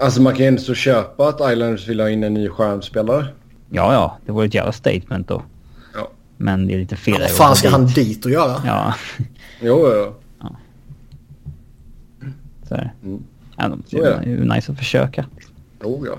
Alltså 0.00 0.22
man 0.22 0.32
kan 0.32 0.40
ju 0.40 0.48
ändå 0.48 0.60
så 0.62 0.74
köpa 0.74 1.28
att 1.28 1.52
Islanders 1.52 1.88
vill 1.88 2.00
ha 2.00 2.10
in 2.10 2.24
en 2.24 2.34
ny 2.34 2.48
stjärnspelare. 2.48 3.26
Ja, 3.70 3.92
ja. 3.92 4.18
Det 4.26 4.32
vore 4.32 4.46
ett 4.46 4.54
jävla 4.54 4.72
statement 4.72 5.28
då. 5.28 5.42
Ja. 5.94 6.10
Men 6.36 6.66
det 6.66 6.74
är 6.74 6.78
lite 6.78 6.96
fel. 6.96 7.14
Ja, 7.14 7.20
vad 7.20 7.30
fan 7.30 7.56
ska 7.56 7.68
dit. 7.68 7.72
han 7.72 7.86
dit 7.86 8.24
och 8.24 8.30
göra? 8.30 8.62
Ja. 8.66 8.94
jo, 9.60 9.90
jo. 9.94 10.14
Ja. 10.40 10.56
Så 12.68 12.74
är 12.74 12.78
det. 12.78 13.06
Mm. 13.08 13.22
Ja, 13.56 13.76
det 13.90 13.98
är 13.98 14.22
ju 14.26 14.44
nice 14.44 14.72
att 14.72 14.78
försöka. 14.78 15.26
Jo, 15.82 16.04
ja. 16.06 16.18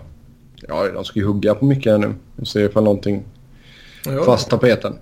Ja, 0.68 0.92
de 0.94 1.06
ska 1.06 1.20
ju 1.20 1.26
hugga 1.26 1.56
på 1.56 1.66
mycket 1.66 1.92
här 1.92 2.00
nu. 2.00 2.14
Vi 2.36 2.46
ser 2.46 2.60
ifall 2.60 2.84
någonting 2.84 3.24
jo. 4.06 4.24
fast 4.24 4.50
tapeten. 4.50 4.98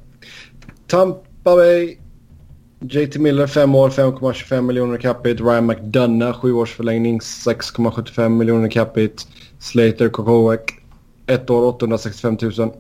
Tampa 0.88 1.56
Bay 1.56 1.98
JT 2.82 3.16
Miller 3.16 3.48
5 3.48 3.75
år, 3.75 3.90
5,25 3.90 4.61
miljoner 4.61 4.98
capita. 4.98 5.43
Ryan 5.43 5.66
McDonough 5.66 6.40
7 6.41 6.53
års 6.53 6.75
förlängning, 6.75 7.19
6,75 7.19 8.30
miljoner 8.30 8.69
capita. 8.69 9.24
Slater 9.59 10.09
Kokowek 10.09 10.72
1 11.25 11.49
år, 11.49 11.67
865 11.67 12.38
000. 12.41 12.72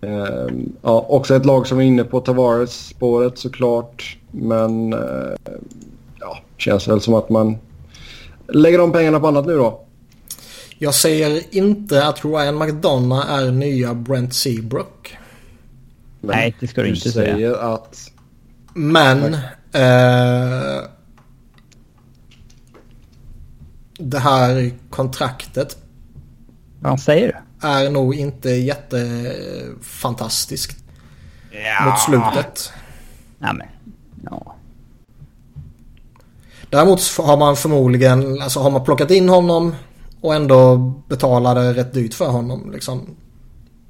Um, 0.00 0.72
ja, 0.82 1.06
också 1.08 1.34
ett 1.34 1.46
lag 1.46 1.66
som 1.66 1.78
är 1.78 1.82
inne 1.82 2.04
på 2.04 2.20
Tavares-spåret 2.20 3.38
såklart. 3.38 4.16
Men 4.30 4.92
uh, 4.92 5.36
ja, 6.20 6.38
känns 6.56 6.88
väl 6.88 7.00
som 7.00 7.14
att 7.14 7.28
man 7.28 7.56
lägger 8.48 8.78
de 8.78 8.92
pengarna 8.92 9.20
på 9.20 9.26
annat 9.26 9.46
nu 9.46 9.56
då. 9.56 9.80
Jag 10.78 10.94
säger 10.94 11.56
inte 11.56 12.06
att 12.06 12.24
Ryan 12.24 12.58
McDonough 12.58 13.30
är 13.30 13.50
nya 13.50 13.94
Brent 13.94 14.34
Seabrook. 14.34 15.16
Men 16.22 16.36
Nej, 16.36 16.56
det 16.60 16.66
ska 16.66 16.82
du, 16.82 16.88
inte 16.88 17.12
säga. 17.12 17.34
Säger 17.34 17.74
att... 17.74 18.10
Men... 18.74 19.34
Eh, 19.72 20.82
det 23.98 24.18
här 24.18 24.72
kontraktet. 24.90 25.76
Vad 26.80 27.00
säger 27.00 27.26
du? 27.26 27.34
Är 27.68 27.90
nog 27.90 28.14
inte 28.14 28.50
jättefantastiskt. 28.50 30.84
Ja. 31.50 31.84
Mot 31.84 32.00
slutet. 32.00 32.72
Nej 33.38 33.54
men, 33.54 33.66
ja. 34.24 34.56
Däremot 36.70 37.00
har 37.18 37.36
man 37.36 37.56
förmodligen, 37.56 38.42
alltså 38.42 38.60
har 38.60 38.70
man 38.70 38.84
plockat 38.84 39.10
in 39.10 39.28
honom 39.28 39.74
och 40.20 40.34
ändå 40.34 40.76
betalade 41.08 41.74
rätt 41.74 41.94
dyrt 41.94 42.14
för 42.14 42.28
honom 42.28 42.72
liksom. 42.72 43.16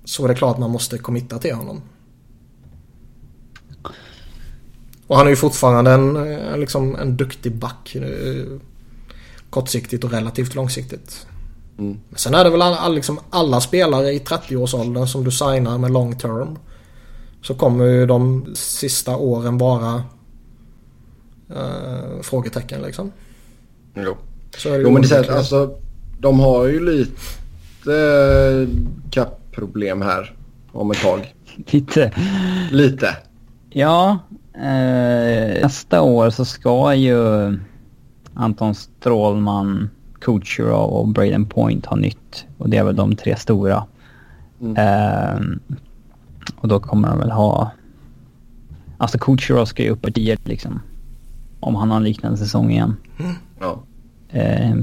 Så 0.05 0.25
är 0.25 0.29
det 0.29 0.35
klart 0.35 0.59
man 0.59 0.71
måste 0.71 0.99
committa 0.99 1.39
till 1.39 1.55
honom. 1.55 1.83
Och 5.13 5.19
han 5.19 5.27
är 5.27 5.31
ju 5.31 5.37
fortfarande 5.37 5.91
en, 5.91 6.17
eh, 6.17 6.59
liksom 6.59 6.97
en 6.97 7.17
duktig 7.17 7.55
back. 7.55 7.95
Eh, 7.95 8.59
kortsiktigt 9.51 10.05
och 10.05 10.11
relativt 10.11 10.55
långsiktigt. 10.55 11.27
Mm. 11.79 12.01
Sen 12.15 12.35
är 12.35 12.45
det 12.45 12.51
väl 12.51 12.63
all, 12.63 12.95
liksom 12.95 13.19
alla 13.31 13.61
spelare 13.61 14.13
i 14.13 14.19
30-årsåldern 14.19 15.07
som 15.07 15.25
du 15.25 15.31
signar 15.31 15.79
med 15.79 15.91
long 15.91 16.19
term. 16.19 16.59
Så 17.43 17.55
kommer 17.55 17.85
ju 17.85 18.07
de 18.07 18.47
sista 18.55 19.17
åren 19.17 19.59
vara 19.59 20.03
eh, 21.51 22.23
frågetecken 22.23 22.83
liksom. 22.83 23.13
Jo. 23.95 24.17
Så 24.57 24.69
är 24.69 24.73
det 24.73 24.83
jo 24.83 24.91
men 24.91 25.03
det 25.03 25.17
är 25.17 25.25
så 25.25 25.33
alltså 25.33 25.79
de 26.21 26.41
har 26.41 26.67
ju 26.67 26.85
lite 26.85 27.97
eh, 27.97 28.69
kappproblem 29.11 30.03
här 30.03 30.37
om 30.73 30.91
ett 30.91 31.03
tag. 31.03 31.35
Lite. 31.67 32.13
Lite. 32.71 33.17
Ja, 33.71 34.19
Eh, 34.55 35.63
nästa 35.63 36.03
år 36.03 36.31
så 36.31 36.45
ska 36.45 36.95
ju 36.95 37.19
Anton 38.35 38.75
Strålman, 38.75 39.91
Kucherov 40.21 40.91
och 40.91 41.09
Braden 41.09 41.47
Point 41.47 41.87
ha 41.87 41.97
nytt. 41.97 42.47
Och 42.59 42.69
det 42.71 42.77
är 42.77 42.85
väl 42.85 42.97
de 42.97 43.17
tre 43.17 43.37
stora. 43.37 43.87
Mm. 44.61 44.77
Eh, 44.77 45.41
och 46.57 46.69
då 46.69 46.81
kommer 46.81 47.09
de 47.09 47.19
väl 47.19 47.31
ha... 47.31 47.71
Alltså 48.99 49.19
Kucherov 49.19 49.65
ska 49.65 49.83
ju 49.83 49.91
upp 49.91 50.07
ett 50.07 50.15
tio 50.15 50.37
liksom. 50.45 50.81
Om 51.61 51.75
han 51.75 51.91
har 51.91 51.97
en 51.97 52.05
liknande 52.05 52.39
säsong 52.39 52.71
igen. 52.71 52.97
Mm. 53.19 53.35
Ja. 53.61 53.83
Eh, 54.29 54.77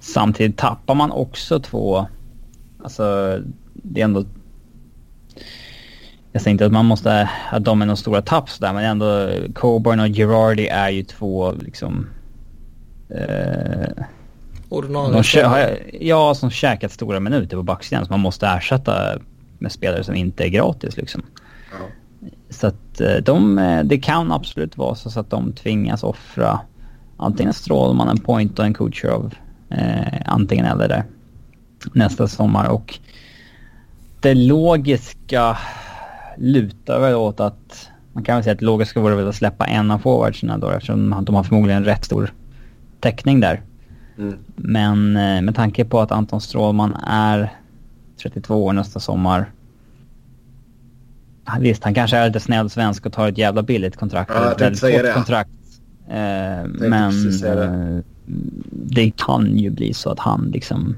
samtidigt 0.00 0.56
tappar 0.56 0.94
man 0.94 1.10
också 1.10 1.60
två... 1.60 2.06
Alltså 2.82 3.38
det 3.72 4.00
är 4.00 4.04
ändå 4.04 4.24
Jag 6.38 6.42
säger 6.42 6.52
inte 6.52 6.66
att 6.66 6.72
man 6.72 6.86
måste, 6.86 7.30
att 7.50 7.64
de 7.64 7.82
är 7.82 7.86
några 7.86 7.96
stora 7.96 8.22
tapp 8.22 8.50
där 8.60 8.72
men 8.72 8.84
ändå 8.84 9.30
Coburn 9.54 10.00
och 10.00 10.08
Girardi 10.08 10.68
är 10.68 10.88
ju 10.88 11.02
två 11.02 11.52
liksom... 11.52 12.06
Eh, 13.08 14.04
Ordinarie 14.68 15.78
Ja, 16.00 16.34
som 16.34 16.50
käkat 16.50 16.92
stora 16.92 17.20
minuter 17.20 17.56
på 17.56 17.62
backsidan 17.62 18.06
som 18.06 18.12
man 18.12 18.20
måste 18.20 18.46
ersätta 18.46 19.18
med 19.58 19.72
spelare 19.72 20.04
som 20.04 20.14
inte 20.14 20.44
är 20.44 20.48
gratis 20.48 20.96
liksom. 20.96 21.22
Ja. 21.70 21.86
Så 22.50 22.66
att 22.66 23.00
eh, 23.00 23.16
de, 23.16 23.58
eh, 23.58 23.84
det 23.84 23.98
kan 23.98 24.32
absolut 24.32 24.76
vara 24.76 24.94
så 24.94 25.20
att 25.20 25.30
de 25.30 25.52
tvingas 25.52 26.02
offra 26.02 26.60
antingen 27.16 27.54
Strålman, 27.54 28.08
en 28.08 28.20
point 28.20 28.58
och 28.58 28.64
en 28.64 28.74
Kucherov. 28.74 29.34
Eh, 29.70 30.20
antingen 30.24 30.64
eller 30.64 30.88
där. 30.88 31.04
Nästa 31.92 32.28
sommar 32.28 32.68
och 32.68 32.98
det 34.20 34.34
logiska 34.34 35.58
lutar 36.38 37.00
väl 37.00 37.14
åt 37.14 37.40
att 37.40 37.90
man 38.12 38.24
kan 38.24 38.34
väl 38.34 38.44
säga 38.44 38.52
att 38.52 38.58
det 38.58 38.64
logiska 38.64 39.00
vore 39.00 39.14
väl 39.14 39.28
att 39.28 39.34
släppa 39.34 39.66
en 39.66 39.90
av 39.90 39.98
forwardsen 39.98 40.60
då 40.60 40.70
eftersom 40.70 41.24
de 41.24 41.34
har 41.34 41.42
förmodligen 41.42 41.84
rätt 41.84 42.04
stor 42.04 42.32
täckning 43.00 43.40
där. 43.40 43.62
Mm. 44.18 44.38
Men 44.56 45.16
eh, 45.16 45.42
med 45.42 45.54
tanke 45.54 45.84
på 45.84 46.00
att 46.00 46.12
Anton 46.12 46.40
Strålman 46.40 46.94
är 47.06 47.52
32 48.22 48.64
år 48.64 48.72
nästa 48.72 49.00
sommar. 49.00 49.50
Visst, 51.60 51.84
han 51.84 51.94
kanske 51.94 52.16
är 52.16 52.26
lite 52.26 52.40
snäll 52.40 52.70
svensk 52.70 53.06
och 53.06 53.12
tar 53.12 53.28
ett 53.28 53.38
jävla 53.38 53.62
billigt 53.62 53.96
kontrakt. 53.96 54.30
Ja, 54.34 54.52
ett 54.52 54.60
väldigt 54.60 54.80
kort 54.80 55.02
det. 55.02 55.12
kontrakt. 55.14 55.50
Eh, 56.08 56.66
men 56.68 57.12
det. 57.40 57.64
Eh, 57.64 57.98
det 58.70 59.10
kan 59.16 59.58
ju 59.58 59.70
bli 59.70 59.94
så 59.94 60.10
att 60.10 60.18
han 60.18 60.50
liksom 60.52 60.96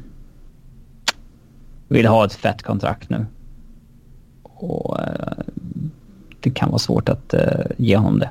vill 1.89 2.07
ha 2.07 2.27
ett 2.27 2.33
fett 2.33 2.62
kontrakt 2.62 3.10
nu. 3.10 3.27
Och 4.61 5.01
eh, 5.01 5.45
det 6.41 6.51
kan 6.51 6.69
vara 6.69 6.79
svårt 6.79 7.09
att 7.09 7.35
eh, 7.35 7.43
ge 7.77 7.97
honom 7.97 8.19
det. 8.19 8.31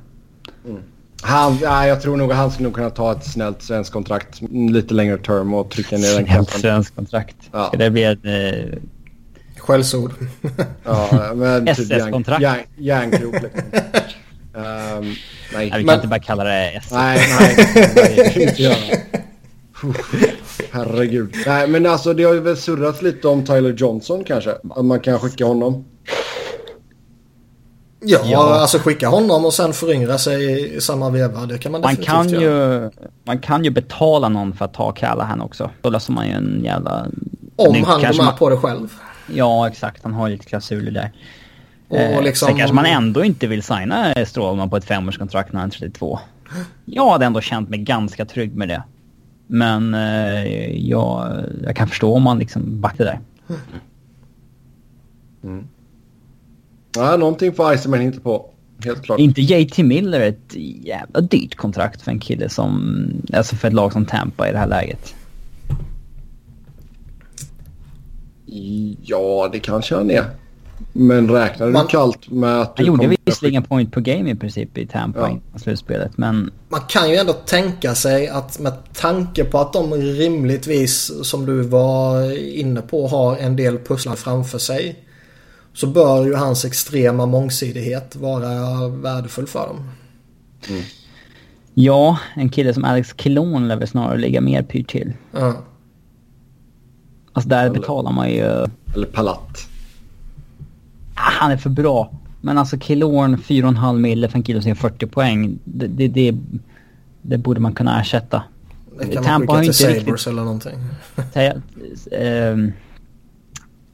Mm. 0.65 0.81
Han, 1.21 1.57
ja, 1.61 1.87
jag 1.87 2.01
tror 2.01 2.17
nog 2.17 2.31
att 2.31 2.37
han 2.37 2.51
skulle 2.51 2.63
nog 2.67 2.75
kunna 2.75 2.89
ta 2.89 3.11
ett 3.11 3.25
snällt 3.25 3.61
svenskt 3.61 3.93
kontrakt 3.93 4.41
lite 4.51 4.93
längre 4.93 5.17
term 5.17 5.53
och 5.53 5.71
trycka 5.71 5.97
ner 5.97 6.15
den 6.15 6.25
Snällt 6.25 6.49
svenskt 6.49 6.95
kontrakt. 6.95 7.35
Ja. 7.51 7.67
Ska 7.67 7.77
det 7.77 7.89
bli 7.89 8.03
ett... 8.03 8.25
Eh... 8.25 8.79
Skällsord. 9.57 10.11
ja, 10.83 11.31
men 11.35 11.65
typ 11.65 11.79
SS-kontrakt. 11.79 12.41
Järn, 12.41 12.59
järnkrok 12.77 13.33
liksom. 13.33 13.61
um, 14.53 14.63
nej. 14.63 15.17
nej. 15.53 15.65
Vi 15.65 15.69
kan 15.69 15.85
men... 15.85 15.95
inte 15.95 16.07
bara 16.07 16.19
kalla 16.19 16.43
det 16.43 16.69
SS. 16.69 16.91
Nej, 16.91 17.19
nej. 17.39 18.55
Herregud. 20.71 21.35
Nej, 21.45 21.67
men 21.67 21.85
alltså 21.85 22.13
det 22.13 22.23
har 22.23 22.33
ju 22.33 22.39
väl 22.39 22.57
surrats 22.57 23.01
lite 23.01 23.27
om 23.27 23.45
Tyler 23.45 23.73
Johnson 23.73 24.23
kanske. 24.23 24.51
Att 24.69 24.85
man 24.85 24.99
kan 24.99 25.19
skicka 25.19 25.45
honom. 25.45 25.85
Ja, 28.01 28.19
ja, 28.25 28.59
alltså 28.61 28.77
skicka 28.77 29.07
honom 29.07 29.45
och 29.45 29.53
sen 29.53 29.73
föryngra 29.73 30.17
sig 30.17 30.75
i 30.77 30.81
samma 30.81 31.09
veva. 31.09 31.45
Det 31.45 31.57
kan 31.57 31.71
man, 31.71 31.81
man 31.81 31.95
definitivt 31.95 32.15
kan 32.15 32.29
göra. 32.29 32.83
Ju, 32.83 32.89
man 33.23 33.39
kan 33.39 33.63
ju 33.63 33.69
betala 33.69 34.29
någon 34.29 34.53
för 34.53 34.65
att 34.65 34.73
ta 34.73 34.91
Callahan 34.91 35.41
också. 35.41 35.69
Då 35.81 35.89
löser 35.89 36.13
man 36.13 36.27
ju 36.27 36.33
en 36.33 36.61
jävla... 36.63 37.05
Om 37.55 37.73
nu, 37.73 37.83
han 37.83 38.01
går 38.01 38.07
med 38.07 38.25
man... 38.25 38.37
på 38.37 38.49
det 38.49 38.57
själv. 38.57 38.93
Ja, 39.33 39.67
exakt. 39.67 40.03
Han 40.03 40.13
har 40.13 40.27
ju 40.27 40.33
lite 40.33 40.45
klausuler 40.45 40.91
där. 40.91 41.11
Och 41.87 41.97
eh, 41.97 42.21
liksom... 42.21 42.47
Sen 42.47 42.57
kanske 42.57 42.75
man 42.75 42.85
ändå 42.85 43.23
inte 43.23 43.47
vill 43.47 43.63
signa 43.63 44.25
Strålman 44.25 44.69
på 44.69 44.77
ett 44.77 44.85
femårskontrakt 44.85 45.53
när 45.53 45.59
han 45.59 45.69
är 45.69 45.73
32. 45.73 46.19
Jag 46.85 47.09
hade 47.09 47.25
ändå 47.25 47.41
känt 47.41 47.69
mig 47.69 47.79
ganska 47.79 48.25
trygg 48.25 48.55
med 48.55 48.67
det. 48.67 48.83
Men 49.47 49.93
eh, 49.93 50.87
jag, 50.89 51.43
jag 51.63 51.75
kan 51.75 51.87
förstå 51.87 52.13
om 52.15 52.23
man 52.23 52.39
liksom 52.39 52.81
backar 52.81 53.05
där. 53.05 53.19
Mm. 55.43 55.67
Ja, 56.95 57.17
någonting 57.17 57.53
får 57.53 57.73
Iceman 57.73 58.01
inte 58.01 58.19
på. 58.19 58.49
Helt 58.83 59.03
klart. 59.03 59.19
Inte 59.19 59.41
JT 59.41 59.77
Miller 59.77 60.21
ett 60.21 60.55
jävla 60.83 61.21
dyrt 61.21 61.55
kontrakt 61.55 62.01
för 62.01 62.11
en 62.11 62.19
kille 62.19 62.49
som... 62.49 63.03
Alltså 63.33 63.55
för 63.55 63.67
ett 63.67 63.73
lag 63.73 63.93
som 63.93 64.05
Tampa 64.05 64.49
i 64.49 64.51
det 64.51 64.57
här 64.57 64.67
läget. 64.67 65.15
Ja, 69.01 69.49
det 69.51 69.59
kanske 69.59 69.95
han 69.95 70.11
är. 70.11 70.25
Men 70.93 71.31
räknar 71.31 71.67
du 71.67 71.73
man, 71.73 71.87
kallt 71.87 72.29
med 72.31 72.61
att 72.61 72.75
du... 72.75 72.83
Han 72.85 73.01
gjorde 73.01 73.15
visserligen 73.25 73.63
point 73.63 73.91
per 73.91 74.01
game 74.01 74.29
i 74.29 74.35
princip 74.35 74.77
i 74.77 74.87
Tampa 74.87 75.19
ja. 75.19 75.39
i 75.55 75.59
slutspelet, 75.59 76.17
men... 76.17 76.51
Man 76.69 76.81
kan 76.89 77.09
ju 77.09 77.15
ändå 77.15 77.33
tänka 77.33 77.95
sig 77.95 78.27
att 78.27 78.59
med 78.59 78.73
tanke 78.93 79.43
på 79.43 79.59
att 79.59 79.73
de 79.73 79.93
rimligtvis, 79.93 81.11
som 81.23 81.45
du 81.45 81.61
var 81.61 82.37
inne 82.57 82.81
på, 82.81 83.07
har 83.07 83.37
en 83.37 83.55
del 83.55 83.77
pusslar 83.77 84.15
framför 84.15 84.57
sig. 84.57 84.95
Så 85.79 85.87
bör 85.87 86.25
ju 86.25 86.35
hans 86.35 86.65
extrema 86.65 87.25
mångsidighet 87.25 88.15
vara 88.15 88.87
värdefull 88.87 89.47
för 89.47 89.67
dem. 89.67 89.89
Mm. 90.69 90.81
Ja, 91.73 92.17
en 92.35 92.49
kille 92.49 92.73
som 92.73 92.83
Alex 92.83 93.13
Kilon 93.17 93.67
lär 93.67 93.75
väl 93.75 93.87
snarare 93.87 94.17
ligga 94.17 94.41
mer 94.41 94.63
pyrt 94.63 94.89
till. 94.89 95.13
Ja. 95.31 95.53
Alltså 97.33 97.49
där 97.49 97.65
eller, 97.65 97.79
betalar 97.79 98.11
man 98.11 98.29
ju... 98.29 98.67
Eller 98.95 99.05
Palat. 99.13 99.67
Ah, 101.15 101.31
han 101.39 101.51
är 101.51 101.57
för 101.57 101.69
bra. 101.69 102.11
Men 102.41 102.57
alltså 102.57 102.77
Killorn 102.77 103.37
4,5 103.37 103.97
mille 103.97 104.29
för 104.29 104.37
en 104.37 104.43
kille 104.43 104.61
som 104.61 104.69
gör 104.69 104.75
40 104.75 105.07
poäng. 105.07 105.59
Det, 105.63 105.87
det, 105.87 106.07
det, 106.07 106.35
det, 107.21 107.37
borde 107.37 107.59
man 107.59 107.73
kunna 107.73 108.01
ersätta. 108.01 108.43
Det 108.99 109.13
kan 109.13 109.23
Tampa 109.23 109.53
man 109.53 109.61
skicka 109.61 109.73
till 109.73 109.85
Sabres 109.85 110.05
riktigt, 110.05 110.27
eller 110.27 110.43
någonting. 110.43 110.79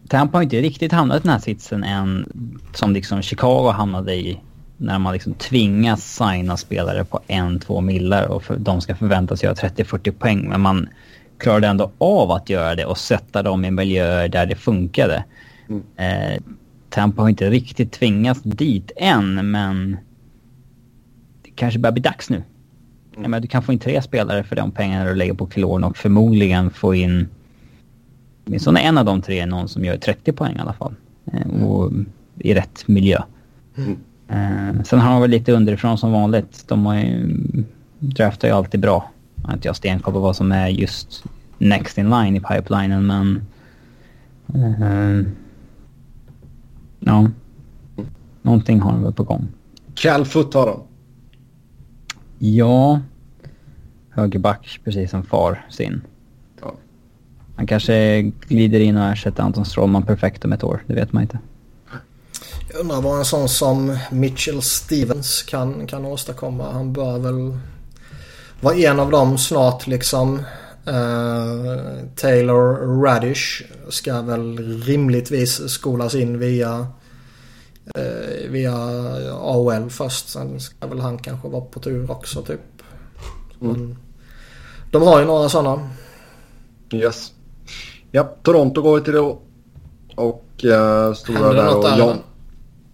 Tampa 0.09 0.38
har 0.38 0.43
inte 0.43 0.61
riktigt 0.61 0.92
hamnat 0.92 1.17
i 1.17 1.22
den 1.22 1.32
här 1.32 1.40
sitsen 1.40 1.84
än 1.84 2.30
som 2.74 2.93
liksom 2.93 3.22
Chicago 3.22 3.72
hamnade 3.72 4.14
i. 4.14 4.40
När 4.77 5.00
man 5.00 5.14
liksom 5.14 5.34
tvingas 5.34 6.16
signa 6.16 6.58
spelare 6.58 7.06
på 7.06 7.19
en, 7.27 7.59
två 7.59 7.82
millar 7.82 8.27
och 8.27 8.43
för, 8.43 8.58
de 8.58 8.82
ska 8.82 8.95
förväntas 8.95 9.43
göra 9.43 9.53
30-40 9.53 10.11
poäng. 10.11 10.50
Men 10.50 10.61
man 10.61 10.90
klarade 11.38 11.67
ändå 11.67 11.92
av 11.98 12.32
att 12.32 12.50
göra 12.50 12.75
det 12.75 12.85
och 12.85 12.98
sätta 12.98 13.43
dem 13.43 13.66
i 13.66 13.72
miljöer 13.72 14.27
där 14.27 14.45
det 14.45 14.56
funkade. 14.56 15.24
Mm. 15.69 15.84
Eh, 15.95 16.42
Tampa 16.90 17.22
har 17.22 17.30
inte 17.30 17.50
riktigt 17.50 17.92
tvingats 17.92 18.42
dit 18.43 18.92
än, 18.95 19.51
men 19.51 19.98
det 21.43 21.51
kanske 21.56 21.80
börjar 21.80 21.93
bli 21.93 22.01
dags 22.01 22.30
nu. 22.30 22.43
Mm. 23.17 23.32
menar, 23.32 23.40
du 23.40 23.48
kan 23.48 23.64
få 23.64 23.74
in 23.74 23.80
tre 23.80 24.01
spelare 24.01 24.43
för 24.43 24.56
de 24.56 24.72
pengarna 24.72 25.06
du 25.06 25.16
lägger 25.16 25.34
på 25.34 25.50
Kilorn 25.50 25.84
och 25.84 25.98
förmodligen 25.98 26.72
få 26.72 26.95
in 26.95 27.27
åtminstone 28.45 28.80
en 28.80 28.98
av 28.98 29.06
de 29.06 29.22
tre 29.22 29.40
är 29.40 29.45
någon 29.45 29.69
som 29.69 29.85
gör 29.85 29.98
30 29.98 30.32
poäng 30.32 30.56
i 30.56 30.59
alla 30.59 30.74
fall. 30.74 30.95
Eh, 31.33 31.64
och 31.64 31.91
i 32.40 32.53
rätt 32.53 32.88
miljö. 32.88 33.22
Mm. 33.77 33.98
Eh, 34.27 34.83
sen 34.83 34.99
har 34.99 35.11
de 35.11 35.22
väl 35.22 35.30
lite 35.30 35.51
underifrån 35.51 35.98
som 35.98 36.11
vanligt. 36.11 36.64
De 36.67 36.85
har 36.85 36.95
ju, 36.95 37.38
draftar 37.99 38.48
ju 38.48 38.53
alltid 38.53 38.80
bra. 38.80 39.11
Jag 39.35 39.48
har 39.48 39.53
inte 39.53 39.67
jag 39.67 39.75
stenkoll 39.75 40.14
på 40.14 40.19
vad 40.19 40.35
som 40.35 40.51
är 40.51 40.67
just 40.67 41.24
next 41.57 41.98
in 41.98 42.09
line 42.09 42.35
i 42.35 42.40
pipelinen 42.40 43.07
men... 43.07 43.41
Uh, 44.56 45.27
ja. 46.99 47.30
Någonting 48.41 48.80
har 48.80 48.91
de 48.91 49.03
väl 49.03 49.14
på 49.14 49.24
gång. 49.24 49.48
Calfoot 49.95 50.53
har 50.53 50.67
de. 50.67 50.82
Ja. 52.40 52.99
Högerback 54.09 54.80
precis 54.83 55.11
som 55.11 55.24
far 55.24 55.65
sin. 55.69 56.01
Han 57.56 57.67
kanske 57.67 58.22
glider 58.22 58.80
in 58.80 58.98
och 58.98 59.03
ersätter 59.03 59.43
Anton 59.43 59.66
Strålman 59.66 60.06
perfekt 60.06 60.45
om 60.45 60.53
ett 60.53 60.64
år. 60.64 60.84
Det 60.88 60.93
vet 60.93 61.14
man 61.14 61.24
inte. 61.24 61.40
Jag 62.72 62.80
undrar 62.80 63.01
vad 63.01 63.19
en 63.19 63.25
sån 63.25 63.50
som 63.50 63.98
Mitchell 64.11 64.61
Stevens 64.61 65.43
kan, 65.43 65.88
kan 65.88 66.06
åstadkomma. 66.06 66.72
Han 66.72 66.93
bör 66.93 67.19
väl 67.19 67.58
vara 68.61 68.75
en 68.75 69.00
av 69.00 69.11
dem 69.11 69.38
snart 69.38 69.88
liksom. 69.88 70.42
Uh, 70.88 72.08
Taylor 72.16 73.01
Radish 73.03 73.64
ska 73.90 74.22
väl 74.22 74.58
rimligtvis 74.82 75.69
skolas 75.69 76.16
in 76.16 76.40
via 76.40 76.88
uh, 77.98 78.50
via 78.50 78.74
AOL 79.32 79.90
först. 79.90 80.30
Sen 80.30 80.59
ska 80.59 80.88
väl 80.88 81.00
han 81.00 81.17
kanske 81.17 81.48
vara 81.48 81.61
på 81.61 81.80
tur 81.80 82.11
också 82.11 82.42
typ. 82.42 82.61
Mm. 83.61 83.95
de 84.92 85.01
har 85.01 85.19
ju 85.19 85.25
några 85.25 85.50
sådana. 85.50 85.90
Yes. 86.93 87.32
Ja, 88.16 88.24
Toronto 88.44 88.82
går 88.82 89.00
vi 89.00 89.03
till 89.03 89.14
då. 89.14 89.40
Och 90.16 90.45
uh, 90.64 91.14
stora 91.14 91.53
där. 91.53 91.77
Och 91.77 92.00
John, 92.00 92.18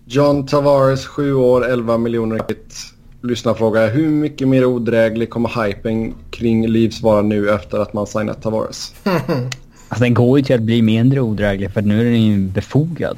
John 0.05 0.45
Tavares, 0.45 1.05
7 1.05 1.33
år, 1.33 1.65
11 1.65 1.97
miljoner 1.97 2.39
kit. 2.47 2.75
Lyssnarfråga. 3.21 3.87
Hur 3.87 4.09
mycket 4.09 4.47
mer 4.47 4.65
odräglig 4.65 5.29
kommer 5.29 5.65
hypen 5.65 6.13
kring 6.31 6.67
Leafs 6.67 7.01
vara 7.01 7.21
nu 7.21 7.49
efter 7.49 7.79
att 7.79 7.93
man 7.93 8.07
signat 8.07 8.41
Tavares? 8.41 8.93
alltså 9.03 10.03
den 10.03 10.13
går 10.13 10.39
ju 10.39 10.45
till 10.45 10.55
att 10.55 10.61
bli 10.61 10.81
mindre 10.81 11.21
odräglig 11.21 11.71
för 11.71 11.81
nu 11.81 11.99
är 12.01 12.05
den 12.05 12.21
ju 12.21 12.47
befogad. 12.47 13.17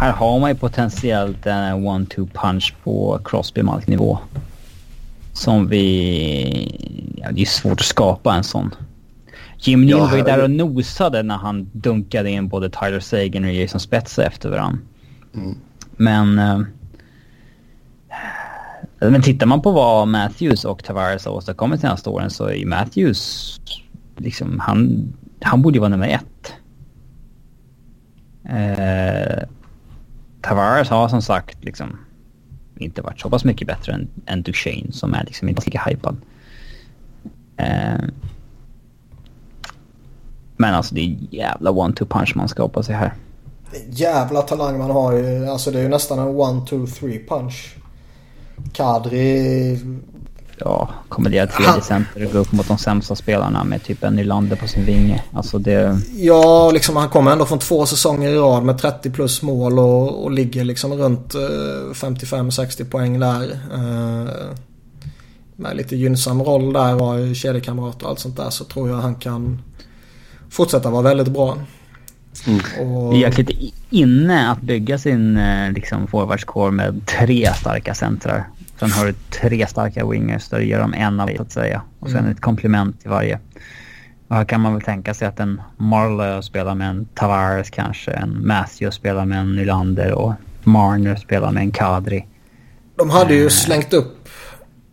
Här 0.00 0.12
har 0.12 0.38
man 0.38 0.50
ju 0.50 0.56
potentiellt 0.56 1.46
en 1.46 1.86
one-two 1.86 2.28
punch 2.32 2.74
på 2.84 3.18
Crosby-Malk-nivå. 3.24 4.18
Som 5.32 5.68
vi... 5.68 7.16
Ja, 7.16 7.32
det 7.32 7.40
är 7.40 7.46
svårt 7.46 7.80
att 7.80 7.86
skapa 7.86 8.34
en 8.34 8.44
sån. 8.44 8.70
Jim 9.58 9.80
Neal 9.86 9.98
ja, 9.98 10.06
var 10.06 10.16
ju 10.16 10.22
där 10.22 10.42
och 10.42 10.50
nosade 10.50 11.22
när 11.22 11.36
han 11.36 11.70
dunkade 11.72 12.30
in 12.30 12.48
både 12.48 12.70
Tyler 12.70 13.00
Sagan 13.00 13.44
och 13.44 13.52
Jason 13.52 13.80
Spetsa 13.80 14.24
efter 14.24 14.50
varandra. 14.50 14.78
Mm. 15.34 15.54
Men... 15.96 16.38
Eh, 16.38 16.60
men 18.98 19.22
tittar 19.22 19.46
man 19.46 19.62
på 19.62 19.70
vad 19.70 20.08
Matthews 20.08 20.64
och 20.64 20.84
Tavares 20.84 21.24
har 21.24 21.32
åstadkommit 21.32 21.80
senaste 21.80 22.10
åren 22.10 22.30
så 22.30 22.46
är 22.46 22.66
Matthews... 22.66 23.60
Liksom, 24.16 24.60
han, 24.60 25.12
han 25.40 25.62
borde 25.62 25.76
ju 25.76 25.80
vara 25.80 25.88
nummer 25.88 26.08
ett. 26.08 26.54
Eh, 28.48 29.48
Tavares 30.40 30.88
har 30.88 31.08
som 31.08 31.22
sagt 31.22 31.64
liksom 31.64 31.98
inte 32.78 33.02
varit 33.02 33.20
så 33.20 33.30
pass 33.30 33.44
mycket 33.44 33.66
bättre 33.66 33.92
än, 33.92 34.08
än 34.26 34.42
Duchene 34.42 34.92
som 34.92 35.14
är 35.14 35.24
liksom 35.24 35.48
inte 35.48 35.62
lika 35.64 35.82
hypad. 35.86 36.16
Eh, 37.56 38.04
men 40.56 40.74
alltså 40.74 40.94
det 40.94 41.00
är 41.00 41.16
jävla 41.30 41.70
one-two 41.70 42.06
punch 42.06 42.32
man 42.36 42.48
ska 42.48 42.62
hoppa 42.62 42.82
sig 42.82 42.94
här. 42.94 43.14
Jävla 43.90 44.42
talang 44.42 44.78
man 44.78 44.90
har 44.90 45.12
ju. 45.12 45.46
Alltså 45.46 45.70
det 45.70 45.78
är 45.78 45.82
ju 45.82 45.88
nästan 45.88 46.18
en 46.18 46.28
one-two-three 46.28 47.28
punch. 47.28 47.76
Kadri... 48.72 49.78
Ja, 50.58 50.88
kommer 51.08 51.30
det 51.30 51.46
tredje 51.46 51.82
center 51.82 52.26
och 52.26 52.32
gå 52.32 52.38
upp 52.38 52.52
mot 52.52 52.68
de 52.68 52.78
sämsta 52.78 53.16
spelarna 53.16 53.64
med 53.64 53.84
typ 53.84 54.04
en 54.04 54.16
Nylander 54.16 54.56
på 54.56 54.68
sin 54.68 54.84
vinge. 54.84 55.22
Alltså 55.32 55.58
det... 55.58 56.00
Ja, 56.16 56.70
liksom 56.70 56.96
han 56.96 57.08
kommer 57.08 57.30
ändå 57.32 57.46
från 57.46 57.58
två 57.58 57.86
säsonger 57.86 58.30
i 58.30 58.36
rad 58.36 58.64
med 58.64 58.78
30 58.78 59.10
plus 59.10 59.42
mål 59.42 59.78
och, 59.78 60.24
och 60.24 60.30
ligger 60.30 60.64
liksom 60.64 60.94
runt 60.94 61.34
55-60 61.34 62.80
eh, 62.80 62.86
poäng 62.86 63.20
där. 63.20 63.42
Uh, 63.74 64.28
med 65.56 65.76
lite 65.76 65.96
gynnsam 65.96 66.42
roll 66.42 66.72
där 66.72 67.02
och 67.02 67.36
kedjekamrat 67.36 68.02
och 68.02 68.08
allt 68.08 68.18
sånt 68.18 68.36
där 68.36 68.50
så 68.50 68.64
tror 68.64 68.88
jag 68.88 68.96
han 68.96 69.14
kan 69.14 69.62
fortsätta 70.50 70.90
vara 70.90 71.02
väldigt 71.02 71.28
bra. 71.28 71.58
Mm. 72.46 72.60
Och... 72.80 73.12
Det 73.12 73.16
är 73.16 73.20
jäkligt 73.20 73.74
inne 73.90 74.50
att 74.50 74.62
bygga 74.62 74.98
sin 74.98 75.36
eh, 75.36 75.72
liksom, 75.72 76.06
forwardscore 76.06 76.70
med 76.70 77.06
tre 77.06 77.52
starka 77.54 77.94
centrar. 77.94 78.48
Sen 78.80 78.90
har 78.90 79.06
du 79.06 79.12
tre 79.12 79.66
starka 79.66 80.06
wingers 80.06 80.48
där 80.48 80.58
du 80.58 80.66
ger 80.66 80.78
dem 80.78 80.94
en 80.94 81.20
av 81.20 81.30
så 81.36 81.42
att 81.42 81.52
säga. 81.52 81.82
Och 82.00 82.08
sen 82.08 82.18
mm. 82.18 82.30
ett 82.30 82.40
komplement 82.40 83.00
till 83.00 83.10
varje. 83.10 83.38
Och 84.28 84.36
här 84.36 84.44
kan 84.44 84.60
man 84.60 84.72
väl 84.72 84.82
tänka 84.82 85.14
sig 85.14 85.28
att 85.28 85.40
en 85.40 85.60
Marlowe 85.76 86.42
spelar 86.42 86.74
med 86.74 86.90
en 86.90 87.04
Tavares 87.14 87.70
kanske. 87.70 88.10
En 88.10 88.46
Matthew 88.46 88.96
spelar 88.96 89.24
med 89.24 89.38
en 89.38 89.56
Nylander 89.56 90.12
och 90.12 90.32
Marner 90.64 91.16
spelar 91.16 91.52
med 91.52 91.62
en 91.62 91.70
Kadri. 91.70 92.26
De 92.96 93.10
hade 93.10 93.34
ju 93.34 93.42
uh, 93.42 93.48
slängt 93.48 93.92
upp, 93.92 94.28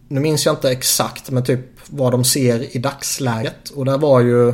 nu 0.07 0.19
minns 0.19 0.45
jag 0.45 0.53
inte 0.53 0.71
exakt, 0.71 1.31
men 1.31 1.43
typ 1.43 1.59
vad 1.89 2.11
de 2.11 2.23
ser 2.23 2.75
i 2.75 2.79
dagsläget. 2.79 3.69
Och 3.69 3.85
där 3.85 3.97
var 3.97 4.21
ju 4.21 4.53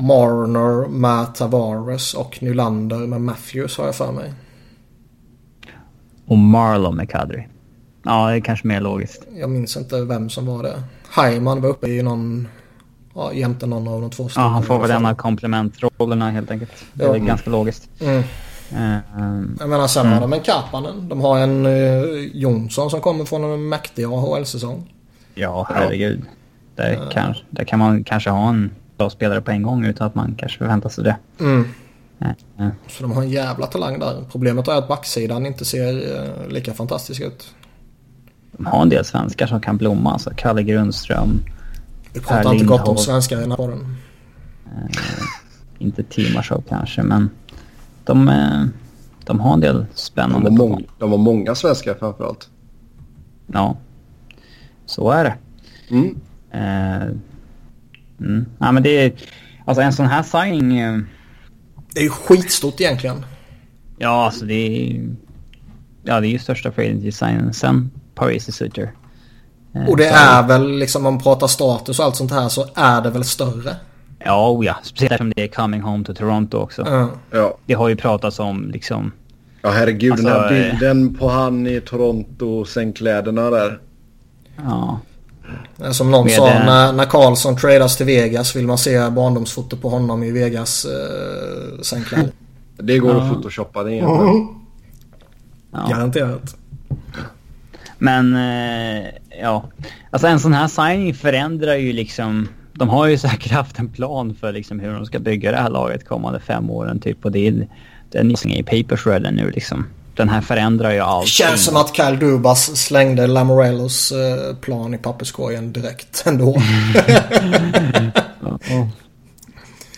Marner 0.00 0.88
med 0.88 1.34
Tavares 1.34 2.14
och 2.14 2.42
Nylander 2.42 2.98
med 2.98 3.20
Matthews 3.20 3.78
har 3.78 3.84
jag 3.84 3.94
för 3.94 4.12
mig. 4.12 4.32
Och 6.26 6.38
Marlon 6.38 6.96
med 6.96 7.10
Kadri. 7.10 7.48
Ja, 8.02 8.28
det 8.28 8.36
är 8.36 8.40
kanske 8.40 8.66
mer 8.66 8.80
logiskt. 8.80 9.26
Jag 9.36 9.50
minns 9.50 9.76
inte 9.76 10.04
vem 10.04 10.30
som 10.30 10.46
var 10.46 10.62
det. 10.62 10.82
Hyman 11.16 11.60
var 11.60 11.68
uppe 11.68 11.88
i 11.88 12.02
någon... 12.02 12.48
Ja, 13.14 13.32
jämte 13.32 13.66
någon 13.66 13.88
av 13.88 14.00
de 14.00 14.10
två 14.10 14.28
Ja, 14.36 14.40
han 14.40 14.62
får 14.62 14.78
väl 14.78 14.90
en 14.90 15.06
av 15.06 15.14
komplementrollerna 15.14 16.30
helt 16.30 16.50
enkelt. 16.50 16.72
Det 16.92 17.04
är 17.04 17.18
ganska 17.18 17.50
logiskt. 17.50 17.88
Mm. 18.00 18.22
Uh, 18.72 18.98
jag 19.60 19.68
menar 19.68 19.86
sen 19.86 20.06
mm. 20.06 20.14
har 20.14 20.20
de 20.20 20.32
en 20.32 20.40
Kapanen. 20.40 21.08
De 21.08 21.20
har 21.20 21.38
en 21.38 21.66
uh, 21.66 22.26
Jonsson 22.32 22.90
som 22.90 23.00
kommer 23.00 23.24
från 23.24 23.44
en 23.44 23.68
mäktig 23.68 24.04
AHL-säsong. 24.04 24.94
Ja, 25.34 25.66
herregud. 25.70 26.22
Ja. 26.76 26.82
Där, 26.82 27.10
kan, 27.10 27.34
där 27.50 27.64
kan 27.64 27.78
man 27.78 28.04
kanske 28.04 28.30
ha 28.30 28.48
en 28.48 28.70
bra 28.98 29.10
spelare 29.10 29.40
på 29.40 29.50
en 29.50 29.62
gång 29.62 29.84
utan 29.84 30.06
att 30.06 30.14
man 30.14 30.34
kanske 30.38 30.58
förväntar 30.58 30.88
sig 30.88 31.04
det. 31.04 31.16
Mm. 31.40 31.64
Uh. 32.60 32.68
Så 32.88 33.02
de 33.02 33.12
har 33.12 33.22
en 33.22 33.30
jävla 33.30 33.66
talang 33.66 33.98
där. 33.98 34.24
Problemet 34.30 34.68
är 34.68 34.72
att 34.72 34.88
backsidan 34.88 35.46
inte 35.46 35.64
ser 35.64 35.92
uh, 35.92 36.48
lika 36.48 36.74
fantastisk 36.74 37.20
ut. 37.20 37.54
De 38.52 38.66
har 38.66 38.82
en 38.82 38.88
del 38.88 39.04
svenskar 39.04 39.46
som 39.46 39.60
kan 39.60 39.76
blomma. 39.76 40.12
Alltså 40.12 40.30
Kalle 40.36 40.62
Grundström. 40.62 41.40
Vi 42.12 42.20
pratar 42.20 42.52
inte 42.52 42.64
gott 42.66 42.88
om 42.88 42.96
svenskar 42.96 43.36
i 43.36 43.40
den 43.40 43.50
här 43.50 43.56
podden. 43.56 43.96
Inte 45.78 46.02
Timashov 46.02 46.62
kanske 46.68 47.02
men 47.02 47.30
de, 48.04 48.30
de 49.24 49.40
har 49.40 49.54
en 49.54 49.60
del 49.60 49.86
spännande. 49.94 50.50
De 50.50 50.70
har, 50.70 50.82
de 50.98 51.10
har 51.10 51.18
många 51.18 51.54
svenskar 51.54 51.94
framförallt. 51.94 52.48
Ja, 53.46 53.76
så 54.86 55.10
är 55.10 55.24
det. 55.24 55.34
Mm. 55.90 56.20
Uh, 56.54 57.16
mm. 58.20 58.46
Ja, 58.58 58.72
men 58.72 58.82
det 58.82 59.04
är, 59.04 59.12
alltså 59.64 59.82
en 59.82 59.92
sån 59.92 60.06
här 60.06 60.22
signing. 60.22 60.76
Det 61.94 62.00
är 62.00 62.04
ju 62.04 62.10
skitstort 62.10 62.80
egentligen. 62.80 63.24
Ja, 63.98 64.24
alltså 64.24 64.44
det 64.44 64.54
är, 64.54 65.08
ja, 66.02 66.20
det 66.20 66.26
är 66.26 66.30
ju 66.30 66.38
största 66.38 66.72
free 66.72 67.12
signen 67.12 67.54
sen 67.54 67.90
Paris 68.14 68.56
Suter. 68.56 68.92
Och 69.88 69.96
det 69.96 70.08
är 70.08 70.46
väl 70.46 70.78
liksom 70.78 71.06
om 71.06 71.14
man 71.14 71.22
pratar 71.22 71.46
status 71.46 71.98
och 71.98 72.04
allt 72.04 72.16
sånt 72.16 72.30
här 72.30 72.48
så 72.48 72.66
är 72.74 73.02
det 73.02 73.10
väl 73.10 73.24
större? 73.24 73.76
Ja, 74.24 74.50
oh 74.50 74.66
ja. 74.66 74.76
Speciellt 74.82 75.12
eftersom 75.12 75.32
det 75.36 75.42
är 75.42 75.48
coming 75.48 75.80
home 75.80 76.04
to 76.04 76.14
Toronto 76.14 76.58
också. 76.58 76.82
Mm. 76.82 77.08
Ja. 77.30 77.58
Det 77.66 77.74
har 77.74 77.88
ju 77.88 77.96
pratats 77.96 78.38
om 78.38 78.70
liksom... 78.70 79.12
Ja 79.62 79.70
herregud, 79.70 80.12
alltså, 80.12 80.26
den 80.26 80.36
här 80.36 80.40
alltså, 80.42 80.54
bilden 80.54 81.14
på 81.14 81.28
han 81.28 81.66
i 81.66 81.80
Toronto, 81.80 82.64
sen 82.64 82.92
kläderna 82.92 83.50
där. 83.50 83.78
Ja. 84.56 85.00
Som 85.92 86.10
någon 86.10 86.24
Med 86.24 86.34
sa, 86.34 86.46
det... 86.46 86.64
när, 86.64 86.92
när 86.92 87.04
Karlsson 87.04 87.56
tradas 87.56 87.96
till 87.96 88.06
Vegas 88.06 88.56
vill 88.56 88.66
man 88.66 88.78
se 88.78 89.10
barndomsfoto 89.10 89.76
på 89.76 89.88
honom 89.88 90.22
i 90.22 90.30
Vegas 90.30 90.84
eh, 90.84 91.80
sängkläder. 91.82 92.30
det 92.76 92.98
går 92.98 93.16
att 93.16 93.32
photoshoppa 93.32 93.82
det 93.82 93.92
igen. 93.92 94.06
Mm. 94.06 94.48
Ja. 95.72 95.86
Garanterat. 95.90 96.56
Men 97.98 98.36
eh, 98.36 99.06
ja, 99.40 99.64
alltså 100.10 100.26
en 100.26 100.40
sån 100.40 100.52
här 100.52 100.68
signing 100.68 101.14
förändrar 101.14 101.74
ju 101.74 101.92
liksom... 101.92 102.48
De 102.72 102.88
har 102.88 103.06
ju 103.06 103.18
säkert 103.18 103.52
haft 103.52 103.78
en 103.78 103.88
plan 103.88 104.34
för 104.34 104.52
liksom 104.52 104.80
hur 104.80 104.92
de 104.92 105.06
ska 105.06 105.18
bygga 105.18 105.50
det 105.50 105.56
här 105.56 105.70
laget 105.70 106.08
kommande 106.08 106.40
fem 106.40 106.70
åren 106.70 107.00
typ. 107.00 107.24
Och 107.24 107.32
det 107.32 107.48
är, 107.48 107.68
det 108.10 108.18
är 108.18 108.46
i 108.46 108.62
papers 108.62 109.06
redan 109.06 109.34
nu 109.34 109.50
liksom. 109.50 109.86
Den 110.18 110.28
här 110.28 110.40
förändrar 110.40 110.92
ju 110.92 111.00
allt. 111.00 111.28
Känns 111.28 111.64
som 111.64 111.76
att 111.76 111.96
Kyle 111.96 112.18
Dubas 112.18 112.76
slängde 112.76 113.26
Lamorellos 113.26 114.12
eh, 114.12 114.56
plan 114.56 114.94
i 114.94 114.98
papperskorgen 114.98 115.72
direkt 115.72 116.22
ändå. 116.26 116.50
oh. 118.42 118.88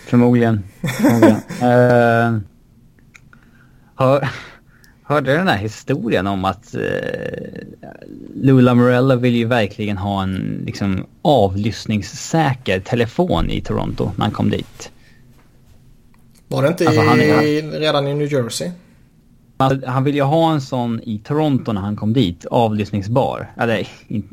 Förmodligen. 0.06 0.64
Förmodligen. 0.82 1.36
uh, 1.62 2.40
hör, 3.96 4.28
Hörde 5.02 5.30
du 5.30 5.36
den 5.36 5.48
här 5.48 5.56
historien 5.56 6.26
om 6.26 6.44
att 6.44 6.74
eh, 6.74 6.80
Lula 8.34 8.74
Morella 8.74 9.16
vill 9.16 9.34
ju 9.34 9.44
verkligen 9.44 9.96
ha 9.96 10.22
en 10.22 10.62
liksom, 10.66 11.06
avlyssningssäker 11.22 12.80
telefon 12.80 13.50
i 13.50 13.60
Toronto 13.60 14.10
när 14.16 14.24
han 14.24 14.34
kom 14.34 14.50
dit? 14.50 14.90
Var 16.48 16.62
det 16.62 16.68
inte 16.68 16.86
alltså, 16.86 17.02
i, 17.02 17.06
han, 17.60 17.70
redan 17.72 18.08
i 18.08 18.14
New 18.14 18.32
Jersey? 18.32 18.70
Han, 19.60 19.82
han 19.86 20.04
vill 20.04 20.14
ju 20.14 20.22
ha 20.22 20.52
en 20.52 20.60
sån 20.60 21.00
i 21.02 21.18
Toronto 21.18 21.72
när 21.72 21.80
han 21.80 21.96
kom 21.96 22.12
dit, 22.12 22.44
avlyssningsbar. 22.44 23.50
Eller, 23.56 23.88
in, 24.08 24.28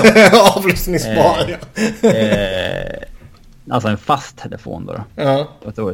avlyssningsbar, 0.56 1.58
eh, 1.74 1.88
ja. 2.02 2.08
eh, 2.10 3.02
alltså 3.70 3.88
en 3.88 3.98
fast 3.98 4.38
telefon 4.38 4.86
då. 4.86 5.04
Ja. 5.16 5.48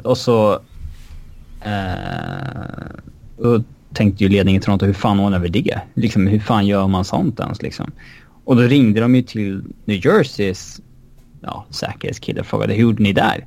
Och 0.04 0.18
så... 0.18 0.60
Eh, 1.60 3.46
och 3.46 3.62
tänkte 3.94 4.24
ju 4.24 4.30
ledningen 4.30 4.62
i 4.62 4.64
Toronto, 4.64 4.86
hur 4.86 4.92
fan 4.92 5.20
ordnar 5.20 5.38
vi 5.38 5.48
det? 5.48 5.80
Liksom, 5.94 6.26
hur 6.26 6.40
fan 6.40 6.66
gör 6.66 6.86
man 6.86 7.04
sånt 7.04 7.40
ens 7.40 7.62
liksom? 7.62 7.90
Och 8.44 8.56
då 8.56 8.62
ringde 8.62 9.00
de 9.00 9.14
ju 9.14 9.22
till 9.22 9.62
New 9.84 10.06
Jerseys 10.06 10.80
ja, 11.40 11.64
säkerhetskille 11.70 12.40
och 12.40 12.46
frågade 12.46 12.72
hur 12.72 12.82
gjorde 12.82 13.02
ni 13.02 13.12
där? 13.12 13.46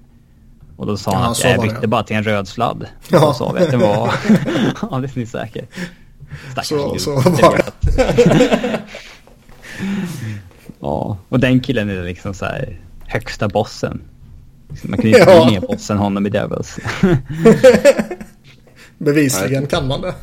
Och 0.81 0.87
då 0.87 0.97
sa 0.97 1.11
ja, 1.11 1.17
han 1.17 1.31
att 1.31 1.43
jag 1.43 1.61
bytte 1.61 1.87
bara 1.87 2.03
till 2.03 2.15
en 2.15 2.23
röd 2.23 2.47
sladd. 2.47 2.87
Ja. 3.09 3.19
Och 3.19 3.25
då 3.25 3.33
sa 3.33 3.51
vi 3.51 3.63
att 3.63 3.71
den 3.71 3.79
var 3.79 4.13
alldeles 4.91 5.31
säker. 5.31 5.67
Stackars 6.51 6.67
så, 6.67 6.99
så 6.99 7.15
var 7.15 7.57
det. 7.57 8.79
ja, 10.79 11.17
och 11.29 11.39
den 11.39 11.59
killen 11.59 11.89
är 11.89 12.03
liksom 12.03 12.33
så 12.33 12.45
här 12.45 12.79
högsta 13.05 13.47
bossen. 13.47 14.01
Man 14.83 14.99
kan 14.99 15.09
ju 15.09 15.19
inte 15.19 15.31
ja. 15.31 15.49
mer 15.49 15.59
boss 15.59 15.89
än 15.89 15.97
honom 15.97 16.25
i 16.25 16.29
Devils. 16.29 16.79
Bevisligen 18.97 19.67
kan 19.67 19.87
man 19.87 20.01
det. 20.01 20.15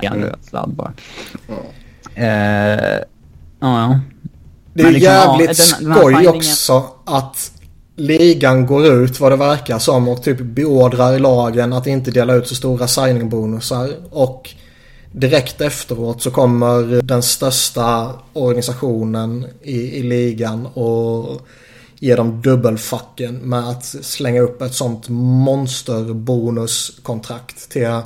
ja, 0.00 0.14
en 0.14 0.22
röd 0.22 0.38
sladd 0.42 0.70
bara. 0.70 0.92
Uh, 2.16 3.02
ja. 3.60 4.00
Det 4.74 4.82
är 4.82 4.90
liksom, 4.90 5.12
jävligt 5.12 5.58
ja, 5.58 5.76
den, 5.80 5.88
den 5.88 5.98
skoj 5.98 6.28
också 6.28 6.90
att 7.04 7.52
ligan 7.98 8.66
går 8.66 8.86
ut 8.86 9.20
vad 9.20 9.32
det 9.32 9.36
verkar 9.36 9.78
som 9.78 10.08
och 10.08 10.22
typ 10.22 10.40
beordrar 10.40 11.18
lagen 11.18 11.72
att 11.72 11.86
inte 11.86 12.10
dela 12.10 12.34
ut 12.34 12.48
så 12.48 12.54
stora 12.54 12.88
signingbonusar. 12.88 13.90
Och 14.10 14.50
direkt 15.12 15.60
efteråt 15.60 16.22
så 16.22 16.30
kommer 16.30 17.02
den 17.02 17.22
största 17.22 18.12
organisationen 18.32 19.46
i, 19.62 19.98
i 19.98 20.02
ligan 20.02 20.66
och 20.66 21.46
ge 21.98 22.16
dem 22.16 22.42
dubbelfacken 22.42 23.36
med 23.36 23.68
att 23.68 23.84
slänga 23.84 24.40
upp 24.40 24.62
ett 24.62 24.74
sånt 24.74 25.08
monsterbonuskontrakt 25.08 27.70
till 27.70 28.00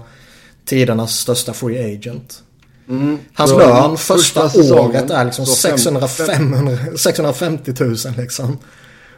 tidernas 0.64 1.18
största 1.18 1.52
free 1.52 1.94
agent. 1.94 2.42
Mm. 2.88 3.18
Hans 3.34 3.50
lön 3.50 3.96
första, 3.96 4.50
säsongen, 4.50 5.02
året 5.02 5.10
är 5.10 5.24
liksom 5.24 5.46
så 5.46 5.68
fem- 5.68 5.78
600, 5.78 6.08
500, 6.08 6.78
650 6.96 7.74
000 7.80 7.96
liksom. 8.16 8.58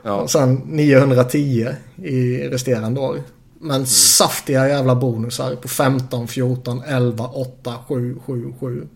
Ja. 0.06 0.12
Och 0.14 0.30
sen 0.30 0.54
910 0.54 1.68
i 1.96 2.48
resterande 2.48 3.00
år. 3.00 3.18
Men 3.58 3.74
Mm. 3.76 3.86
saftiga 3.86 4.68
jävla 4.68 4.94
bonusar 4.94 5.56
på 5.56 5.68
15, 5.68 6.28
14, 6.28 6.82
11, 6.86 7.24
8, 7.26 7.74
7, 7.88 8.16
7, 8.26 8.52
7. 8.60 8.86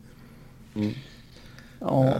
Ja. 1.80 2.14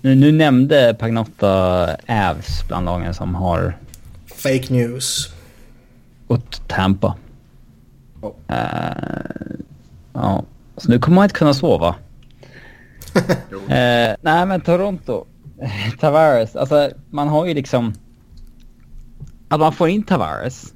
Nu, 0.00 0.14
nu 0.14 0.32
nämnde 0.32 0.96
Pagnotta 0.98 1.84
Avs 2.08 2.64
bland 2.68 2.84
lagen 2.86 3.14
som 3.14 3.34
har 3.34 3.78
Fake 4.26 4.66
news. 4.74 5.28
gått 6.28 6.68
Tampa. 6.68 7.16
Ja. 8.22 8.34
Eh, 8.48 9.56
ja, 10.12 10.44
så 10.76 10.90
nu 10.90 10.98
kommer 10.98 11.14
man 11.14 11.24
inte 11.24 11.34
kunna 11.38 11.54
sova. 11.54 11.94
Eh, 13.68 14.14
nej 14.20 14.46
men 14.46 14.60
Toronto. 14.60 15.24
Tavares, 16.00 16.56
alltså 16.56 16.90
man 17.10 17.28
har 17.28 17.46
ju 17.46 17.54
liksom... 17.54 17.92
Att 19.48 19.60
man 19.60 19.72
får 19.72 19.88
in 19.88 20.02
Tavares. 20.02 20.74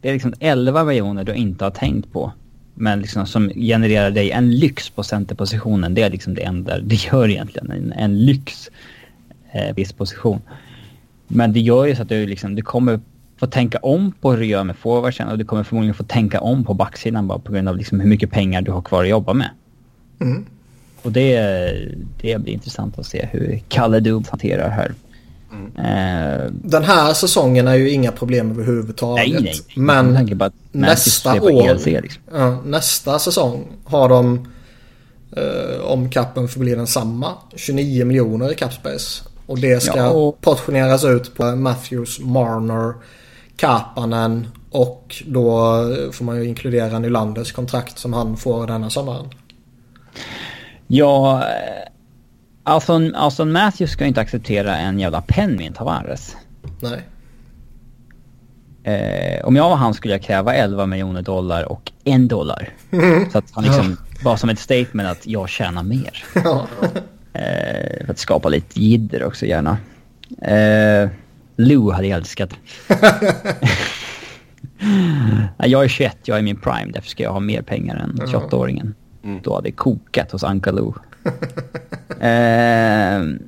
Det 0.00 0.08
är 0.08 0.12
liksom 0.12 0.34
11 0.40 0.84
miljoner 0.84 1.24
du 1.24 1.34
inte 1.34 1.64
har 1.64 1.70
tänkt 1.70 2.12
på. 2.12 2.32
Men 2.74 3.00
liksom 3.00 3.26
som 3.26 3.48
genererar 3.48 4.10
dig 4.10 4.30
en 4.30 4.50
lyx 4.50 4.90
på 4.90 5.02
centerpositionen. 5.02 5.94
Det 5.94 6.02
är 6.02 6.10
liksom 6.10 6.34
det 6.34 6.42
enda 6.42 6.78
det 6.78 6.94
gör 6.94 7.28
egentligen. 7.28 7.70
En, 7.70 7.92
en 7.92 8.24
lyx 8.24 8.70
eh, 9.52 9.74
viss 9.74 9.92
position. 9.92 10.40
Men 11.28 11.52
det 11.52 11.60
gör 11.60 11.84
ju 11.84 11.96
så 11.96 12.02
att 12.02 12.08
du 12.08 12.26
liksom, 12.26 12.54
du 12.54 12.62
kommer 12.62 13.00
få 13.36 13.46
tänka 13.46 13.78
om 13.78 14.12
på 14.20 14.30
hur 14.30 14.38
du 14.38 14.46
gör 14.46 14.64
med 14.64 14.76
forwardsen 14.76 15.28
och 15.28 15.38
du 15.38 15.44
kommer 15.44 15.64
förmodligen 15.64 15.94
få 15.94 16.04
tänka 16.04 16.40
om 16.40 16.64
på 16.64 16.74
backsidan 16.74 17.26
bara 17.26 17.38
på 17.38 17.52
grund 17.52 17.68
av 17.68 17.76
liksom 17.76 18.00
hur 18.00 18.08
mycket 18.08 18.30
pengar 18.30 18.62
du 18.62 18.72
har 18.72 18.82
kvar 18.82 19.02
att 19.02 19.10
jobba 19.10 19.32
med. 19.32 19.50
Mm. 20.20 20.44
Och 21.02 21.12
det, 21.12 21.40
det 22.20 22.42
blir 22.42 22.52
intressant 22.52 22.98
att 22.98 23.06
se 23.06 23.28
hur 23.32 23.60
Kalle 23.68 24.00
Dub 24.00 24.26
hanterar 24.30 24.68
här. 24.68 24.92
Eh, 25.78 26.50
Den 26.52 26.84
här 26.84 27.12
säsongen 27.12 27.68
är 27.68 27.74
ju 27.74 27.90
inga 27.90 28.12
problem 28.12 28.50
överhuvudtaget. 28.50 29.28
nej, 29.32 29.42
nej. 29.42 29.54
Men 29.76 30.38
bara 30.38 30.50
nästa 30.72 31.42
år, 31.42 31.50
ELC, 31.68 31.86
liksom. 31.86 32.22
ja, 32.32 32.60
nästa 32.64 33.18
säsong 33.18 33.66
har 33.84 34.08
de, 34.08 34.48
eh, 35.36 35.80
om 35.84 36.10
kappen 36.10 36.48
förblir 36.48 36.76
densamma, 36.76 37.32
29 37.56 38.04
miljoner 38.04 38.52
i 38.52 38.54
capspace. 38.54 39.24
Och 39.46 39.58
det 39.58 39.82
ska 39.82 39.96
Ja, 39.96 40.10
och- 40.10 40.40
portioneras 40.40 41.04
ut 41.04 41.34
på 41.34 41.44
Matthews, 41.56 42.20
Marner, 42.20 42.94
Kapanen 43.56 44.46
och 44.70 45.22
då 45.26 45.76
får 46.12 46.24
man 46.24 46.36
ju 46.36 46.44
inkludera 46.48 46.98
Nylanders 46.98 47.52
kontrakt 47.52 47.98
som 47.98 48.12
han 48.12 48.36
får 48.36 48.66
denna 48.66 48.90
sommaren. 48.90 49.26
Ja, 50.86 51.44
Alston, 52.70 53.14
Alston 53.14 53.52
Matthews 53.52 53.90
ska 53.90 54.06
inte 54.06 54.20
acceptera 54.20 54.76
en 54.76 54.98
jävla 54.98 55.22
penn 55.22 55.56
med 55.56 55.66
en 55.66 55.72
Tavares. 55.72 56.36
Nej. 56.80 57.02
Eh, 58.82 59.44
om 59.44 59.56
jag 59.56 59.68
var 59.68 59.76
han 59.76 59.94
skulle 59.94 60.14
jag 60.14 60.22
kräva 60.22 60.54
11 60.54 60.86
miljoner 60.86 61.22
dollar 61.22 61.72
och 61.72 61.92
en 62.04 62.28
dollar. 62.28 62.68
Så 63.32 63.38
att 63.38 63.50
han 63.52 63.64
liksom, 63.64 63.96
bara 64.24 64.36
som 64.36 64.50
ett 64.50 64.58
statement 64.58 65.08
att 65.08 65.26
jag 65.26 65.48
tjänar 65.48 65.82
mer. 65.82 66.24
Ja. 66.44 66.66
Eh, 67.32 68.04
för 68.04 68.10
att 68.10 68.18
skapa 68.18 68.48
lite 68.48 68.80
jidder 68.80 69.24
också 69.24 69.46
gärna. 69.46 69.78
Eh, 70.42 71.08
Lou 71.56 71.92
hade 71.92 72.06
jag 72.06 72.16
älskat. 72.16 72.50
Jag 75.58 75.84
är 75.84 75.88
21, 75.88 76.16
jag 76.24 76.38
är 76.38 76.42
min 76.42 76.56
prime, 76.56 76.92
därför 76.92 77.08
ska 77.08 77.22
jag 77.22 77.32
ha 77.32 77.40
mer 77.40 77.62
pengar 77.62 77.96
än 77.96 78.20
28-åringen. 78.26 78.94
Då 79.42 79.54
hade 79.54 79.68
det 79.68 79.72
kokat 79.72 80.32
hos 80.32 80.44
Anka 80.44 80.72
Lou. 80.72 80.92
eh, 82.20 83.38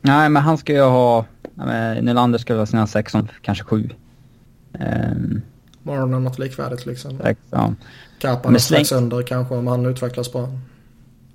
nej, 0.00 0.28
men 0.28 0.36
han 0.36 0.58
ska 0.58 0.72
ju 0.72 0.82
ha... 0.82 1.24
Nylander 2.00 2.38
ska 2.38 2.52
väl 2.54 2.60
ha 2.60 2.66
sina 2.66 2.86
16, 2.86 3.28
kanske 3.42 3.64
7. 3.64 3.90
Eh, 4.72 4.86
Marner 5.82 6.20
något 6.20 6.38
likvärdigt 6.38 6.86
liksom. 6.86 7.18
sex, 7.18 7.40
ja. 7.50 7.74
Men 8.22 8.54
släng- 8.54 8.58
strax 8.58 8.92
under 8.92 9.22
kanske 9.22 9.54
om 9.54 9.66
han 9.66 9.86
utvecklas 9.86 10.32
bra. 10.32 10.48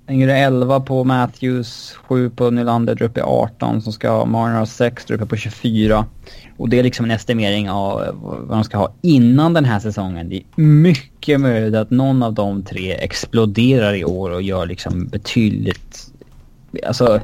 Hänger 0.06 0.26
det 0.26 0.36
11 0.36 0.80
på 0.80 1.04
Matthews, 1.04 1.92
7 1.92 2.30
på 2.30 2.50
Nylander, 2.50 2.94
där 2.94 3.06
uppe 3.06 3.20
i 3.20 3.22
18. 3.22 3.82
som 3.82 3.92
ska 3.92 4.24
Marner 4.24 4.58
ha 4.58 4.66
6, 4.66 5.04
där 5.04 5.14
uppe 5.14 5.26
på 5.26 5.36
24. 5.36 6.06
Och 6.56 6.68
det 6.68 6.78
är 6.78 6.82
liksom 6.82 7.04
en 7.04 7.10
estimering 7.10 7.70
av 7.70 8.02
eh, 8.02 8.12
vad 8.20 8.48
de 8.48 8.64
ska 8.64 8.78
ha 8.78 8.92
innan 9.02 9.54
den 9.54 9.64
här 9.64 9.80
säsongen. 9.80 10.28
Det 10.28 10.36
är 10.36 10.60
mycket 10.62 11.40
möjligt 11.40 11.74
att 11.74 11.90
någon 11.90 12.22
av 12.22 12.34
de 12.34 12.62
tre 12.62 12.92
exploderar 12.92 13.94
i 13.94 14.04
år 14.04 14.30
och 14.30 14.42
gör 14.42 14.66
liksom 14.66 15.06
betydligt... 15.06 16.12
Alltså, 16.86 17.20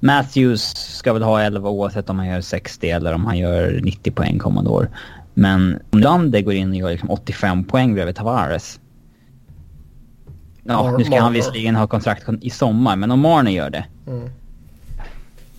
Matthews 0.00 0.62
ska 0.76 1.12
väl 1.12 1.22
ha 1.22 1.40
11 1.40 1.70
oavsett 1.70 2.10
om 2.10 2.18
han 2.18 2.28
gör 2.28 2.40
60 2.40 2.90
eller 2.90 3.14
om 3.14 3.26
han 3.26 3.38
gör 3.38 3.80
90 3.82 4.12
poäng 4.12 4.38
kommande 4.38 4.70
år. 4.70 4.88
Men 5.34 5.80
om 5.90 5.98
Nylander 5.98 6.40
går 6.40 6.54
in 6.54 6.70
och 6.70 6.76
gör 6.76 6.90
liksom 6.90 7.10
85 7.10 7.64
poäng 7.64 7.94
bredvid 7.94 8.16
Tavares. 8.16 8.80
Ja, 10.64 10.72
Mar- 10.72 10.98
nu 10.98 11.04
ska 11.04 11.20
han 11.20 11.32
visserligen 11.32 11.76
ha 11.76 11.86
kontrakt 11.86 12.28
i 12.40 12.50
sommar, 12.50 12.96
men 12.96 13.10
om 13.10 13.20
Marner 13.20 13.50
gör 13.50 13.70
det. 13.70 13.84
Mm. 14.06 14.30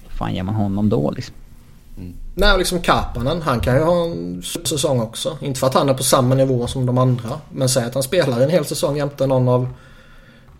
Vad 0.03 0.11
fan 0.17 0.35
ger 0.35 0.43
man 0.43 0.55
honom 0.55 0.89
då 0.89 1.11
liksom? 1.11 1.35
Nej, 2.35 2.57
liksom 2.57 2.81
Kapanen. 2.81 3.41
Han 3.41 3.59
kan 3.59 3.75
ju 3.75 3.81
ha 3.81 4.05
en 4.05 4.41
säsong 4.43 4.99
också. 4.99 5.37
Inte 5.41 5.59
för 5.59 5.67
att 5.67 5.73
han 5.73 5.89
är 5.89 5.93
på 5.93 6.03
samma 6.03 6.35
nivå 6.35 6.67
som 6.67 6.85
de 6.85 6.97
andra. 6.97 7.29
Men 7.51 7.69
säg 7.69 7.85
att 7.85 7.93
han 7.93 8.03
spelar 8.03 8.41
en 8.41 8.49
hel 8.49 8.65
säsong 8.65 8.97
jämte 8.97 9.27
någon 9.27 9.47
av... 9.47 9.67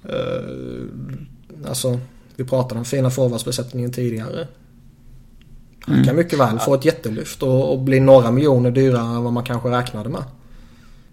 Eh, 0.10 1.70
alltså, 1.70 2.00
vi 2.36 2.44
pratade 2.44 2.80
om 2.80 2.86
fina 2.86 3.10
forwardsbesättningen 3.10 3.92
tidigare. 3.92 4.48
Han 5.86 6.04
kan 6.04 6.16
mycket 6.16 6.40
väl 6.40 6.60
få 6.60 6.74
ett 6.74 6.86
jättelyft 6.86 7.44
och, 7.44 7.72
och 7.72 7.80
bli 7.80 8.00
några 8.00 8.32
miljoner 8.32 8.72
dyrare 8.72 9.16
än 9.16 9.24
vad 9.24 9.34
man 9.34 9.44
kanske 9.44 9.70
räknade 9.70 10.10
med. 10.10 10.24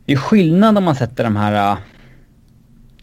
Det 0.05 0.13
är 0.13 0.17
skillnad 0.17 0.79
om 0.79 0.85
man 0.85 0.95
sätter 0.97 1.25
de 1.25 1.37
här 1.37 1.77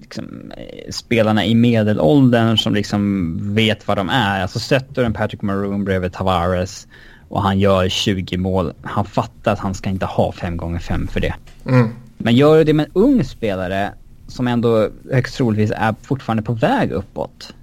liksom, 0.08 0.52
eh, 0.58 0.92
spelarna 0.92 1.45
i 1.45 1.56
medelåldern 1.56 2.58
som 2.58 2.74
liksom 2.74 3.38
vet 3.56 3.88
vad 3.88 3.98
de 3.98 4.10
är. 4.10 4.42
Alltså 4.42 4.60
sätter 4.60 5.03
en 5.03 5.14
Patrick 5.14 5.42
Maroon 5.42 5.86
bredvid 5.86 6.14
Tavares 6.14 6.88
och 7.30 7.42
han 7.42 7.60
gör 7.60 7.90
20 7.90 8.38
mål. 8.38 8.74
Han 8.82 9.06
fattar 9.06 9.53
att 9.53 9.60
han 9.60 9.74
ska 9.74 9.90
inte 9.90 10.06
ha 10.06 10.32
5 10.32 10.58
gånger 10.58 10.80
5 10.80 11.08
för 11.08 11.19
det. 11.19 11.34
Mm. 11.66 11.90
Men 12.18 12.36
gör 12.36 12.58
du 12.58 12.64
det 12.64 12.74
med 12.74 12.86
en 12.86 12.92
ung 12.94 13.24
spelare 13.24 13.94
som 14.27 14.48
ändå 14.48 14.90
högst 15.11 15.36
troligtvis 15.36 15.72
är 15.76 15.95
fortfarande 16.02 16.44
på 16.44 16.53
väg 16.53 16.92
uppåt. 16.92 17.53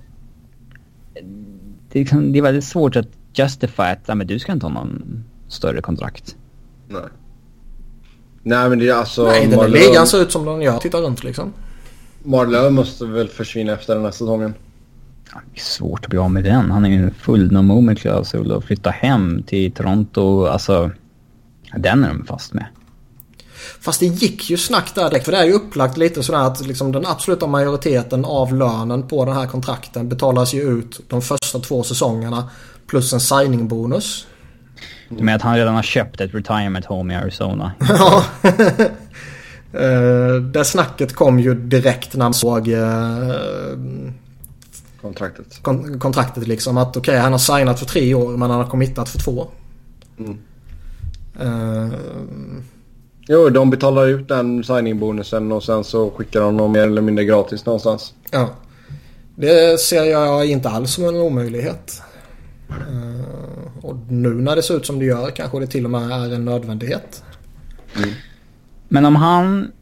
Det 1.93 1.99
är, 1.99 2.01
liksom, 2.01 2.33
det 2.33 2.39
är 2.39 2.43
väldigt 2.43 2.65
svårt 2.65 2.97
att 2.97 3.09
justify 3.35 3.83
att 3.83 4.17
men 4.17 4.27
du 4.27 4.39
ska 4.39 4.53
inte 4.53 4.67
ha 4.67 4.73
någon 4.73 5.25
större 5.49 5.81
kontrakt. 5.81 6.37
Nej. 6.89 7.03
Nej 8.43 8.69
men 8.69 8.79
det 8.79 8.89
är 8.89 8.95
alltså... 8.95 9.25
Nej, 9.25 9.47
den 9.47 9.61
här 9.61 9.69
ligan 9.69 10.07
ser 10.07 10.23
ut 10.23 10.33
som 10.33 10.45
den 10.45 10.61
gör. 10.61 10.79
Titta 10.79 10.99
runt 10.99 11.25
liksom. 11.25 11.53
Marleau 12.25 12.71
måste 12.71 13.05
väl 13.07 13.29
försvinna 13.29 13.73
efter 13.73 13.95
den 13.95 14.05
här 14.05 14.11
säsongen. 14.11 14.55
Ja, 15.33 15.41
Det 15.55 15.61
är 15.61 15.65
svårt 15.65 16.05
att 16.05 16.11
bli 16.11 16.19
av 16.19 16.31
med 16.31 16.45
den. 16.45 16.71
Han 16.71 16.85
är 16.85 16.89
ju 16.91 17.11
full 17.11 17.53
no 17.53 17.63
moment 17.63 17.99
klausul 18.01 18.53
och 18.53 18.65
flytta 18.65 18.91
hem 18.91 19.43
till 19.47 19.73
Toronto. 19.73 20.47
Alltså, 20.47 20.91
den 21.77 22.05
är 22.05 22.09
de 22.09 22.27
fast 22.27 22.53
med. 22.55 22.67
Fast 23.81 24.01
det 24.01 24.07
gick 24.07 24.51
ju 24.51 24.57
snack 24.57 24.95
där 24.95 25.11
direkt. 25.11 25.25
För 25.25 25.33
det 25.33 25.39
är 25.39 25.45
ju 25.45 25.53
upplagt 25.53 25.97
lite 25.97 26.23
sådär 26.23 26.39
att 26.39 26.67
liksom 26.67 26.93
den 26.93 27.07
absoluta 27.07 27.47
majoriteten 27.47 28.25
av 28.25 28.55
lönen 28.55 29.09
på 29.09 29.25
den 29.25 29.37
här 29.37 29.47
kontrakten 29.47 30.09
betalas 30.09 30.55
ju 30.55 30.63
ut 30.63 31.01
de 31.09 31.23
första 31.23 31.59
två 31.59 31.83
säsongerna. 31.83 32.51
Plus 32.87 33.13
en 33.13 33.21
signingbonus. 33.21 34.27
Du 35.09 35.25
menar 35.25 35.37
att 35.37 35.43
han 35.43 35.57
redan 35.57 35.75
har 35.75 35.83
köpt 35.83 36.21
ett 36.21 36.35
retirement 36.35 36.85
home 36.87 37.15
i 37.15 37.17
Arizona? 37.17 37.73
Ja. 37.89 38.25
Eh, 39.77 40.35
det 40.43 40.65
snacket 40.65 41.13
kom 41.15 41.41
ju 41.41 41.55
direkt 41.55 42.15
när 42.17 42.25
man 42.25 42.35
såg 42.35 42.69
eh, 42.69 43.79
Kontraktet. 45.01 45.59
kon- 45.63 45.99
kontraktet 46.01 46.49
liksom. 46.49 46.77
Att 46.79 46.97
okej, 46.97 47.19
han 47.19 47.33
har 47.33 47.39
signat 47.39 47.79
för 47.79 47.87
tre 47.87 48.15
år 48.15 48.37
men 48.37 48.51
han 48.51 48.61
har 48.61 48.71
committat 48.71 49.09
för 49.09 49.19
två. 49.19 49.47
Mm. 50.19 50.39
Eh, 51.41 51.93
Jo, 53.29 53.49
de 53.49 53.71
betalar 53.71 54.07
ut 54.07 54.29
den 54.29 54.65
signingbonusen 54.65 55.53
och 55.53 55.63
sen 55.65 55.85
så 55.85 56.11
skickar 56.11 56.41
de 56.41 56.57
dem 56.57 56.73
mer 56.73 56.81
eller 56.83 57.03
mindre 57.03 57.25
gratis 57.25 57.67
någonstans. 57.67 58.15
Ja. 58.31 58.49
Det 59.37 59.81
ser 59.81 60.05
jag 60.05 60.47
inte 60.47 60.69
alls 60.69 60.91
som 60.91 61.05
en 61.05 61.17
omöjlighet. 61.17 62.03
Eh, 62.69 63.85
och 63.85 63.97
nu 64.09 64.29
när 64.35 64.57
det 64.57 64.63
ser 64.63 64.77
ut 64.77 64.87
som 64.87 64.99
det 64.99 65.05
gör 65.05 65.31
kanske 65.31 65.61
det 65.61 65.67
till 65.67 65.85
och 65.85 65.91
med 65.91 66.11
är 66.11 66.35
en 66.35 66.45
nödvändighet. 66.45 67.23
Men 68.95 69.05
om 69.05 69.17
han... 69.17 69.73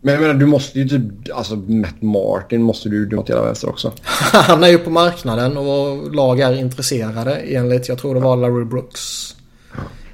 Men 0.00 0.14
jag 0.14 0.20
menar, 0.20 0.34
du 0.34 0.46
måste 0.46 0.78
ju 0.78 0.88
typ... 0.88 1.02
Alltså 1.34 1.56
Matt 1.56 2.02
Martin 2.02 2.62
måste 2.62 2.88
du 2.88 2.96
ju 2.96 3.22
hela 3.28 3.42
vänster 3.42 3.68
också. 3.68 3.92
Han 4.32 4.64
är 4.64 4.68
ju 4.68 4.78
på 4.78 4.90
marknaden 4.90 5.56
och 5.56 6.14
lag 6.14 6.40
är 6.40 6.52
intresserade 6.52 7.36
enligt, 7.36 7.88
jag 7.88 7.98
tror 7.98 8.14
det 8.14 8.20
var 8.20 8.36
Larry 8.36 8.64
Brooks. 8.64 9.34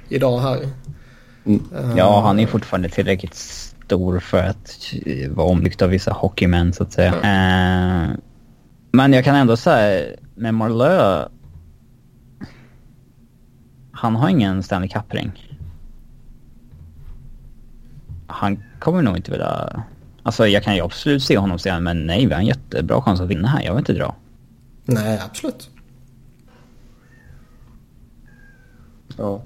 Idag 0.09 0.39
här. 0.39 0.69
Mm. 1.45 1.63
Ja, 1.97 2.21
han 2.21 2.39
är 2.39 2.47
fortfarande 2.47 2.89
tillräckligt 2.89 3.35
stor 3.35 4.19
för 4.19 4.43
att 4.43 4.93
vara 5.29 5.47
omlykt 5.47 5.81
av 5.81 5.89
vissa 5.89 6.11
hockeymän 6.11 6.73
så 6.73 6.83
att 6.83 6.93
säga. 6.93 7.13
Mm. 7.13 8.09
Uh, 8.09 8.17
men 8.91 9.13
jag 9.13 9.23
kan 9.23 9.35
ändå 9.35 9.57
säga 9.57 10.15
med 10.35 10.53
Marlö. 10.53 11.25
Han 13.91 14.15
har 14.15 14.29
ingen 14.29 14.63
Stanley 14.63 14.89
Cup-ring. 14.89 15.54
Han 18.27 18.63
kommer 18.79 19.01
nog 19.01 19.17
inte 19.17 19.31
vilja... 19.31 19.83
Alltså 20.23 20.47
jag 20.47 20.63
kan 20.63 20.75
ju 20.75 20.81
absolut 20.81 21.23
se 21.23 21.37
honom 21.37 21.59
säga 21.59 21.79
men 21.79 22.07
nej 22.07 22.25
vi 22.25 22.33
har 22.33 22.41
en 22.41 22.47
jättebra 22.47 23.01
chans 23.01 23.21
att 23.21 23.27
vinna 23.27 23.47
här, 23.47 23.63
jag 23.63 23.71
vill 23.73 23.79
inte 23.79 23.93
dra. 23.93 24.15
Nej, 24.85 25.21
absolut. 25.25 25.69
Ja. 29.17 29.43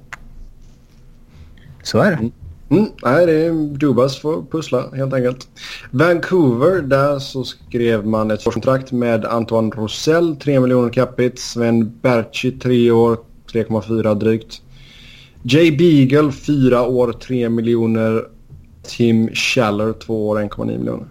Så 1.83 1.99
är 1.99 2.11
det. 2.11 2.17
Mm. 2.17 2.31
Mm, 2.71 2.85
nej, 3.03 3.25
det 3.25 3.45
är 3.45 3.77
Dubas 3.77 4.19
får 4.19 4.43
pussla 4.51 4.89
helt 4.95 5.13
enkelt. 5.13 5.47
Vancouver, 5.91 6.81
där 6.81 7.19
så 7.19 7.43
skrev 7.43 8.05
man 8.05 8.31
ett 8.31 8.43
kontrakt 8.43 8.91
med 8.91 9.25
Antoine 9.25 9.71
Rosell, 9.71 10.35
3 10.35 10.59
miljoner 10.59 10.89
capita. 10.89 11.37
Sven 11.37 11.99
Berchi, 12.01 12.51
3 12.51 12.91
år, 12.91 13.17
3,4 13.53 14.15
drygt. 14.15 14.61
Jay 15.43 15.77
Beagle, 15.77 16.31
4 16.31 16.87
år, 16.87 17.11
3 17.11 17.49
miljoner. 17.49 18.25
Tim 18.89 19.29
Schaller, 19.33 19.93
2 19.93 20.27
år, 20.27 20.39
1,9 20.39 20.77
miljoner. 20.77 21.07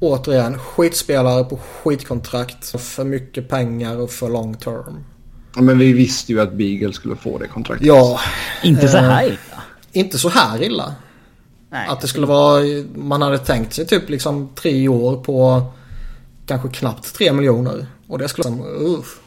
Återigen, 0.00 0.58
skitspelare 0.58 1.44
på 1.44 1.56
skitkontrakt. 1.56 2.80
För 2.80 3.04
mycket 3.04 3.48
pengar 3.48 3.96
och 3.96 4.10
för 4.10 4.28
long 4.28 4.54
term. 4.54 5.04
Men 5.54 5.78
vi 5.78 5.92
visste 5.92 6.32
ju 6.32 6.40
att 6.40 6.52
Beagle 6.52 6.92
skulle 6.92 7.16
få 7.16 7.38
det 7.38 7.46
kontraktet. 7.46 7.86
Ja. 7.86 8.20
Inte 8.62 8.88
så 8.88 8.96
här 8.96 9.26
illa. 9.26 9.62
Inte 9.92 10.18
så 10.18 10.28
här 10.28 10.62
illa. 10.62 10.94
Nej. 11.70 11.88
Att 11.88 12.00
det 12.00 12.08
skulle 12.08 12.26
vara, 12.26 12.62
man 12.94 13.22
hade 13.22 13.38
tänkt 13.38 13.72
sig 13.72 13.86
typ 13.86 14.08
liksom 14.08 14.48
tre 14.54 14.88
år 14.88 15.16
på 15.16 15.62
kanske 16.46 16.68
knappt 16.68 17.14
tre 17.14 17.32
miljoner. 17.32 17.86
Och 18.06 18.18
det 18.18 18.28
skulle 18.28 18.50
vara 18.50 18.70
uff. 18.70 19.20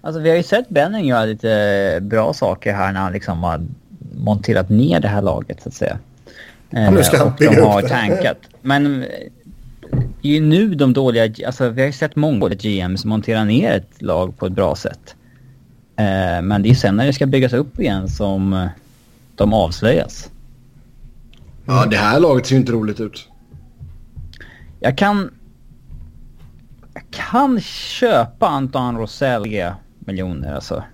Alltså 0.00 0.20
vi 0.20 0.30
har 0.30 0.36
ju 0.36 0.42
sett 0.42 0.68
Benning 0.68 1.06
göra 1.06 1.24
lite 1.24 1.98
bra 2.02 2.32
saker 2.34 2.72
här 2.72 2.92
när 2.92 3.00
han 3.00 3.12
liksom 3.12 3.42
har 3.42 3.66
monterat 4.12 4.68
ner 4.68 5.00
det 5.00 5.08
här 5.08 5.22
laget 5.22 5.62
så 5.62 5.68
att 5.68 5.74
säga. 5.74 5.98
Ja, 6.70 6.90
nu 6.90 7.02
ska 7.02 7.18
han 7.18 7.26
och 7.26 7.34
de 7.38 7.60
har 7.60 7.82
tankat. 7.82 8.38
Men 8.62 9.04
det 10.22 10.28
är 10.28 10.32
ju 10.32 10.40
nu 10.40 10.74
de 10.74 10.92
dåliga, 10.92 11.46
alltså 11.46 11.68
vi 11.68 11.80
har 11.80 11.86
ju 11.86 11.92
sett 11.92 12.16
många 12.16 12.38
dåliga 12.38 12.58
GMs 12.62 13.04
montera 13.04 13.44
ner 13.44 13.72
ett 13.72 14.02
lag 14.02 14.38
på 14.38 14.46
ett 14.46 14.52
bra 14.52 14.76
sätt. 14.76 15.14
Eh, 15.96 16.42
men 16.42 16.62
det 16.62 16.68
är 16.68 16.70
ju 16.70 16.74
sen 16.74 16.96
när 16.96 17.06
det 17.06 17.12
ska 17.12 17.26
byggas 17.26 17.52
upp 17.52 17.80
igen 17.80 18.08
som 18.08 18.68
de 19.34 19.52
avslöjas. 19.52 20.30
Ja, 21.66 21.86
det 21.86 21.96
här 21.96 22.20
laget 22.20 22.46
ser 22.46 22.54
ju 22.54 22.60
inte 22.60 22.72
roligt 22.72 23.00
ut. 23.00 23.28
Jag 24.80 24.98
kan... 24.98 25.30
Jag 26.94 27.02
kan 27.10 27.60
köpa 27.60 28.48
Anton 28.48 28.98
Rosell 28.98 29.74
miljoner 29.98 30.54
alltså. 30.54 30.84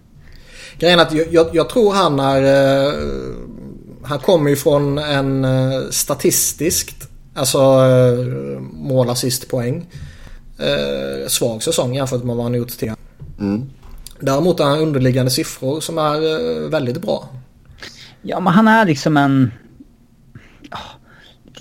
Grejen 0.80 0.98
är 0.98 1.02
att 1.02 1.12
jag, 1.12 1.26
jag, 1.30 1.46
jag, 1.52 1.68
tror 1.68 1.92
han 1.92 2.20
är... 2.20 2.42
Uh, 2.42 3.36
han 4.02 4.18
kommer 4.18 4.50
ju 4.50 4.56
från 4.56 4.98
en 4.98 5.44
uh, 5.44 5.90
statistiskt, 5.90 7.08
alltså 7.34 7.58
uh, 7.58 8.60
mål, 8.60 9.10
assist, 9.10 9.48
poäng. 9.48 9.86
Uh, 10.60 11.28
svag 11.28 11.62
säsong 11.62 11.94
jämfört 11.94 12.24
med 12.24 12.36
vad 12.36 12.44
han 12.44 12.54
gjort 12.54 12.68
till. 12.68 12.92
Mm. 13.40 13.70
Däremot 14.20 14.58
har 14.58 14.66
han 14.66 14.78
underliggande 14.78 15.30
siffror 15.30 15.80
som 15.80 15.98
är 15.98 16.68
väldigt 16.68 17.02
bra. 17.02 17.28
Ja, 18.22 18.40
men 18.40 18.52
han 18.52 18.68
är 18.68 18.84
liksom 18.84 19.16
en... 19.16 19.52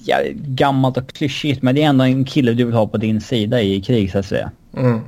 Ja, 0.06 0.18
gammalt 0.34 0.98
och 0.98 1.10
klyschigt, 1.14 1.62
men 1.62 1.76
det 1.76 1.84
är 1.84 1.88
ändå 1.88 2.04
en 2.04 2.26
kille 2.26 2.54
du 2.54 2.66
vill 2.66 2.76
ha 2.76 2.88
på 2.88 2.98
din 2.98 3.22
sida 3.22 3.62
i 3.62 3.82
krig 3.82 4.12
så 4.12 4.20
att 4.20 4.26
säga. 4.26 4.52
Mm. 4.78 5.02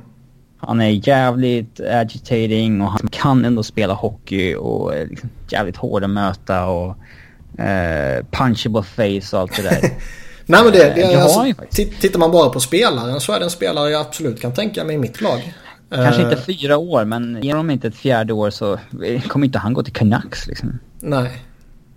Han 0.66 0.80
är 0.80 1.08
jävligt 1.08 1.80
agitating 1.80 2.82
och 2.82 2.90
han 2.90 3.08
kan 3.10 3.44
ändå 3.44 3.62
spela 3.62 3.94
hockey 3.94 4.54
och 4.54 4.94
är 4.94 5.06
liksom 5.06 5.30
jävligt 5.48 5.76
hård 5.76 6.04
att 6.04 6.10
möta 6.10 6.66
och 6.66 6.96
uh, 7.58 8.26
punchable 8.30 8.82
face 8.82 9.36
och 9.36 9.40
allt 9.40 9.56
det 9.56 9.62
där. 9.62 9.80
Nej 10.46 10.62
men 10.64 10.72
det, 10.72 10.78
det, 10.78 10.94
det 10.94 11.22
alltså, 11.22 11.44
tittar 12.00 12.18
man 12.18 12.30
bara 12.30 12.50
på 12.50 12.60
spelaren 12.60 13.20
så 13.20 13.32
är 13.32 13.38
det 13.38 13.44
en 13.44 13.50
spelare 13.50 13.90
jag 13.90 14.00
absolut 14.00 14.40
kan 14.40 14.54
tänka 14.54 14.84
mig 14.84 14.94
i 14.94 14.98
mitt 14.98 15.20
lag. 15.20 15.54
Kanske 15.90 16.22
inte 16.22 16.36
eh. 16.36 16.42
fyra 16.42 16.76
år 16.76 17.04
men 17.04 17.42
ger 17.42 17.52
honom 17.52 17.70
inte 17.70 17.88
ett 17.88 17.96
fjärde 17.96 18.32
år 18.32 18.50
så 18.50 18.78
kommer 19.28 19.46
inte 19.46 19.58
han 19.58 19.72
gå 19.74 19.82
till 19.82 19.92
Canucks 19.92 20.46
liksom. 20.46 20.78
Nej. 21.00 21.30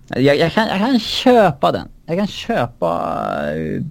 Jag, 0.08 0.36
jag, 0.36 0.52
kan, 0.52 0.68
jag 0.68 0.78
kan 0.78 1.00
köpa 1.00 1.72
den. 1.72 1.88
Jag 2.06 2.18
kan 2.18 2.26
köpa 2.26 3.18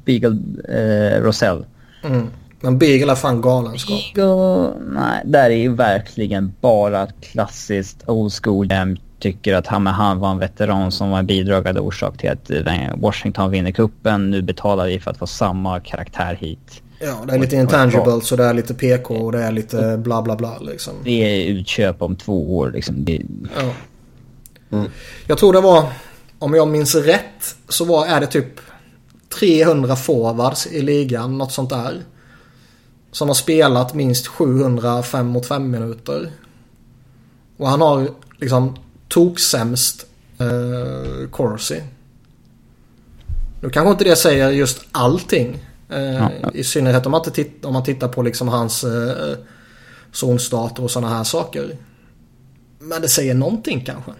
Beagle 0.05 0.37
uh, 0.69 1.23
Rosell. 1.23 1.65
Mm. 2.03 2.29
Men 2.65 2.77
Beagle 2.77 3.11
är 3.11 3.15
fan 3.15 3.41
galenskap. 3.41 3.99
Beagle, 4.15 4.73
nej, 4.89 5.21
där 5.25 5.49
är 5.49 5.55
ju 5.55 5.75
verkligen 5.75 6.53
bara 6.61 7.07
klassiskt 7.07 8.03
old 8.07 8.33
school. 8.33 8.67
Jag 8.69 8.97
tycker 9.19 9.53
att 9.53 9.67
han, 9.67 9.87
han 9.87 10.19
var 10.19 10.31
en 10.31 10.39
veteran 10.39 10.91
som 10.91 11.09
var 11.09 11.19
en 11.19 11.25
bidragande 11.25 11.81
orsak 11.81 12.17
till 12.17 12.29
att 12.29 12.49
eh, 12.49 12.95
Washington 12.95 13.51
vinner 13.51 13.71
kuppen. 13.71 14.31
Nu 14.31 14.41
betalar 14.41 14.85
vi 14.85 14.99
för 14.99 15.11
att 15.11 15.17
få 15.17 15.27
samma 15.27 15.79
karaktär 15.79 16.37
hit. 16.41 16.81
Ja, 16.99 17.23
det 17.27 17.33
är 17.33 17.39
lite 17.39 17.55
intangible 17.55 18.21
så 18.21 18.35
det 18.35 18.43
är 18.43 18.53
lite 18.53 18.73
PK 18.73 19.15
och 19.15 19.31
det 19.31 19.43
är 19.43 19.51
lite 19.51 19.97
bla 19.97 20.21
bla 20.21 20.35
bla 20.35 20.59
liksom. 20.59 20.93
Det 21.03 21.23
är 21.23 21.45
utköp 21.45 22.01
om 22.01 22.15
två 22.15 22.57
år 22.57 22.71
liksom. 22.71 22.95
Det... 23.05 23.21
Ja. 23.57 23.71
Mm. 24.77 24.91
Jag 25.27 25.37
tror 25.37 25.53
det 25.53 25.61
var, 25.61 25.85
om 26.39 26.53
jag 26.53 26.67
minns 26.67 26.95
rätt, 26.95 27.55
så 27.69 27.85
var, 27.85 28.05
är 28.05 28.19
det 28.19 28.27
typ 28.27 28.59
300 29.39 29.95
forwards 29.95 30.67
i 30.67 30.81
ligan, 30.81 31.37
något 31.37 31.51
sånt 31.51 31.69
där. 31.69 32.03
Som 33.15 33.27
har 33.27 33.35
spelat 33.35 33.93
minst 33.93 34.27
700 34.27 35.03
5 35.03 35.27
mot 35.27 35.45
5 35.45 35.71
minuter. 35.71 36.31
Och 37.57 37.69
han 37.69 37.81
har 37.81 38.07
liksom 38.37 38.77
toksämst 39.07 40.05
eh, 40.37 41.29
Corsi. 41.29 41.81
Nu 43.61 43.69
kanske 43.69 43.91
inte 43.91 44.03
det 44.03 44.15
säger 44.15 44.49
just 44.49 44.85
allting. 44.91 45.65
Eh, 45.89 45.99
ja. 46.01 46.31
I 46.53 46.63
synnerhet 46.63 47.05
om 47.05 47.11
man, 47.11 47.21
titt, 47.21 47.65
om 47.65 47.73
man 47.73 47.83
tittar 47.83 48.07
på 48.07 48.21
liksom 48.21 48.47
hans 48.47 48.83
eh, 48.83 49.37
zonstater 50.11 50.83
och 50.83 50.91
sådana 50.91 51.15
här 51.15 51.23
saker. 51.23 51.77
Men 52.79 53.01
det 53.01 53.07
säger 53.07 53.33
någonting 53.33 53.85
kanske. 53.85 54.11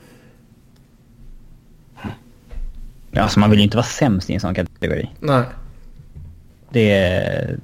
Ja, 3.12 3.22
alltså 3.22 3.40
man 3.40 3.50
vill 3.50 3.60
ju 3.60 3.64
inte 3.64 3.78
vara 3.78 3.88
sämst 3.88 4.30
i 4.30 4.34
en 4.34 4.40
sån 4.40 4.56
kategori. 4.56 5.10
Nej. 5.20 5.44
Det, 6.70 7.60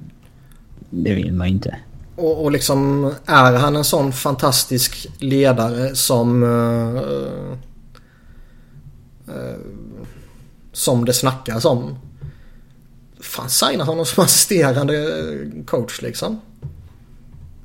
det 0.92 1.14
vill 1.14 1.32
man 1.32 1.48
ju 1.48 1.54
inte. 1.54 1.76
Och, 2.16 2.44
och 2.44 2.52
liksom 2.52 3.12
är 3.26 3.52
han 3.52 3.76
en 3.76 3.84
sån 3.84 4.12
fantastisk 4.12 5.08
ledare 5.18 5.94
som... 5.94 6.42
Uh, 6.42 7.52
uh, 9.28 9.56
som 10.72 11.04
det 11.04 11.12
snackas 11.12 11.64
om. 11.64 11.96
Fan, 13.20 13.50
signa 13.50 13.84
honom 13.84 14.04
som 14.06 14.24
assisterande 14.24 15.08
coach 15.66 16.02
liksom. 16.02 16.40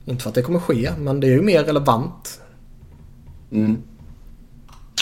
Inte 0.05 0.23
för 0.23 0.29
att 0.29 0.35
det 0.35 0.41
kommer 0.41 0.59
ske, 0.59 0.91
men 0.97 1.19
det 1.19 1.27
är 1.27 1.31
ju 1.31 1.41
mer 1.41 1.63
relevant. 1.63 2.41
Mm. 3.51 3.77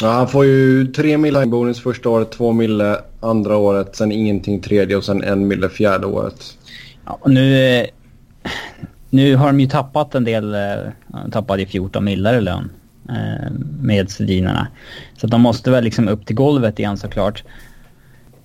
Ja, 0.01 0.11
han 0.11 0.27
får 0.27 0.45
ju 0.45 0.87
tre 0.87 1.17
mille 1.17 1.45
bonus 1.45 1.79
första 1.79 2.09
året, 2.09 2.31
två 2.31 2.51
mille 2.51 3.01
andra 3.19 3.57
året, 3.57 3.95
sen 3.95 4.11
ingenting 4.11 4.61
tredje 4.61 4.97
och 4.97 5.03
sen 5.03 5.23
en 5.23 5.47
mille 5.47 5.69
fjärde 5.69 6.07
året. 6.07 6.57
Ja, 7.05 7.17
och 7.21 7.31
nu, 7.31 7.85
nu 9.15 9.35
har 9.35 9.47
de 9.47 9.59
ju 9.59 9.67
tappat 9.67 10.15
en 10.15 10.23
del, 10.23 10.51
de 10.51 10.57
eh, 10.57 11.29
tappade 11.31 11.61
ju 11.61 11.67
14 11.67 12.05
millar 12.05 12.33
i 12.33 12.41
lön 12.41 12.71
eh, 13.09 13.51
med 13.79 14.11
Sedinarna. 14.11 14.67
Så 15.17 15.27
de 15.27 15.41
måste 15.41 15.71
väl 15.71 15.83
liksom 15.83 16.07
upp 16.07 16.25
till 16.25 16.35
golvet 16.35 16.79
igen 16.79 16.97
såklart. 16.97 17.43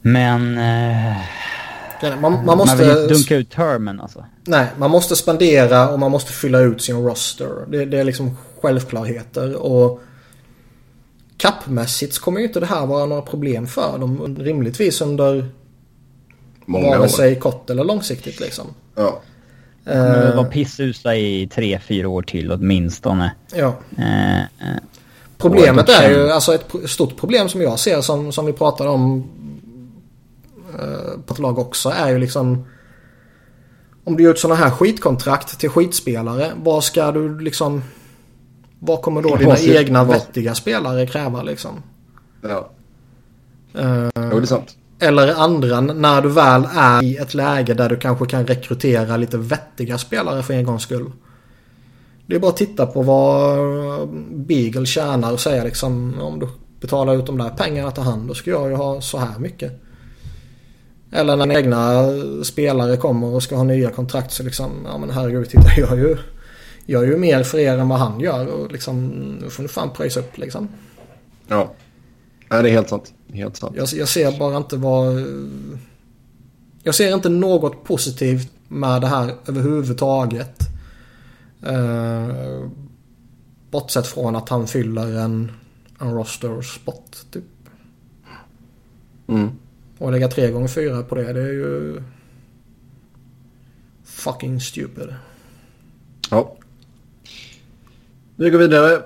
Men... 0.00 0.58
Eh, 0.58 1.16
man, 2.20 2.44
man, 2.44 2.58
måste... 2.58 2.76
Man 2.76 2.78
vill 2.78 3.02
inte 3.02 3.14
dunka 3.14 3.36
ut 3.36 3.50
termen 3.50 4.00
alltså. 4.00 4.24
Nej, 4.44 4.66
man 4.78 4.90
måste 4.90 5.16
spendera 5.16 5.88
och 5.88 5.98
man 5.98 6.10
måste 6.10 6.32
fylla 6.32 6.60
ut 6.60 6.82
sin 6.82 6.96
roster. 6.96 7.48
Det, 7.68 7.84
det 7.84 7.98
är 7.98 8.04
liksom 8.04 8.36
självklarheter 8.60 9.56
och 9.56 10.00
kappmässigt 11.36 12.18
kommer 12.18 12.40
ju 12.40 12.46
inte 12.46 12.60
det 12.60 12.66
här 12.66 12.86
vara 12.86 13.06
några 13.06 13.22
problem 13.22 13.66
för 13.66 13.98
dem. 13.98 14.36
Rimligtvis 14.38 15.00
under 15.00 15.48
Många 16.64 16.98
vare 16.98 17.08
sig 17.08 17.38
kort 17.38 17.70
eller 17.70 17.84
långsiktigt 17.84 18.40
liksom. 18.40 18.66
Ja. 18.94 19.20
De 19.84 19.90
kommer 19.90 20.36
vara 20.36 20.46
pissusla 20.46 21.16
i 21.16 21.48
tre, 21.54 21.78
fyra 21.78 22.08
år 22.08 22.22
till 22.22 22.52
åtminstone. 22.52 23.34
Ja. 23.54 23.74
Uh, 23.98 24.76
Problemet 25.40 25.88
är 25.88 26.10
ju, 26.10 26.30
alltså 26.30 26.54
ett 26.54 26.70
stort 26.86 27.16
problem 27.16 27.48
som 27.48 27.62
jag 27.62 27.78
ser 27.78 28.00
som, 28.00 28.32
som 28.32 28.46
vi 28.46 28.52
pratade 28.52 28.90
om 28.90 29.30
eh, 30.78 31.20
på 31.26 31.34
ett 31.34 31.38
lag 31.38 31.58
också 31.58 31.88
är 31.88 32.08
ju 32.08 32.18
liksom... 32.18 32.64
Om 34.04 34.16
du 34.16 34.22
gör 34.22 34.30
ett 34.30 34.38
sådana 34.38 34.60
här 34.60 34.70
skitkontrakt 34.70 35.58
till 35.58 35.70
skitspelare, 35.70 36.52
vad 36.56 36.84
ska 36.84 37.12
du 37.12 37.38
liksom... 37.40 37.82
Vad 38.78 39.02
kommer 39.02 39.22
då 39.22 39.36
dina 39.36 39.58
egna 39.58 40.04
vettiga 40.04 40.54
spelare 40.54 41.06
kräva 41.06 41.42
liksom? 41.42 41.82
Ja. 42.42 42.70
Uh, 43.78 44.08
jo, 44.16 44.40
det 44.40 44.44
är 44.44 44.46
sant. 44.46 44.76
Eller 45.02 45.34
andra 45.34 45.80
när 45.80 46.22
du 46.22 46.28
väl 46.28 46.68
är 46.74 47.02
i 47.02 47.16
ett 47.16 47.34
läge 47.34 47.74
där 47.74 47.88
du 47.88 47.96
kanske 47.96 48.26
kan 48.26 48.46
rekrytera 48.46 49.16
lite 49.16 49.38
vettiga 49.38 49.98
spelare 49.98 50.42
för 50.42 50.54
en 50.54 50.64
gångs 50.64 50.82
skull. 50.82 51.12
Det 52.26 52.34
är 52.34 52.40
bara 52.40 52.50
att 52.50 52.56
titta 52.56 52.86
på 52.86 53.02
vad 53.02 53.58
eh, 53.58 54.06
Beagle 54.30 54.86
tjänar 54.86 55.32
och 55.32 55.40
säga 55.40 55.64
liksom 55.64 56.20
om 56.20 56.38
du 56.38 56.48
betalar 56.80 57.16
ut 57.16 57.26
de 57.26 57.38
där 57.38 57.48
pengarna 57.48 57.90
till 57.90 58.02
hand 58.02 58.28
då 58.28 58.34
ska 58.34 58.50
jag 58.50 58.70
ju 58.70 58.76
ha 58.76 59.00
så 59.00 59.18
här 59.18 59.38
mycket. 59.38 59.72
Eller 61.12 61.36
när 61.36 61.56
egna 61.56 62.04
spelare 62.44 62.96
kommer 62.96 63.26
och 63.26 63.42
ska 63.42 63.56
ha 63.56 63.64
nya 63.64 63.90
kontrakt 63.90 64.32
så 64.32 64.42
liksom, 64.42 64.70
ja 64.92 64.98
men 64.98 65.10
herregud 65.10 65.48
titta 65.48 65.68
jag 65.76 65.98
ju, 65.98 66.16
jag 66.86 67.02
är 67.02 67.06
ju 67.06 67.16
mer 67.16 67.42
för 67.42 67.58
er 67.58 67.78
än 67.78 67.88
vad 67.88 67.98
han 67.98 68.20
gör 68.20 68.46
och 68.46 68.72
liksom, 68.72 69.08
nu 69.42 69.50
får 69.50 69.62
ni 69.62 69.68
fan 69.68 69.90
pröjsa 69.90 70.20
upp 70.20 70.38
liksom. 70.38 70.68
Ja. 71.48 71.74
Nej, 72.50 72.62
det 72.62 72.68
är 72.68 72.72
helt 72.72 72.88
sant. 72.88 73.14
Helt 73.32 73.56
sant. 73.56 73.76
Jag, 73.76 73.88
jag 73.92 74.08
ser 74.08 74.38
bara 74.38 74.56
inte 74.56 74.76
vad... 74.76 75.24
Jag 76.82 76.94
ser 76.94 77.14
inte 77.14 77.28
något 77.28 77.84
positivt 77.84 78.52
med 78.68 79.00
det 79.00 79.06
här 79.06 79.34
överhuvudtaget. 79.46 80.60
Uh, 81.68 82.68
bortsett 83.70 84.06
från 84.06 84.36
att 84.36 84.48
han 84.48 84.66
fyller 84.66 85.18
en, 85.18 85.52
en 85.98 86.14
roster 86.14 86.62
spot 86.62 87.26
typ. 87.30 87.44
Mm. 89.28 89.50
Och 89.98 90.12
lägga 90.12 90.28
tre 90.28 90.50
gånger 90.50 90.68
fyra 90.68 91.02
på 91.02 91.14
det, 91.14 91.32
det 91.32 91.40
är 91.40 91.52
ju... 91.52 92.02
Fucking 94.04 94.60
stupid. 94.60 95.14
Ja. 96.30 96.56
Vi 98.36 98.50
går 98.50 98.58
vidare. 98.58 99.02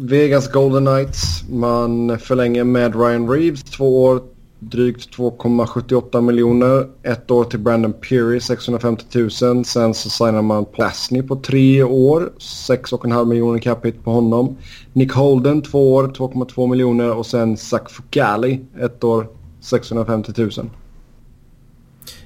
Vegas 0.00 0.48
Golden 0.52 0.86
Knights. 0.86 1.44
Man 1.48 2.18
förlänger 2.18 2.64
med 2.64 2.94
Ryan 2.94 3.30
Reeves 3.30 3.62
två 3.62 4.04
år, 4.04 4.22
drygt 4.58 5.16
2,78 5.16 6.20
miljoner. 6.20 6.86
Ett 7.02 7.30
år 7.30 7.44
till 7.44 7.58
Brandon 7.58 7.92
Peary, 7.92 8.40
650 8.40 9.04
000. 9.18 9.64
Sen 9.64 9.94
så 9.94 10.10
signar 10.10 10.42
man 10.42 10.64
Plasny 10.64 11.22
på 11.22 11.36
tre 11.36 11.82
år, 11.82 12.32
6,5 12.38 13.24
miljoner 13.24 13.58
capita 13.58 13.98
på 14.04 14.10
honom. 14.10 14.56
Nick 14.92 15.12
Holden 15.12 15.62
två 15.62 15.94
år, 15.94 16.04
2,2 16.04 16.70
miljoner 16.70 17.10
och 17.16 17.26
sen 17.26 17.56
Zach 17.56 17.90
Fucali 17.90 18.60
ett 18.80 19.04
år, 19.04 19.26
650 19.60 20.32
000. 20.36 20.50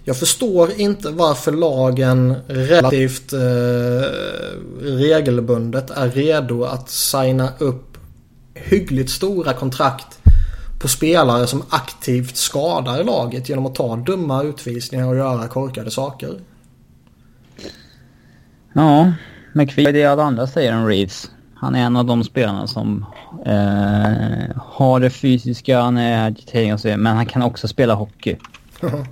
Jag 0.05 0.17
förstår 0.17 0.71
inte 0.81 1.11
varför 1.11 1.53
lagen 1.53 2.35
relativt 2.47 3.33
eh, 3.33 3.39
regelbundet 4.81 5.91
är 5.91 6.09
redo 6.09 6.65
att 6.65 6.91
signa 6.91 7.49
upp 7.59 7.99
hyggligt 8.55 9.11
stora 9.11 9.53
kontrakt 9.53 10.19
på 10.81 10.89
spelare 10.89 11.47
som 11.47 11.63
aktivt 11.69 12.37
skadar 12.37 13.05
laget 13.05 13.49
genom 13.49 13.67
att 13.67 13.75
ta 13.75 13.97
dumma 13.97 14.43
utvisningar 14.43 15.07
och 15.07 15.17
göra 15.17 15.49
korkade 15.49 15.91
saker. 15.91 16.41
Ja, 18.73 19.13
McPhee 19.53 19.89
är 19.89 19.93
det 19.93 20.05
alla 20.05 20.23
andra 20.23 20.47
säger 20.47 20.77
om 20.77 20.87
Reeves. 20.87 21.31
Han 21.55 21.75
är 21.75 21.83
en 21.83 21.97
av 21.97 22.05
de 22.05 22.25
spelarna 22.25 22.67
som 22.67 23.07
eh, 23.47 24.57
har 24.57 25.01
det 25.01 25.11
fysiska, 25.11 25.81
han 25.81 25.97
är 25.97 26.29
agitering 26.29 26.75
och 26.75 26.81
så 26.81 26.89
men 26.89 27.17
han 27.17 27.27
kan 27.27 27.43
också 27.43 27.69
spela 27.69 27.95
hockey. 27.95 28.37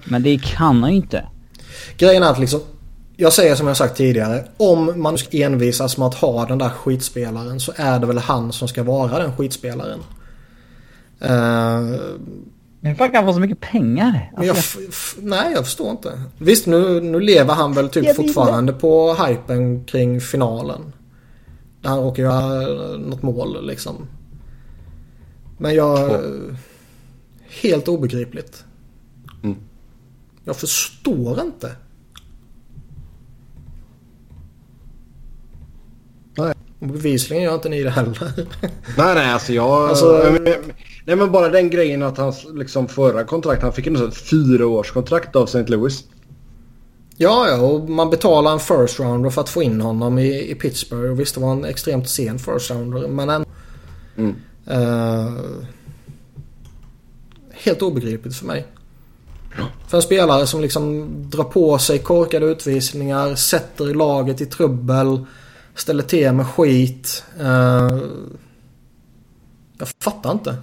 Men 0.05 0.23
det 0.23 0.42
kan 0.42 0.82
han 0.82 0.90
ju 0.90 0.97
inte. 0.97 1.26
Grejen 1.97 2.23
är 2.23 2.31
att 2.31 2.39
liksom, 2.39 2.60
jag 3.16 3.32
säger 3.32 3.55
som 3.55 3.66
jag 3.66 3.76
sagt 3.76 3.97
tidigare. 3.97 4.44
Om 4.57 5.02
man 5.02 5.18
ska 5.18 5.36
envisas 5.36 5.99
med 5.99 6.07
att 6.07 6.15
ha 6.15 6.47
den 6.47 6.58
där 6.58 6.68
skitspelaren 6.68 7.60
så 7.60 7.73
är 7.76 7.99
det 7.99 8.07
väl 8.07 8.18
han 8.18 8.52
som 8.52 8.68
ska 8.68 8.82
vara 8.82 9.18
den 9.18 9.36
skitspelaren. 9.36 9.99
Uh, 11.23 12.00
men 12.81 12.92
hur 12.92 12.94
fan 12.94 13.08
kan 13.10 13.16
han 13.16 13.26
få 13.26 13.32
så 13.32 13.40
mycket 13.40 13.60
pengar? 13.60 14.32
Alltså, 14.36 14.81
jag 14.81 15.24
nej, 15.24 15.52
jag 15.52 15.65
förstår 15.65 15.90
inte. 15.90 16.23
Visst, 16.39 16.66
nu, 16.66 17.00
nu 17.00 17.20
lever 17.20 17.55
han 17.55 17.73
väl 17.73 17.89
typ 17.89 18.16
fortfarande 18.16 18.73
på 18.73 19.15
hypen 19.15 19.84
kring 19.84 20.20
finalen. 20.20 20.92
Där 21.81 21.90
han 21.90 21.99
råkar 21.99 22.23
göra 22.23 22.97
något 22.97 23.23
mål 23.23 23.66
liksom. 23.66 24.07
Men 25.58 25.74
jag... 25.74 26.20
Helt 27.62 27.89
obegripligt. 27.89 28.65
Jag 30.44 30.57
förstår 30.57 31.41
inte. 31.41 31.77
Nej. 36.36 36.55
Och 36.78 36.86
bevisligen 36.86 37.43
gör 37.43 37.55
inte 37.55 37.69
ni 37.69 37.83
det 37.83 37.91
heller. 37.91 38.33
nej, 38.97 39.15
nej, 39.15 39.33
alltså 39.33 39.52
jag... 39.52 39.89
Alltså, 39.89 40.39
nej, 41.05 41.17
men 41.17 41.33
bara 41.33 41.49
den 41.49 41.70
grejen 41.70 42.02
att 42.02 42.19
hans 42.19 42.47
liksom, 42.55 42.89
förra 42.89 43.25
kontrakt, 43.25 43.62
han 43.62 43.73
fick 43.73 43.86
en 43.86 44.09
ett 44.09 44.17
fyraårskontrakt 44.17 45.36
av 45.36 45.44
St. 45.44 45.67
Louis. 45.67 46.05
Ja, 47.17 47.49
ja, 47.49 47.60
och 47.60 47.91
man 47.91 48.10
betalar 48.10 48.52
en 48.52 48.60
first 48.60 49.01
rounder 49.01 49.31
för 49.31 49.41
att 49.41 49.49
få 49.49 49.62
in 49.62 49.81
honom 49.81 50.19
i, 50.19 50.51
i 50.51 50.55
Pittsburgh. 50.55 51.10
Och 51.10 51.20
visst, 51.20 51.35
det 51.35 51.41
var 51.41 51.52
en 51.52 51.65
extremt 51.65 52.09
sen 52.09 52.39
first 52.39 52.70
rounder, 52.70 53.09
men 53.09 53.31
en... 53.31 53.44
Mm. 54.17 54.35
Uh, 54.70 55.33
helt 57.52 57.83
obegripligt 57.83 58.36
för 58.36 58.47
mig. 58.47 58.67
För 59.87 59.97
en 59.97 60.03
spelare 60.03 60.47
som 60.47 60.61
liksom 60.61 61.09
drar 61.31 61.45
på 61.45 61.79
sig 61.79 61.99
korkade 61.99 62.47
utvisningar, 62.47 63.35
sätter 63.35 63.95
laget 63.95 64.41
i 64.41 64.47
trubbel, 64.47 65.27
ställer 65.75 66.03
till 66.03 66.33
med 66.33 66.47
skit. 66.47 67.25
Uh, 67.41 68.03
jag 69.79 69.89
fattar 70.03 70.33
inte. 70.33 70.57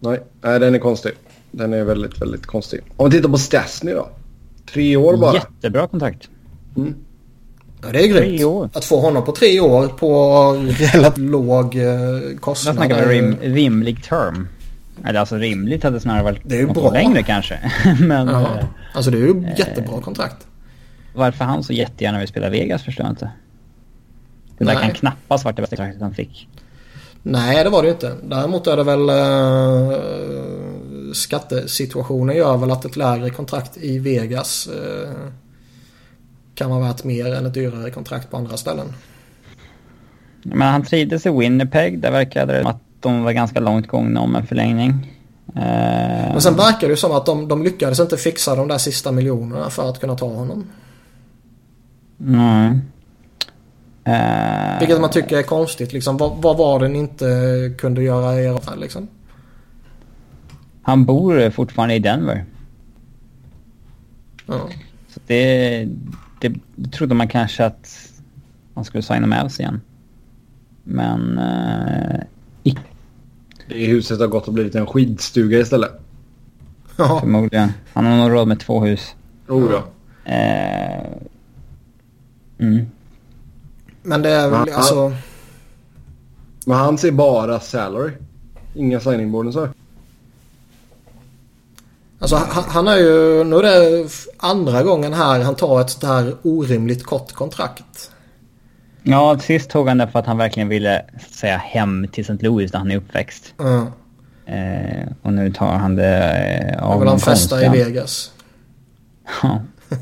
Nej, 0.00 0.22
nej, 0.40 0.60
den 0.60 0.74
är 0.74 0.78
konstig. 0.78 1.12
Den 1.50 1.72
är 1.72 1.84
väldigt, 1.84 2.22
väldigt 2.22 2.46
konstig. 2.46 2.80
Om 2.96 3.10
vi 3.10 3.16
tittar 3.16 3.28
på 3.28 3.38
Stasny 3.38 3.92
då. 3.92 4.08
Tre 4.72 4.96
år 4.96 5.16
bara. 5.16 5.34
Jättebra 5.34 5.86
kontakt. 5.86 6.28
Mm. 6.76 6.94
Ja, 7.82 7.88
det 7.92 8.04
är 8.04 8.08
grymt. 8.08 8.76
Att 8.76 8.84
få 8.84 9.00
honom 9.00 9.24
på 9.24 9.32
tre 9.32 9.60
år 9.60 9.88
på 9.88 10.52
relativt 10.92 11.18
låg 11.30 11.76
eh, 11.76 12.38
kostnad. 12.40 12.76
Där 12.76 12.86
snackar 12.86 13.06
vi 13.06 13.14
rim, 13.14 13.36
rimlig 13.40 14.04
term. 14.04 14.48
Eller 15.04 15.20
alltså 15.20 15.36
rimligt 15.36 15.84
hade 15.84 16.00
snarare 16.00 16.22
varit 16.22 16.40
det 16.44 16.56
är 16.56 16.60
ju 16.60 16.66
bra. 16.66 16.90
längre 16.90 17.22
kanske. 17.22 17.72
Men, 18.00 18.28
ja. 18.28 18.58
Eh, 18.58 18.64
alltså 18.94 19.10
det 19.10 19.16
är 19.16 19.20
ju 19.20 19.44
eh, 19.44 19.58
jättebra 19.58 20.00
kontrakt. 20.00 20.46
Varför 21.14 21.44
han 21.44 21.62
så 21.62 21.72
jättegärna 21.72 22.18
vill 22.18 22.28
spela 22.28 22.50
Vegas 22.50 22.82
förstår 22.82 23.06
jag 23.06 23.12
inte. 23.12 23.30
Det 24.58 24.64
där 24.64 24.74
Nej. 24.74 24.82
kan 24.82 24.94
knappast 24.94 25.44
varit 25.44 25.56
det 25.56 25.62
bästa 25.62 25.76
kontraktet 25.76 26.02
han 26.02 26.14
fick. 26.14 26.48
Nej, 27.22 27.64
det 27.64 27.70
var 27.70 27.82
det 27.82 27.88
ju 27.88 27.94
inte. 27.94 28.16
Däremot 28.22 28.66
är 28.66 28.76
det 28.76 28.84
väl 28.84 29.10
uh, 29.10 31.12
skattesituationen 31.12 32.36
gör 32.36 32.56
väl 32.56 32.70
att 32.70 32.84
ett 32.84 32.96
lägre 32.96 33.30
kontrakt 33.30 33.76
i 33.76 33.98
Vegas 33.98 34.68
uh, 34.68 35.10
kan 36.54 36.70
vara 36.70 36.80
värt 36.80 37.04
mer 37.04 37.34
än 37.34 37.46
ett 37.46 37.54
dyrare 37.54 37.90
kontrakt 37.90 38.30
på 38.30 38.36
andra 38.36 38.56
ställen. 38.56 38.86
Men 40.42 40.68
han 40.68 40.84
trivdes 40.84 41.26
i 41.26 41.30
Winnipeg. 41.30 42.00
Där 42.00 42.10
verkade 42.10 42.52
det 42.52 42.68
att 42.68 42.80
de 43.02 43.22
var 43.22 43.32
ganska 43.32 43.60
långt 43.60 43.88
gångna 43.88 44.20
om 44.20 44.36
en 44.36 44.46
förlängning. 44.46 44.90
Uh... 45.56 46.32
Men 46.32 46.40
sen 46.40 46.56
verkar 46.56 46.80
det 46.80 46.90
ju 46.90 46.96
som 46.96 47.12
att 47.12 47.26
de, 47.26 47.48
de 47.48 47.62
lyckades 47.62 48.00
inte 48.00 48.16
fixa 48.16 48.56
de 48.56 48.68
där 48.68 48.78
sista 48.78 49.12
miljonerna 49.12 49.70
för 49.70 49.90
att 49.90 50.00
kunna 50.00 50.16
ta 50.16 50.26
honom. 50.26 50.64
Nej. 52.16 52.70
Uh... 54.08 54.78
Vilket 54.78 55.00
man 55.00 55.10
tycker 55.10 55.38
är 55.38 55.42
konstigt 55.42 55.92
liksom. 55.92 56.16
Vad, 56.16 56.42
vad 56.42 56.56
var 56.56 56.80
det 56.80 56.88
ni 56.88 56.98
inte 56.98 57.74
kunde 57.78 58.02
göra 58.02 58.40
i 58.40 58.44
era 58.46 58.60
fall 58.60 58.80
liksom? 58.80 59.08
Han 60.82 61.04
bor 61.04 61.50
fortfarande 61.50 61.94
i 61.94 61.98
Denver. 61.98 62.44
Ja. 64.46 64.68
Så 65.08 65.20
det, 65.26 65.88
det 66.40 66.52
trodde 66.92 67.14
man 67.14 67.28
kanske 67.28 67.64
att 67.64 67.98
han 68.74 68.84
skulle 68.84 69.02
signa 69.02 69.26
med 69.26 69.44
oss 69.44 69.60
igen. 69.60 69.80
Men 70.84 71.38
uh, 71.38 72.20
det 73.72 73.86
huset 73.86 74.20
har 74.20 74.26
gått 74.26 74.46
och 74.46 74.52
blivit 74.52 74.74
en 74.74 74.86
skidstuga 74.86 75.58
istället. 75.58 75.90
Ja. 76.96 77.20
Förmodligen. 77.20 77.72
Han 77.92 78.06
har 78.06 78.16
nog 78.16 78.32
råd 78.32 78.48
med 78.48 78.60
två 78.60 78.80
hus. 78.80 79.14
Oh 79.48 79.72
ja. 79.72 79.82
Uh, 80.26 81.06
mm. 82.58 82.86
Men 84.02 84.22
det 84.22 84.30
är 84.30 84.48
väl 84.48 84.68
alltså... 84.74 85.12
Men 86.66 86.76
han 86.76 86.98
ser 86.98 87.10
bara 87.10 87.60
salary. 87.60 88.12
Inga 88.74 89.00
signingboarden 89.00 89.52
så. 89.52 89.68
Alltså 92.18 92.36
han, 92.36 92.64
han 92.64 92.88
är 92.88 92.96
ju, 92.96 93.44
nu 93.44 93.56
är 93.56 93.62
det 93.62 94.08
andra 94.36 94.82
gången 94.82 95.12
här 95.12 95.40
han 95.40 95.54
tar 95.54 95.80
ett 95.80 95.90
sånt 95.90 96.04
här 96.04 96.36
orimligt 96.42 97.04
kort 97.04 97.32
kontrakt. 97.32 98.11
Ja, 99.02 99.38
sist 99.38 99.70
tog 99.70 99.88
han 99.88 99.98
det 99.98 100.08
för 100.08 100.18
att 100.18 100.26
han 100.26 100.38
verkligen 100.38 100.68
ville 100.68 101.04
säga 101.30 101.56
hem 101.56 102.08
till 102.12 102.22
St. 102.22 102.46
Louis 102.46 102.72
där 102.72 102.78
han 102.78 102.90
är 102.90 102.96
uppväxt. 102.96 103.54
Mm. 103.60 103.86
Eh, 104.46 105.08
och 105.22 105.32
nu 105.32 105.52
tar 105.52 105.72
han 105.72 105.96
det 105.96 106.18
eh, 106.76 106.82
av 106.82 106.90
Han 106.90 106.98
vill 106.98 107.08
ha 107.08 107.14
en 107.14 107.20
festa 107.20 107.66
i 107.66 107.68
Vegas. 107.68 108.32
Ja. 109.42 109.60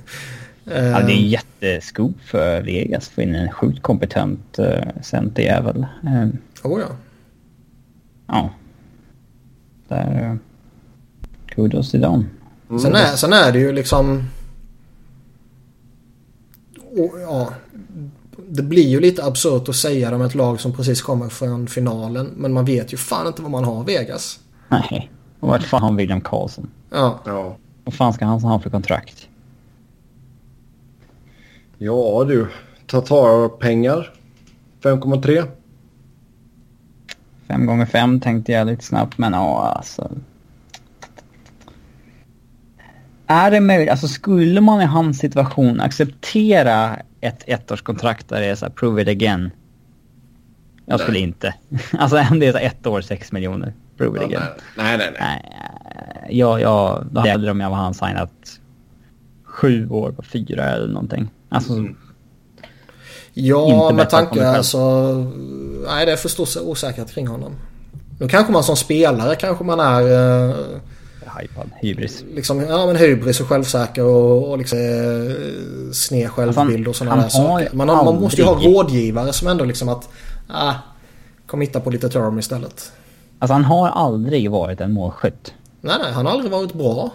Eh, 0.67 0.87
ja, 0.87 1.01
det 1.01 1.12
är 1.12 1.17
en 1.17 1.29
jätteskop 1.29 2.20
för 2.25 2.62
Vegas 2.62 3.09
få 3.09 3.23
in 3.23 3.35
en 3.35 3.53
sjukt 3.53 3.83
kompetent 3.83 4.59
eh, 4.59 5.03
centerjävel. 5.03 5.87
Eh, 6.05 6.29
oh, 6.62 6.81
ja. 6.81 6.87
ja. 8.27 8.51
Där... 9.89 10.31
Eh, 10.31 10.37
kudos 11.47 11.91
till 11.91 12.01
dem. 12.01 12.29
Sen, 12.83 12.95
är, 12.95 13.17
sen 13.17 13.33
är 13.33 13.53
det 13.53 13.59
ju 13.59 13.73
liksom... 13.73 14.29
Och, 16.77 17.20
ja, 17.20 17.53
det 18.51 18.62
blir 18.62 18.89
ju 18.89 19.01
lite 19.01 19.25
absurt 19.25 19.69
att 19.69 19.77
säga 19.77 20.11
det 20.11 20.17
om 20.17 20.23
ett 20.23 20.35
lag 20.35 20.61
som 20.61 20.73
precis 20.73 21.03
kommer 21.03 21.29
från 21.29 21.67
finalen. 21.67 22.31
Men 22.37 22.53
man 22.53 22.65
vet 22.65 22.93
ju 22.93 22.97
fan 22.97 23.27
inte 23.27 23.43
vad 23.43 23.51
man 23.51 23.65
har 23.65 23.85
Vegas. 23.85 24.41
Nej. 24.69 25.11
Och 25.41 25.49
vart 25.49 25.62
fan 25.62 25.83
har 25.83 25.93
William 25.93 26.20
Karlsson? 26.20 26.70
Ja, 26.91 27.20
Ja. 27.25 27.57
Vad 27.85 27.95
fan 27.95 28.12
ska 28.12 28.25
han 28.25 28.41
ha 28.41 28.61
för 28.61 28.70
kontrakt? 28.70 29.29
ja 31.79 32.25
du, 32.29 32.49
Tatar-pengar. 32.87 34.15
5,3. 34.83 35.49
Fem 37.49 37.67
gånger 37.67 37.87
fem 37.87 38.20
tänkte 38.20 38.53
jag 38.53 38.67
lite 38.67 38.85
snabbt, 38.85 39.19
men 39.19 39.33
ja 39.33 39.73
alltså. 39.77 40.11
Är 43.33 43.50
det 43.50 43.60
möjligt, 43.60 43.91
alltså 43.91 44.09
skulle 44.09 44.60
man 44.60 44.83
i 44.83 44.84
hans 44.84 45.18
situation 45.18 45.81
acceptera 45.81 46.97
ett 47.20 47.44
ettårskontrakt 47.47 48.28
där 48.28 48.41
det 48.41 48.47
är 48.47 48.55
så 48.55 48.65
här, 48.65 48.73
prove 48.73 49.02
it 49.02 49.09
again? 49.09 49.50
Jag 50.86 51.00
skulle 51.00 51.18
inte. 51.18 51.55
Alltså 51.99 52.25
om 52.31 52.39
det 52.41 52.47
är 52.47 52.52
så 52.52 52.59
här 52.59 52.67
ett 52.67 52.86
år, 52.86 53.00
sex 53.00 53.33
miljoner. 53.33 53.75
Prove 53.97 54.17
it 54.18 54.31
Ja, 54.31 54.39
again. 54.39 54.42
nej, 54.76 54.99
nej, 54.99 55.10
nej. 55.12 55.20
nej. 55.20 55.42
Nej, 56.23 56.39
jag, 56.39 56.60
jag, 56.60 57.07
då 57.10 57.20
hade 57.20 57.50
om 57.50 57.60
jag 57.60 57.70
var 57.70 57.76
han 57.76 57.94
signat 57.94 58.33
sju 59.44 59.89
år 59.89 60.12
på 60.12 60.23
fyra 60.23 60.65
eller 60.65 60.89
någonting. 60.89 61.31
Alltså, 61.49 61.73
ja 63.34 63.83
Inte 63.83 63.94
med 63.94 64.10
tanke 64.10 64.49
alltså... 64.49 65.12
Nej, 65.86 66.07
det 66.07 66.12
är 66.12 66.17
för 66.17 66.28
stor 66.28 66.68
osäkerhet 66.68 67.15
kring 67.15 67.26
honom. 67.26 67.52
Nu 68.20 68.28
kanske 68.28 68.52
man 68.52 68.65
som 68.65 68.76
spelare 68.76 69.34
kanske 69.34 69.65
man 69.65 69.81
är... 69.81 70.02
Eh, 70.49 70.57
hypad, 71.41 71.70
hybris. 71.81 72.25
liksom, 72.35 72.60
ja 72.60 72.86
men 72.86 72.97
hybris 72.97 73.41
och 73.41 73.47
självsäker 73.47 74.05
och, 74.05 74.51
och 74.51 74.59
liksom 74.59 74.78
eh, 74.78 75.93
sned 75.93 76.31
självbild 76.31 76.89
och 76.89 76.97
sådana 76.97 77.23
där 77.23 77.28
saker. 77.28 77.69
Man, 77.73 77.86
man 77.86 78.20
måste 78.20 78.41
ju 78.41 78.47
ha 78.47 78.55
rådgivare 78.55 79.33
som 79.33 79.49
ändå 79.49 79.65
liksom 79.65 79.89
att... 79.89 80.09
Ah, 80.49 80.75
kom 81.47 81.60
hitta 81.60 81.81
på 81.81 81.91
lite 81.91 82.09
term 82.09 82.39
istället. 82.39 82.93
Alltså 83.39 83.52
han 83.52 83.65
har 83.65 83.89
aldrig 83.89 84.51
varit 84.51 84.81
en 84.81 84.93
målskytt. 84.93 85.55
Nej, 85.81 85.97
nej, 86.02 86.12
han 86.12 86.27
har 86.27 86.33
aldrig 86.33 86.52
varit 86.52 86.75
bra. 86.75 87.10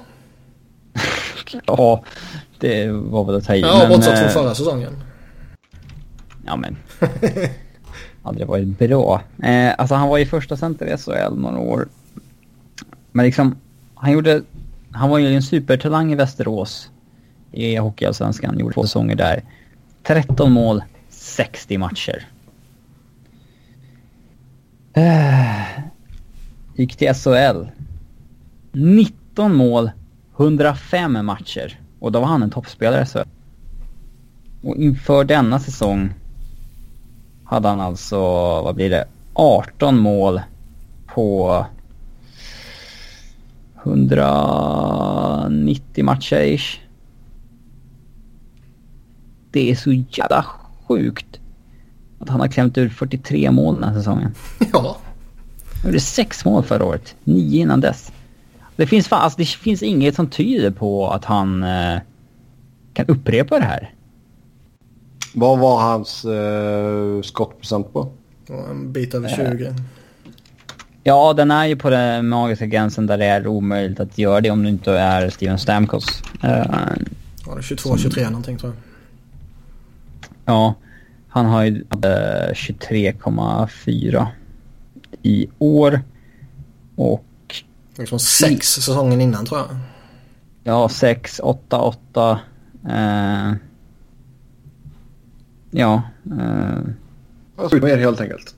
Ja, 1.68 2.04
det 2.60 2.92
var 2.92 3.24
väl 3.24 3.36
att 3.36 3.46
ta 3.46 3.56
i. 3.56 3.62
Ja, 3.62 3.88
bortsett 3.90 4.14
eh, 4.14 4.20
från 4.20 4.30
förra 4.30 4.56
säsongen. 4.56 4.94
Ja 6.46 6.56
men. 6.56 6.78
Aldrig 8.24 8.48
varit 8.48 8.80
bra. 8.80 9.22
Eh, 9.44 9.74
alltså 9.78 9.96
han 9.96 10.10
var 10.10 10.18
ju 10.18 10.26
första 10.26 10.58
center 10.58 10.86
i 10.94 10.98
SHL 10.98 11.36
några 11.36 11.60
år. 11.60 11.88
Men 13.12 13.26
liksom, 13.26 13.56
han 13.96 14.12
gjorde... 14.12 14.44
Han 14.92 15.10
var 15.10 15.18
ju 15.18 15.36
en 15.36 15.42
supertalang 15.42 16.12
i 16.12 16.16
Västerås. 16.16 16.92
I 17.52 17.76
Hockeyallsvenskan. 17.76 18.60
Gjorde 18.60 18.74
två 18.74 18.84
säsonger 18.84 19.16
där. 19.16 19.44
13 20.04 20.52
mål, 20.52 20.84
60 21.10 21.78
matcher. 21.78 22.28
Eh, 24.94 25.80
gick 26.76 26.96
till 26.96 27.14
SHL. 27.14 27.66
19 28.72 29.56
mål, 29.56 29.92
105 30.38 31.26
matcher. 31.26 31.80
Och 32.00 32.12
då 32.12 32.20
var 32.20 32.28
han 32.28 32.44
en 32.44 32.50
toppspelare 32.50 33.06
så. 33.06 33.24
Och 34.64 34.76
inför 34.76 35.24
denna 35.24 35.60
säsong 35.60 36.14
hade 37.44 37.68
han 37.68 37.80
alltså, 37.80 38.20
vad 38.62 38.76
blir 38.76 38.90
det, 38.90 39.06
18 39.34 40.00
mål 40.00 40.42
på 41.08 41.66
190 43.86 46.04
matcher 46.04 46.42
ish. 46.42 46.80
Det 49.52 49.72
är 49.72 49.76
så 49.76 49.92
jävla 49.92 50.46
sjukt 50.88 51.40
att 52.20 52.30
han 52.30 52.40
har 52.40 52.48
klämt 52.48 52.78
ur 52.78 52.90
43 52.90 53.52
mål 53.52 53.76
den 53.76 53.84
här 53.84 53.96
säsongen. 53.96 54.32
Ja. 54.74 54.98
Han 55.82 55.92
gjorde 55.92 56.00
sex 56.00 56.46
mål 56.46 56.64
förra 56.64 56.86
året, 56.86 57.16
nio 57.24 57.62
innan 57.62 57.82
dess. 57.82 58.12
Det 58.76 58.88
finns, 58.88 59.08
fan, 59.08 59.22
alltså 59.22 59.38
det 59.38 59.46
finns 59.46 59.84
inget 59.84 60.16
som 60.16 60.28
tyder 60.28 60.72
på 60.72 61.10
att 61.10 61.26
han 61.26 61.64
eh, 61.64 62.00
kan 62.94 63.06
upprepa 63.08 63.60
det 63.60 63.66
här. 63.66 63.94
Vad 65.34 65.60
var 65.60 65.82
hans 65.82 66.26
eh, 66.26 67.22
skottprocent 67.22 67.94
på? 67.94 68.12
En 68.48 68.92
bit 68.92 69.14
över 69.14 69.30
20. 69.30 69.76
Ja, 71.08 71.34
den 71.34 71.52
är 71.52 71.66
ju 71.66 71.76
på 71.76 71.90
den 71.90 72.28
magiska 72.30 72.66
gränsen 72.66 73.08
där 73.08 73.18
det 73.18 73.26
är 73.26 73.48
omöjligt 73.48 74.00
att 74.00 74.18
göra 74.18 74.42
det 74.42 74.50
om 74.52 74.64
du 74.64 74.70
inte 74.70 74.92
är 74.92 75.30
Steven 75.30 75.60
Stamkos. 75.60 76.06
Eh, 76.44 76.66
Ja, 77.48 77.56
det 77.56 77.60
är 77.60 77.62
22-23 77.62 78.24
någonting 78.26 78.58
tror 78.58 78.74
jag. 78.74 78.82
ja, 80.46 80.74
han 81.28 81.46
har 81.46 81.64
ju 81.64 81.82
eh, 81.92 82.54
23,4 82.54 84.28
i 85.22 85.48
år. 85.60 86.02
Och 86.96 87.26
Liksom 87.98 88.20
sex 88.20 88.68
säsongen 88.68 89.22
innan 89.22 89.46
tror 89.46 89.60
jag. 89.60 89.68
ja, 90.64 90.90
6, 90.90 91.40
8, 91.44 91.82
8. 91.82 92.40
Eh, 92.90 93.52
ja. 95.72 96.02
Eh, 96.40 96.80
Alltså 97.58 97.76
mer 97.78 97.98
helt 97.98 98.22
enkelt. 98.22 98.56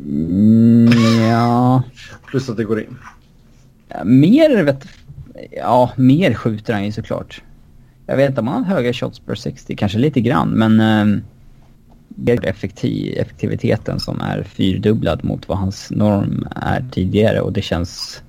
Mm, 0.00 0.88
ja. 1.30 1.82
Plus 2.26 2.48
att 2.48 2.56
det 2.56 2.64
går 2.64 2.80
in. 2.80 2.96
Ja, 3.88 4.04
Mer 4.04 4.62
vet... 4.62 4.86
Ja, 5.50 5.92
mer 5.96 6.34
skjuter 6.34 6.72
han 6.72 6.84
ju 6.84 6.92
såklart. 6.92 7.42
Jag 8.06 8.16
vet 8.16 8.28
inte 8.28 8.40
om 8.40 8.48
han 8.48 8.64
har 8.64 8.74
höga 8.74 8.92
shots 8.92 9.18
per 9.18 9.34
60, 9.34 9.76
kanske 9.76 9.98
lite 9.98 10.20
grann, 10.20 10.50
men... 10.50 10.80
Eh, 10.80 11.22
det 12.16 12.32
är 12.32 12.46
effektiv, 12.46 13.18
effektiviteten 13.18 14.00
som 14.00 14.20
är 14.20 14.42
fyrdubblad 14.42 15.24
mot 15.24 15.48
vad 15.48 15.58
hans 15.58 15.90
norm 15.90 16.48
är 16.56 16.84
tidigare 16.90 17.40
och 17.40 17.52
det 17.52 17.62
känns... 17.62 18.22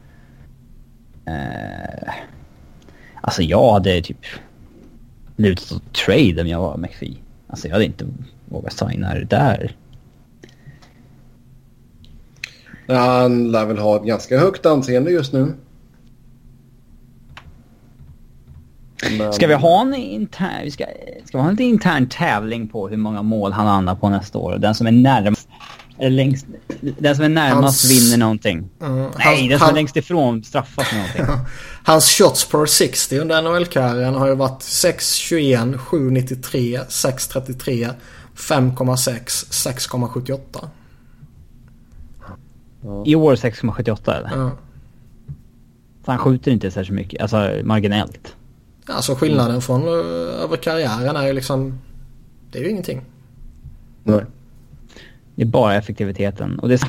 Eh, 1.26 2.14
alltså 3.22 3.42
jag 3.42 3.74
hade 3.74 4.02
typ 4.02 4.26
lutat 5.36 5.72
åt 5.72 5.94
trade 5.94 6.42
om 6.42 6.48
jag 6.48 6.60
var 6.60 6.78
McPhee. 6.78 7.16
Alltså 7.48 7.68
jag 7.68 7.74
hade 7.74 7.86
inte 7.86 8.06
vågat 8.46 8.74
signa 8.74 9.14
det 9.14 9.26
där. 9.26 9.76
Han 12.88 13.52
lär 13.52 13.66
väl 13.66 13.78
ha 13.78 13.96
ett 13.96 14.04
ganska 14.04 14.40
högt 14.40 14.66
anseende 14.66 15.12
just 15.12 15.34
nu. 15.34 15.54
Men- 19.18 19.34
Ska 19.34 19.48
vi 19.48 19.54
ha 19.54 19.82
en 19.82 19.96
intern, 19.96 20.72
ska, 20.72 20.86
ska 21.26 21.38
vi 21.38 21.44
ha 21.44 21.50
en 21.50 21.62
intern 21.62 22.10
tävling 22.10 22.68
på 22.68 22.88
hur 22.88 22.98
många 22.98 23.22
mål 23.22 23.52
han 23.54 23.68
hamnar 23.68 23.96
på 23.96 24.10
nästa 24.10 24.38
år? 24.38 24.58
Den 24.58 24.76
som 24.76 24.88
är 24.88 24.92
närmast, 24.92 25.48
eller 26.00 26.10
längst, 26.10 26.46
den 27.00 27.16
som 27.16 27.26
är 27.26 27.30
närmast 27.30 27.84
Hans- 27.86 27.92
vinner 27.92 28.18
någonting. 28.18 28.70
Ja, 28.80 28.88
Nej, 28.88 29.12
han- 29.18 29.50
den 29.50 29.60
som 29.60 29.66
han- 29.66 29.70
är 29.70 29.76
längst 29.76 29.98
ifrån 29.98 30.44
straffas 30.44 30.92
med 30.94 31.02
någonting. 31.02 31.46
Hans 31.84 32.06
shots 32.18 32.50
per 32.50 32.66
60 32.66 33.20
under 33.20 33.42
NHL-karriären 33.42 34.16
har 34.16 34.28
ju 34.28 34.36
varit 34.36 34.62
6,21, 34.62 35.78
7,93, 35.78 36.80
6,33, 36.90 37.90
5,6, 38.36 39.46
6,78. 39.52 40.40
I 43.06 43.16
år 43.16 43.36
6,78 43.36 44.18
eller? 44.18 44.30
Ja. 44.38 44.52
Så 46.06 46.12
han 46.12 46.18
skjuter 46.18 46.52
inte 46.52 46.72
särskilt 46.72 46.96
mycket, 46.96 47.22
alltså 47.22 47.62
marginellt. 47.64 48.36
Alltså 48.86 49.16
skillnaden 49.16 49.62
från 49.62 49.82
eh, 49.82 50.44
över 50.44 50.58
karriären 50.58 51.16
är 51.16 51.28
ju 51.28 51.34
liksom... 51.34 51.80
Det 52.52 52.60
är 52.60 52.64
ju 52.64 52.70
ingenting. 52.70 53.02
Nej. 54.04 54.26
Det 55.36 55.42
är 55.42 55.46
bara 55.46 55.76
effektiviteten. 55.76 56.60
Och 56.60 56.70
det, 56.70 56.82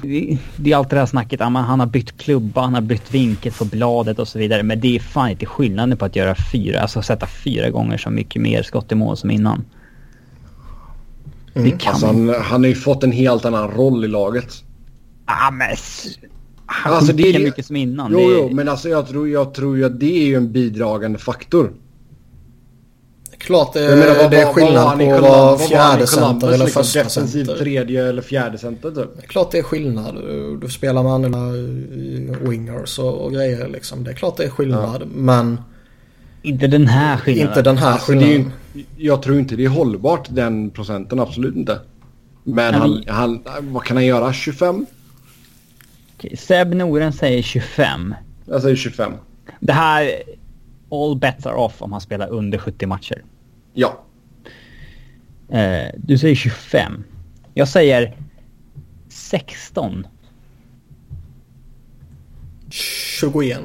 det 0.56 0.72
är 0.72 0.76
alltid 0.76 0.96
det 0.96 0.98
här 0.98 1.06
snacket, 1.06 1.40
men 1.40 1.56
han 1.56 1.80
har 1.80 1.86
bytt 1.86 2.18
klubba, 2.18 2.60
han 2.60 2.74
har 2.74 2.80
bytt 2.80 3.14
vinkel 3.14 3.52
på 3.52 3.64
bladet 3.64 4.18
och 4.18 4.28
så 4.28 4.38
vidare. 4.38 4.62
Men 4.62 4.80
det 4.80 4.96
är 4.96 5.00
fan 5.00 5.30
inte 5.30 5.46
skillnaden 5.46 5.98
på 5.98 6.04
att 6.04 6.16
göra 6.16 6.34
fyra, 6.52 6.80
alltså 6.80 7.02
sätta 7.02 7.26
fyra 7.26 7.70
gånger 7.70 7.98
så 7.98 8.10
mycket 8.10 8.42
mer 8.42 8.62
skott 8.62 8.92
i 8.92 8.94
mål 8.94 9.16
som 9.16 9.30
innan. 9.30 9.64
Det 11.52 11.70
kan 11.70 11.92
Alltså 11.92 12.06
han, 12.06 12.28
han 12.28 12.60
har 12.60 12.68
ju 12.68 12.74
fått 12.74 13.04
en 13.04 13.12
helt 13.12 13.44
annan 13.44 13.70
roll 13.70 14.04
i 14.04 14.08
laget. 14.08 14.64
Ah, 15.26 15.50
men... 15.50 15.76
Han 16.66 16.92
Alltså, 16.92 17.12
det 17.12 17.34
är 17.34 17.38
mycket 17.38 17.66
som 17.66 17.76
innan. 17.76 18.12
Jo, 18.12 18.18
det, 18.18 18.24
jo, 18.24 18.48
men 18.52 18.68
alltså 18.68 18.88
jag 18.88 19.08
tror, 19.08 19.28
jag 19.28 19.54
tror 19.54 19.76
ju 19.76 19.84
att 19.84 20.00
det 20.00 20.22
är 20.22 20.26
ju 20.26 20.34
en 20.34 20.52
bidragande 20.52 21.18
faktor. 21.18 21.72
Klart 23.38 23.72
det, 23.72 23.96
menar, 23.96 24.22
vad, 24.22 24.30
det 24.30 24.40
är 24.40 24.52
skillnad 24.52 24.98
på 24.98 25.20
vara 25.20 25.58
fjärde 25.58 26.06
center 26.06 26.48
eller 26.48 26.64
liksom 26.64 26.82
första 26.82 26.98
defensiv 26.98 27.44
center. 27.44 27.64
tredje 27.64 28.08
eller 28.08 28.22
fjärde 28.22 28.58
center 28.58 28.90
typ. 28.90 29.28
Klart 29.28 29.50
det 29.50 29.58
är 29.58 29.62
skillnad. 29.62 30.14
Du, 30.14 30.56
du 30.56 30.68
spelar 30.68 31.02
med 31.02 31.12
andra 31.12 31.40
wingers 32.50 32.98
och, 32.98 33.24
och, 33.24 33.32
grejer 33.32 33.68
liksom. 33.68 34.04
Det 34.04 34.10
är 34.10 34.14
klart 34.14 34.36
det 34.36 34.44
är 34.44 34.48
skillnad. 34.48 35.02
Ja. 35.02 35.06
Men... 35.14 35.60
Inte 36.42 36.66
den 36.66 36.86
här 36.86 37.16
skillnaden. 37.16 37.48
Inte 37.48 37.62
den 37.62 37.78
här 37.78 37.92
alltså, 37.92 38.12
skillnaden. 38.12 38.52
Ju, 38.72 38.84
jag 38.96 39.22
tror 39.22 39.38
inte 39.38 39.56
det 39.56 39.64
är 39.64 39.68
hållbart 39.68 40.26
den 40.30 40.70
procenten. 40.70 41.20
Absolut 41.20 41.56
inte. 41.56 41.78
Men 42.44 42.74
han, 42.74 43.04
han, 43.06 43.42
vad 43.60 43.84
kan 43.84 43.96
han 43.96 44.06
göra? 44.06 44.32
25? 44.32 44.86
Okej, 46.26 46.36
Seb 46.36 46.74
Noren 46.74 47.12
säger 47.12 47.42
25. 47.42 48.14
Jag 48.44 48.62
säger 48.62 48.76
25. 48.76 49.12
Det 49.60 49.72
här 49.72 50.22
all 50.90 51.18
bets 51.18 51.46
are 51.46 51.54
off 51.54 51.82
om 51.82 51.92
han 51.92 52.00
spelar 52.00 52.28
under 52.28 52.58
70 52.58 52.86
matcher. 52.86 53.24
Ja. 53.72 54.04
Eh, 55.48 55.88
du 55.96 56.18
säger 56.18 56.34
25. 56.34 57.04
Jag 57.54 57.68
säger 57.68 58.16
16. 59.08 60.06
21. 62.70 63.60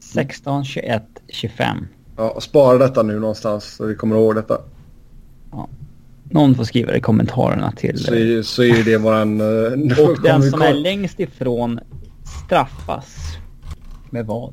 16, 0.00 0.64
21, 0.64 1.02
25. 1.28 1.86
Ja, 2.16 2.40
spara 2.40 2.78
detta 2.78 3.02
nu 3.02 3.18
någonstans 3.18 3.64
så 3.64 3.86
vi 3.86 3.94
kommer 3.94 4.16
ihåg 4.16 4.34
detta. 4.34 4.60
Ja. 5.50 5.68
Någon 6.30 6.54
får 6.54 6.64
skriva 6.64 6.92
det 6.92 6.98
i 6.98 7.00
kommentarerna 7.00 7.72
till... 7.72 7.98
Så 7.98 8.14
är, 8.14 8.42
så 8.42 8.62
är 8.62 8.84
det 8.84 8.96
våran... 8.96 9.40
Och 10.06 10.22
den 10.22 10.50
som 10.50 10.62
är 10.62 10.74
längst 10.74 11.20
ifrån 11.20 11.80
straffas 12.44 13.16
med 14.10 14.26
vad? 14.26 14.52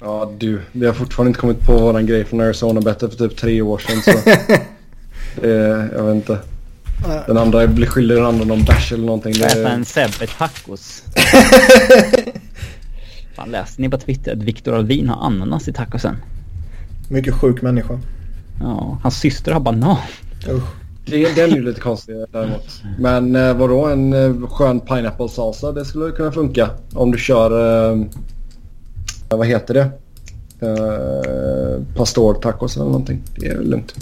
Ja 0.00 0.32
du, 0.38 0.60
vi 0.72 0.86
har 0.86 0.92
fortfarande 0.92 1.28
inte 1.28 1.40
kommit 1.40 1.66
på 1.66 1.72
våran 1.72 2.06
grej 2.06 2.24
från 2.24 2.40
Arizona 2.40 2.80
Better 2.80 3.08
för 3.08 3.16
typ 3.16 3.36
tre 3.36 3.62
år 3.62 3.78
sedan. 3.78 4.02
Så 4.02 4.10
det, 5.40 5.90
jag 5.96 6.04
vet 6.04 6.14
inte. 6.14 6.38
Den 7.26 7.38
andra 7.38 7.66
blir 7.66 7.86
skyldig 7.86 8.16
den 8.16 8.26
andra 8.26 8.44
någon 8.44 8.64
bärs 8.64 8.92
eller 8.92 9.04
någonting. 9.04 9.34
Får 9.34 9.46
äta 9.46 9.68
en 9.68 9.84
Sebbe 9.84 10.26
tacos. 10.38 11.04
Fan 13.34 13.50
läste 13.50 13.82
ni 13.82 13.88
på 13.88 13.98
Twitter 13.98 14.32
att 14.32 14.42
Viktor 14.42 14.74
Alvin 14.74 15.08
har 15.08 15.26
ananas 15.26 15.68
i 15.68 15.72
tacosen? 15.72 16.16
Mycket 17.08 17.34
sjuk 17.34 17.62
människa. 17.62 18.00
Ja, 18.60 18.98
hans 19.02 19.18
syster 19.18 19.52
har 19.52 19.60
banan. 19.60 19.96
Usch. 20.48 20.81
Det, 21.04 21.36
den 21.36 21.50
är 21.50 21.56
ju 21.56 21.62
lite 21.62 21.80
konstig 21.80 22.16
däremot. 22.32 22.82
Men 22.98 23.36
eh, 23.36 23.56
vadå 23.56 23.84
en 23.86 24.12
eh, 24.12 24.48
skön 24.48 24.80
pineapple 24.80 25.28
salsa 25.28 25.72
det 25.72 25.84
skulle 25.84 26.12
kunna 26.12 26.32
funka. 26.32 26.70
Om 26.94 27.12
du 27.12 27.18
kör, 27.18 27.50
eh, 27.90 28.04
vad 29.28 29.46
heter 29.46 29.74
det? 29.74 29.90
Eh, 30.66 31.96
pastor 31.96 32.34
tacos 32.34 32.76
eller 32.76 32.86
någonting. 32.86 33.22
Det 33.36 33.46
är 33.46 33.60
lugnt. 33.60 33.94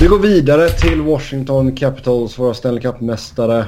Vi 0.00 0.06
går 0.06 0.18
vidare 0.18 0.68
till 0.68 1.00
Washington 1.00 1.76
Capitals, 1.76 2.38
våra 2.38 2.54
Stanley 2.54 2.80
Cup-mästare. 2.80 3.66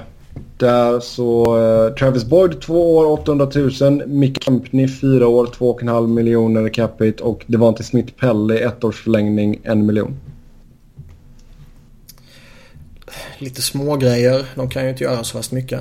Där 0.57 1.01
så 1.01 1.59
eh, 1.59 1.95
Travis 1.95 2.25
Boyd 2.25 2.61
2 2.61 2.97
år 2.97 3.07
800 3.07 3.49
000. 3.81 4.07
Mick 4.07 4.45
Kempney 4.45 4.89
4 4.89 5.29
år 5.29 5.47
2,5 5.47 6.07
miljoner 6.07 6.69
capita 6.69 7.25
och 7.25 7.45
Devante 7.47 7.83
Smith 7.83 8.13
Pelly 8.15 8.57
ett 8.57 8.85
års 8.85 9.03
förlängning 9.03 9.61
1 9.65 9.77
miljon 9.77 10.17
lite 13.39 13.63
små 13.63 13.97
grejer. 13.97 14.47
De 14.55 14.69
kan 14.69 14.85
ju 14.85 14.91
inte 14.91 15.05
göra 15.05 15.25
så 15.25 15.37
fast 15.37 15.53
mycket. 15.53 15.81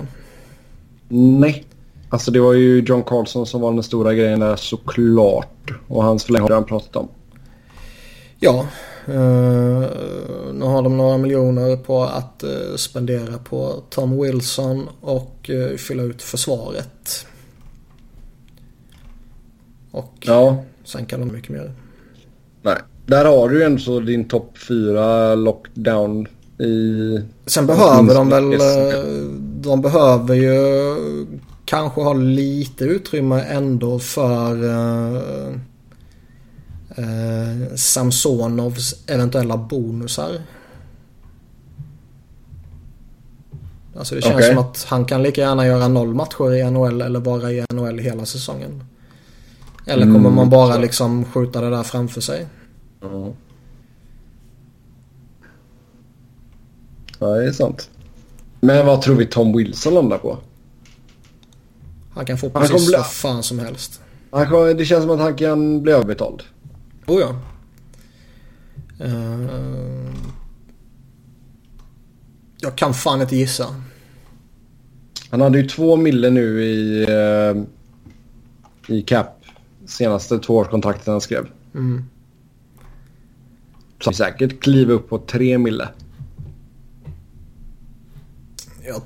Nej. 1.10 1.66
Alltså 2.10 2.32
det 2.32 2.40
var 2.40 2.54
ju 2.54 2.80
John 2.80 3.04
Carlson 3.04 3.46
som 3.46 3.62
var 3.62 3.74
den 3.74 3.84
stora 3.84 4.14
grejen 4.14 4.40
där 4.40 4.56
såklart. 4.56 5.72
Och 5.88 6.04
hans 6.04 6.24
förlängning 6.24 6.50
har 6.50 6.56
han 6.56 6.66
pratat 6.66 6.96
om. 6.96 7.08
Ja. 8.40 8.68
Uh, 9.10 9.86
nu 10.54 10.66
har 10.66 10.82
de 10.82 10.98
några 10.98 11.18
miljoner 11.18 11.76
på 11.76 12.04
att 12.04 12.44
uh, 12.44 12.76
spendera 12.76 13.38
på 13.38 13.84
Tom 13.90 14.22
Wilson 14.22 14.90
och 15.02 15.50
uh, 15.50 15.78
fylla 15.78 16.04
ut 16.04 16.22
försvaret. 16.22 17.26
Och 19.92 20.14
ja. 20.20 20.64
sen 20.84 21.06
kan 21.06 21.20
de 21.20 21.32
mycket 21.32 21.50
mer. 21.50 21.72
Nej. 22.62 22.78
Där 23.06 23.26
har 23.26 23.50
du 23.50 23.58
ju 23.58 23.64
ändå 23.64 24.00
din 24.00 24.28
topp 24.28 24.58
4 24.68 25.36
lockdown 25.36 26.28
i... 26.60 27.20
Sen 27.46 27.68
behöver 27.68 28.16
de 28.16 28.30
väl... 28.30 28.54
Eh, 28.54 29.04
de 29.62 29.82
behöver 29.82 30.36
ju 30.36 30.96
kanske 31.66 32.02
ha 32.02 32.14
lite 32.14 32.86
utrymme 32.86 33.42
ändå 33.42 34.00
för 34.00 34.64
uh, 34.64 35.56
uh, 37.00 37.76
Samsonovs 37.76 38.96
eventuella 39.08 39.58
bonusar. 39.58 40.32
Alltså 43.98 44.16
det 44.16 44.22
känns 44.22 44.36
okay. 44.36 44.50
som 44.50 44.58
att 44.58 44.86
han 44.90 45.06
kan 45.06 45.24
lika 45.24 45.42
gärna 45.42 45.68
göra 45.68 45.88
noll 45.88 46.14
matcher 46.14 46.54
i 46.54 46.72
NHL 46.72 47.02
eller 47.02 47.20
vara 47.20 47.52
i 47.52 47.66
NHL 47.74 48.00
hela 48.00 48.26
säsongen. 48.26 48.84
Eller 49.86 50.06
kommer 50.06 50.20
mm, 50.20 50.36
man 50.36 50.50
bara 50.50 50.78
liksom 50.78 51.26
skjuta 51.26 51.62
det 51.62 51.70
där 51.70 51.84
framför 51.84 52.22
sig? 52.22 52.48
Mm. 53.04 53.34
Ja, 57.24 57.30
det 57.30 57.48
är 57.48 57.52
sant. 57.52 57.90
Men 58.60 58.86
vad 58.86 59.02
tror 59.02 59.16
vi 59.16 59.26
Tom 59.26 59.58
Wilson 59.58 59.94
landar 59.94 60.18
på? 60.18 60.38
Han 62.14 62.26
kan 62.26 62.38
få 62.38 62.50
precis 62.50 62.72
han 62.72 62.86
bli... 62.86 62.96
vad 62.96 63.12
fan 63.12 63.44
som 63.44 63.60
helst. 63.60 64.02
Han 64.32 64.50
kan, 64.50 64.78
det 64.78 64.86
känns 64.86 65.04
som 65.04 65.12
att 65.12 65.20
han 65.20 65.36
kan 65.36 65.82
bli 65.82 65.92
överbetald. 65.92 66.44
Oh 67.08 67.20
ja. 67.22 67.36
Uh... 69.06 70.14
Jag 72.58 72.76
kan 72.76 72.94
fan 72.94 73.22
inte 73.22 73.36
gissa. 73.36 73.76
Han 75.30 75.42
hade 75.42 75.60
ju 75.60 75.68
två 75.68 75.96
mille 75.96 76.30
nu 76.30 76.64
i, 76.64 77.06
uh, 77.10 77.64
i 78.88 79.02
cap. 79.02 79.28
Senaste 79.86 80.40
tvåårskontrakten 80.40 81.12
han 81.12 81.22
skrev. 81.22 81.48
Mm. 81.76 82.04
Så 84.00 84.12
säkert 84.12 84.60
kliva 84.60 84.94
upp 84.94 85.10
på 85.10 85.18
tre 85.20 85.58
mille. 85.58 85.90
Ja, 88.88 89.02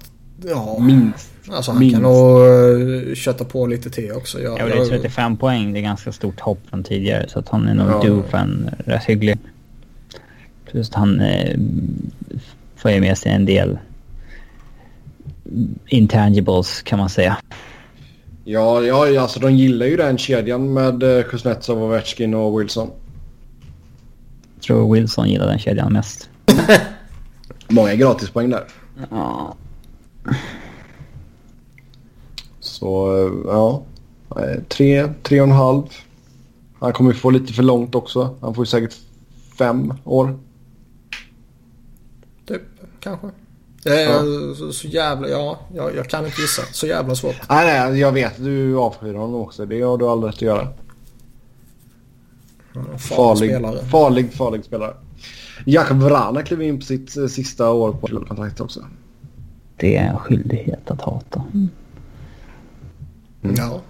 ja. 0.45 0.79
Minst. 0.79 1.31
Alltså 1.49 1.71
han 1.71 1.79
Minst. 1.79 1.95
kan 1.95 2.03
nog 2.03 2.39
uh, 2.39 3.15
kötta 3.15 3.45
på 3.45 3.67
lite 3.67 3.89
till 3.89 4.11
också. 4.11 4.41
Jag, 4.41 4.59
ja, 4.59 4.65
det 4.65 4.73
är 4.73 4.85
35 4.85 5.31
jag... 5.31 5.39
poäng. 5.39 5.73
Det 5.73 5.79
är 5.79 5.81
ganska 5.81 6.11
stort 6.11 6.39
hopp 6.39 6.59
från 6.69 6.83
tidigare. 6.83 7.29
Så 7.29 7.39
att 7.39 7.49
han 7.49 7.67
är 7.67 7.73
nog 7.73 7.89
ja. 7.89 8.01
due 8.01 8.23
för 8.29 8.37
en 8.37 8.69
rätt 8.85 9.03
hygglig. 9.03 9.37
Plus 10.65 10.93
han 10.93 11.19
eh, 11.19 11.57
får 12.75 12.91
ju 12.91 13.01
med 13.01 13.17
sig 13.17 13.31
en 13.31 13.45
del 13.45 13.77
intangibles 15.87 16.81
kan 16.81 16.99
man 16.99 17.09
säga. 17.09 17.37
Ja, 18.43 18.81
ja 18.81 19.21
alltså 19.21 19.39
de 19.39 19.55
gillar 19.55 19.85
ju 19.85 19.97
den 19.97 20.17
kedjan 20.17 20.73
med 20.73 21.03
eh, 21.03 21.23
Kuznetsov, 21.23 21.83
Ovechkin 21.83 22.33
och 22.33 22.61
Wilson. 22.61 22.91
Jag 24.55 24.63
tror 24.63 24.93
Wilson 24.93 25.29
gillar 25.29 25.47
den 25.47 25.59
kedjan 25.59 25.93
mest. 25.93 26.29
Många 27.67 27.95
gratispoäng 27.95 28.49
där. 28.49 28.63
Ja. 29.09 29.55
Så 32.59 33.11
ja, 33.45 33.83
tre, 34.67 35.13
tre 35.23 35.41
och 35.41 35.47
en 35.47 35.53
halv. 35.53 35.83
Han 36.79 36.93
kommer 36.93 37.13
få 37.13 37.29
lite 37.29 37.53
för 37.53 37.63
långt 37.63 37.95
också. 37.95 38.35
Han 38.41 38.55
får 38.55 38.61
ju 38.61 38.67
säkert 38.67 38.95
fem 39.57 39.93
år. 40.03 40.39
Typ, 42.47 42.61
kanske. 42.99 43.27
Det 43.83 44.01
är 44.01 44.09
ja. 44.09 44.55
så, 44.55 44.73
så, 44.73 44.87
jävla, 44.87 45.27
ja, 45.27 45.59
jag, 45.75 45.95
jag, 45.95 46.09
kan 46.09 46.25
inte 46.25 46.41
gissa. 46.41 46.61
Så 46.71 46.87
jävla 46.87 47.15
svårt. 47.15 47.35
Nej, 47.49 47.89
nej, 47.89 47.99
jag 47.99 48.11
vet. 48.11 48.43
Du 48.43 48.77
avskyr 48.77 49.13
honom 49.13 49.41
också. 49.41 49.65
Det 49.65 49.81
har 49.81 49.97
du 49.97 50.05
all 50.05 50.23
rätt 50.23 50.35
att 50.35 50.41
göra. 50.41 50.67
farlig, 52.73 52.99
farlig, 52.99 53.49
spelare. 53.49 53.85
farlig, 53.85 54.33
farlig 54.33 54.65
spelare. 54.65 54.93
Jakob 55.65 55.97
Vrana 55.97 56.43
klev 56.43 56.61
in 56.61 56.79
på 56.79 56.85
sitt 56.85 57.17
eh, 57.17 57.27
sista 57.27 57.71
år 57.71 57.91
på 57.91 58.07
kontraktet 58.07 58.61
också. 58.61 58.85
Det 59.77 59.95
är 59.95 60.09
en 60.09 60.17
skyldighet 60.17 60.91
att 60.91 61.01
hata. 61.01 61.43
Mm. 61.53 61.69
Ja. 63.57 63.81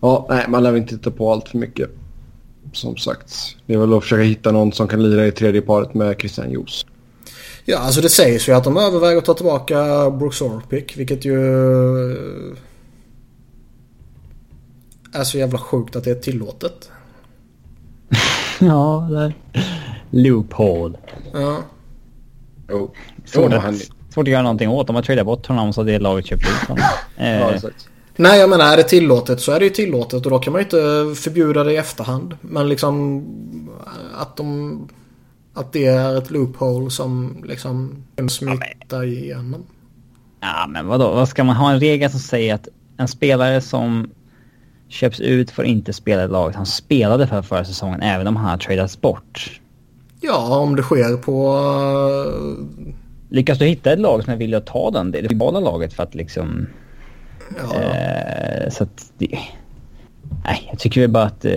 Ja, 0.00 0.26
nej, 0.28 0.44
man 0.48 0.62
lär 0.62 0.76
inte 0.76 0.96
titta 0.96 1.10
på 1.10 1.32
allt 1.32 1.48
för 1.48 1.58
mycket. 1.58 1.90
Som 2.72 2.96
sagt, 2.96 3.56
det 3.66 3.74
är 3.74 3.78
väl 3.78 3.94
att 3.94 4.02
försöka 4.02 4.22
hitta 4.22 4.52
någon 4.52 4.72
som 4.72 4.88
kan 4.88 5.02
lira 5.02 5.26
i 5.26 5.32
tredje 5.32 5.60
paret 5.60 5.94
med 5.94 6.20
Christian 6.20 6.50
Jos. 6.50 6.86
Ja, 7.64 7.78
alltså 7.78 8.00
det 8.00 8.08
sägs 8.08 8.48
ju 8.48 8.52
att 8.52 8.64
de 8.64 8.76
överväger 8.76 9.18
att 9.18 9.24
ta 9.24 9.34
tillbaka 9.34 10.10
Brooks 10.10 10.42
Orpik, 10.42 10.96
vilket 10.96 11.24
ju 11.24 11.38
är 15.12 15.24
så 15.24 15.38
jävla 15.38 15.58
sjukt 15.58 15.96
att 15.96 16.04
det 16.04 16.10
är 16.10 16.14
tillåtet. 16.14 16.90
ja, 18.60 19.08
det 19.10 19.18
är 19.18 19.32
loophole. 20.10 20.98
Ja. 21.32 21.62
Jo. 22.68 22.94
Svårt, 23.24 23.52
att, 23.52 23.74
svårt 24.10 24.22
att 24.22 24.32
göra 24.32 24.42
någonting 24.42 24.68
åt. 24.68 24.86
De 24.86 24.96
har 24.96 25.02
tradat 25.02 25.26
bort 25.26 25.46
honom 25.46 25.72
så 25.72 25.82
det 25.82 25.98
laget 25.98 26.26
köpt 26.26 26.42
ut 26.42 26.68
honom. 26.68 26.84
Eh, 27.20 27.40
ja, 27.40 27.50
exakt. 27.50 27.88
Nej, 28.16 28.40
jag 28.40 28.50
menar 28.50 28.72
är 28.72 28.76
det 28.76 28.82
tillåtet 28.82 29.40
så 29.40 29.52
är 29.52 29.58
det 29.58 29.64
ju 29.64 29.70
tillåtet 29.70 30.26
och 30.26 30.30
då 30.30 30.38
kan 30.38 30.52
man 30.52 30.60
ju 30.60 30.64
inte 30.64 31.20
förbjuda 31.20 31.64
det 31.64 31.72
i 31.72 31.76
efterhand. 31.76 32.36
Men 32.40 32.68
liksom 32.68 33.24
att 34.18 34.36
de... 34.36 34.88
Att 35.54 35.72
det 35.72 35.86
är 35.86 36.18
ett 36.18 36.30
loophole 36.30 36.90
som 36.90 37.44
liksom 37.46 38.04
kan 38.16 38.30
smita 38.30 39.04
igenom. 39.04 39.66
Ja, 40.40 40.66
men 40.68 40.86
vadå? 40.86 41.10
Vad 41.10 41.28
ska 41.28 41.44
man 41.44 41.56
ha 41.56 41.72
en 41.72 41.80
regel 41.80 42.10
som 42.10 42.20
säger 42.20 42.54
att 42.54 42.68
en 42.96 43.08
spelare 43.08 43.60
som 43.60 44.10
köps 44.88 45.20
ut 45.20 45.50
får 45.50 45.64
inte 45.64 45.92
spela 45.92 46.24
i 46.24 46.28
laget 46.28 46.56
han 46.56 46.66
spelade 46.66 47.26
för 47.26 47.42
förra 47.42 47.64
säsongen 47.64 48.02
även 48.02 48.26
om 48.26 48.36
han 48.36 48.50
har 48.50 48.58
tradats 48.58 49.00
bort? 49.00 49.60
Ja, 50.20 50.58
om 50.58 50.76
det 50.76 50.82
sker 50.82 51.16
på... 51.16 51.58
Lyckas 53.28 53.58
du 53.58 53.64
hitta 53.64 53.92
ett 53.92 53.98
lag 53.98 54.24
som 54.24 54.32
är 54.32 54.36
villig 54.36 54.56
att 54.56 54.66
ta 54.66 54.90
den, 54.90 55.10
det 55.10 55.20
globala 55.20 55.60
laget 55.60 55.92
för 55.92 56.02
att 56.02 56.14
liksom... 56.14 56.66
Ja. 57.56 57.80
Eh, 57.80 58.70
så 58.70 58.82
att 58.82 59.12
det... 59.18 59.38
Nej, 60.44 60.68
jag 60.70 60.78
tycker 60.78 61.00
väl 61.00 61.10
bara 61.10 61.24
att... 61.24 61.44
Eh, 61.44 61.52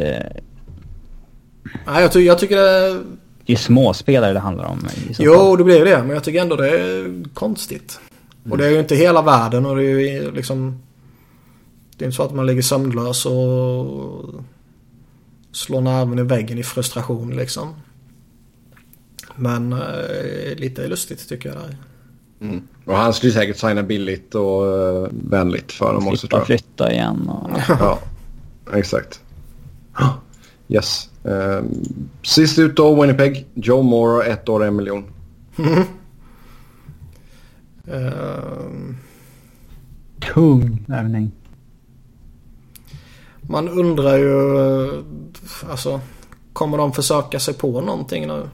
Nej, 1.86 2.02
jag, 2.02 2.12
ty 2.12 2.20
jag 2.20 2.40
tycker 2.40 2.56
det... 2.56 3.00
det 3.46 3.54
är 3.54 3.58
småspelare 3.58 4.34
det 4.34 4.40
handlar 4.40 4.66
om. 4.66 4.88
Jo, 5.20 5.34
fall. 5.34 5.58
det 5.58 5.64
blir 5.64 5.86
det. 5.86 5.98
Men 5.98 6.10
jag 6.10 6.24
tycker 6.24 6.42
ändå 6.42 6.56
det 6.56 6.70
är 6.70 7.24
konstigt. 7.34 8.00
Och 8.50 8.58
det 8.58 8.66
är 8.66 8.70
ju 8.70 8.80
inte 8.80 8.96
hela 8.96 9.22
världen 9.22 9.66
och 9.66 9.76
det 9.76 9.84
är 9.84 10.00
ju 10.00 10.32
liksom... 10.32 10.82
Det 11.98 12.06
är 12.06 12.08
inte 12.08 12.16
så 12.16 12.24
att 12.24 12.34
man 12.34 12.46
ligger 12.46 12.62
sömnlös 12.62 13.26
och 13.26 14.44
slår 15.52 15.82
nerven 15.82 16.20
i 16.20 16.24
väggen 16.24 16.58
i 16.58 16.64
frustration 16.64 17.36
liksom. 17.36 17.76
Men 19.36 19.74
eh, 19.74 20.56
lite 20.58 20.88
lustigt 20.88 21.30
tycker 21.30 21.50
jag 21.50 21.58
där. 21.58 21.78
Mm. 22.42 22.68
Och 22.86 22.96
han 22.96 23.14
skulle 23.14 23.32
säkert 23.32 23.58
signa 23.58 23.84
billigt 23.84 24.36
och 24.36 24.64
uh, 24.64 25.08
vänligt 25.12 25.72
för 25.72 25.94
dem 25.94 26.08
också 26.08 26.28
tror 26.28 26.40
Flytta, 26.40 26.40
jag. 26.40 26.46
flytta 26.48 26.92
igen 26.92 27.30
och... 27.30 27.50
Ja, 27.80 28.00
exakt. 28.74 29.22
Yes. 30.68 31.10
Um, 31.24 31.86
sist 32.24 32.60
ut 32.60 32.76
då 32.76 33.02
Winnipeg. 33.02 33.46
Joe 33.54 33.82
Moore 33.82 34.26
ett 34.26 34.50
år 34.50 34.64
en 34.64 34.76
miljon. 34.76 35.06
Ehm, 37.88 38.98
Tung 40.34 40.86
värvning. 40.88 41.32
man 43.42 43.70
undrar 43.70 44.18
ju... 44.18 44.58
eh, 44.58 45.04
Alltså, 45.70 46.02
kommer 46.54 46.78
de 46.78 46.94
försöka 46.94 47.40
sig 47.40 47.54
på 47.54 47.82
någonting 47.82 48.28
nu? 48.28 48.50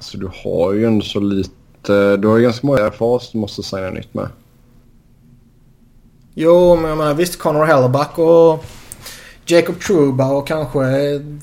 Alltså 0.00 0.18
du 0.18 0.30
har 0.44 0.72
ju 0.72 0.84
ändå 0.84 1.04
så 1.04 1.20
lite. 1.20 2.16
Du 2.16 2.28
har 2.28 2.36
ju 2.36 2.42
ganska 2.42 2.66
många 2.66 2.90
fas 2.90 3.30
du 3.32 3.38
måste 3.38 3.62
signa 3.62 3.90
nytt 3.90 4.14
med. 4.14 4.28
Jo, 6.34 6.76
men 6.76 6.88
jag 6.88 6.98
menar 6.98 7.14
visst 7.14 7.38
Connor 7.38 7.64
Hellebuck 7.64 8.18
och 8.18 8.64
Jacob 9.46 9.80
Truba 9.80 10.26
och 10.32 10.46
kanske 10.46 10.80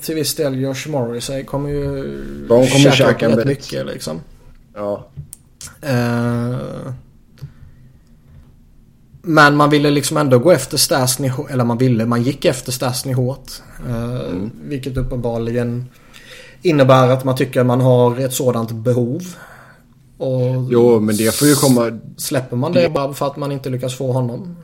till 0.02 0.14
viss 0.14 0.34
del 0.34 0.60
Josh 0.60 0.88
Morrissey 0.88 1.44
kommer 1.44 1.68
ju 1.70 2.02
De 2.48 2.66
kommer 2.66 2.90
käka 2.90 3.28
rätt 3.28 3.36
bit. 3.36 3.46
mycket 3.46 3.86
liksom. 3.86 4.20
Ja. 4.74 5.06
Eh, 5.82 6.56
men 9.22 9.56
man 9.56 9.70
ville 9.70 9.90
liksom 9.90 10.16
ändå 10.16 10.38
gå 10.38 10.50
efter 10.52 10.76
Stasny, 10.76 11.30
eller 11.50 11.64
man 11.64 11.78
ville, 11.78 12.06
man 12.06 12.22
gick 12.22 12.44
efter 12.44 12.72
Stasny 12.72 13.12
hårt. 13.12 13.50
Eh, 13.88 14.34
Vilket 14.62 14.96
uppenbarligen 14.96 15.86
innebär 16.62 17.08
att 17.08 17.24
man 17.24 17.36
tycker 17.36 17.64
man 17.64 17.80
har 17.80 18.18
ett 18.20 18.32
sådant 18.32 18.70
behov. 18.72 19.22
Och 20.18 20.66
Jo, 20.70 21.00
men 21.00 21.16
det 21.16 21.34
får 21.34 21.48
ju 21.48 21.54
komma. 21.54 21.98
släpper 22.16 22.56
man 22.56 22.72
det 22.72 22.90
bara 22.90 23.14
för 23.14 23.26
att 23.26 23.36
man 23.36 23.52
inte 23.52 23.70
lyckas 23.70 23.94
få 23.94 24.12
honom? 24.12 24.56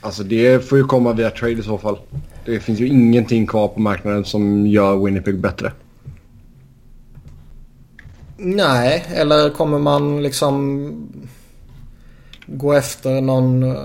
Alltså 0.00 0.22
det 0.22 0.68
får 0.68 0.78
ju 0.78 0.84
komma 0.84 1.12
via 1.12 1.30
trade 1.30 1.52
i 1.52 1.62
så 1.62 1.78
fall. 1.78 1.98
Det 2.44 2.60
finns 2.60 2.80
ju 2.80 2.88
ingenting 2.88 3.46
kvar 3.46 3.68
på 3.68 3.80
marknaden 3.80 4.24
som 4.24 4.66
gör 4.66 5.04
Winnipeg 5.04 5.40
bättre. 5.40 5.72
Nej, 8.36 9.04
eller 9.14 9.50
kommer 9.50 9.78
man 9.78 10.22
liksom 10.22 10.92
gå 12.46 12.72
efter 12.72 13.20
någon 13.20 13.62
uh, 13.62 13.76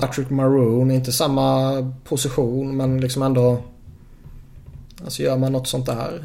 Patrick 0.00 0.30
Maroon, 0.30 0.90
inte 0.90 1.12
samma 1.12 1.72
position 2.04 2.76
men 2.76 3.00
liksom 3.00 3.22
ändå 3.22 3.58
Alltså 5.04 5.22
gör 5.22 5.36
man 5.36 5.52
något 5.52 5.68
sånt 5.68 5.86
där? 5.86 6.24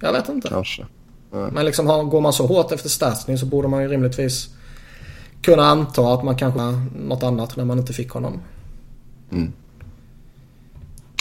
Jag 0.00 0.12
vet 0.12 0.28
inte. 0.28 0.48
Kanske. 0.48 0.86
Men 1.30 1.64
liksom 1.64 2.10
går 2.10 2.20
man 2.20 2.32
så 2.32 2.46
hårt 2.46 2.72
efter 2.72 2.88
Stasny 2.88 3.38
så 3.38 3.46
borde 3.46 3.68
man 3.68 3.82
ju 3.82 3.88
rimligtvis 3.88 4.48
kunna 5.42 5.62
anta 5.62 6.14
att 6.14 6.24
man 6.24 6.36
kanske 6.36 6.60
något 7.06 7.22
annat 7.22 7.56
när 7.56 7.64
man 7.64 7.78
inte 7.78 7.92
fick 7.92 8.10
honom. 8.10 8.40
Mm. 9.32 9.52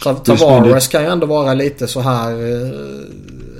Tavares 0.03 0.87
kan 0.87 1.03
ju 1.03 1.09
ändå 1.09 1.27
vara 1.27 1.53
lite 1.53 1.87
så 1.87 1.99
här. 1.99 2.31
eh, 2.31 2.71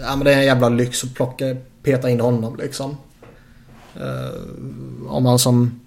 ja 0.02 0.16
men 0.16 0.20
det 0.20 0.34
är 0.34 0.38
en 0.38 0.46
jävla 0.46 0.70
lyx 0.70 1.04
att 1.04 1.14
plocka, 1.14 1.56
peta 1.84 2.10
in 2.10 2.20
honom 2.20 2.56
liksom. 2.56 2.98
Eh, 3.96 4.40
om 5.08 5.24
man 5.24 5.40
som 5.40 5.80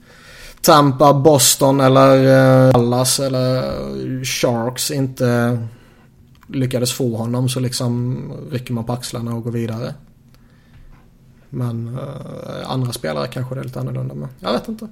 Tampa, 0.61 1.13
Boston 1.13 1.81
eller 1.81 2.17
uh, 2.17 2.73
Dallas 2.73 3.21
eller 3.21 4.25
Sharks 4.25 4.91
inte 4.91 5.59
lyckades 6.53 6.93
få 6.93 7.17
honom 7.17 7.49
så 7.49 7.61
liksom 7.61 8.23
rycker 8.51 8.73
man 8.73 8.85
på 8.85 8.93
axlarna 8.93 9.35
och 9.35 9.45
går 9.45 9.51
vidare. 9.51 9.95
Men 11.51 11.99
eh, 11.99 12.71
andra 12.71 12.93
spelare 12.93 13.29
kanske 13.29 13.55
det 13.55 13.61
är 13.61 13.65
lite 13.65 13.81
annorlunda 13.81 14.15
med. 14.15 14.29
Jag 14.41 14.53
vet 14.53 14.69
inte. 14.69 14.89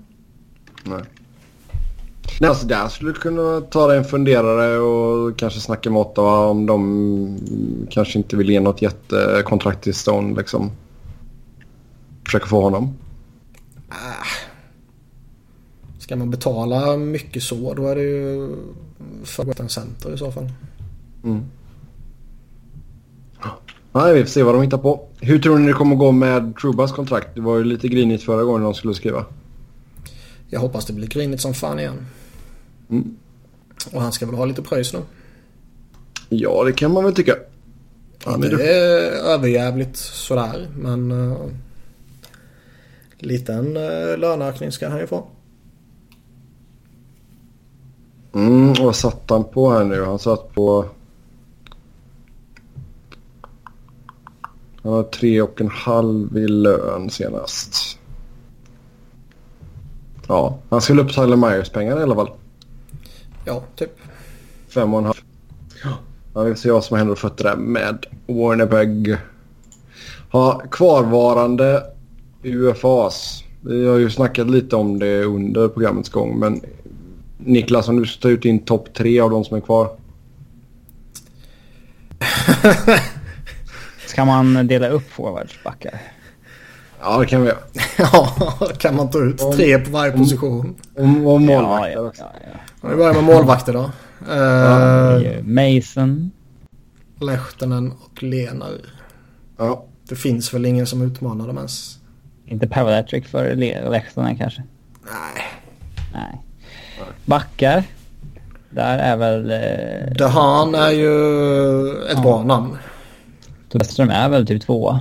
Nej. 0.85 1.03
Nej, 2.41 2.49
alltså 2.49 2.67
där 2.67 2.89
skulle 2.89 3.13
du 3.13 3.19
kunna 3.19 3.61
ta 3.61 3.87
dig 3.87 3.99
en 3.99 4.05
funderare 4.05 4.79
och 4.79 5.39
kanske 5.39 5.61
snacka 5.61 5.91
med 5.91 6.01
Ottawa 6.01 6.47
om 6.47 6.67
de 6.67 7.39
kanske 7.91 8.19
inte 8.19 8.37
vill 8.37 8.51
ge 8.51 8.61
något 8.61 8.83
jättekontrakt 8.83 9.85
till 9.85 9.95
Stone 9.95 10.37
liksom. 10.37 10.71
Försöka 12.25 12.47
få 12.47 12.61
honom. 12.61 12.95
Ska 15.99 16.17
man 16.17 16.31
betala 16.31 16.97
mycket 16.97 17.43
så 17.43 17.75
då 17.75 17.87
är 17.87 17.95
det 17.95 18.03
ju 18.03 18.57
för 19.25 19.61
en 19.61 19.69
center 19.69 20.15
i 20.15 20.19
så 20.19 20.33
fall. 20.33 20.49
Nej, 23.93 24.15
vi 24.15 24.21
får 24.21 24.29
se 24.29 24.43
vad 24.43 24.55
de 24.55 24.63
hittar 24.63 24.79
på. 24.79 25.09
Hur 25.21 25.39
tror 25.39 25.59
ni 25.59 25.67
det 25.67 25.73
kommer 25.73 25.97
gå 25.97 26.13
med 26.13 26.57
Trubas 26.57 26.93
kontrakt? 26.93 27.29
Det 27.35 27.41
var 27.41 27.57
ju 27.57 27.65
lite 27.65 27.89
grinigt 27.89 28.23
förra 28.23 28.45
gången 28.45 28.63
de 28.63 28.75
skulle 28.75 28.95
skriva. 28.95 29.25
Jag 30.49 30.61
hoppas 30.61 30.87
det 30.87 30.93
blir 30.93 31.09
grinigt 31.09 31.43
som 31.43 31.55
fan 31.55 31.79
igen. 31.79 32.07
Mm. 32.91 33.17
Och 33.93 34.03
han 34.03 34.13
ska 34.13 34.27
väl 34.27 34.35
ha 34.35 34.45
lite 34.45 34.63
pröjs 34.63 34.93
nu. 34.93 35.01
Ja, 36.29 36.65
det 36.65 36.73
kan 36.73 36.93
man 36.93 37.05
väl 37.05 37.15
tycka. 37.15 37.35
Han 38.25 38.35
är 38.35 38.37
Inte 38.37 38.49
duktig. 38.49 38.69
överjävligt 39.27 39.97
sådär 39.97 40.69
men... 40.77 41.13
Uh, 41.13 41.37
liten 43.19 43.77
uh, 43.77 44.19
löneökning 44.19 44.73
ska 44.73 44.89
han 44.89 44.99
ju 44.99 45.07
få. 45.07 45.27
Mm, 48.33 48.73
vad 48.73 48.97
satt 48.97 49.31
han 49.31 49.45
på 49.45 49.71
här 49.71 49.85
nu? 49.85 50.05
Han 50.05 50.19
satt 50.19 50.55
på... 50.55 50.85
Han 54.83 54.93
har 54.93 55.03
tre 55.03 55.43
och 55.43 55.61
en 55.61 55.69
halv 55.69 56.37
i 56.37 56.49
lön 56.49 57.11
senast. 57.11 57.99
Ja, 60.29 60.59
han 60.69 60.81
skulle 60.81 61.03
upp 61.03 61.15
Tyler 61.15 61.37
Myers-pengar 61.37 62.01
i 62.01 62.03
alla 62.03 62.15
fall. 62.15 62.31
Ja, 63.45 63.63
typ. 63.77 63.99
Fem 64.69 64.95
och 64.95 65.01
en 65.01 65.07
halv. 65.07 65.17
Ja, 66.35 66.43
vi 66.43 66.51
får 66.51 66.59
se 66.59 66.71
vad 66.71 66.85
som 66.85 66.97
händer 66.97 67.13
och 67.13 67.19
fötter 67.19 67.45
där 67.45 67.57
med 67.57 68.07
Warnebeg. 68.27 69.17
Ha, 70.33 70.63
kvarvarande 70.71 71.83
UFAs. 72.43 73.45
Vi 73.61 73.87
har 73.89 73.99
ju 73.99 74.11
snackat 74.11 74.51
lite 74.51 74.77
om 74.77 74.99
det 74.99 75.25
under 75.25 75.69
programmets 75.69 76.09
gång. 76.09 76.39
Men 76.39 76.61
Niklas, 77.39 77.89
om 77.89 77.97
du 78.01 78.07
ska 78.07 78.21
ta 78.21 78.29
ut 78.29 78.43
din 78.43 78.59
topp 78.59 78.95
tre 78.95 79.21
av 79.21 79.31
de 79.31 79.45
som 79.45 79.57
är 79.57 79.61
kvar. 79.61 79.97
Ska 84.11 84.25
man 84.25 84.67
dela 84.67 84.89
upp 84.89 85.11
forwardsbackar? 85.11 86.01
Ja, 87.01 87.19
det 87.19 87.27
kan 87.27 87.43
vi 87.43 87.49
göra. 87.49 87.59
ja, 87.99 88.37
kan 88.79 88.97
man 88.97 89.11
ta 89.11 89.19
ut 89.19 89.39
tre 89.57 89.79
på 89.79 89.91
varje 89.91 90.13
position. 90.13 90.75
Om, 90.97 91.27
om 91.27 91.47
målvakter 91.47 91.93
ja, 91.93 92.01
också. 92.01 92.23
ja, 92.23 92.51
ja. 92.83 92.89
Vi 92.89 92.97
börjar 92.97 93.15
med 93.15 93.25
målvakter 93.25 93.73
då. 93.73 93.91
Uh, 94.33 95.43
Mason. 95.45 96.31
Lehtinen 97.21 97.93
och 98.05 98.23
Lenar. 98.23 98.73
Ja. 99.57 99.85
Det 100.09 100.17
finns 100.17 100.55
väl 100.55 100.67
ingen 100.67 100.87
som 100.87 101.03
utmanar 101.03 101.47
dem 101.47 101.57
ens? 101.57 101.99
Inte 102.47 102.69
Pavlatrick 102.69 103.27
för 103.27 103.55
Le- 103.55 103.91
Lehtonen 103.91 104.37
kanske? 104.37 104.63
Nej. 105.03 105.45
Nej. 106.15 106.41
Backar. 107.25 107.85
Där 108.71 108.99
är 108.99 109.17
väl... 109.17 109.51
Eh, 109.51 110.13
Dehan 110.17 110.75
är 110.75 110.91
ju 110.91 112.05
ett 112.05 112.23
bra 112.23 112.43
namn. 112.43 112.77
Westström 113.79 114.11
är 114.11 114.29
väl 114.29 114.47
typ 114.47 114.63
tvåa. 114.63 115.01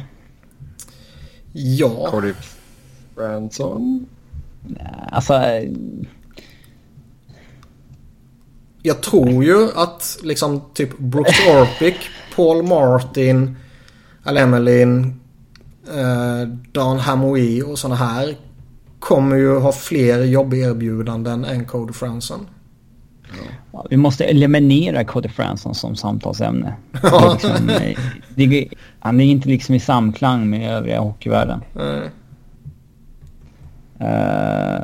Ja. 1.53 2.07
Cody 2.11 2.33
Branson. 3.15 4.05
Alltså... 5.11 5.33
Jag 8.81 9.01
tror 9.01 9.43
ju 9.43 9.71
att 9.75 10.19
liksom 10.23 10.61
typ 10.73 10.97
Brooks 10.97 11.47
Orpik, 11.47 11.95
Paul 12.35 12.63
Martin, 12.63 13.57
Al 14.23 14.37
Emelin, 14.37 15.19
eh, 15.87 16.47
Dan 16.71 16.99
Hamoui 16.99 17.61
och 17.63 17.79
sådana 17.79 17.95
här 17.95 18.37
kommer 18.99 19.35
ju 19.35 19.59
ha 19.59 19.71
fler 19.71 20.23
jobberbjudanden 20.23 21.45
än 21.45 21.65
Cody 21.65 21.93
Franson. 21.93 22.47
Ja, 23.71 23.85
vi 23.89 23.97
måste 23.97 24.25
eliminera 24.25 25.03
Cody 25.03 25.29
Franson 25.29 25.75
som 25.75 25.95
samtalsämne. 25.95 26.73
Ja. 27.03 27.37
Det 27.41 27.47
är 27.47 27.87
liksom, 27.87 28.49
det, 28.49 28.69
han 28.99 29.21
är 29.21 29.25
inte 29.25 29.49
liksom 29.49 29.75
i 29.75 29.79
samklang 29.79 30.49
med 30.49 30.71
övriga 30.71 30.99
hockeyvärlden. 30.99 31.61
Mm. 31.75 32.03
Uh, 34.01 34.81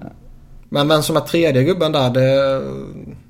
men 0.69 0.87
vem 0.87 1.01
som 1.03 1.17
är 1.17 1.21
tredje 1.21 1.63
gubben 1.63 1.91
där, 1.91 2.09
det... 2.09 2.61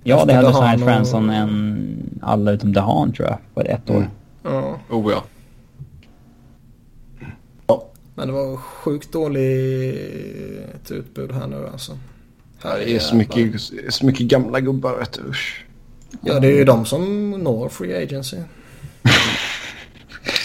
Ja, 0.03 0.25
det 0.25 0.33
hade 0.33 0.53
Science 0.53 0.83
och... 0.83 0.89
Franson 0.89 1.29
än 1.29 2.19
alla 2.21 2.51
utom 2.51 2.73
Dehan 2.73 3.13
tror 3.13 3.27
jag, 3.27 3.37
på 3.53 3.61
ett 3.61 3.89
år. 3.89 3.95
Mm. 3.95 4.09
Ja. 4.43 4.79
Oh 4.89 5.11
ja. 5.11 5.23
Men 8.15 8.27
det 8.27 8.33
var 8.33 8.57
sjukt 8.57 9.11
dåligt 9.11 10.91
utbud 10.91 11.31
här 11.31 11.47
nu 11.47 11.67
alltså. 11.71 11.97
Det 12.73 12.95
är 12.95 12.99
så 12.99 13.15
mycket, 13.15 13.61
så 13.89 14.05
mycket 14.05 14.27
gamla 14.27 14.59
gubbar 14.59 14.97
vet 14.97 15.13
du. 15.13 15.29
Usch. 15.29 15.65
Ja 16.21 16.39
det 16.39 16.47
är 16.47 16.51
ju 16.51 16.63
de 16.63 16.85
som 16.85 17.31
når 17.31 17.69
Free 17.69 18.03
Agency. 18.03 18.37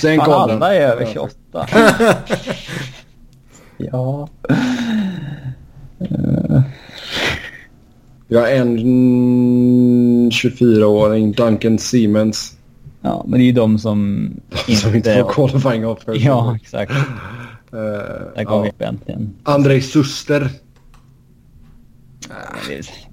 Sen 0.01 0.19
Fan, 0.19 0.31
alla 0.31 0.75
är 0.75 0.81
över 0.81 1.07
28. 1.13 1.37
ja. 3.77 4.29
Jag 8.29 8.41
har 8.41 8.49
en 8.49 8.79
24-åring, 10.31 11.33
Duncan 11.33 11.79
Siemens. 11.79 12.57
Ja, 13.01 13.25
men 13.29 13.39
det 13.39 13.45
är 13.45 13.47
ju 13.47 13.53
de 13.53 13.79
som 13.79 14.31
inte... 14.69 14.81
som 14.81 14.95
inte 14.95 15.15
får 15.15 15.33
qualifying 15.33 15.87
offer. 15.87 16.15
Ja, 16.27 16.57
exakt. 16.57 16.93
Uh, 16.93 17.81
Där 18.35 18.45
gav 18.45 18.67
ja. 18.67 18.73
vi 18.79 18.85
äntligen. 18.85 19.35
Andrei 19.43 19.81
Suster. 19.81 20.51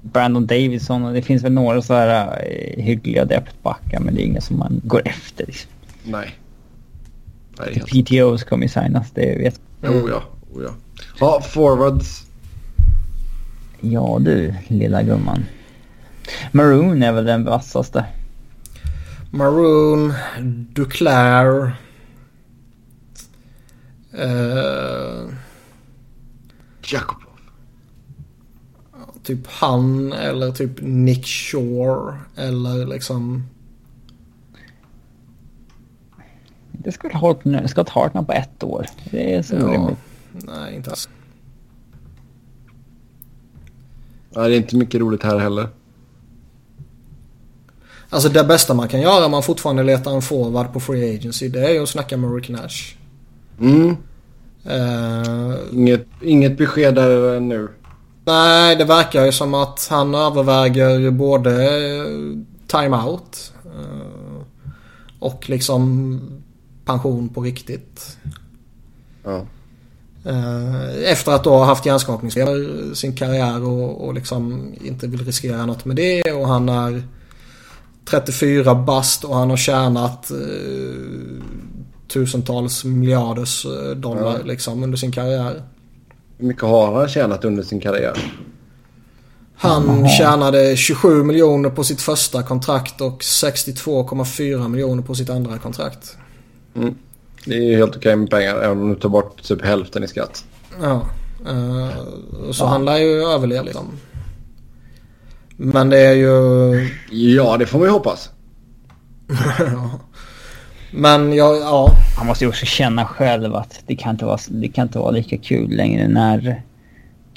Brandon 0.01 0.45
Davidson 0.47 1.05
och 1.05 1.13
det 1.13 1.21
finns 1.21 1.43
väl 1.43 1.51
några 1.51 1.81
så 1.81 1.93
här 1.93 2.27
uh, 2.27 2.83
hyggliga 2.83 3.25
depthbackar 3.25 3.99
men 3.99 4.15
det 4.15 4.21
är 4.21 4.25
inga 4.25 4.41
som 4.41 4.57
man 4.57 4.81
går 4.83 5.01
efter. 5.05 5.45
Liksom. 5.45 5.71
Nej. 6.03 6.35
Nej 7.59 7.79
PTOs 7.79 8.43
kommer 8.43 8.63
ju 8.63 8.69
signas, 8.69 9.11
det 9.11 9.37
vet 9.37 9.61
jag. 9.81 9.95
Oh 9.95 10.09
ja, 10.09 10.23
oh 10.53 10.63
ja. 10.63 10.69
Ja, 11.19 11.41
forwards. 11.41 12.23
Ja 13.81 14.17
du, 14.21 14.53
lilla 14.67 15.03
gumman. 15.03 15.45
Maroon 16.51 17.03
är 17.03 17.11
väl 17.11 17.25
den 17.25 17.45
vassaste. 17.45 18.05
Maroon, 19.31 20.13
Duclair. 20.73 21.71
Uh, 24.13 25.29
Jakubov. 26.81 27.26
Typ 29.27 29.47
han 29.47 30.13
eller 30.13 30.51
typ 30.51 30.71
Nick 30.81 31.25
Shore 31.25 32.17
eller 32.35 32.85
liksom... 32.85 33.43
Det 36.71 36.91
ska 36.91 37.17
ha 37.17 37.35
Scott 37.67 37.89
Hartman 37.89 38.25
på 38.25 38.31
ett 38.33 38.63
år. 38.63 38.85
Det 39.11 39.35
är 39.35 39.41
så 39.41 39.55
ja, 39.55 39.67
rimligt. 39.67 39.97
Nej, 40.31 40.75
inte 40.75 40.89
alls. 40.89 41.09
Nej, 44.29 44.49
det 44.49 44.55
är 44.55 44.57
inte 44.57 44.75
mycket 44.75 45.01
roligt 45.01 45.23
här 45.23 45.37
heller. 45.37 45.67
Alltså 48.09 48.29
det 48.29 48.43
bästa 48.43 48.73
man 48.73 48.87
kan 48.87 49.01
göra 49.01 49.25
om 49.25 49.31
man 49.31 49.43
fortfarande 49.43 49.83
letar 49.83 50.11
en 50.11 50.21
forward 50.21 50.73
på 50.73 50.79
Free 50.79 51.15
Agency 51.15 51.47
det 51.47 51.67
är 51.67 51.73
ju 51.73 51.83
att 51.83 51.89
snacka 51.89 52.17
med 52.17 52.35
Rick 52.35 52.49
Nash. 52.49 52.95
Mm. 53.59 53.97
Uh, 54.65 55.55
inget, 55.71 56.07
inget 56.21 56.57
besked 56.57 56.95
där 56.95 57.39
nu. 57.39 57.69
Nej, 58.27 58.75
det 58.75 58.85
verkar 58.85 59.25
ju 59.25 59.31
som 59.31 59.53
att 59.53 59.87
han 59.89 60.15
överväger 60.15 61.11
både 61.11 61.51
timeout 62.67 63.53
uh, 63.65 64.41
och 65.19 65.49
liksom 65.49 66.19
pension 66.85 67.29
på 67.29 67.41
riktigt. 67.41 68.17
Ja. 69.23 69.45
Uh, 70.25 71.03
efter 71.03 71.31
att 71.31 71.43
då 71.43 71.49
ha 71.49 71.65
haft 71.65 71.85
hjärnskakningsfeber 71.85 72.93
sin 72.93 73.15
karriär 73.15 73.63
och, 73.63 74.07
och 74.07 74.13
liksom 74.13 74.73
inte 74.81 75.07
vill 75.07 75.25
riskera 75.25 75.65
något 75.65 75.85
med 75.85 75.95
det 75.95 76.31
och 76.31 76.47
han 76.47 76.69
är 76.69 77.03
34 78.05 78.75
bast 78.75 79.23
och 79.23 79.35
han 79.35 79.49
har 79.49 79.57
tjänat 79.57 80.31
uh, 80.31 81.41
tusentals 82.07 82.83
miljarders 82.83 83.65
eh, 83.65 83.95
dollar 83.95 84.37
ja. 84.39 84.45
liksom 84.45 84.83
under 84.83 84.97
sin 84.97 85.11
karriär. 85.11 85.63
Hur 86.37 86.47
mycket 86.47 86.63
har 86.63 86.99
han 86.99 87.07
tjänat 87.09 87.45
under 87.45 87.63
sin 87.63 87.79
karriär? 87.79 88.33
Han 89.55 90.09
tjänade 90.09 90.77
27 90.77 91.23
miljoner 91.23 91.69
på 91.69 91.83
sitt 91.83 92.01
första 92.01 92.43
kontrakt 92.43 93.01
och 93.01 93.21
62,4 93.21 94.67
miljoner 94.67 95.03
på 95.03 95.15
sitt 95.15 95.29
andra 95.29 95.57
kontrakt. 95.57 96.17
Mm. 96.75 96.95
Det 97.45 97.55
är 97.55 97.61
ju 97.61 97.77
helt 97.77 97.95
okej 97.95 98.15
med 98.15 98.29
pengar 98.29 98.55
även 98.55 98.81
om 98.81 98.89
du 98.89 98.95
tar 98.95 99.09
bort 99.09 99.43
typ 99.43 99.65
hälften 99.65 100.03
i 100.03 100.07
skatt. 100.07 100.45
Ja. 100.81 101.05
Uh, 101.49 102.51
så 102.51 102.63
ja. 102.63 102.67
han 102.67 102.85
lär 102.85 102.97
ju 102.97 103.23
överleva 103.23 103.63
liksom. 103.63 103.85
Men 105.57 105.89
det 105.89 105.99
är 105.99 106.13
ju... 106.13 106.89
Ja, 107.11 107.57
det 107.57 107.65
får 107.65 107.79
man 107.79 107.87
ju 107.87 107.91
hoppas. 107.91 108.29
Men 110.91 111.33
jag, 111.33 111.57
ja. 111.57 111.91
Han 112.17 112.27
måste 112.27 112.43
ju 112.43 112.49
också 112.49 112.65
känna 112.65 113.05
själv 113.05 113.55
att 113.55 113.83
det 113.87 113.95
kan 113.95 114.11
inte 114.11 114.25
vara, 114.25 114.39
det 114.49 114.67
kan 114.67 114.87
inte 114.87 114.99
vara 114.99 115.11
lika 115.11 115.37
kul 115.37 115.75
längre 115.75 116.07
när, 116.07 116.63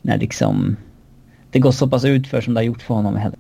när 0.03 0.19
liksom 0.19 0.77
det 1.51 1.59
går 1.59 1.73
så 1.73 1.89
pass 1.89 2.05
utför 2.05 2.41
som 2.41 2.55
det 2.55 2.61
har 2.61 2.65
gjort 2.65 2.83
för 2.83 2.95
honom 2.95 3.17
heller. 3.17 3.39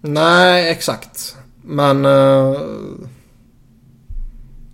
Nej, 0.00 0.70
exakt. 0.70 1.36
Men 1.62 2.06
uh, 2.06 2.60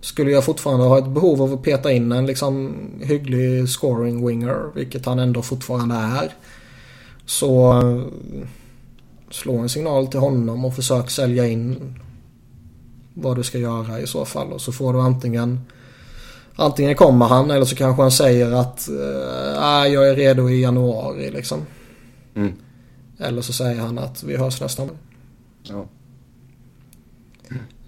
skulle 0.01 0.31
jag 0.31 0.43
fortfarande 0.43 0.85
ha 0.85 0.97
ett 0.97 1.07
behov 1.07 1.41
av 1.41 1.53
att 1.53 1.63
peta 1.63 1.91
in 1.91 2.11
en 2.11 2.25
liksom 2.25 2.75
hygglig 3.01 3.69
scoring 3.69 4.27
winger, 4.27 4.75
vilket 4.75 5.05
han 5.05 5.19
ändå 5.19 5.41
fortfarande 5.41 5.95
är. 5.95 6.31
Så 7.25 7.81
uh, 7.81 8.03
slå 9.29 9.57
en 9.57 9.69
signal 9.69 10.07
till 10.07 10.19
honom 10.19 10.65
och 10.65 10.75
försök 10.75 11.09
sälja 11.09 11.47
in 11.47 11.95
vad 13.21 13.35
du 13.35 13.43
ska 13.43 13.57
göra 13.57 13.99
i 13.99 14.07
så 14.07 14.25
fall. 14.25 14.51
Och 14.51 14.61
så 14.61 14.71
får 14.71 14.93
du 14.93 15.01
antingen 15.01 15.59
Antingen 16.59 16.95
kommer 16.95 17.25
han 17.25 17.51
eller 17.51 17.65
så 17.65 17.75
kanske 17.75 18.01
han 18.01 18.11
säger 18.11 18.51
att 18.51 18.89
äh, 18.89 19.93
jag 19.93 20.09
är 20.09 20.15
redo 20.15 20.49
i 20.49 20.61
januari 20.61 21.31
liksom. 21.31 21.65
Mm. 22.35 22.53
Eller 23.19 23.41
så 23.41 23.53
säger 23.53 23.81
han 23.81 23.97
att 23.97 24.23
vi 24.23 24.37
hörs 24.37 24.61
nästa 24.61 24.83
år. 24.83 24.89
Ja. 25.63 25.85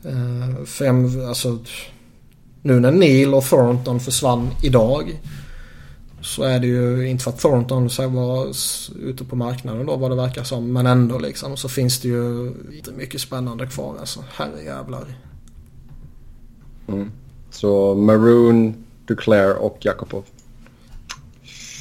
Uh, 0.05 0.65
fem, 0.65 1.27
alltså, 1.27 1.57
nu 2.61 2.79
när 2.79 2.91
Neil 2.91 3.33
och 3.33 3.43
Thornton 3.43 3.99
försvann 3.99 4.49
idag. 4.63 5.19
Så 6.21 6.43
är 6.43 6.59
det 6.59 6.67
ju 6.67 7.09
inte 7.09 7.23
för 7.23 7.31
att 7.31 7.39
Thornton 7.39 7.89
så 7.89 8.07
var 8.07 8.47
ute 9.01 9.23
på 9.23 9.35
marknaden 9.35 9.85
då 9.85 9.95
vad 9.95 10.11
det 10.11 10.15
verkar 10.15 10.43
som. 10.43 10.73
Men 10.73 10.85
ändå 10.85 11.19
liksom 11.19 11.57
så 11.57 11.69
finns 11.69 11.99
det 12.01 12.07
ju 12.07 12.53
inte 12.71 12.91
mycket 12.91 13.21
spännande 13.21 13.67
kvar 13.67 13.95
alltså. 13.99 14.23
Herrejävlar. 14.33 15.05
Mm. 16.87 17.11
Så 17.51 17.95
Maroon, 17.95 18.75
Duclair 19.05 19.55
och 19.55 19.77
Jakobov. 19.81 20.23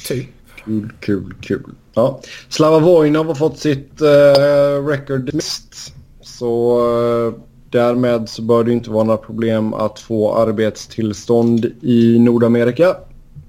Typ. 0.07 0.27
Kul, 0.65 0.93
kul, 0.99 1.33
kul. 1.41 1.71
Ja. 1.93 2.21
Slava 2.49 2.79
Vojnov 2.79 3.27
har 3.27 3.35
fått 3.35 3.57
sitt 3.57 4.01
uh, 4.01 4.85
record 4.87 5.33
mist. 5.33 5.93
Så 6.21 6.81
uh, 6.91 7.33
därmed 7.69 8.29
så 8.29 8.41
bör 8.41 8.63
det 8.63 8.71
inte 8.71 8.91
vara 8.91 9.03
några 9.03 9.17
problem 9.17 9.73
att 9.73 9.99
få 9.99 10.35
arbetstillstånd 10.35 11.65
i 11.81 12.19
Nordamerika. 12.19 12.95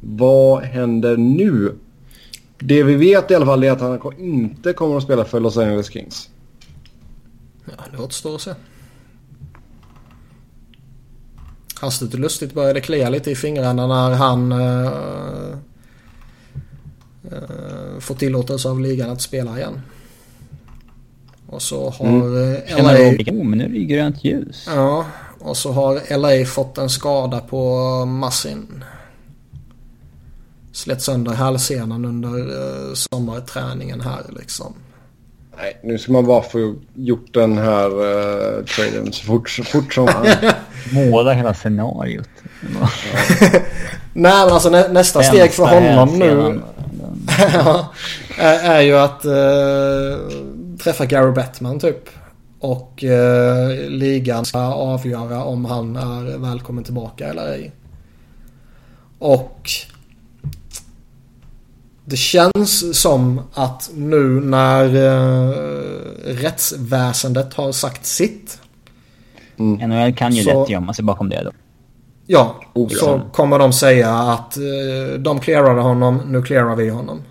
Vad 0.01 0.63
händer 0.63 1.17
nu? 1.17 1.75
Det 2.59 2.83
vi 2.83 2.95
vet 2.95 3.31
i 3.31 3.35
alla 3.35 3.47
fall 3.47 3.65
är 3.65 3.71
att 3.71 3.81
han 3.81 4.01
inte 4.19 4.73
kommer 4.73 4.97
att 4.97 5.03
spela 5.03 5.25
för 5.25 5.41
Los 5.41 5.57
Angeles 5.57 5.93
Kings. 5.93 6.29
Ja, 7.65 7.73
det 7.93 8.03
återstår 8.03 8.35
att 8.35 8.41
se. 8.41 8.55
Hastigt 11.81 12.15
och 12.15 12.21
lustigt 12.21 12.55
började 12.55 12.81
klia 12.81 13.11
lite 13.11 13.31
i 13.31 13.35
fingrarna 13.35 13.87
när 13.87 14.11
han 14.11 14.53
uh, 14.53 15.55
uh, 17.33 17.99
får 18.01 18.15
tillåtelse 18.15 18.69
av 18.69 18.81
ligan 18.81 19.11
att 19.11 19.21
spela 19.21 19.59
igen. 19.59 19.81
Och 21.47 21.63
så 21.63 21.91
har 21.91 22.07
mm. 22.07 22.53
LA... 22.69 23.33
Oh, 23.33 23.45
men 23.45 23.59
nu 23.59 23.65
är 23.65 23.69
det 23.69 23.85
grönt 23.85 24.25
ljus. 24.25 24.67
Ja, 24.69 25.07
och 25.39 25.57
så 25.57 25.73
har 25.73 26.17
LA 26.19 26.47
fått 26.47 26.79
en 26.79 26.91
skada 26.91 27.41
på 27.41 28.05
Massin. 28.05 28.85
Slet 30.73 31.03
sönder 31.03 31.33
hälsenan 31.33 32.05
under 32.05 32.39
uh, 32.39 32.95
sommarträningen 32.95 34.01
här 34.01 34.23
liksom. 34.39 34.75
Nej, 35.57 35.81
nu 35.83 35.99
ska 35.99 36.13
man 36.13 36.27
bara 36.27 36.43
få 36.43 36.75
gjort 36.95 37.35
den 37.35 37.59
här 37.59 37.87
uh, 37.87 38.65
traden 38.65 39.13
så 39.13 39.25
fort, 39.25 39.51
så 39.51 39.65
fort 39.65 39.95
som 39.95 40.09
han... 40.09 40.27
Måla 40.93 41.33
hela 41.35 41.55
scenariot. 41.55 42.29
Nej, 44.13 44.33
men 44.45 44.53
alltså 44.53 44.71
nä, 44.71 44.89
nästa 44.89 45.23
steg 45.23 45.53
för 45.53 45.67
honom 45.67 46.19
nu 46.19 46.61
är, 48.39 48.71
är, 48.71 48.81
ju 48.81 48.97
att 48.97 49.25
uh, 49.25 50.77
träffa 50.77 51.07
Gary 51.07 51.33
Bettman 51.33 51.79
typ. 51.79 52.09
Och 52.61 53.05
uh, 53.05 53.89
ligan 53.89 54.45
ska 54.45 54.59
avgöra 54.73 55.45
om 55.45 55.65
han 55.65 55.97
är 55.97 56.39
välkommen 56.39 56.85
tillbaka 56.85 57.29
eller 57.29 57.53
ej. 57.53 57.73
Och 59.19 59.71
det 62.11 62.17
känns 62.17 63.01
som 63.01 63.41
att 63.55 63.91
nu 63.95 64.41
när 64.41 64.85
uh, 64.97 65.55
rättsväsendet 66.25 67.55
har 67.55 67.73
sagt 67.73 68.07
sitt. 68.07 68.61
Mm. 69.59 69.91
NHL 69.91 70.15
kan 70.15 70.33
ju 70.33 70.43
så, 70.43 70.61
lätt 70.61 70.71
gömma 70.71 70.95
sig 70.95 71.05
bakom 71.05 71.29
det 71.29 71.43
då. 71.45 71.51
Ja, 72.27 72.61
oh, 72.75 72.89
så 72.89 73.21
kommer 73.33 73.59
de 73.59 73.73
säga 73.73 74.15
att 74.15 74.59
uh, 74.59 75.19
de 75.19 75.41
clearade 75.41 75.81
honom, 75.81 76.21
nu 76.27 76.43
clearar 76.43 76.77
vi 76.77 76.89
honom. 76.89 77.23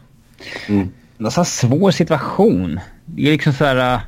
Mm. 0.67 0.89
Det 1.17 1.23
är 1.23 1.25
en 1.25 1.31
sån 1.31 1.45
svår 1.45 1.91
situation. 1.91 2.79
Det 3.05 3.27
är 3.27 3.31
liksom 3.31 3.53
så 3.53 3.65
här... 3.65 3.93
Uh, 3.95 4.01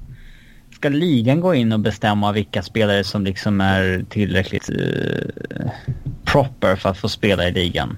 ska 0.75 0.89
ligan 0.89 1.41
gå 1.41 1.55
in 1.55 1.71
och 1.71 1.79
bestämma 1.79 2.31
vilka 2.31 2.61
spelare 2.61 3.03
som 3.03 3.23
liksom 3.23 3.61
är 3.61 4.05
tillräckligt 4.09 4.69
uh, 4.69 5.69
proper 6.25 6.75
för 6.75 6.89
att 6.89 6.97
få 6.97 7.09
spela 7.09 7.47
i 7.47 7.51
ligan? 7.51 7.97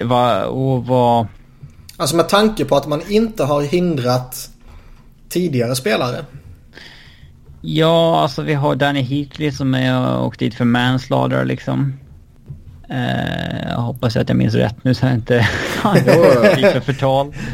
Va, 0.00 0.44
och 0.44 0.86
vad... 0.86 1.26
Alltså 1.96 2.16
med 2.16 2.28
tanke 2.28 2.64
på 2.64 2.76
att 2.76 2.86
man 2.88 3.02
inte 3.08 3.44
har 3.44 3.62
hindrat 3.62 4.50
tidigare 5.28 5.76
spelare. 5.76 6.24
Ja, 7.60 8.22
alltså 8.22 8.42
vi 8.42 8.54
har 8.54 8.74
Danny 8.74 9.02
Heatley 9.02 9.52
som 9.52 9.74
är 9.74 10.16
och 10.16 10.36
dit 10.38 10.54
för 10.54 10.64
manslaughter 10.64 11.44
liksom. 11.44 11.98
Eh, 12.90 13.68
jag 13.68 13.76
hoppas 13.76 14.16
att 14.16 14.28
jag 14.28 14.38
minns 14.38 14.54
rätt 14.54 14.84
nu 14.84 14.94
så 14.94 15.06
jag 15.06 15.14
inte 15.14 15.48
för 15.82 16.80
förtal. 16.80 17.34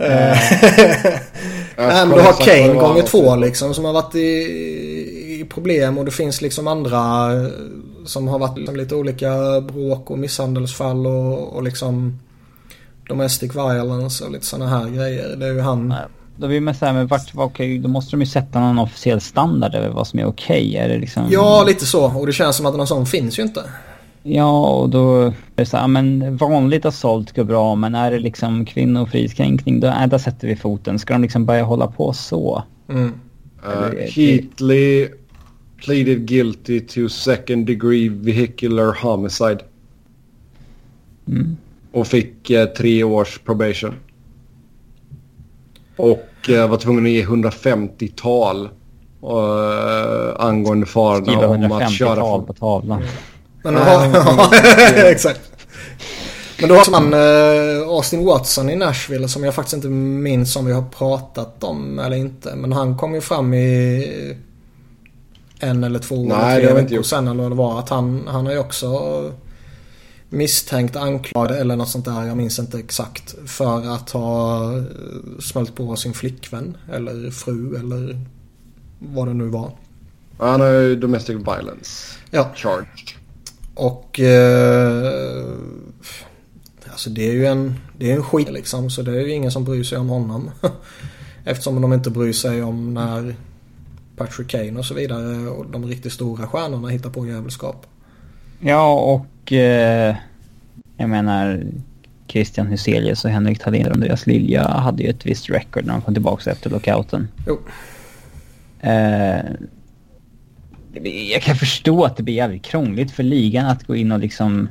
Eh. 0.00 0.38
Nej 1.78 2.06
men 2.06 2.18
du 2.18 2.24
har 2.24 2.32
Kane 2.32 2.80
gånger 2.80 3.02
två 3.02 3.36
liksom 3.36 3.74
som 3.74 3.84
har 3.84 3.92
varit 3.92 4.14
i, 4.14 4.18
i, 5.40 5.46
problem 5.50 5.98
och 5.98 6.04
det 6.04 6.10
finns 6.10 6.42
liksom 6.42 6.68
andra 6.68 7.28
som 8.06 8.28
har 8.28 8.38
varit 8.38 8.58
liksom 8.58 8.76
lite 8.76 8.94
olika 8.94 9.60
bråk 9.60 10.10
och 10.10 10.18
misshandelsfall 10.18 11.06
och, 11.06 11.56
och 11.56 11.62
liksom 11.62 12.18
domestic 13.08 13.54
violence 13.54 14.24
och 14.24 14.30
lite 14.30 14.46
sådana 14.46 14.78
här 14.78 14.88
grejer. 14.88 15.36
Det 15.36 15.46
är 15.46 15.52
ju 15.52 15.60
han. 15.60 15.88
Nej, 15.88 16.04
då 16.36 16.46
vill 16.46 16.62
man 16.62 16.74
säga, 16.74 16.92
men 16.92 17.06
vart, 17.06 17.30
okej, 17.34 17.78
då 17.78 17.88
måste 17.88 18.10
de 18.10 18.20
ju 18.20 18.26
sätta 18.26 18.60
någon 18.60 18.78
officiell 18.78 19.20
standard 19.20 19.74
över 19.74 19.88
vad 19.88 20.06
som 20.06 20.18
är 20.18 20.26
okej. 20.26 20.76
Är 20.76 20.88
det 20.88 20.98
liksom... 20.98 21.26
Ja, 21.30 21.64
lite 21.64 21.86
så. 21.86 22.04
Och 22.04 22.26
det 22.26 22.32
känns 22.32 22.56
som 22.56 22.66
att 22.66 22.76
någon 22.76 22.86
sån 22.86 23.06
finns 23.06 23.38
ju 23.38 23.42
inte. 23.42 23.62
Ja, 24.22 24.70
och 24.70 24.90
då 24.90 25.20
är 25.22 25.32
det 25.54 25.66
så 25.66 25.76
här, 25.76 25.88
men 25.88 26.36
vanligt 26.36 26.84
assault 26.84 27.36
går 27.36 27.44
bra, 27.44 27.74
men 27.74 27.94
är 27.94 28.10
det 28.10 28.18
liksom 28.18 28.64
kvinnofridskränkning, 28.64 29.80
då, 29.80 29.86
äh, 29.86 30.06
där 30.06 30.18
sätter 30.18 30.48
vi 30.48 30.56
foten. 30.56 30.98
Ska 30.98 31.12
de 31.12 31.22
liksom 31.22 31.44
börja 31.46 31.64
hålla 31.64 31.86
på 31.86 32.12
så? 32.12 32.62
Mm. 32.88 33.12
Uh, 33.66 33.98
Heatley 33.98 35.08
pleaded 35.84 36.26
guilty 36.26 36.80
to 36.80 37.08
second 37.08 37.66
degree 37.66 38.08
vehicular 38.08 38.92
homicide. 39.02 39.60
Mm. 41.28 41.56
Och 41.92 42.06
fick 42.06 42.50
eh, 42.50 42.66
tre 42.66 43.04
års 43.04 43.38
probation. 43.38 43.94
Och 45.96 46.50
eh, 46.50 46.68
var 46.68 46.76
tvungen 46.76 47.04
att 47.04 47.10
ge 47.10 47.20
150 47.20 48.08
tal 48.08 48.64
eh, 49.22 50.44
angående 50.44 50.86
farorna 50.86 51.48
om 51.48 51.72
att 51.72 51.92
köra... 51.92 52.14
tal 52.14 52.42
på 52.42 52.52
tavlan. 52.52 53.02
Men 53.72 53.74
då 53.74 53.90
har... 53.90 54.54
exakt. 55.10 55.40
Men 56.60 56.68
då 56.68 56.74
har 56.74 56.90
man 56.90 57.14
uh, 57.14 57.88
Austin 57.88 58.24
Watson 58.24 58.70
i 58.70 58.76
Nashville 58.76 59.28
som 59.28 59.44
jag 59.44 59.54
faktiskt 59.54 59.74
inte 59.74 59.88
minns 59.88 60.56
om 60.56 60.66
vi 60.66 60.72
har 60.72 60.82
pratat 60.82 61.64
om 61.64 61.98
eller 61.98 62.16
inte. 62.16 62.54
Men 62.56 62.72
han 62.72 62.98
kom 62.98 63.14
ju 63.14 63.20
fram 63.20 63.54
i 63.54 64.36
en 65.60 65.84
eller 65.84 65.98
två 65.98 66.16
Nej, 66.16 66.56
eller 66.56 66.72
tre 66.72 66.82
veckor 66.82 67.02
sen 67.02 67.28
eller 67.28 67.42
vad 67.42 67.52
det 67.52 67.56
var. 67.56 67.78
Att 67.78 67.88
han, 67.88 68.28
han 68.28 68.46
har 68.46 68.52
ju 68.52 68.58
också 68.58 69.32
misstänkt 70.28 70.96
anklagad 70.96 71.56
eller 71.56 71.76
något 71.76 71.88
sånt 71.88 72.04
där. 72.04 72.24
Jag 72.26 72.36
minns 72.36 72.58
inte 72.58 72.78
exakt. 72.78 73.34
För 73.46 73.94
att 73.94 74.10
ha 74.10 74.62
eh, 74.76 74.82
smält 75.40 75.74
på 75.74 75.96
sin 75.96 76.12
flickvän 76.12 76.76
eller 76.92 77.30
fru 77.30 77.76
eller 77.76 78.20
vad 78.98 79.28
det 79.28 79.34
nu 79.34 79.44
var. 79.44 79.72
Han 80.38 80.60
har 80.60 80.68
ju 80.68 80.96
domestic 80.96 81.36
violence 81.36 82.14
ja. 82.30 82.50
charged. 82.54 83.17
Och 83.78 84.20
eh, 84.20 85.12
alltså 86.90 87.10
det 87.10 87.28
är 87.28 87.32
ju 87.32 87.46
en, 87.46 87.74
det 87.98 88.10
är 88.10 88.16
en 88.16 88.22
skit 88.22 88.52
liksom. 88.52 88.90
Så 88.90 89.02
det 89.02 89.10
är 89.10 89.20
ju 89.20 89.32
ingen 89.32 89.50
som 89.50 89.64
bryr 89.64 89.84
sig 89.84 89.98
om 89.98 90.08
honom. 90.08 90.50
Eftersom 91.44 91.82
de 91.82 91.92
inte 91.92 92.10
bryr 92.10 92.32
sig 92.32 92.62
om 92.62 92.94
när 92.94 93.34
Patrick 94.16 94.48
Kane 94.48 94.78
och 94.78 94.84
så 94.84 94.94
vidare 94.94 95.48
och 95.48 95.66
de 95.70 95.86
riktigt 95.86 96.12
stora 96.12 96.46
stjärnorna 96.46 96.88
hittar 96.88 97.10
på 97.10 97.26
jävelskap. 97.26 97.86
Ja 98.60 98.92
och 98.94 99.52
eh, 99.52 100.16
jag 100.96 101.10
menar 101.10 101.64
Christian 102.26 102.66
Huselius 102.66 103.24
och 103.24 103.30
Henrik 103.30 103.58
Thalin 103.58 103.86
och 103.86 103.94
Andreas 103.94 104.26
Lilja 104.26 104.68
hade 104.68 105.02
ju 105.02 105.10
ett 105.10 105.26
visst 105.26 105.50
record 105.50 105.84
när 105.86 105.92
de 105.92 106.02
kom 106.02 106.14
tillbaka 106.14 106.50
efter 106.50 106.70
lockouten. 106.70 107.28
Jo. 107.46 107.58
Eh, 108.80 109.40
jag 111.04 111.42
kan 111.42 111.56
förstå 111.56 112.04
att 112.04 112.16
det 112.16 112.22
blir 112.22 112.34
jävligt 112.34 112.64
krångligt 112.64 113.10
för 113.10 113.22
ligan 113.22 113.66
att 113.66 113.86
gå 113.86 113.96
in 113.96 114.12
och 114.12 114.18
liksom 114.18 114.68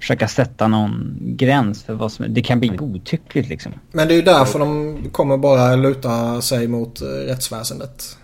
försöka 0.00 0.28
sätta 0.28 0.68
någon 0.68 1.18
gräns 1.20 1.82
för 1.82 1.94
vad 1.94 2.12
som... 2.12 2.26
Det 2.28 2.42
kan 2.42 2.60
bli 2.60 2.68
godtyckligt 2.68 3.48
liksom. 3.48 3.72
Men 3.92 4.08
det 4.08 4.14
är 4.14 4.16
ju 4.16 4.22
därför 4.22 4.58
de 4.58 4.98
kommer 5.12 5.36
bara 5.36 5.76
luta 5.76 6.42
sig 6.42 6.68
mot 6.68 7.02
eh, 7.02 7.06
rättsväsendet. 7.06 8.18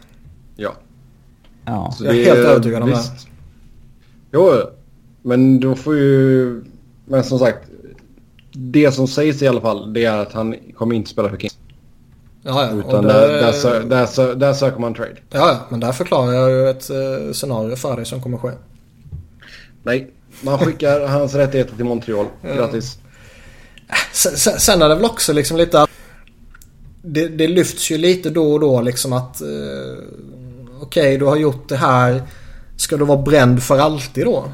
Ja. 0.56 0.74
Ja. 1.64 1.94
Så 1.98 2.04
jag 2.04 2.16
är 2.16 2.24
helt 2.24 2.38
övertygad 2.38 2.82
om 2.82 2.88
visst. 2.88 3.12
det. 3.12 3.32
Jo, 4.32 4.52
men 5.22 5.60
då 5.60 5.74
får 5.74 5.96
ju... 5.96 6.64
Men 7.04 7.24
som 7.24 7.38
sagt, 7.38 7.58
det 8.52 8.92
som 8.92 9.08
sägs 9.08 9.42
i 9.42 9.48
alla 9.48 9.60
fall 9.60 9.92
det 9.92 10.04
är 10.04 10.18
att 10.18 10.32
han 10.32 10.54
kommer 10.74 10.94
inte 10.94 11.10
spela 11.10 11.28
för 11.28 11.36
Kings. 11.36 11.58
Ja, 12.46 12.66
ja. 12.66 12.72
Utan 12.72 13.04
det... 13.04 13.12
där, 13.12 13.28
där, 13.28 13.52
sö 13.52 13.82
där, 13.82 14.06
sö 14.06 14.34
där, 14.34 14.52
söker 14.52 14.80
man 14.80 14.94
trade. 14.94 15.16
Ja, 15.30 15.48
ja, 15.48 15.58
men 15.68 15.80
där 15.80 15.92
förklarar 15.92 16.32
jag 16.32 16.50
ju 16.50 16.70
ett 16.70 16.90
uh, 16.90 17.32
scenario 17.32 17.76
för 17.76 17.96
dig 17.96 18.06
som 18.06 18.22
kommer 18.22 18.38
ske. 18.38 18.50
Nej, 19.82 20.10
man 20.40 20.58
skickar 20.58 21.06
hans 21.06 21.34
rättigheter 21.34 21.76
till 21.76 21.84
Montreal. 21.84 22.26
Grattis. 22.42 22.98
Sen, 24.12 24.60
sen 24.60 24.82
är 24.82 24.88
det 24.88 24.94
väl 24.94 25.04
också 25.04 25.32
liksom 25.32 25.56
lite 25.56 25.82
att 25.82 25.90
det, 27.02 27.28
det 27.28 27.48
lyfts 27.48 27.90
ju 27.90 27.98
lite 27.98 28.30
då 28.30 28.52
och 28.52 28.60
då 28.60 28.80
liksom 28.80 29.12
att 29.12 29.42
uh, 29.42 29.98
okej, 30.80 31.02
okay, 31.02 31.16
du 31.16 31.24
har 31.24 31.36
gjort 31.36 31.68
det 31.68 31.76
här. 31.76 32.22
Ska 32.76 32.96
du 32.96 33.04
vara 33.04 33.22
bränd 33.22 33.62
för 33.62 33.78
alltid 33.78 34.24
då? 34.24 34.44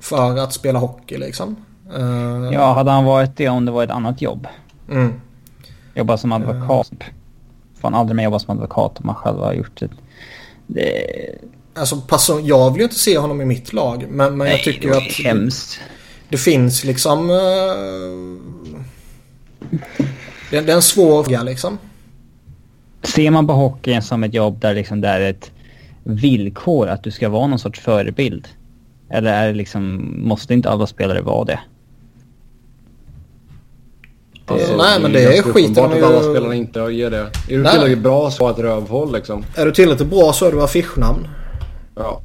För 0.00 0.38
att 0.38 0.52
spela 0.52 0.78
hockey 0.78 1.18
liksom. 1.18 1.56
Uh, 1.98 2.50
ja, 2.52 2.72
hade 2.72 2.90
han 2.90 3.04
varit 3.04 3.36
det 3.36 3.48
om 3.48 3.64
det 3.64 3.72
var 3.72 3.84
ett 3.84 3.90
annat 3.90 4.22
jobb. 4.22 4.46
Mm. 4.90 5.20
Jobba 5.96 6.18
som 6.18 6.32
advokat. 6.32 6.92
Uh. 6.92 7.06
Fan 7.80 7.94
aldrig 7.94 8.16
mer 8.16 8.24
jobba 8.24 8.38
som 8.38 8.50
advokat 8.50 8.98
om 9.00 9.06
man 9.06 9.14
själv 9.14 9.38
har 9.38 9.52
gjort 9.52 9.80
det. 9.80 9.88
det... 10.66 11.04
Alltså 11.74 12.00
person, 12.00 12.46
jag 12.46 12.70
vill 12.70 12.78
ju 12.78 12.84
inte 12.84 12.98
se 12.98 13.18
honom 13.18 13.40
i 13.40 13.44
mitt 13.44 13.72
lag. 13.72 14.06
Men, 14.08 14.36
men 14.36 14.50
jag 14.50 14.62
tycker 14.62 14.90
att... 14.90 14.94
Det 14.94 15.22
är 15.22 15.24
hemskt. 15.24 15.80
Det 16.28 16.36
finns 16.36 16.84
liksom... 16.84 17.30
Uh, 17.30 18.38
det, 20.50 20.60
det, 20.60 20.72
är 20.72 20.76
en 20.76 20.82
svår 20.82 21.22
fråga 21.22 21.42
liksom. 21.42 21.78
Ser 23.02 23.30
man 23.30 23.46
på 23.46 23.52
hockeyn 23.52 24.02
som 24.02 24.24
ett 24.24 24.34
jobb 24.34 24.60
där 24.60 24.74
liksom 24.74 25.00
det 25.00 25.08
är 25.08 25.20
ett 25.20 25.50
villkor 26.04 26.88
att 26.88 27.02
du 27.02 27.10
ska 27.10 27.28
vara 27.28 27.46
någon 27.46 27.58
sorts 27.58 27.80
förebild? 27.80 28.48
Eller 29.10 29.32
är 29.32 29.46
det 29.46 29.54
liksom, 29.54 30.14
måste 30.28 30.54
inte 30.54 30.70
alla 30.70 30.86
spelare 30.86 31.20
vara 31.20 31.44
det? 31.44 31.60
Alltså, 34.48 34.76
nej 34.76 35.00
men 35.00 35.12
det 35.12 35.38
är 35.38 35.42
skit 35.42 35.78
om 35.78 35.96
ju... 35.96 36.04
alla 36.04 36.22
spelare 36.22 36.56
inte 36.56 36.80
ger 36.80 37.10
det. 37.10 37.18
Är 37.18 37.30
du 37.48 37.62
nej. 37.62 37.72
tillräckligt 37.72 37.98
bra 37.98 38.30
så 38.30 38.50
ett 38.50 38.58
rövhål 38.58 39.12
liksom. 39.12 39.44
Är 39.54 39.66
du 39.66 39.72
tillräckligt 39.72 40.10
bra 40.10 40.32
så 40.32 40.46
är 40.46 40.52
du 40.52 40.62
affischnamn. 40.62 41.28
Ja. 41.94 42.22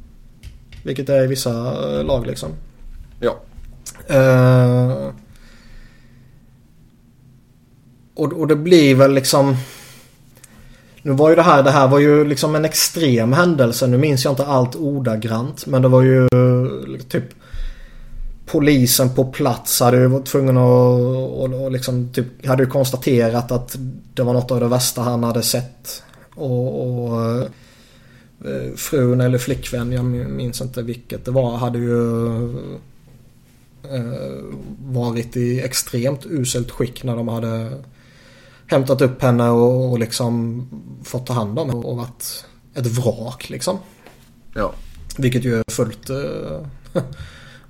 Vilket 0.84 1.08
är 1.08 1.24
i 1.24 1.26
vissa 1.26 1.50
eh, 1.50 2.04
lag 2.04 2.26
liksom. 2.26 2.48
Ja. 3.20 3.36
Uh... 4.10 5.10
Och, 8.14 8.32
och 8.32 8.46
det 8.46 8.56
blir 8.56 8.94
väl 8.94 9.12
liksom... 9.12 9.56
Nu 11.02 11.12
var 11.12 11.30
ju 11.30 11.36
det 11.36 11.42
här, 11.42 11.62
det 11.62 11.70
här 11.70 11.88
var 11.88 11.98
ju 11.98 12.24
liksom 12.24 12.54
en 12.54 12.64
extrem 12.64 13.32
händelse. 13.32 13.86
Nu 13.86 13.98
minns 13.98 14.24
jag 14.24 14.32
inte 14.32 14.46
allt 14.46 14.76
ordagrant. 14.76 15.66
Men 15.66 15.82
det 15.82 15.88
var 15.88 16.02
ju 16.02 16.28
typ 17.08 17.24
polisen 18.52 19.14
på 19.14 19.24
plats 19.24 19.80
hade 19.80 19.96
ju 19.96 20.06
varit 20.06 20.26
tvungen 20.26 20.56
att 20.56 20.62
och, 20.62 21.64
och 21.64 21.72
liksom 21.72 22.12
typ, 22.12 22.46
hade 22.46 22.62
ju 22.62 22.68
konstaterat 22.68 23.52
att 23.52 23.76
det 24.14 24.22
var 24.22 24.32
något 24.32 24.50
av 24.50 24.60
det 24.60 24.68
värsta 24.68 25.02
han 25.02 25.24
hade 25.24 25.42
sett. 25.42 26.02
Och, 26.34 26.86
och 26.86 27.38
eh, 28.44 28.74
frun 28.76 29.20
eller 29.20 29.38
flickvän, 29.38 29.92
jag 29.92 30.04
minns 30.04 30.60
inte 30.60 30.82
vilket 30.82 31.24
det 31.24 31.30
var, 31.30 31.56
hade 31.56 31.78
ju 31.78 32.26
eh, 33.82 34.44
varit 34.78 35.36
i 35.36 35.60
extremt 35.60 36.26
uselt 36.26 36.70
skick 36.70 37.04
när 37.04 37.16
de 37.16 37.28
hade 37.28 37.70
hämtat 38.66 39.00
upp 39.00 39.22
henne 39.22 39.50
och, 39.50 39.90
och 39.90 39.98
liksom 39.98 40.66
fått 41.04 41.26
ta 41.26 41.32
hand 41.32 41.58
om 41.58 41.68
henne 41.68 41.86
och 41.86 41.96
varit 41.96 42.44
ett 42.74 42.86
vrak 42.86 43.50
liksom. 43.50 43.78
Ja. 44.54 44.72
Vilket 45.18 45.44
ju 45.44 45.58
är 45.58 45.70
fullt 45.70 46.10
eh, 46.10 46.66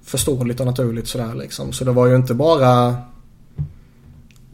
förståeligt 0.05 0.61
och 0.61 0.67
naturligt 0.67 1.09
sådär 1.09 1.35
liksom. 1.35 1.73
Så 1.73 1.85
det 1.85 1.93
var 1.93 2.07
ju 2.07 2.17
inte 2.17 2.35
bara 2.35 2.89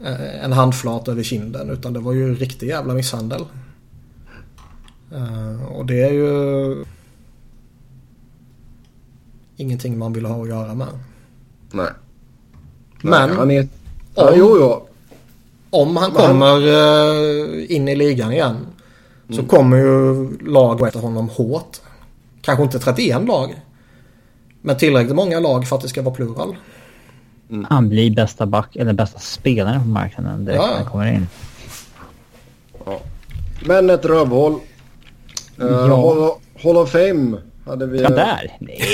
eh, 0.05 0.43
en 0.43 0.53
handflat 0.53 1.07
över 1.07 1.23
kinden 1.23 1.69
utan 1.69 1.93
det 1.93 1.99
var 1.99 2.13
ju 2.13 2.35
riktig 2.35 2.67
jävla 2.67 2.93
misshandel. 2.93 3.41
Eh, 5.15 5.65
och 5.65 5.85
det 5.85 6.01
är 6.01 6.11
ju 6.13 6.85
ingenting 9.55 9.97
man 9.97 10.13
vill 10.13 10.25
ha 10.25 10.41
att 10.43 10.47
göra 10.49 10.73
med. 10.73 10.87
Nej. 11.71 11.89
Men 13.01 13.29
han 13.29 13.51
är... 13.51 13.61
om, 13.61 13.67
Ja, 14.15 14.31
jo, 14.35 14.57
jo. 14.59 14.87
om 15.69 15.97
han 15.97 16.11
Men 16.13 16.21
han- 16.21 16.27
kommer 16.31 16.67
eh, 16.67 17.75
in 17.75 17.87
i 17.87 17.95
ligan 17.95 18.31
igen 18.31 18.55
så 19.27 19.33
Mm. 19.33 19.45
kommer 19.47 19.77
ju 19.77 20.37
lag 20.37 20.87
efter 20.87 20.99
honom 20.99 21.29
hårt. 21.29 21.77
Kanske 22.41 22.63
inte 22.63 22.79
31 22.79 23.27
lag. 23.27 23.61
Men 24.61 24.77
tillräckligt 24.77 25.15
många 25.15 25.39
lag 25.39 25.67
för 25.67 25.75
att 25.75 25.81
det 25.81 25.87
ska 25.89 26.01
vara 26.01 26.15
plural. 26.15 26.55
Han 27.69 27.89
blir 27.89 28.11
bästa 28.15 28.45
back, 28.45 28.75
eller 28.75 28.93
bästa 28.93 29.19
spelaren 29.19 29.81
på 29.81 29.87
marknaden 29.87 30.45
direkt 30.45 30.61
Ja. 30.61 30.67
när 30.67 30.75
han 30.77 30.85
kommer 30.85 31.13
in. 31.13 31.27
Men 33.65 33.89
ett 33.89 34.05
rövhål. 34.05 34.51
Uh, 34.53 34.59
Ja. 35.67 35.95
Hall, 35.95 36.31
Hall 36.63 36.77
of 36.77 36.91
Fame 36.91 37.37
hade 37.65 37.85
vi... 37.85 38.01
Ja, 38.01 38.09
där! 38.09 38.57
Nej. 38.59 38.79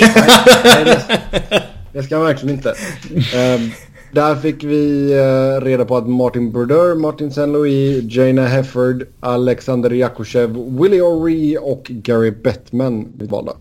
Nej, 0.64 0.84
det, 0.84 1.62
det 1.92 2.02
ska 2.02 2.14
jag 2.14 2.24
verkligen 2.24 2.56
inte. 2.56 2.74
Ehm, 3.34 3.70
där 4.12 4.34
fick 4.36 4.64
vi 4.64 5.12
eh, 5.12 5.64
reda 5.64 5.84
på 5.84 5.96
att 5.96 6.08
Martin 6.08 6.52
Brodeur, 6.52 6.94
Martin 6.94 7.28
St. 7.28 7.46
Louis, 7.46 8.04
Jaina 8.14 8.46
Hefford, 8.46 9.06
Alexander 9.20 9.90
Jakushev, 9.90 10.50
Willie 10.80 11.00
O'Ree 11.00 11.56
och 11.56 11.82
Gary 11.88 12.30
Bettman 12.30 13.12
blev 13.16 13.30
valda. 13.30 13.52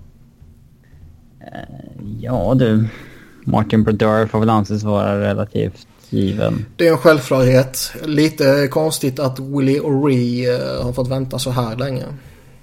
Ja 2.19 2.53
du. 2.59 2.87
Martin 3.43 3.83
Brodeur 3.83 4.27
får 4.27 4.39
väl 4.39 4.49
anses 4.49 4.83
vara 4.83 5.19
relativt 5.21 5.87
given. 6.09 6.65
Det 6.75 6.87
är 6.87 6.91
en 6.91 6.97
självklarhet. 6.97 7.91
Lite 8.05 8.67
konstigt 8.71 9.19
att 9.19 9.39
Willie 9.39 9.79
O'Ree 9.79 10.53
eh, 10.53 10.85
har 10.85 10.93
fått 10.93 11.07
vänta 11.07 11.39
så 11.39 11.51
här 11.51 11.75
länge. 11.75 12.03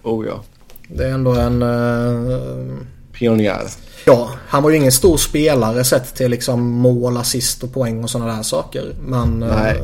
Oh 0.03 0.27
ja. 0.27 0.43
Det 0.89 1.05
är 1.05 1.13
ändå 1.13 1.33
en... 1.35 1.63
eh, 1.63 2.79
Pionjär. 3.13 3.63
Ja, 4.07 4.31
han 4.49 4.63
var 4.63 4.71
ju 4.71 4.77
ingen 4.77 4.93
stor 4.93 5.17
spelare 5.17 5.85
sett 5.85 6.15
till 6.15 6.31
liksom 6.31 6.63
mål, 6.63 7.17
assist 7.17 7.63
och 7.63 7.73
poäng 7.73 8.03
och 8.03 8.11
sådana 8.11 8.37
där 8.37 8.43
saker. 8.43 8.95
Men 9.07 9.43
eh, 9.43 9.57
Nej, 9.63 9.83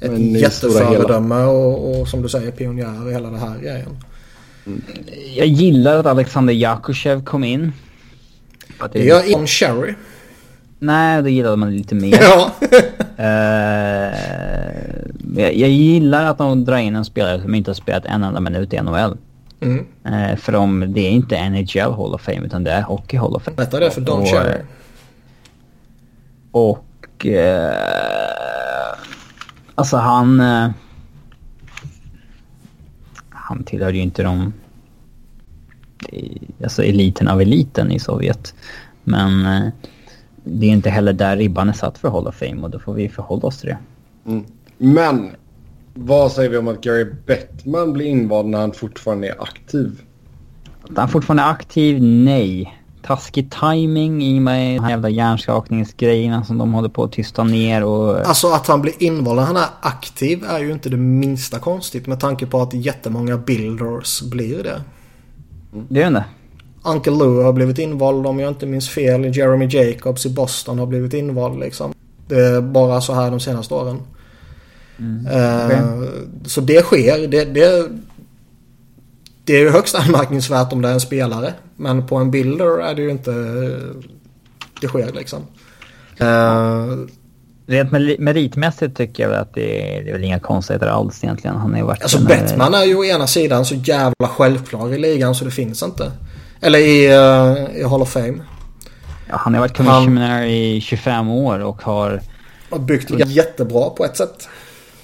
ett 0.00 0.10
men 0.10 0.34
jätteföredöme 0.34 1.44
och, 1.44 2.00
och 2.00 2.08
som 2.08 2.22
du 2.22 2.28
säger 2.28 2.50
pionjär 2.50 3.08
i 3.08 3.12
hela 3.12 3.30
det 3.30 3.38
här 3.38 3.58
grejen. 3.58 3.96
Jag 5.36 5.46
gillar 5.46 5.98
att 5.98 6.06
Alexander 6.06 6.54
Jakushev 6.54 7.24
kom 7.24 7.44
in. 7.44 7.72
Att 8.78 8.92
Det 8.92 9.04
gör 9.04 9.30
Ian 9.30 9.46
Cherry. 9.46 9.94
Nej, 10.78 11.22
det 11.22 11.30
gillade 11.30 11.56
man 11.56 11.76
lite 11.76 11.94
mer. 11.94 12.18
Ja. 12.22 12.50
Eh, 13.18 14.12
jag, 15.36 15.54
jag 15.54 15.70
gillar 15.70 16.24
att 16.24 16.38
de 16.38 16.64
drar 16.64 16.76
in 16.76 16.96
en 16.96 17.04
spelare 17.04 17.42
som 17.42 17.54
inte 17.54 17.70
har 17.70 17.74
spelat 17.74 18.04
en 18.04 18.24
enda 18.24 18.40
minut 18.40 18.72
i 18.72 18.80
NHL. 18.80 19.16
Mm. 19.60 19.86
Eh, 20.04 20.36
för 20.36 20.52
de, 20.52 20.92
det 20.92 21.00
är 21.00 21.10
inte 21.10 21.48
NHL 21.48 21.92
Hall 21.92 22.14
of 22.14 22.22
Fame 22.22 22.40
utan 22.46 22.64
det 22.64 22.70
är 22.70 22.82
Hockey 22.82 23.16
Hall 23.16 23.34
of 23.34 23.42
Fame. 23.42 23.56
Berätta 23.56 23.80
det 23.80 23.90
för 23.90 24.00
Don 24.00 24.20
Och, 24.20 24.28
Cherry. 24.28 24.60
Och... 26.50 27.26
Eh, 27.26 27.74
alltså 29.74 29.96
han... 29.96 30.42
Han 33.30 33.64
tillhör 33.64 33.92
ju 33.92 34.00
inte 34.00 34.22
de... 34.22 34.52
Alltså 36.62 36.84
eliten 36.84 37.28
av 37.28 37.40
eliten 37.40 37.92
i 37.92 37.98
Sovjet. 37.98 38.54
Men 39.04 39.46
eh, 39.46 39.68
det 40.44 40.66
är 40.66 40.70
inte 40.70 40.90
heller 40.90 41.12
där 41.12 41.36
ribban 41.36 41.68
är 41.68 41.72
satt 41.72 41.98
för 41.98 42.08
Hall 42.10 42.26
of 42.26 42.34
Fame 42.34 42.62
och 42.62 42.70
då 42.70 42.78
får 42.78 42.94
vi 42.94 43.08
förhålla 43.08 43.42
oss 43.42 43.60
till 43.60 43.68
det. 43.68 43.78
Mm. 44.26 44.44
Men 44.78 45.30
vad 45.94 46.32
säger 46.32 46.50
vi 46.50 46.56
om 46.56 46.68
att 46.68 46.80
Gary 46.80 47.06
Bettman 47.26 47.92
blir 47.92 48.06
invald 48.06 48.48
när 48.48 48.58
han 48.58 48.72
fortfarande 48.72 49.28
är 49.28 49.42
aktiv? 49.42 50.00
Att 50.90 50.96
han 50.96 51.08
fortfarande 51.08 51.42
är 51.42 51.50
aktiv? 51.50 52.02
Nej. 52.02 52.82
Taskig 53.02 53.50
timing 53.60 54.22
i 54.22 54.38
och 54.38 54.42
med 54.42 54.76
de 54.76 54.84
här 54.84 54.90
jävla 54.90 55.08
hjärnskakningsgrejerna 55.08 56.44
som 56.44 56.58
de 56.58 56.74
håller 56.74 56.88
på 56.88 57.04
att 57.04 57.12
tysta 57.12 57.44
ner 57.44 57.84
och... 57.84 58.20
Alltså 58.20 58.48
att 58.48 58.66
han 58.66 58.82
blir 58.82 59.02
invald 59.02 59.36
när 59.36 59.46
han 59.46 59.56
är 59.56 59.68
aktiv 59.80 60.44
är 60.48 60.58
ju 60.58 60.72
inte 60.72 60.88
det 60.88 60.96
minsta 60.96 61.58
konstigt 61.58 62.06
med 62.06 62.20
tanke 62.20 62.46
på 62.46 62.62
att 62.62 62.74
jättemånga 62.74 63.36
builders 63.36 64.22
blir 64.22 64.62
det. 64.62 64.80
Det 65.88 66.02
är 66.02 66.10
det. 66.10 66.24
Uncle 66.84 67.12
Lou 67.12 67.42
har 67.42 67.52
blivit 67.52 67.78
invald 67.78 68.26
om 68.26 68.38
jag 68.38 68.50
inte 68.50 68.66
minns 68.66 68.88
fel. 68.88 69.36
Jeremy 69.36 69.66
Jacobs 69.70 70.26
i 70.26 70.30
Boston 70.30 70.78
har 70.78 70.86
blivit 70.86 71.14
invald 71.14 71.60
liksom. 71.60 71.94
Det 72.28 72.40
är 72.40 72.60
bara 72.60 73.00
så 73.00 73.12
här 73.12 73.30
de 73.30 73.40
senaste 73.40 73.74
åren. 73.74 73.98
Eh, 75.32 76.02
Så 76.46 76.60
det 76.60 76.82
sker. 76.84 77.28
Det, 77.28 77.44
det, 77.44 77.88
det 79.44 79.52
är 79.56 79.60
ju 79.60 79.70
högst 79.70 79.94
anmärkningsvärt 79.94 80.72
om 80.72 80.82
det 80.82 80.88
är 80.88 80.92
en 80.92 81.00
spelare. 81.00 81.54
Men 81.76 82.06
på 82.06 82.16
en 82.16 82.30
builder 82.30 82.78
är 82.78 82.94
det 82.94 83.02
ju 83.02 83.10
inte... 83.10 83.30
Det 84.80 84.86
sker 84.88 85.12
liksom. 85.12 85.42
Eh, 86.16 86.86
Rent 87.66 87.90
meri- 87.90 88.16
meritmässigt 88.18 88.96
tycker 88.96 89.22
jag 89.22 89.34
att 89.34 89.54
det 89.54 89.96
är, 89.96 90.04
det 90.04 90.10
är 90.10 90.12
väl 90.12 90.24
inga 90.24 90.38
konstigheter 90.38 90.86
alls 90.86 91.24
egentligen. 91.24 91.56
Han 91.56 91.70
har 91.70 91.78
ju 91.78 91.84
varit... 91.84 92.02
Alltså 92.02 92.18
eh, 92.18 92.26
Bettman 92.26 92.74
är 92.74 92.84
ju 92.84 92.96
å 92.96 93.04
ena 93.04 93.26
sidan 93.26 93.64
så 93.64 93.74
jävla 93.74 94.28
självklar 94.28 94.94
i 94.94 94.98
ligan 94.98 95.34
så 95.34 95.44
det 95.44 95.50
finns 95.50 95.82
inte. 95.82 96.12
Eller 96.60 96.78
i, 96.78 97.06
eh, 97.06 97.80
i 97.80 97.84
Hall 97.84 98.02
of 98.02 98.10
Fame. 98.12 98.38
Ja, 99.28 99.36
han 99.36 99.54
har 99.54 99.60
varit 99.60 99.76
commissioner 99.76 100.42
i 100.44 100.80
25 100.80 101.28
år 101.28 101.58
och 101.58 101.82
har... 101.82 102.20
Har 102.70 102.78
byggt 102.78 103.10
ligan 103.10 103.30
jättebra 103.30 103.90
på 103.90 104.04
ett 104.04 104.16
sätt. 104.16 104.48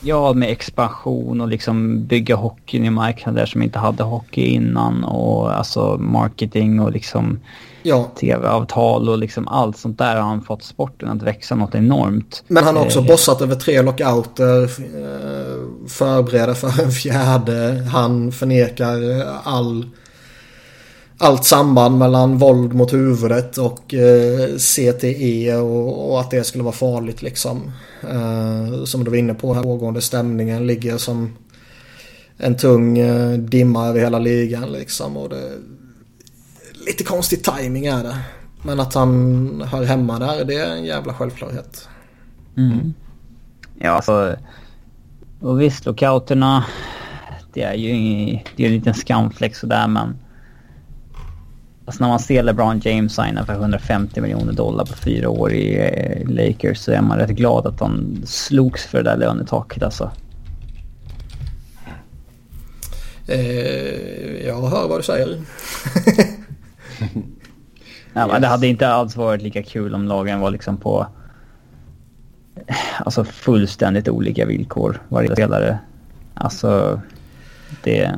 Ja, 0.00 0.32
med 0.32 0.50
expansion 0.50 1.40
och 1.40 1.48
liksom 1.48 2.06
bygga 2.06 2.36
hockeyn 2.36 2.84
i 2.84 2.90
marknader 2.90 3.46
som 3.46 3.62
inte 3.62 3.78
hade 3.78 4.02
hockey 4.02 4.46
innan 4.46 5.04
och 5.04 5.56
alltså 5.56 5.96
marketing 5.98 6.80
och 6.80 6.92
liksom 6.92 7.40
Ja. 7.82 8.10
tv-avtal 8.20 9.08
och 9.08 9.18
liksom 9.18 9.48
allt 9.48 9.76
sånt 9.76 9.98
där 9.98 10.14
har 10.16 10.22
han 10.22 10.42
fått 10.42 10.62
sporten 10.62 11.08
att 11.08 11.22
växa 11.22 11.54
något 11.54 11.74
enormt. 11.74 12.44
Men 12.48 12.64
han 12.64 12.76
har 12.76 12.84
också 12.84 12.98
Eh, 12.98 13.06
bossat 13.06 13.42
över 13.42 13.54
tre 13.54 13.82
lockouter. 13.82 14.62
eh, 14.62 15.88
Förbereder 15.88 16.54
för 16.54 16.82
en 16.82 16.90
fjärde. 16.92 17.88
Han 17.92 18.32
förnekar 18.32 19.20
eh, 19.20 19.26
all, 19.44 19.86
allt 21.18 21.44
samband 21.44 21.98
mellan 21.98 22.38
våld 22.38 22.74
mot 22.74 22.92
huvudet 22.92 23.58
och 23.58 23.94
eh, 23.94 24.48
CTE 24.56 25.54
och, 25.56 26.12
och 26.12 26.20
att 26.20 26.30
det 26.30 26.44
skulle 26.44 26.64
vara 26.64 26.74
farligt 26.74 27.22
liksom. 27.22 27.72
Eh, 28.10 28.84
som 28.84 29.04
du 29.04 29.10
var 29.10 29.18
inne 29.18 29.34
på 29.34 29.54
här 29.54 29.62
pågående 29.62 30.00
stämningen 30.00 30.66
ligger 30.66 30.96
som 30.98 31.36
en 32.36 32.56
tung 32.56 32.98
dimma 33.48 33.86
över 33.88 34.00
hela 34.00 34.18
ligan 34.18 34.72
liksom. 34.72 35.16
Och 35.16 35.28
det, 35.28 35.42
lite 36.86 37.04
konstig 37.04 37.44
timing 37.44 37.86
är 37.86 38.02
det. 38.02 38.18
Men 38.62 38.80
att 38.80 38.94
han 38.94 39.62
hör 39.66 39.84
hemma 39.84 40.18
där, 40.18 40.44
det 40.44 40.54
är 40.54 40.70
en 40.70 40.84
jävla 40.84 41.14
självklarhet. 41.14 41.88
Mm. 42.56 42.94
Ja, 43.78 43.90
alltså... 43.90 44.36
Och 45.40 45.60
visst, 45.60 45.86
lockouterna. 45.86 46.64
Det 47.52 47.62
är 47.62 47.74
ju 47.74 47.92
det 48.56 48.62
är 48.62 48.66
en 48.66 48.74
liten 48.74 48.94
skamfläck 48.94 49.56
sådär 49.56 49.88
men... 49.88 50.16
Alltså 51.84 52.04
när 52.04 52.08
man 52.08 52.18
ser 52.18 52.42
LeBron 52.42 52.80
James 52.84 53.14
signa 53.14 53.46
för 53.46 53.52
150 53.52 54.20
miljoner 54.20 54.52
dollar 54.52 54.84
på 54.84 54.92
fyra 54.92 55.28
år 55.28 55.52
i 55.52 55.76
eh, 55.76 56.28
Lakers 56.28 56.78
så 56.78 56.92
är 56.92 57.00
man 57.00 57.18
rätt 57.18 57.30
glad 57.30 57.66
att 57.66 57.80
han 57.80 58.22
slogs 58.24 58.86
för 58.86 58.98
det 58.98 59.10
där 59.10 59.16
lönetaket 59.16 59.82
alltså. 59.82 60.10
Eh, 63.26 64.46
jag 64.46 64.68
hör 64.68 64.88
vad 64.88 64.98
du 64.98 65.02
säger. 65.02 65.38
Ja, 68.14 68.26
men 68.26 68.42
det 68.42 68.48
hade 68.48 68.66
inte 68.66 68.88
alls 68.88 69.16
varit 69.16 69.42
lika 69.42 69.62
kul 69.62 69.94
om 69.94 70.04
lagen 70.04 70.40
var 70.40 70.50
liksom 70.50 70.76
på... 70.76 71.06
Alltså 72.98 73.24
fullständigt 73.24 74.08
olika 74.08 74.46
villkor 74.46 75.02
varje 75.08 75.32
spelare. 75.32 75.78
Alltså 76.34 77.00
det... 77.82 78.12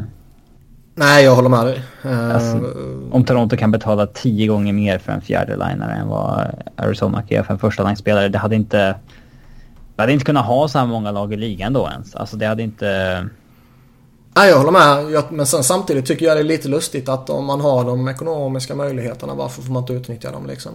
Nej, 0.95 1.25
jag 1.25 1.35
håller 1.35 1.49
med 1.49 1.67
dig. 1.67 1.83
Alltså, 2.13 2.75
om 3.11 3.25
Toronto 3.25 3.57
kan 3.57 3.71
betala 3.71 4.07
tio 4.07 4.47
gånger 4.47 4.73
mer 4.73 4.99
för 4.99 5.13
en 5.13 5.21
fjärde 5.21 5.53
linare 5.53 5.93
än 5.93 6.09
vad 6.09 6.47
Arizona 6.77 7.23
kan 7.23 7.35
göra 7.35 7.45
för 7.45 7.53
en 7.53 7.59
första 7.59 7.83
line-spelare, 7.83 8.29
det 8.29 8.39
hade 8.39 8.57
inte... 8.57 8.95
Vi 9.97 10.03
hade 10.03 10.13
inte 10.13 10.25
kunnat 10.25 10.47
ha 10.47 10.69
så 10.69 10.79
här 10.79 10.87
många 10.87 11.11
lag 11.11 11.33
i 11.33 11.37
ligan 11.37 11.73
då 11.73 11.89
ens. 11.93 12.15
Alltså 12.15 12.37
det 12.37 12.47
hade 12.47 12.63
inte... 12.63 13.29
Nej, 14.37 14.51
jag 14.51 14.59
håller 14.59 14.71
med. 14.71 15.23
Men 15.31 15.47
sen 15.47 15.65
samtidigt 15.65 16.07
tycker 16.07 16.27
jag 16.27 16.37
det 16.37 16.41
är 16.41 16.45
lite 16.45 16.69
lustigt 16.69 17.09
att 17.09 17.31
om 17.31 17.45
man 17.45 17.61
har 17.61 17.85
de 17.85 18.09
ekonomiska 18.09 18.75
möjligheterna, 18.75 19.35
varför 19.35 19.63
får 19.63 19.73
man 19.73 19.83
inte 19.83 19.93
utnyttja 19.93 20.33
dem 20.33 20.47
liksom? 20.47 20.73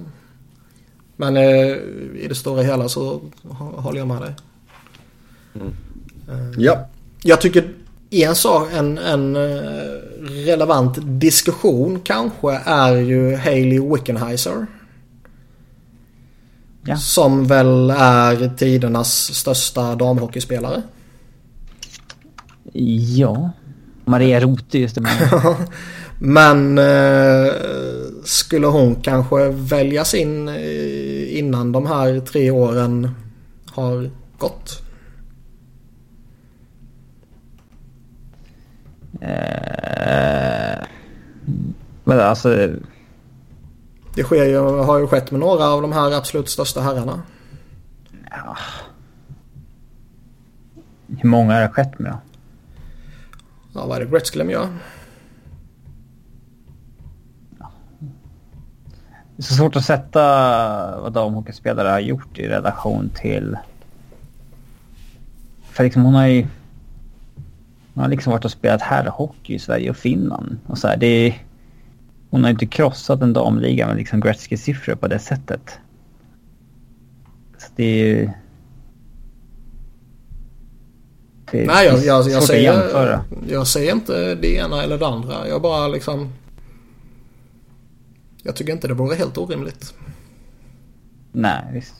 Men 1.15 1.37
eh, 1.37 1.67
i 2.15 2.25
det 2.29 2.35
stora 2.35 2.61
hela 2.61 2.89
så 2.89 3.21
håller 3.75 3.99
jag 3.99 4.07
med 4.07 4.21
dig. 4.21 4.35
Mm. 5.55 5.67
Uh, 6.29 6.53
ja. 6.57 6.87
Jag 7.23 7.41
tycker 7.41 7.73
en 8.09 8.35
sak, 8.35 8.67
en, 8.73 8.97
en 8.97 9.35
eh, 9.35 9.41
relevant 10.45 10.97
diskussion 11.01 11.99
kanske 12.03 12.61
är 12.65 12.95
ju 12.95 13.35
Hailey 13.35 13.79
Wickenheiser. 13.79 14.65
Ja. 16.85 16.97
Som 16.97 17.47
väl 17.47 17.89
är 17.89 18.57
tidernas 18.57 19.33
största 19.33 19.95
damhockeyspelare. 19.95 20.81
Ja. 22.73 23.51
Maria 24.05 24.39
Rote 24.39 24.79
just 24.79 24.95
det. 24.95 25.07
Men 26.19 26.77
eh, 26.77 27.53
skulle 28.23 28.67
hon 28.67 28.95
kanske 28.95 29.49
väljas 29.49 30.13
in 30.13 30.49
eh, 30.49 31.37
innan 31.37 31.71
de 31.71 31.87
här 31.87 32.19
tre 32.19 32.51
åren 32.51 33.15
har 33.71 34.09
gått? 34.37 34.81
Eh, 39.21 40.85
men 42.03 42.19
alltså... 42.19 42.69
Det 44.15 44.23
sker 44.23 44.45
ju, 44.45 44.57
har 44.57 44.99
ju 44.99 45.07
skett 45.07 45.31
med 45.31 45.39
några 45.39 45.65
av 45.65 45.81
de 45.81 45.91
här 45.91 46.11
absolut 46.11 46.49
största 46.49 46.81
herrarna. 46.81 47.21
Ja. 48.29 48.57
Hur 51.07 51.29
många 51.29 51.53
har 51.53 51.61
det 51.61 51.69
skett 51.69 51.99
med? 51.99 52.17
Ja, 53.79 53.85
vad 53.85 54.01
är 54.01 54.05
det 54.05 54.11
Gretzky 54.11 54.39
göra? 54.39 54.69
Det 59.35 59.41
är 59.41 59.43
så 59.43 59.53
svårt 59.53 59.75
att 59.75 59.85
sätta 59.85 60.21
vad 61.01 61.13
damhockeyspelare 61.13 61.87
har 61.87 61.99
gjort 61.99 62.39
i 62.39 62.47
relation 62.47 63.09
till... 63.15 63.57
För 65.61 65.83
liksom 65.83 66.01
hon 66.03 66.13
har 66.13 66.27
ju... 66.27 66.47
Hon 67.93 68.03
har 68.03 68.09
liksom 68.09 68.31
varit 68.31 68.45
och 68.45 68.51
spelat 68.51 68.81
herrhockey 68.81 69.55
i 69.55 69.59
Sverige 69.59 69.89
och 69.89 69.97
Finland. 69.97 70.57
Och 70.67 70.77
så 70.77 70.87
här, 70.87 70.97
det 70.97 71.07
är, 71.07 71.43
hon 72.29 72.43
har 72.43 72.51
inte 72.51 72.65
krossat 72.65 73.21
en 73.21 73.33
damliga 73.33 73.87
med 73.87 73.95
liksom 73.95 74.21
Gretzky-siffror 74.21 74.95
på 74.95 75.07
det 75.07 75.19
sättet. 75.19 75.79
Så 77.57 77.67
det 77.75 77.83
är 77.83 78.05
ju... 78.05 78.15
Det 78.15 78.23
är 78.23 78.33
Nej, 81.51 81.85
jag, 81.85 81.99
jag, 81.99 82.29
jag, 82.29 82.43
säger, 82.43 83.19
jag 83.47 83.67
säger 83.67 83.91
inte 83.91 84.35
det 84.35 84.55
ena 84.55 84.83
eller 84.83 84.97
det 84.97 85.07
andra. 85.07 85.47
Jag 85.47 85.61
bara 85.61 85.87
liksom... 85.87 86.33
Jag 88.43 88.55
tycker 88.55 88.73
inte 88.73 88.87
det 88.87 88.93
vore 88.93 89.15
helt 89.15 89.37
orimligt. 89.37 89.93
Nej, 91.31 91.63
visst. 91.73 91.95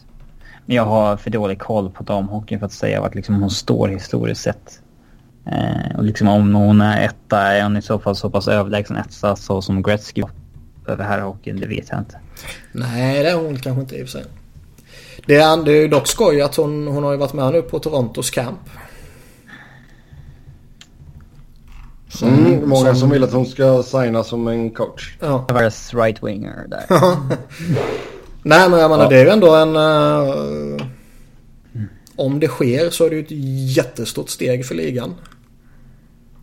Men 0.65 0.75
jag 0.75 0.85
har 0.85 1.17
för 1.17 1.29
dålig 1.29 1.59
koll 1.59 1.89
på 1.89 2.03
damhockeyn 2.03 2.59
för 2.59 2.65
att 2.65 2.73
säga 2.73 3.01
vart 3.01 3.15
liksom 3.15 3.35
hon 3.35 3.49
står 3.49 3.87
historiskt 3.87 4.41
sett. 4.41 4.81
Eh, 5.45 5.97
och 5.97 6.03
liksom 6.03 6.27
om 6.27 6.55
hon 6.55 6.81
är 6.81 7.05
etta, 7.05 7.39
är 7.39 7.63
hon 7.63 7.77
i 7.77 7.81
så 7.81 7.99
fall 7.99 8.15
så 8.15 8.29
pass 8.29 8.47
överlägsen 8.47 8.97
etta 8.97 9.35
så 9.35 9.61
som 9.61 9.81
Gretzky 9.81 10.23
över 10.87 11.03
herrhockeyn? 11.03 11.59
Det 11.59 11.67
vet 11.67 11.89
jag 11.89 11.99
inte. 11.99 12.19
Nej, 12.71 13.23
det 13.23 13.29
är 13.29 13.35
hon 13.35 13.57
kanske 13.57 13.81
inte 13.81 13.95
i 13.95 14.03
och 14.03 14.07
för 14.07 14.19
sig. 14.19 14.25
Det 15.25 15.35
är, 15.35 15.63
det 15.63 15.71
är 15.71 15.87
dock 15.87 16.07
skoj 16.07 16.41
att 16.41 16.55
hon, 16.55 16.87
hon 16.87 17.03
har 17.03 17.11
ju 17.11 17.17
varit 17.17 17.33
med 17.33 17.53
nu 17.53 17.61
på 17.61 17.79
Torontos 17.79 18.29
camp. 18.29 18.59
Som, 21.89 21.98
mm, 22.21 22.69
många 22.69 22.85
som, 22.85 22.95
som 22.95 23.09
vill 23.09 23.23
att 23.23 23.33
hon 23.33 23.45
ska 23.45 23.83
signa 23.83 24.23
som 24.23 24.47
en 24.47 24.69
coach. 24.69 25.15
Ja. 25.19 25.45
Världens 25.49 25.93
right-winger 25.93 26.67
där. 26.67 26.85
Nej 28.43 28.69
men 28.69 28.79
jag 28.79 28.91
menar 28.91 29.03
ja. 29.03 29.09
det 29.09 29.17
är 29.17 29.25
ju 29.25 29.29
ändå 29.29 29.55
en... 29.55 29.75
Uh, 29.75 30.87
om 32.15 32.39
det 32.39 32.47
sker 32.47 32.89
så 32.89 33.05
är 33.05 33.09
det 33.09 33.15
ju 33.15 33.21
ett 33.21 33.31
jättestort 33.75 34.29
steg 34.29 34.65
för 34.65 34.75
ligan. 34.75 35.15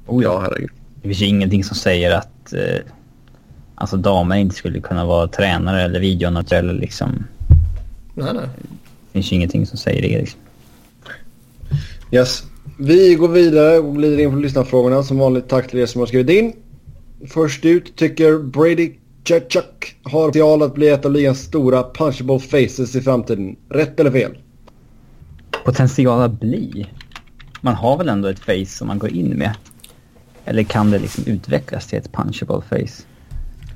Oh 0.07 0.23
ja, 0.23 0.39
herregud. 0.41 0.71
Det 0.95 1.09
finns 1.09 1.21
ju 1.21 1.27
ingenting 1.27 1.65
som 1.65 1.77
säger 1.77 2.11
att 2.11 2.53
uh, 2.53 2.81
alltså 3.75 3.97
damer 3.97 4.37
inte 4.37 4.55
skulle 4.55 4.81
kunna 4.81 5.05
vara 5.05 5.29
tränare 5.29 5.83
eller 5.83 6.01
videonatur 6.01 6.57
eller 6.57 6.75
liksom... 6.75 7.25
Nej, 8.15 8.35
nej. 8.35 8.49
Det 9.07 9.13
finns 9.13 9.33
ju 9.33 9.37
ingenting 9.37 9.67
som 9.67 9.79
säger 9.79 10.03
det 10.03 10.19
liksom. 10.19 10.41
Yes. 12.11 12.45
Vi 12.79 13.15
går 13.15 13.29
vidare 13.29 13.79
och 13.79 13.95
glider 13.95 14.19
in 14.19 14.31
på 14.31 14.37
lyssnarfrågorna. 14.37 15.03
Som 15.03 15.19
vanligt 15.19 15.49
tack 15.49 15.71
till 15.71 15.79
er 15.79 15.87
som 15.87 16.01
har 16.01 16.07
skrivit 16.07 16.31
in. 16.31 16.53
Först 17.29 17.65
ut 17.65 17.97
tycker 17.97 18.39
Brady 18.39 18.93
Chachuk 19.25 19.97
har 20.03 20.27
potential 20.27 20.63
att 20.63 20.75
bli 20.75 20.89
ett 20.89 21.05
av 21.05 21.13
ligans 21.13 21.41
stora 21.41 21.83
punchable 21.83 22.39
faces 22.39 22.97
i 22.97 23.01
framtiden. 23.01 23.57
Rätt 23.69 24.01
eller 24.01 24.11
fel? 24.11 24.39
Potential 25.65 26.23
att 26.23 26.41
bli? 26.41 26.87
Man 27.61 27.75
har 27.75 27.99
väl 27.99 28.09
ändå 28.09 28.29
ett 28.29 28.39
face 28.39 28.67
som 28.67 28.89
man 28.89 28.99
går 28.99 29.11
in 29.11 29.29
med? 29.29 29.55
Eller 30.45 30.63
kan 30.63 30.91
det 30.91 30.99
liksom 30.99 31.25
utvecklas 31.27 31.87
till 31.87 31.99
ett 31.99 32.13
punchable 32.13 32.63
face? 32.69 33.03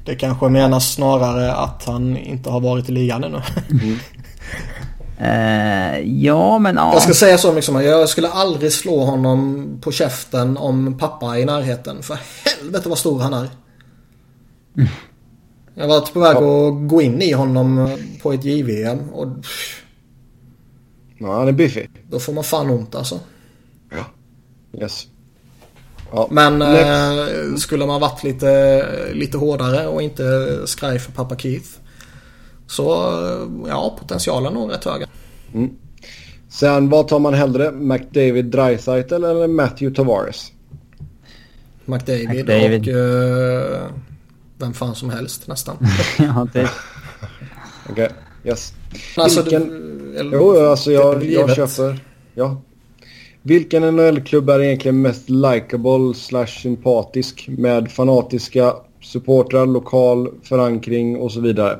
Det 0.05 0.15
kanske 0.15 0.49
menas 0.49 0.95
snarare 0.95 1.53
att 1.53 1.85
han 1.85 2.17
inte 2.17 2.51
har 2.51 2.61
varit 2.61 2.89
i 2.89 2.93
ligan 2.93 3.25
ännu. 3.25 3.41
Mm. 3.71 3.99
Uh, 5.21 6.01
ja, 6.23 6.59
men 6.59 6.77
ja. 6.77 6.93
Jag 6.93 7.03
ska 7.03 7.15
säga 7.15 7.39
så 7.39 7.53
mycket 7.53 7.65
som 7.65 7.83
jag 7.85 8.09
skulle 8.09 8.29
aldrig 8.29 8.73
slå 8.73 9.05
honom 9.05 9.69
på 9.81 9.93
käften 9.93 10.57
om 10.57 10.99
pappa 10.99 11.37
är 11.37 11.41
i 11.41 11.45
närheten. 11.45 12.03
För 12.03 12.19
helvete 12.45 12.89
vad 12.89 12.99
stor 12.99 13.21
han 13.21 13.35
är. 13.35 13.49
Mm. 14.77 14.89
Jag 15.75 15.89
varit 15.89 16.13
på 16.13 16.21
väg 16.21 16.37
ja. 16.37 16.69
att 16.69 16.89
gå 16.89 17.03
in 17.03 17.23
i 17.23 17.33
honom 17.33 17.99
på 18.23 18.33
ett 18.33 18.45
JVM 18.45 19.11
och... 19.11 19.29
Ja, 21.19 21.39
han 21.39 21.49
är 21.49 21.53
biffig. 21.53 21.91
Då 22.11 22.21
får 22.21 22.33
man 22.33 22.45
fan 22.45 22.71
ont 22.71 22.95
alltså. 22.95 23.21
Ja. 23.91 24.05
Yes. 24.81 25.07
Ja. 26.13 26.29
Men 26.31 26.63
eh, 26.63 27.57
skulle 27.57 27.87
man 27.87 28.01
varit 28.01 28.25
lite, 28.25 28.87
lite 29.13 29.39
hårdare 29.39 29.87
och 29.87 30.03
inte 30.03 30.23
skraj 30.67 30.99
för 30.99 31.13
pappa 31.13 31.37
Keith. 31.37 31.69
Så 32.71 32.83
ja, 33.69 33.97
potentialen 34.01 34.53
är 34.53 34.61
nog 34.61 34.73
rätt 34.73 34.85
hög. 34.85 35.05
Mm. 35.55 35.71
Sen 36.49 36.89
vad 36.89 37.09
tar 37.09 37.19
man 37.19 37.35
hellre? 37.35 37.73
McDavid 37.73 38.45
Dreisaitl 38.45 39.15
eller 39.15 39.47
Matthew 39.47 39.97
Tavares? 39.97 40.53
McDavid, 41.85 42.29
McDavid. 42.29 42.89
och 42.89 42.95
uh, 42.95 43.89
vem 44.59 44.73
fan 44.73 44.95
som 44.95 45.11
helst 45.11 45.49
nästan. 45.49 45.77
ja, 46.19 46.49
det... 46.53 46.71
Okej, 47.89 47.93
okay. 47.93 48.09
yes. 48.45 48.73
Alltså, 49.17 49.43
Vilken... 49.43 49.69
du, 49.69 50.17
eller, 50.19 50.33
jo, 50.33 50.67
alltså 50.67 50.93
jag, 50.93 51.25
jag 51.25 51.57
köper. 51.57 51.99
Ja. 52.35 52.63
Vilken 53.43 53.97
NHL-klubb 53.97 54.51
är 54.51 54.61
egentligen 54.61 55.03
mest 55.03 55.31
likable 55.31 56.15
slash 56.15 56.47
sympatisk 56.47 57.49
med 57.49 57.93
fanatiska 57.93 58.75
supportrar, 59.03 59.67
lokal 59.67 60.29
förankring 60.43 61.17
och 61.17 61.33
så 61.33 61.41
vidare? 61.41 61.79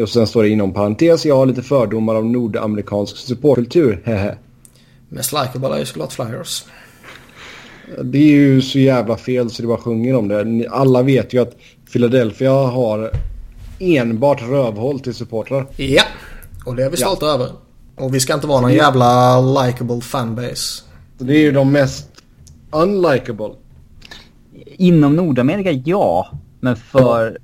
Och 0.00 0.08
sen 0.08 0.26
står 0.26 0.42
det 0.42 0.48
inom 0.48 0.72
parentes, 0.72 1.26
jag 1.26 1.36
har 1.36 1.46
lite 1.46 1.62
fördomar 1.62 2.14
av 2.14 2.26
nordamerikansk 2.26 3.16
supportkultur, 3.16 4.02
hehe. 4.04 4.36
Mest 5.08 5.32
likeable 5.32 5.74
är 5.74 5.78
ju 5.78 5.84
såklart 5.84 6.12
Flyers. 6.12 6.64
Det 8.02 8.18
är 8.18 8.32
ju 8.32 8.62
så 8.62 8.78
jävla 8.78 9.16
fel 9.16 9.50
så 9.50 9.62
det 9.62 9.68
bara 9.68 9.78
sjunger 9.78 10.16
om 10.16 10.28
det. 10.28 10.68
Alla 10.70 11.02
vet 11.02 11.32
ju 11.32 11.42
att 11.42 11.56
Philadelphia 11.92 12.52
har 12.52 13.10
enbart 13.78 14.42
rövhåll 14.42 15.00
till 15.00 15.14
supportrar. 15.14 15.66
Ja, 15.76 16.02
och 16.64 16.76
det 16.76 16.84
är 16.84 16.90
vi 16.90 16.96
stolta 16.96 17.26
ja. 17.26 17.34
över. 17.34 17.48
Och 17.96 18.14
vi 18.14 18.20
ska 18.20 18.34
inte 18.34 18.46
vara 18.46 18.60
någon 18.60 18.74
jävla 18.74 19.40
likable 19.40 20.00
fanbase. 20.00 20.82
Det 21.18 21.32
är 21.32 21.38
ju 21.38 21.52
de 21.52 21.72
mest 21.72 22.08
unlikable. 22.70 23.50
Inom 24.64 25.16
Nordamerika, 25.16 25.72
ja. 25.72 26.30
Men 26.60 26.76
för 26.76 27.38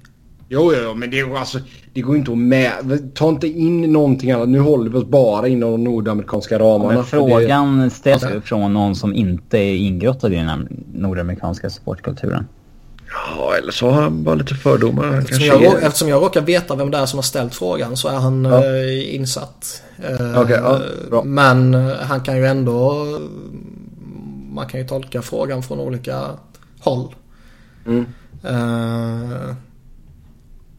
Jo, 0.50 0.72
jo, 0.84 0.94
men 0.94 1.10
det, 1.10 1.22
alltså, 1.22 1.58
det 1.92 2.00
går 2.00 2.16
inte 2.16 2.32
att 2.32 2.38
med. 2.38 3.10
Ta 3.14 3.28
inte 3.28 3.48
in 3.48 3.92
någonting 3.92 4.30
annat. 4.30 4.48
Nu 4.48 4.60
håller 4.60 4.90
vi 4.90 4.98
oss 4.98 5.06
bara 5.06 5.48
inom 5.48 5.70
de 5.70 5.84
nordamerikanska 5.84 6.58
ramarna. 6.58 6.94
Men 6.94 7.04
frågan 7.04 7.78
det... 7.78 7.90
ställs 7.90 8.24
ju 8.34 8.40
från 8.40 8.72
någon 8.72 8.96
som 8.96 9.14
inte 9.14 9.58
är 9.58 9.76
ingrottad 9.76 10.32
i 10.32 10.36
den 10.36 10.48
här 10.48 10.68
nordamerikanska 10.92 11.70
sportkulturen. 11.70 12.46
Ja, 13.10 13.54
eller 13.58 13.72
så 13.72 13.90
har 13.90 14.02
han 14.02 14.24
bara 14.24 14.34
lite 14.34 14.54
fördomar. 14.54 15.18
Eftersom 15.18 15.44
jag, 15.44 15.62
är... 15.64 15.86
eftersom 15.86 16.08
jag 16.08 16.22
råkar 16.22 16.40
veta 16.40 16.76
vem 16.76 16.90
det 16.90 16.98
är 16.98 17.06
som 17.06 17.18
har 17.18 17.22
ställt 17.22 17.54
frågan 17.54 17.96
så 17.96 18.08
är 18.08 18.16
han 18.16 18.44
ja. 18.44 18.64
eh, 18.64 19.14
insatt. 19.14 19.82
Eh, 19.98 20.40
okay, 20.40 20.58
ja, 21.10 21.22
men 21.24 21.74
eh, 21.74 21.96
han 21.96 22.20
kan 22.20 22.36
ju 22.36 22.46
ändå... 22.46 23.06
Man 24.50 24.66
kan 24.66 24.80
ju 24.80 24.86
tolka 24.86 25.22
frågan 25.22 25.62
från 25.62 25.80
olika 25.80 26.22
håll. 26.80 27.14
Mm. 27.86 28.06
Uh, 28.44 29.54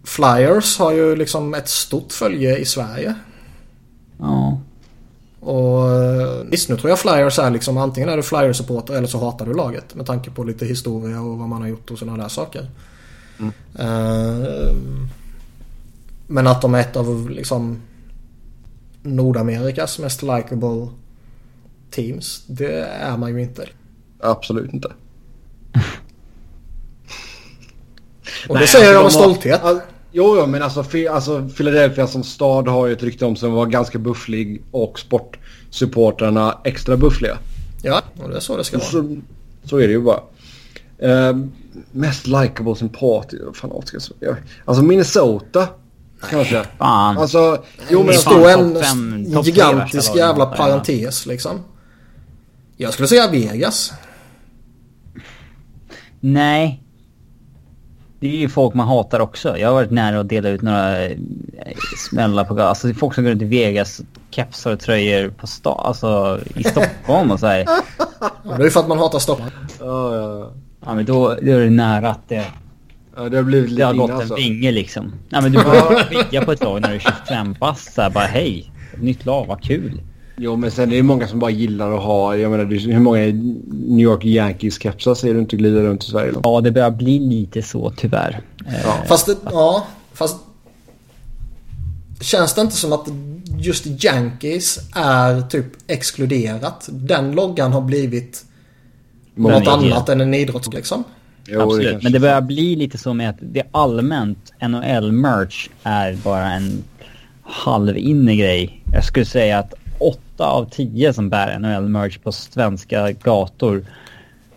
Flyers 0.10 0.80
har 0.80 0.92
ju 0.92 1.16
liksom 1.16 1.54
ett 1.54 1.70
stort 1.70 2.12
följe 2.12 2.58
i 2.58 2.66
Sverige. 2.66 3.16
Ja. 4.18 4.62
Och 5.40 5.92
eh, 5.92 6.44
visst 6.50 6.70
nu 6.70 6.78
tror 6.78 6.90
jag 6.90 7.00
Flyers 7.00 7.40
är 7.40 7.50
liksom 7.50 7.78
antingen 7.78 8.10
är 8.10 8.18
du 8.18 8.24
Flyers-supporter 8.24 8.94
eller 8.94 9.08
så 9.08 9.20
hatar 9.20 9.46
du 9.46 9.54
laget. 9.54 9.96
Med 9.96 10.06
tanke 10.06 10.32
på 10.32 10.44
lite 10.44 10.66
historia 10.66 11.22
och 11.22 11.38
vad 11.38 11.48
man 11.48 11.62
har 11.62 11.70
gjort 11.70 11.92
och 11.92 12.00
sådana 12.00 12.24
där 12.24 12.30
saker. 12.30 12.68
Mm. 13.40 13.52
Uh, 13.80 14.76
men 16.28 16.48
att 16.48 16.62
de 16.62 16.76
är 16.76 16.80
ett 16.80 16.96
av 16.96 17.30
liksom 17.30 17.82
Nordamerikas 19.04 20.00
mest 20.00 20.22
likable 20.22 20.88
teams. 21.92 22.44
Det 22.48 22.86
är 22.86 23.18
man 23.18 23.36
ju 23.36 23.42
inte. 23.42 23.66
Absolut 24.20 24.74
inte. 24.74 24.88
och 28.48 28.54
det 28.56 28.60
Nej, 28.60 28.68
säger 28.68 28.94
jag 28.94 29.04
alltså, 29.04 29.20
med 29.20 29.28
stolthet. 29.30 29.62
Har, 29.62 29.82
jo, 30.12 30.38
jo, 30.38 30.46
men 30.46 30.64
alltså, 30.64 30.84
alltså 31.12 31.50
Philadelphia 31.58 32.08
som 32.08 32.24
stad 32.24 32.68
har 32.68 32.88
ju 32.88 32.94
ett 32.94 33.04
rykte 33.04 33.26
om 33.26 33.36
sig 33.36 33.48
att 33.48 33.54
vara 33.54 33.66
ganska 33.66 34.00
bufflig 34.00 34.62
och 34.72 35.00
sportsupportrarna 35.00 36.58
extra 36.64 36.98
buffliga. 36.98 37.38
Ja, 37.82 38.02
och 38.24 38.30
det 38.30 38.36
är 38.36 38.40
så 38.40 38.58
det 38.58 38.64
ska 38.64 38.78
vara. 38.78 38.88
Så, 38.88 39.18
så 39.64 39.78
är 39.78 39.88
det 39.88 39.94
ju 39.94 40.02
bara. 40.02 40.22
Uh, 41.04 41.46
mest 41.92 42.28
likable 42.28 42.76
sympatisk. 42.76 43.44
Fan, 43.54 43.84
alltså 44.66 44.84
Minnesota 44.84 45.68
Kanske. 46.30 46.64
Fan. 46.78 47.18
Alltså, 47.18 47.64
jo 47.90 48.04
men 48.04 48.14
stå 48.14 48.48
en 48.48 48.84
fem, 48.84 49.26
gigantisk 49.44 50.16
jävla 50.16 50.46
parentes 50.46 51.26
liksom. 51.26 51.60
Jag 52.78 52.94
skulle 52.94 53.08
säga 53.08 53.32
Vegas. 53.32 53.94
Nej. 56.20 56.84
Det 58.20 58.28
är 58.28 58.38
ju 58.38 58.50
folk 58.50 58.74
man 58.74 58.88
hatar 58.88 59.20
också. 59.20 59.58
Jag 59.58 59.68
har 59.68 59.74
varit 59.74 59.92
nära 59.92 60.20
att 60.20 60.30
dela 60.30 60.50
ut 60.50 60.62
några 60.62 61.06
eh, 61.06 61.18
smällar 62.10 62.44
på 62.44 62.54
gatan. 62.54 62.70
Alltså 62.70 62.94
folk 62.94 63.16
som 63.16 63.24
går 63.24 63.32
runt 63.32 63.42
i 63.42 63.46
Vegas, 63.46 64.02
kepsar 64.30 64.74
och 64.74 64.80
tröjor 64.80 65.30
på 65.30 65.48
sta 65.48 65.74
alltså, 65.74 66.40
i 66.56 66.64
Stockholm 66.64 67.32
och 67.32 67.40
så 67.40 67.48
här. 67.48 67.66
Ja, 68.20 68.32
det 68.44 68.54
är 68.54 68.64
ju 68.64 68.70
för 68.70 68.80
att 68.80 68.88
man 68.88 68.98
hatar 68.98 69.20
Stockholm. 69.20 69.52
Ja, 69.80 70.16
ja. 70.16 70.52
Ja, 70.86 70.94
men 70.94 71.06
då, 71.06 71.28
då 71.42 71.52
är 71.52 71.60
det 71.60 71.70
nära 71.70 72.10
att 72.10 72.30
det 72.30 72.46
Ja, 73.16 73.30
det 73.30 73.38
har 73.38 73.44
blivit 73.44 73.70
lite 73.70 73.82
Det 73.82 73.86
har 73.86 73.94
gått 73.94 74.12
alltså. 74.12 74.34
en 74.34 74.42
vinge 74.42 74.72
liksom. 74.72 75.14
Nej 75.30 75.42
men 75.42 75.52
du 75.52 75.64
börjar 75.64 76.10
vigga 76.10 76.42
på 76.46 76.52
ett 76.52 76.64
lag 76.64 76.82
när 76.82 76.90
du 76.90 76.96
är 76.96 77.00
25 77.00 77.56
pass 77.56 77.94
så 77.94 78.02
här, 78.02 78.10
bara 78.10 78.26
hej. 78.26 78.72
Nytt 78.98 79.26
lag, 79.26 79.46
vad 79.48 79.64
kul. 79.64 80.02
Jo 80.42 80.56
men 80.56 80.72
sen 80.72 80.92
är 80.92 80.96
det 80.96 81.04
många 81.04 81.28
som 81.28 81.40
bara 81.40 81.52
gillar 81.52 81.92
att 81.92 82.04
ha, 82.04 82.38
jag 82.38 82.52
menar 82.52 82.66
hur 82.66 83.00
många 83.00 83.20
New 83.20 84.00
York 84.00 84.26
Yankees-kepsar 84.26 85.16
ser 85.16 85.34
du 85.34 85.40
inte 85.40 85.56
glida 85.56 85.80
runt 85.80 86.04
i 86.04 86.08
Sverige? 86.08 86.32
Då? 86.32 86.40
Ja 86.44 86.62
det 86.62 86.72
börjar 86.72 86.92
bli 86.92 87.20
lite 87.20 87.62
så 87.62 87.94
tyvärr. 87.98 88.42
Ja. 88.84 88.96
Fast 89.08 89.26
det, 89.26 89.36
ja, 89.46 89.88
fast 90.14 90.38
Känns 92.22 92.54
det 92.54 92.62
inte 92.62 92.76
som 92.76 92.94
att 92.94 93.08
just 93.58 94.04
Yankees 94.04 94.80
är 94.96 95.42
typ 95.42 95.66
exkluderat? 95.88 96.90
Den 96.92 97.32
loggan 97.32 97.74
har 97.74 97.82
blivit 97.82 98.46
något 99.36 99.68
annat 99.68 100.10
än 100.10 100.22
en 100.22 100.34
idrott 100.34 100.74
liksom. 100.74 101.04
Jo, 101.46 101.62
Absolut, 101.62 101.94
det 101.94 102.04
men 102.04 102.12
det 102.12 102.20
börjar 102.20 102.42
bli 102.42 102.76
lite 102.76 102.98
så 102.98 103.14
med 103.14 103.30
att 103.30 103.38
det 103.40 103.64
allmänt 103.72 104.54
NHL-merch 104.62 105.70
är 105.84 106.14
bara 106.24 106.52
en 106.52 106.84
halvinne 107.44 108.36
grej. 108.36 108.84
Jag 108.94 109.04
skulle 109.04 109.26
säga 109.26 109.60
att 109.60 109.74
åtta 110.40 110.50
av 110.50 110.70
tio 110.70 111.14
som 111.14 111.30
bär 111.30 111.60
NHL-merch 111.60 112.20
på 112.24 112.32
svenska 112.32 113.12
gator 113.12 113.86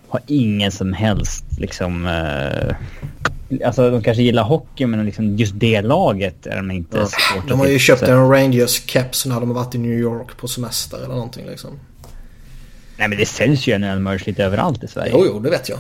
har 0.09 0.21
ingen 0.27 0.73
som 0.73 0.93
helst 0.93 1.45
liksom... 1.59 2.07
Eh, 2.07 2.77
alltså 3.67 3.91
de 3.91 4.03
kanske 4.03 4.23
gillar 4.23 4.43
hockey 4.43 4.87
men 4.87 5.07
liksom 5.07 5.37
just 5.37 5.53
det 5.57 5.83
laget 5.83 6.47
är 6.47 6.57
de 6.57 6.71
inte 6.71 6.99
ja. 6.99 7.07
svårt 7.07 7.49
De 7.49 7.59
har 7.59 7.67
ju 7.67 7.79
köpt 7.79 8.03
en 8.03 8.33
Rangers-keps 8.33 9.29
när 9.29 9.41
de 9.41 9.49
har 9.49 9.55
varit 9.55 9.75
i 9.75 9.79
New 9.79 9.99
York 9.99 10.37
på 10.37 10.49
semester 10.49 10.97
eller 10.97 11.15
någonting 11.15 11.47
liksom. 11.47 11.71
Nej 12.97 13.09
men 13.09 13.19
det 13.19 13.27
säljs 13.27 13.67
ju 13.67 13.79
NHL-merch 13.79 14.27
lite 14.27 14.45
överallt 14.45 14.85
i 14.85 14.89
Sverige. 14.89 15.13
Jo, 15.15 15.25
jo, 15.27 15.41
det 15.41 15.51
vet 15.51 15.69
jag. 15.69 15.79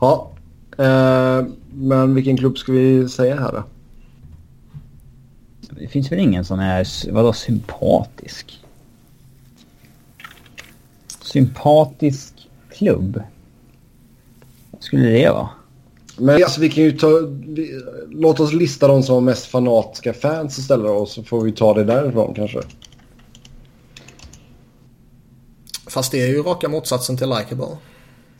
Ja, 0.00 0.32
eh, 0.78 1.46
men 1.72 2.14
vilken 2.14 2.36
klubb 2.36 2.58
ska 2.58 2.72
vi 2.72 3.08
säga 3.08 3.40
här 3.40 3.52
då? 3.52 3.64
Det 5.80 5.88
finns 5.88 6.12
väl 6.12 6.18
ingen 6.18 6.44
som 6.44 6.60
är, 6.60 7.10
vadå 7.12 7.32
sympatisk? 7.32 8.60
Sympatisk 11.20 12.48
klubb? 12.70 13.22
Vad 14.70 14.82
skulle 14.82 15.08
det 15.08 15.30
vara? 15.30 15.48
Men 16.16 16.34
alltså 16.34 16.60
vi 16.60 16.70
kan 16.70 16.84
ju 16.84 16.92
ta... 16.92 17.08
Vi, 17.46 17.80
låt 18.10 18.40
oss 18.40 18.52
lista 18.52 18.88
de 18.88 19.02
som 19.02 19.14
har 19.14 19.20
mest 19.20 19.46
fanatiska 19.46 20.12
fans 20.12 20.58
istället 20.58 20.90
och 20.90 21.08
så 21.08 21.22
får 21.22 21.44
vi 21.44 21.52
ta 21.52 21.74
det 21.74 21.84
därifrån 21.84 22.34
kanske. 22.34 22.58
Fast 25.86 26.12
det 26.12 26.22
är 26.22 26.28
ju 26.28 26.42
raka 26.42 26.68
motsatsen 26.68 27.16
till 27.16 27.28
likeable. 27.28 27.76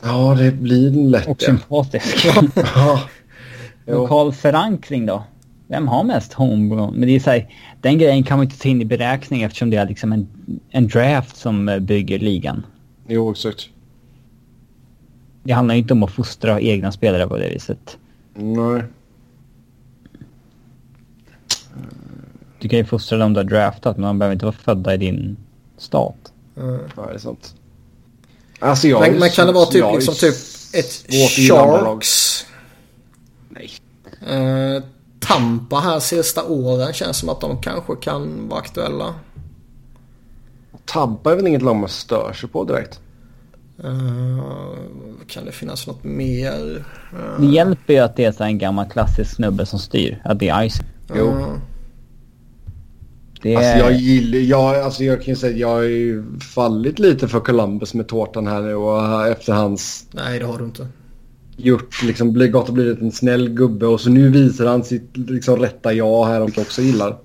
Ja, 0.01 0.35
det 0.39 0.51
blir 0.51 0.91
lätt 0.91 1.27
Och 1.27 1.41
sympatisk. 1.41 2.25
ja. 2.55 3.01
Lokal 3.85 4.33
förankring 4.33 5.05
då? 5.05 5.23
Vem 5.73 5.87
har 5.87 6.03
mest 6.03 6.33
homegrown? 6.33 6.93
Men 6.93 7.07
det 7.07 7.15
är 7.15 7.19
så 7.19 7.29
här, 7.29 7.49
den 7.81 7.97
grejen 7.97 8.23
kan 8.23 8.37
man 8.37 8.45
inte 8.45 8.59
ta 8.59 8.69
in 8.69 8.81
i 8.81 8.85
beräkning 8.85 9.41
eftersom 9.41 9.69
det 9.69 9.77
är 9.77 9.87
liksom 9.87 10.13
en, 10.13 10.27
en 10.69 10.87
draft 10.87 11.35
som 11.35 11.69
eh, 11.69 11.79
bygger 11.79 12.19
ligan. 12.19 12.65
Jo, 13.07 13.31
exakt. 13.31 13.69
Det 15.43 15.53
handlar 15.53 15.75
ju 15.75 15.81
inte 15.81 15.93
om 15.93 16.03
att 16.03 16.11
fostra 16.11 16.61
egna 16.61 16.91
spelare 16.91 17.27
på 17.27 17.37
det 17.37 17.49
viset. 17.49 17.97
Nej. 18.33 18.83
Du 22.59 22.69
kan 22.69 22.79
ju 22.79 22.85
fostra 22.85 23.17
dem 23.17 23.33
du 23.33 23.39
har 23.39 23.45
draftat, 23.45 23.97
men 23.97 24.07
de 24.07 24.19
behöver 24.19 24.33
inte 24.33 24.45
vara 24.45 24.55
födda 24.55 24.93
i 24.93 24.97
din 24.97 25.37
stat. 25.77 26.33
Mm. 26.57 26.79
Ja, 26.95 27.05
det 27.05 27.13
är 27.13 27.17
sant. 27.17 27.55
Alltså 28.59 28.87
jag 28.87 29.01
men, 29.01 29.19
men 29.19 29.29
kan 29.29 29.47
det 29.47 29.53
vara 29.53 29.65
typ, 29.65 29.85
liksom, 29.93 30.13
typ 30.15 30.35
ett 30.73 31.13
Sharks? 31.47 32.45
Nej. 33.49 33.69
Uh, 34.21 34.83
Tampa 35.27 35.75
här 35.75 35.99
sista 35.99 36.43
åren 36.43 36.93
känns 36.93 37.17
som 37.17 37.29
att 37.29 37.41
de 37.41 37.61
kanske 37.61 37.95
kan 37.95 38.49
vara 38.49 38.59
aktuella. 38.59 39.15
Tampa 40.85 41.31
är 41.31 41.35
väl 41.35 41.47
inget 41.47 41.61
lag 41.61 41.75
man 41.75 41.89
stör 41.89 42.33
sig 42.33 42.49
på 42.49 42.63
direkt? 42.63 42.99
Uh, 43.83 44.43
kan 45.27 45.45
det 45.45 45.51
finnas 45.51 45.87
något 45.87 46.03
mer? 46.03 46.85
Uh, 47.13 47.39
det 47.39 47.45
hjälper 47.45 47.93
ju 47.93 47.99
att 47.99 48.15
det 48.15 48.25
är 48.25 48.31
så 48.31 48.43
en 48.43 48.57
gammal 48.57 48.89
klassisk 48.89 49.35
snubbe 49.35 49.65
som 49.65 49.79
styr. 49.79 50.21
Att 50.23 50.39
det 50.39 50.49
är 50.49 50.69
Ice. 50.69 50.81
Jo. 51.15 51.33
Det... 53.41 53.55
Alltså 53.55 53.77
jag 53.77 53.93
gillar, 53.93 54.39
jag, 54.39 54.75
alltså 54.75 55.03
jag 55.03 55.17
kan 55.17 55.33
ju 55.33 55.35
säga 55.35 55.53
att 55.53 55.59
jag 55.59 55.67
har 55.67 55.81
ju 55.81 56.39
fallit 56.39 56.99
lite 56.99 57.27
för 57.27 57.39
Columbus 57.39 57.93
med 57.93 58.07
tårtan 58.07 58.47
här 58.47 58.61
nu 58.61 58.75
och 58.75 59.27
efter 59.27 59.53
hans... 59.53 60.07
Nej 60.11 60.39
det 60.39 60.45
har 60.45 60.57
du 60.57 60.65
inte. 60.65 60.87
Gjort 61.57 62.03
liksom, 62.03 62.51
gått 62.51 62.67
och 62.67 62.73
blivit 62.73 63.01
en 63.01 63.11
snäll 63.11 63.49
gubbe 63.49 63.85
och 63.85 64.01
så 64.01 64.09
nu 64.09 64.29
visar 64.29 64.65
han 64.65 64.83
sitt 64.83 65.17
liksom 65.17 65.59
rätta 65.59 65.93
jag 65.93 66.25
här 66.25 66.41
och 66.41 66.57
också 66.57 66.81
gillar. 66.81 67.17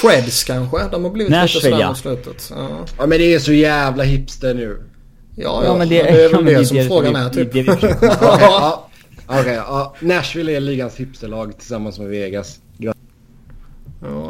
Preds 0.00 0.44
kanske? 0.44 0.88
De 0.90 1.04
har 1.04 1.10
blivit 1.10 1.30
Nashville, 1.30 1.76
lite 1.76 1.76
sådär 1.76 1.88
mot 1.88 1.98
slutet. 1.98 2.52
Ja. 2.56 2.68
ja 2.98 3.06
men 3.06 3.18
det 3.18 3.34
är 3.34 3.38
så 3.38 3.52
jävla 3.52 4.04
hipster 4.04 4.54
nu. 4.54 4.82
Ja, 5.36 5.42
ja, 5.44 5.64
ja 5.64 5.78
men 5.78 5.88
det, 5.88 6.02
det 6.02 6.24
är 6.24 6.28
väl 6.28 6.44
det, 6.44 6.58
det 6.58 6.66
som 6.66 6.82
frågan 6.82 7.16
är 7.16 7.30
typ. 7.30 7.48
Okej, 7.54 7.68
ja, 9.28 9.40
okay, 9.40 9.54
ja. 9.54 9.94
Nashville 10.00 10.56
är 10.56 10.60
ligans 10.60 10.96
hipsterlag 10.96 11.58
tillsammans 11.58 11.98
med 11.98 12.08
Vegas. 12.08 12.60
Ja, 12.78 12.92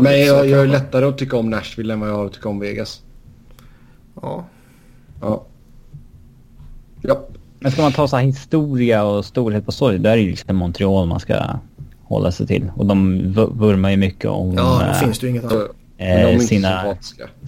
Men 0.01 0.21
jag, 0.27 0.49
jag 0.49 0.63
är 0.63 0.67
lättare 0.67 1.05
att 1.05 1.19
tycka 1.19 1.37
om 1.37 1.51
Nashville 1.51 1.93
än 1.93 2.01
vad 2.01 2.09
jag 2.09 2.15
har 2.15 2.27
att 2.27 2.33
tycka 2.33 2.49
om 2.49 2.61
Vegas. 2.61 3.03
Ja. 4.23 4.47
Ja. 5.21 5.47
Ja. 7.03 7.29
Men 7.61 7.73
ska 7.73 7.83
man 7.83 7.93
ta 7.93 8.09
så 8.09 8.17
här 8.17 8.25
historia 8.25 9.05
och 9.05 9.25
storhet 9.25 9.67
på 9.67 9.73
sorg, 9.73 9.99
där 9.99 10.11
är 10.11 10.17
det 10.17 10.23
liksom 10.23 10.57
Montreal 10.57 11.07
man 11.07 11.21
ska 11.21 11.35
hålla 12.03 12.33
sig 12.33 12.47
till. 12.47 12.73
Och 12.77 12.87
de 12.87 13.23
vurmar 13.33 13.91
ju 13.91 13.97
mycket 13.97 14.31
om... 14.31 14.55
Ja, 14.55 14.83
det 14.85 14.91
äh, 14.91 15.01
finns 15.01 15.19
det 15.19 15.27
ju 15.27 15.31
inget 15.31 15.45
annat. 15.45 15.71
Äh, 15.99 16.39
sina 16.39 16.97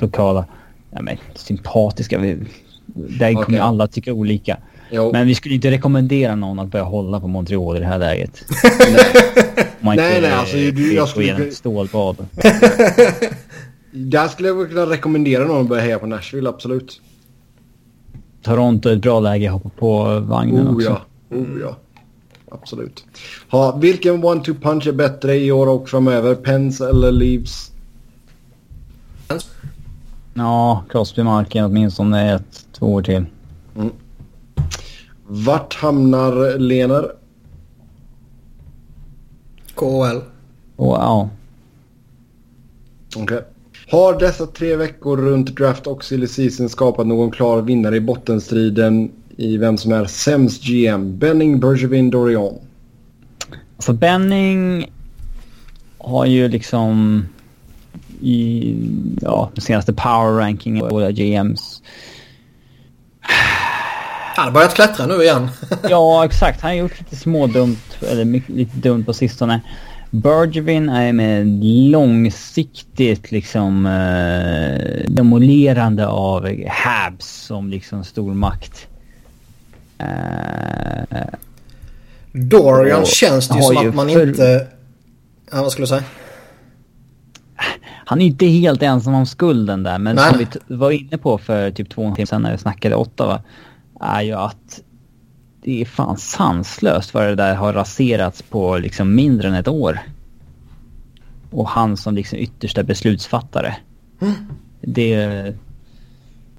lokala... 0.00 0.44
Ja, 0.90 1.02
men 1.02 1.16
sympatiska. 1.34 2.18
Vi, 2.18 2.38
där 2.86 3.32
okay. 3.32 3.44
kommer 3.44 3.58
alla 3.58 3.86
tycka 3.86 4.12
olika. 4.12 4.56
Jo. 4.90 5.12
Men 5.12 5.26
vi 5.26 5.34
skulle 5.34 5.54
inte 5.54 5.70
rekommendera 5.70 6.34
någon 6.34 6.58
att 6.58 6.68
börja 6.68 6.84
hålla 6.84 7.20
på 7.20 7.28
Montreal 7.28 7.76
i 7.76 7.80
det 7.80 7.86
här 7.86 7.98
läget. 7.98 8.44
nej, 9.80 9.96
nej, 9.96 10.20
nej. 10.20 10.32
Alltså, 10.32 10.56
du, 10.56 10.94
jag 10.94 11.08
skulle... 11.08 11.50
Stålbad. 11.50 12.16
Där 13.90 14.28
skulle 14.28 14.48
jag 14.48 14.68
kunna 14.68 14.86
rekommendera 14.86 15.44
någon 15.44 15.60
att 15.60 15.68
börja 15.68 15.82
heja 15.82 15.98
på 15.98 16.06
Nashville, 16.06 16.48
absolut. 16.48 17.00
Toronto 18.42 18.88
är 18.88 18.92
ett 18.92 19.02
bra 19.02 19.20
läge 19.20 19.46
att 19.46 19.52
hoppa 19.52 19.68
på 19.68 20.20
vagnen 20.20 20.68
oh, 20.68 20.74
också. 20.74 21.00
Ja. 21.28 21.36
Oh 21.36 21.60
ja, 21.60 21.76
absolut. 22.50 23.04
Ha, 23.50 23.76
vilken 23.76 24.24
one-two 24.24 24.60
punch 24.60 24.86
är 24.86 24.92
bättre 24.92 25.36
i 25.36 25.52
år 25.52 25.66
och 25.66 25.88
framöver? 25.88 26.34
Pens 26.34 26.80
eller 26.80 27.12
Leaves? 27.12 27.72
Ja, 30.34 30.84
Crosby 30.88 31.22
Marken 31.22 31.64
åtminstone 31.64 32.34
ett, 32.34 32.66
två 32.72 32.92
år 32.92 33.02
till. 33.02 33.24
Mm. 33.76 33.90
Vart 35.26 35.74
hamnar 35.74 36.58
Lener? 36.58 37.12
KHL. 39.74 40.20
Och, 40.76 40.94
ja. 40.96 41.28
Okej. 43.16 43.22
Okay. 43.22 43.51
Har 43.92 44.18
dessa 44.18 44.46
tre 44.46 44.76
veckor 44.76 45.16
runt 45.16 45.56
draft 45.56 45.86
och 45.86 46.04
silly 46.04 46.26
season 46.26 46.68
skapat 46.68 47.06
någon 47.06 47.30
klar 47.30 47.62
vinnare 47.62 47.96
i 47.96 48.00
bottenstriden 48.00 49.12
i 49.36 49.56
vem 49.56 49.78
som 49.78 49.92
är 49.92 50.04
sämst 50.04 50.62
GM? 50.62 51.18
Benning, 51.18 51.60
Bergevin, 51.60 52.10
Dorion? 52.10 52.58
Alltså 53.76 53.92
Benning 53.92 54.90
har 55.98 56.26
ju 56.26 56.48
liksom 56.48 57.26
i 58.20 58.76
ja, 59.20 59.50
den 59.54 59.62
senaste 59.62 59.92
power 59.92 60.36
ranking 60.38 60.82
och 60.82 61.14
GMs. 61.14 61.82
Han 64.36 64.44
har 64.44 64.52
börjat 64.52 64.74
klättra 64.74 65.06
nu 65.06 65.22
igen. 65.22 65.48
ja, 65.88 66.24
exakt. 66.24 66.60
Han 66.60 66.70
har 66.70 66.76
gjort 66.76 66.98
lite 66.98 67.16
smådumt, 67.16 67.98
eller 68.10 68.24
lite 68.52 68.76
dumt 68.76 69.04
på 69.04 69.12
sistone. 69.12 69.60
Bergevin 70.14 70.88
är 70.88 71.12
med 71.12 71.64
långsiktigt 71.64 73.30
liksom 73.30 73.86
eh, 73.86 75.10
demolerande 75.12 76.06
av 76.06 76.66
Habs 76.68 77.26
som 77.26 77.70
liksom 77.70 78.04
stormakt. 78.04 78.86
Eh, 79.98 81.18
Dorian 82.32 83.04
känns 83.04 83.48
det 83.48 83.56
ju 83.56 83.62
som 83.62 83.88
att 83.88 83.94
man 83.94 84.08
för... 84.08 84.28
inte... 84.28 84.66
Ja, 85.50 85.62
vad 85.62 85.72
skulle 85.72 85.82
du 85.82 85.88
säga? 85.88 86.04
Han 88.04 88.20
är 88.20 88.26
inte 88.26 88.46
helt 88.46 88.82
ensam 88.82 89.14
om 89.14 89.26
skulden 89.26 89.82
där, 89.82 89.98
men 89.98 90.16
Nej. 90.16 90.30
som 90.30 90.38
vi 90.38 90.74
var 90.76 90.90
inne 90.90 91.18
på 91.18 91.38
för 91.38 91.70
typ 91.70 91.90
två 91.90 92.14
timmar 92.14 92.26
sedan 92.26 92.42
när 92.42 92.52
vi 92.52 92.58
snackade 92.58 92.94
åtta, 92.94 93.26
va, 93.26 93.42
är 94.00 94.22
ju 94.22 94.32
att 94.32 94.80
det 95.62 95.80
är 95.80 95.84
fan 95.84 96.18
sanslöst 96.18 97.14
vad 97.14 97.24
det 97.24 97.34
där 97.34 97.54
har 97.54 97.72
raserats 97.72 98.42
på 98.42 98.78
liksom 98.78 99.14
mindre 99.14 99.48
än 99.48 99.54
ett 99.54 99.68
år. 99.68 100.00
Och 101.50 101.68
han 101.68 101.96
som 101.96 102.14
liksom 102.14 102.38
yttersta 102.38 102.82
beslutsfattare. 102.82 103.76
Mm. 104.20 104.34
Det... 104.80 105.54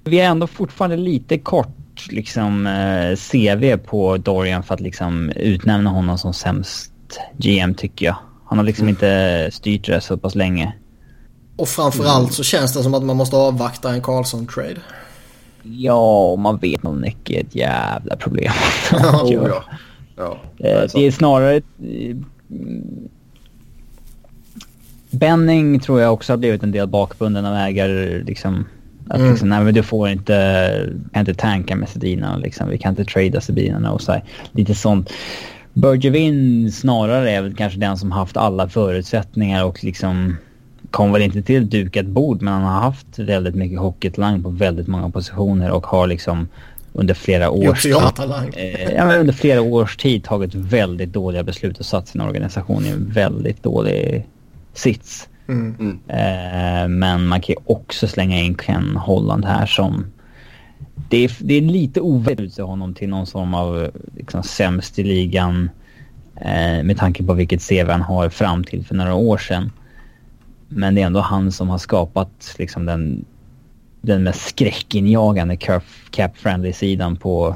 Vi 0.04 0.20
är 0.20 0.26
ändå 0.26 0.48
fortfarande 0.48 0.98
lite 0.98 1.38
kort 1.38 2.08
liksom 2.10 2.68
eh, 2.68 3.16
CV 3.16 3.78
på 3.78 4.18
Dorian 4.18 4.64
för 4.64 4.74
att 4.74 4.82
liksom 4.82 5.30
utnämna 5.30 5.90
honom 5.90 6.18
som 6.18 6.34
sämst 6.34 6.92
GM 7.38 7.76
tycker 7.76 8.06
jag. 8.06 8.16
Han 8.46 8.58
har 8.58 8.66
liksom 8.66 8.84
mm. 8.84 8.90
inte 8.90 9.50
styrt 9.54 9.86
det 9.86 10.02
så 10.02 10.18
pass 10.18 10.36
länge. 10.36 10.74
Och 11.56 11.68
framförallt 11.68 12.34
så 12.34 12.44
känns 12.44 12.74
det 12.74 12.84
som 12.84 12.94
att 12.94 13.04
man 13.04 13.18
måste 13.18 13.36
avvakta 13.36 13.94
en 13.94 14.02
Karlsson-trade. 14.02 14.82
Ja, 15.64 16.36
man 16.36 16.58
vet 16.58 16.84
nog 16.84 17.02
Nicky 17.02 17.36
är 17.36 17.40
ett 17.42 17.56
jävla 17.56 18.16
problem. 18.16 18.52
ja, 18.92 19.28
ja. 19.30 19.64
ja. 20.16 20.38
Det, 20.58 20.70
är 20.72 20.90
det 20.94 21.08
är 21.08 21.12
snarare... 21.12 21.62
Benning 25.10 25.80
tror 25.80 26.02
jag 26.02 26.14
också 26.14 26.34
har 26.34 26.38
blivit 26.38 26.64
en 26.64 26.72
del 26.72 26.88
bakbunden 26.88 27.46
av 27.46 27.56
ägare. 27.56 28.24
Liksom, 28.24 28.66
att 29.08 29.18
mm. 29.18 29.30
liksom, 29.30 29.50
nej 29.50 29.64
men 29.64 29.74
du 29.74 29.84
får 29.84 30.10
inte, 30.10 30.90
kan 31.14 31.20
inte 31.20 31.34
tanka 31.34 31.76
med 31.76 31.90
Sedina 31.90 32.38
liksom. 32.38 32.70
Vi 32.70 32.78
kan 32.78 32.90
inte 32.90 33.06
trada 33.06 33.42
Sedina 33.42 33.92
och 33.92 34.02
så 34.02 34.12
här, 34.12 34.24
Lite 34.52 34.76
sånt. 34.76 35.14
Bergevin 35.74 36.72
snarare 36.72 37.32
är 37.32 37.42
väl 37.42 37.56
kanske 37.56 37.80
den 37.80 37.98
som 37.98 38.12
haft 38.12 38.38
alla 38.38 38.70
förutsättningar 38.70 39.66
och 39.66 39.84
liksom 39.84 40.38
kom 40.94 41.12
väl 41.12 41.22
inte 41.22 41.42
till 41.42 41.70
dukat 41.70 42.06
bord 42.06 42.42
men 42.42 42.54
han 42.54 42.64
har 42.64 42.82
haft 42.82 43.20
väldigt 43.20 43.56
mycket 43.56 43.80
hockeytalang 43.80 44.44
på 44.44 44.50
väldigt 44.50 44.88
många 44.88 45.10
positioner 45.10 45.72
och 45.72 45.86
har 45.86 46.08
liksom 46.08 46.48
under 46.94 47.14
flera 47.14 47.50
års 47.50 47.84
tid, 47.84 47.92
eh, 48.56 48.94
ja, 48.94 49.16
under 49.16 49.34
flera 49.34 49.62
års 49.62 49.98
tid 49.98 50.24
tagit 50.24 50.56
väldigt 50.56 51.14
dåliga 51.14 51.44
beslut 51.44 51.80
och 51.80 51.86
satt 51.86 52.08
sin 52.08 52.22
organisation 52.22 52.86
i 52.86 52.90
en 52.90 53.10
väldigt 53.10 53.64
dålig 53.64 54.28
sits. 54.74 55.30
Mm. 55.48 55.76
mm. 55.80 56.00
Eh, 56.08 56.88
men 56.88 57.28
man 57.28 57.42
kan 57.42 57.54
ju 57.54 57.62
också 57.66 58.08
slänga 58.08 58.40
in 58.40 58.58
Ken 58.58 58.96
Holland 58.96 59.46
här 59.46 59.66
som 59.66 60.06
det 61.10 61.18
är, 61.18 61.32
det 61.40 61.54
är 61.54 61.62
lite 61.62 62.02
oväntat 62.02 62.60
att 62.60 62.66
honom 62.66 62.94
till 62.94 63.10
någon 63.10 63.28
form 63.28 63.54
av 63.54 63.92
liksom, 64.18 64.44
sämst 64.44 65.00
i 65.00 65.04
ligan 65.04 65.70
eh, 66.36 66.84
med 66.84 66.98
tanke 66.98 67.24
på 67.24 67.34
vilket 67.34 67.70
CV 67.70 67.90
han 67.90 68.02
har 68.02 68.30
fram 68.30 68.64
till 68.64 68.86
för 68.86 68.96
några 68.96 69.14
år 69.14 69.38
sedan. 69.38 69.72
Men 70.76 70.96
det 70.96 71.02
är 71.02 71.06
ändå 71.06 71.20
han 71.20 71.52
som 71.52 71.70
har 71.70 71.78
skapat 71.78 72.56
liksom 72.58 72.86
den, 72.86 73.26
den 74.02 74.24
mest 74.24 74.48
skräckinjagande 74.48 75.58
cap-friendly-sidan 76.12 77.16
på 77.16 77.56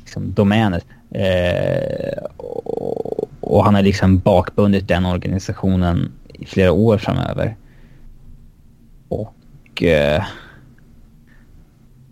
liksom, 0.00 0.32
domänet. 0.32 0.86
Eh, 1.10 2.24
och, 2.36 3.28
och, 3.40 3.64
han 3.64 3.74
har 3.74 3.82
liksom 3.82 4.18
bakbundit 4.18 4.88
den 4.88 5.06
organisationen 5.06 6.12
i 6.28 6.46
flera 6.46 6.72
år 6.72 6.98
framöver. 6.98 7.56
Och... 9.08 9.82
Eh, 9.82 10.24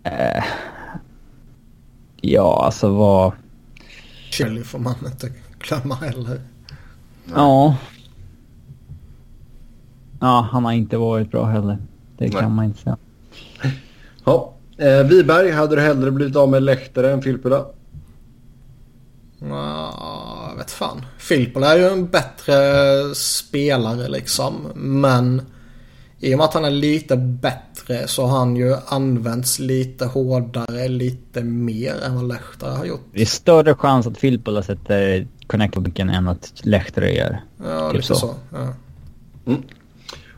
eh, 0.03 0.43
ja, 2.21 2.65
alltså 2.65 2.89
vad... 2.89 3.31
Kelly 4.29 4.63
får 4.63 4.79
man 4.79 4.95
inte 5.05 5.31
glömma 5.59 5.95
heller. 5.95 6.41
Ja, 7.35 7.75
Ja, 10.23 10.47
han 10.51 10.65
har 10.65 10.71
inte 10.71 10.97
varit 10.97 11.31
bra 11.31 11.45
heller. 11.45 11.77
Det 12.17 12.29
kan 12.29 12.41
Nej. 12.41 12.51
man 12.51 12.65
inte 12.65 12.81
säga. 12.81 12.97
Ja. 14.25 14.53
Eh, 14.77 15.03
Viberg, 15.03 15.51
hade 15.51 15.75
du 15.75 15.81
hellre 15.81 16.11
blivit 16.11 16.35
av 16.35 16.49
med 16.49 16.63
Lehtare 16.63 17.11
än 17.11 17.21
Filppula? 17.21 17.65
Ja, 19.39 20.49
jag 20.49 20.57
vet 20.57 20.71
fan. 20.71 21.05
Filppula 21.17 21.73
är 21.73 21.77
ju 21.77 21.87
en 21.87 22.07
bättre 22.07 22.53
spelare 23.15 24.07
liksom. 24.07 24.53
Men 24.75 25.41
i 26.19 26.33
och 26.33 26.37
med 26.37 26.45
att 26.45 26.53
han 26.53 26.65
är 26.65 26.71
lite 26.71 27.17
bättre 27.17 28.07
så 28.07 28.25
har 28.25 28.37
han 28.37 28.55
ju 28.55 28.75
använts 28.85 29.59
lite 29.59 30.05
hårdare, 30.05 30.87
lite 30.87 31.43
mer 31.43 31.95
än 32.03 32.15
vad 32.15 32.27
Lehtare 32.27 32.71
har 32.71 32.85
gjort. 32.85 33.05
Det 33.13 33.21
är 33.21 33.25
större 33.25 33.75
chans 33.75 34.07
att 34.07 34.17
Filppula 34.17 34.63
sätter 34.63 35.27
connect 35.47 35.99
än 35.99 36.27
att 36.27 36.53
Lehtare 36.63 37.11
gör. 37.11 37.41
Ja, 37.63 37.87
typ 37.87 37.95
lite 37.95 38.07
så. 38.07 38.15
så 38.15 38.35
ja. 38.51 38.73
Mm. 39.45 39.61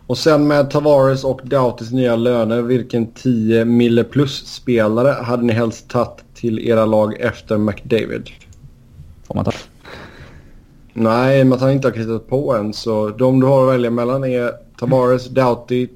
Och 0.08 0.17
sen 0.17 0.48
med 0.48 0.69
Tavares 0.69 1.24
och 1.24 1.42
Dautis 1.43 1.92
nya 1.92 2.16
löner, 2.16 2.61
vilken 2.61 3.08
10 3.08 3.66
mille 3.66 4.03
plus-spelare 4.03 5.24
hade 5.24 5.43
ni 5.43 5.53
helst 5.53 5.90
tagit 5.90 6.24
till 6.34 6.59
era 6.59 6.85
lag 6.85 7.19
efter 7.19 7.58
McDavid? 7.58 8.30
Får 9.24 9.35
man 9.35 9.45
ta? 9.45 9.51
Nej, 10.93 11.43
men 11.43 11.53
att 11.53 11.61
han 11.61 11.72
inte 11.72 11.88
har 11.88 11.93
kritat 11.93 12.27
på 12.27 12.53
än. 12.56 12.74
Så 12.74 13.09
de 13.09 13.40
du 13.40 13.48
har 13.48 13.67
att 13.67 13.74
välja 13.74 13.90
mellan 13.90 14.24
är 14.24 14.51
Tavares, 14.80 15.30
Doughty, 15.30 15.88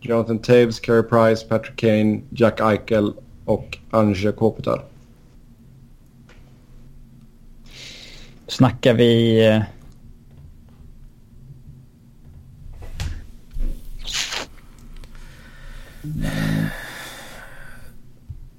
Jonathan 0.00 0.38
Taves, 0.38 0.80
Carey 0.80 1.02
Price, 1.02 1.46
Patrick 1.48 1.76
Kane, 1.76 2.20
Jack 2.30 2.60
Eichel 2.60 3.12
och 3.44 3.78
Anje 3.90 4.32
Kopitar. 4.32 4.84
Snackar 8.46 8.94
vi 8.94 9.62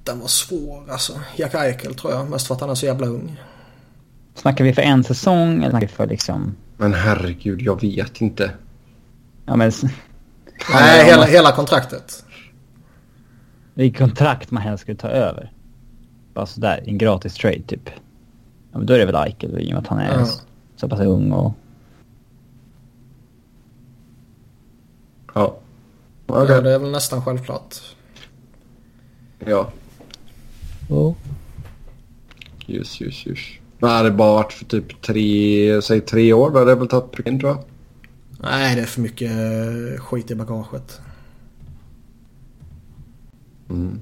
Den 0.03 0.19
var 0.19 0.27
svår 0.27 0.91
alltså. 0.91 1.13
Jack 1.35 1.53
Eichel 1.53 1.95
tror 1.95 2.13
jag. 2.13 2.29
Mest 2.29 2.47
för 2.47 2.55
att 2.55 2.61
han 2.61 2.69
är 2.69 2.75
så 2.75 2.85
jävla 2.85 3.07
ung. 3.07 3.41
Snackar 4.35 4.63
vi 4.63 4.73
för 4.73 4.81
en 4.81 5.03
säsong 5.03 5.57
eller 5.57 5.69
snackar 5.69 5.87
vi 5.87 5.93
för 5.93 6.07
liksom... 6.07 6.55
Men 6.77 6.93
herregud, 6.93 7.61
jag 7.61 7.81
vet 7.81 8.21
inte. 8.21 8.51
Ja 9.45 9.55
men... 9.55 9.71
Nej, 10.73 11.05
hela, 11.05 11.25
hela 11.25 11.51
kontraktet. 11.51 12.25
Vilket 13.73 13.99
kontrakt 13.99 14.51
man 14.51 14.63
helst 14.63 14.81
skulle 14.81 14.97
ta 14.97 15.07
över. 15.07 15.51
Bara 16.33 16.45
sådär, 16.45 16.83
en 16.85 16.97
gratis 16.97 17.33
trade 17.33 17.61
typ. 17.61 17.89
Ja, 18.71 18.77
men 18.77 18.85
då 18.85 18.93
är 18.93 18.99
det 18.99 19.05
väl 19.05 19.15
Eichel 19.15 19.59
i 19.59 19.67
och 19.67 19.71
med 19.71 19.77
att 19.77 19.87
han 19.87 19.99
är 19.99 20.19
ja. 20.19 20.27
så 20.75 20.89
pass 20.89 20.99
ung 20.99 21.31
och... 21.31 21.53
Ja. 25.33 25.57
Okay. 26.27 26.55
Ja, 26.55 26.61
det 26.61 26.71
är 26.71 26.79
väl 26.79 26.91
nästan 26.91 27.25
självklart. 27.25 27.75
Ja. 29.39 29.71
Ja. 30.89 31.15
Just, 32.65 33.01
just, 33.01 33.25
just. 33.25 33.43
Men 33.79 33.89
hade 33.89 34.09
det 34.09 34.15
bara 34.15 34.33
varit 34.33 34.53
för 34.53 34.65
typ 34.65 35.01
tre, 35.01 35.81
säg 35.81 36.01
tre 36.01 36.33
år, 36.33 36.49
då 36.49 36.59
hade 36.59 36.71
det 36.71 36.75
väl 36.75 36.87
tagit 36.87 37.11
pricken 37.11 37.39
tror 37.39 37.51
jag. 37.51 37.63
Nej, 38.39 38.75
det 38.75 38.81
är 38.81 38.85
för 38.85 39.01
mycket 39.01 39.31
eh, 39.31 40.03
skit 40.03 40.31
i 40.31 40.35
bagaget. 40.35 41.01
Mm. 43.69 43.99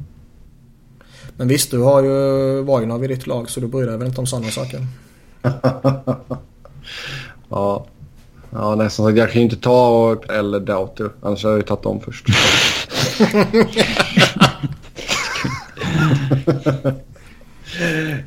Men 1.38 1.48
visst, 1.48 1.72
du 1.72 1.80
har 1.80 2.03
ju 2.03 2.61
Wojnov 2.61 3.03
i 3.03 3.08
ditt 3.08 3.27
lag 3.27 3.50
så 3.50 3.59
du 3.59 3.67
bryr 3.67 3.85
dig 3.85 3.98
väl 3.98 4.08
inte 4.08 4.22
om 4.22 4.27
sådana 4.27 4.48
saker? 4.48 4.88
ja. 7.50 7.85
Ja, 8.53 8.75
nästan 8.75 9.05
sagt. 9.05 9.17
Jag 9.17 9.31
kan 9.31 9.41
ju 9.41 9.43
inte 9.43 9.55
ta 9.55 10.17
eller 10.30 10.59
Doughty. 10.59 11.03
Annars 11.21 11.43
hade 11.43 11.53
jag 11.53 11.59
ju 11.59 11.65
tagit 11.65 11.83
dem 11.83 11.99
först. 11.99 12.27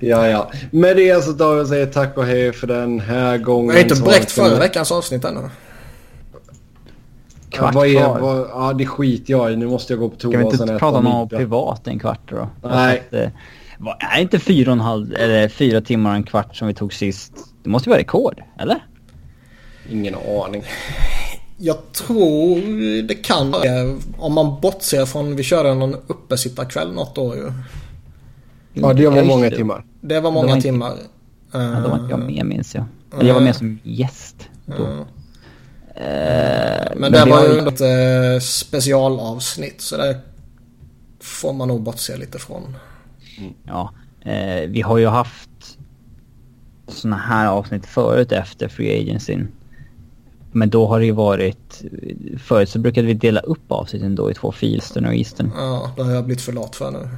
ja, 0.00 0.28
ja. 0.28 0.50
Med 0.70 0.96
det 0.96 1.24
så 1.24 1.32
tar 1.32 1.54
vi 1.54 1.62
och 1.62 1.68
säger 1.68 1.86
tack 1.86 2.16
och 2.16 2.24
hej 2.24 2.52
för 2.52 2.66
den 2.66 3.00
här 3.00 3.38
gången. 3.38 3.68
Vi 3.68 3.82
har 3.82 3.82
inte 3.90 4.02
bräckt 4.02 4.30
förra 4.30 4.58
veckans 4.58 4.92
avsnitt 4.92 5.24
ännu. 5.24 5.50
Ja, 7.56 7.70
vad 7.74 7.86
är, 7.86 8.20
vad, 8.20 8.48
ja, 8.50 8.72
det 8.72 8.86
skiter 8.86 9.32
jag 9.32 9.52
i. 9.52 9.56
Nu 9.56 9.66
måste 9.66 9.92
jag 9.92 10.00
gå 10.00 10.08
på 10.08 10.16
toa 10.16 10.30
Ska 10.30 10.38
vi 10.38 10.44
inte 10.44 10.78
prata 10.78 10.98
om 10.98 11.04
något 11.04 11.30
privat 11.30 11.86
en 11.86 11.98
kvart 11.98 12.30
då? 12.30 12.48
Nej. 12.62 13.02
Att, 13.08 13.14
eh, 13.14 13.28
är 14.16 14.20
inte 14.20 14.38
fyra 14.38 14.70
och 14.70 14.72
en 14.72 14.80
halv, 14.80 15.14
eller 15.14 15.48
fyra 15.48 15.80
timmar 15.80 16.10
och 16.10 16.16
en 16.16 16.22
kvart 16.22 16.56
som 16.56 16.68
vi 16.68 16.74
tog 16.74 16.92
sist? 16.92 17.32
Det 17.62 17.70
måste 17.70 17.88
ju 17.88 17.90
vara 17.90 18.00
rekord, 18.00 18.42
eller? 18.58 18.84
Ingen 19.90 20.14
aning. 20.14 20.64
Jag 21.56 21.92
tror 21.92 23.02
det 23.02 23.14
kan 23.14 23.54
Om 24.18 24.32
man 24.32 24.60
bortser 24.60 25.06
från 25.06 25.36
vi 25.36 25.42
körde 25.42 25.74
någon 25.74 25.94
uppesittarkväll 26.06 26.92
något 26.92 27.18
år 27.18 27.36
ju. 27.36 27.52
Ja, 28.72 28.92
det 28.92 29.08
var 29.08 29.24
många 29.24 29.50
timmar. 29.50 29.84
Det 30.00 30.20
var 30.20 30.30
många 30.30 30.46
det 30.46 30.50
var 30.50 30.56
inte, 30.56 30.68
timmar. 30.68 30.96
Ja, 31.52 31.58
då 31.58 31.88
var 31.88 31.98
inte 31.98 32.10
jag 32.10 32.20
med 32.20 32.46
minns 32.46 32.74
jag. 32.74 32.84
Eller 33.12 33.28
jag 33.28 33.34
var 33.34 33.40
med 33.40 33.56
som 33.56 33.78
gäst 33.82 34.48
då. 34.66 34.84
Mm. 34.84 35.04
men, 35.96 37.00
men 37.00 37.12
det 37.12 37.24
var 37.24 37.44
ju 37.44 37.58
ett 37.58 37.80
äh, 37.80 38.40
specialavsnitt 38.40 39.80
så 39.80 39.96
det 39.96 40.20
får 41.20 41.52
man 41.52 41.68
nog 41.68 41.82
bortse 41.82 42.16
lite 42.16 42.38
från. 42.38 42.76
Mm. 43.38 43.52
Ja, 43.66 43.94
eh, 44.20 44.68
vi 44.68 44.80
har 44.80 44.98
ju 44.98 45.06
haft 45.06 45.78
såna 46.88 47.16
här 47.16 47.46
avsnitt 47.46 47.86
förut 47.86 48.32
efter 48.32 48.68
Free 48.68 49.00
Agency. 49.00 49.38
Men 50.54 50.70
då 50.70 50.86
har 50.86 51.00
det 51.00 51.06
ju 51.06 51.12
varit... 51.12 51.82
Förut 52.38 52.68
så 52.68 52.78
brukade 52.78 53.06
vi 53.06 53.14
dela 53.14 53.40
upp 53.40 53.72
avsnitten 53.72 54.14
då 54.14 54.30
i 54.30 54.34
två 54.34 54.52
filer, 54.52 54.74
Eastern 54.74 55.06
och 55.06 55.14
Eastern. 55.14 55.50
Ja, 55.56 55.92
det 55.96 56.02
har 56.02 56.12
jag 56.12 56.24
blivit 56.24 56.42
för 56.42 56.52
lat 56.52 56.76
för 56.76 56.90
nu. 56.90 57.08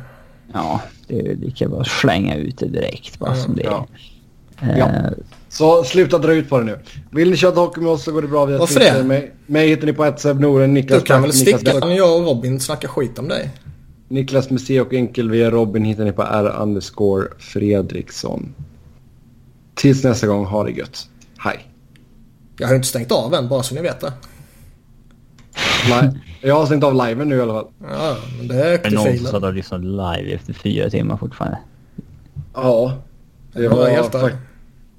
Ja, 0.53 0.81
det 1.09 1.19
är 1.19 1.37
lika 1.37 1.69
bra 1.69 1.81
att 1.81 1.87
slänga 1.87 2.37
ut 2.37 2.59
det 2.59 2.69
direkt 2.69 3.19
bara 3.19 3.31
mm, 3.31 3.45
som 3.45 3.57
det 3.57 3.63
är. 3.63 3.67
Ja. 3.67 3.87
Eh, 4.63 4.79
ja. 4.79 4.91
Så 5.49 5.85
sluta 5.85 6.19
dra 6.19 6.33
ut 6.33 6.49
på 6.49 6.59
det 6.59 6.65
nu. 6.65 6.79
Vill 7.11 7.31
ni 7.31 7.37
köra 7.37 7.55
hockey 7.55 7.81
med 7.81 7.91
oss 7.91 8.05
så 8.05 8.13
går 8.13 8.23
det 8.23 8.29
bra 8.29 8.45
via 8.45 8.59
Varför 8.59 8.75
Twitter. 8.75 8.99
det? 8.99 9.05
Mig, 9.05 9.33
mig 9.47 9.69
hittar 9.69 9.87
ni 9.87 9.93
på 9.93 10.05
ett 10.05 10.25
Noren, 10.25 10.75
Niklas 10.75 11.01
Du 11.01 11.07
kan 11.07 11.23
väl 11.23 11.33
sticka? 11.33 11.73
Då 11.73 11.81
kan 11.81 11.97
jag 11.97 12.17
och 12.17 12.27
Robin 12.27 12.61
snacka 12.61 12.89
skit 12.89 13.19
om 13.19 13.29
dig. 13.29 13.51
Niklas 14.09 14.51
med 14.51 14.61
C 14.61 14.81
och 14.81 14.95
enkel 14.95 15.31
via 15.31 15.51
Robin 15.51 15.85
hittar 15.85 16.05
ni 16.05 16.13
på 16.13 16.23
R 16.23 16.55
underscore 16.59 17.29
Fredriksson. 17.39 18.55
Tills 19.75 20.05
nästa 20.05 20.27
gång, 20.27 20.45
ha 20.45 20.65
det 20.65 20.71
gött. 20.71 21.09
Hej. 21.39 21.76
Jag 22.59 22.69
har 22.69 22.75
inte 22.75 22.89
stängt 22.89 23.13
av 23.13 23.35
än, 23.35 23.49
bara 23.49 23.63
så 23.63 23.75
ni 23.75 23.81
vet 23.81 24.01
det. 24.01 24.13
Nej, 25.89 26.11
jag 26.41 26.55
har 26.55 26.67
stängt 26.67 26.85
av 26.85 27.07
liven 27.07 27.29
nu 27.29 27.37
i 27.37 27.41
alla 27.41 27.53
fall. 27.53 27.67
Ja, 27.83 28.17
men 28.39 28.49
det 28.49 28.55
är 28.55 28.91
någon 28.91 29.27
som 29.27 29.43
har 29.43 29.53
lyssnat 29.53 29.81
live 29.81 30.35
efter 30.35 30.53
fyra 30.53 30.91
timmar 30.91 31.17
fortfarande. 31.17 31.59
Ja, 32.55 32.93
det 33.53 33.69
var, 33.69 34.11
fa 34.11 34.31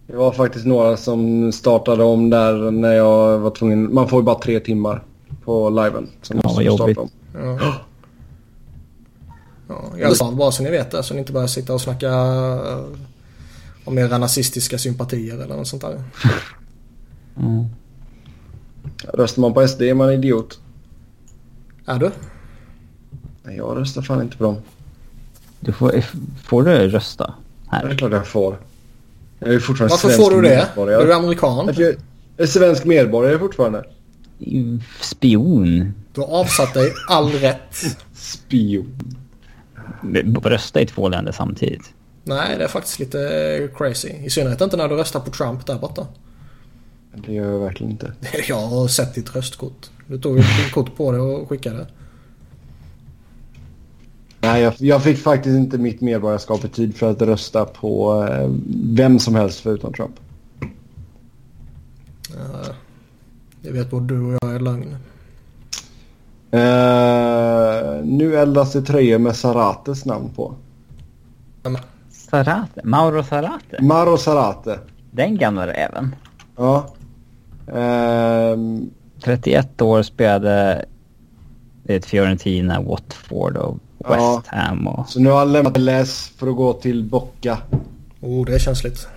det 0.07 0.15
var 0.15 0.31
faktiskt 0.31 0.65
några 0.65 0.97
som 0.97 1.51
startade 1.51 2.03
om 2.03 2.29
där 2.29 2.71
när 2.71 2.93
jag 2.93 3.39
var 3.39 3.49
tvungen. 3.49 3.93
Man 3.93 4.09
får 4.09 4.19
ju 4.19 4.23
bara 4.23 4.39
tre 4.39 4.59
timmar 4.59 5.03
på 5.45 5.69
liven. 5.69 6.09
Som 6.21 6.39
ja, 6.43 6.51
vad 6.55 6.63
jobbigt. 6.63 6.97
Om. 6.97 7.09
Ja. 7.33 7.73
Ja, 9.69 9.91
jag 9.97 10.17
sa 10.17 10.31
bara 10.31 10.51
så 10.51 10.63
ni 10.63 10.69
vet 10.69 10.91
det, 10.91 11.03
så 11.03 11.13
ni 11.13 11.19
inte 11.19 11.31
börjar 11.31 11.47
sitta 11.47 11.73
och 11.73 11.81
snacka 11.81 12.07
uh, 12.07 12.85
om 13.85 13.97
era 13.97 14.17
nazistiska 14.17 14.77
sympatier 14.77 15.35
eller 15.35 15.55
något 15.55 15.67
sånt 15.67 15.81
där. 15.81 16.03
Mm. 17.39 17.65
Röstar 19.13 19.41
man 19.41 19.53
på 19.53 19.67
SD 19.67 19.81
är 19.81 19.93
man 19.93 20.13
idiot. 20.13 20.59
Är 21.85 21.99
du? 21.99 22.11
Nej, 23.43 23.57
jag 23.57 23.77
röstar 23.77 24.01
fan 24.01 24.21
inte 24.21 24.37
på 24.37 24.43
dem. 24.43 24.57
Du 25.59 25.71
får, 25.71 26.03
får 26.43 26.63
du 26.63 26.71
rösta 26.71 27.33
här? 27.67 27.85
Det 27.85 27.93
är 27.93 27.97
klart 27.97 28.11
jag 28.11 28.27
får. 28.27 28.57
Jag 29.39 29.53
är 29.53 29.59
fortfarande 29.59 29.91
Varför 29.91 30.07
svensk 30.07 30.23
får 30.23 30.41
du 30.41 30.49
det? 30.49 30.67
Medborgare. 30.67 31.01
Är 31.01 31.05
du 31.07 31.13
amerikan? 31.13 31.73
Jag 31.77 31.95
är 32.37 32.45
svensk 32.45 32.85
medborgare 32.85 33.39
fortfarande. 33.39 33.83
Spion. 35.01 35.93
Du 36.13 36.21
har 36.21 36.27
avsatt 36.27 36.73
dig 36.73 36.93
all 37.09 37.31
rätt. 37.31 37.75
Spion. 38.13 39.15
Rösta 40.43 40.81
i 40.81 40.85
två 40.85 41.09
länder 41.09 41.31
samtidigt. 41.31 41.93
Nej, 42.23 42.57
det 42.57 42.63
är 42.63 42.67
faktiskt 42.67 42.99
lite 42.99 43.69
crazy. 43.75 44.09
I 44.09 44.29
synnerhet 44.29 44.61
inte 44.61 44.77
när 44.77 44.87
du 44.87 44.95
röstar 44.95 45.19
på 45.19 45.31
Trump 45.31 45.65
där 45.65 45.75
borta. 45.75 46.07
Det 47.25 47.33
gör 47.33 47.51
jag 47.51 47.59
verkligen 47.59 47.91
inte. 47.91 48.13
Jag 48.47 48.67
har 48.67 48.87
sett 48.87 49.15
ditt 49.15 49.35
röstkort. 49.35 49.89
Du 50.07 50.19
tog 50.19 50.39
ett 50.39 50.71
kort 50.73 50.95
på 50.95 51.11
det 51.11 51.19
och 51.19 51.49
skickade. 51.49 51.87
Nej, 54.39 54.61
jag, 54.61 54.73
jag, 54.77 55.03
fick 55.03 55.17
faktiskt 55.17 55.55
inte 55.55 55.77
mitt 55.77 56.01
medborgarskap 56.01 56.65
i 56.65 56.67
tid 56.67 56.95
för 56.95 57.11
att 57.11 57.21
rösta 57.21 57.65
på 57.65 58.23
eh, 58.29 58.49
vem 58.95 59.19
som 59.19 59.35
helst 59.35 59.59
förutom 59.59 59.93
Trump. 59.93 60.15
Uh, 62.35 62.73
det 63.61 63.71
vet 63.71 63.89
både 63.89 64.13
du 64.13 64.21
och 64.21 64.37
jag 64.41 64.55
är 64.55 64.59
lögn. 64.59 64.95
Uh, 66.53 68.05
nu 68.05 68.35
eldas 68.35 68.73
det 68.73 68.81
tröjor 68.81 69.19
med 69.19 69.35
Sarates 69.35 70.05
namn 70.05 70.29
på. 70.35 70.55
Sarate? 72.09 72.81
Mauro 72.83 73.23
Sarate? 73.23 73.81
Mauro 73.81 74.17
Sarate. 74.17 74.79
Den 75.11 75.37
gamla 75.37 75.67
räven. 75.67 76.15
Ja. 76.55 76.87
Um, 77.67 77.77
ehm. 77.77 78.89
31 79.23 79.81
år 79.81 80.03
spelade 80.03 80.85
ett 81.85 82.05
Fiorentina, 82.05 82.81
Watford 82.81 83.57
och 83.57 83.77
West 83.97 84.19
ja. 84.19 84.41
Ham. 84.45 84.87
Och... 84.87 85.09
Så 85.09 85.19
nu 85.19 85.29
har 85.29 85.39
han 85.39 85.53
lämnat 85.53 85.77
LS 85.77 86.31
för 86.37 86.47
att 86.47 86.55
gå 86.55 86.73
till 86.73 87.03
Bocca. 87.03 87.57
Oh, 88.21 88.45
det 88.45 88.55
är 88.55 88.59
känsligt. 88.59 89.07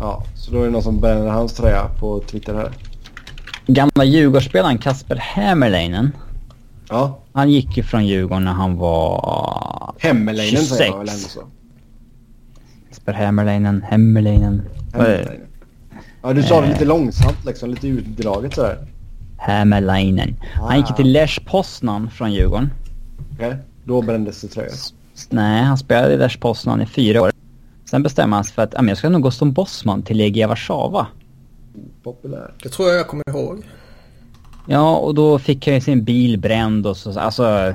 Ja, 0.00 0.24
så 0.34 0.52
då 0.52 0.60
är 0.60 0.64
det 0.64 0.70
någon 0.70 0.82
som 0.82 1.00
bränner 1.00 1.26
hans 1.26 1.52
tröja 1.52 1.88
på 2.00 2.20
Twitter 2.20 2.54
här. 2.54 2.72
Gamla 3.66 4.04
Djurgårdsspelaren 4.04 4.78
Kasper 4.78 5.16
Hämmerleinen. 5.16 6.12
Ja. 6.88 7.18
Han 7.32 7.50
gick 7.50 7.76
ju 7.76 7.82
från 7.82 8.06
Djurgården 8.06 8.44
när 8.44 8.52
han 8.52 8.76
var... 8.76 9.94
Hämmerleinen 9.98 10.62
säger 10.62 10.90
jag 10.90 10.98
väl 10.98 11.08
ändå 11.08 11.28
så. 11.28 11.40
Kasper 12.88 13.12
Hämmerleinen, 13.12 13.82
Hämmerleinen. 13.82 14.62
Hämmerleinen. 14.92 15.46
Ja, 16.22 16.32
du 16.32 16.42
sa 16.42 16.60
det 16.60 16.68
lite 16.68 16.84
långsamt 16.84 17.44
liksom, 17.46 17.70
lite 17.70 17.88
utdraget 17.88 18.54
sådär. 18.54 18.78
Hämmerleinen. 19.38 20.36
Ah. 20.60 20.66
Han 20.66 20.76
gick 20.76 20.96
till 20.96 21.12
Lech 21.12 21.44
Poznan 21.44 22.10
från 22.10 22.32
Djurgården. 22.32 22.70
Okej, 23.34 23.46
okay. 23.46 23.58
då 23.84 24.02
brändes 24.02 24.40
det 24.40 24.48
tröjan. 24.48 24.74
Nej, 25.30 25.62
han 25.62 25.78
spelade 25.78 26.14
i 26.14 26.16
Lech 26.16 26.40
Poznan 26.40 26.82
i 26.82 26.86
fyra 26.86 27.22
år. 27.22 27.32
Sen 27.90 28.02
bestämde 28.02 28.36
han 28.36 28.44
sig 28.44 28.54
för 28.54 28.62
att 28.62 28.74
jag 28.88 28.98
ska 28.98 29.08
nog 29.08 29.22
gå 29.22 29.30
som 29.30 29.52
bossman 29.52 30.02
till 30.02 30.16
Legia 30.16 30.48
Warszawa. 30.48 31.06
Populär. 32.02 32.52
Det 32.62 32.68
tror 32.68 32.88
jag 32.88 32.98
jag 32.98 33.06
kommer 33.06 33.24
ihåg. 33.28 33.64
Ja, 34.66 34.96
och 34.96 35.14
då 35.14 35.38
fick 35.38 35.66
han 35.66 35.74
ju 35.74 35.80
sin 35.80 36.04
bil 36.04 36.38
bränd 36.38 36.86
och 36.86 36.96
så, 36.96 37.20
alltså... 37.20 37.74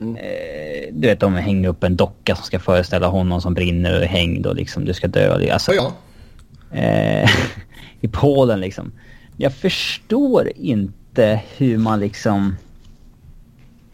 Mm. 0.00 0.16
Eh, 0.16 0.92
du 0.92 1.08
vet, 1.08 1.20
de 1.20 1.34
hänger 1.34 1.68
upp 1.68 1.84
en 1.84 1.96
docka 1.96 2.36
som 2.36 2.44
ska 2.44 2.58
föreställa 2.58 3.06
honom 3.06 3.40
som 3.40 3.54
brinner 3.54 3.96
och 3.96 4.02
är 4.02 4.06
hängd 4.06 4.46
och 4.46 4.56
liksom 4.56 4.84
du 4.84 4.94
ska 4.94 5.08
dö. 5.08 5.52
Alltså, 5.52 5.72
ja, 5.72 5.82
ja. 5.82 5.92
Eh, 6.76 7.30
I 8.00 8.08
Polen 8.08 8.60
liksom. 8.60 8.92
Jag 9.36 9.54
förstår 9.54 10.52
inte 10.56 11.42
hur 11.56 11.78
man 11.78 12.00
liksom... 12.00 12.56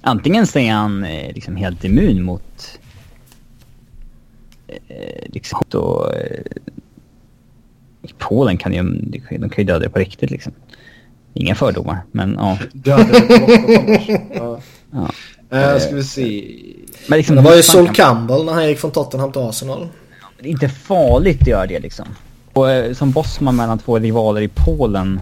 Antingen 0.01 0.47
så 0.47 0.59
är 0.59 0.73
han 0.73 1.05
eh, 1.05 1.33
liksom 1.35 1.57
helt 1.57 1.85
immun 1.85 2.23
mot... 2.23 2.79
Eh, 4.67 5.23
liksom 5.27 5.63
då... 5.69 6.13
Eh, 6.17 6.41
I 8.03 8.13
Polen 8.19 8.57
kan 8.57 8.73
ju... 8.73 8.83
De 9.31 9.49
kan 9.49 9.51
ju 9.57 9.65
döda 9.65 9.79
det 9.79 9.91
på 9.91 9.99
riktigt 9.99 10.31
liksom. 10.31 10.53
Inga 11.35 11.55
fördomar, 11.55 11.99
men 12.13 12.35
ja. 12.39 12.59
Döda 12.73 13.05
det 13.05 13.21
på 13.21 13.53
ja. 14.35 14.61
ja. 14.91 15.75
Uh, 15.75 15.79
ska 15.79 15.95
vi 15.95 16.05
se. 16.05 16.55
Men 17.09 17.17
liksom, 17.17 17.37
det 17.37 17.43
var 17.43 17.57
ju 17.57 17.63
Sol 17.63 17.89
Campbell 17.89 18.45
när 18.45 18.53
han 18.53 18.69
gick 18.69 18.79
från 18.79 18.91
Tottenham 18.91 19.33
till 19.33 19.41
Arsenal. 19.41 19.89
Det 20.41 20.49
är 20.49 20.51
inte 20.51 20.69
farligt 20.69 21.43
att 21.43 21.49
göra 21.49 21.67
det 21.67 21.81
liksom. 21.81 22.07
Och, 22.53 22.71
eh, 22.71 22.93
som 22.93 23.11
bossman 23.11 23.57
mellan 23.57 23.79
två 23.79 23.99
rivaler 23.99 24.41
i 24.41 24.49
Polen 24.49 25.21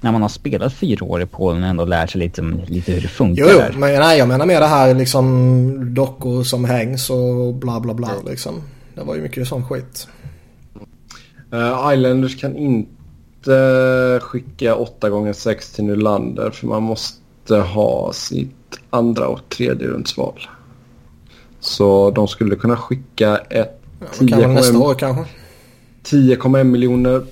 när 0.00 0.12
man 0.12 0.22
har 0.22 0.28
spelat 0.28 0.72
fyra 0.72 1.04
år 1.04 1.22
i 1.22 1.26
Polen 1.26 1.62
och 1.62 1.68
ändå 1.68 1.84
lärt 1.84 2.10
sig 2.10 2.18
lite, 2.18 2.42
lite 2.66 2.92
hur 2.92 3.00
det 3.00 3.08
funkar. 3.08 3.42
Jo, 3.42 3.48
jo 3.52 3.78
men 3.78 4.00
nej, 4.00 4.18
jag 4.18 4.28
menar 4.28 4.46
mer 4.46 4.60
det 4.60 4.66
här 4.66 4.94
liksom 4.94 5.94
dockor 5.94 6.42
som 6.42 6.64
hängs 6.64 7.10
och 7.10 7.54
bla 7.54 7.80
bla 7.80 7.94
bla 7.94 8.10
liksom. 8.26 8.62
Det 8.94 9.02
var 9.02 9.14
ju 9.14 9.22
mycket 9.22 9.48
sån 9.48 9.64
skit. 9.64 10.08
Uh, 11.54 11.92
Islanders 11.94 12.40
kan 12.40 12.56
inte 12.56 14.20
skicka 14.22 14.74
8 14.74 15.10
gånger 15.10 15.32
6 15.32 15.72
till 15.72 15.84
Nylander 15.84 16.50
för 16.50 16.66
man 16.66 16.82
måste 16.82 17.56
ha 17.56 18.12
sitt 18.12 18.78
andra 18.90 19.28
och 19.28 19.48
tredje 19.48 19.86
rundsval. 19.86 20.40
Så 21.60 22.10
de 22.10 22.28
skulle 22.28 22.56
kunna 22.56 22.76
skicka 22.76 23.36
ett 23.36 23.82
ja, 24.20 24.62
10,1 26.04 26.64
miljoner 26.64 27.26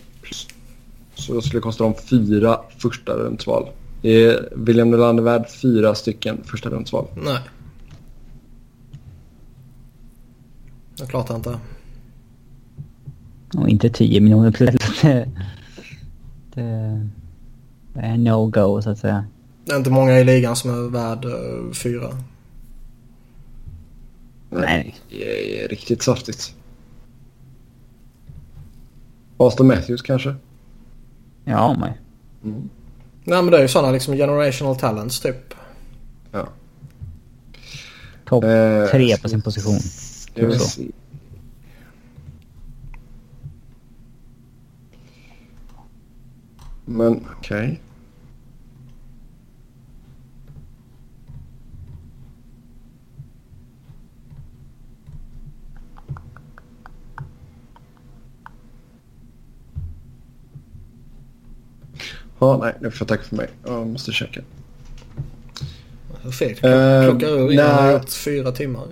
så 1.15 1.35
då 1.35 1.41
skulle 1.41 1.59
det 1.59 1.63
kosta 1.63 1.85
dem 1.85 1.95
fyra 1.95 2.61
första 2.79 3.13
rundsval. 3.13 3.69
Är 4.03 4.49
William 4.57 4.91
Nylander 4.91 5.23
värd 5.23 5.51
fyra 5.51 5.95
stycken 5.95 6.41
första 6.45 6.71
rundsval? 6.71 7.07
Nej. 7.17 7.39
Det 10.97 11.03
är 11.05 11.07
klart 11.07 11.31
inte. 11.31 11.59
Och 13.55 13.69
inte 13.69 13.91
10 13.91 14.21
miljoner 14.21 14.51
plus. 14.51 14.71
Det, 15.03 15.09
det, 16.55 17.09
det 17.95 18.01
är 18.01 18.17
no-go 18.17 18.83
så 18.83 18.91
att 18.91 18.99
säga. 18.99 19.25
Det 19.65 19.73
är 19.73 19.77
inte 19.77 19.91
många 19.91 20.19
i 20.19 20.25
ligan 20.25 20.57
som 20.57 20.71
är 20.71 20.91
värd 20.91 21.25
uh, 21.25 21.73
fyra. 21.73 22.09
Nej. 24.51 24.97
Det 25.11 25.65
är 25.65 25.69
riktigt 25.69 26.03
saftigt. 26.03 26.55
Aston 29.39 29.67
Matthews 29.67 30.03
kanske? 30.03 30.35
Ja, 31.45 31.77
men. 31.81 31.93
Mm. 32.45 32.69
Nej 33.25 33.43
men 33.43 33.51
det 33.51 33.59
är 33.59 33.63
ju 33.63 33.69
sådana 33.69 33.93
liksom 33.93 34.15
generational 34.17 34.77
talents 34.77 35.21
typ. 35.21 35.55
Ja. 36.33 36.49
Topp 38.25 38.45
Eh, 38.45 38.87
tre 38.91 39.17
på 39.17 39.29
sin 39.29 39.43
position. 39.43 39.79
Vill 40.35 40.59
Så. 40.59 40.65
se. 40.69 40.87
Men 46.85 47.27
okej. 47.39 47.81
Ja, 62.39 62.59
nej, 62.63 62.75
nu 62.81 62.91
får 62.91 63.01
jag 63.01 63.09
tacka 63.09 63.23
för 63.29 63.37
mig. 63.37 63.49
Jag 63.67 63.87
måste 63.87 64.13
checka. 64.13 64.41
Fegt. 66.39 66.61
Plockar 66.61 67.27
ur 67.29 67.53
innan 67.53 67.67
när- 67.67 67.87
det 67.87 67.93
har 67.93 68.01
fyra 68.01 68.53
timmar. 68.53 68.85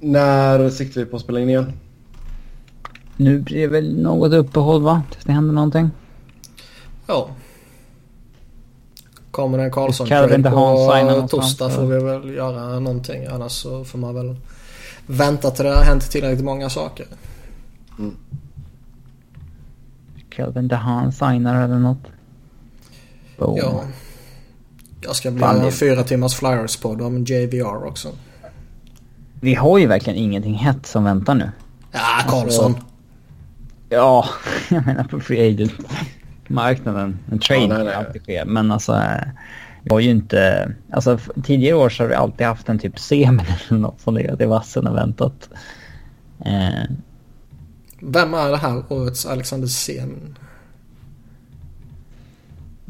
När 0.00 0.70
siktar 0.70 1.00
vi 1.00 1.06
på 1.06 1.16
att 1.16 1.22
spela 1.22 1.40
in 1.40 1.48
igen? 1.48 1.72
Nu 3.16 3.38
blir 3.40 3.60
det 3.60 3.66
väl 3.66 4.02
något 4.02 4.32
uppehåll 4.32 4.82
va? 4.82 5.02
Tills 5.10 5.24
det 5.24 5.32
händer 5.32 5.54
någonting. 5.54 5.90
Ja. 7.06 7.28
Kommer 9.30 9.58
det 9.58 9.64
en 9.64 9.70
Karlsson 9.72 10.06
Calvin 10.06 10.42
DeHaan 10.42 10.76
signar 10.78 11.20
på 11.20 11.28
torsdag 11.28 11.70
får 11.70 11.86
vi 11.86 11.98
väl 12.04 12.34
göra 12.34 12.80
någonting. 12.80 13.26
Annars 13.26 13.52
så 13.52 13.84
får 13.84 13.98
man 13.98 14.14
väl 14.14 14.36
vänta 15.06 15.50
till 15.50 15.64
det 15.64 15.74
har 15.74 15.82
hänt 15.84 16.10
tillräckligt 16.10 16.44
många 16.44 16.70
saker. 16.70 17.06
Kelvin 20.36 20.68
DeHaan 20.68 21.12
signar 21.12 21.64
eller 21.64 21.78
något. 21.78 21.98
Boom. 23.38 23.56
Ja. 23.56 23.82
Jag 25.00 25.16
ska 25.16 25.30
bli 25.30 25.40
Fan, 25.40 25.56
en 25.56 25.64
det- 25.64 25.72
fyra 25.72 26.02
timmars 26.02 26.34
flyers-podd 26.34 27.02
om 27.02 27.24
JVR 27.24 27.84
också. 27.86 28.08
Vi 29.40 29.54
har 29.54 29.78
ju 29.78 29.86
verkligen 29.86 30.18
ingenting 30.18 30.54
hett 30.54 30.86
som 30.86 31.04
väntar 31.04 31.34
nu. 31.34 31.50
Ja, 31.92 32.00
Karlsson. 32.28 32.74
Ja, 33.88 34.28
jag 34.70 34.86
menar 34.86 35.04
på 35.04 35.20
free 35.20 35.48
agent-marknaden. 35.54 37.18
En 37.32 37.38
trade 37.38 37.62
Ja, 37.62 37.68
kan 37.76 37.88
alltid 38.06 38.22
ske. 38.26 38.44
Men 38.44 38.70
alltså, 38.72 39.02
vi 39.82 39.90
har 39.90 40.00
ju 40.00 40.10
inte... 40.10 40.72
Alltså 40.92 41.18
tidigare 41.44 41.76
år 41.76 41.88
så 41.88 42.02
har 42.02 42.08
vi 42.08 42.14
alltid 42.14 42.46
haft 42.46 42.68
en 42.68 42.78
typ 42.78 42.98
semi 42.98 43.42
eller 43.68 43.78
något 43.80 44.00
som 44.00 44.14
legat 44.14 44.40
i 44.40 44.44
vassen 44.46 44.86
och 44.86 44.96
väntat. 44.96 45.48
Eh, 46.46 46.90
Vem 48.00 48.34
är 48.34 48.50
det 48.50 48.56
här 48.56 48.82
årets 48.92 49.26
Alexander 49.26 49.68
Semin? 49.68 50.38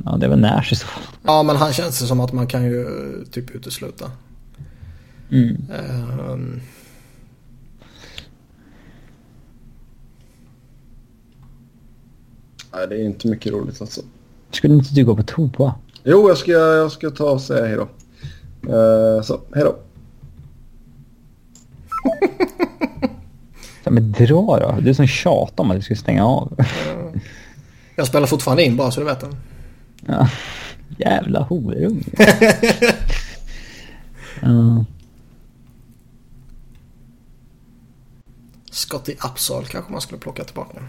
Ja, 0.05 0.17
det 0.17 0.27
är 0.27 0.31
väl 0.31 0.41
Nash 0.41 0.73
i 0.73 0.77
så 0.77 0.87
fall. 0.87 1.03
Ja, 1.23 1.43
men 1.43 1.57
han 1.57 1.73
känns 1.73 2.01
det 2.01 2.07
som 2.07 2.21
att 2.21 2.33
man 2.33 2.47
kan 2.47 2.65
ju 2.65 2.81
eh, 2.81 3.27
typ 3.31 3.51
utesluta. 3.51 4.11
Mm. 5.31 5.57
Ehm, 5.73 6.61
Nej, 12.75 12.87
det 12.89 12.97
är 12.97 13.05
inte 13.05 13.29
mycket 13.29 13.53
roligt 13.53 13.81
alltså. 13.81 14.01
Skulle 14.51 14.75
inte 14.75 14.95
du 14.95 15.05
gå 15.05 15.17
på 15.17 15.23
toa? 15.23 15.75
Jo, 16.05 16.29
jag 16.29 16.39
ska, 16.39 16.53
jag 16.53 16.93
ska 16.93 17.11
ta 17.11 17.31
och 17.31 17.41
säga 17.41 17.67
hej 17.67 17.77
då. 17.77 17.89
Eh, 18.73 19.23
så, 19.23 19.41
hej 19.55 19.65
då. 19.65 19.77
Ja, 23.85 23.91
men 23.91 24.13
dra 24.13 24.59
då. 24.59 24.77
Du 24.81 24.95
som 24.95 25.07
tjatar 25.07 25.65
om 25.65 25.71
att 25.71 25.77
du 25.77 25.83
ska 25.83 25.95
stänga 25.95 26.27
av. 26.27 26.57
jag 27.97 28.07
spelar 28.07 28.27
fortfarande 28.27 28.65
in 28.65 28.77
bara 28.77 28.91
så 28.91 29.01
du 29.01 29.07
vet 29.07 29.21
det. 29.21 29.27
Ja. 30.07 30.29
Jävla 30.99 31.43
horunge. 31.43 32.05
Ja. 34.43 34.85
Scotty 38.71 39.13
Upsal 39.31 39.65
kanske 39.65 39.93
man 39.93 40.01
skulle 40.01 40.21
plocka 40.21 40.45
tillbaka. 40.45 40.83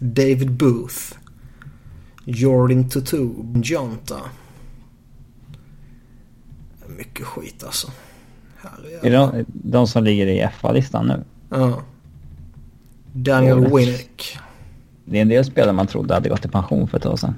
David 0.00 0.52
Booth. 0.52 1.18
Jordan 2.24 2.88
Tutu. 2.88 3.30
Jonta. 3.64 4.20
Mycket 6.86 7.26
skit 7.26 7.64
alltså. 7.64 7.90
Är 9.02 9.10
det 9.10 9.16
de, 9.16 9.44
de 9.48 9.86
som 9.86 10.04
ligger 10.04 10.26
i 10.26 10.48
FA-listan 10.60 11.06
nu? 11.06 11.24
Ja. 11.48 11.82
Daniel. 13.22 13.60
Winnick. 13.60 14.38
Det 15.04 15.18
är 15.18 15.22
en 15.22 15.28
del 15.28 15.44
spelare 15.44 15.72
man 15.72 15.86
trodde 15.86 16.14
hade 16.14 16.28
gått 16.28 16.44
i 16.44 16.48
pension 16.48 16.88
för 16.88 16.96
ett 16.96 17.02
tag 17.02 17.18
sedan. 17.18 17.34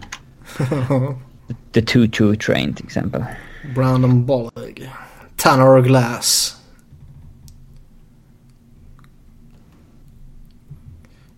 The 1.73 1.81
2-2 1.81 2.37
Train 2.37 2.75
till 2.75 2.85
exempel. 2.85 3.25
Brandon 3.75 4.27
Bollig. 4.27 4.91
Tanner 5.37 5.81
Glass. 5.81 6.57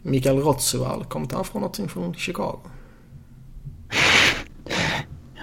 Mikael 0.02 0.38
Rotsual. 0.38 1.04
Kommer 1.04 1.24
inte 1.24 1.36
han 1.36 1.44
från 1.44 1.60
någonting 1.60 1.88
från 1.88 2.14
Chicago? 2.14 2.58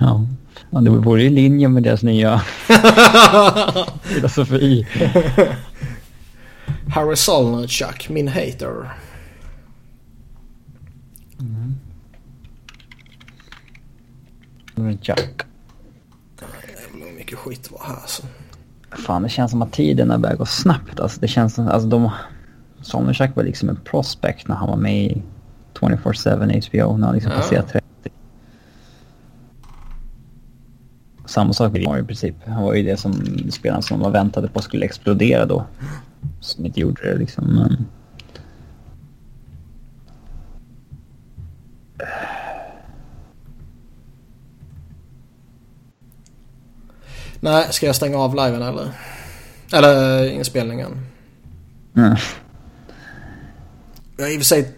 Ja. 0.02 0.26
ja 0.70 0.80
det 0.80 0.90
vore 0.90 1.24
i 1.24 1.30
linje 1.30 1.68
med 1.68 1.84
deras 1.84 2.04
nya 2.04 2.40
filosofi. 4.04 4.88
Harry 6.92 7.16
Solnerchuk, 7.16 8.10
min 8.10 8.28
hater. 8.28 8.92
Jack. 15.02 15.42
Jävlar 16.42 17.18
mycket 17.18 17.38
skit 17.38 17.64
det 17.64 17.72
var 17.72 17.84
här 17.88 17.96
alltså. 18.02 18.24
Fan, 18.92 19.24
det 19.24 19.30
känns 19.30 19.52
som 19.52 19.62
att 19.62 19.72
tiden 19.74 20.12
är 20.12 20.18
börjar 20.18 20.36
gå 20.36 20.46
snabbt. 20.46 21.00
Alltså, 21.00 21.20
det 21.22 21.28
känns 21.28 21.54
som, 21.54 21.68
alltså 21.68 21.90
de... 21.90 22.10
Sonnerchak 22.82 23.36
var 23.36 23.44
liksom 23.44 23.70
en 23.70 23.76
prospect 23.86 24.48
när 24.48 24.56
han 24.56 24.70
var 24.70 24.78
med 24.78 25.06
i 25.06 25.22
24-7 25.74 26.70
HBO. 26.70 26.98
När 26.98 27.06
han 27.08 27.16
liksom 27.16 27.32
Ja. 27.32 27.38
passerat 27.38 27.68
30. 27.70 27.86
Samma 31.26 31.54
sak 31.54 31.72
med 31.72 31.82
Limor 31.82 32.00
i 32.00 32.04
princip. 32.04 32.36
Han 32.48 32.64
var 32.64 32.74
ju 32.74 32.84
det 32.84 32.98
som 32.98 33.14
spelaren 33.52 33.84
som 33.84 34.00
man 34.00 34.12
väntade 34.12 34.48
på 34.48 34.62
skulle 34.62 34.86
explodera 34.86 35.46
då. 35.46 35.66
Som 36.40 36.66
inte 36.66 36.80
gjorde 36.80 37.02
det 37.02 37.18
liksom. 37.18 37.46
Men... 37.56 37.86
Nej, 47.40 47.68
ska 47.70 47.86
jag 47.86 47.96
stänga 47.96 48.18
av 48.18 48.36
liven 48.36 48.62
eller? 48.62 48.92
Eller 49.74 50.24
eh, 50.24 50.36
inspelningen? 50.36 50.92
Mm. 51.96 52.16
Jag 54.18 54.26
har 54.26 54.32
i 54.32 54.36
och 54.36 54.40
för 54.40 54.46
sig 54.46 54.72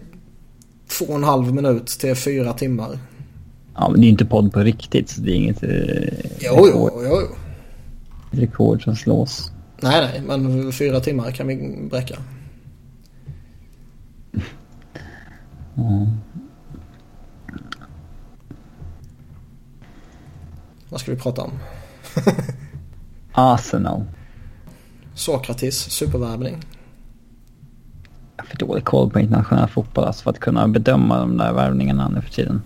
två 0.88 1.04
och 1.04 1.14
en 1.14 1.24
halv 1.24 1.54
minut 1.54 1.86
till 1.86 2.14
fyra 2.14 2.52
timmar. 2.52 2.98
Ja, 3.74 3.88
men 3.88 4.00
det 4.00 4.04
är 4.04 4.06
ju 4.06 4.10
inte 4.10 4.24
podd 4.24 4.52
på 4.52 4.60
riktigt 4.60 5.10
så 5.10 5.20
det 5.20 5.30
är 5.30 5.34
inget 5.34 5.62
eh, 5.62 5.70
Jo, 6.40 6.66
rekord, 6.66 6.92
jo, 6.94 7.02
jo. 7.04 7.20
jo. 7.20 7.36
rekord 8.30 8.84
som 8.84 8.96
slås. 8.96 9.51
Nej, 9.82 10.22
nej, 10.26 10.38
men 10.38 10.72
fyra 10.72 11.00
timmar 11.00 11.30
kan 11.30 11.46
vi 11.46 11.78
bräcka. 11.90 12.18
Ja. 15.74 16.06
Vad 20.88 21.00
ska 21.00 21.10
vi 21.10 21.18
prata 21.18 21.42
om? 21.42 21.50
Arsenal. 23.32 24.04
Sokratis, 25.14 25.76
supervärvning. 25.78 26.62
Jag 28.36 28.44
har 28.44 28.48
för 28.48 28.56
dålig 28.56 28.84
koll 28.84 29.10
på 29.10 29.20
internationell 29.20 29.68
fotboll 29.68 30.04
alltså, 30.04 30.22
för 30.22 30.30
att 30.30 30.38
kunna 30.38 30.68
bedöma 30.68 31.18
de 31.18 31.36
där 31.36 31.52
värvningarna 31.52 32.08
nu 32.08 32.20
för 32.20 32.30
tiden. 32.30 32.62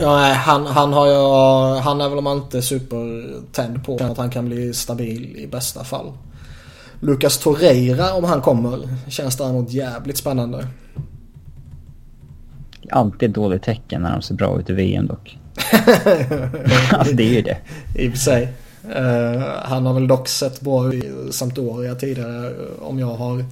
Ja, 0.00 0.16
nej, 0.16 0.34
han, 0.34 0.66
han 0.66 0.92
har 0.92 1.06
ju, 1.06 1.80
han 1.80 2.00
är 2.00 2.08
väl 2.08 2.18
om 2.18 2.26
inte 2.26 2.62
supertänd 2.62 3.84
på 3.84 3.96
att 3.96 4.18
han 4.18 4.30
kan 4.30 4.46
bli 4.46 4.74
stabil 4.74 5.36
i 5.36 5.46
bästa 5.46 5.84
fall. 5.84 6.12
Lucas 7.00 7.38
Torreira 7.38 8.14
om 8.14 8.24
han 8.24 8.42
kommer 8.42 8.88
känns 9.08 9.36
däremot 9.36 9.70
jävligt 9.70 10.16
spännande. 10.16 10.66
Alltid 12.90 13.28
ett 13.28 13.34
dåligt 13.34 13.62
tecken 13.62 14.02
när 14.02 14.12
de 14.12 14.22
ser 14.22 14.34
bra 14.34 14.60
ut 14.60 14.70
i 14.70 14.72
VM 14.72 15.06
dock. 15.06 15.38
alltså 16.92 17.14
det 17.14 17.22
är 17.22 17.34
ju 17.34 17.42
det. 17.42 17.58
I 17.94 18.08
och 18.08 18.12
för 18.12 18.18
sig. 18.18 18.52
Uh, 18.88 19.42
han 19.62 19.86
har 19.86 19.94
väl 19.94 20.08
dock 20.08 20.28
sett 20.28 20.60
bra 20.60 20.92
i 20.92 21.12
Sampdoria 21.30 21.94
tidigare 21.94 22.52
om 22.80 22.98
jag 22.98 23.14
har 23.14 23.44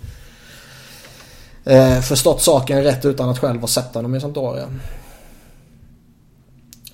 uh, 1.71 2.01
förstått 2.01 2.43
saken 2.43 2.83
rätt 2.83 3.05
utan 3.05 3.29
att 3.29 3.39
själv 3.39 3.61
ha 3.61 3.69
sett 3.69 3.95
honom 3.95 4.15
i 4.15 4.21
Sampdoria. 4.21 4.67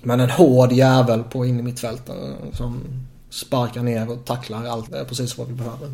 Men 0.03 0.19
en 0.19 0.29
hård 0.29 0.71
jävel 0.71 1.23
på 1.23 1.45
in 1.45 1.59
i 1.59 1.63
mittfältet 1.63 2.15
som 2.53 2.83
sparkar 3.29 3.83
ner 3.83 4.11
och 4.11 4.25
tacklar 4.25 4.65
allt. 4.65 4.91
Det 4.91 4.99
är 4.99 5.05
precis 5.05 5.37
vad 5.37 5.47
vi 5.47 5.53
behöver. 5.53 5.91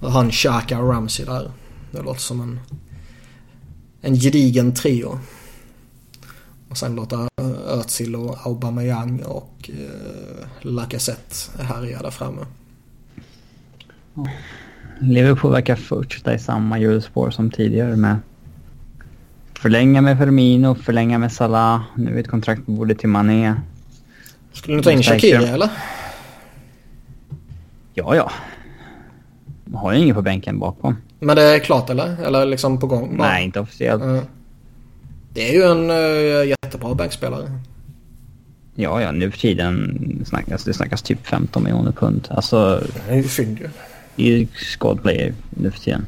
Och 0.00 0.12
han 0.12 0.30
Xhaka 0.30 0.78
och 0.80 0.88
Ramsey 0.88 1.26
där. 1.26 1.50
Det 1.90 2.02
låter 2.02 2.20
som 2.20 2.40
en, 2.40 2.60
en 4.00 4.14
gedigen 4.14 4.74
trio. 4.74 5.18
Och 6.68 6.78
sen 6.78 6.94
låta 6.94 7.28
Özil 7.66 8.16
och 8.16 8.46
Aubameyang 8.46 9.22
och 9.22 9.70
eh, 9.72 10.46
Lacazette 10.60 11.62
härja 11.62 12.02
där 12.02 12.10
framme. 12.10 12.46
Liverpool 15.00 15.52
verkar 15.52 15.76
fortsätta 15.76 16.34
i 16.34 16.38
samma 16.38 16.78
hjulspår 16.78 17.30
som 17.30 17.50
tidigare 17.50 17.96
med 17.96 18.18
förlänga 19.64 20.00
med 20.00 20.18
Firmino, 20.18 20.74
förlänga 20.74 21.18
med 21.18 21.32
Salah. 21.32 21.82
Nu 21.94 22.16
är 22.16 22.20
ett 22.20 22.28
kontrakt 22.28 22.66
på 22.66 22.72
bordet 22.72 22.98
till 22.98 23.08
Mané. 23.08 23.54
Skulle 24.52 24.76
ni 24.76 24.82
ta 24.82 24.90
in 24.90 25.02
Shakiri 25.02 25.44
eller? 25.44 25.70
Ja, 27.94 28.16
ja. 28.16 28.32
Man 29.64 29.80
har 29.80 29.92
ju 29.92 29.98
ingen 29.98 30.14
på 30.14 30.22
bänken 30.22 30.58
bakom. 30.58 30.96
Men 31.18 31.36
det 31.36 31.42
är 31.42 31.58
klart 31.58 31.90
eller? 31.90 32.22
Eller 32.22 32.46
liksom 32.46 32.80
på 32.80 32.86
gång? 32.86 33.16
Bara. 33.16 33.28
Nej, 33.28 33.44
inte 33.44 33.60
officiellt. 33.60 34.02
Mm. 34.02 34.24
Det 35.32 35.48
är 35.48 35.52
ju 35.52 35.62
en 35.62 35.90
uh, 35.90 36.48
jättebra 36.48 36.94
bänkspelare. 36.94 37.60
Ja, 38.74 39.02
ja, 39.02 39.12
nu 39.12 39.30
för 39.30 39.38
tiden 39.38 39.98
snackas 40.26 40.64
det 40.64 40.74
snackas 40.74 41.02
typ 41.02 41.26
15 41.26 41.62
miljoner 41.62 41.92
pund. 41.92 42.28
Alltså... 42.30 42.82
Det 43.06 43.12
är 43.12 43.16
ju 43.16 43.22
fynd 43.22 43.58
ju. 43.58 43.68
Det 44.16 44.22
är 44.22 44.38
ju 44.38 44.46
squad 44.46 45.02
player 45.02 45.34
nu 45.50 45.70
för 45.70 45.80
tiden. 45.80 46.06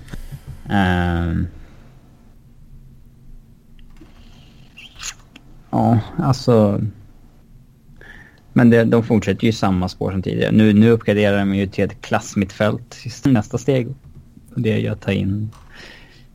Um, 0.70 1.46
ja, 5.76 5.98
alltså... 6.24 6.80
Men 8.52 8.70
det, 8.70 8.84
de 8.84 9.02
fortsätter 9.02 9.46
ju 9.46 9.52
samma 9.52 9.88
spår 9.88 10.10
som 10.10 10.22
tidigare. 10.22 10.52
Nu, 10.52 10.72
nu 10.72 10.90
uppgraderar 10.90 11.38
de 11.38 11.54
ju 11.54 11.66
till 11.66 11.84
ett 11.84 12.00
klassmittfält 12.00 12.96
nästa 13.24 13.58
steg. 13.58 13.88
Det 14.54 14.72
är 14.72 14.78
ju 14.78 14.88
att 14.88 15.00
ta 15.00 15.12
in 15.12 15.50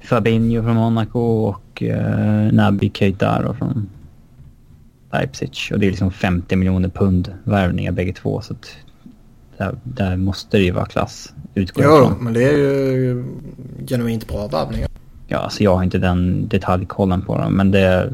Fabinho 0.03 0.63
från 0.63 0.75
Monaco 0.75 1.19
och 1.19 1.81
uh, 1.81 2.53
Naby 2.53 2.91
Keita 2.93 3.55
från 3.57 3.89
Leipzig. 5.11 5.57
Och 5.71 5.79
det 5.79 5.85
är 5.85 5.89
liksom 5.89 6.11
50 6.11 6.55
miljoner 6.55 6.89
pund 6.89 7.33
värvningar 7.43 7.91
bägge 7.91 8.13
två. 8.13 8.41
Så 8.41 8.53
att 8.53 8.75
där, 9.57 9.75
där 9.83 10.17
måste 10.17 10.57
det 10.57 10.63
ju 10.63 10.71
vara 10.71 10.85
klass. 10.85 11.33
Utgår 11.55 11.83
jo, 11.85 11.95
ifrån. 11.95 12.23
men 12.23 12.33
det 12.33 12.43
är 12.43 12.57
ju 12.57 13.25
genuint 13.87 14.27
bra 14.27 14.47
värvningar. 14.47 14.89
Ja, 15.27 15.37
alltså 15.37 15.63
jag 15.63 15.75
har 15.75 15.83
inte 15.83 15.97
den 15.97 16.47
detaljkollen 16.47 17.21
på 17.21 17.37
dem. 17.37 17.53
Men 17.53 17.71
det... 17.71 18.13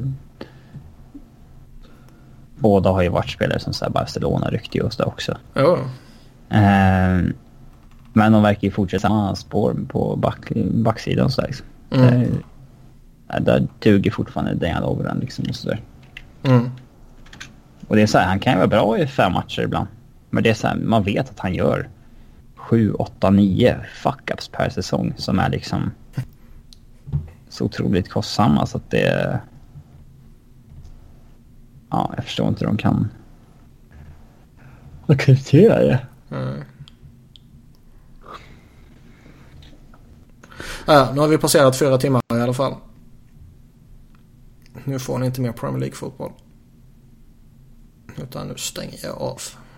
Båda 2.58 2.90
har 2.90 3.02
ju 3.02 3.10
varit 3.10 3.30
spelare 3.30 3.60
som 3.60 3.74
så 3.74 3.86
här 3.86 3.92
Barcelona-rykte 3.92 4.78
just 4.78 5.02
också. 5.02 5.38
Jo. 5.56 5.78
Eh, 6.50 7.22
men 8.14 8.32
de 8.32 8.44
verkar 8.44 8.62
ju 8.62 8.72
fortsätta 8.72 9.08
samma 9.08 9.36
spår 9.36 9.76
på 9.88 10.16
back, 10.16 10.52
backsidan 10.72 11.32
så 11.32 11.42
här, 11.42 11.48
liksom. 11.48 11.66
Mm. 11.92 12.44
Där, 13.28 13.40
där 13.40 13.68
duger 13.80 14.12
fortfarande 14.12 14.54
Dejan 14.54 14.82
Lovren 14.82 15.18
liksom 15.20 15.46
och 15.50 15.56
sådär. 15.56 15.82
Mm. 16.44 16.72
Och 17.88 17.96
det 17.96 18.02
är 18.02 18.08
så 18.08 18.18
här, 18.18 18.28
han 18.28 18.40
kan 18.40 18.54
ju 18.54 18.58
vara 18.58 18.68
bra 18.68 19.00
i 19.00 19.08
fem 19.08 19.34
matcher 19.34 19.62
ibland. 19.62 19.88
Men 20.30 20.44
det 20.44 20.50
är 20.50 20.54
så 20.54 20.68
här, 20.68 20.76
man 20.76 21.04
vet 21.04 21.30
att 21.30 21.40
han 21.40 21.54
gör 21.54 21.90
sju, 22.56 22.94
åtta, 22.94 23.30
nio 23.30 23.78
fuck-ups 24.04 24.52
per 24.52 24.70
säsong 24.70 25.14
som 25.18 25.40
är 25.40 25.50
liksom 25.50 25.92
så 27.50 27.66
otroligt 27.66 28.10
kostsamma 28.10 28.66
så 28.66 28.78
att 28.78 28.92
det... 28.92 29.40
Ja, 31.90 32.14
jag 32.16 32.26
förstår 32.26 32.48
inte 32.48 32.60
hur 32.60 32.68
de 32.68 32.78
kan 32.78 33.10
acceptera 35.08 35.80
det. 35.80 36.08
Mm. 36.32 36.64
Ja, 40.86 41.12
nu 41.14 41.20
har 41.20 41.28
vi 41.28 41.38
passerat 41.38 41.78
fyra 41.78 41.98
timmar 41.98 42.22
i 42.34 42.42
alla 42.42 42.54
fall. 42.54 42.76
Nu 44.84 45.00
får 45.00 45.20
ni 45.20 45.26
inte 45.26 45.42
mer 45.42 45.52
Premier 45.52 45.80
League-fotboll. 45.80 46.32
Utan 48.18 48.48
nu 48.48 48.56
stänger 48.58 49.00
jag 49.04 49.18
av. 49.22 49.42